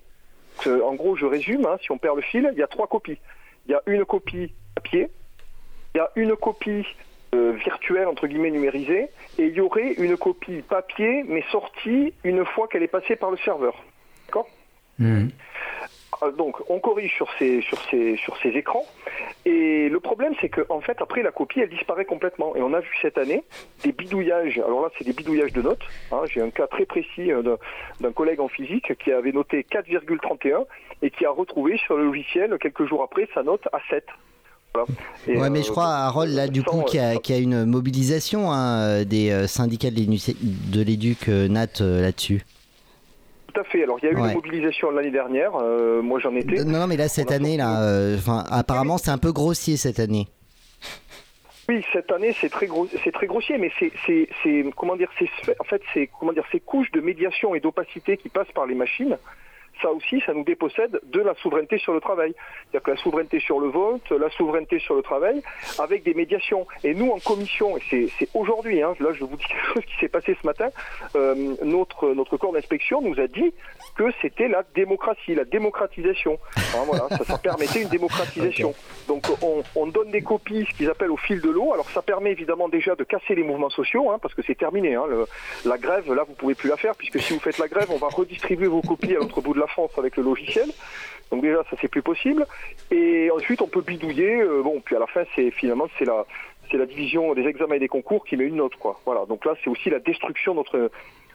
En 0.66 0.94
gros, 0.94 1.16
je 1.16 1.24
résume, 1.24 1.64
hein, 1.64 1.78
si 1.80 1.90
on 1.90 1.96
perd 1.96 2.16
le 2.16 2.22
fil, 2.22 2.50
il 2.52 2.58
y 2.58 2.62
a 2.62 2.66
trois 2.66 2.86
copies. 2.86 3.16
Il 3.66 3.72
y 3.72 3.74
a 3.74 3.80
une 3.86 4.04
copie 4.04 4.52
papier, 4.74 5.08
il 5.94 5.98
y 5.98 6.00
a 6.00 6.10
une 6.16 6.36
copie 6.36 6.84
euh, 7.34 7.52
virtuelle, 7.52 8.08
entre 8.08 8.26
guillemets, 8.26 8.50
numérisée, 8.50 9.08
et 9.38 9.44
il 9.46 9.54
y 9.54 9.60
aurait 9.62 9.94
une 9.94 10.18
copie 10.18 10.60
papier, 10.68 11.24
mais 11.26 11.42
sortie 11.50 12.12
une 12.24 12.44
fois 12.44 12.68
qu'elle 12.68 12.82
est 12.82 12.88
passée 12.88 13.16
par 13.16 13.30
le 13.30 13.38
serveur. 13.38 13.82
D'accord? 14.26 14.48
Mhm. 14.98 15.30
Euh, 16.22 16.30
donc, 16.32 16.56
on 16.70 16.78
corrige 16.80 17.14
sur 17.14 17.28
ces, 17.38 17.60
sur 17.62 17.78
ces, 17.90 18.16
sur 18.16 18.36
ces 18.38 18.48
écrans. 18.50 18.84
Et 19.44 19.88
le 19.88 20.00
problème, 20.00 20.32
c'est 20.40 20.48
qu'en 20.48 20.76
en 20.76 20.80
fait, 20.80 20.96
après, 21.00 21.22
la 21.22 21.30
copie, 21.30 21.60
elle 21.60 21.68
disparaît 21.68 22.04
complètement. 22.04 22.56
Et 22.56 22.62
on 22.62 22.72
a 22.74 22.80
vu 22.80 22.88
cette 23.02 23.18
année 23.18 23.44
des 23.84 23.92
bidouillages. 23.92 24.58
Alors 24.58 24.82
là, 24.82 24.88
c'est 24.98 25.04
des 25.04 25.12
bidouillages 25.12 25.52
de 25.52 25.62
notes. 25.62 25.82
hein. 26.12 26.22
J'ai 26.32 26.40
un 26.42 26.50
cas 26.50 26.66
très 26.66 26.86
précis 26.86 27.30
euh, 27.32 27.42
d'un- 28.00 28.12
collègue 28.12 28.40
en 28.40 28.48
physique 28.48 28.96
qui 28.98 29.12
avait 29.12 29.32
noté 29.32 29.64
4,31 29.70 30.64
et 31.02 31.10
qui 31.10 31.26
a 31.26 31.30
retrouvé 31.30 31.76
sur 31.78 31.96
le 31.96 32.04
logiciel, 32.04 32.56
quelques 32.60 32.86
jours 32.86 33.02
après, 33.02 33.28
sa 33.34 33.42
note 33.42 33.66
à 33.72 33.78
7. 33.90 34.04
Voilà. 34.74 34.88
Et, 35.26 35.36
Ouais, 35.38 35.50
mais 35.50 35.58
euh, 35.60 35.62
je 35.62 35.70
crois, 35.70 35.86
Harold, 35.88 36.32
là, 36.32 36.48
du 36.48 36.62
coup, 36.62 36.82
qu'il 36.82 37.00
y, 37.00 37.32
y 37.32 37.36
a 37.36 37.38
une 37.38 37.64
mobilisation 37.66 38.50
hein, 38.50 39.04
des 39.04 39.46
syndicats 39.46 39.90
de 39.90 40.82
euh, 41.28 41.48
Nat 41.48 41.80
là-dessus. 41.80 42.42
Tout 43.56 43.60
à 43.62 43.64
fait. 43.64 43.82
Alors, 43.84 43.98
il 44.02 44.06
y 44.06 44.08
a 44.08 44.12
eu 44.12 44.16
Ouais. 44.16 44.28
une 44.28 44.34
mobilisation 44.34 44.90
l'année 44.90 45.10
dernière. 45.10 45.52
euh, 45.56 46.02
moi, 46.02 46.20
j'en 46.20 46.34
étais. 46.36 46.62
Non, 46.64 46.78
non, 46.80 46.86
mais 46.86 46.96
là, 46.98 47.08
cette 47.08 47.30
année, 47.32 47.56
là, 47.56 47.80
euh, 47.82 48.16
apparemment, 48.50 48.98
c'est 48.98 49.10
un 49.10 49.18
peu 49.18 49.32
grossier 49.32 49.76
cette 49.78 49.98
année. 49.98 50.28
Oui, 51.68 51.82
cette 51.92 52.12
année 52.12 52.32
c'est 52.40 52.48
très 52.48 52.66
gros, 52.68 52.86
c'est 53.02 53.10
très 53.10 53.26
grossier, 53.26 53.58
mais 53.58 53.72
c'est, 53.80 53.90
c'est, 54.06 54.28
c'est 54.42 54.64
comment 54.76 54.94
dire, 54.94 55.08
c'est 55.18 55.28
en 55.58 55.64
fait 55.64 55.82
c'est 55.92 56.08
comment 56.20 56.32
dire, 56.32 56.44
ces 56.52 56.60
couches 56.60 56.92
de 56.92 57.00
médiation 57.00 57.56
et 57.56 57.60
d'opacité 57.60 58.16
qui 58.18 58.28
passent 58.28 58.52
par 58.54 58.66
les 58.66 58.76
machines. 58.76 59.18
Ça 59.82 59.90
aussi, 59.92 60.22
ça 60.24 60.32
nous 60.32 60.44
dépossède 60.44 60.98
de 61.04 61.20
la 61.20 61.34
souveraineté 61.34 61.78
sur 61.78 61.92
le 61.92 62.00
travail. 62.00 62.34
C'est-à-dire 62.70 62.82
que 62.82 62.90
la 62.92 62.96
souveraineté 62.96 63.40
sur 63.40 63.60
le 63.60 63.68
vote, 63.68 64.10
la 64.10 64.30
souveraineté 64.30 64.78
sur 64.78 64.94
le 64.94 65.02
travail, 65.02 65.42
avec 65.78 66.02
des 66.02 66.14
médiations. 66.14 66.66
Et 66.82 66.94
nous, 66.94 67.10
en 67.10 67.18
commission, 67.18 67.76
et 67.76 68.08
c'est, 68.18 68.28
aujourd'hui, 68.34 68.82
hein, 68.82 68.94
là 69.00 69.10
je 69.12 69.24
vous 69.24 69.36
dis 69.36 69.44
quelque 69.48 69.74
chose 69.74 69.84
qui 69.84 69.96
s'est 70.00 70.08
passé 70.08 70.36
ce 70.40 70.46
matin, 70.46 70.68
euh, 71.14 71.54
notre, 71.62 72.14
notre 72.14 72.36
corps 72.38 72.52
d'inspection 72.52 73.02
nous 73.02 73.20
a 73.20 73.26
dit 73.26 73.52
que 73.96 74.04
c'était 74.22 74.48
la 74.48 74.62
démocratie, 74.74 75.34
la 75.34 75.44
démocratisation. 75.44 76.38
Hein, 76.56 76.82
voilà, 76.86 77.08
ça, 77.10 77.24
ça 77.24 77.38
permettait 77.38 77.82
une 77.82 77.88
démocratisation. 77.88 78.74
Donc 79.08 79.26
on, 79.42 79.62
on 79.74 79.86
donne 79.86 80.10
des 80.10 80.22
copies, 80.22 80.66
ce 80.70 80.76
qu'ils 80.76 80.88
appellent 80.90 81.10
au 81.10 81.16
fil 81.16 81.40
de 81.40 81.50
l'eau. 81.50 81.72
Alors 81.74 81.88
ça 81.90 82.02
permet 82.02 82.30
évidemment 82.32 82.68
déjà 82.68 82.94
de 82.94 83.04
casser 83.04 83.34
les 83.34 83.42
mouvements 83.42 83.70
sociaux, 83.70 84.10
hein, 84.10 84.18
parce 84.20 84.34
que 84.34 84.42
c'est 84.46 84.54
terminé. 84.56 84.94
Hein, 84.94 85.04
le- 85.08 85.26
la 85.64 85.76
grève, 85.78 86.12
là, 86.12 86.24
vous 86.26 86.34
pouvez 86.34 86.54
plus 86.54 86.68
la 86.70 86.76
faire, 86.76 86.94
puisque 86.96 87.20
si 87.20 87.34
vous 87.34 87.40
faites 87.40 87.58
la 87.58 87.68
grève, 87.68 87.88
on 87.90 87.98
va 87.98 88.08
redistribuer 88.08 88.68
vos 88.68 88.80
copies 88.82 89.14
à 89.14 89.18
l'autre 89.18 89.40
bout 89.40 89.54
de 89.54 89.60
la 89.60 89.65
France 89.66 89.90
avec 89.98 90.16
le 90.16 90.22
logiciel. 90.22 90.70
Donc 91.30 91.42
déjà, 91.42 91.62
ça 91.70 91.76
c'est 91.80 91.88
plus 91.88 92.02
possible. 92.02 92.46
Et 92.90 93.30
ensuite, 93.30 93.60
on 93.62 93.66
peut 93.66 93.80
bidouiller. 93.80 94.40
euh, 94.40 94.62
bon, 94.62 94.80
puis 94.84 94.96
à 94.96 94.98
la 94.98 95.06
fin, 95.06 95.24
c'est 95.34 95.50
finalement 95.50 95.86
c'est 95.98 96.04
la 96.04 96.24
c'est 96.70 96.78
la 96.78 96.86
division 96.86 97.34
des 97.34 97.46
examens 97.46 97.76
et 97.76 97.78
des 97.78 97.88
concours 97.88 98.24
qui 98.24 98.36
met 98.36 98.44
une 98.44 98.56
note, 98.56 98.76
quoi. 98.76 99.00
Voilà. 99.04 99.24
Donc 99.26 99.44
là, 99.44 99.54
c'est 99.62 99.70
aussi 99.70 99.90
la 99.90 100.00
destruction 100.00 100.52
de 100.52 100.58
notre 100.58 100.90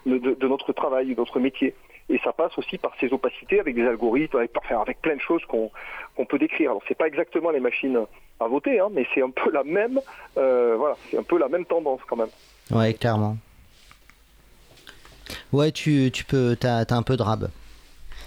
de, 0.05 0.47
notre 0.47 0.73
travail, 0.73 1.13
de 1.13 1.15
notre 1.15 1.39
métier. 1.39 1.75
Et 2.09 2.19
ça 2.23 2.33
passe 2.33 2.57
aussi 2.57 2.77
par 2.77 2.91
ces 2.99 3.13
opacités 3.13 3.59
avec 3.59 3.75
des 3.75 3.85
algorithmes, 3.85 4.37
avec, 4.37 5.01
plein 5.01 5.15
de 5.15 5.21
choses 5.21 5.43
qu'on 5.45 5.71
qu'on 6.15 6.25
peut 6.25 6.39
décrire. 6.39 6.71
Alors 6.71 6.83
c'est 6.87 6.97
pas 6.97 7.07
exactement 7.07 7.51
les 7.51 7.59
machines 7.59 7.99
à 8.39 8.47
voter, 8.47 8.79
hein, 8.79 8.89
mais 8.91 9.05
c'est 9.13 9.21
un 9.21 9.29
peu 9.29 9.51
la 9.51 9.63
même, 9.63 9.99
euh, 10.37 10.75
voilà, 10.77 10.95
c'est 11.09 11.17
un 11.17 11.23
peu 11.23 11.37
la 11.37 11.47
même 11.47 11.65
tendance 11.65 12.01
quand 12.07 12.17
même. 12.17 12.29
Ouais, 12.71 12.93
clairement. 12.93 13.37
Ouais, 15.53 15.71
tu, 15.71 16.11
tu 16.11 16.25
peux, 16.25 16.57
t'as, 16.59 16.83
t'as 16.83 16.95
un 16.95 17.03
peu 17.03 17.15
de 17.15 17.23
rab, 17.23 17.49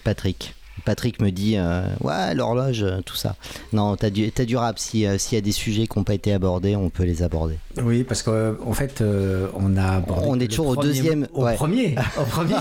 Patrick. 0.04 0.54
Patrick 0.84 1.20
me 1.22 1.30
dit 1.30 1.54
euh, 1.56 1.82
ouais 2.00 2.34
l'horloge, 2.34 2.82
euh, 2.82 3.00
tout 3.06 3.14
ça. 3.16 3.36
Non, 3.72 3.96
t'as 3.96 4.10
du, 4.10 4.30
t'as 4.32 4.44
du 4.44 4.56
rap. 4.56 4.78
Si, 4.78 5.06
euh, 5.06 5.16
s'il 5.18 5.36
y 5.36 5.38
a 5.38 5.40
des 5.40 5.52
sujets 5.52 5.86
qui 5.86 5.98
n'ont 5.98 6.04
pas 6.04 6.14
été 6.14 6.32
abordés, 6.32 6.76
on 6.76 6.90
peut 6.90 7.04
les 7.04 7.22
aborder. 7.22 7.58
Oui, 7.82 8.02
parce 8.04 8.22
qu'en 8.22 8.54
en 8.66 8.72
fait, 8.72 9.02
on 9.56 9.76
a 9.76 9.96
abordé 9.96 10.26
On 10.28 10.38
est 10.40 10.48
toujours 10.48 10.68
au 10.68 10.76
deuxième, 10.76 11.28
Au 11.32 11.44
ouais. 11.44 11.54
premier, 11.54 11.94
au 12.20 12.24
premier. 12.28 12.56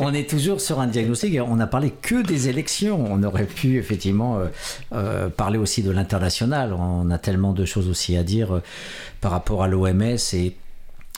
on 0.00 0.12
est 0.14 0.28
toujours 0.28 0.60
sur 0.60 0.80
un 0.80 0.86
diagnostic. 0.86 1.38
On 1.46 1.56
n'a 1.56 1.66
parlé 1.66 1.90
que 1.90 2.22
des 2.26 2.48
élections. 2.48 3.04
On 3.08 3.22
aurait 3.22 3.44
pu 3.44 3.78
effectivement 3.78 4.38
parler 5.36 5.58
aussi 5.58 5.82
de 5.82 5.90
l'international. 5.90 6.72
On 6.72 7.10
a 7.10 7.18
tellement 7.18 7.52
de 7.52 7.64
choses 7.64 7.88
aussi 7.88 8.16
à 8.16 8.22
dire 8.22 8.60
par 9.20 9.30
rapport 9.30 9.62
à 9.62 9.68
l'OMS 9.68 10.16
et 10.32 10.56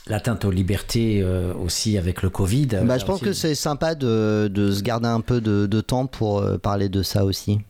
l'atteinte 0.07 0.45
aux 0.45 0.51
libertés 0.51 1.21
euh, 1.23 1.53
aussi 1.55 1.97
avec 1.99 2.23
le 2.23 2.31
Covid. 2.31 2.67
Bah, 2.85 2.99
je 2.99 3.05
pense 3.05 3.21
que 3.21 3.33
c'est 3.33 3.55
sympa 3.55 3.95
de, 3.95 4.51
de 4.53 4.71
se 4.73 4.83
garder 4.83 5.09
un 5.09 5.21
peu 5.21 5.41
de, 5.41 5.67
de 5.67 5.81
temps 5.81 6.07
pour 6.07 6.39
euh, 6.41 6.59
parler 6.59 6.89
de 6.89 7.03
ça 7.03 7.25
aussi. 7.25 7.61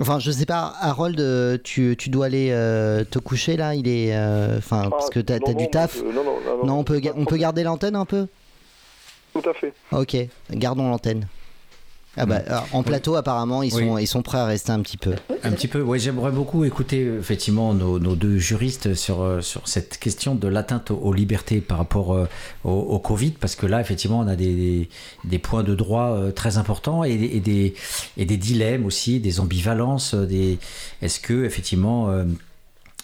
Enfin, 0.00 0.18
je 0.18 0.30
sais 0.30 0.46
pas, 0.46 0.72
Harold, 0.80 1.20
euh, 1.20 1.58
tu, 1.62 1.94
tu 1.98 2.08
dois 2.08 2.26
aller 2.26 2.48
euh, 2.52 3.04
te 3.04 3.18
coucher 3.18 3.56
là 3.56 3.74
Il 3.74 3.86
est. 3.86 4.14
euh, 4.16 4.56
Enfin, 4.58 4.88
parce 4.88 5.10
que 5.10 5.20
t'as, 5.20 5.34
Ah, 5.34 5.38
non, 5.40 5.46
t'as 5.46 5.54
du 5.54 5.68
taf. 5.68 5.96
non, 6.02 6.12
non, 6.12 6.22
non, 6.24 6.64
Non, 6.66 6.78
on 6.78 6.84
peut, 6.84 7.00
on 7.16 7.24
peut 7.26 7.36
garder 7.36 7.62
l'antenne 7.64 7.96
un 7.96 8.06
peu? 8.06 8.26
Tout 9.34 9.48
à 9.48 9.52
fait. 9.52 9.72
Ok, 9.92 10.16
gardons 10.52 10.88
l'antenne. 10.88 11.26
Ah 12.16 12.26
bah, 12.26 12.42
alors, 12.46 12.66
en 12.72 12.82
plateau, 12.82 13.14
apparemment, 13.14 13.62
ils 13.62 13.72
Oui. 13.74 13.86
sont, 13.86 13.98
ils 13.98 14.06
sont 14.06 14.22
prêts 14.22 14.38
à 14.38 14.44
rester 14.44 14.72
un 14.72 14.80
petit 14.80 14.96
peu. 14.96 15.12
Un 15.44 15.52
petit 15.52 15.68
peu, 15.68 15.80
oui, 15.80 16.00
j'aimerais 16.00 16.32
beaucoup 16.32 16.64
écouter 16.64 17.08
effectivement 17.18 17.72
nos, 17.72 17.98
nos 18.00 18.16
deux 18.16 18.36
juristes 18.38 18.94
sur, 18.94 19.22
euh, 19.22 19.40
sur 19.40 19.68
cette 19.68 19.96
question 19.98 20.34
de 20.34 20.48
l'atteinte 20.48 20.90
aux, 20.90 21.12
libertés 21.12 21.60
par 21.60 21.78
rapport 21.78 22.12
euh, 22.14 22.28
au, 22.64 22.70
au 22.72 22.98
Covid, 22.98 23.30
parce 23.32 23.54
que 23.54 23.64
là, 23.66 23.80
effectivement, 23.80 24.18
on 24.18 24.26
a 24.28 24.34
des, 24.36 24.88
des 25.24 25.38
points 25.38 25.62
de 25.62 25.74
droit 25.76 26.10
euh, 26.16 26.32
très 26.32 26.58
importants 26.58 27.04
et, 27.04 27.12
et 27.12 27.40
des, 27.40 27.74
et 28.16 28.24
des 28.24 28.36
dilemmes 28.36 28.86
aussi, 28.86 29.20
des 29.20 29.38
ambivalences. 29.38 30.14
Des, 30.14 30.58
Est-ce 31.02 31.20
que, 31.20 31.44
effectivement, 31.44 32.10
euh, 32.10 32.24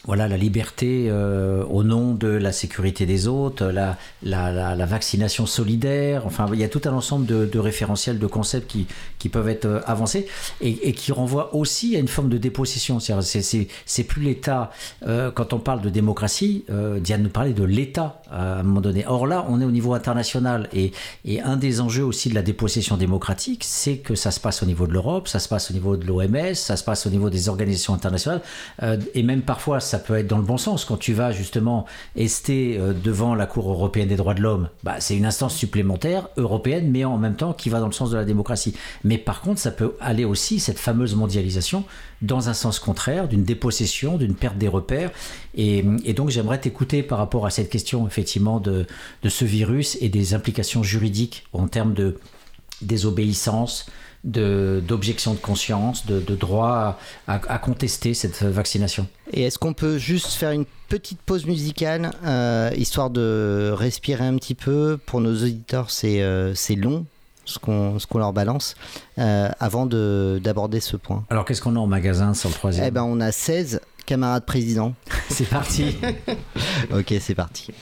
voilà, 0.07 0.29
la 0.29 0.37
liberté 0.37 1.09
euh, 1.09 1.65
au 1.65 1.83
nom 1.83 2.15
de 2.15 2.29
la 2.29 2.53
sécurité 2.53 3.07
des 3.07 3.27
autres, 3.27 3.67
la, 3.67 3.99
la, 4.23 4.53
la, 4.75 4.87
vaccination 4.87 5.47
solidaire, 5.47 6.27
enfin, 6.27 6.47
il 6.53 6.61
y 6.61 6.65
a 6.65 6.69
tout 6.69 6.83
un 6.85 6.93
ensemble 6.93 7.27
de 7.27 7.59
référentiels, 7.59 8.19
de 8.19 8.27
concepts 8.27 8.69
qui, 8.69 8.87
qui 9.27 9.31
peuvent 9.31 9.49
être 9.49 9.65
euh, 9.65 9.81
avancés 9.87 10.27
et, 10.61 10.93
qui 10.93 11.11
renvoient 11.11 11.55
aussi 11.55 11.97
à 11.97 11.99
une 11.99 12.07
forme 12.07 12.29
de 12.29 12.39
dépossession. 12.39 13.01
C'est, 13.01 14.05
plus 14.05 14.23
l'État, 14.23 14.71
euh, 15.05 15.33
quand 15.33 15.53
on 15.53 15.59
parle 15.59 15.81
de 15.81 15.91
démocratie, 15.91 16.65
euh, 16.71 17.01
Diane 17.01 17.25
nous 17.25 17.29
parlait 17.29 17.53
de 17.53 17.65
l'État 17.65 18.23
à 18.31 18.61
un 18.61 18.63
moment 18.63 18.81
donné. 18.81 19.05
Or 19.07 19.27
là, 19.27 19.45
on 19.49 19.61
est 19.61 19.65
au 19.65 19.71
niveau 19.71 19.95
international 19.95 20.69
et, 20.73 20.93
un 21.43 21.57
des 21.57 21.81
enjeux 21.81 22.05
aussi 22.05 22.29
de 22.29 22.35
la 22.35 22.43
dépossession 22.43 22.97
démocratique, 22.97 23.63
c'est 23.65 23.99
que 23.99 24.15
ça 24.15 24.31
se 24.31 24.41
passe 24.41 24.63
au 24.63 24.67
niveau 24.67 24.87
de 24.87 24.93
l'Europe, 24.93 25.29
ça 25.29 25.39
se 25.39 25.49
passe 25.49 25.71
au 25.71 25.75
niveau 25.75 25.97
de 25.97 26.07
l'OMS, 26.07 26.55
ça 26.55 26.77
se 26.77 26.83
passe 26.85 27.07
au 27.07 27.11
niveau 27.11 27.31
des 27.31 27.49
organisations 27.49 27.95
internationales 27.95 28.41
euh, 28.83 28.97
et 29.15 29.23
même 29.23 29.43
parfois 29.43 29.81
ça 29.81 29.99
peut 29.99 30.17
être 30.17 30.27
dans 30.27 30.39
le 30.39 30.45
bon 30.45 30.57
sens. 30.57 30.85
Quand 30.85 30.97
tu 30.97 31.13
vas 31.13 31.33
justement 31.33 31.85
ester 32.17 32.79
euh, 32.79 32.93
devant 32.93 33.35
la 33.35 33.47
Cour 33.47 33.71
européenne 33.71 34.09
des 34.09 34.17
droits 34.17 34.35
de 34.35 34.41
l'homme, 34.41 34.69
bah, 34.83 34.97
c'est 34.99 35.17
une 35.17 35.27
instance 35.27 35.55
supplémentaire 35.55 36.29
européenne, 36.37 36.91
mais 36.91 37.05
en 37.05 37.19
même 37.19 37.37
temps 37.37 37.53
qui 37.53 37.69
va 37.69 37.81
dans 37.81 37.87
le 37.87 37.93
sens 37.93 38.11
de 38.11 38.17
la 38.17 38.25
démocratie. 38.25 38.75
Mais 39.05 39.16
par 39.19 39.41
contre, 39.41 39.61
ça 39.61 39.71
peut 39.71 39.95
aller 40.01 40.25
aussi, 40.25 40.61
cette 40.61 40.79
fameuse 40.79 41.15
mondialisation, 41.15 41.85
dans 42.23 42.49
un 42.49 42.55
sens 42.55 42.79
contraire, 42.79 43.29
d'une 43.29 43.45
dépossession, 43.45 44.17
d'une 44.17 44.35
perte 44.35 44.59
des 44.59 44.69
repères. 44.69 45.11
Et, 45.55 45.83
donc 46.15 46.31
j'aimerais 46.31 46.59
t'écouter 46.59 47.03
par 47.03 47.19
rapport 47.19 47.47
à 47.47 47.51
cette 47.51 47.71
question 47.71 48.07
effectivement 48.07 48.61
de, 48.61 48.87
ce 49.27 49.45
virus 49.45 49.99
et 50.01 50.09
des 50.09 50.35
implications 50.35 50.83
juridiques 50.83 51.45
en 51.53 51.69
termes 51.69 51.95
de 51.95 52.19
désobéissance, 52.83 53.87
d'objection 54.25 55.35
de, 55.35 55.39
conscience, 55.39 56.07
de, 56.07 56.35
droit 56.35 56.99
à, 57.29 57.59
contester 57.59 58.13
cette 58.15 58.43
vaccination. 58.43 59.07
Et 59.33 59.43
est-ce 59.43 59.59
qu'on 59.59 59.73
peut 59.73 59.99
juste 59.99 60.33
faire 60.33 60.51
une 60.51 60.65
petite 60.89 61.21
pause 61.21 61.47
musicale, 61.47 62.11
euh, 62.25 62.71
histoire 62.77 63.11
de 63.11 63.71
respirer 63.73 64.25
un 64.25 64.37
petit 64.37 64.55
peu? 64.55 64.99
Pour 65.07 65.21
nos 65.21 65.35
auditeurs, 65.35 65.91
c'est 65.91 66.23
euh, 66.23 66.55
long, 66.77 67.07
ce 67.47 67.59
qu'on 67.59 67.99
ce 67.99 68.07
qu'on 68.07 68.19
leur 68.19 68.33
balance, 68.35 68.75
euh, 69.19 69.49
avant 69.59 69.87
de- 69.87 70.39
d'aborder 70.45 70.81
ce 70.81 70.97
point. 70.99 71.25
Alors 71.31 71.45
qu'est-ce 71.47 71.63
qu'on 71.63 71.77
a 71.77 71.79
en 71.79 71.87
magasin 71.87 72.35
sur 72.35 72.51
le 72.51 72.55
troisième 72.55 72.87
Eh 72.87 72.91
ben, 72.91 73.03
on 73.05 73.21
a 73.21 73.33
16 73.33 73.81
camarades 74.05 74.45
présidents. 74.45 74.93
C'est 75.31 75.49
parti 75.49 75.97
Ok, 76.95 77.15
c'est 77.21 77.35
parti. 77.35 77.73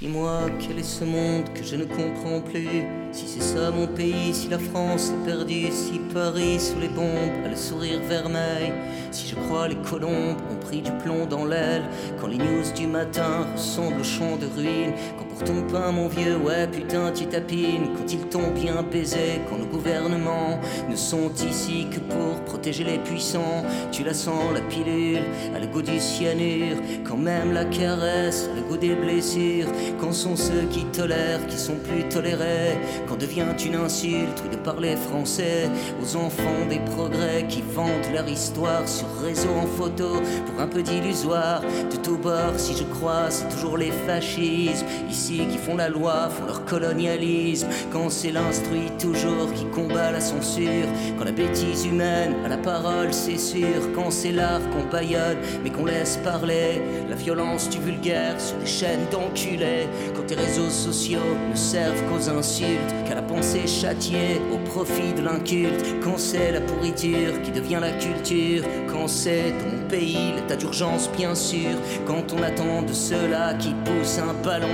Dis-moi 0.00 0.40
quel 0.60 0.78
est 0.78 0.82
ce 0.82 1.04
monde 1.04 1.44
que 1.54 1.64
je 1.64 1.74
ne 1.76 1.84
comprends 1.86 2.40
plus? 2.42 2.84
Si 3.12 3.26
c'est 3.26 3.40
ça 3.40 3.70
mon 3.70 3.86
pays, 3.86 4.34
si 4.34 4.48
la 4.48 4.58
France 4.58 5.10
est 5.10 5.24
perdue 5.26 5.68
Si 5.72 5.98
Paris 6.12 6.60
sous 6.60 6.78
les 6.78 6.88
bombes 6.88 7.46
a 7.46 7.48
le 7.48 7.56
sourire 7.56 7.98
vermeil 8.06 8.74
Si 9.10 9.26
je 9.26 9.34
crois 9.36 9.68
les 9.68 9.76
colombes 9.76 10.36
ont 10.52 10.56
pris 10.66 10.82
du 10.82 10.90
plomb 11.02 11.24
dans 11.24 11.46
l'aile 11.46 11.84
Quand 12.20 12.26
les 12.26 12.36
news 12.36 12.64
du 12.76 12.86
matin 12.86 13.46
ressemblent 13.54 14.00
au 14.00 14.04
champ 14.04 14.36
de 14.36 14.44
ruines 14.54 14.92
Quand 15.18 15.24
pour 15.36 15.44
ton 15.44 15.62
pain 15.62 15.92
mon 15.92 16.08
vieux, 16.08 16.36
ouais 16.36 16.66
putain 16.66 17.12
tu 17.12 17.26
tapines. 17.26 17.90
Quand 17.96 18.12
ils 18.12 18.26
t'ont 18.28 18.50
bien 18.52 18.82
baisé, 18.82 19.40
quand 19.48 19.58
nos 19.58 19.66
gouvernements 19.66 20.58
Ne 20.88 20.96
sont 20.96 21.30
ici 21.48 21.86
que 21.90 22.00
pour 22.00 22.42
protéger 22.44 22.84
les 22.84 22.98
puissants 22.98 23.62
Tu 23.92 24.02
la 24.02 24.14
sens 24.14 24.54
la 24.54 24.60
pilule, 24.62 25.22
à 25.54 25.58
le 25.58 25.66
goût 25.66 25.82
du 25.82 26.00
cyanure. 26.00 26.76
Quand 27.04 27.16
même 27.16 27.52
la 27.52 27.64
caresse, 27.66 28.48
le 28.54 28.62
goût 28.62 28.76
des 28.76 28.94
blessures. 28.94 29.68
Quand 30.00 30.12
sont 30.12 30.36
ceux 30.36 30.64
qui 30.70 30.84
tolèrent, 30.86 31.46
qui 31.46 31.58
sont 31.58 31.76
plus 31.76 32.08
tolérés. 32.08 32.78
Quand 33.06 33.16
devient 33.16 33.46
une 33.64 33.76
insulte, 33.76 34.42
de 34.50 34.56
parler 34.56 34.96
français. 34.96 35.68
Aux 36.02 36.16
enfants 36.16 36.66
des 36.68 36.80
progrès 36.80 37.46
qui 37.48 37.62
vantent 37.62 38.10
leur 38.12 38.28
histoire 38.28 38.88
Sur 38.88 39.08
réseau 39.22 39.50
en 39.50 39.66
photo, 39.66 40.08
pour 40.46 40.60
un 40.60 40.68
peu 40.68 40.82
d'illusoire. 40.82 41.60
De 41.60 41.96
tous 42.02 42.16
bords, 42.16 42.58
si 42.58 42.74
je 42.74 42.84
crois, 42.84 43.30
c'est 43.30 43.48
toujours 43.48 43.76
les 43.76 43.90
fascismes 44.06 44.86
Ici 45.10 45.25
qui 45.34 45.58
font 45.58 45.76
la 45.76 45.88
loi, 45.88 46.28
font 46.30 46.46
leur 46.46 46.64
colonialisme. 46.64 47.68
Quand 47.92 48.10
c'est 48.10 48.30
l'instruit 48.30 48.90
toujours 48.98 49.52
qui 49.52 49.64
combat 49.66 50.12
la 50.12 50.20
censure. 50.20 50.86
Quand 51.18 51.24
la 51.24 51.32
bêtise 51.32 51.84
humaine 51.84 52.34
a 52.44 52.48
la 52.48 52.58
parole, 52.58 53.12
c'est 53.12 53.38
sûr. 53.38 53.92
Quand 53.94 54.10
c'est 54.10 54.32
l'art 54.32 54.60
qu'on 54.70 54.88
paillonne, 54.88 55.38
mais 55.64 55.70
qu'on 55.70 55.84
laisse 55.84 56.18
parler. 56.18 56.82
La 57.08 57.16
violence 57.16 57.68
du 57.68 57.78
vulgaire 57.78 58.40
sur 58.40 58.56
des 58.58 58.66
chaînes 58.66 59.06
d'enculés. 59.10 59.88
Quand 60.14 60.26
tes 60.26 60.36
réseaux 60.36 60.70
sociaux 60.70 61.18
ne 61.50 61.56
servent 61.56 62.02
qu'aux 62.08 62.30
insultes, 62.30 62.94
qu'à 63.08 63.16
la 63.16 63.22
pensée 63.22 63.66
châtiée 63.66 64.40
au 64.52 64.58
profit 64.58 65.12
de 65.16 65.22
l'inculte, 65.22 65.84
quand 66.02 66.18
c'est 66.18 66.52
la 66.52 66.60
pourriture 66.60 67.42
qui 67.42 67.50
devient 67.50 67.78
la 67.80 67.92
culture, 67.92 68.62
quand 68.88 69.08
c'est 69.08 69.54
ton 69.58 69.88
pays 69.88 70.32
l'état 70.36 70.56
d'urgence 70.56 71.10
bien 71.16 71.34
sûr, 71.34 71.70
quand 72.06 72.32
on 72.32 72.42
attend 72.42 72.82
de 72.82 72.92
ceux-là 72.92 73.54
qui 73.54 73.74
poussent 73.84 74.18
un 74.18 74.34
ballon, 74.44 74.66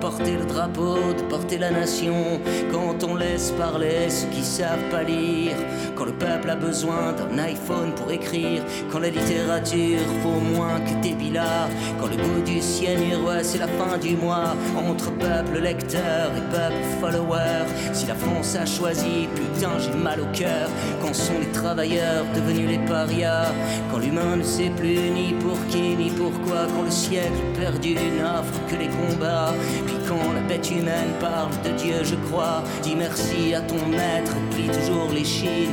porter 0.00 0.36
le 0.36 0.44
drapeau, 0.44 0.96
de 1.16 1.22
porter 1.28 1.58
la 1.58 1.70
nation, 1.70 2.40
quand 2.70 3.04
on 3.04 3.16
laisse 3.16 3.50
parler 3.52 4.08
ceux 4.08 4.28
qui 4.28 4.42
savent 4.42 4.88
pas 4.90 5.02
lire, 5.02 5.56
quand 5.96 6.04
le 6.04 6.12
peuple 6.12 6.50
a 6.50 6.56
besoin 6.56 7.12
d'un 7.12 7.38
iPhone 7.38 7.92
pour 7.94 8.10
écrire, 8.10 8.62
quand 8.90 9.00
la 9.00 9.10
littérature 9.10 10.00
vaut 10.22 10.40
moins 10.54 10.80
que 10.80 11.02
tes 11.02 11.14
billards, 11.14 11.68
quand 12.00 12.06
le 12.06 12.16
goût 12.16 12.42
du 12.44 12.60
cyanure, 12.60 13.24
ouais, 13.26 13.42
c'est 13.42 13.58
la 13.58 13.68
fin 13.68 13.98
du 13.98 14.16
mois 14.16 14.54
entre 14.76 15.10
peuple 15.12 15.60
lecteur 15.60 16.30
et 16.36 16.54
peuple 16.54 16.82
follower. 17.00 17.66
Si 17.92 18.06
la 18.06 18.14
France 18.14 18.56
a 18.56 18.66
choisi, 18.66 19.28
putain, 19.34 19.78
j'ai 19.78 19.96
mal 19.98 20.20
au 20.20 20.26
cœur. 20.36 20.68
Quand 21.02 21.14
sont 21.14 21.38
les 21.40 21.50
travailleurs 21.52 22.24
devenus 22.34 22.68
les 22.68 22.78
parias 22.86 23.52
Quand 23.90 23.98
l'humain 23.98 24.36
ne 24.36 24.42
sait 24.42 24.70
plus 24.70 25.10
ni 25.10 25.34
pour 25.34 25.58
qui 25.68 25.96
ni 25.96 26.10
pourquoi. 26.10 26.66
Quand 26.74 26.82
le 26.82 26.90
siècle 26.90 27.32
perdu 27.58 27.94
n'offre 27.94 28.60
que 28.68 28.76
les 28.76 28.88
combats. 28.88 29.54
Puis 29.88 29.96
quand 30.06 30.34
la 30.34 30.42
bête 30.42 30.70
humaine 30.70 31.12
parle 31.18 31.50
de 31.64 31.70
Dieu, 31.70 32.04
je 32.04 32.14
crois. 32.28 32.62
Dis 32.82 32.94
merci 32.94 33.54
à 33.54 33.62
ton 33.62 33.86
maître, 33.86 34.36
plie 34.50 34.68
toujours 34.68 35.10
les 35.10 35.24
chines. 35.24 35.72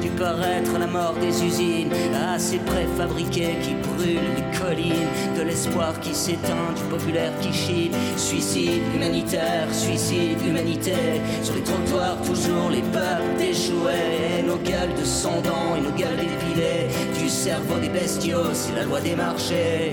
Du 0.00 0.08
paraître, 0.10 0.78
la 0.78 0.86
mort 0.86 1.14
des 1.20 1.44
usines. 1.44 1.90
À 2.14 2.38
ces 2.38 2.58
préfabriqués 2.58 3.56
qui 3.62 3.74
brûlent 3.74 4.20
les 4.36 4.58
collines. 4.58 5.08
De 5.36 5.42
l'espoir 5.42 5.98
qui 6.00 6.14
s'éteint, 6.14 6.72
du 6.76 6.82
populaire 6.84 7.32
qui 7.40 7.52
chine. 7.52 7.92
Suicide 8.16 8.82
humanitaire, 8.94 9.66
suicide 9.72 10.38
humanité. 10.46 10.94
Sur 11.42 11.54
les 11.54 11.62
trottoirs, 11.62 12.20
toujours 12.22 12.70
les 12.70 12.82
peuples. 12.82 13.24
Et 13.38 14.42
nos 14.42 14.56
gueules 14.56 14.94
de 14.98 15.04
sang 15.04 15.42
et 15.76 15.80
nos 15.80 15.90
gueules 15.90 16.16
dépilées. 16.16 16.88
Du 17.18 17.28
cerveau 17.28 17.78
des 17.80 17.88
bestiaux, 17.88 18.52
c'est 18.52 18.74
la 18.74 18.84
loi 18.84 19.00
des 19.00 19.14
marchés. 19.14 19.92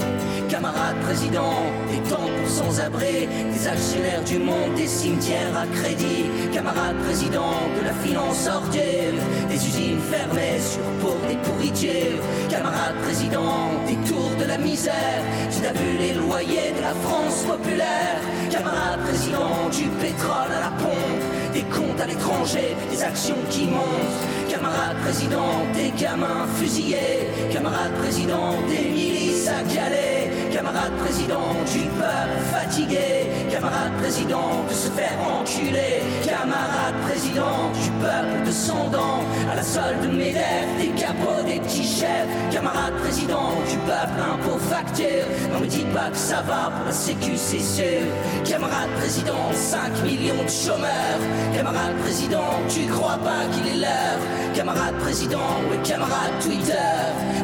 Camarades 0.49 0.99
présidents, 1.03 1.63
des 1.89 2.09
temples 2.09 2.47
sans-abri. 2.47 3.27
Des 3.51 3.67
actionnaires 3.67 4.23
du 4.23 4.39
monde, 4.39 4.75
des 4.75 4.87
cimetières 4.87 5.57
à 5.57 5.65
crédit. 5.67 6.25
Camarades 6.51 6.97
présidents 7.05 7.61
de 7.79 7.85
la 7.85 7.93
finance 7.93 8.47
ordure. 8.47 9.21
Des 9.49 9.62
usines 9.67 9.99
fermées 9.99 10.59
sur 10.59 10.85
pour 11.01 11.17
des 11.27 11.37
pourritures. 11.37 12.21
Camarades 12.49 12.99
présidents 13.03 13.69
des 13.87 13.97
tours 14.07 14.35
de 14.39 14.45
la 14.45 14.57
misère. 14.57 15.21
Tu 15.51 15.61
n'as 15.61 15.73
vu 15.73 15.97
les 15.99 16.13
loyers 16.13 16.71
de 16.77 16.81
la 16.81 16.95
France 17.05 17.43
populaire. 17.47 18.19
Camarades 18.49 19.01
présidents 19.07 19.69
du 19.71 19.85
pétrole 20.03 20.51
à 20.57 20.61
la 20.67 20.73
pompe. 20.81 21.23
Des 21.53 21.65
comptes 21.75 22.01
à 22.01 22.07
l'étranger 22.07 22.75
des 22.91 23.03
actions 23.03 23.43
qui 23.49 23.65
montent. 23.65 24.21
Camarade 24.49 24.97
président, 25.03 25.53
des 25.73 25.91
gamins 26.01 26.47
fusillés. 26.57 27.27
Camarade 27.51 27.93
président, 28.01 28.51
des 28.69 28.89
milices 28.89 29.47
à 29.47 29.61
Calais. 29.73 30.22
Camarade 30.53 30.95
président 30.97 31.55
du 31.65 31.79
peuple 31.97 32.37
fatigué. 32.51 33.25
Camarade 33.49 33.91
président 33.97 34.63
de 34.69 34.73
se 34.73 34.87
faire 34.91 35.17
enculer. 35.27 36.03
Camarade 36.23 36.93
président 37.07 37.71
du 37.73 37.89
peuple 37.99 38.45
descendant. 38.45 39.23
À 39.51 39.55
la 39.55 39.63
solde 39.63 40.03
lèvres, 40.15 40.77
des 40.77 40.89
capots, 40.89 41.43
des 41.43 41.59
petits 41.59 41.87
chefs. 41.87 42.27
Camarade 42.51 42.93
président 43.01 43.49
du 43.67 43.77
peuple 43.77 44.19
impôt 44.31 44.59
facture. 44.59 45.25
Non 45.51 45.59
me 45.59 45.65
dites 45.65 45.91
pas 45.91 46.11
que 46.11 46.17
ça 46.17 46.43
va 46.43 46.69
pour 46.69 46.85
la 46.85 46.91
sécu, 46.91 47.31
c'est 47.35 47.57
sûr. 47.59 48.05
Camarade 48.45 48.91
président, 48.99 49.51
5 49.53 50.03
millions 50.03 50.43
de 50.43 50.49
chômeurs. 50.49 51.19
Camarade 51.55 51.97
président, 52.03 52.53
tu 52.69 52.85
crois 52.91 53.17
pas 53.17 53.45
qu'il 53.51 53.73
est 53.73 53.81
l'heure 53.81 54.19
Camarade 54.53 54.95
président, 54.99 55.37
ouais 55.69 55.77
camarade 55.83 56.33
Twitter 56.41 56.73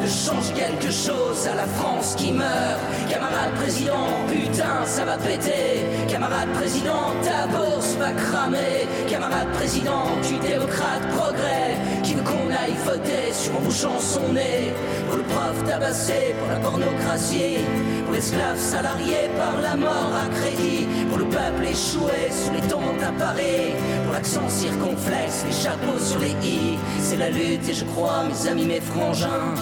De 0.02 0.08
changer 0.08 0.54
quelque 0.54 0.92
chose 0.92 1.48
à 1.52 1.56
la 1.56 1.66
France 1.66 2.16
qui 2.16 2.32
meurt 2.32 2.80
Camarade 3.08 3.54
président, 3.56 4.08
putain 4.28 4.86
ça 4.86 5.06
va 5.06 5.18
péter. 5.18 5.86
Camarade 6.08 6.50
président, 6.54 7.14
ta 7.24 7.48
bourse 7.48 7.96
va 8.00 8.12
cramer. 8.12 8.88
Camarade 9.08 9.50
président, 9.54 10.04
tu 10.24 10.38
démocrate 10.38 11.08
progrès 11.16 11.78
Qui 12.04 12.14
veut 12.14 12.24
qu'on 12.24 12.50
aille 12.50 12.76
voter 12.86 13.34
sur 13.34 13.56
en 13.58 13.62
bouchant 13.62 14.00
son 14.00 14.34
nez 14.34 14.74
Pour 15.08 15.18
le 15.18 15.24
prof 15.24 15.64
tabassé, 15.66 16.36
pour 16.40 16.48
la 16.48 16.60
pornocratie 16.60 17.58
Pour 18.06 18.14
l'esclave 18.14 18.58
salarié 18.58 19.30
par 19.38 19.62
la 19.62 19.76
mort 19.76 20.12
à 20.14 20.30
crédit 20.40 20.88
Pour 21.10 21.18
le 21.18 21.26
peuple 21.26 21.64
échoué 21.64 22.30
sous 22.32 22.54
les 22.54 22.68
tentes 22.68 23.04
à 23.04 23.12
Paris 23.12 23.74
Pour 24.04 24.14
l'accent 24.14 24.48
circonflexe, 24.48 25.46
les 25.48 25.56
chapeaux 25.56 26.00
sur 26.00 26.20
les 26.20 26.36
i. 26.48 26.78
C'est 27.00 27.18
la 27.18 27.30
lutte 27.30 27.68
et 27.70 27.74
je 27.74 27.86
crois 27.86 28.24
mes 28.24 28.50
amis, 28.50 28.66
mes 28.66 28.82
frangins 28.82 29.56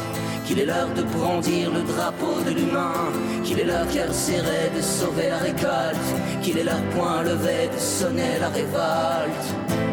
qu'il 0.48 0.60
est 0.60 0.65
l'heure 0.65 0.94
de 0.95 1.03
brandir 1.03 1.72
le 1.74 1.82
drapeau 1.82 2.41
de 2.45 2.52
l'humain, 2.52 3.11
qu'il 3.44 3.60
est 3.60 3.65
leur 3.65 3.86
cœur 3.90 4.07
de 4.07 4.82
sauver 4.82 5.30
la 5.30 5.40
récolte, 5.40 6.07
qu'il 6.41 6.57
est 6.57 6.64
leur 6.64 6.82
poing 6.95 7.22
levé 7.24 7.68
de 7.74 7.78
sonner 7.78 8.40
la 8.40 8.48
révolte. 8.48 9.86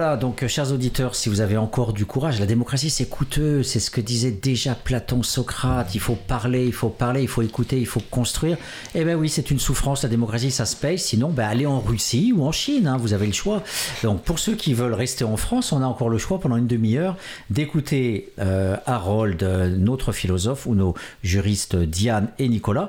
Voilà, 0.00 0.16
donc 0.16 0.42
euh, 0.42 0.48
chers 0.48 0.72
auditeurs, 0.72 1.14
si 1.14 1.28
vous 1.28 1.42
avez 1.42 1.58
encore 1.58 1.92
du 1.92 2.06
courage, 2.06 2.40
la 2.40 2.46
démocratie 2.46 2.88
c'est 2.88 3.04
coûteux, 3.04 3.62
c'est 3.62 3.80
ce 3.80 3.90
que 3.90 4.00
disait 4.00 4.30
déjà 4.30 4.74
Platon, 4.74 5.22
Socrate, 5.22 5.94
il 5.94 6.00
faut 6.00 6.14
parler, 6.14 6.64
il 6.64 6.72
faut 6.72 6.88
parler, 6.88 7.20
il 7.20 7.28
faut 7.28 7.42
écouter, 7.42 7.78
il 7.78 7.84
faut 7.84 8.00
construire. 8.10 8.56
Eh 8.94 9.04
bien 9.04 9.14
oui, 9.14 9.28
c'est 9.28 9.50
une 9.50 9.58
souffrance, 9.58 10.02
la 10.02 10.08
démocratie 10.08 10.50
ça 10.50 10.64
se 10.64 10.74
paye, 10.74 10.98
sinon 10.98 11.28
ben, 11.28 11.46
allez 11.46 11.66
en 11.66 11.80
Russie 11.80 12.32
ou 12.34 12.46
en 12.46 12.50
Chine, 12.50 12.86
hein, 12.86 12.96
vous 12.96 13.12
avez 13.12 13.26
le 13.26 13.34
choix. 13.34 13.62
Donc 14.02 14.22
pour 14.22 14.38
ceux 14.38 14.54
qui 14.54 14.72
veulent 14.72 14.94
rester 14.94 15.24
en 15.24 15.36
France, 15.36 15.70
on 15.70 15.82
a 15.82 15.86
encore 15.86 16.08
le 16.08 16.16
choix 16.16 16.40
pendant 16.40 16.56
une 16.56 16.66
demi-heure 16.66 17.18
d'écouter 17.50 18.32
euh, 18.38 18.78
Harold, 18.86 19.42
euh, 19.42 19.68
notre 19.68 20.12
philosophe, 20.12 20.64
ou 20.64 20.74
nos 20.74 20.94
juristes 21.22 21.76
Diane 21.76 22.28
et 22.38 22.48
Nicolas. 22.48 22.88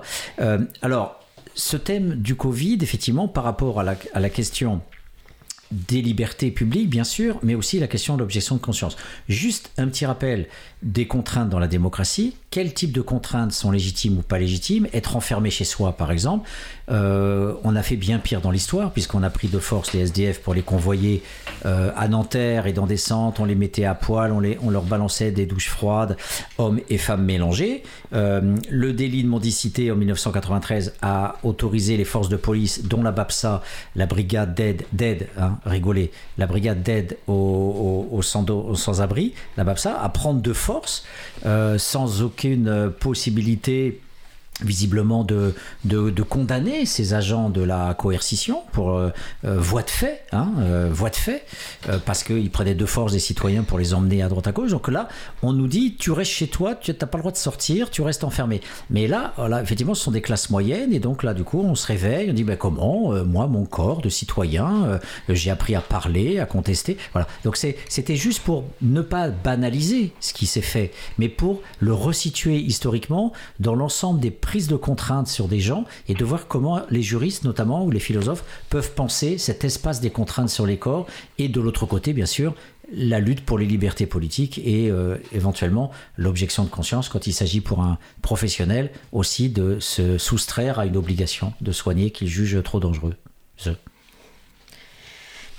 Alors, 0.81 1.19
ce 1.55 1.75
thème 1.75 2.15
du 2.15 2.35
Covid, 2.35 2.77
effectivement, 2.79 3.27
par 3.27 3.43
rapport 3.43 3.81
à 3.81 3.83
la 3.83 4.29
question 4.29 4.79
des 5.71 6.01
libertés 6.01 6.51
publiques, 6.51 6.89
bien 6.89 7.03
sûr, 7.03 7.39
mais 7.43 7.55
aussi 7.55 7.79
la 7.79 7.87
question 7.87 8.15
de 8.15 8.19
l'objection 8.19 8.55
de 8.55 8.61
conscience. 8.61 8.97
Juste 9.27 9.71
un 9.77 9.87
petit 9.87 10.05
rappel 10.05 10.47
des 10.83 11.05
contraintes 11.07 11.49
dans 11.49 11.59
la 11.59 11.67
démocratie. 11.67 12.35
Quel 12.49 12.73
type 12.73 12.91
de 12.91 13.01
contraintes 13.01 13.53
sont 13.53 13.71
légitimes 13.71 14.17
ou 14.17 14.21
pas 14.21 14.39
légitimes? 14.39 14.87
Être 14.93 15.15
enfermé 15.15 15.49
chez 15.49 15.63
soi, 15.63 15.93
par 15.93 16.11
exemple. 16.11 16.49
Euh, 16.89 17.53
on 17.63 17.75
a 17.75 17.83
fait 17.83 17.95
bien 17.95 18.19
pire 18.19 18.41
dans 18.41 18.51
l'histoire, 18.51 18.91
puisqu'on 18.91 19.23
a 19.23 19.29
pris 19.29 19.47
de 19.47 19.59
force 19.59 19.93
les 19.93 20.01
SDF 20.01 20.41
pour 20.41 20.53
les 20.53 20.61
convoyer 20.61 21.23
euh, 21.65 21.91
à 21.95 22.07
Nanterre 22.07 22.67
et 22.67 22.73
dans 22.73 22.87
des 22.87 22.97
centres. 22.97 23.39
On 23.41 23.45
les 23.45 23.55
mettait 23.55 23.85
à 23.85 23.95
poil, 23.95 24.31
on, 24.31 24.39
les, 24.39 24.57
on 24.63 24.69
leur 24.69 24.83
balançait 24.83 25.31
des 25.31 25.45
douches 25.45 25.69
froides, 25.69 26.17
hommes 26.57 26.81
et 26.89 26.97
femmes 26.97 27.23
mélangés. 27.23 27.83
Euh, 28.13 28.57
le 28.69 28.91
délit 28.91 29.23
de 29.23 29.29
mendicité 29.29 29.91
en 29.91 29.95
1993 29.95 30.95
a 31.01 31.37
autorisé 31.43 31.95
les 31.95 32.05
forces 32.05 32.27
de 32.27 32.37
police, 32.37 32.83
dont 32.83 33.03
la 33.03 33.11
BAPSA, 33.11 33.61
la 33.95 34.07
brigade 34.07 34.55
d'aide, 34.55 34.83
d'aide, 34.91 35.29
hein, 35.37 35.57
rigoler, 35.65 36.11
la 36.37 36.47
brigade 36.47 36.83
d'aide 36.83 37.17
aux, 37.27 38.09
aux, 38.11 38.17
aux 38.17 38.75
sans-abri, 38.75 39.33
la 39.55 39.63
BAPSA, 39.63 40.01
à 40.01 40.09
prendre 40.09 40.41
de 40.41 40.53
force, 40.53 40.70
euh, 41.45 41.77
sans 41.77 42.21
aucune 42.21 42.91
possibilité 42.99 43.99
visiblement 44.61 45.23
de, 45.23 45.53
de, 45.85 46.21
condamner 46.21 46.85
ces 46.85 47.13
agents 47.13 47.49
de 47.49 47.61
la 47.61 47.93
coercition 47.93 48.63
pour 48.71 48.91
euh, 48.91 49.09
euh, 49.45 49.59
voie 49.59 49.81
de 49.81 49.89
fait, 49.89 50.23
hein, 50.31 50.51
euh, 50.59 50.89
voie 50.91 51.09
de 51.09 51.15
fait, 51.15 51.45
parce 52.05 52.23
qu'ils 52.23 52.51
prenaient 52.51 52.75
de 52.75 52.85
force 52.85 53.11
des 53.11 53.19
citoyens 53.19 53.63
pour 53.63 53.79
les 53.79 53.93
emmener 53.93 54.21
à 54.21 54.29
droite 54.29 54.47
à 54.47 54.51
gauche. 54.51 54.71
Donc 54.71 54.87
là, 54.87 55.09
on 55.41 55.53
nous 55.53 55.67
dit, 55.67 55.95
tu 55.95 56.11
restes 56.11 56.31
chez 56.31 56.47
toi, 56.47 56.75
tu 56.75 56.91
n'as 56.91 57.07
pas 57.07 57.17
le 57.17 57.21
droit 57.21 57.31
de 57.31 57.37
sortir, 57.37 57.89
tu 57.89 58.01
restes 58.01 58.23
enfermé. 58.23 58.61
Mais 58.89 59.07
là, 59.07 59.33
là, 59.37 59.61
effectivement, 59.61 59.93
ce 59.93 60.03
sont 60.03 60.11
des 60.11 60.21
classes 60.21 60.49
moyennes, 60.49 60.93
et 60.93 60.99
donc 60.99 61.23
là, 61.23 61.33
du 61.33 61.43
coup, 61.43 61.59
on 61.59 61.75
se 61.75 61.87
réveille, 61.87 62.29
on 62.29 62.33
dit, 62.33 62.43
ben, 62.43 62.57
comment, 62.57 63.11
moi, 63.25 63.47
mon 63.47 63.65
corps 63.65 64.01
de 64.01 64.09
citoyen, 64.09 64.99
j'ai 65.27 65.51
appris 65.51 65.75
à 65.75 65.81
parler, 65.81 66.39
à 66.39 66.45
contester. 66.45 66.97
Voilà. 67.13 67.27
Donc 67.43 67.57
c'était 67.57 68.15
juste 68.15 68.41
pour 68.41 68.65
ne 68.81 69.01
pas 69.01 69.29
banaliser 69.29 70.13
ce 70.19 70.33
qui 70.33 70.45
s'est 70.45 70.61
fait, 70.61 70.91
mais 71.17 71.29
pour 71.29 71.61
le 71.79 71.93
resituer 71.93 72.57
historiquement 72.57 73.33
dans 73.59 73.75
l'ensemble 73.75 74.19
des 74.19 74.31
prise 74.51 74.67
de 74.67 74.75
contraintes 74.75 75.29
sur 75.29 75.47
des 75.47 75.61
gens 75.61 75.85
et 76.09 76.13
de 76.13 76.25
voir 76.25 76.49
comment 76.49 76.81
les 76.89 77.01
juristes 77.01 77.45
notamment 77.45 77.85
ou 77.85 77.89
les 77.89 78.01
philosophes 78.01 78.43
peuvent 78.69 78.91
penser 78.91 79.37
cet 79.37 79.63
espace 79.63 80.01
des 80.01 80.09
contraintes 80.09 80.49
sur 80.49 80.65
les 80.65 80.75
corps 80.75 81.07
et 81.37 81.47
de 81.47 81.61
l'autre 81.61 81.85
côté 81.85 82.11
bien 82.11 82.25
sûr 82.25 82.53
la 82.91 83.21
lutte 83.21 83.45
pour 83.45 83.57
les 83.57 83.65
libertés 83.65 84.07
politiques 84.07 84.57
et 84.57 84.91
euh, 84.91 85.15
éventuellement 85.31 85.89
l'objection 86.17 86.65
de 86.65 86.69
conscience 86.69 87.07
quand 87.07 87.27
il 87.27 87.33
s'agit 87.33 87.61
pour 87.61 87.81
un 87.81 87.97
professionnel 88.21 88.91
aussi 89.13 89.47
de 89.47 89.79
se 89.79 90.17
soustraire 90.17 90.79
à 90.79 90.85
une 90.85 90.97
obligation 90.97 91.53
de 91.61 91.71
soigner 91.71 92.11
qu'il 92.11 92.27
juge 92.27 92.61
trop 92.61 92.81
dangereux. 92.81 93.15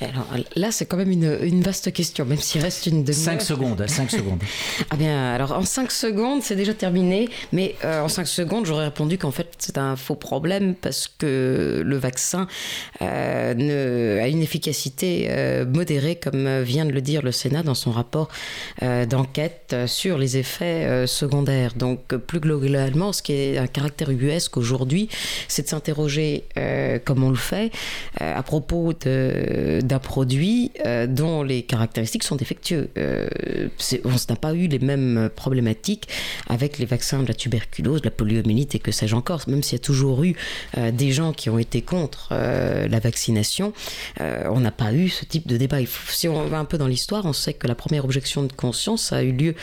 Je... 0.03 0.09
Alors 0.09 0.27
là, 0.57 0.73
c'est 0.73 0.87
quand 0.87 0.97
même 0.97 1.11
une, 1.11 1.39
une, 1.43 1.63
vaste 1.63 1.93
question, 1.93 2.25
même 2.25 2.39
s'il 2.39 2.61
reste 2.61 2.87
une 2.87 3.05
demi-heure. 3.05 3.41
5 3.41 3.43
secondes, 3.43 3.85
5 3.87 4.11
secondes. 4.11 4.43
ah 4.91 4.97
bien, 4.97 5.33
alors 5.33 5.53
en 5.53 5.65
5 5.65 5.91
secondes, 5.91 6.43
c'est 6.43 6.57
déjà 6.57 6.75
terminé, 6.75 7.29
mais 7.53 7.77
euh, 7.85 8.03
en 8.03 8.09
5 8.09 8.27
secondes, 8.27 8.67
j'aurais 8.67 8.85
répondu 8.85 9.19
qu'en 9.19 9.31
fait, 9.31 9.49
c'est 9.59 9.79
un 9.79 9.97
faux 9.97 10.15
problème 10.15 10.75
parce 10.75 11.09
que 11.09 11.83
le 11.85 11.97
vaccin 11.97 12.47
euh, 13.01 13.55
ne, 13.55 14.21
a 14.21 14.29
une 14.29 14.43
efficacité 14.43 15.27
euh, 15.31 15.65
modérée, 15.65 16.17
comme 16.17 16.63
vient 16.63 16.85
de 16.85 16.93
le 16.93 17.01
dire 17.01 17.23
le 17.23 17.33
Sénat 17.33 17.63
dans 17.63 17.75
son 17.75 17.91
rapport 17.91 18.29
d'enquête 18.81 19.75
sur 19.87 20.19
les 20.19 20.37
effets 20.37 21.07
secondaires. 21.07 21.75
Donc, 21.75 22.15
plus 22.17 22.41
globalement, 22.41 23.13
ce 23.13 23.23
qui 23.23 23.33
est 23.33 23.59
un 23.59 23.67
caractère 23.67 24.11
ubuesque 24.11 24.57
aujourd'hui, 24.57 25.09
c'est 25.49 25.63
de 25.63 25.69
s'interroger, 25.69 26.45
comme 27.05 27.23
on 27.23 27.31
le 27.31 27.37
fait, 27.37 27.71
à 28.19 28.43
propos 28.43 28.93
de 28.93 29.81
d'un 29.93 29.99
produit 29.99 30.73
euh, 30.87 31.07
dont 31.07 31.43
les 31.43 31.63
caractéristiques 31.63 32.25
sont 32.25 32.37
défectueux. 32.37 32.89
Euh, 32.97 33.29
on 34.05 34.09
n'a 34.09 34.37
pas 34.37 34.55
eu 34.55 34.67
les 34.67 34.79
mêmes 34.79 35.29
problématiques 35.37 36.09
avec 36.49 36.79
les 36.79 36.87
vaccins 36.87 37.23
de 37.23 37.29
la 37.29 37.35
tuberculose, 37.35 38.01
de 38.01 38.07
la 38.07 38.11
poliomyélite 38.11 38.75
et 38.75 38.79
que 38.79 38.91
sais-je 38.91 39.15
encore, 39.15 39.43
même 39.49 39.63
s'il 39.63 39.75
y 39.75 39.81
a 39.83 39.85
toujours 39.85 40.25
eu 40.25 40.35
euh, 40.79 40.91
des 40.91 41.13
gens 41.13 41.35
qui 41.35 41.51
ont 41.51 41.59
été 41.59 41.83
contre 41.83 42.31
euh, 42.33 42.89
la 42.89 43.01
vaccination, 43.01 43.75
euh, 44.23 44.45
on 44.51 44.61
n'a 44.61 44.71
pas 44.71 44.95
eu 44.95 45.11
ce 45.11 45.27
type 45.27 45.47
de 45.47 45.59
débat. 45.59 45.85
Faut, 45.85 46.11
si 46.11 46.27
on 46.27 46.47
va 46.47 46.59
un 46.59 46.65
peu 46.65 46.79
dans 46.79 46.87
l'histoire, 46.87 47.27
on 47.27 47.35
sait 47.35 47.53
que 47.53 47.67
la 47.67 47.75
première 47.75 48.07
objection 48.07 48.45
de 48.45 48.53
conscience 48.53 49.13
a 49.13 49.23
eu 49.23 49.33
lieu, 49.33 49.55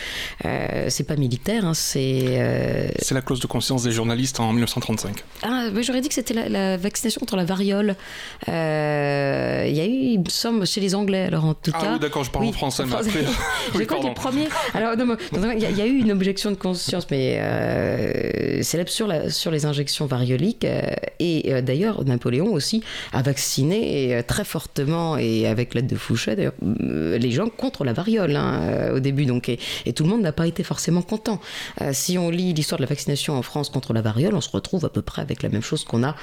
euh, 0.45 0.85
c'est 0.89 1.05
pas 1.05 1.15
militaire, 1.15 1.65
hein, 1.65 1.73
c'est... 1.73 2.93
c'est 2.99 3.15
la 3.15 3.21
clause 3.21 3.39
de 3.39 3.47
conscience 3.47 3.81
des 3.81 3.91
journalistes 3.91 4.39
en 4.39 4.51
1935. 4.53 5.23
Ah, 5.41 5.69
j'aurais 5.81 6.01
dit 6.01 6.09
que 6.09 6.13
c'était 6.13 6.35
la, 6.35 6.49
la, 6.49 6.77
vaccination 6.77 7.19
contre 7.19 7.35
la 7.35 7.45
variole. 7.45 7.95
Il 8.47 8.53
y 8.53 9.81
a 9.81 9.85
eu 9.87 10.18
il 10.19 10.25
me 10.25 10.29
semble, 10.29 10.67
chez 10.67 10.81
les 10.81 10.95
Anglais, 10.95 11.25
alors 11.25 11.45
en 11.45 11.53
tout 11.53 11.71
ah, 11.73 11.81
cas. 11.81 11.93
oui, 11.93 11.99
d'accord, 11.99 12.23
je 12.23 12.31
parle 12.31 12.45
en 12.45 12.51
français, 12.51 12.83
mais 12.85 12.93
après. 12.93 13.23
je 13.73 13.83
crois 13.83 13.99
que 13.99 14.07
les 14.07 14.13
premiers. 14.13 14.47
Alors, 14.73 14.93
il 14.93 15.77
y, 15.77 15.81
a 15.81 15.85
eu 15.85 15.97
une 15.97 16.11
objection 16.11 16.51
de 16.51 16.55
conscience, 16.55 17.07
mais 17.09 17.37
euh, 17.39 18.61
célèbre 18.61 18.89
sur, 18.89 19.07
la, 19.07 19.29
sur 19.29 19.51
les 19.51 19.65
injections 19.65 20.05
varioliques. 20.05 20.65
Euh, 20.65 20.81
et 21.19 21.53
euh, 21.53 21.61
d'ailleurs, 21.61 22.03
Napoléon 22.03 22.51
aussi 22.51 22.83
a 23.13 23.21
vacciné 23.21 24.13
euh, 24.15 24.21
très 24.25 24.43
fortement, 24.43 25.17
et 25.17 25.47
avec 25.47 25.73
l'aide 25.73 25.87
de 25.87 25.95
Fouché, 25.95 26.35
d'ailleurs, 26.35 26.53
les 26.61 27.31
gens 27.31 27.47
contre 27.47 27.85
la 27.85 27.93
variole 27.93 28.35
hein, 28.35 28.91
au 28.93 28.99
début. 28.99 29.25
Donc, 29.25 29.47
et, 29.47 29.59
et 29.85 29.93
tout 29.93 30.03
le 30.03 30.09
monde 30.09 30.21
n'a 30.21 30.33
pas 30.33 30.47
été 30.47 30.63
forcément 30.63 31.01
content. 31.01 31.39
si 31.91 32.17
on 32.17 32.29
lit 32.29 32.53
l'histoire 32.53 32.77
de 32.77 32.83
la 32.83 32.89
vaccination 32.89 33.37
en 33.37 33.41
France 33.41 33.69
contre 33.69 33.93
la 33.93 34.01
variole, 34.01 34.35
on 34.35 34.41
se 34.41 34.49
retrouve 34.49 34.85
à 34.85 34.89
peu 34.89 35.01
près 35.01 35.21
avec 35.21 35.43
la 35.43 35.49
même 35.49 35.61
chose 35.61 35.83
qu'on 35.85 36.03
a, 36.03 36.15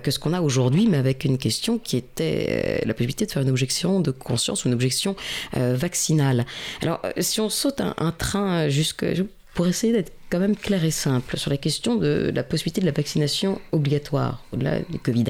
que 0.00 0.10
ce 0.10 0.18
qu'on 0.18 0.32
a 0.32 0.40
aujourd'hui, 0.40 0.88
mais 0.88 0.96
avec 0.96 1.24
une 1.24 1.38
question 1.38 1.78
qui 1.78 1.96
était 1.96 2.82
la 2.84 2.94
possibilité 2.94 3.25
de 3.26 3.30
faire 3.30 3.42
une 3.42 3.50
objection 3.50 4.00
de 4.00 4.10
conscience 4.10 4.64
ou 4.64 4.68
une 4.68 4.74
objection 4.74 5.16
vaccinale. 5.52 6.46
Alors, 6.82 7.00
si 7.18 7.40
on 7.40 7.48
saute 7.48 7.80
un, 7.80 8.12
train 8.12 8.68
jusque 8.68 9.04
pour 9.54 9.66
essayer 9.66 9.92
d'être 9.92 10.12
quand 10.30 10.38
même 10.38 10.56
clair 10.56 10.84
et 10.84 10.90
simple 10.90 11.38
sur 11.38 11.50
la 11.50 11.56
question 11.56 11.96
de 11.96 12.30
la 12.34 12.42
possibilité 12.42 12.82
de 12.82 12.86
la 12.86 12.92
vaccination 12.92 13.60
obligatoire 13.72 14.44
au-delà 14.52 14.80
du 14.80 14.98
Covid. 14.98 15.24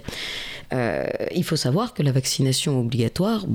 Euh, 0.72 1.06
il 1.32 1.44
faut 1.44 1.56
savoir 1.56 1.94
que 1.94 2.02
la 2.02 2.10
vaccination 2.12 2.80
obligatoire 2.80 3.46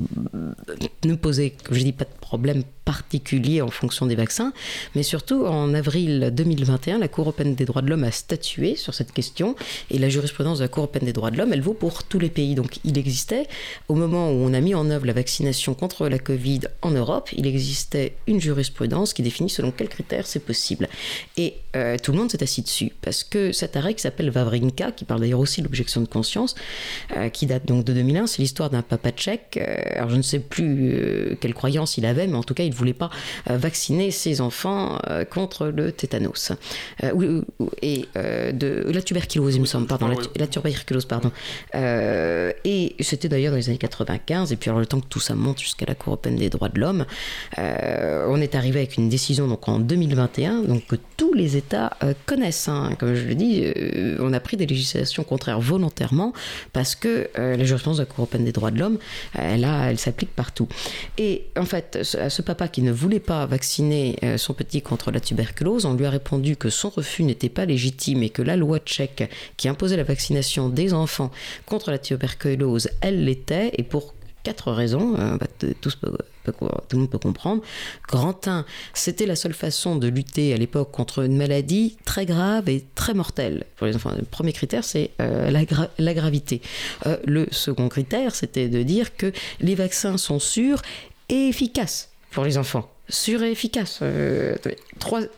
ne 1.04 1.14
posait, 1.14 1.54
comme 1.62 1.76
je 1.76 1.82
dis, 1.82 1.92
pas 1.92 2.06
de 2.06 2.18
problème 2.20 2.62
particulier 2.84 3.62
en 3.62 3.68
fonction 3.68 4.06
des 4.06 4.14
vaccins, 4.14 4.52
mais 4.94 5.02
surtout 5.02 5.46
en 5.46 5.74
avril 5.74 6.30
2021, 6.32 6.98
la 6.98 7.08
Cour 7.08 7.24
européenne 7.24 7.54
des 7.54 7.64
droits 7.64 7.82
de 7.82 7.88
l'homme 7.88 8.04
a 8.04 8.10
statué 8.10 8.76
sur 8.76 8.94
cette 8.94 9.12
question 9.12 9.54
et 9.90 9.98
la 9.98 10.08
jurisprudence 10.08 10.58
de 10.58 10.64
la 10.64 10.68
Cour 10.68 10.84
européenne 10.84 11.06
des 11.06 11.12
droits 11.12 11.30
de 11.30 11.38
l'homme, 11.38 11.52
elle 11.52 11.60
vaut 11.60 11.74
pour 11.74 12.02
tous 12.04 12.18
les 12.18 12.30
pays. 12.30 12.54
Donc 12.54 12.78
il 12.84 12.98
existait, 12.98 13.46
au 13.88 13.94
moment 13.94 14.30
où 14.30 14.34
on 14.34 14.52
a 14.52 14.60
mis 14.60 14.74
en 14.74 14.90
œuvre 14.90 15.06
la 15.06 15.12
vaccination 15.12 15.74
contre 15.74 16.08
la 16.08 16.18
Covid 16.18 16.60
en 16.82 16.90
Europe, 16.90 17.30
il 17.32 17.46
existait 17.46 18.14
une 18.26 18.40
jurisprudence 18.40 19.12
qui 19.12 19.22
définit 19.22 19.50
selon 19.50 19.70
quels 19.70 19.88
critères 19.88 20.26
c'est 20.26 20.44
possible. 20.44 20.88
Et 21.36 21.54
euh, 21.76 21.96
tout 22.02 22.12
le 22.12 22.18
monde 22.18 22.30
s'est 22.30 22.42
assis 22.42 22.62
dessus, 22.62 22.92
parce 23.00 23.24
que 23.24 23.52
cet 23.52 23.76
arrêt 23.76 23.94
qui 23.94 24.02
s'appelle 24.02 24.30
Vavrinka, 24.30 24.92
qui 24.92 25.04
parle 25.04 25.20
d'ailleurs 25.20 25.40
aussi 25.40 25.60
de 25.60 25.66
l'objection 25.66 26.00
de 26.00 26.06
conscience, 26.06 26.54
euh, 27.16 27.28
qui 27.28 27.46
date 27.46 27.66
donc 27.66 27.84
de 27.84 27.92
2001, 27.92 28.26
c'est 28.26 28.42
l'histoire 28.42 28.70
d'un 28.70 28.82
papa 28.82 29.10
tchèque. 29.10 29.58
Euh, 29.60 29.76
alors 29.96 30.10
je 30.10 30.16
ne 30.16 30.22
sais 30.22 30.38
plus 30.38 31.36
quelle 31.40 31.54
croyance 31.54 31.96
il 31.96 32.06
avait, 32.06 32.26
mais 32.26 32.36
en 32.36 32.42
tout 32.42 32.54
cas 32.54 32.64
il 32.64 32.71
ne 32.72 32.76
voulait 32.76 32.92
pas 32.92 33.10
vacciner 33.46 34.10
ses 34.10 34.40
enfants 34.40 34.98
contre 35.30 35.66
le 35.66 35.92
tétanos. 35.92 36.52
et 37.82 38.04
de 38.14 38.90
la 38.92 39.02
tuberculose, 39.02 39.56
il 39.56 39.60
me 39.60 39.66
semble, 39.66 39.86
pardon, 39.86 40.08
la, 40.36 40.46
tuberculose, 40.46 41.04
pardon. 41.04 41.30
et 41.74 42.96
c'était 43.00 43.28
d'ailleurs 43.28 43.52
dans 43.52 43.58
les 43.58 43.68
années 43.68 43.78
95, 43.78 44.52
et 44.52 44.56
puis 44.56 44.70
alors 44.70 44.80
le 44.80 44.86
temps 44.86 45.00
que 45.00 45.06
tout 45.06 45.20
ça 45.20 45.34
monte 45.34 45.60
jusqu'à 45.60 45.86
la 45.86 45.94
Cour 45.94 46.14
européenne 46.14 46.36
des 46.36 46.50
droits 46.50 46.68
de 46.68 46.80
l'homme, 46.80 47.06
on 47.56 48.40
est 48.40 48.54
arrivé 48.54 48.80
avec 48.80 48.96
une 48.96 49.08
décision 49.08 49.48
donc 49.48 49.68
en 49.68 49.78
2021, 49.78 50.62
donc 50.62 50.86
que 50.86 50.96
tous 51.16 51.34
les 51.34 51.56
États 51.56 51.96
connaissent. 52.26 52.68
Hein. 52.68 52.96
Comme 52.98 53.14
je 53.14 53.26
le 53.26 53.34
dis, 53.34 53.64
on 54.18 54.32
a 54.32 54.40
pris 54.40 54.56
des 54.56 54.66
législations 54.66 55.24
contraires 55.24 55.60
volontairement 55.60 56.32
parce 56.72 56.94
que 56.94 57.28
euh, 57.38 57.56
la 57.56 57.64
jurisprudence 57.64 57.98
de 57.98 58.02
la 58.02 58.06
Cour 58.06 58.20
européenne 58.20 58.44
des 58.44 58.52
droits 58.52 58.70
de 58.70 58.78
l'homme, 58.78 58.98
elle, 59.34 59.64
elle 59.64 59.98
s'applique 59.98 60.34
partout. 60.34 60.68
Et 61.18 61.46
en 61.56 61.64
fait, 61.64 62.16
à 62.18 62.30
ce 62.30 62.42
papa 62.42 62.61
qui 62.68 62.82
ne 62.82 62.92
voulait 62.92 63.20
pas 63.20 63.46
vacciner 63.46 64.16
euh, 64.22 64.36
son 64.38 64.54
petit 64.54 64.82
contre 64.82 65.10
la 65.10 65.20
tuberculose, 65.20 65.84
on 65.84 65.94
lui 65.94 66.06
a 66.06 66.10
répondu 66.10 66.56
que 66.56 66.70
son 66.70 66.90
refus 66.90 67.22
n'était 67.22 67.48
pas 67.48 67.64
légitime 67.64 68.22
et 68.22 68.30
que 68.30 68.42
la 68.42 68.56
loi 68.56 68.78
tchèque 68.78 69.30
qui 69.56 69.68
imposait 69.68 69.96
la 69.96 70.04
vaccination 70.04 70.68
des 70.68 70.92
enfants 70.92 71.30
contre 71.66 71.90
la 71.90 71.98
tuberculose, 71.98 72.88
elle 73.00 73.24
l'était, 73.24 73.72
et 73.76 73.82
pour 73.82 74.14
quatre 74.42 74.72
raisons, 74.72 75.14
euh, 75.18 75.36
bah, 75.36 75.46
tout 75.60 75.90
le 76.92 76.98
monde 76.98 77.10
peut 77.10 77.18
comprendre. 77.18 77.62
Grand 78.08 78.48
1, 78.48 78.64
c'était 78.94 79.26
la 79.26 79.36
seule 79.36 79.54
façon 79.54 79.96
de 79.96 80.08
lutter 80.08 80.52
à 80.52 80.56
l'époque 80.56 80.90
contre 80.90 81.24
une 81.24 81.36
maladie 81.36 81.96
très 82.04 82.26
grave 82.26 82.68
et 82.68 82.84
très 82.94 83.14
mortelle 83.14 83.64
pour 83.76 83.86
les 83.86 83.94
enfants. 83.94 84.12
Le 84.16 84.24
premier 84.24 84.52
critère, 84.52 84.82
c'est 84.82 85.10
euh, 85.20 85.50
la, 85.50 86.14
gravité. 86.14 86.60
Le 87.24 87.46
second 87.50 87.88
critère, 87.88 88.34
c'était 88.34 88.68
de 88.68 88.82
dire 88.82 89.16
que 89.16 89.32
les 89.60 89.74
vaccins 89.74 90.16
sont 90.16 90.40
sûrs 90.40 90.82
et 91.28 91.48
efficaces 91.48 92.11
pour 92.32 92.44
les 92.44 92.58
enfants 92.58 92.88
sûr 93.08 93.42
et 93.42 93.50
efficace. 93.50 94.00
Euh, 94.02 94.56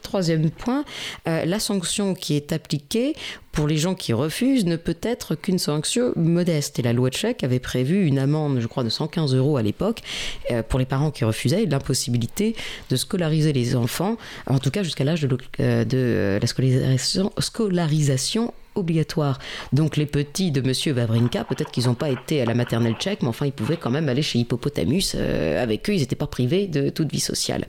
troisième 0.03 0.51
point, 0.51 0.85
euh, 1.29 1.45
la 1.45 1.59
sanction 1.59 2.15
qui 2.15 2.37
est 2.37 2.53
appliquée 2.53 3.15
pour 3.53 3.67
les 3.69 3.77
gens 3.77 3.95
qui 3.95 4.13
refusent 4.13 4.65
ne 4.65 4.77
peut 4.77 4.97
être 5.03 5.35
qu'une 5.35 5.59
sanction 5.59 6.13
modeste. 6.17 6.79
Et 6.79 6.83
la 6.83 6.93
loi 6.93 7.11
tchèque 7.11 7.45
avait 7.45 7.61
prévu 7.61 8.07
une 8.07 8.19
amende, 8.19 8.61
je 8.61 8.67
crois, 8.67 8.85
de 8.85 8.89
115 8.89 9.35
euros 9.35 9.57
à 9.57 9.63
l'époque 9.63 10.03
euh, 10.51 10.63
pour 10.63 10.79
les 10.79 10.85
parents 10.85 11.11
qui 11.11 11.25
refusaient 11.25 11.63
et 11.63 11.67
l'impossibilité 11.67 12.55
de 12.91 12.97
scolariser 12.97 13.53
les 13.53 13.77
enfants, 13.77 14.17
en 14.47 14.59
tout 14.59 14.71
cas 14.71 14.83
jusqu'à 14.83 15.05
l'âge 15.05 15.23
de, 15.23 15.37
de, 15.59 16.39
la 16.41 16.47
scolarisation, 16.47 17.33
scolarisation 17.39 18.53
obligatoire. 18.75 19.39
Donc 19.73 19.97
les 19.97 20.07
petits 20.07 20.51
de 20.51 20.61
Monsieur 20.61 20.93
Vavrinka, 20.93 21.45
peut-être 21.45 21.71
qu'ils 21.71 21.87
n'ont 21.87 21.95
pas 21.95 22.11
été 22.11 22.41
à 22.41 22.45
la 22.45 22.55
maternelle 22.55 22.95
tchèque, 22.95 23.23
mais 23.23 23.29
enfin 23.29 23.47
ils 23.47 23.53
pouvaient 23.53 23.77
quand 23.77 23.91
même 23.91 24.09
aller 24.09 24.23
chez 24.23 24.39
Hippopotamus. 24.39 25.15
Euh, 25.15 25.63
avec 25.63 25.89
eux, 25.89 25.95
ils 25.95 26.01
n'étaient 26.01 26.17
pas 26.17 26.27
privés 26.27 26.67
de 26.67 26.89
toute 26.91 27.11
vie 27.11 27.21
sociale. 27.21 27.67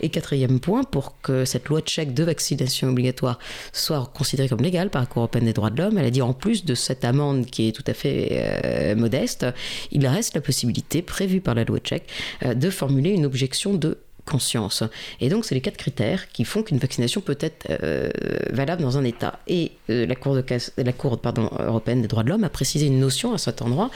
Et 0.00 0.08
quatrième 0.08 0.60
point, 0.60 0.84
pour 0.84 1.20
que 1.20 1.44
cette 1.44 1.68
loi 1.68 1.80
tchèque 1.80 2.14
de 2.14 2.24
vaccination 2.24 2.88
obligatoire 2.88 3.38
soit 3.72 4.10
considérée 4.14 4.48
comme 4.48 4.62
légale 4.62 4.90
par 4.90 5.02
la 5.02 5.06
Cour 5.06 5.22
européenne 5.22 5.44
des 5.44 5.52
droits 5.52 5.70
de 5.70 5.82
l'homme, 5.82 5.98
elle 5.98 6.06
a 6.06 6.10
dit 6.10 6.22
en 6.22 6.32
plus 6.32 6.64
de 6.64 6.74
cette 6.74 7.04
amende 7.04 7.46
qui 7.46 7.68
est 7.68 7.72
tout 7.72 7.84
à 7.86 7.94
fait 7.94 8.28
euh, 8.32 8.96
modeste, 8.96 9.46
il 9.92 10.06
reste 10.06 10.34
la 10.34 10.40
possibilité 10.40 11.02
prévue 11.02 11.40
par 11.40 11.54
la 11.54 11.64
loi 11.64 11.78
tchèque 11.78 12.08
euh, 12.44 12.54
de 12.54 12.70
formuler 12.70 13.10
une 13.10 13.26
objection 13.26 13.74
de 13.74 13.98
conscience. 14.26 14.82
Et 15.20 15.28
donc, 15.28 15.44
c'est 15.44 15.54
les 15.54 15.60
quatre 15.60 15.76
critères 15.76 16.28
qui 16.28 16.44
font 16.44 16.62
qu'une 16.62 16.78
vaccination 16.78 17.20
peut 17.20 17.38
être 17.40 17.68
euh, 17.70 18.10
valable 18.50 18.82
dans 18.82 18.98
un 18.98 19.04
État. 19.04 19.38
Et 19.46 19.72
euh, 19.88 20.04
la 20.04 20.14
Cour, 20.14 20.34
de, 20.34 20.44
la 20.76 20.92
Cour 20.92 21.18
européenne 21.60 22.02
des 22.02 22.08
droits 22.08 22.24
de 22.24 22.28
l'homme 22.28 22.44
a 22.44 22.50
précisé 22.50 22.86
une 22.86 23.00
notion 23.00 23.32
à 23.32 23.38
cet 23.38 23.62
endroit 23.62 23.90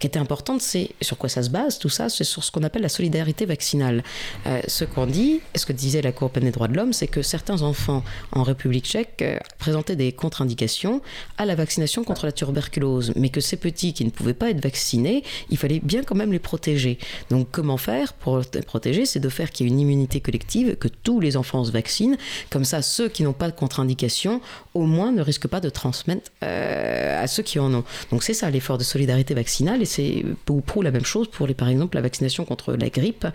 qui 0.00 0.06
était 0.06 0.18
importante, 0.18 0.60
c'est 0.60 0.90
sur 1.00 1.18
quoi 1.18 1.28
ça 1.28 1.42
se 1.42 1.50
base, 1.50 1.78
tout 1.78 1.88
ça, 1.88 2.08
c'est 2.08 2.24
sur 2.24 2.42
ce 2.42 2.50
qu'on 2.50 2.62
appelle 2.62 2.82
la 2.82 2.88
solidarité 2.88 3.46
vaccinale. 3.46 4.02
Euh, 4.46 4.60
ce 4.66 4.84
qu'on 4.84 5.06
dit, 5.06 5.40
ce 5.54 5.66
que 5.66 5.72
disait 5.72 6.02
la 6.02 6.12
Cour 6.12 6.24
européenne 6.24 6.46
des 6.46 6.52
droits 6.52 6.68
de 6.68 6.74
l'homme, 6.74 6.92
c'est 6.92 7.06
que 7.06 7.22
certains 7.22 7.62
enfants 7.62 8.02
en 8.32 8.42
République 8.42 8.86
tchèque 8.86 9.22
présentaient 9.58 9.96
des 9.96 10.12
contre-indications 10.12 11.02
à 11.38 11.44
la 11.44 11.54
vaccination 11.54 12.02
contre 12.02 12.24
la 12.24 12.32
tuberculose, 12.32 13.12
mais 13.14 13.28
que 13.28 13.40
ces 13.40 13.56
petits 13.56 13.92
qui 13.92 14.04
ne 14.04 14.10
pouvaient 14.10 14.34
pas 14.34 14.50
être 14.50 14.62
vaccinés, 14.62 15.22
il 15.50 15.58
fallait 15.58 15.80
bien 15.80 16.02
quand 16.02 16.14
même 16.14 16.32
les 16.32 16.38
protéger. 16.38 16.98
Donc, 17.30 17.48
comment 17.50 17.76
faire 17.76 18.14
pour 18.14 18.40
les 18.54 18.62
protéger? 18.62 19.04
C'est 19.04 19.20
de 19.20 19.28
faire 19.28 19.50
qu'il 19.50 19.65
une 19.66 19.80
immunité 19.80 20.20
collective, 20.20 20.76
que 20.76 20.88
tous 20.88 21.20
les 21.20 21.36
enfants 21.36 21.64
se 21.64 21.70
vaccinent. 21.70 22.16
Comme 22.50 22.64
ça, 22.64 22.82
ceux 22.82 23.08
qui 23.08 23.22
n'ont 23.22 23.32
pas 23.32 23.50
de 23.50 23.56
contre-indication, 23.56 24.40
au 24.76 24.84
moins 24.84 25.10
ne 25.10 25.22
risquent 25.22 25.48
pas 25.48 25.60
de 25.60 25.70
transmettre 25.70 26.30
euh, 26.42 27.22
à 27.22 27.26
ceux 27.26 27.42
qui 27.42 27.58
en 27.58 27.72
ont. 27.72 27.84
Donc 28.10 28.22
c'est 28.22 28.34
ça 28.34 28.50
l'effort 28.50 28.76
de 28.76 28.84
solidarité 28.84 29.32
vaccinale 29.34 29.80
et 29.80 29.86
c'est 29.86 30.24
pour, 30.44 30.62
pour 30.62 30.82
la 30.82 30.90
même 30.90 31.04
chose 31.04 31.28
pour 31.28 31.46
les, 31.46 31.54
par 31.54 31.68
exemple 31.68 31.96
la 31.96 32.02
vaccination 32.02 32.44
contre 32.44 32.74
la 32.74 32.90
grippe. 32.90 33.26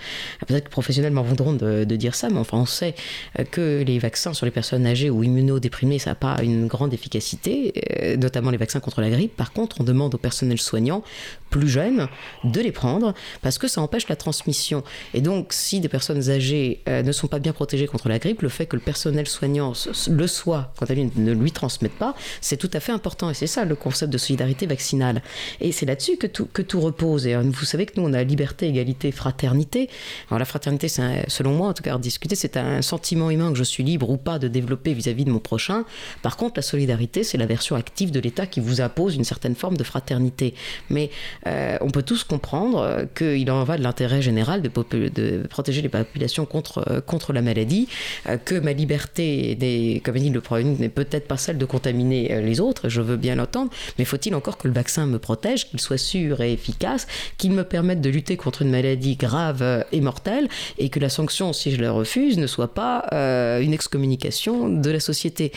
Peut-être 0.48 0.66
que 0.66 0.70
professionnellement 0.70 1.24
voudront 1.24 1.54
de, 1.54 1.84
dire 1.84 2.16
ça, 2.16 2.30
mais 2.30 2.38
enfin 2.38 2.58
on 2.58 2.66
sait 2.66 2.96
euh, 3.40 3.44
que 3.44 3.84
les 3.86 4.00
vaccins 4.00 4.34
sur 4.34 4.46
les 4.46 4.52
personnes 4.52 4.86
âgées 4.86 5.10
ou 5.10 5.24
immunodéprimées, 5.24 6.00
ça 6.00 6.12
n'a 6.12 6.16
pas 6.16 6.38
une 6.44 6.68
grande 6.68 6.94
efficacité, 6.94 7.74
euh, 8.02 8.18
notamment 8.18 8.52
les 8.52 8.58
vaccins 8.58 8.80
contre 8.80 9.02
la 9.02 9.10
grippe. 9.10 9.36
Par 9.36 9.52
contre, 9.52 9.82
on 9.82 9.84
demande 9.84 10.14
au 10.16 10.18
personnel 10.18 10.60
soignant 10.60 11.04
plus 11.50 11.68
jeunes 11.68 12.08
de 12.44 12.62
les 12.62 12.72
prendre 12.72 13.14
parce 13.42 13.58
que 13.58 13.68
ça 13.68 13.82
empêche 13.82 14.08
la 14.08 14.16
transmission. 14.16 14.84
Et 15.14 15.22
donc, 15.22 15.54
si 15.54 15.80
des 15.80 15.90
personnes 15.90 16.30
âgées 16.30 16.82
ne 16.88 17.12
sont 17.12 17.28
pas 17.28 17.40
bien 17.40 17.52
protégées 17.52 17.88
contre 17.88 18.08
la 18.08 18.20
grippe, 18.20 18.42
le 18.42 18.50
fait 18.50 18.68
que 18.68 18.76
le 18.76 18.82
personnel 18.82 19.28
soignant 19.28 19.74
le 20.10 20.28
soit 20.28 20.74
quand 20.78 20.86
elle 20.90 21.00
ne 21.34 21.42
lui 21.42 21.52
transmette 21.52 21.94
pas, 21.94 22.16
c'est 22.42 22.58
tout 22.58 22.70
à 22.74 22.80
fait 22.80 22.92
important. 22.92 23.30
Et 23.30 23.34
c'est 23.34 23.48
ça 23.48 23.66
le 23.66 23.76
concept 23.76 24.12
de 24.12 24.18
solidarité 24.18 24.66
vaccinale. 24.66 25.22
Et 25.60 25.72
c'est 25.72 25.86
là-dessus 25.86 26.18
que 26.18 26.28
tout, 26.28 26.48
que 26.52 26.62
tout 26.62 26.82
repose. 26.82 27.28
Et 27.28 27.36
euh, 27.36 27.42
vous 27.44 27.66
savez 27.66 27.86
que 27.86 28.00
nous, 28.00 28.08
on 28.08 28.14
a 28.14 28.24
liberté, 28.24 28.68
égalité, 28.68 29.12
fraternité. 29.12 29.90
Alors 30.30 30.40
la 30.40 30.46
fraternité, 30.46 30.88
c'est 30.88 31.30
selon 31.30 31.54
moi, 31.54 31.70
en 31.70 31.74
tout 31.74 31.84
cas, 31.84 31.98
discuter, 31.98 32.36
c'est 32.36 32.58
un 32.58 32.82
sentiment 32.82 33.30
humain 33.30 33.52
que 33.52 33.58
je 33.58 33.64
suis 33.64 33.84
libre 33.84 34.10
ou 34.10 34.18
pas 34.18 34.40
de 34.40 34.48
développer 34.48 34.94
vis-à-vis 34.94 35.26
de 35.26 35.32
mon 35.32 35.40
prochain. 35.40 35.86
Par 36.22 36.38
contre, 36.38 36.54
la 36.58 36.64
solidarité, 36.64 37.24
c'est 37.24 37.38
la 37.38 37.46
version 37.46 37.76
active 37.76 38.12
de 38.12 38.20
l'État 38.20 38.46
qui 38.46 38.60
vous 38.60 38.82
impose 38.82 39.16
une 39.16 39.24
certaine 39.24 39.56
forme 39.56 39.78
de 39.78 39.84
fraternité. 39.84 40.54
Mais 40.90 41.10
euh, 41.48 41.78
on 41.82 41.90
peut 41.90 42.04
tous 42.04 42.24
comprendre 42.24 43.06
qu'il 43.16 43.50
en 43.52 43.64
va 43.64 43.78
de 43.78 43.84
l'intérêt 43.84 44.22
général 44.22 44.62
de, 44.62 44.68
protéger 45.48 45.82
les 45.82 45.90
population 46.04 46.46
contre, 46.46 46.84
euh, 46.90 47.02
contre 47.02 47.34
la 47.34 47.42
maladie, 47.42 47.88
euh, 48.28 48.38
que 48.38 48.56
ma 48.56 48.74
liberté, 48.74 49.56
des, 49.56 50.02
comme 50.04 50.16
dit 50.16 50.30
le 50.30 50.42
Premier 50.42 50.76
n'est 50.78 50.90
peut-être 50.90 51.21
pas 51.28 51.38
celle 51.38 51.58
de 51.58 51.66
contaminer 51.66 52.34
euh, 52.34 52.42
les 52.42 52.60
autres, 52.60 52.90
je 52.90 53.02
veux 53.02 53.18
bien 53.18 53.36
l'entendre, 53.36 53.72
mais 53.98 54.06
faut-il 54.06 54.36
encore 54.36 54.58
que 54.58 54.68
le 54.68 54.74
vaccin 54.74 55.06
me 55.06 55.20
protège, 55.20 55.70
qu'il 55.70 55.80
soit 55.80 55.98
sûr 55.98 56.42
et 56.42 56.54
efficace, 56.54 57.08
qu'il 57.38 57.52
me 57.52 57.64
permette 57.64 58.02
de 58.02 58.10
lutter 58.10 58.38
contre 58.38 58.62
une 58.62 58.72
maladie 58.72 59.16
grave 59.16 59.86
et 59.92 60.02
mortelle, 60.02 60.48
et 60.78 60.90
que 60.90 61.00
la 61.00 61.10
sanction, 61.10 61.54
si 61.54 61.72
je 61.72 61.82
la 61.82 61.92
refuse, 61.92 62.38
ne 62.38 62.48
soit 62.48 62.74
pas 62.74 63.06
une 63.62 63.74
excommunication 63.74 64.70
de 64.70 64.90
la 64.90 65.00
société. 65.00 65.52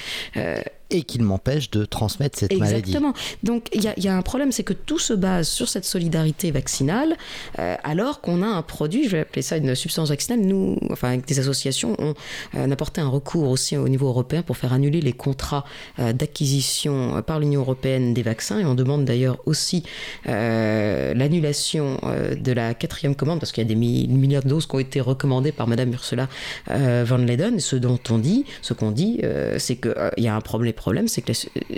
Et 0.94 1.02
qu'il 1.02 1.22
m'empêche 1.22 1.70
de 1.70 1.84
transmettre 1.84 2.38
cette 2.38 2.52
maladie. 2.52 2.76
Exactement. 2.76 3.12
Donc 3.42 3.68
il 3.72 3.82
y, 3.82 4.08
a 4.08 4.16
un 4.16 4.22
problème, 4.22 4.52
c'est 4.52 4.62
que 4.62 4.72
tout 4.72 4.98
se 4.98 5.12
base 5.12 5.48
sur 5.48 5.68
cette 5.68 5.84
solidarité 5.84 6.50
vaccinale, 6.50 7.16
euh, 7.58 7.76
alors 7.84 8.20
qu'on 8.20 8.42
a 8.42 8.46
un 8.46 8.62
produit, 8.62 9.04
je 9.04 9.10
vais 9.10 9.20
appeler 9.20 9.42
ça 9.42 9.56
une 9.56 9.74
substance 9.74 10.08
vaccinale. 10.08 10.40
Nous, 10.40 10.78
enfin 10.90 11.08
avec 11.08 11.26
des 11.26 11.38
associations, 11.38 11.96
on, 11.98 12.14
a 12.54 12.72
apporté 12.72 13.00
un 13.00 13.08
recours 13.08 13.48
aussi 13.48 13.76
au 13.76 13.88
niveau 13.88 14.08
européen 14.08 14.42
pour 14.42 14.56
faire 14.56 14.72
annuler 14.72 15.00
les 15.00 15.12
contrats 15.12 15.64
euh, 15.98 16.12
d'acquisition 16.12 17.22
par 17.22 17.38
l'Union 17.40 17.60
européenne 17.60 18.14
des 18.14 18.22
vaccins, 18.22 18.58
et 18.58 18.64
on 18.64 18.74
demande 18.74 19.04
d'ailleurs 19.04 19.38
aussi 19.46 19.84
l'annulation 20.24 21.98
de 22.36 22.52
la 22.52 22.74
quatrième 22.74 23.14
commande, 23.14 23.40
parce 23.40 23.52
qu'il 23.52 23.62
y 23.62 23.66
a 23.66 23.68
des 23.68 23.74
milliards 23.74 24.42
de 24.42 24.48
doses 24.48 24.66
qui 24.66 24.74
ont 24.74 24.80
été 24.80 25.00
recommandées 25.00 25.52
par 25.52 25.66
Madame 25.66 25.92
Ursula 25.92 26.28
von 26.68 27.18
Leyen. 27.18 27.58
Ce 27.58 27.76
dont 27.76 27.98
on 28.10 28.18
dit, 28.18 28.44
ce 28.62 28.72
qu'on 28.72 28.90
dit, 28.90 29.20
c'est 29.58 29.76
qu'il 29.76 29.94
y 30.18 30.28
a 30.28 30.34
un 30.34 30.40
problème 30.40 30.64
problème, 30.84 31.08
c'est 31.08 31.22
que 31.22 31.32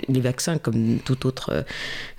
les, 0.09 0.19
vaccins, 0.19 0.57
comme 0.57 0.99
tout 0.99 1.25
autre, 1.27 1.63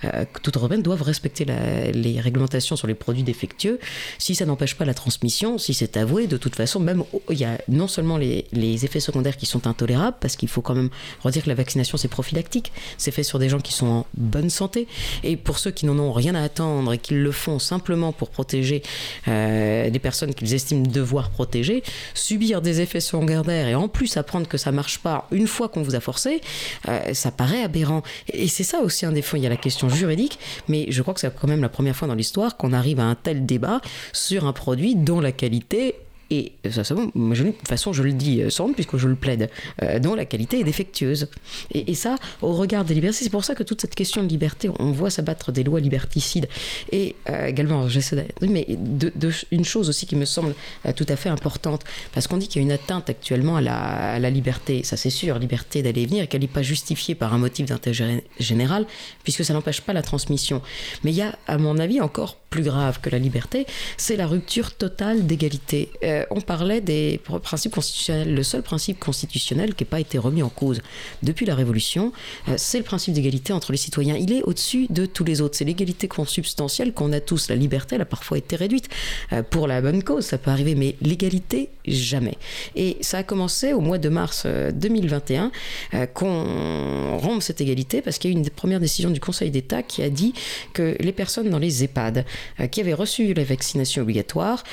euh, 0.03 0.25
tout 0.41 0.51
européen, 0.55 0.79
doivent 0.79 1.03
respecter 1.03 1.45
les 1.45 2.19
réglementations 2.19 2.75
sur 2.75 2.87
les 2.87 2.95
produits 2.95 3.21
défectueux. 3.21 3.77
Si 4.17 4.33
ça 4.33 4.47
n'empêche 4.47 4.75
pas 4.75 4.85
la 4.85 4.95
transmission, 4.95 5.59
si 5.59 5.75
c'est 5.75 5.97
avoué, 5.97 6.25
de 6.25 6.37
toute 6.37 6.55
façon, 6.55 6.79
même 6.79 7.03
il 7.29 7.37
y 7.37 7.45
a 7.45 7.59
non 7.67 7.87
seulement 7.87 8.17
les, 8.17 8.85
effets 8.85 8.99
secondaires 8.99 9.37
qui 9.37 9.45
sont 9.45 9.67
intolérables, 9.67 10.17
parce 10.19 10.35
qu'il 10.35 10.49
faut 10.49 10.63
quand 10.63 10.73
même 10.73 10.89
redire 11.21 11.43
que 11.43 11.49
la 11.49 11.59
vaccination 11.63 11.95
c'est 11.99 12.07
prophylactique, 12.07 12.71
c'est 12.97 13.11
fait 13.11 13.27
sur 13.31 13.37
des 13.37 13.49
gens 13.49 13.59
qui 13.59 13.73
sont 13.73 13.87
en 13.87 14.05
bonne 14.15 14.49
santé, 14.49 14.87
et 15.23 15.37
pour 15.37 15.59
ceux 15.59 15.69
qui 15.69 15.85
n'en 15.85 15.99
ont 15.99 16.11
rien 16.11 16.33
à 16.33 16.41
attendre 16.41 16.93
et 16.93 16.97
qui 16.97 17.13
le 17.13 17.31
font 17.31 17.59
simplement 17.59 18.11
pour 18.13 18.29
protéger 18.31 18.81
euh, 19.27 19.91
des 19.91 19.99
personnes 19.99 20.33
qu'ils 20.33 20.55
estiment 20.55 20.87
devoir 20.87 21.29
protéger, 21.29 21.83
subir 22.15 22.63
des 22.63 22.81
effets 22.81 22.99
secondaires 22.99 23.67
et 23.67 23.75
en 23.75 23.87
plus 23.87 24.17
apprendre 24.17 24.47
que 24.47 24.57
ça 24.57 24.71
marche 24.71 24.97
pas 24.97 25.27
une 25.31 25.45
fois 25.45 25.69
qu'on 25.69 25.83
vous 25.83 25.95
a 25.95 25.99
forcé, 25.99 26.41
euh, 26.87 27.13
ça 27.13 27.31
paraît 27.31 27.63
aberrant. 27.63 28.03
Et 28.33 28.47
c'est 28.47 28.63
ça 28.63 28.79
aussi 28.79 29.05
un 29.05 29.11
défaut. 29.11 29.37
Il 29.37 29.43
y 29.43 29.45
a 29.45 29.49
la 29.49 29.57
question 29.57 29.89
juridique, 29.89 30.39
mais 30.67 30.85
je 30.89 31.01
crois 31.01 31.13
que 31.13 31.19
c'est 31.19 31.33
quand 31.33 31.47
même 31.47 31.61
la 31.61 31.69
première 31.69 31.95
fois 31.95 32.07
dans 32.07 32.15
l'histoire 32.15 32.57
qu'on 32.57 32.73
arrive 32.73 32.99
à 32.99 33.05
un 33.05 33.15
tel 33.15 33.45
débat 33.45 33.81
sur 34.13 34.45
un 34.45 34.53
produit 34.53 34.95
dont 34.95 35.21
la 35.21 35.31
qualité 35.31 35.95
et 36.31 36.53
ça, 36.69 36.83
ça 36.83 36.93
bon, 36.93 37.05
de 37.15 37.51
toute 37.51 37.67
façon, 37.67 37.91
je 37.91 38.03
le 38.03 38.13
dis 38.13 38.41
euh, 38.41 38.49
sans 38.49 38.71
puisque 38.71 38.97
je 38.97 39.07
le 39.07 39.15
plaide, 39.15 39.49
euh, 39.81 39.99
dont 39.99 40.13
la 40.13 40.25
qualité 40.25 40.59
est 40.59 40.63
défectueuse. 40.63 41.27
Et, 41.73 41.95
ça, 41.95 42.15
au 42.41 42.53
regard 42.53 42.85
des 42.85 42.93
libertés, 42.93 43.23
c'est 43.23 43.29
pour 43.29 43.43
ça 43.43 43.55
que 43.55 43.63
toute 43.63 43.81
cette 43.81 43.95
question 43.95 44.23
de 44.23 44.27
liberté, 44.27 44.69
on 44.79 44.91
voit 44.91 45.09
s'abattre 45.09 45.51
des 45.51 45.63
lois 45.63 45.79
liberticides. 45.79 46.47
Et 46.91 47.15
euh, 47.29 47.47
également, 47.47 47.87
j'essaie 47.89 48.27
mais 48.41 48.65
de, 48.69 49.31
une 49.51 49.65
chose 49.65 49.89
aussi 49.89 50.05
qui 50.05 50.15
me 50.15 50.25
semble 50.25 50.55
tout 50.95 51.05
à 51.09 51.15
fait 51.15 51.29
importante, 51.29 51.83
parce 52.13 52.27
qu'on 52.27 52.37
dit 52.37 52.47
qu'il 52.47 52.61
y 52.61 52.63
a 52.63 52.65
une 52.65 52.71
atteinte 52.71 53.09
actuellement 53.09 53.57
à 53.57 53.61
la, 53.61 54.29
liberté, 54.29 54.83
ça 54.83 54.97
c'est 54.97 55.09
sûr, 55.09 55.39
liberté 55.39 55.81
d'aller 55.81 56.01
et 56.01 56.05
venir, 56.05 56.23
et 56.23 56.27
qu'elle 56.27 56.41
n'est 56.41 56.47
pas 56.47 56.61
justifiée 56.61 57.15
par 57.15 57.33
un 57.33 57.37
motif 57.37 57.67
d'intérêt 57.67 58.23
général, 58.39 58.85
puisque 59.23 59.43
ça 59.43 59.53
n'empêche 59.53 59.81
pas 59.81 59.93
la 59.93 60.01
transmission. 60.01 60.61
Mais 61.03 61.11
il 61.11 61.17
y 61.17 61.21
a, 61.21 61.37
à 61.47 61.57
mon 61.57 61.77
avis, 61.77 62.01
encore 62.01 62.38
plus 62.49 62.63
grave 62.63 62.99
que 63.01 63.09
la 63.09 63.19
liberté, 63.19 63.65
c'est 63.97 64.15
la 64.15 64.27
rupture 64.27 64.75
totale 64.75 65.25
d'égalité. 65.25 65.91
Euh, 66.03 66.25
on 66.31 66.41
parlait 66.41 66.81
des 66.81 67.19
principes 67.43 67.73
constitutionnels. 67.73 68.33
Le 68.33 68.43
seul 68.43 68.63
principe 68.63 68.99
constitutionnel 68.99 69.75
qui 69.75 69.83
n'a 69.83 69.89
pas 69.89 69.99
été 69.99 70.17
remis 70.17 70.43
en 70.43 70.49
cause 70.49 70.81
depuis 71.23 71.45
la 71.45 71.55
Révolution, 71.55 72.11
euh, 72.47 72.55
c'est 72.57 72.77
le 72.77 72.83
principe 72.83 73.13
d'égalité 73.13 73.53
entre 73.53 73.71
les 73.71 73.77
citoyens. 73.77 74.15
Il 74.15 74.33
est 74.33 74.43
au-dessus 74.43 74.87
de 74.89 75.05
tous 75.05 75.23
les 75.23 75.41
autres. 75.41 75.55
C'est 75.55 75.65
l'égalité 75.65 76.07
consubstantielle 76.07 76.93
qu'on 76.93 77.13
a 77.13 77.19
tous. 77.19 77.49
La 77.49 77.55
liberté, 77.55 77.95
elle 77.95 78.01
a 78.01 78.05
parfois 78.05 78.37
été 78.37 78.55
réduite 78.55 78.89
euh, 79.33 79.43
pour 79.43 79.67
la 79.67 79.81
bonne 79.81 80.03
cause, 80.03 80.25
ça 80.25 80.37
peut 80.37 80.51
arriver, 80.51 80.75
mais 80.75 80.95
l'égalité, 81.01 81.69
jamais. 81.91 82.37
Et 82.75 82.97
ça 83.01 83.19
a 83.19 83.23
commencé 83.23 83.73
au 83.73 83.81
mois 83.81 83.97
de 83.97 84.09
mars 84.09 84.45
2021 84.45 85.51
qu'on 86.13 87.17
rompe 87.17 87.41
cette 87.41 87.61
égalité 87.61 88.01
parce 88.01 88.17
qu'il 88.17 88.31
y 88.31 88.33
a 88.33 88.35
eu 88.35 88.37
une 88.37 88.43
des 88.43 88.49
premières 88.49 88.79
décisions 88.79 89.09
du 89.09 89.19
Conseil 89.19 89.51
d'État 89.51 89.83
qui 89.83 90.03
a 90.03 90.09
dit 90.09 90.33
que 90.73 90.95
les 90.99 91.11
personnes 91.11 91.49
dans 91.49 91.59
les 91.59 91.83
EHPAD 91.83 92.25
qui 92.71 92.81
avaient 92.81 92.93
reçu 92.93 93.33
la 93.33 93.43
vaccination 93.43 94.01
obligatoire, 94.01 94.63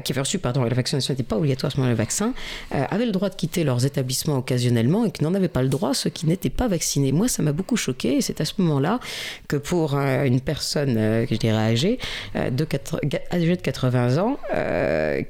qui 0.00 0.12
avaient 0.12 0.20
reçu, 0.20 0.38
pardon, 0.38 0.64
la 0.64 0.74
vaccination 0.74 1.12
n'était 1.12 1.22
pas 1.22 1.36
obligatoire 1.36 1.72
à 1.78 1.88
le 1.88 1.94
vaccin, 1.94 2.32
euh, 2.74 2.84
avaient 2.90 3.06
le 3.06 3.12
droit 3.12 3.28
de 3.28 3.34
quitter 3.34 3.64
leurs 3.64 3.84
établissements 3.84 4.36
occasionnellement 4.36 5.04
et 5.04 5.10
qui 5.10 5.22
n'en 5.24 5.34
avaient 5.34 5.48
pas 5.48 5.62
le 5.62 5.68
droit 5.68 5.94
ceux 5.94 6.10
qui 6.10 6.26
n'étaient 6.26 6.50
pas 6.50 6.68
vaccinés. 6.68 7.12
Moi, 7.12 7.28
ça 7.28 7.42
m'a 7.42 7.52
beaucoup 7.52 7.76
choqué 7.76 8.16
et 8.16 8.20
c'est 8.20 8.40
à 8.40 8.44
ce 8.44 8.54
moment-là 8.58 9.00
que 9.48 9.56
pour 9.56 9.94
euh, 9.94 10.24
une 10.24 10.40
personne, 10.40 10.96
euh, 10.96 11.26
que 11.26 11.34
je 11.34 11.40
dirais 11.40 11.56
âgée, 11.56 11.98
de, 12.34 12.66
âgée 13.32 13.56
de 13.56 13.60
80 13.60 14.18
ans, 14.18 14.38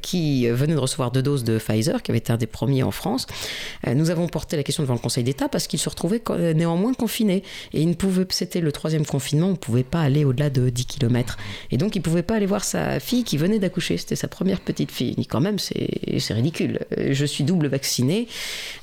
qui 0.03 0.49
venait 0.49 0.75
de 0.75 0.79
recevoir 0.79 1.11
deux 1.11 1.23
doses 1.23 1.45
de 1.45 1.59
Pfizer, 1.59 2.03
qui 2.03 2.11
avait 2.11 2.19
été 2.19 2.33
un 2.33 2.37
des 2.37 2.47
premiers 2.47 2.83
en 2.83 2.91
France, 2.91 3.27
nous 3.87 4.11
avons 4.11 4.29
porté 4.29 4.57
la 4.57 4.62
question 4.62 4.83
devant 4.83 4.95
le 4.95 5.01
Conseil 5.01 5.25
d'État 5.25 5.49
parce 5.49 5.67
qu'il 5.67 5.79
se 5.79 5.89
retrouvait 5.89 6.23
néanmoins 6.55 6.95
confiné 6.95 7.43
et 7.73 7.81
il 7.81 7.89
ne 7.89 7.95
pouvait, 7.95 8.27
c'était 8.31 8.61
le 8.61 8.73
troisième 8.73 9.07
confinement, 9.07 9.49
on 9.49 9.53
ne 9.53 9.57
pouvait 9.57 9.83
pas 9.83 10.01
aller 10.01 10.25
au-delà 10.25 10.51
de 10.51 10.69
10 10.69 10.87
km. 10.87 11.37
Et 11.71 11.77
donc, 11.77 11.97
il 11.97 12.01
ne 12.01 12.05
pouvait 12.05 12.23
pas 12.23 12.37
aller 12.37 12.47
voir 12.47 12.65
sa 12.65 13.01
fille 13.01 13.25
qui 13.25 13.37
venait 13.37 13.59
d'accoucher, 13.59 13.97
c'était 13.97 14.17
sa 14.17 14.29
première 14.31 14.61
petite 14.61 14.90
fille 14.90 15.27
quand 15.27 15.40
même, 15.40 15.59
c'est 15.59 15.89
ridicule. 16.31 16.81
Je 16.97 17.24
suis 17.24 17.44
double 17.44 17.66
vacciné. 17.66 18.28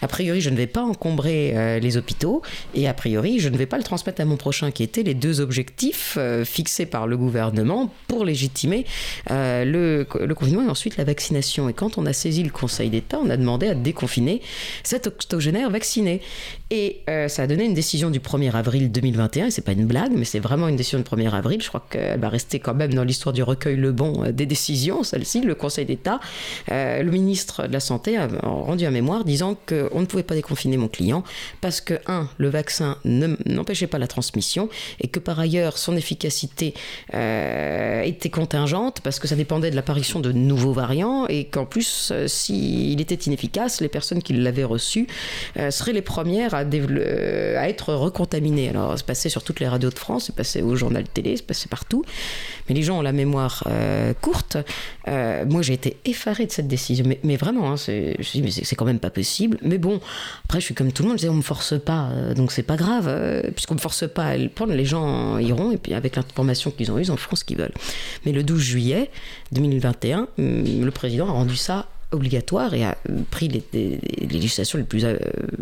A 0.02 0.08
priori, 0.08 0.42
je 0.42 0.50
ne 0.50 0.56
vais 0.56 0.68
pas 0.68 0.84
encombrer 0.84 1.54
euh, 1.56 1.80
les 1.80 1.98
hôpitaux. 1.98 2.42
Et 2.76 2.88
a 2.88 2.94
priori, 2.94 3.40
je 3.40 3.50
ne 3.50 3.58
vais 3.58 3.66
pas 3.66 3.78
le 3.78 3.84
transmettre 3.84 4.22
à 4.22 4.26
mon 4.26 4.38
prochain, 4.38 4.72
qui 4.72 4.84
étaient 4.84 5.04
les 5.04 5.14
deux 5.14 5.42
objectifs 5.42 6.16
euh, 6.18 6.46
fixés 6.46 6.86
par 6.86 7.08
le 7.08 7.18
gouvernement 7.18 7.92
pour 8.08 8.26
légitimer 8.26 8.86
euh, 9.32 9.66
le, 9.66 10.34
confinement 10.34 10.64
et 10.64 10.70
ensuite 10.70 10.98
la 10.98 11.04
vaccination. 11.04 11.70
Et 11.70 11.74
quand 11.74 11.98
on 11.98 12.06
a 12.06 12.14
saisi 12.14 12.44
le 12.44 12.50
Conseil 12.50 12.90
d'État, 12.90 13.20
on 13.24 13.30
a 13.30 13.38
demandé 13.38 13.68
à 13.68 13.76
déconfiner 13.76 14.42
cet 14.84 15.08
octogénaire 15.08 15.70
vacciné. 15.70 16.22
Et 16.70 17.02
ça 17.28 17.44
a 17.44 17.48
donné 17.48 17.66
une 17.66 17.74
décision 17.74 18.10
du 18.10 18.20
1er 18.20 18.52
avril 18.52 18.92
2021. 18.92 19.48
Et 19.48 19.52
c'est 19.52 19.62
pas 19.62 19.72
une 19.72 19.86
blague, 19.86 20.12
mais 20.16 20.26
c'est 20.26 20.40
vraiment 20.40 20.68
une 20.68 20.76
décision 20.76 21.00
du 21.00 21.06
1er 21.06 21.34
avril. 21.34 21.62
Je 21.62 21.68
crois 21.68 21.86
qu'elle 21.90 22.20
va 22.20 22.30
rester 22.30 22.60
quand 22.60 22.74
même 22.74 22.94
dans 22.94 23.04
l'histoire 23.04 23.34
du 23.34 23.44
recueil 23.44 23.76
Le 23.76 23.92
Bon 23.92 24.32
des 24.32 24.46
décisions, 24.46 25.04
celle-ci, 25.04 25.42
le 25.42 25.56
Conseil 25.56 25.86
d'État 25.86 26.20
euh, 26.72 27.04
le 27.04 27.12
ministre 27.12 27.68
de 27.68 27.74
la 27.74 27.80
Santé 27.80 28.18
a 28.18 28.28
rendu 28.44 28.86
un 28.86 28.92
mémoire 28.92 29.24
disant 29.24 29.56
qu'on 29.68 30.00
ne 30.00 30.06
pouvait 30.06 30.24
pas 30.24 30.36
déconfiner 30.36 30.78
mon 30.78 30.88
client 30.88 31.24
parce 31.62 31.82
que, 31.82 31.96
un, 32.08 32.30
le 32.38 32.50
vaccin 32.50 32.98
n'empêchait 33.06 33.88
pas 33.88 33.98
la 33.98 34.08
transmission 34.08 34.70
et 35.02 35.08
que 35.08 35.20
par 35.20 35.40
ailleurs 35.40 35.78
son 35.78 35.96
efficacité 35.96 36.74
euh, 37.14 38.02
était 38.04 38.30
contingente 38.30 39.02
parce 39.02 39.20
que 39.20 39.28
ça 39.28 39.36
dépendait 39.36 39.72
de 39.72 39.76
l'apparition 39.76 40.20
de 40.20 40.32
nouveaux 40.32 40.74
variants 40.74 41.26
et 41.28 41.46
qu'en 41.46 41.66
plus, 41.66 42.10
euh, 42.12 42.28
s'il 42.28 43.00
était 43.02 43.16
inefficace, 43.16 43.82
les 43.82 43.90
personnes 43.90 44.22
qui 44.22 44.34
l'avaient 44.34 44.64
reçu 44.64 45.08
seraient 45.70 45.94
les 45.94 46.02
premières 46.02 46.54
à 46.58 47.70
être 47.70 47.94
recontaminées. 47.94 48.70
Alors, 48.70 48.98
c'est 48.98 49.06
passé 49.06 49.30
sur 49.30 49.44
toutes 49.44 49.60
les 49.60 49.68
radios 49.68 49.90
de 49.90 49.98
France, 49.98 50.26
c'est 50.28 50.36
passé 50.36 50.62
au 50.62 50.76
journal 50.76 51.04
télé, 51.04 51.38
c'est 51.38 51.46
passé 51.46 51.68
partout. 51.70 52.04
Mais 52.68 52.76
les 52.76 52.84
gens 52.84 53.00
ont 53.00 53.02
la 53.02 53.14
mémoire 53.14 53.64
courte. 54.22 54.58
moi, 55.06 55.62
j'ai 55.62 55.74
été 55.74 55.98
effarée 56.06 56.46
de 56.46 56.52
cette 56.52 56.68
décision. 56.68 57.06
Mais, 57.24 57.38
vraiment, 57.38 57.72
hein, 57.72 57.78
c'est, 57.78 58.18
c'est 58.22 58.76
quand 58.76 58.86
même 58.86 59.00
pas 59.00 59.10
possible. 59.10 59.58
Mais 59.62 59.78
bon, 59.78 60.00
après, 60.46 60.60
je 60.60 60.66
suis 60.66 60.76
comme 60.76 60.92
tout 60.92 61.04
le 61.04 61.10
monde, 61.10 61.18
je 61.18 61.24
dis, 61.24 61.30
on 61.30 61.36
me 61.36 61.42
force 61.42 61.80
pas, 61.80 62.10
euh, 62.12 62.34
donc 62.34 62.52
c'est 62.52 62.64
pas 62.64 62.76
grave, 62.76 63.08
euh, 63.08 63.42
puisqu'on 63.52 63.76
me 63.76 63.80
force 63.80 64.08
pas 64.08 64.26
à 64.26 64.38
le 64.38 64.50
prendre, 64.50 64.74
les 64.74 64.86
gens 64.86 65.38
iront, 65.38 65.72
et 65.72 65.78
puis 65.78 65.94
avec 65.94 66.16
l'information 66.16 66.72
qu'ils 66.72 66.92
ont 66.92 66.98
eue, 66.98 67.04
ils 67.04 67.12
en 67.12 67.18
feront 67.18 67.36
ce 67.36 67.44
qu'ils 67.44 67.58
veulent. 67.58 67.74
Mais 68.26 68.32
le 68.32 68.44
12 68.44 68.62
juillet 68.62 69.10
2021, 69.52 70.28
hum, 70.38 70.86
le 70.86 70.92
président 70.92 71.28
a 71.28 71.32
rendu 71.32 71.56
ça 71.56 71.88
obligatoire 72.12 72.74
et 72.74 72.86
a 72.86 72.98
pris 73.32 73.50
les, 73.50 74.00
législations 74.22 74.78
les 74.78 74.86
plus 74.86 75.04
euh, 75.04 75.18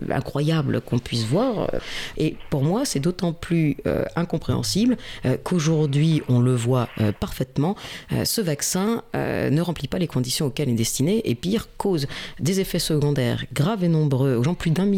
incroyables 0.10 0.82
qu'on 0.82 1.00
puisse 1.00 1.24
voir. 1.24 1.72
Et 2.18 2.36
pour 2.50 2.64
moi, 2.64 2.86
c'est 2.86 3.00
d'autant 3.00 3.34
plus 3.34 3.78
euh, 3.88 4.06
incompréhensible 4.16 4.98
euh, 5.26 5.38
qu'aujourd'hui, 5.44 6.22
on 6.30 6.40
le 6.40 6.56
voit 6.56 6.88
parfaitement, 7.20 7.76
ce 8.24 8.42
vaccin 8.42 9.04
ne 9.14 9.62
remplit 9.62 9.88
pas 9.88 9.98
les 9.98 10.08
conditions 10.08 10.48
auxquelles 10.48 10.70
il 10.70 10.74
est 10.74 10.76
destiné 10.76 11.22
et 11.30 11.36
pire, 11.36 11.68
cause 11.78 12.08
des 12.40 12.60
effets 12.60 12.80
secondaires 12.80 13.46
graves 13.54 13.84
et 13.84 13.88
nombreux 13.88 14.36
aux 14.36 14.44
gens, 14.44 14.54
plus, 14.54 14.72
d'un 14.72 14.90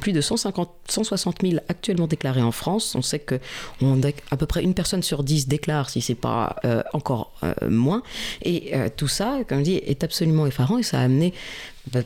plus 0.00 0.12
de 0.12 0.20
150, 0.20 0.70
160 0.88 1.42
000 1.42 1.56
actuellement 1.68 2.06
déclarés 2.06 2.42
en 2.42 2.52
France. 2.52 2.94
On 2.94 3.02
sait 3.02 3.18
que 3.18 3.38
on, 3.80 4.00
à 4.30 4.36
peu 4.36 4.46
près 4.46 4.62
une 4.62 4.74
personne 4.74 5.02
sur 5.02 5.22
dix 5.22 5.48
déclare, 5.48 5.90
si 5.90 6.00
c'est 6.00 6.14
pas 6.14 6.56
encore 6.92 7.32
moins. 7.68 8.02
Et 8.42 8.72
tout 8.96 9.08
ça, 9.08 9.38
comme 9.48 9.58
je 9.58 9.64
dis, 9.64 9.76
est 9.76 10.04
absolument 10.04 10.46
effarant 10.46 10.78
a 10.94 11.00
amené 11.00 11.32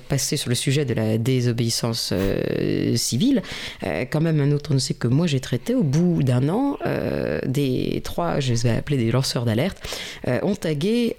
passer 0.08 0.36
sur 0.36 0.48
le 0.48 0.54
sujet 0.54 0.84
de 0.84 0.94
la 0.94 1.18
désobéissance 1.18 2.10
euh, 2.12 2.96
civile, 2.96 3.42
euh, 3.84 4.04
quand 4.10 4.20
même 4.20 4.40
un 4.40 4.52
autre 4.52 4.72
dossier 4.72 4.94
que 4.94 5.06
moi 5.06 5.26
j'ai 5.26 5.40
traité, 5.40 5.74
au 5.74 5.82
bout 5.82 6.22
d'un 6.22 6.48
an, 6.48 6.78
euh, 6.86 7.40
des 7.46 8.00
trois, 8.02 8.40
je 8.40 8.52
les 8.52 8.66
ai 8.66 8.70
appelés 8.70 8.96
des 8.96 9.10
lanceurs 9.10 9.44
d'alerte, 9.44 9.76
ont 10.42 10.54
tagué 10.54 11.16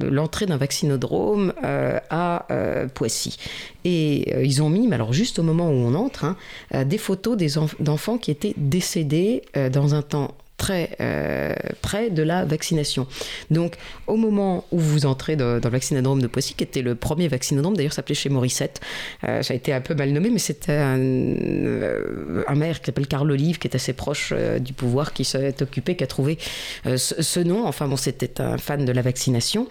l'entrée 0.00 0.46
d'un 0.46 0.56
vaccinodrome 0.56 1.52
à 1.62 2.46
Poissy. 2.94 3.38
Et 3.84 4.44
ils 4.44 4.62
ont 4.62 4.68
mis, 4.68 4.86
mais 4.88 4.96
alors 4.96 5.12
juste 5.12 5.38
au 5.38 5.42
moment 5.42 5.68
où 5.68 5.74
on 5.74 5.94
entre, 5.94 6.24
hein, 6.24 6.36
des 6.84 6.98
photos 6.98 7.36
d'enfants 7.78 8.18
qui 8.18 8.30
étaient 8.30 8.54
décédés 8.56 9.42
dans 9.72 9.94
un 9.94 10.02
temps 10.02 10.34
très 10.60 10.90
euh, 11.00 11.54
près 11.80 12.10
de 12.10 12.22
la 12.22 12.44
vaccination. 12.44 13.06
Donc, 13.50 13.76
au 14.06 14.16
moment 14.16 14.66
où 14.70 14.78
vous 14.78 15.06
entrez 15.06 15.34
dans, 15.34 15.54
le 15.54 15.70
vaccinodrome 15.70 16.20
de 16.20 16.26
Poissy, 16.26 16.52
qui 16.52 16.64
était 16.64 16.82
le 16.82 16.94
premier 16.94 17.28
vaccinodrome, 17.28 17.74
d'ailleurs, 17.76 17.94
s'appelait 17.94 18.14
chez 18.14 18.28
Morissette, 18.28 18.80
euh, 19.24 19.42
ça 19.42 19.54
a 19.54 19.56
été 19.56 19.72
un 19.72 19.80
peu 19.80 19.94
mal 19.94 20.10
nommé, 20.10 20.28
mais 20.28 20.38
c'était 20.38 20.72
un, 20.72 20.98
euh, 20.98 22.44
maire 22.54 22.80
qui 22.80 22.86
s'appelle 22.86 23.06
Carl 23.06 23.30
Olive, 23.30 23.58
qui 23.58 23.68
est 23.68 23.74
assez 23.74 23.94
proche 23.94 24.34
du 24.60 24.74
pouvoir, 24.74 25.14
qui 25.14 25.24
s'est 25.24 25.62
occupé, 25.62 25.96
qui 25.96 26.04
a 26.04 26.06
trouvé 26.06 26.36
ce, 26.84 27.40
nom. 27.40 27.66
Enfin, 27.66 27.88
bon, 27.88 27.96
c'était 27.96 28.42
un 28.42 28.58
fan 28.58 28.84
de 28.84 28.92
la 28.92 29.00
vaccination. 29.00 29.66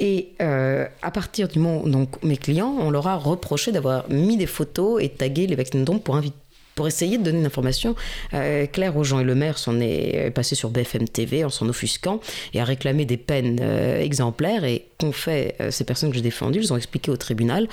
Et 0.00 0.32
à 0.40 1.10
partir 1.12 1.46
du 1.46 1.60
moment, 1.60 1.86
donc, 1.86 2.20
mes 2.24 2.36
clients, 2.36 2.74
on 2.80 2.90
leur 2.90 3.06
a 3.06 3.16
reproché 3.16 3.70
d'avoir 3.70 4.10
mis 4.10 4.36
des 4.36 4.46
photos 4.46 5.00
et 5.00 5.10
tagué 5.10 5.46
les 5.46 5.54
vaccinodromes 5.54 6.00
pour 6.00 6.16
inviter 6.16 6.43
pour 6.74 6.86
essayer 6.86 7.18
de 7.18 7.22
donner 7.22 7.38
une 7.40 7.46
information 7.46 7.94
euh, 8.32 8.66
claire 8.66 8.96
aux 8.96 9.04
gens. 9.04 9.20
Et 9.20 9.24
le 9.24 9.34
maire 9.34 9.58
s'en 9.58 9.80
est 9.80 10.30
passé 10.34 10.54
sur 10.54 10.70
BFM 10.70 11.08
TV 11.08 11.44
en 11.44 11.50
s'en 11.50 11.68
offusquant 11.68 12.20
et 12.52 12.60
a 12.60 12.64
réclamé 12.64 13.04
des 13.04 13.16
peines 13.16 13.58
euh, 13.60 14.00
exemplaires. 14.00 14.64
Et 14.64 14.86
qu'ont 14.98 15.12
fait 15.12 15.56
euh, 15.60 15.70
ces 15.70 15.84
personnes 15.84 16.10
que 16.10 16.16
j'ai 16.16 16.22
défendues 16.22 16.60
Ils 16.60 16.72
ont 16.72 16.76
expliqué 16.76 17.10
au 17.10 17.16
tribunal 17.16 17.68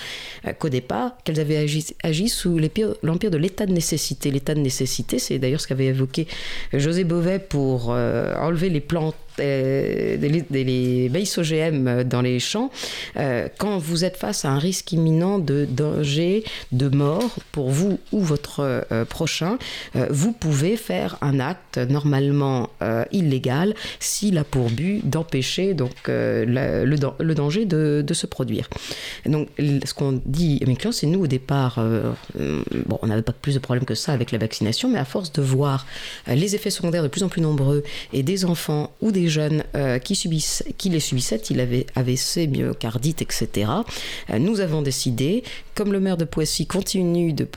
qu'au 0.60 0.70
départ, 0.70 1.12
qu'elles 1.24 1.40
avaient 1.40 1.58
agi, 1.58 1.86
agi 2.04 2.30
sous 2.30 2.60
l'empire 3.04 3.32
de 3.32 3.38
l'état 3.38 3.66
de 3.66 3.74
nécessité. 3.74 4.32
L'état 4.32 4.56
de 4.56 4.60
nécessité, 4.60 5.20
c'est 5.20 5.40
d'ailleurs 5.40 5.62
ce 5.62 5.68
qu'avait 5.68 5.86
évoqué 5.86 6.28
José 6.74 7.04
Beauvais 7.04 7.40
pour 7.40 7.90
enlever 7.90 8.70
les 8.70 8.80
plantes 8.80 9.16
des, 9.42 10.44
les 10.64 11.10
OGM 11.38 12.04
dans 12.04 12.22
les 12.22 12.40
champs, 12.40 12.72
euh, 13.18 13.48
quand 13.58 13.78
vous 13.78 14.04
êtes 14.06 14.18
face 14.18 14.46
à 14.46 14.50
un 14.50 14.60
risque 14.60 14.92
imminent 14.92 15.40
de 15.40 15.66
danger, 15.70 16.44
de 16.72 16.90
mort 16.90 17.36
pour 17.52 17.70
vous 17.70 18.00
ou 18.12 18.22
votre 18.22 18.60
euh, 18.60 19.06
prochain, 19.06 19.58
euh, 19.96 20.08
vous 20.10 20.32
pouvez 20.32 20.76
faire 20.78 21.18
un 21.22 21.40
acte 21.40 21.78
normalement 21.78 22.70
illégal 23.12 23.74
s'il 24.00 24.38
a 24.38 24.44
pour 24.44 24.70
but 24.70 25.08
d'empêcher 25.08 25.74
donc 25.74 25.92
le, 26.08 27.34
danger 27.34 27.66
de, 27.66 28.04
de, 28.06 28.14
se 28.14 28.26
produire. 28.26 28.70
Donc, 29.26 29.48
ce 29.58 29.94
qu'on 29.94 30.22
dit 30.26 30.60
à 30.64 30.68
mes 30.68 30.76
clients, 30.76 30.92
c'est 30.92 31.08
nous 31.08 31.24
au 31.24 31.28
départ, 31.28 31.80
bon, 32.36 33.00
on 33.02 33.08
n'avait 33.08 33.22
pas 33.22 33.34
plus 33.34 33.54
de 33.54 33.60
problèmes 33.60 33.86
que 33.86 33.96
ça 33.96 34.14
avec 34.14 34.32
la 34.32 34.38
vaccination, 34.38 34.90
mais 34.90 35.00
à 35.00 35.06
force 35.06 35.32
de 35.32 35.42
voir 35.42 35.86
les 36.28 36.56
effets 36.56 36.70
secondaires 36.70 37.04
de 37.04 37.08
plus 37.08 37.24
en 37.24 37.30
plus 37.30 37.42
nombreux 37.42 37.84
et 38.14 38.24
des 38.24 38.46
enfants 38.46 38.92
ou 39.02 39.12
des 39.12 39.30
jeunes 39.32 39.64
euh, 39.76 39.98
qui, 39.98 40.16
subissent, 40.16 40.64
qui 40.78 40.90
les 40.90 41.00
subissaient, 41.00 41.42
il 41.50 41.60
avait 41.60 41.88
AVC, 41.96 42.48
myocardite, 42.48 43.24
etc. 43.24 43.72
Euh, 44.30 44.38
nous 44.38 44.60
avons 44.60 44.84
décidé, 44.84 45.44
comme 45.74 45.92
le 45.92 46.00
maire 46.00 46.18
de 46.18 46.26
Poissy 46.26 46.68
continue 46.68 47.34
de, 47.34 47.48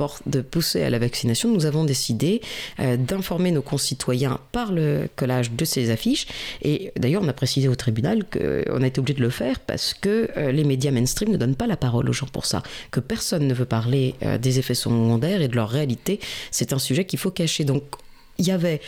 pousser 0.41 0.83
à 0.83 0.89
la 0.89 0.99
vaccination, 0.99 1.53
nous 1.53 1.67
avons 1.67 1.85
décidé 1.85 2.41
euh, 2.81 2.97
d'informer 2.97 3.51
nos 3.51 3.61
concitoyens 3.61 4.41
par 4.53 4.73
le 4.73 5.09
collage 5.17 5.53
de 5.53 5.65
ces 5.67 5.91
affiches. 5.91 6.27
Et 6.63 6.93
d'ailleurs, 6.97 7.23
on 7.23 7.29
a 7.29 7.35
précisé 7.35 7.69
au 7.69 7.75
tribunal 7.75 8.25
qu'on 8.25 8.83
a 8.83 8.87
été 8.87 9.01
obligé 9.01 9.19
de 9.19 9.23
le 9.23 9.31
faire 9.31 9.61
parce 9.61 9.93
que 9.93 10.31
les 10.51 10.65
médias 10.65 10.91
mainstream 10.91 11.31
ne 11.31 11.37
donnent 11.37 11.57
pas 11.57 11.67
la 11.67 11.77
parole 11.77 12.09
aux 12.09 12.13
gens 12.13 12.27
pour 12.27 12.47
ça, 12.47 12.63
que 12.91 13.01
personne 13.01 13.47
ne 13.47 13.55
veut 13.55 13.65
parler 13.65 14.15
des 14.41 14.59
effets 14.59 14.75
secondaires 14.75 15.43
et 15.43 15.49
de 15.49 15.57
leur 15.57 15.69
réalité. 15.69 16.21
C'est 16.51 16.73
un 16.73 16.79
sujet 16.79 17.05
qu'il 17.05 17.19
faut 17.19 17.31
cacher. 17.31 17.65
Donc, 17.65 17.83
il 18.39 18.47
y 18.47 18.51
avait 18.51 18.81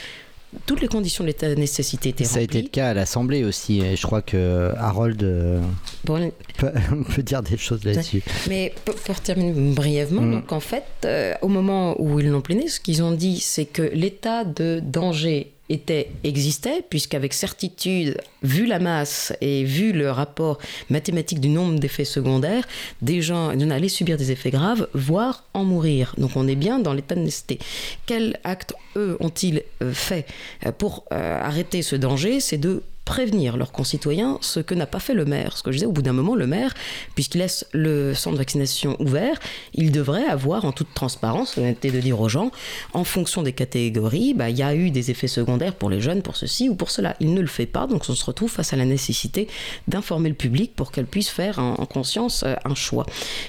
toutes 0.65 0.81
les 0.81 0.89
conditions 0.89 1.25
de 1.25 1.29
l'état 1.29 1.49
de 1.49 1.55
nécessité 1.55 2.11
étaient 2.11 2.25
Ça 2.25 2.39
a 2.39 2.43
été 2.43 2.63
le 2.63 2.69
cas 2.69 2.91
à 2.91 2.95
l'Assemblée 2.95 3.45
aussi. 3.45 3.81
Et 3.81 3.97
je 3.97 4.07
crois 4.07 4.23
que 4.23 4.73
Harold 4.77 5.23
euh, 5.23 5.61
peut, 6.07 7.23
dire 7.23 7.43
des 7.43 7.57
choses 7.57 7.85
là-dessus. 7.85 8.23
Mais 8.49 8.75
pour, 8.85 9.21
terminer 9.21 9.53
brièvement, 9.73 10.23
mm. 10.23 10.33
donc 10.33 10.53
en 10.53 10.61
fait, 10.61 10.85
euh, 11.05 11.35
au 11.43 11.49
moment 11.49 12.01
où 12.01 12.21
ils 12.21 12.29
l'ont 12.29 12.41
pleiné, 12.41 12.69
ce 12.69 12.81
qu'ils 12.81 13.03
ont 13.03 13.13
dit, 13.13 13.41
c'est 13.41 13.67
que 13.67 13.83
l'état 13.83 14.45
de 14.45 14.81
danger 14.83 15.53
était, 15.69 16.11
existait, 16.25 16.83
puisqu'avec 16.89 17.33
certitude, 17.33 18.19
vu 18.43 18.67
la 18.67 18.79
masse 18.79 19.33
et 19.41 19.65
vu 19.65 19.93
le 19.93 20.11
rapport 20.11 20.59
mathématique 20.91 21.41
du 21.41 21.49
nombre 21.49 21.79
d'effets 21.79 22.05
secondaires, 22.05 22.67
des 23.03 23.23
gens 23.23 23.49
allaient 23.49 23.89
subir 23.89 24.17
des 24.17 24.31
effets 24.33 24.51
graves, 24.51 24.89
voire 24.95 25.45
en 25.55 25.65
mourir. 25.65 26.15
Donc 26.19 26.33
on 26.37 26.47
est 26.47 26.57
bien 26.57 26.79
dans 26.79 26.93
l'état 26.93 27.15
de 27.15 27.21
nécessité. 27.21 27.59
Quel 28.07 28.39
acte, 28.45 28.75
eux, 28.97 29.17
ont-ils 29.21 29.63
euh, 29.83 29.93
fait 29.93 30.27
euh, 30.65 30.73
pour 30.73 31.05
euh, 31.13 31.41
arrêter 31.41 31.83
ce 31.83 31.97
danger? 31.97 32.41
C'est 32.41 32.59
de 32.59 32.83
prévenir 33.07 33.57
leurs 33.57 33.73
concitoyens, 33.73 34.37
ce 34.43 34.61
que 34.61 34.75
n'a 34.75 34.85
pas 34.85 34.99
fait 34.99 35.15
le 35.15 35.25
maire. 35.25 35.57
Ce 35.57 35.63
que 35.63 35.71
je 35.71 35.77
disais, 35.77 35.87
au 35.87 35.93
bout 35.93 36.03
d'un 36.03 36.13
moment, 36.13 36.35
le 36.35 36.47
maire, 36.47 36.75
puisqu'il 37.15 37.39
laisse 37.39 37.65
le 37.73 38.13
centre 38.15 38.35
de 38.35 38.39
vaccination 38.39 38.97
ouvert, 39.01 39.39
il 39.75 39.93
devrait 39.93 40.27
avoir 40.27 40.65
en 40.65 40.73
toute 40.73 40.93
transparence 40.93 41.57
l'honnêteté 41.57 41.93
de 41.93 42.01
dire 42.01 42.21
aux 42.21 42.29
gens, 42.29 42.51
en 42.93 43.05
fonction 43.05 43.43
des 43.43 43.53
catégories, 43.53 44.35
bah, 44.35 44.51
il 44.51 44.59
y 44.59 44.63
a 44.63 44.75
eu 44.75 44.91
des 44.91 45.13
effets 45.13 45.29
secondaires 45.29 45.75
pour 45.75 45.89
les 45.89 46.01
jeunes, 46.01 46.21
pour 46.21 46.37
ceci 46.37 46.69
ou 46.69 46.75
pour 46.75 46.91
cela. 46.91 47.15
Il 47.21 47.33
ne 47.33 47.41
le 47.41 47.47
fait 47.47 47.65
pas, 47.67 47.87
donc 47.87 48.03
on 48.09 48.15
se 48.15 48.25
retrouve 48.25 48.51
face 48.51 48.73
à 48.73 48.77
la 48.77 48.85
nécessité 48.85 49.47
d'informer 49.87 50.29
le 50.29 50.35
public 50.35 50.75
pour 50.75 50.91
qu'elle 50.91 51.07
puisse 51.07 51.29
faire 51.29 51.61
en, 51.61 51.87
conscience 51.87 52.43
euh, 52.43 52.57
un 52.65 52.75
choix. 52.75 53.07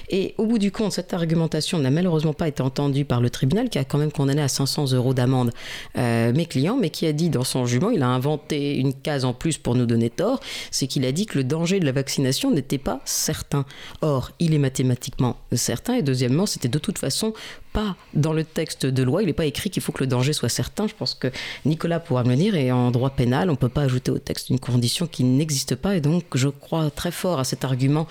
Et 0.08 0.36
au 0.38 0.46
bout 0.46 0.58
du 0.58 0.70
compte, 0.70 0.92
cette 0.92 1.12
argumentation 1.12 1.80
n'a 1.80 1.90
malheureusement 1.90 2.32
pas 2.32 2.46
été 2.46 2.62
entendue 2.62 3.04
par 3.04 3.20
le 3.20 3.28
tribunal, 3.28 3.68
qui 3.68 3.78
a 3.78 3.84
quand 3.84 3.98
même 3.98 4.12
condamné 4.12 4.40
à 4.40 4.48
500 4.48 4.92
euros 4.92 5.14
d'amende 5.14 5.50
euh, 5.96 6.32
mes 6.32 6.46
clients, 6.46 6.78
mais 6.80 6.90
qui 6.90 7.06
a 7.06 7.12
dit 7.12 7.28
dans 7.28 7.42
son 7.42 7.66
jugement, 7.66 7.90
il 7.90 8.04
a 8.04 8.08
inventé 8.08 8.76
une 8.76 8.94
case 8.94 9.24
en 9.24 9.32
plus 9.32 9.47
pour 9.56 9.74
nous 9.74 9.86
donner 9.86 10.10
tort, 10.10 10.40
c'est 10.70 10.86
qu'il 10.86 11.06
a 11.06 11.12
dit 11.12 11.24
que 11.24 11.38
le 11.38 11.44
danger 11.44 11.80
de 11.80 11.86
la 11.86 11.92
vaccination 11.92 12.50
n'était 12.50 12.78
pas 12.78 13.00
certain. 13.06 13.64
Or, 14.02 14.32
il 14.38 14.52
est 14.52 14.58
mathématiquement 14.58 15.38
certain, 15.54 15.94
et 15.94 16.02
deuxièmement, 16.02 16.44
c'était 16.44 16.68
de 16.68 16.78
toute 16.78 16.98
façon 16.98 17.32
pas 17.78 17.94
dans 18.14 18.32
le 18.32 18.42
texte 18.42 18.86
de 18.86 19.02
loi, 19.04 19.22
il 19.22 19.26
n'est 19.26 19.40
pas 19.42 19.46
écrit 19.46 19.70
qu'il 19.70 19.82
faut 19.84 19.92
que 19.92 20.02
le 20.02 20.08
danger 20.08 20.32
soit 20.32 20.48
certain. 20.48 20.88
Je 20.88 20.94
pense 20.94 21.14
que 21.14 21.28
Nicolas 21.64 22.00
pourra 22.00 22.24
me 22.24 22.30
le 22.30 22.36
dire, 22.36 22.54
et 22.56 22.72
en 22.72 22.90
droit 22.90 23.10
pénal, 23.10 23.50
on 23.50 23.52
ne 23.52 23.56
peut 23.56 23.68
pas 23.68 23.82
ajouter 23.82 24.10
au 24.10 24.18
texte 24.18 24.50
une 24.50 24.58
condition 24.58 25.06
qui 25.06 25.22
n'existe 25.22 25.76
pas, 25.76 25.94
et 25.96 26.00
donc 26.00 26.24
je 26.34 26.48
crois 26.48 26.90
très 26.90 27.12
fort 27.12 27.38
à 27.38 27.44
cet 27.44 27.64
argument 27.64 28.08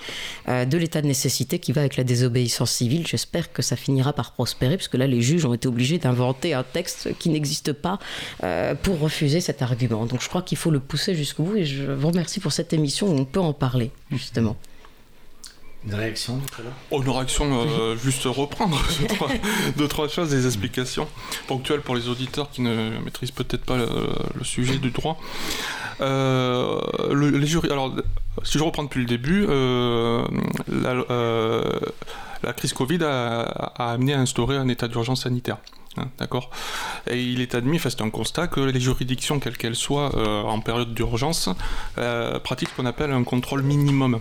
euh, 0.48 0.64
de 0.64 0.78
l'état 0.78 1.02
de 1.02 1.06
nécessité 1.06 1.58
qui 1.58 1.72
va 1.72 1.82
avec 1.82 1.96
la 1.98 2.04
désobéissance 2.04 2.70
civile. 2.70 3.06
J'espère 3.06 3.52
que 3.52 3.60
ça 3.60 3.76
finira 3.76 4.14
par 4.14 4.32
prospérer, 4.32 4.76
puisque 4.76 4.94
là, 4.94 5.06
les 5.06 5.20
juges 5.20 5.44
ont 5.44 5.52
été 5.52 5.68
obligés 5.68 5.98
d'inventer 5.98 6.54
un 6.54 6.64
texte 6.64 7.10
qui 7.18 7.28
n'existe 7.28 7.74
pas 7.74 7.98
euh, 8.44 8.74
pour 8.74 8.98
refuser 9.00 9.42
cet 9.42 9.60
argument. 9.60 10.06
Donc 10.06 10.22
je 10.22 10.28
crois 10.30 10.42
qu'il 10.42 10.56
faut 10.56 10.70
le 10.70 10.80
pousser 10.80 11.14
jusqu'au 11.14 11.42
bout, 11.42 11.56
et 11.56 11.66
je 11.66 11.92
vous 11.92 12.08
remercie 12.08 12.40
pour 12.40 12.52
cette 12.52 12.72
émission 12.72 13.08
où 13.08 13.18
on 13.18 13.26
peut 13.26 13.40
en 13.40 13.52
parler, 13.52 13.90
justement. 14.10 14.56
Une 15.88 15.94
réaction, 15.94 16.36
Nicolas 16.36 16.68
oh, 16.90 17.02
Une 17.02 17.08
réaction, 17.08 17.46
euh, 17.50 17.96
juste 18.04 18.24
reprendre 18.24 18.78
deux 19.78 19.88
trois, 19.88 20.06
choses, 20.06 20.28
des 20.28 20.44
explications 20.44 21.08
ponctuelles 21.46 21.80
pour 21.80 21.96
les 21.96 22.08
auditeurs 22.08 22.50
qui 22.50 22.60
ne 22.60 22.98
maîtrisent 23.02 23.30
peut-être 23.30 23.64
pas 23.64 23.78
le, 23.78 24.44
sujet 24.44 24.76
du 24.76 24.90
droit. 24.90 25.18
Euh, 26.02 26.78
les 27.14 27.46
jurys, 27.46 27.70
alors, 27.70 27.96
si 28.42 28.58
je 28.58 28.64
reprends 28.64 28.82
depuis 28.82 29.00
le 29.00 29.06
début, 29.06 29.46
euh, 29.48 30.22
la, 32.42 32.52
crise 32.52 32.74
Covid 32.74 33.02
a, 33.04 33.40
amené 33.78 34.12
à 34.12 34.20
instaurer 34.20 34.56
un 34.56 34.68
état 34.68 34.88
d'urgence 34.88 35.22
sanitaire. 35.22 35.56
Hein, 35.96 36.10
d'accord? 36.18 36.50
Et 37.10 37.22
il 37.22 37.40
est 37.40 37.54
admis, 37.54 37.76
enfin 37.76 37.88
c'est 37.88 38.02
un 38.02 38.10
constat, 38.10 38.46
que 38.48 38.60
les 38.60 38.78
juridictions, 38.78 39.40
quelles 39.40 39.56
qu'elles 39.56 39.74
soient, 39.74 40.14
en 40.46 40.60
période 40.60 40.92
d'urgence, 40.92 41.48
pratiquent 42.44 42.68
ce 42.68 42.74
qu'on 42.76 42.86
appelle 42.86 43.10
un 43.10 43.24
contrôle 43.24 43.62
minimum. 43.62 44.20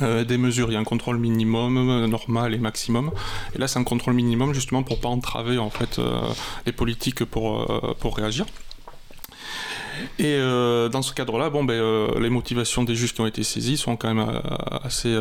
Euh, 0.00 0.24
des 0.24 0.38
mesures. 0.38 0.70
Il 0.70 0.74
y 0.74 0.76
a 0.76 0.80
un 0.80 0.84
contrôle 0.84 1.18
minimum, 1.18 2.06
normal 2.06 2.54
et 2.54 2.58
maximum. 2.58 3.10
Et 3.54 3.58
là, 3.58 3.68
c'est 3.68 3.78
un 3.78 3.84
contrôle 3.84 4.14
minimum 4.14 4.54
justement 4.54 4.82
pour 4.82 5.00
pas 5.00 5.08
entraver 5.08 5.58
en 5.58 5.70
fait 5.70 5.98
euh, 5.98 6.20
les 6.66 6.72
politiques 6.72 7.24
pour, 7.24 7.70
euh, 7.70 7.94
pour 7.98 8.16
réagir. 8.16 8.46
Et 10.18 10.38
dans 10.90 11.02
ce 11.02 11.12
cadre-là, 11.12 11.50
bon, 11.50 11.64
ben, 11.64 12.08
les 12.18 12.30
motivations 12.30 12.82
des 12.82 12.96
juges 12.96 13.12
qui 13.12 13.20
ont 13.20 13.26
été 13.26 13.42
saisis 13.42 13.76
sont 13.76 13.96
quand 13.96 14.12
même 14.12 14.40
assez 14.82 15.14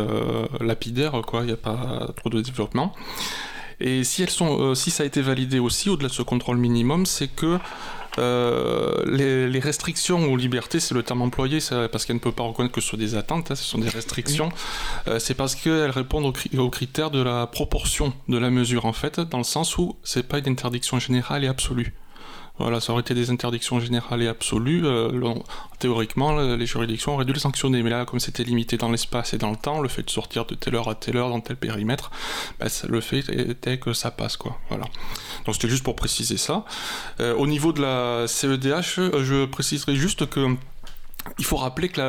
lapidaires. 0.62 1.22
Il 1.34 1.46
n'y 1.46 1.52
a 1.52 1.58
pas 1.58 2.08
trop 2.16 2.30
de 2.30 2.42
développement. 2.42 2.94
Et 3.80 4.04
si 4.04 4.24
elles 4.24 4.30
sont, 4.30 4.74
si 4.74 4.90
ça 4.90 5.04
a 5.04 5.06
été 5.06 5.22
validé 5.22 5.60
aussi 5.60 5.90
au-delà 5.90 6.08
de 6.08 6.14
ce 6.14 6.24
contrôle 6.24 6.58
minimum, 6.58 7.06
c'est 7.06 7.28
que 7.28 7.60
euh, 8.18 9.04
les, 9.06 9.60
restrictions 9.60 10.32
aux 10.32 10.38
libertés, 10.38 10.80
c'est 10.80 10.94
le 10.94 11.04
terme 11.04 11.22
employé, 11.22 11.60
parce 11.92 12.06
qu'elle 12.06 12.16
ne 12.16 12.22
peut 12.22 12.32
pas 12.32 12.44
reconnaître 12.44 12.74
que 12.74 12.82
ce 12.82 12.90
sont 12.90 12.98
des 12.98 13.16
attentes, 13.16 13.52
hein, 13.52 13.56
ce 13.56 13.64
sont 13.64 13.78
des 13.78 13.90
restrictions. 13.90 14.50
Euh, 15.08 15.20
c'est 15.20 15.36
parce 15.36 15.56
qu'elles 15.56 15.92
répondent 15.92 16.26
aux, 16.26 16.70
critères 16.70 17.12
de 17.12 17.22
la 17.22 17.48
proportion 17.48 18.14
de 18.28 18.38
la 18.38 18.50
mesure, 18.50 18.86
en 18.86 18.94
fait, 18.94 19.20
dans 19.20 19.38
le 19.38 19.44
sens 19.44 19.78
où 19.78 19.96
c'est 20.04 20.28
pas 20.28 20.40
une 20.40 20.50
interdiction 20.50 21.00
générale 21.00 21.44
et 21.44 21.48
absolue. 21.48 21.94
Voilà, 22.62 22.80
ça 22.80 22.94
aurait 22.94 23.02
été 23.02 23.14
des 23.14 23.30
interdictions 23.30 23.80
générales 23.80 24.22
et 24.22 24.28
absolues. 24.28 24.86
Euh, 24.86 25.34
théoriquement, 25.80 26.36
les 26.40 26.66
juridictions 26.66 27.16
auraient 27.16 27.26
dû 27.26 27.34
les 27.34 27.40
sanctionner. 27.40 27.82
Mais 27.84 27.90
là, 27.90 28.06
comme 28.06 28.20
c'était 28.20 28.44
limité 28.44 28.78
dans 28.78 28.90
l'espace 28.90 29.34
et 29.34 29.38
dans 29.38 29.50
le 29.50 29.56
temps, 29.56 29.82
le 29.82 29.90
fait 29.90 30.04
de 30.04 30.10
sortir 30.10 30.46
de 30.46 30.56
telle 30.56 30.76
heure 30.76 30.90
à 30.90 30.96
telle 30.96 31.18
heure 31.18 31.30
dans 31.30 31.42
tel 31.42 31.56
périmètre, 31.56 32.12
bah, 32.60 32.68
le 32.88 33.02
fait 33.02 33.20
était 33.30 33.78
que 33.78 33.94
ça 33.94 34.12
passe. 34.12 34.38
Quoi. 34.38 34.58
Voilà. 34.70 34.86
Donc 35.46 35.56
c'était 35.56 35.70
juste 35.70 35.84
pour 35.84 35.96
préciser 35.96 36.38
ça. 36.38 36.66
Euh, 37.20 37.36
au 37.36 37.48
niveau 37.48 37.74
de 37.74 37.82
la 37.82 38.28
CEDH, 38.28 39.00
euh, 39.00 39.24
je 39.24 39.46
préciserai 39.46 39.96
juste 39.96 40.30
que 40.30 40.56
il 41.38 41.46
faut 41.46 41.58
rappeler 41.58 41.90
que 41.90 42.02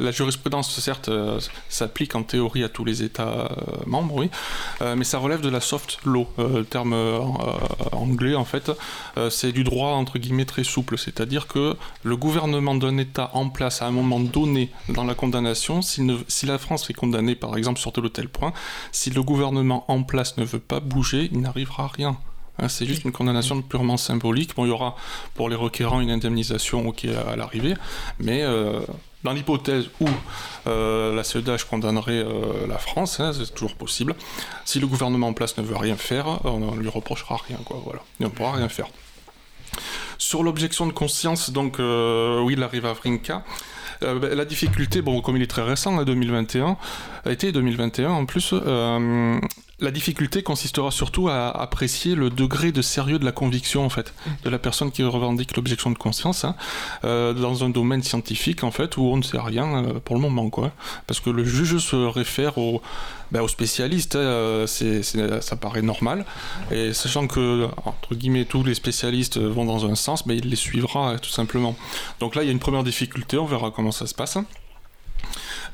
la, 0.00 0.10
jurisprudence, 0.10 0.70
certes, 0.78 1.08
euh, 1.08 1.40
s'applique 1.68 2.14
en 2.14 2.22
théorie 2.22 2.64
à 2.64 2.68
tous 2.68 2.84
les 2.84 3.02
États 3.02 3.28
euh, 3.28 3.48
membres, 3.86 4.16
oui, 4.16 4.30
euh, 4.82 4.96
mais 4.96 5.04
ça 5.04 5.18
relève 5.18 5.40
de 5.40 5.48
la 5.48 5.60
soft 5.60 5.98
law. 6.04 6.26
le 6.38 6.64
terme 6.64 6.94
anglais, 7.92 8.34
en 8.34 8.44
fait, 8.44 8.70
c'est 9.30 9.52
du 9.52 9.64
droit, 9.64 9.90
entre 9.90 10.18
guillemets, 10.18 10.44
très 10.44 10.64
souple. 10.64 10.98
C'est-à-dire 10.98 11.46
que 11.46 11.76
le 12.02 12.16
gouvernement 12.16 12.74
d'un 12.74 12.98
État 12.98 13.30
en 13.34 13.48
place 13.48 13.82
à 13.82 13.86
un 13.86 13.90
moment 13.90 14.20
donné 14.20 14.70
dans 14.88 15.04
la 15.04 15.14
condamnation, 15.14 15.82
si, 15.82 16.06
si 16.28 16.46
la 16.46 16.58
France 16.58 16.88
est 16.90 16.94
condamnée, 16.94 17.34
par 17.34 17.56
exemple, 17.56 17.80
sur 17.80 17.92
tel 17.92 18.04
ou 18.04 18.08
tel 18.08 18.28
point, 18.28 18.52
si 18.92 19.10
le 19.10 19.22
gouvernement 19.22 19.84
en 19.88 20.02
place 20.02 20.36
ne 20.36 20.44
veut 20.44 20.60
pas 20.60 20.80
bouger, 20.80 21.28
il 21.32 21.40
n'arrivera 21.40 21.88
rien. 21.88 22.18
Hein, 22.60 22.68
c'est 22.68 22.84
juste 22.84 23.04
une 23.04 23.12
condamnation 23.12 23.62
purement 23.62 23.96
symbolique. 23.96 24.54
Bon, 24.54 24.66
il 24.66 24.68
y 24.68 24.72
aura 24.72 24.96
pour 25.34 25.48
les 25.48 25.56
requérants 25.56 26.00
une 26.00 26.10
indemnisation 26.10 26.86
ok 26.86 27.06
à 27.06 27.36
l'arrivée, 27.36 27.74
mais 28.18 28.42
euh, 28.42 28.80
dans 29.24 29.32
l'hypothèse 29.32 29.86
où 30.00 30.08
euh, 30.66 31.14
la 31.14 31.24
CEDH 31.24 31.64
condamnerait 31.68 32.22
euh, 32.24 32.66
la 32.68 32.78
France, 32.78 33.18
hein, 33.20 33.32
c'est 33.32 33.54
toujours 33.54 33.76
possible, 33.76 34.14
si 34.64 34.78
le 34.78 34.86
gouvernement 34.86 35.28
en 35.28 35.32
place 35.32 35.56
ne 35.56 35.62
veut 35.62 35.76
rien 35.76 35.96
faire, 35.96 36.44
on 36.44 36.74
ne 36.74 36.80
lui 36.80 36.88
reprochera 36.88 37.38
rien, 37.48 37.58
quoi, 37.64 37.80
voilà. 37.82 38.00
Il 38.18 38.24
ne 38.24 38.28
pourra 38.28 38.52
rien 38.52 38.68
faire. 38.68 38.88
Sur 40.18 40.42
l'objection 40.42 40.86
de 40.86 40.92
conscience, 40.92 41.50
donc, 41.50 41.76
oui, 41.78 42.54
il 42.54 42.62
arrive 42.62 42.84
à 42.84 42.92
Vrinka. 42.92 43.42
Ben, 44.02 44.34
la 44.34 44.44
difficulté, 44.44 45.00
bon, 45.00 45.22
comme 45.22 45.36
il 45.36 45.42
est 45.42 45.46
très 45.46 45.62
récent, 45.62 46.02
2021, 46.02 46.76
a 47.24 47.32
été 47.32 47.52
2021 47.52 48.10
en 48.10 48.26
plus, 48.26 48.52
la 49.80 49.90
difficulté 49.90 50.42
consistera 50.42 50.90
surtout 50.90 51.28
à 51.28 51.50
apprécier 51.50 52.14
le 52.14 52.30
degré 52.30 52.72
de 52.72 52.82
sérieux 52.82 53.18
de 53.18 53.24
la 53.24 53.32
conviction 53.32 53.84
en 53.84 53.88
fait 53.88 54.14
de 54.44 54.50
la 54.50 54.58
personne 54.58 54.90
qui 54.90 55.02
revendique 55.02 55.56
l'objection 55.56 55.90
de 55.90 55.98
conscience 55.98 56.44
hein, 56.44 56.54
euh, 57.04 57.32
dans 57.32 57.64
un 57.64 57.70
domaine 57.70 58.02
scientifique 58.02 58.62
en 58.62 58.70
fait 58.70 58.96
où 58.96 59.02
on 59.02 59.16
ne 59.16 59.22
sait 59.22 59.40
rien 59.40 59.84
euh, 59.84 60.00
pour 60.00 60.16
le 60.16 60.22
moment 60.22 60.50
quoi 60.50 60.72
parce 61.06 61.20
que 61.20 61.30
le 61.30 61.44
juge 61.44 61.78
se 61.78 61.96
réfère 61.96 62.58
au 62.58 62.82
ben, 63.32 63.42
aux 63.42 63.48
spécialistes, 63.48 64.16
hein, 64.16 64.18
euh, 64.18 64.66
ça 64.66 65.54
paraît 65.54 65.82
normal. 65.82 66.24
Et 66.72 66.92
sachant 66.92 67.28
que, 67.28 67.68
entre 67.84 68.16
guillemets, 68.16 68.44
tous 68.44 68.64
les 68.64 68.74
spécialistes 68.74 69.38
vont 69.38 69.64
dans 69.64 69.88
un 69.88 69.94
sens, 69.94 70.26
mais 70.26 70.34
ben, 70.34 70.42
il 70.42 70.50
les 70.50 70.56
suivra 70.56 71.16
tout 71.20 71.30
simplement. 71.30 71.76
Donc 72.18 72.34
là, 72.34 72.42
il 72.42 72.46
y 72.46 72.48
a 72.48 72.52
une 72.52 72.58
première 72.58 72.82
difficulté, 72.82 73.38
on 73.38 73.46
verra 73.46 73.70
comment 73.70 73.92
ça 73.92 74.08
se 74.08 74.14
passe. 74.16 74.36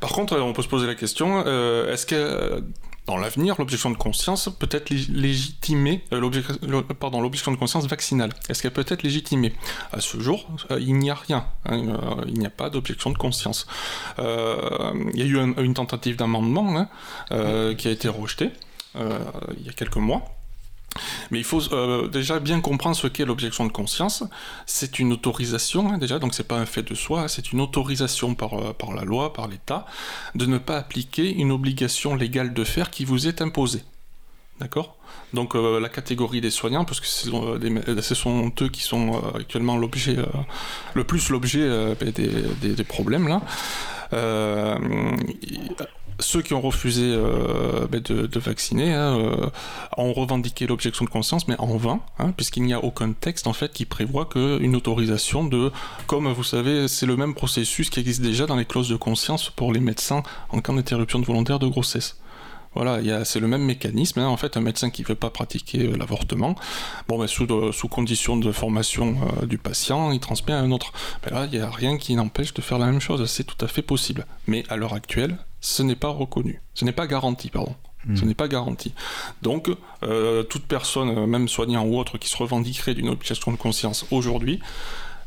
Par 0.00 0.10
contre, 0.10 0.38
on 0.38 0.52
peut 0.52 0.60
se 0.60 0.68
poser 0.68 0.86
la 0.86 0.94
question, 0.94 1.46
est-ce 1.86 2.04
que 2.04 2.62
dans 3.06 3.16
l'avenir, 3.16 3.54
l'objection 3.58 3.90
de 3.90 3.96
conscience 3.96 4.48
peut 4.58 4.68
être 4.70 4.90
légitimée, 4.90 6.02
euh, 6.12 6.20
l'objection 6.20 7.52
de 7.52 7.56
conscience 7.56 7.86
vaccinale. 7.86 8.32
Est-ce 8.48 8.62
qu'elle 8.62 8.72
peut 8.72 8.84
être 8.86 9.02
légitimée? 9.02 9.54
À 9.92 10.00
ce 10.00 10.18
jour, 10.18 10.48
euh, 10.70 10.80
il 10.80 10.96
n'y 10.96 11.10
a 11.10 11.14
rien. 11.14 11.46
Hein, 11.66 11.88
euh, 11.88 12.24
il 12.26 12.38
n'y 12.38 12.46
a 12.46 12.50
pas 12.50 12.68
d'objection 12.68 13.10
de 13.10 13.18
conscience. 13.18 13.66
il 14.18 14.24
y 15.14 15.22
a 15.22 15.24
eu 15.24 15.38
une 15.38 15.74
tentative 15.74 16.16
d'amendement 16.16 16.76
hein, 16.76 17.74
qui 17.74 17.88
a 17.88 17.90
été 17.90 18.08
rejetée 18.08 18.50
il 18.94 19.66
y 19.66 19.68
a 19.68 19.72
quelques 19.72 19.96
mois. 19.96 20.35
Mais 21.30 21.38
il 21.38 21.44
faut 21.44 21.72
euh, 21.72 22.08
déjà 22.08 22.38
bien 22.40 22.60
comprendre 22.60 22.96
ce 22.96 23.06
qu'est 23.06 23.24
l'objection 23.24 23.66
de 23.66 23.72
conscience. 23.72 24.24
C'est 24.66 24.98
une 24.98 25.12
autorisation, 25.12 25.92
hein, 25.92 25.98
déjà, 25.98 26.18
donc 26.18 26.34
c'est 26.34 26.46
pas 26.46 26.58
un 26.58 26.66
fait 26.66 26.82
de 26.82 26.94
soi, 26.94 27.28
c'est 27.28 27.52
une 27.52 27.60
autorisation 27.60 28.34
par, 28.34 28.54
euh, 28.54 28.72
par 28.72 28.92
la 28.94 29.04
loi, 29.04 29.32
par 29.32 29.48
l'État, 29.48 29.86
de 30.34 30.46
ne 30.46 30.58
pas 30.58 30.76
appliquer 30.76 31.32
une 31.34 31.52
obligation 31.52 32.14
légale 32.14 32.54
de 32.54 32.64
faire 32.64 32.90
qui 32.90 33.04
vous 33.04 33.26
est 33.26 33.42
imposée. 33.42 33.82
D'accord? 34.60 34.96
Donc 35.34 35.54
euh, 35.54 35.80
la 35.80 35.88
catégorie 35.88 36.40
des 36.40 36.50
soignants, 36.50 36.84
parce 36.84 37.00
que 37.00 37.06
ce 37.06 38.14
sont, 38.14 38.52
eux 38.62 38.68
qui 38.68 38.82
sont 38.82 39.22
actuellement 39.34 39.76
l'objet, 39.76 40.16
le 40.94 41.04
plus 41.04 41.28
l'objet 41.28 41.94
des, 42.00 42.74
des, 42.74 42.84
problèmes 42.84 43.28
là 43.28 43.42
ceux 46.20 46.42
qui 46.42 46.54
ont 46.54 46.60
refusé 46.60 47.02
euh, 47.04 47.86
ben, 47.90 48.00
de, 48.00 48.38
vacciner 48.38 48.92
hein, 48.92 49.18
euh, 49.18 49.50
ont 49.96 50.12
revendiqué 50.12 50.66
l'objection 50.66 51.04
de 51.04 51.10
conscience, 51.10 51.48
mais 51.48 51.56
en 51.58 51.76
vain, 51.76 52.00
hein, 52.18 52.32
puisqu'il 52.36 52.62
n'y 52.62 52.74
a 52.74 52.82
aucun 52.82 53.12
texte 53.12 53.46
en 53.46 53.52
fait 53.52 53.72
qui 53.72 53.84
prévoit 53.84 54.26
qu'une 54.26 54.76
autorisation 54.76 55.44
de, 55.44 55.70
comme 56.06 56.32
vous 56.32 56.44
savez, 56.44 56.88
c'est 56.88 57.06
le 57.06 57.16
même 57.16 57.34
processus 57.34 57.90
qui 57.90 58.00
existe 58.00 58.22
déjà 58.22 58.46
dans 58.46 58.56
les 58.56 58.64
clauses 58.64 58.88
de 58.88 58.96
conscience 58.96 59.50
pour 59.50 59.72
les 59.72 59.80
médecins 59.80 60.22
en 60.50 60.60
cas 60.60 60.72
d'interruption 60.72 61.20
volontaire 61.20 61.58
de 61.58 61.66
grossesse. 61.66 62.18
Voilà, 62.74 63.24
c'est 63.24 63.40
le 63.40 63.48
même 63.48 63.64
mécanisme. 63.64 64.20
Hein. 64.20 64.26
En 64.26 64.36
fait, 64.36 64.58
un 64.58 64.60
médecin 64.60 64.90
qui 64.90 65.00
ne 65.00 65.06
veut 65.06 65.14
pas 65.14 65.30
pratiquer 65.30 65.86
euh, 65.86 65.96
l'avortement, 65.96 66.54
bon, 67.08 67.18
ben, 67.18 67.26
sous, 67.26 67.88
condition 67.88 68.36
de 68.36 68.52
formation 68.52 69.16
du 69.44 69.56
patient, 69.56 70.12
il 70.12 70.20
transmet 70.20 70.52
à 70.52 70.58
un 70.58 70.70
autre. 70.70 70.92
Là, 71.30 71.46
il 71.50 71.58
n'y 71.58 71.64
a 71.64 71.70
rien 71.70 71.96
qui 71.96 72.14
n'empêche 72.14 72.52
de 72.52 72.60
faire 72.60 72.78
la 72.78 72.86
même 72.86 73.00
chose. 73.00 73.24
C'est 73.30 73.44
tout 73.44 73.64
à 73.64 73.68
fait 73.68 73.80
possible. 73.80 74.26
Mais 74.46 74.62
à 74.68 74.76
l'heure 74.76 74.92
actuelle, 74.92 75.38
ce 75.66 75.82
n'est 75.82 75.96
pas 75.96 76.10
reconnu. 76.10 76.62
Ce 76.74 76.84
n'est 76.84 76.92
pas 76.92 77.08
garanti, 77.08 77.50
pardon. 77.50 77.74
Ce 78.14 78.22
hmm. 78.22 78.28
n'est 78.28 78.34
pas 78.34 78.46
garanti. 78.46 78.92
Donc, 79.42 79.68
euh, 80.04 80.44
toute 80.44 80.64
personne, 80.64 81.08
euh, 81.08 81.26
même 81.26 81.48
soignant 81.48 81.84
ou 81.84 81.98
autre, 81.98 82.18
qui 82.18 82.28
se 82.28 82.36
revendiquerait 82.36 82.94
d'une 82.94 83.08
objection 83.08 83.50
de 83.50 83.56
conscience 83.56 84.06
aujourd'hui, 84.12 84.60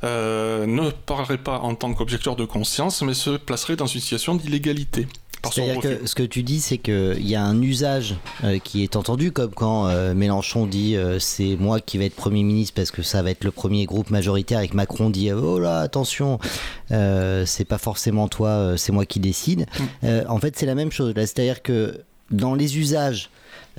euh, 0.06 0.66
ne 0.66 0.92
parlerait 0.92 1.40
pas 1.40 1.60
en 1.60 1.76
tant 1.76 1.94
qu'objecteur 1.94 2.38
de 2.38 2.46
conscience, 2.46 3.02
mais 3.02 3.14
se 3.14 3.32
placerait 3.32 3.76
dans 3.76 3.86
une 3.86 4.00
situation 4.00 4.36
d'illégalité. 4.36 5.08
C'est-à-dire 5.52 5.82
que 5.82 6.06
ce 6.06 6.16
que 6.16 6.24
tu 6.24 6.44
dis, 6.44 6.60
c'est 6.60 6.78
qu'il 6.78 7.28
y 7.28 7.36
a 7.36 7.44
un 7.44 7.62
usage 7.62 8.16
euh, 8.44 8.60
qui 8.60 8.84
est 8.84 8.96
entendu, 8.96 9.32
comme 9.32 9.52
quand 9.52 9.88
euh, 9.88 10.14
Mélenchon 10.14 10.66
dit 10.66 10.96
euh, 10.96 11.20
c'est 11.20 11.56
moi 11.58 11.80
qui 11.80 11.98
vais 11.98 12.08
être 12.08 12.16
Premier 12.16 12.44
ministre 12.44 12.74
parce 12.76 12.92
que 12.92 13.02
ça 13.02 13.22
va 13.22 13.32
être 13.32 13.44
le 13.44 13.52
premier 13.52 13.86
groupe 13.86 14.10
majoritaire 14.10 14.60
et 14.60 14.68
que 14.68 14.76
Macron 14.76 15.10
dit 15.10 15.32
oh 15.32 15.60
là, 15.60 15.80
attention, 15.80 16.40
c'est 16.90 17.66
pas 17.68 17.78
forcément 17.78 18.28
toi, 18.28 18.74
c'est 18.78 18.92
moi 18.92 19.06
qui 19.06 19.20
décide. 19.20 19.66
Mm. 20.04 20.08
en 20.28 20.40
fait, 20.40 20.58
c'est 20.58 20.66
la 20.66 20.76
même 20.76 20.92
chose. 20.92 21.14
C'est-à-dire 21.16 21.62
que 21.62 22.02
dans 22.32 22.56
les 22.56 22.78
usages 22.78 23.30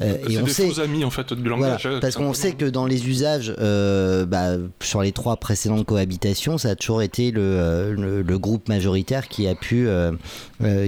euh, 0.01 0.17
et 0.29 0.39
on 0.39 0.45
des 0.45 0.51
sait, 0.51 0.67
faux 0.67 0.81
amis 0.81 1.05
en 1.05 1.11
fait 1.11 1.33
du 1.33 1.49
langage. 1.49 1.83
Voilà, 1.83 2.01
parce 2.01 2.17
qu'on 2.17 2.33
sait 2.33 2.53
que 2.53 2.65
dans 2.65 2.87
les 2.87 3.09
usages, 3.09 3.55
euh, 3.59 4.25
bah, 4.25 4.53
sur 4.81 5.03
les 5.03 5.13
trois 5.13 5.37
précédentes 5.37 5.85
cohabitations, 5.85 6.59
ça 6.59 6.71
a 6.71 6.75
toujours 6.75 7.03
été 7.03 7.31
le, 7.31 7.95
le, 7.95 8.39
groupe 8.39 8.69
majoritaire 8.69 9.29
qui 9.29 9.47
a 9.47 9.55
pu, 9.55 9.89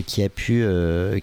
qui 0.07 0.23
a 0.23 0.29
pu, 0.29 0.65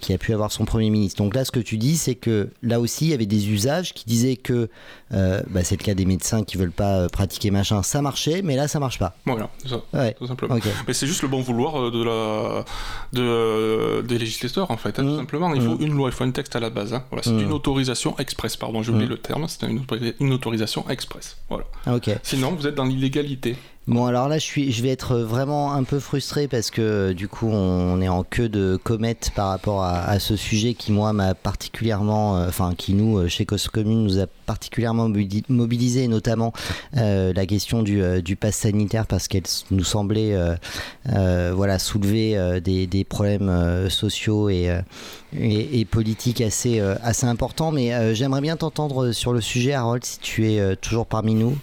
qui 0.01 0.13
a 0.13 0.17
pu 0.17 0.33
avoir 0.33 0.51
son 0.51 0.65
premier 0.65 0.89
ministre. 0.89 1.21
Donc 1.21 1.35
là, 1.35 1.45
ce 1.45 1.51
que 1.51 1.59
tu 1.59 1.77
dis, 1.77 1.97
c'est 1.97 2.15
que 2.15 2.49
là 2.63 2.79
aussi, 2.79 3.05
il 3.05 3.11
y 3.11 3.13
avait 3.13 3.25
des 3.25 3.49
usages 3.49 3.93
qui 3.93 4.05
disaient 4.05 4.35
que 4.35 4.69
bah, 5.11 5.63
c'est 5.63 5.79
le 5.79 5.83
cas 5.83 5.93
des 5.93 6.05
médecins 6.05 6.43
qui 6.43 6.57
veulent 6.57 6.71
pas 6.71 7.07
pratiquer 7.09 7.51
machin, 7.51 7.83
ça 7.83 8.01
marchait, 8.01 8.41
mais 8.41 8.55
là, 8.55 8.67
ça 8.67 8.79
marche 8.79 8.99
pas. 8.99 9.15
Voilà, 9.25 9.49
ça, 9.65 9.81
ouais. 9.93 10.13
tout 10.13 10.27
simplement. 10.27 10.57
Mais 10.87 10.93
c'est 10.93 11.07
juste 11.07 11.21
le 11.21 11.27
bon 11.27 11.41
vouloir 11.41 11.91
de 11.91 12.03
la, 12.03 12.65
de, 13.13 14.01
des 14.01 14.17
législateurs 14.17 14.71
en 14.71 14.77
fait, 14.77 14.99
hein, 14.99 15.03
tout 15.03 15.09
mmh. 15.09 15.17
simplement. 15.17 15.53
Il 15.53 15.61
faut 15.61 15.75
mmh. 15.75 15.81
une 15.81 15.93
loi, 15.93 16.09
il 16.09 16.15
faut 16.15 16.23
un 16.23 16.31
texte 16.31 16.55
à 16.55 16.59
la 16.59 16.69
base. 16.69 16.93
Hein. 16.93 17.03
Voilà, 17.09 17.23
c'est 17.23 17.31
mmh. 17.31 17.41
une 17.41 17.51
autorisation 17.51 18.17
express, 18.17 18.57
pardon, 18.57 18.83
j'ai 18.83 18.91
oublié 18.91 19.07
le 19.07 19.17
terme, 19.17 19.47
c'est 19.47 19.67
une, 19.67 20.33
autorisation 20.33 20.87
express. 20.89 21.37
Voilà. 21.49 21.65
Ah, 21.85 21.97
Sinon, 22.23 22.51
vous 22.51 22.67
êtes 22.67 22.75
dans 22.75 22.85
l'illégalité. 22.85 23.55
Bon, 23.89 24.05
alors 24.05 24.27
là, 24.27 24.37
je, 24.37 24.43
suis, 24.43 24.71
je 24.71 24.83
vais 24.83 24.89
être 24.89 25.17
vraiment 25.17 25.73
un 25.73 25.83
peu 25.83 25.97
frustré 25.97 26.47
parce 26.47 26.69
que 26.69 27.11
du 27.11 27.27
coup, 27.27 27.49
on 27.49 27.99
est 28.01 28.07
en 28.07 28.23
queue 28.23 28.47
de 28.47 28.77
comète 28.83 29.31
par 29.33 29.47
rapport 29.47 29.83
à, 29.83 30.19
ce 30.19 30.35
sujet 30.35 30.75
qui, 30.75 30.91
moi, 30.91 31.11
m'a 31.11 31.33
particulièrement, 31.33 32.37
euh, 32.37 32.49
enfin, 32.49 32.75
qui 32.77 32.93
nous, 32.93 33.17
euh, 33.17 33.27
chez 33.27 33.47
Cause 33.47 33.67
nous 33.77 34.19
a 34.19 34.27
particulièrement 34.45 35.09
mobilisé, 35.49 36.07
notamment 36.07 36.53
euh, 36.97 37.33
la 37.33 37.47
question 37.47 37.81
du, 37.81 38.21
du 38.21 38.35
pass 38.35 38.57
sanitaire 38.57 39.07
parce 39.07 39.27
qu'elle 39.27 39.41
nous 39.71 39.83
semblait, 39.83 40.37
voilà, 41.05 41.79
soulever 41.79 42.61
des, 42.61 42.85
des, 42.85 43.03
problèmes 43.03 43.89
sociaux 43.89 44.49
et, 44.49 44.69
et, 45.35 45.79
et, 45.79 45.85
politiques 45.85 46.41
assez, 46.41 46.79
assez 46.79 47.25
importants. 47.25 47.71
Mais 47.71 48.13
j'aimerais 48.13 48.41
bien 48.41 48.55
t'entendre 48.55 49.13
sur 49.13 49.33
le 49.33 49.41
sujet, 49.41 49.73
Harold, 49.73 50.05
si 50.05 50.19
tu 50.19 50.51
es 50.51 50.75
toujours 50.75 51.07
parmi 51.07 51.33
nous 51.33 51.57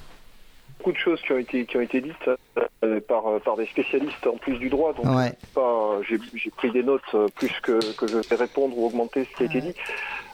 de 0.92 0.98
choses 0.98 1.20
qui 1.22 1.32
ont 1.32 1.38
été, 1.38 1.64
qui 1.64 1.76
ont 1.76 1.80
été 1.80 2.00
dites 2.00 2.30
euh, 2.84 3.00
par, 3.00 3.26
euh, 3.26 3.38
par 3.38 3.56
des 3.56 3.66
spécialistes 3.66 4.26
en 4.26 4.36
plus 4.36 4.58
du 4.58 4.68
droit. 4.68 4.92
Donc 4.92 5.06
pas, 5.54 5.98
j'ai, 6.08 6.18
pris 6.50 6.70
des 6.70 6.82
notes 6.82 7.00
euh, 7.14 7.26
plus 7.34 7.52
que, 7.62 7.78
que 7.96 8.06
je 8.06 8.18
vais 8.18 8.36
répondre 8.36 8.76
ou 8.78 8.86
augmenter 8.86 9.24
ce 9.24 9.36
qui 9.36 9.42
a 9.42 9.46
été 9.46 9.60
dit. 9.60 9.74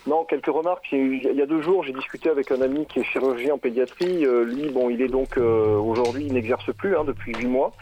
Non, 0.06 0.24
quelques 0.24 0.46
remarques. 0.46 0.86
Il 0.90 1.22
y 1.22 1.42
a 1.42 1.46
deux 1.46 1.62
jours, 1.62 1.84
j'ai 1.84 1.92
discuté 1.92 2.28
avec 2.28 2.50
un 2.50 2.60
ami 2.60 2.86
qui 2.86 2.98
est 2.98 3.04
chirurgien 3.04 3.54
en 3.54 3.58
pédiatrie. 3.58 4.24
lui, 4.44 4.68
bon, 4.70 4.90
il 4.90 5.00
est 5.00 5.08
donc 5.08 5.36
aujourd'hui, 5.36 6.24
il 6.26 6.32
n'exerce 6.32 6.72
plus 6.72 6.96
hein, 6.96 7.04
depuis 7.04 7.32
huit 7.32 7.46
mois 7.46 7.72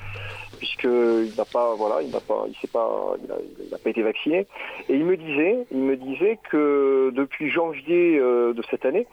puisqu'il 0.58 1.32
n'a 1.38 1.46
pas, 1.46 1.74
voilà, 1.74 2.02
il 2.02 2.10
n'a 2.10 2.20
pas, 2.20 2.44
il 2.46 2.68
pas, 2.68 3.14
il 3.18 3.78
pas 3.78 3.88
été 3.88 4.02
vacciné. 4.02 4.46
Et 4.90 4.94
il 4.94 5.06
me 5.06 5.16
disait, 5.16 5.64
il 5.70 5.78
me 5.78 5.96
disait 5.96 6.38
que 6.50 7.10
depuis 7.14 7.50
janvier 7.50 8.18
de 8.18 8.62
cette 8.70 8.84
année, 8.84 9.06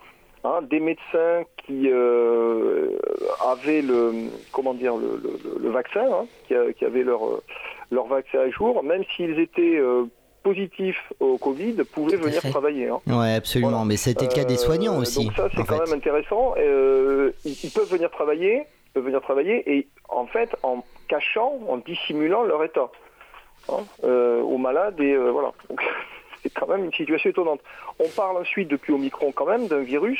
Hein, 0.47 0.61
des 0.61 0.79
médecins 0.79 1.43
qui 1.65 1.89
euh, 1.91 2.97
avaient 3.45 3.81
le 3.81 4.29
comment 4.53 4.73
dire 4.73 4.93
le, 4.95 5.69
vaccin, 5.69 6.05
hein, 6.09 6.25
qui, 6.47 6.85
avaient 6.85 7.03
leur 7.03 7.19
leur 7.91 8.07
vaccin 8.07 8.39
à 8.39 8.49
jour, 8.49 8.81
même 8.81 9.03
s'ils 9.15 9.39
étaient 9.39 9.77
euh, 9.77 10.05
positifs 10.43 11.11
au 11.19 11.37
Covid, 11.37 11.73
pouvaient 11.91 12.15
venir 12.15 12.41
travailler. 12.43 12.87
Hein. 12.87 12.99
Oui, 13.07 13.33
absolument. 13.33 13.83
Mais 13.83 13.97
c'était 13.97 14.27
le 14.27 14.31
cas 14.31 14.45
des 14.45 14.55
soignants 14.55 14.95
euh, 14.95 15.01
aussi. 15.01 15.25
Donc 15.25 15.35
ça, 15.35 15.49
c'est 15.53 15.65
quand 15.65 15.83
même 15.85 15.97
intéressant. 15.97 16.55
ils, 16.55 17.71
peuvent 17.73 17.91
venir 17.91 18.09
travailler. 18.11 18.63
venir 18.95 19.21
travailler 19.21 19.69
et 19.69 19.87
en 20.07 20.27
fait 20.27 20.55
en 20.63 20.83
cachant, 21.09 21.59
en 21.67 21.77
dissimulant 21.77 22.43
leur 22.43 22.63
état 22.63 22.89
hein, 23.69 23.83
aux 24.03 24.57
malades 24.57 24.99
et 25.01 25.17
voilà. 25.17 25.51
c'est 26.47 26.59
quand 26.59 26.67
même 26.67 26.85
une 26.85 26.93
situation 26.93 27.29
étonnante. 27.29 27.61
On 27.99 28.07
parle 28.09 28.37
ensuite 28.37 28.67
depuis 28.67 28.93
Omicron 28.93 29.31
quand 29.31 29.45
même 29.45 29.67
d'un 29.67 29.81
virus 29.81 30.19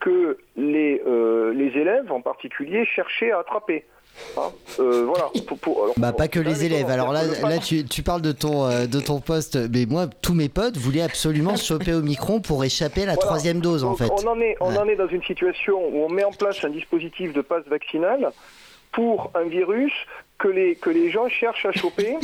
que 0.00 0.38
les, 0.56 1.00
les 1.54 1.78
élèves 1.78 2.12
en 2.12 2.20
particulier 2.20 2.84
cherchaient 2.84 3.30
à 3.30 3.38
attraper. 3.38 3.84
Hein, 4.36 4.50
euh, 4.78 5.04
voilà. 5.06 5.30
bah 5.96 6.12
pas 6.12 6.28
que 6.28 6.38
les 6.38 6.64
élèves. 6.64 6.88
Alors 6.88 7.12
là, 7.12 7.22
là 7.24 7.58
tu, 7.58 7.84
tu, 7.84 8.02
parles 8.02 8.22
de 8.22 8.32
ton 8.32 8.64
euh, 8.64 8.86
de 8.86 9.00
ton 9.00 9.20
poste, 9.20 9.56
mais 9.72 9.86
moi 9.86 10.06
tous 10.22 10.34
mes 10.34 10.48
potes 10.48 10.76
voulaient 10.76 11.02
absolument 11.02 11.56
se 11.56 11.64
choper 11.72 11.94
au 11.94 12.02
micron 12.02 12.40
pour 12.40 12.64
échapper 12.64 13.02
à 13.02 13.06
la 13.06 13.16
troisième 13.16 13.60
dose 13.60 13.84
en 13.84 13.96
fait. 13.96 14.10
On 14.10 14.28
en 14.28 14.40
est 14.40 14.56
on 14.60 14.76
en 14.76 14.86
est 14.88 14.96
dans 14.96 15.08
une 15.08 15.22
situation 15.22 15.76
où 15.76 16.04
on 16.04 16.08
met 16.08 16.24
en 16.24 16.32
place 16.32 16.64
un 16.64 16.70
dispositif 16.70 17.32
de 17.32 17.40
passe 17.40 17.64
vaccinal 17.66 18.30
pour 18.92 19.30
un 19.34 19.44
virus 19.44 19.92
que 20.38 20.48
les, 20.48 20.76
que 20.76 20.90
les 20.90 21.10
gens 21.10 21.28
cherchent 21.28 21.66
à 21.66 21.72
choper. 21.72 22.16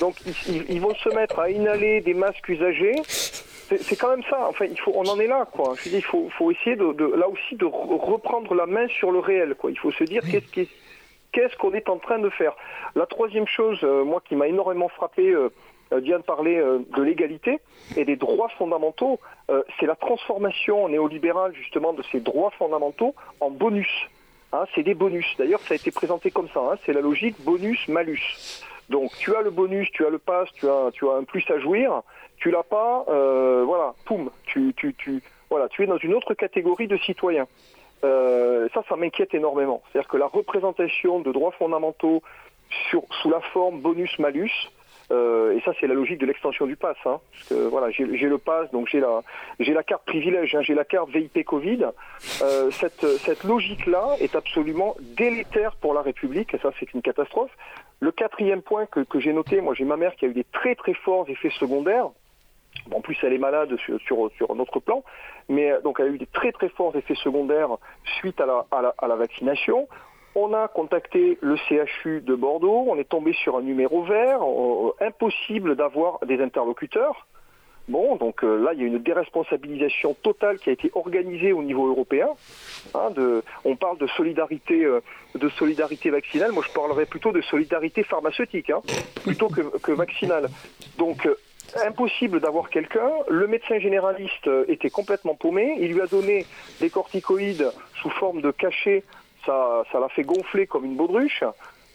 Donc 0.00 0.14
ils, 0.26 0.64
ils 0.70 0.80
vont 0.80 0.94
se 0.94 1.08
mettre 1.10 1.38
à 1.38 1.50
inhaler 1.50 2.00
des 2.00 2.14
masques 2.14 2.48
usagés. 2.48 2.94
C'est 3.06 3.96
quand 3.96 4.10
même 4.10 4.22
ça. 4.30 4.46
Enfin, 4.48 4.66
il 4.66 4.78
faut, 4.78 4.92
on 4.94 5.08
en 5.08 5.18
est 5.18 5.26
là, 5.26 5.44
quoi. 5.50 5.74
Je 5.82 5.88
dis, 5.88 5.96
il 5.96 6.04
faut, 6.04 6.28
faut 6.38 6.52
essayer 6.52 6.76
de, 6.76 6.92
de, 6.92 7.04
là 7.16 7.28
aussi 7.28 7.56
de 7.56 7.64
reprendre 7.64 8.54
la 8.54 8.66
main 8.66 8.86
sur 8.88 9.10
le 9.10 9.18
réel, 9.18 9.56
quoi. 9.56 9.72
Il 9.72 9.78
faut 9.78 9.90
se 9.90 10.04
dire 10.04 10.22
qu'est-ce 10.22 10.46
qui 10.52 10.60
est 10.60 10.68
qu'est-ce 11.32 11.56
qu'on 11.56 11.72
est 11.72 11.88
en 11.88 11.98
train 11.98 12.18
de 12.18 12.30
faire? 12.30 12.54
La 12.94 13.06
troisième 13.06 13.46
chose, 13.46 13.78
euh, 13.82 14.04
moi, 14.04 14.22
qui 14.26 14.36
m'a 14.36 14.46
énormément 14.46 14.88
frappé, 14.88 15.28
euh, 15.28 15.50
euh, 15.92 16.00
Diane 16.00 16.22
parlait 16.22 16.56
de 16.56 17.02
l'égalité 17.02 17.58
et 17.96 18.04
des 18.04 18.16
droits 18.16 18.48
fondamentaux, 18.56 19.20
c'est 19.78 19.86
la 19.86 19.96
transformation 19.96 20.88
néolibérale, 20.88 21.52
justement, 21.54 21.92
de 21.92 22.02
ces 22.10 22.20
droits 22.20 22.52
fondamentaux 22.58 23.14
en 23.40 23.50
bonus. 23.50 23.90
Hein, 24.56 24.66
c'est 24.74 24.82
des 24.82 24.94
bonus. 24.94 25.26
D'ailleurs, 25.38 25.60
ça 25.60 25.74
a 25.74 25.76
été 25.76 25.90
présenté 25.90 26.30
comme 26.30 26.48
ça. 26.48 26.60
Hein, 26.60 26.76
c'est 26.84 26.92
la 26.92 27.00
logique 27.00 27.36
bonus-malus. 27.40 28.62
Donc, 28.88 29.10
tu 29.18 29.34
as 29.34 29.42
le 29.42 29.50
bonus, 29.50 29.90
tu 29.92 30.06
as 30.06 30.10
le 30.10 30.18
pass, 30.18 30.48
tu 30.54 30.68
as, 30.68 30.90
un 31.16 31.24
plus 31.24 31.44
à 31.50 31.58
jouir. 31.58 32.02
Tu 32.38 32.50
l'as 32.50 32.62
pas, 32.62 33.04
voilà, 33.64 33.94
poum, 34.04 34.30
tu, 34.44 34.74
es 35.78 35.86
dans 35.86 35.98
une 35.98 36.14
autre 36.14 36.34
catégorie 36.34 36.86
de 36.86 36.96
citoyens. 36.98 37.46
Euh, 38.04 38.68
ça, 38.74 38.82
ça 38.88 38.96
m'inquiète 38.96 39.34
énormément. 39.34 39.82
C'est-à-dire 39.90 40.08
que 40.08 40.16
la 40.16 40.26
représentation 40.26 41.20
de 41.20 41.32
droits 41.32 41.52
fondamentaux 41.52 42.22
sous 42.90 43.30
la 43.30 43.40
forme 43.40 43.80
bonus-malus, 43.80 44.70
euh, 45.10 45.56
et 45.56 45.60
ça, 45.60 45.72
c'est 45.80 45.86
la 45.86 45.94
logique 45.94 46.18
de 46.18 46.26
l'extension 46.26 46.66
du 46.66 46.76
pass. 46.76 46.96
Hein, 47.04 47.20
parce 47.32 47.48
que 47.48 47.54
voilà, 47.68 47.90
j'ai 47.90 48.04
le 48.04 48.38
pass, 48.38 48.70
donc 48.72 48.88
j'ai 48.88 49.00
la, 49.00 49.82
carte 49.82 50.04
privilège, 50.04 50.54
hein, 50.54 50.62
j'ai 50.62 50.74
la 50.74 50.84
carte 50.84 51.10
VIP 51.10 51.44
Covid. 51.44 51.86
Euh, 52.42 52.70
cette, 52.70 53.44
logique-là 53.44 54.16
est 54.20 54.34
absolument 54.34 54.96
délétère 55.00 55.76
pour 55.76 55.94
la 55.94 56.02
République, 56.02 56.54
et 56.54 56.58
ça, 56.58 56.70
c'est 56.78 56.92
une 56.92 57.02
catastrophe. 57.02 57.50
Le 58.00 58.10
quatrième 58.10 58.62
point 58.62 58.86
que, 58.86 59.20
j'ai 59.20 59.32
noté, 59.32 59.60
moi, 59.60 59.74
j'ai 59.74 59.84
ma 59.84 59.96
mère 59.96 60.14
qui 60.16 60.24
a 60.26 60.28
eu 60.28 60.34
des 60.34 60.44
très 60.44 60.74
très 60.74 60.94
forts 60.94 61.28
effets 61.28 61.50
secondaires. 61.50 62.08
En 62.92 63.00
plus, 63.00 63.16
elle 63.22 63.32
est 63.32 63.38
malade 63.38 63.74
sur, 63.78 63.98
sur, 64.02 64.30
sur 64.36 64.50
un 64.50 64.58
autre 64.58 64.80
plan, 64.80 65.02
mais 65.48 65.70
euh, 65.70 65.80
donc 65.80 65.98
elle 65.98 66.06
a 66.06 66.10
eu 66.10 66.18
des 66.18 66.26
très 66.26 66.52
très 66.52 66.68
forts 66.68 66.94
effets 66.96 67.14
secondaires 67.14 67.70
suite 68.18 68.40
à 68.40 68.46
la, 68.46 69.16
vaccination. 69.16 69.88
On 70.38 70.52
a 70.52 70.68
contacté 70.68 71.38
le 71.40 71.56
CHU 71.56 72.20
de 72.20 72.34
Bordeaux, 72.34 72.84
on 72.88 72.98
est 72.98 73.08
tombé 73.08 73.32
sur 73.32 73.56
un 73.56 73.62
numéro 73.62 74.02
vert, 74.02 74.40
euh, 74.42 74.92
impossible 75.00 75.76
d'avoir 75.76 76.18
des 76.26 76.42
interlocuteurs. 76.42 77.26
Bon, 77.88 78.16
donc 78.16 78.44
euh, 78.44 78.62
là, 78.62 78.74
il 78.74 78.80
y 78.80 78.84
a 78.84 78.86
une 78.86 78.98
déresponsabilisation 78.98 80.12
totale 80.22 80.58
qui 80.58 80.68
a 80.68 80.74
été 80.74 80.90
organisée 80.94 81.54
au 81.54 81.62
niveau 81.62 81.86
européen. 81.86 82.28
Hein, 82.92 83.08
on 83.64 83.76
parle 83.76 83.96
de 83.96 84.06
solidarité, 84.08 84.86
de 85.34 85.48
solidarité 85.48 86.10
vaccinale. 86.10 86.52
Moi, 86.52 86.64
je 86.68 86.72
parlerais 86.74 87.06
plutôt 87.06 87.32
de 87.32 87.40
solidarité 87.40 88.02
pharmaceutique, 88.02 88.68
hein, 88.68 88.82
plutôt 89.24 89.48
que, 89.48 89.62
que 89.78 89.92
vaccinale. 89.92 90.50
Donc, 90.98 91.26
impossible 91.82 92.40
d'avoir 92.40 92.68
quelqu'un. 92.68 93.10
Le 93.30 93.46
médecin 93.46 93.78
généraliste 93.78 94.50
était 94.68 94.90
complètement 94.90 95.34
paumé. 95.34 95.78
Il 95.80 95.94
lui 95.94 96.02
a 96.02 96.06
donné 96.06 96.44
des 96.80 96.90
corticoïdes 96.90 97.72
sous 98.02 98.10
forme 98.10 98.42
de 98.42 98.50
cachet. 98.50 99.02
Ça, 99.46 99.84
l'a 100.00 100.08
fait 100.08 100.24
gonfler 100.24 100.66
comme 100.66 100.84
une 100.84 100.96
baudruche. 100.96 101.44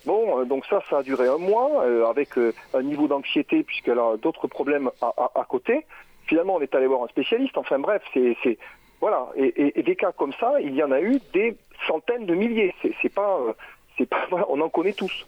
Bon, 0.05 0.39
euh, 0.39 0.45
donc 0.45 0.65
ça, 0.65 0.81
ça 0.89 0.99
a 0.99 1.03
duré 1.03 1.27
un 1.27 1.37
mois 1.37 1.83
euh, 1.85 2.07
avec 2.07 2.37
euh, 2.37 2.53
un 2.73 2.81
niveau 2.81 3.07
d'anxiété 3.07 3.63
puisqu'elle 3.63 3.99
a 3.99 4.17
d'autres 4.17 4.47
problèmes 4.47 4.89
à, 5.01 5.45
côté. 5.47 5.85
Finalement, 6.25 6.55
on 6.55 6.61
est 6.61 6.73
allé 6.73 6.87
voir 6.87 7.03
un 7.03 7.07
spécialiste. 7.07 7.57
Enfin 7.57 7.77
bref, 7.77 8.01
c'est 8.13 8.57
voilà. 8.99 9.29
Et, 9.35 9.81
des 9.81 9.95
cas 9.95 10.11
comme 10.11 10.33
ça, 10.39 10.61
il 10.61 10.75
y 10.75 10.83
en 10.83 10.91
a 10.91 11.01
eu 11.01 11.19
des 11.33 11.55
centaines 11.87 12.25
de 12.25 12.35
milliers. 12.35 12.73
C'est 13.01 13.13
pas, 13.13 13.39
pas, 14.09 14.27
on 14.49 14.61
en 14.61 14.69
connaît 14.69 14.93
tous 14.93 15.25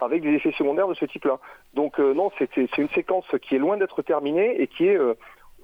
avec 0.00 0.22
des 0.22 0.34
effets 0.34 0.52
secondaires 0.52 0.86
de 0.86 0.94
ce 0.94 1.06
type-là. 1.06 1.38
Donc 1.74 1.98
non, 1.98 2.30
c'est 2.38 2.56
une 2.56 2.88
séquence 2.90 3.26
qui 3.42 3.56
est 3.56 3.58
loin 3.58 3.76
d'être 3.76 4.02
terminée 4.02 4.60
et 4.60 4.66
qui 4.66 4.86
est 4.86 4.98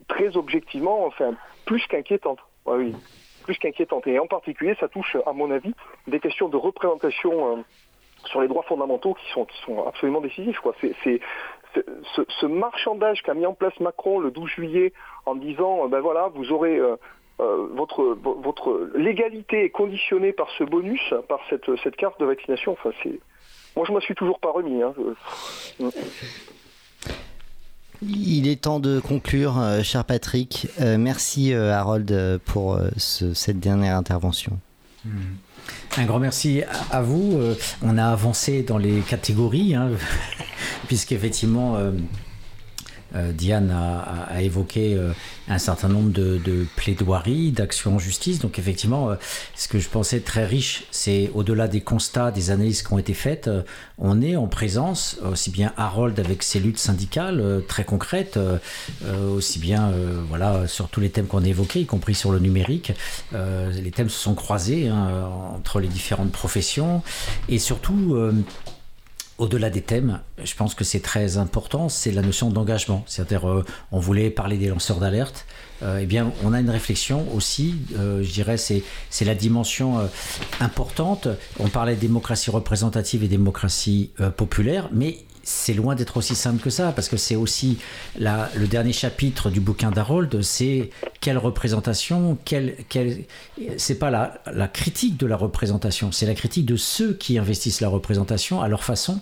très 0.08 0.36
objectivement, 0.36 1.04
enfin, 1.06 1.34
plus 1.66 1.86
qu'inquiétante. 1.86 2.38
oui, 2.66 2.94
plus 3.42 3.58
qu'inquiétante. 3.58 4.06
Et 4.06 4.18
en 4.18 4.26
particulier, 4.26 4.74
ça 4.80 4.88
touche, 4.88 5.16
à 5.26 5.32
mon 5.32 5.50
avis, 5.50 5.74
des 6.06 6.20
questions 6.20 6.48
de 6.48 6.56
représentation 6.56 7.58
euh, 7.58 7.60
sur 8.24 8.40
les 8.40 8.48
droits 8.48 8.62
fondamentaux 8.62 9.14
qui 9.14 9.32
sont, 9.32 9.44
qui 9.44 9.60
sont 9.62 9.86
absolument 9.86 10.20
décisifs. 10.20 10.58
Quoi. 10.60 10.74
C'est, 10.80 11.20
ce, 12.14 12.46
marchandage 12.46 13.22
qu'a 13.22 13.34
mis 13.34 13.46
en 13.46 13.54
place 13.54 13.78
Macron 13.80 14.18
le 14.18 14.30
12 14.30 14.48
juillet 14.48 14.92
en 15.26 15.34
disant, 15.34 15.88
ben 15.88 16.00
voilà, 16.00 16.28
vous 16.34 16.52
aurez... 16.52 16.78
votre, 17.38 18.16
votre 18.22 18.90
légalité 18.94 19.64
est 19.64 19.70
conditionnée 19.70 20.32
par 20.32 20.48
ce 20.58 20.64
bonus, 20.64 21.14
par 21.28 21.40
cette, 21.50 21.74
cette 21.82 21.96
carte 21.96 22.20
de 22.20 22.26
vaccination. 22.26 22.72
Enfin, 22.72 22.90
c'est, 23.02 23.18
moi, 23.76 23.86
je 23.86 23.92
ne 23.92 23.96
m'en 23.96 24.00
suis 24.00 24.14
toujours 24.14 24.38
pas 24.38 24.50
remis. 24.50 24.82
Hein. 24.82 24.94
Il 28.08 28.48
est 28.48 28.62
temps 28.62 28.80
de 28.80 29.00
conclure, 29.00 29.58
euh, 29.58 29.82
cher 29.82 30.04
Patrick. 30.04 30.68
Euh, 30.80 30.98
merci 30.98 31.52
euh, 31.52 31.72
Harold 31.72 32.40
pour 32.44 32.78
cette 32.96 33.60
dernière 33.60 33.96
intervention. 33.96 34.58
Hmm. 35.04 35.36
Un 35.96 36.04
grand 36.06 36.18
merci 36.18 36.62
à, 36.90 37.02
vous. 37.02 37.38
on 37.82 37.98
a 37.98 38.06
avancé 38.06 38.62
dans 38.62 38.78
les 38.78 39.00
catégories, 39.00 39.74
hein, 39.74 39.90
puisqu'effectivement, 40.88 41.76
euh, 43.14 43.32
Diane 43.32 43.70
a, 43.70 44.42
évoqué 44.42 44.94
euh, 44.94 45.12
un 45.48 45.58
certain 45.58 45.88
nombre 45.88 46.10
de, 46.10 46.66
plaidoiries, 46.76 47.52
d'actions 47.52 47.96
en 47.96 47.98
justice. 47.98 48.38
Donc 48.38 48.58
effectivement, 48.58 49.10
euh, 49.10 49.14
ce 49.54 49.68
que 49.68 49.78
je 49.78 49.88
pensais 49.88 50.20
très 50.20 50.44
riche, 50.44 50.84
c'est 50.90 51.30
au-delà 51.34 51.68
des 51.68 51.80
constats, 51.80 52.30
des 52.30 52.50
analyses 52.50 52.82
qui 52.82 52.92
ont 52.92 52.98
été 52.98 53.14
faites, 53.14 53.50
on 53.98 54.22
est 54.22 54.36
en 54.36 54.46
présence, 54.46 55.18
aussi 55.30 55.50
bien 55.50 55.72
Harold 55.76 56.18
avec 56.18 56.42
ses 56.42 56.60
luttes 56.60 56.78
syndicales 56.78 57.62
très 57.68 57.84
concrètes, 57.84 58.38
aussi 59.30 59.58
bien 59.58 59.92
voilà, 60.28 60.66
sur 60.66 60.88
tous 60.88 61.00
les 61.00 61.10
thèmes 61.10 61.26
qu'on 61.26 61.44
a 61.44 61.46
évoqués, 61.46 61.80
y 61.80 61.86
compris 61.86 62.14
sur 62.14 62.32
le 62.32 62.38
numérique. 62.38 62.92
les 63.32 63.90
thèmes 63.90 64.08
se 64.08 64.18
sont 64.18 64.34
croisés 64.34 64.88
hein, 64.88 65.28
entre 65.54 65.80
les 65.80 65.88
différentes 65.88 66.32
professions 66.32 67.02
et 67.48 67.58
surtout 67.58 68.16
au-delà 69.42 69.70
des 69.70 69.80
thèmes, 69.80 70.20
je 70.44 70.54
pense 70.54 70.76
que 70.76 70.84
c'est 70.84 71.00
très 71.00 71.36
important, 71.36 71.88
c'est 71.88 72.12
la 72.12 72.22
notion 72.22 72.50
d'engagement. 72.50 73.02
C'est-à-dire, 73.08 73.48
euh, 73.48 73.64
on 73.90 73.98
voulait 73.98 74.30
parler 74.30 74.56
des 74.56 74.68
lanceurs 74.68 75.00
d'alerte. 75.00 75.46
Euh, 75.82 75.98
eh 76.00 76.06
bien, 76.06 76.32
on 76.44 76.52
a 76.52 76.60
une 76.60 76.70
réflexion 76.70 77.26
aussi, 77.34 77.74
euh, 77.98 78.22
je 78.22 78.30
dirais, 78.30 78.56
c'est, 78.56 78.84
la 79.24 79.34
dimension 79.34 80.08
importante. 80.60 81.26
On 81.58 81.68
parlait 81.68 81.96
de 81.96 82.00
démocratie 82.00 82.50
représentative 82.50 83.24
et 83.24 83.28
démocratie 83.28 84.12
populaire, 84.36 84.88
mais 84.92 85.18
c'est 85.42 85.74
loin 85.74 85.96
d'être 85.96 86.16
aussi 86.16 86.36
simple 86.36 86.62
que 86.62 86.70
ça, 86.70 86.92
parce 86.92 87.08
que 87.08 87.16
c'est 87.16 87.36
aussi 87.36 87.78
le 88.16 88.66
dernier 88.66 88.92
chapitre 88.92 89.50
du 89.50 89.60
bouquin 89.60 89.90
d'Harold, 89.90 90.42
c'est 90.42 90.90
quelle 91.20 91.38
représentation, 91.38 92.38
quelle, 92.44 92.76
quelle, 92.88 93.24
c'est 93.76 93.98
pas 93.98 94.10
la 94.10 94.68
critique 94.68 95.16
de 95.16 95.26
la 95.26 95.36
représentation, 95.36 96.12
c'est 96.12 96.26
la 96.26 96.34
critique 96.34 96.66
de 96.66 96.76
ceux 96.76 97.14
qui 97.14 97.38
investissent 97.38 97.80
la 97.80 97.88
représentation 97.88 98.60
à 98.60 98.68
leur 98.68 98.84
façon 98.84 99.20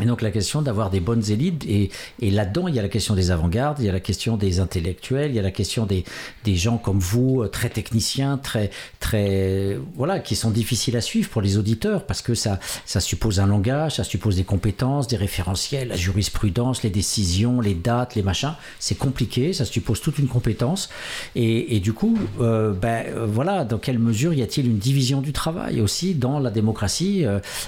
et 0.00 0.06
donc 0.06 0.22
la 0.22 0.30
question 0.30 0.62
d'avoir 0.62 0.90
des 0.90 1.00
bonnes 1.00 1.24
élites, 1.30 1.64
et, 1.66 1.90
là-dedans, 2.20 2.68
il 2.68 2.74
y 2.74 2.78
a 2.78 2.82
la 2.82 2.88
question 2.88 3.14
des 3.14 3.30
avant-gardes, 3.30 3.78
il 3.80 3.86
y 3.86 3.88
a 3.88 3.92
la 3.92 4.00
question 4.00 4.36
des 4.36 4.60
intellectuels, 4.60 5.32
il 5.32 5.34
y 5.34 5.38
a 5.40 5.42
la 5.42 5.50
question 5.50 5.86
des, 5.86 6.04
des 6.44 6.54
gens 6.54 6.78
comme 6.78 7.00
vous, 7.00 7.42
euh, 7.42 7.48
très 7.48 7.68
techniciens, 7.68 8.38
très, 8.38 8.70
très, 9.00 9.76
voilà, 9.96 10.20
qui 10.20 10.36
sont 10.36 10.50
difficiles 10.50 10.96
à 10.96 11.00
suivre 11.00 11.28
pour 11.28 11.42
les 11.42 11.58
auditeurs, 11.58 12.06
parce 12.06 12.22
que 12.22 12.34
ça, 12.34 12.60
ça 12.86 13.00
suppose 13.00 13.40
un 13.40 13.46
langage, 13.46 13.96
ça 13.96 14.04
suppose 14.04 14.36
des 14.36 14.44
compétences, 14.44 15.08
des 15.08 15.16
référentiels, 15.16 15.88
la 15.88 15.96
jurisprudence, 15.96 16.84
les 16.84 16.90
décisions, 16.90 17.60
les 17.60 17.74
dates, 17.74 18.14
les 18.14 18.22
machins. 18.22 18.54
C'est 18.78 18.98
compliqué, 18.98 19.52
ça 19.52 19.64
suppose 19.64 20.00
toute 20.00 20.18
une 20.18 20.28
compétence. 20.28 20.90
Et, 21.34 21.74
et 21.74 21.80
du 21.80 21.92
coup, 21.92 22.16
euh, 22.40 22.72
ben, 22.72 23.04
euh, 23.08 23.26
voilà, 23.26 23.64
dans 23.64 23.78
quelle 23.78 23.98
mesure 23.98 24.32
y 24.32 24.42
a-t-il 24.42 24.66
une 24.66 24.78
division 24.78 25.20
du 25.20 25.32
travail 25.32 25.80
aussi 25.80 26.14
dans 26.14 26.38
la 26.38 26.50
démocratie, 26.50 27.24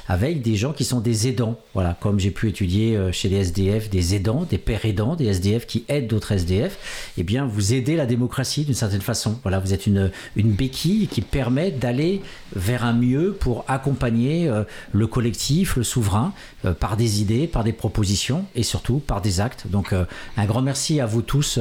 avec 0.08 0.42
des 0.42 0.54
gens 0.54 0.72
qui 0.72 0.84
sont 0.84 1.00
des 1.00 1.26
aidants, 1.26 1.58
voilà, 1.74 1.96
comme 2.00 2.09
comme 2.10 2.18
j'ai 2.18 2.32
pu 2.32 2.48
étudier 2.48 2.96
euh, 2.96 3.12
chez 3.12 3.28
les 3.28 3.36
SDF, 3.36 3.88
des 3.88 4.16
aidants, 4.16 4.42
des 4.42 4.58
pères 4.58 4.84
aidants, 4.84 5.14
des 5.14 5.26
SDF 5.26 5.64
qui 5.64 5.84
aident 5.86 6.08
d'autres 6.08 6.32
SDF, 6.32 6.76
eh 7.16 7.22
bien, 7.22 7.46
vous 7.46 7.72
aidez 7.72 7.94
la 7.94 8.04
démocratie 8.04 8.64
d'une 8.64 8.74
certaine 8.74 9.00
façon. 9.00 9.38
Voilà, 9.42 9.60
vous 9.60 9.72
êtes 9.72 9.86
une, 9.86 10.10
une 10.34 10.50
béquille 10.50 11.06
qui 11.06 11.20
permet 11.20 11.70
d'aller 11.70 12.20
vers 12.56 12.84
un 12.84 12.94
mieux 12.94 13.36
pour 13.38 13.64
accompagner 13.68 14.48
euh, 14.48 14.64
le 14.90 15.06
collectif, 15.06 15.76
le 15.76 15.84
souverain, 15.84 16.32
euh, 16.64 16.72
par 16.72 16.96
des 16.96 17.20
idées, 17.20 17.46
par 17.46 17.62
des 17.62 17.72
propositions 17.72 18.44
et 18.56 18.64
surtout 18.64 18.98
par 18.98 19.20
des 19.20 19.40
actes. 19.40 19.68
Donc, 19.68 19.92
un 19.92 20.46
grand 20.46 20.62
merci 20.62 20.98
à 20.98 21.06
vous 21.06 21.22
tous 21.22 21.60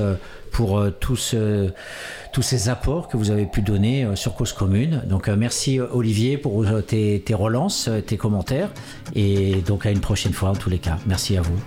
pour 0.52 0.84
tout 1.00 1.16
ce 1.16 1.70
tous 2.32 2.42
ces 2.42 2.70
apports 2.70 3.08
que 3.08 3.18
vous 3.18 3.32
avez 3.32 3.46
pu 3.46 3.62
donner 3.62 4.06
euh, 4.06 4.16
sur 4.16 4.36
Cause 4.36 4.54
Commune. 4.54 5.02
Donc 5.08 5.28
euh, 5.28 5.36
merci 5.36 5.80
euh, 5.80 5.88
Olivier 5.92 6.38
pour 6.38 6.66
tes, 6.86 7.22
tes 7.22 7.34
relances, 7.34 7.90
tes 8.06 8.18
commentaires 8.18 8.72
et 9.16 9.56
donc 9.66 9.86
à 9.86 9.92
une 9.92 10.02
prochaine 10.02 10.34
fois 10.34 10.50
en 10.50 10.56
tous 10.56 10.70
les 10.70 10.80
cas. 10.80 10.98
Merci 11.06 11.38
à 11.38 11.42
vous. 11.42 11.60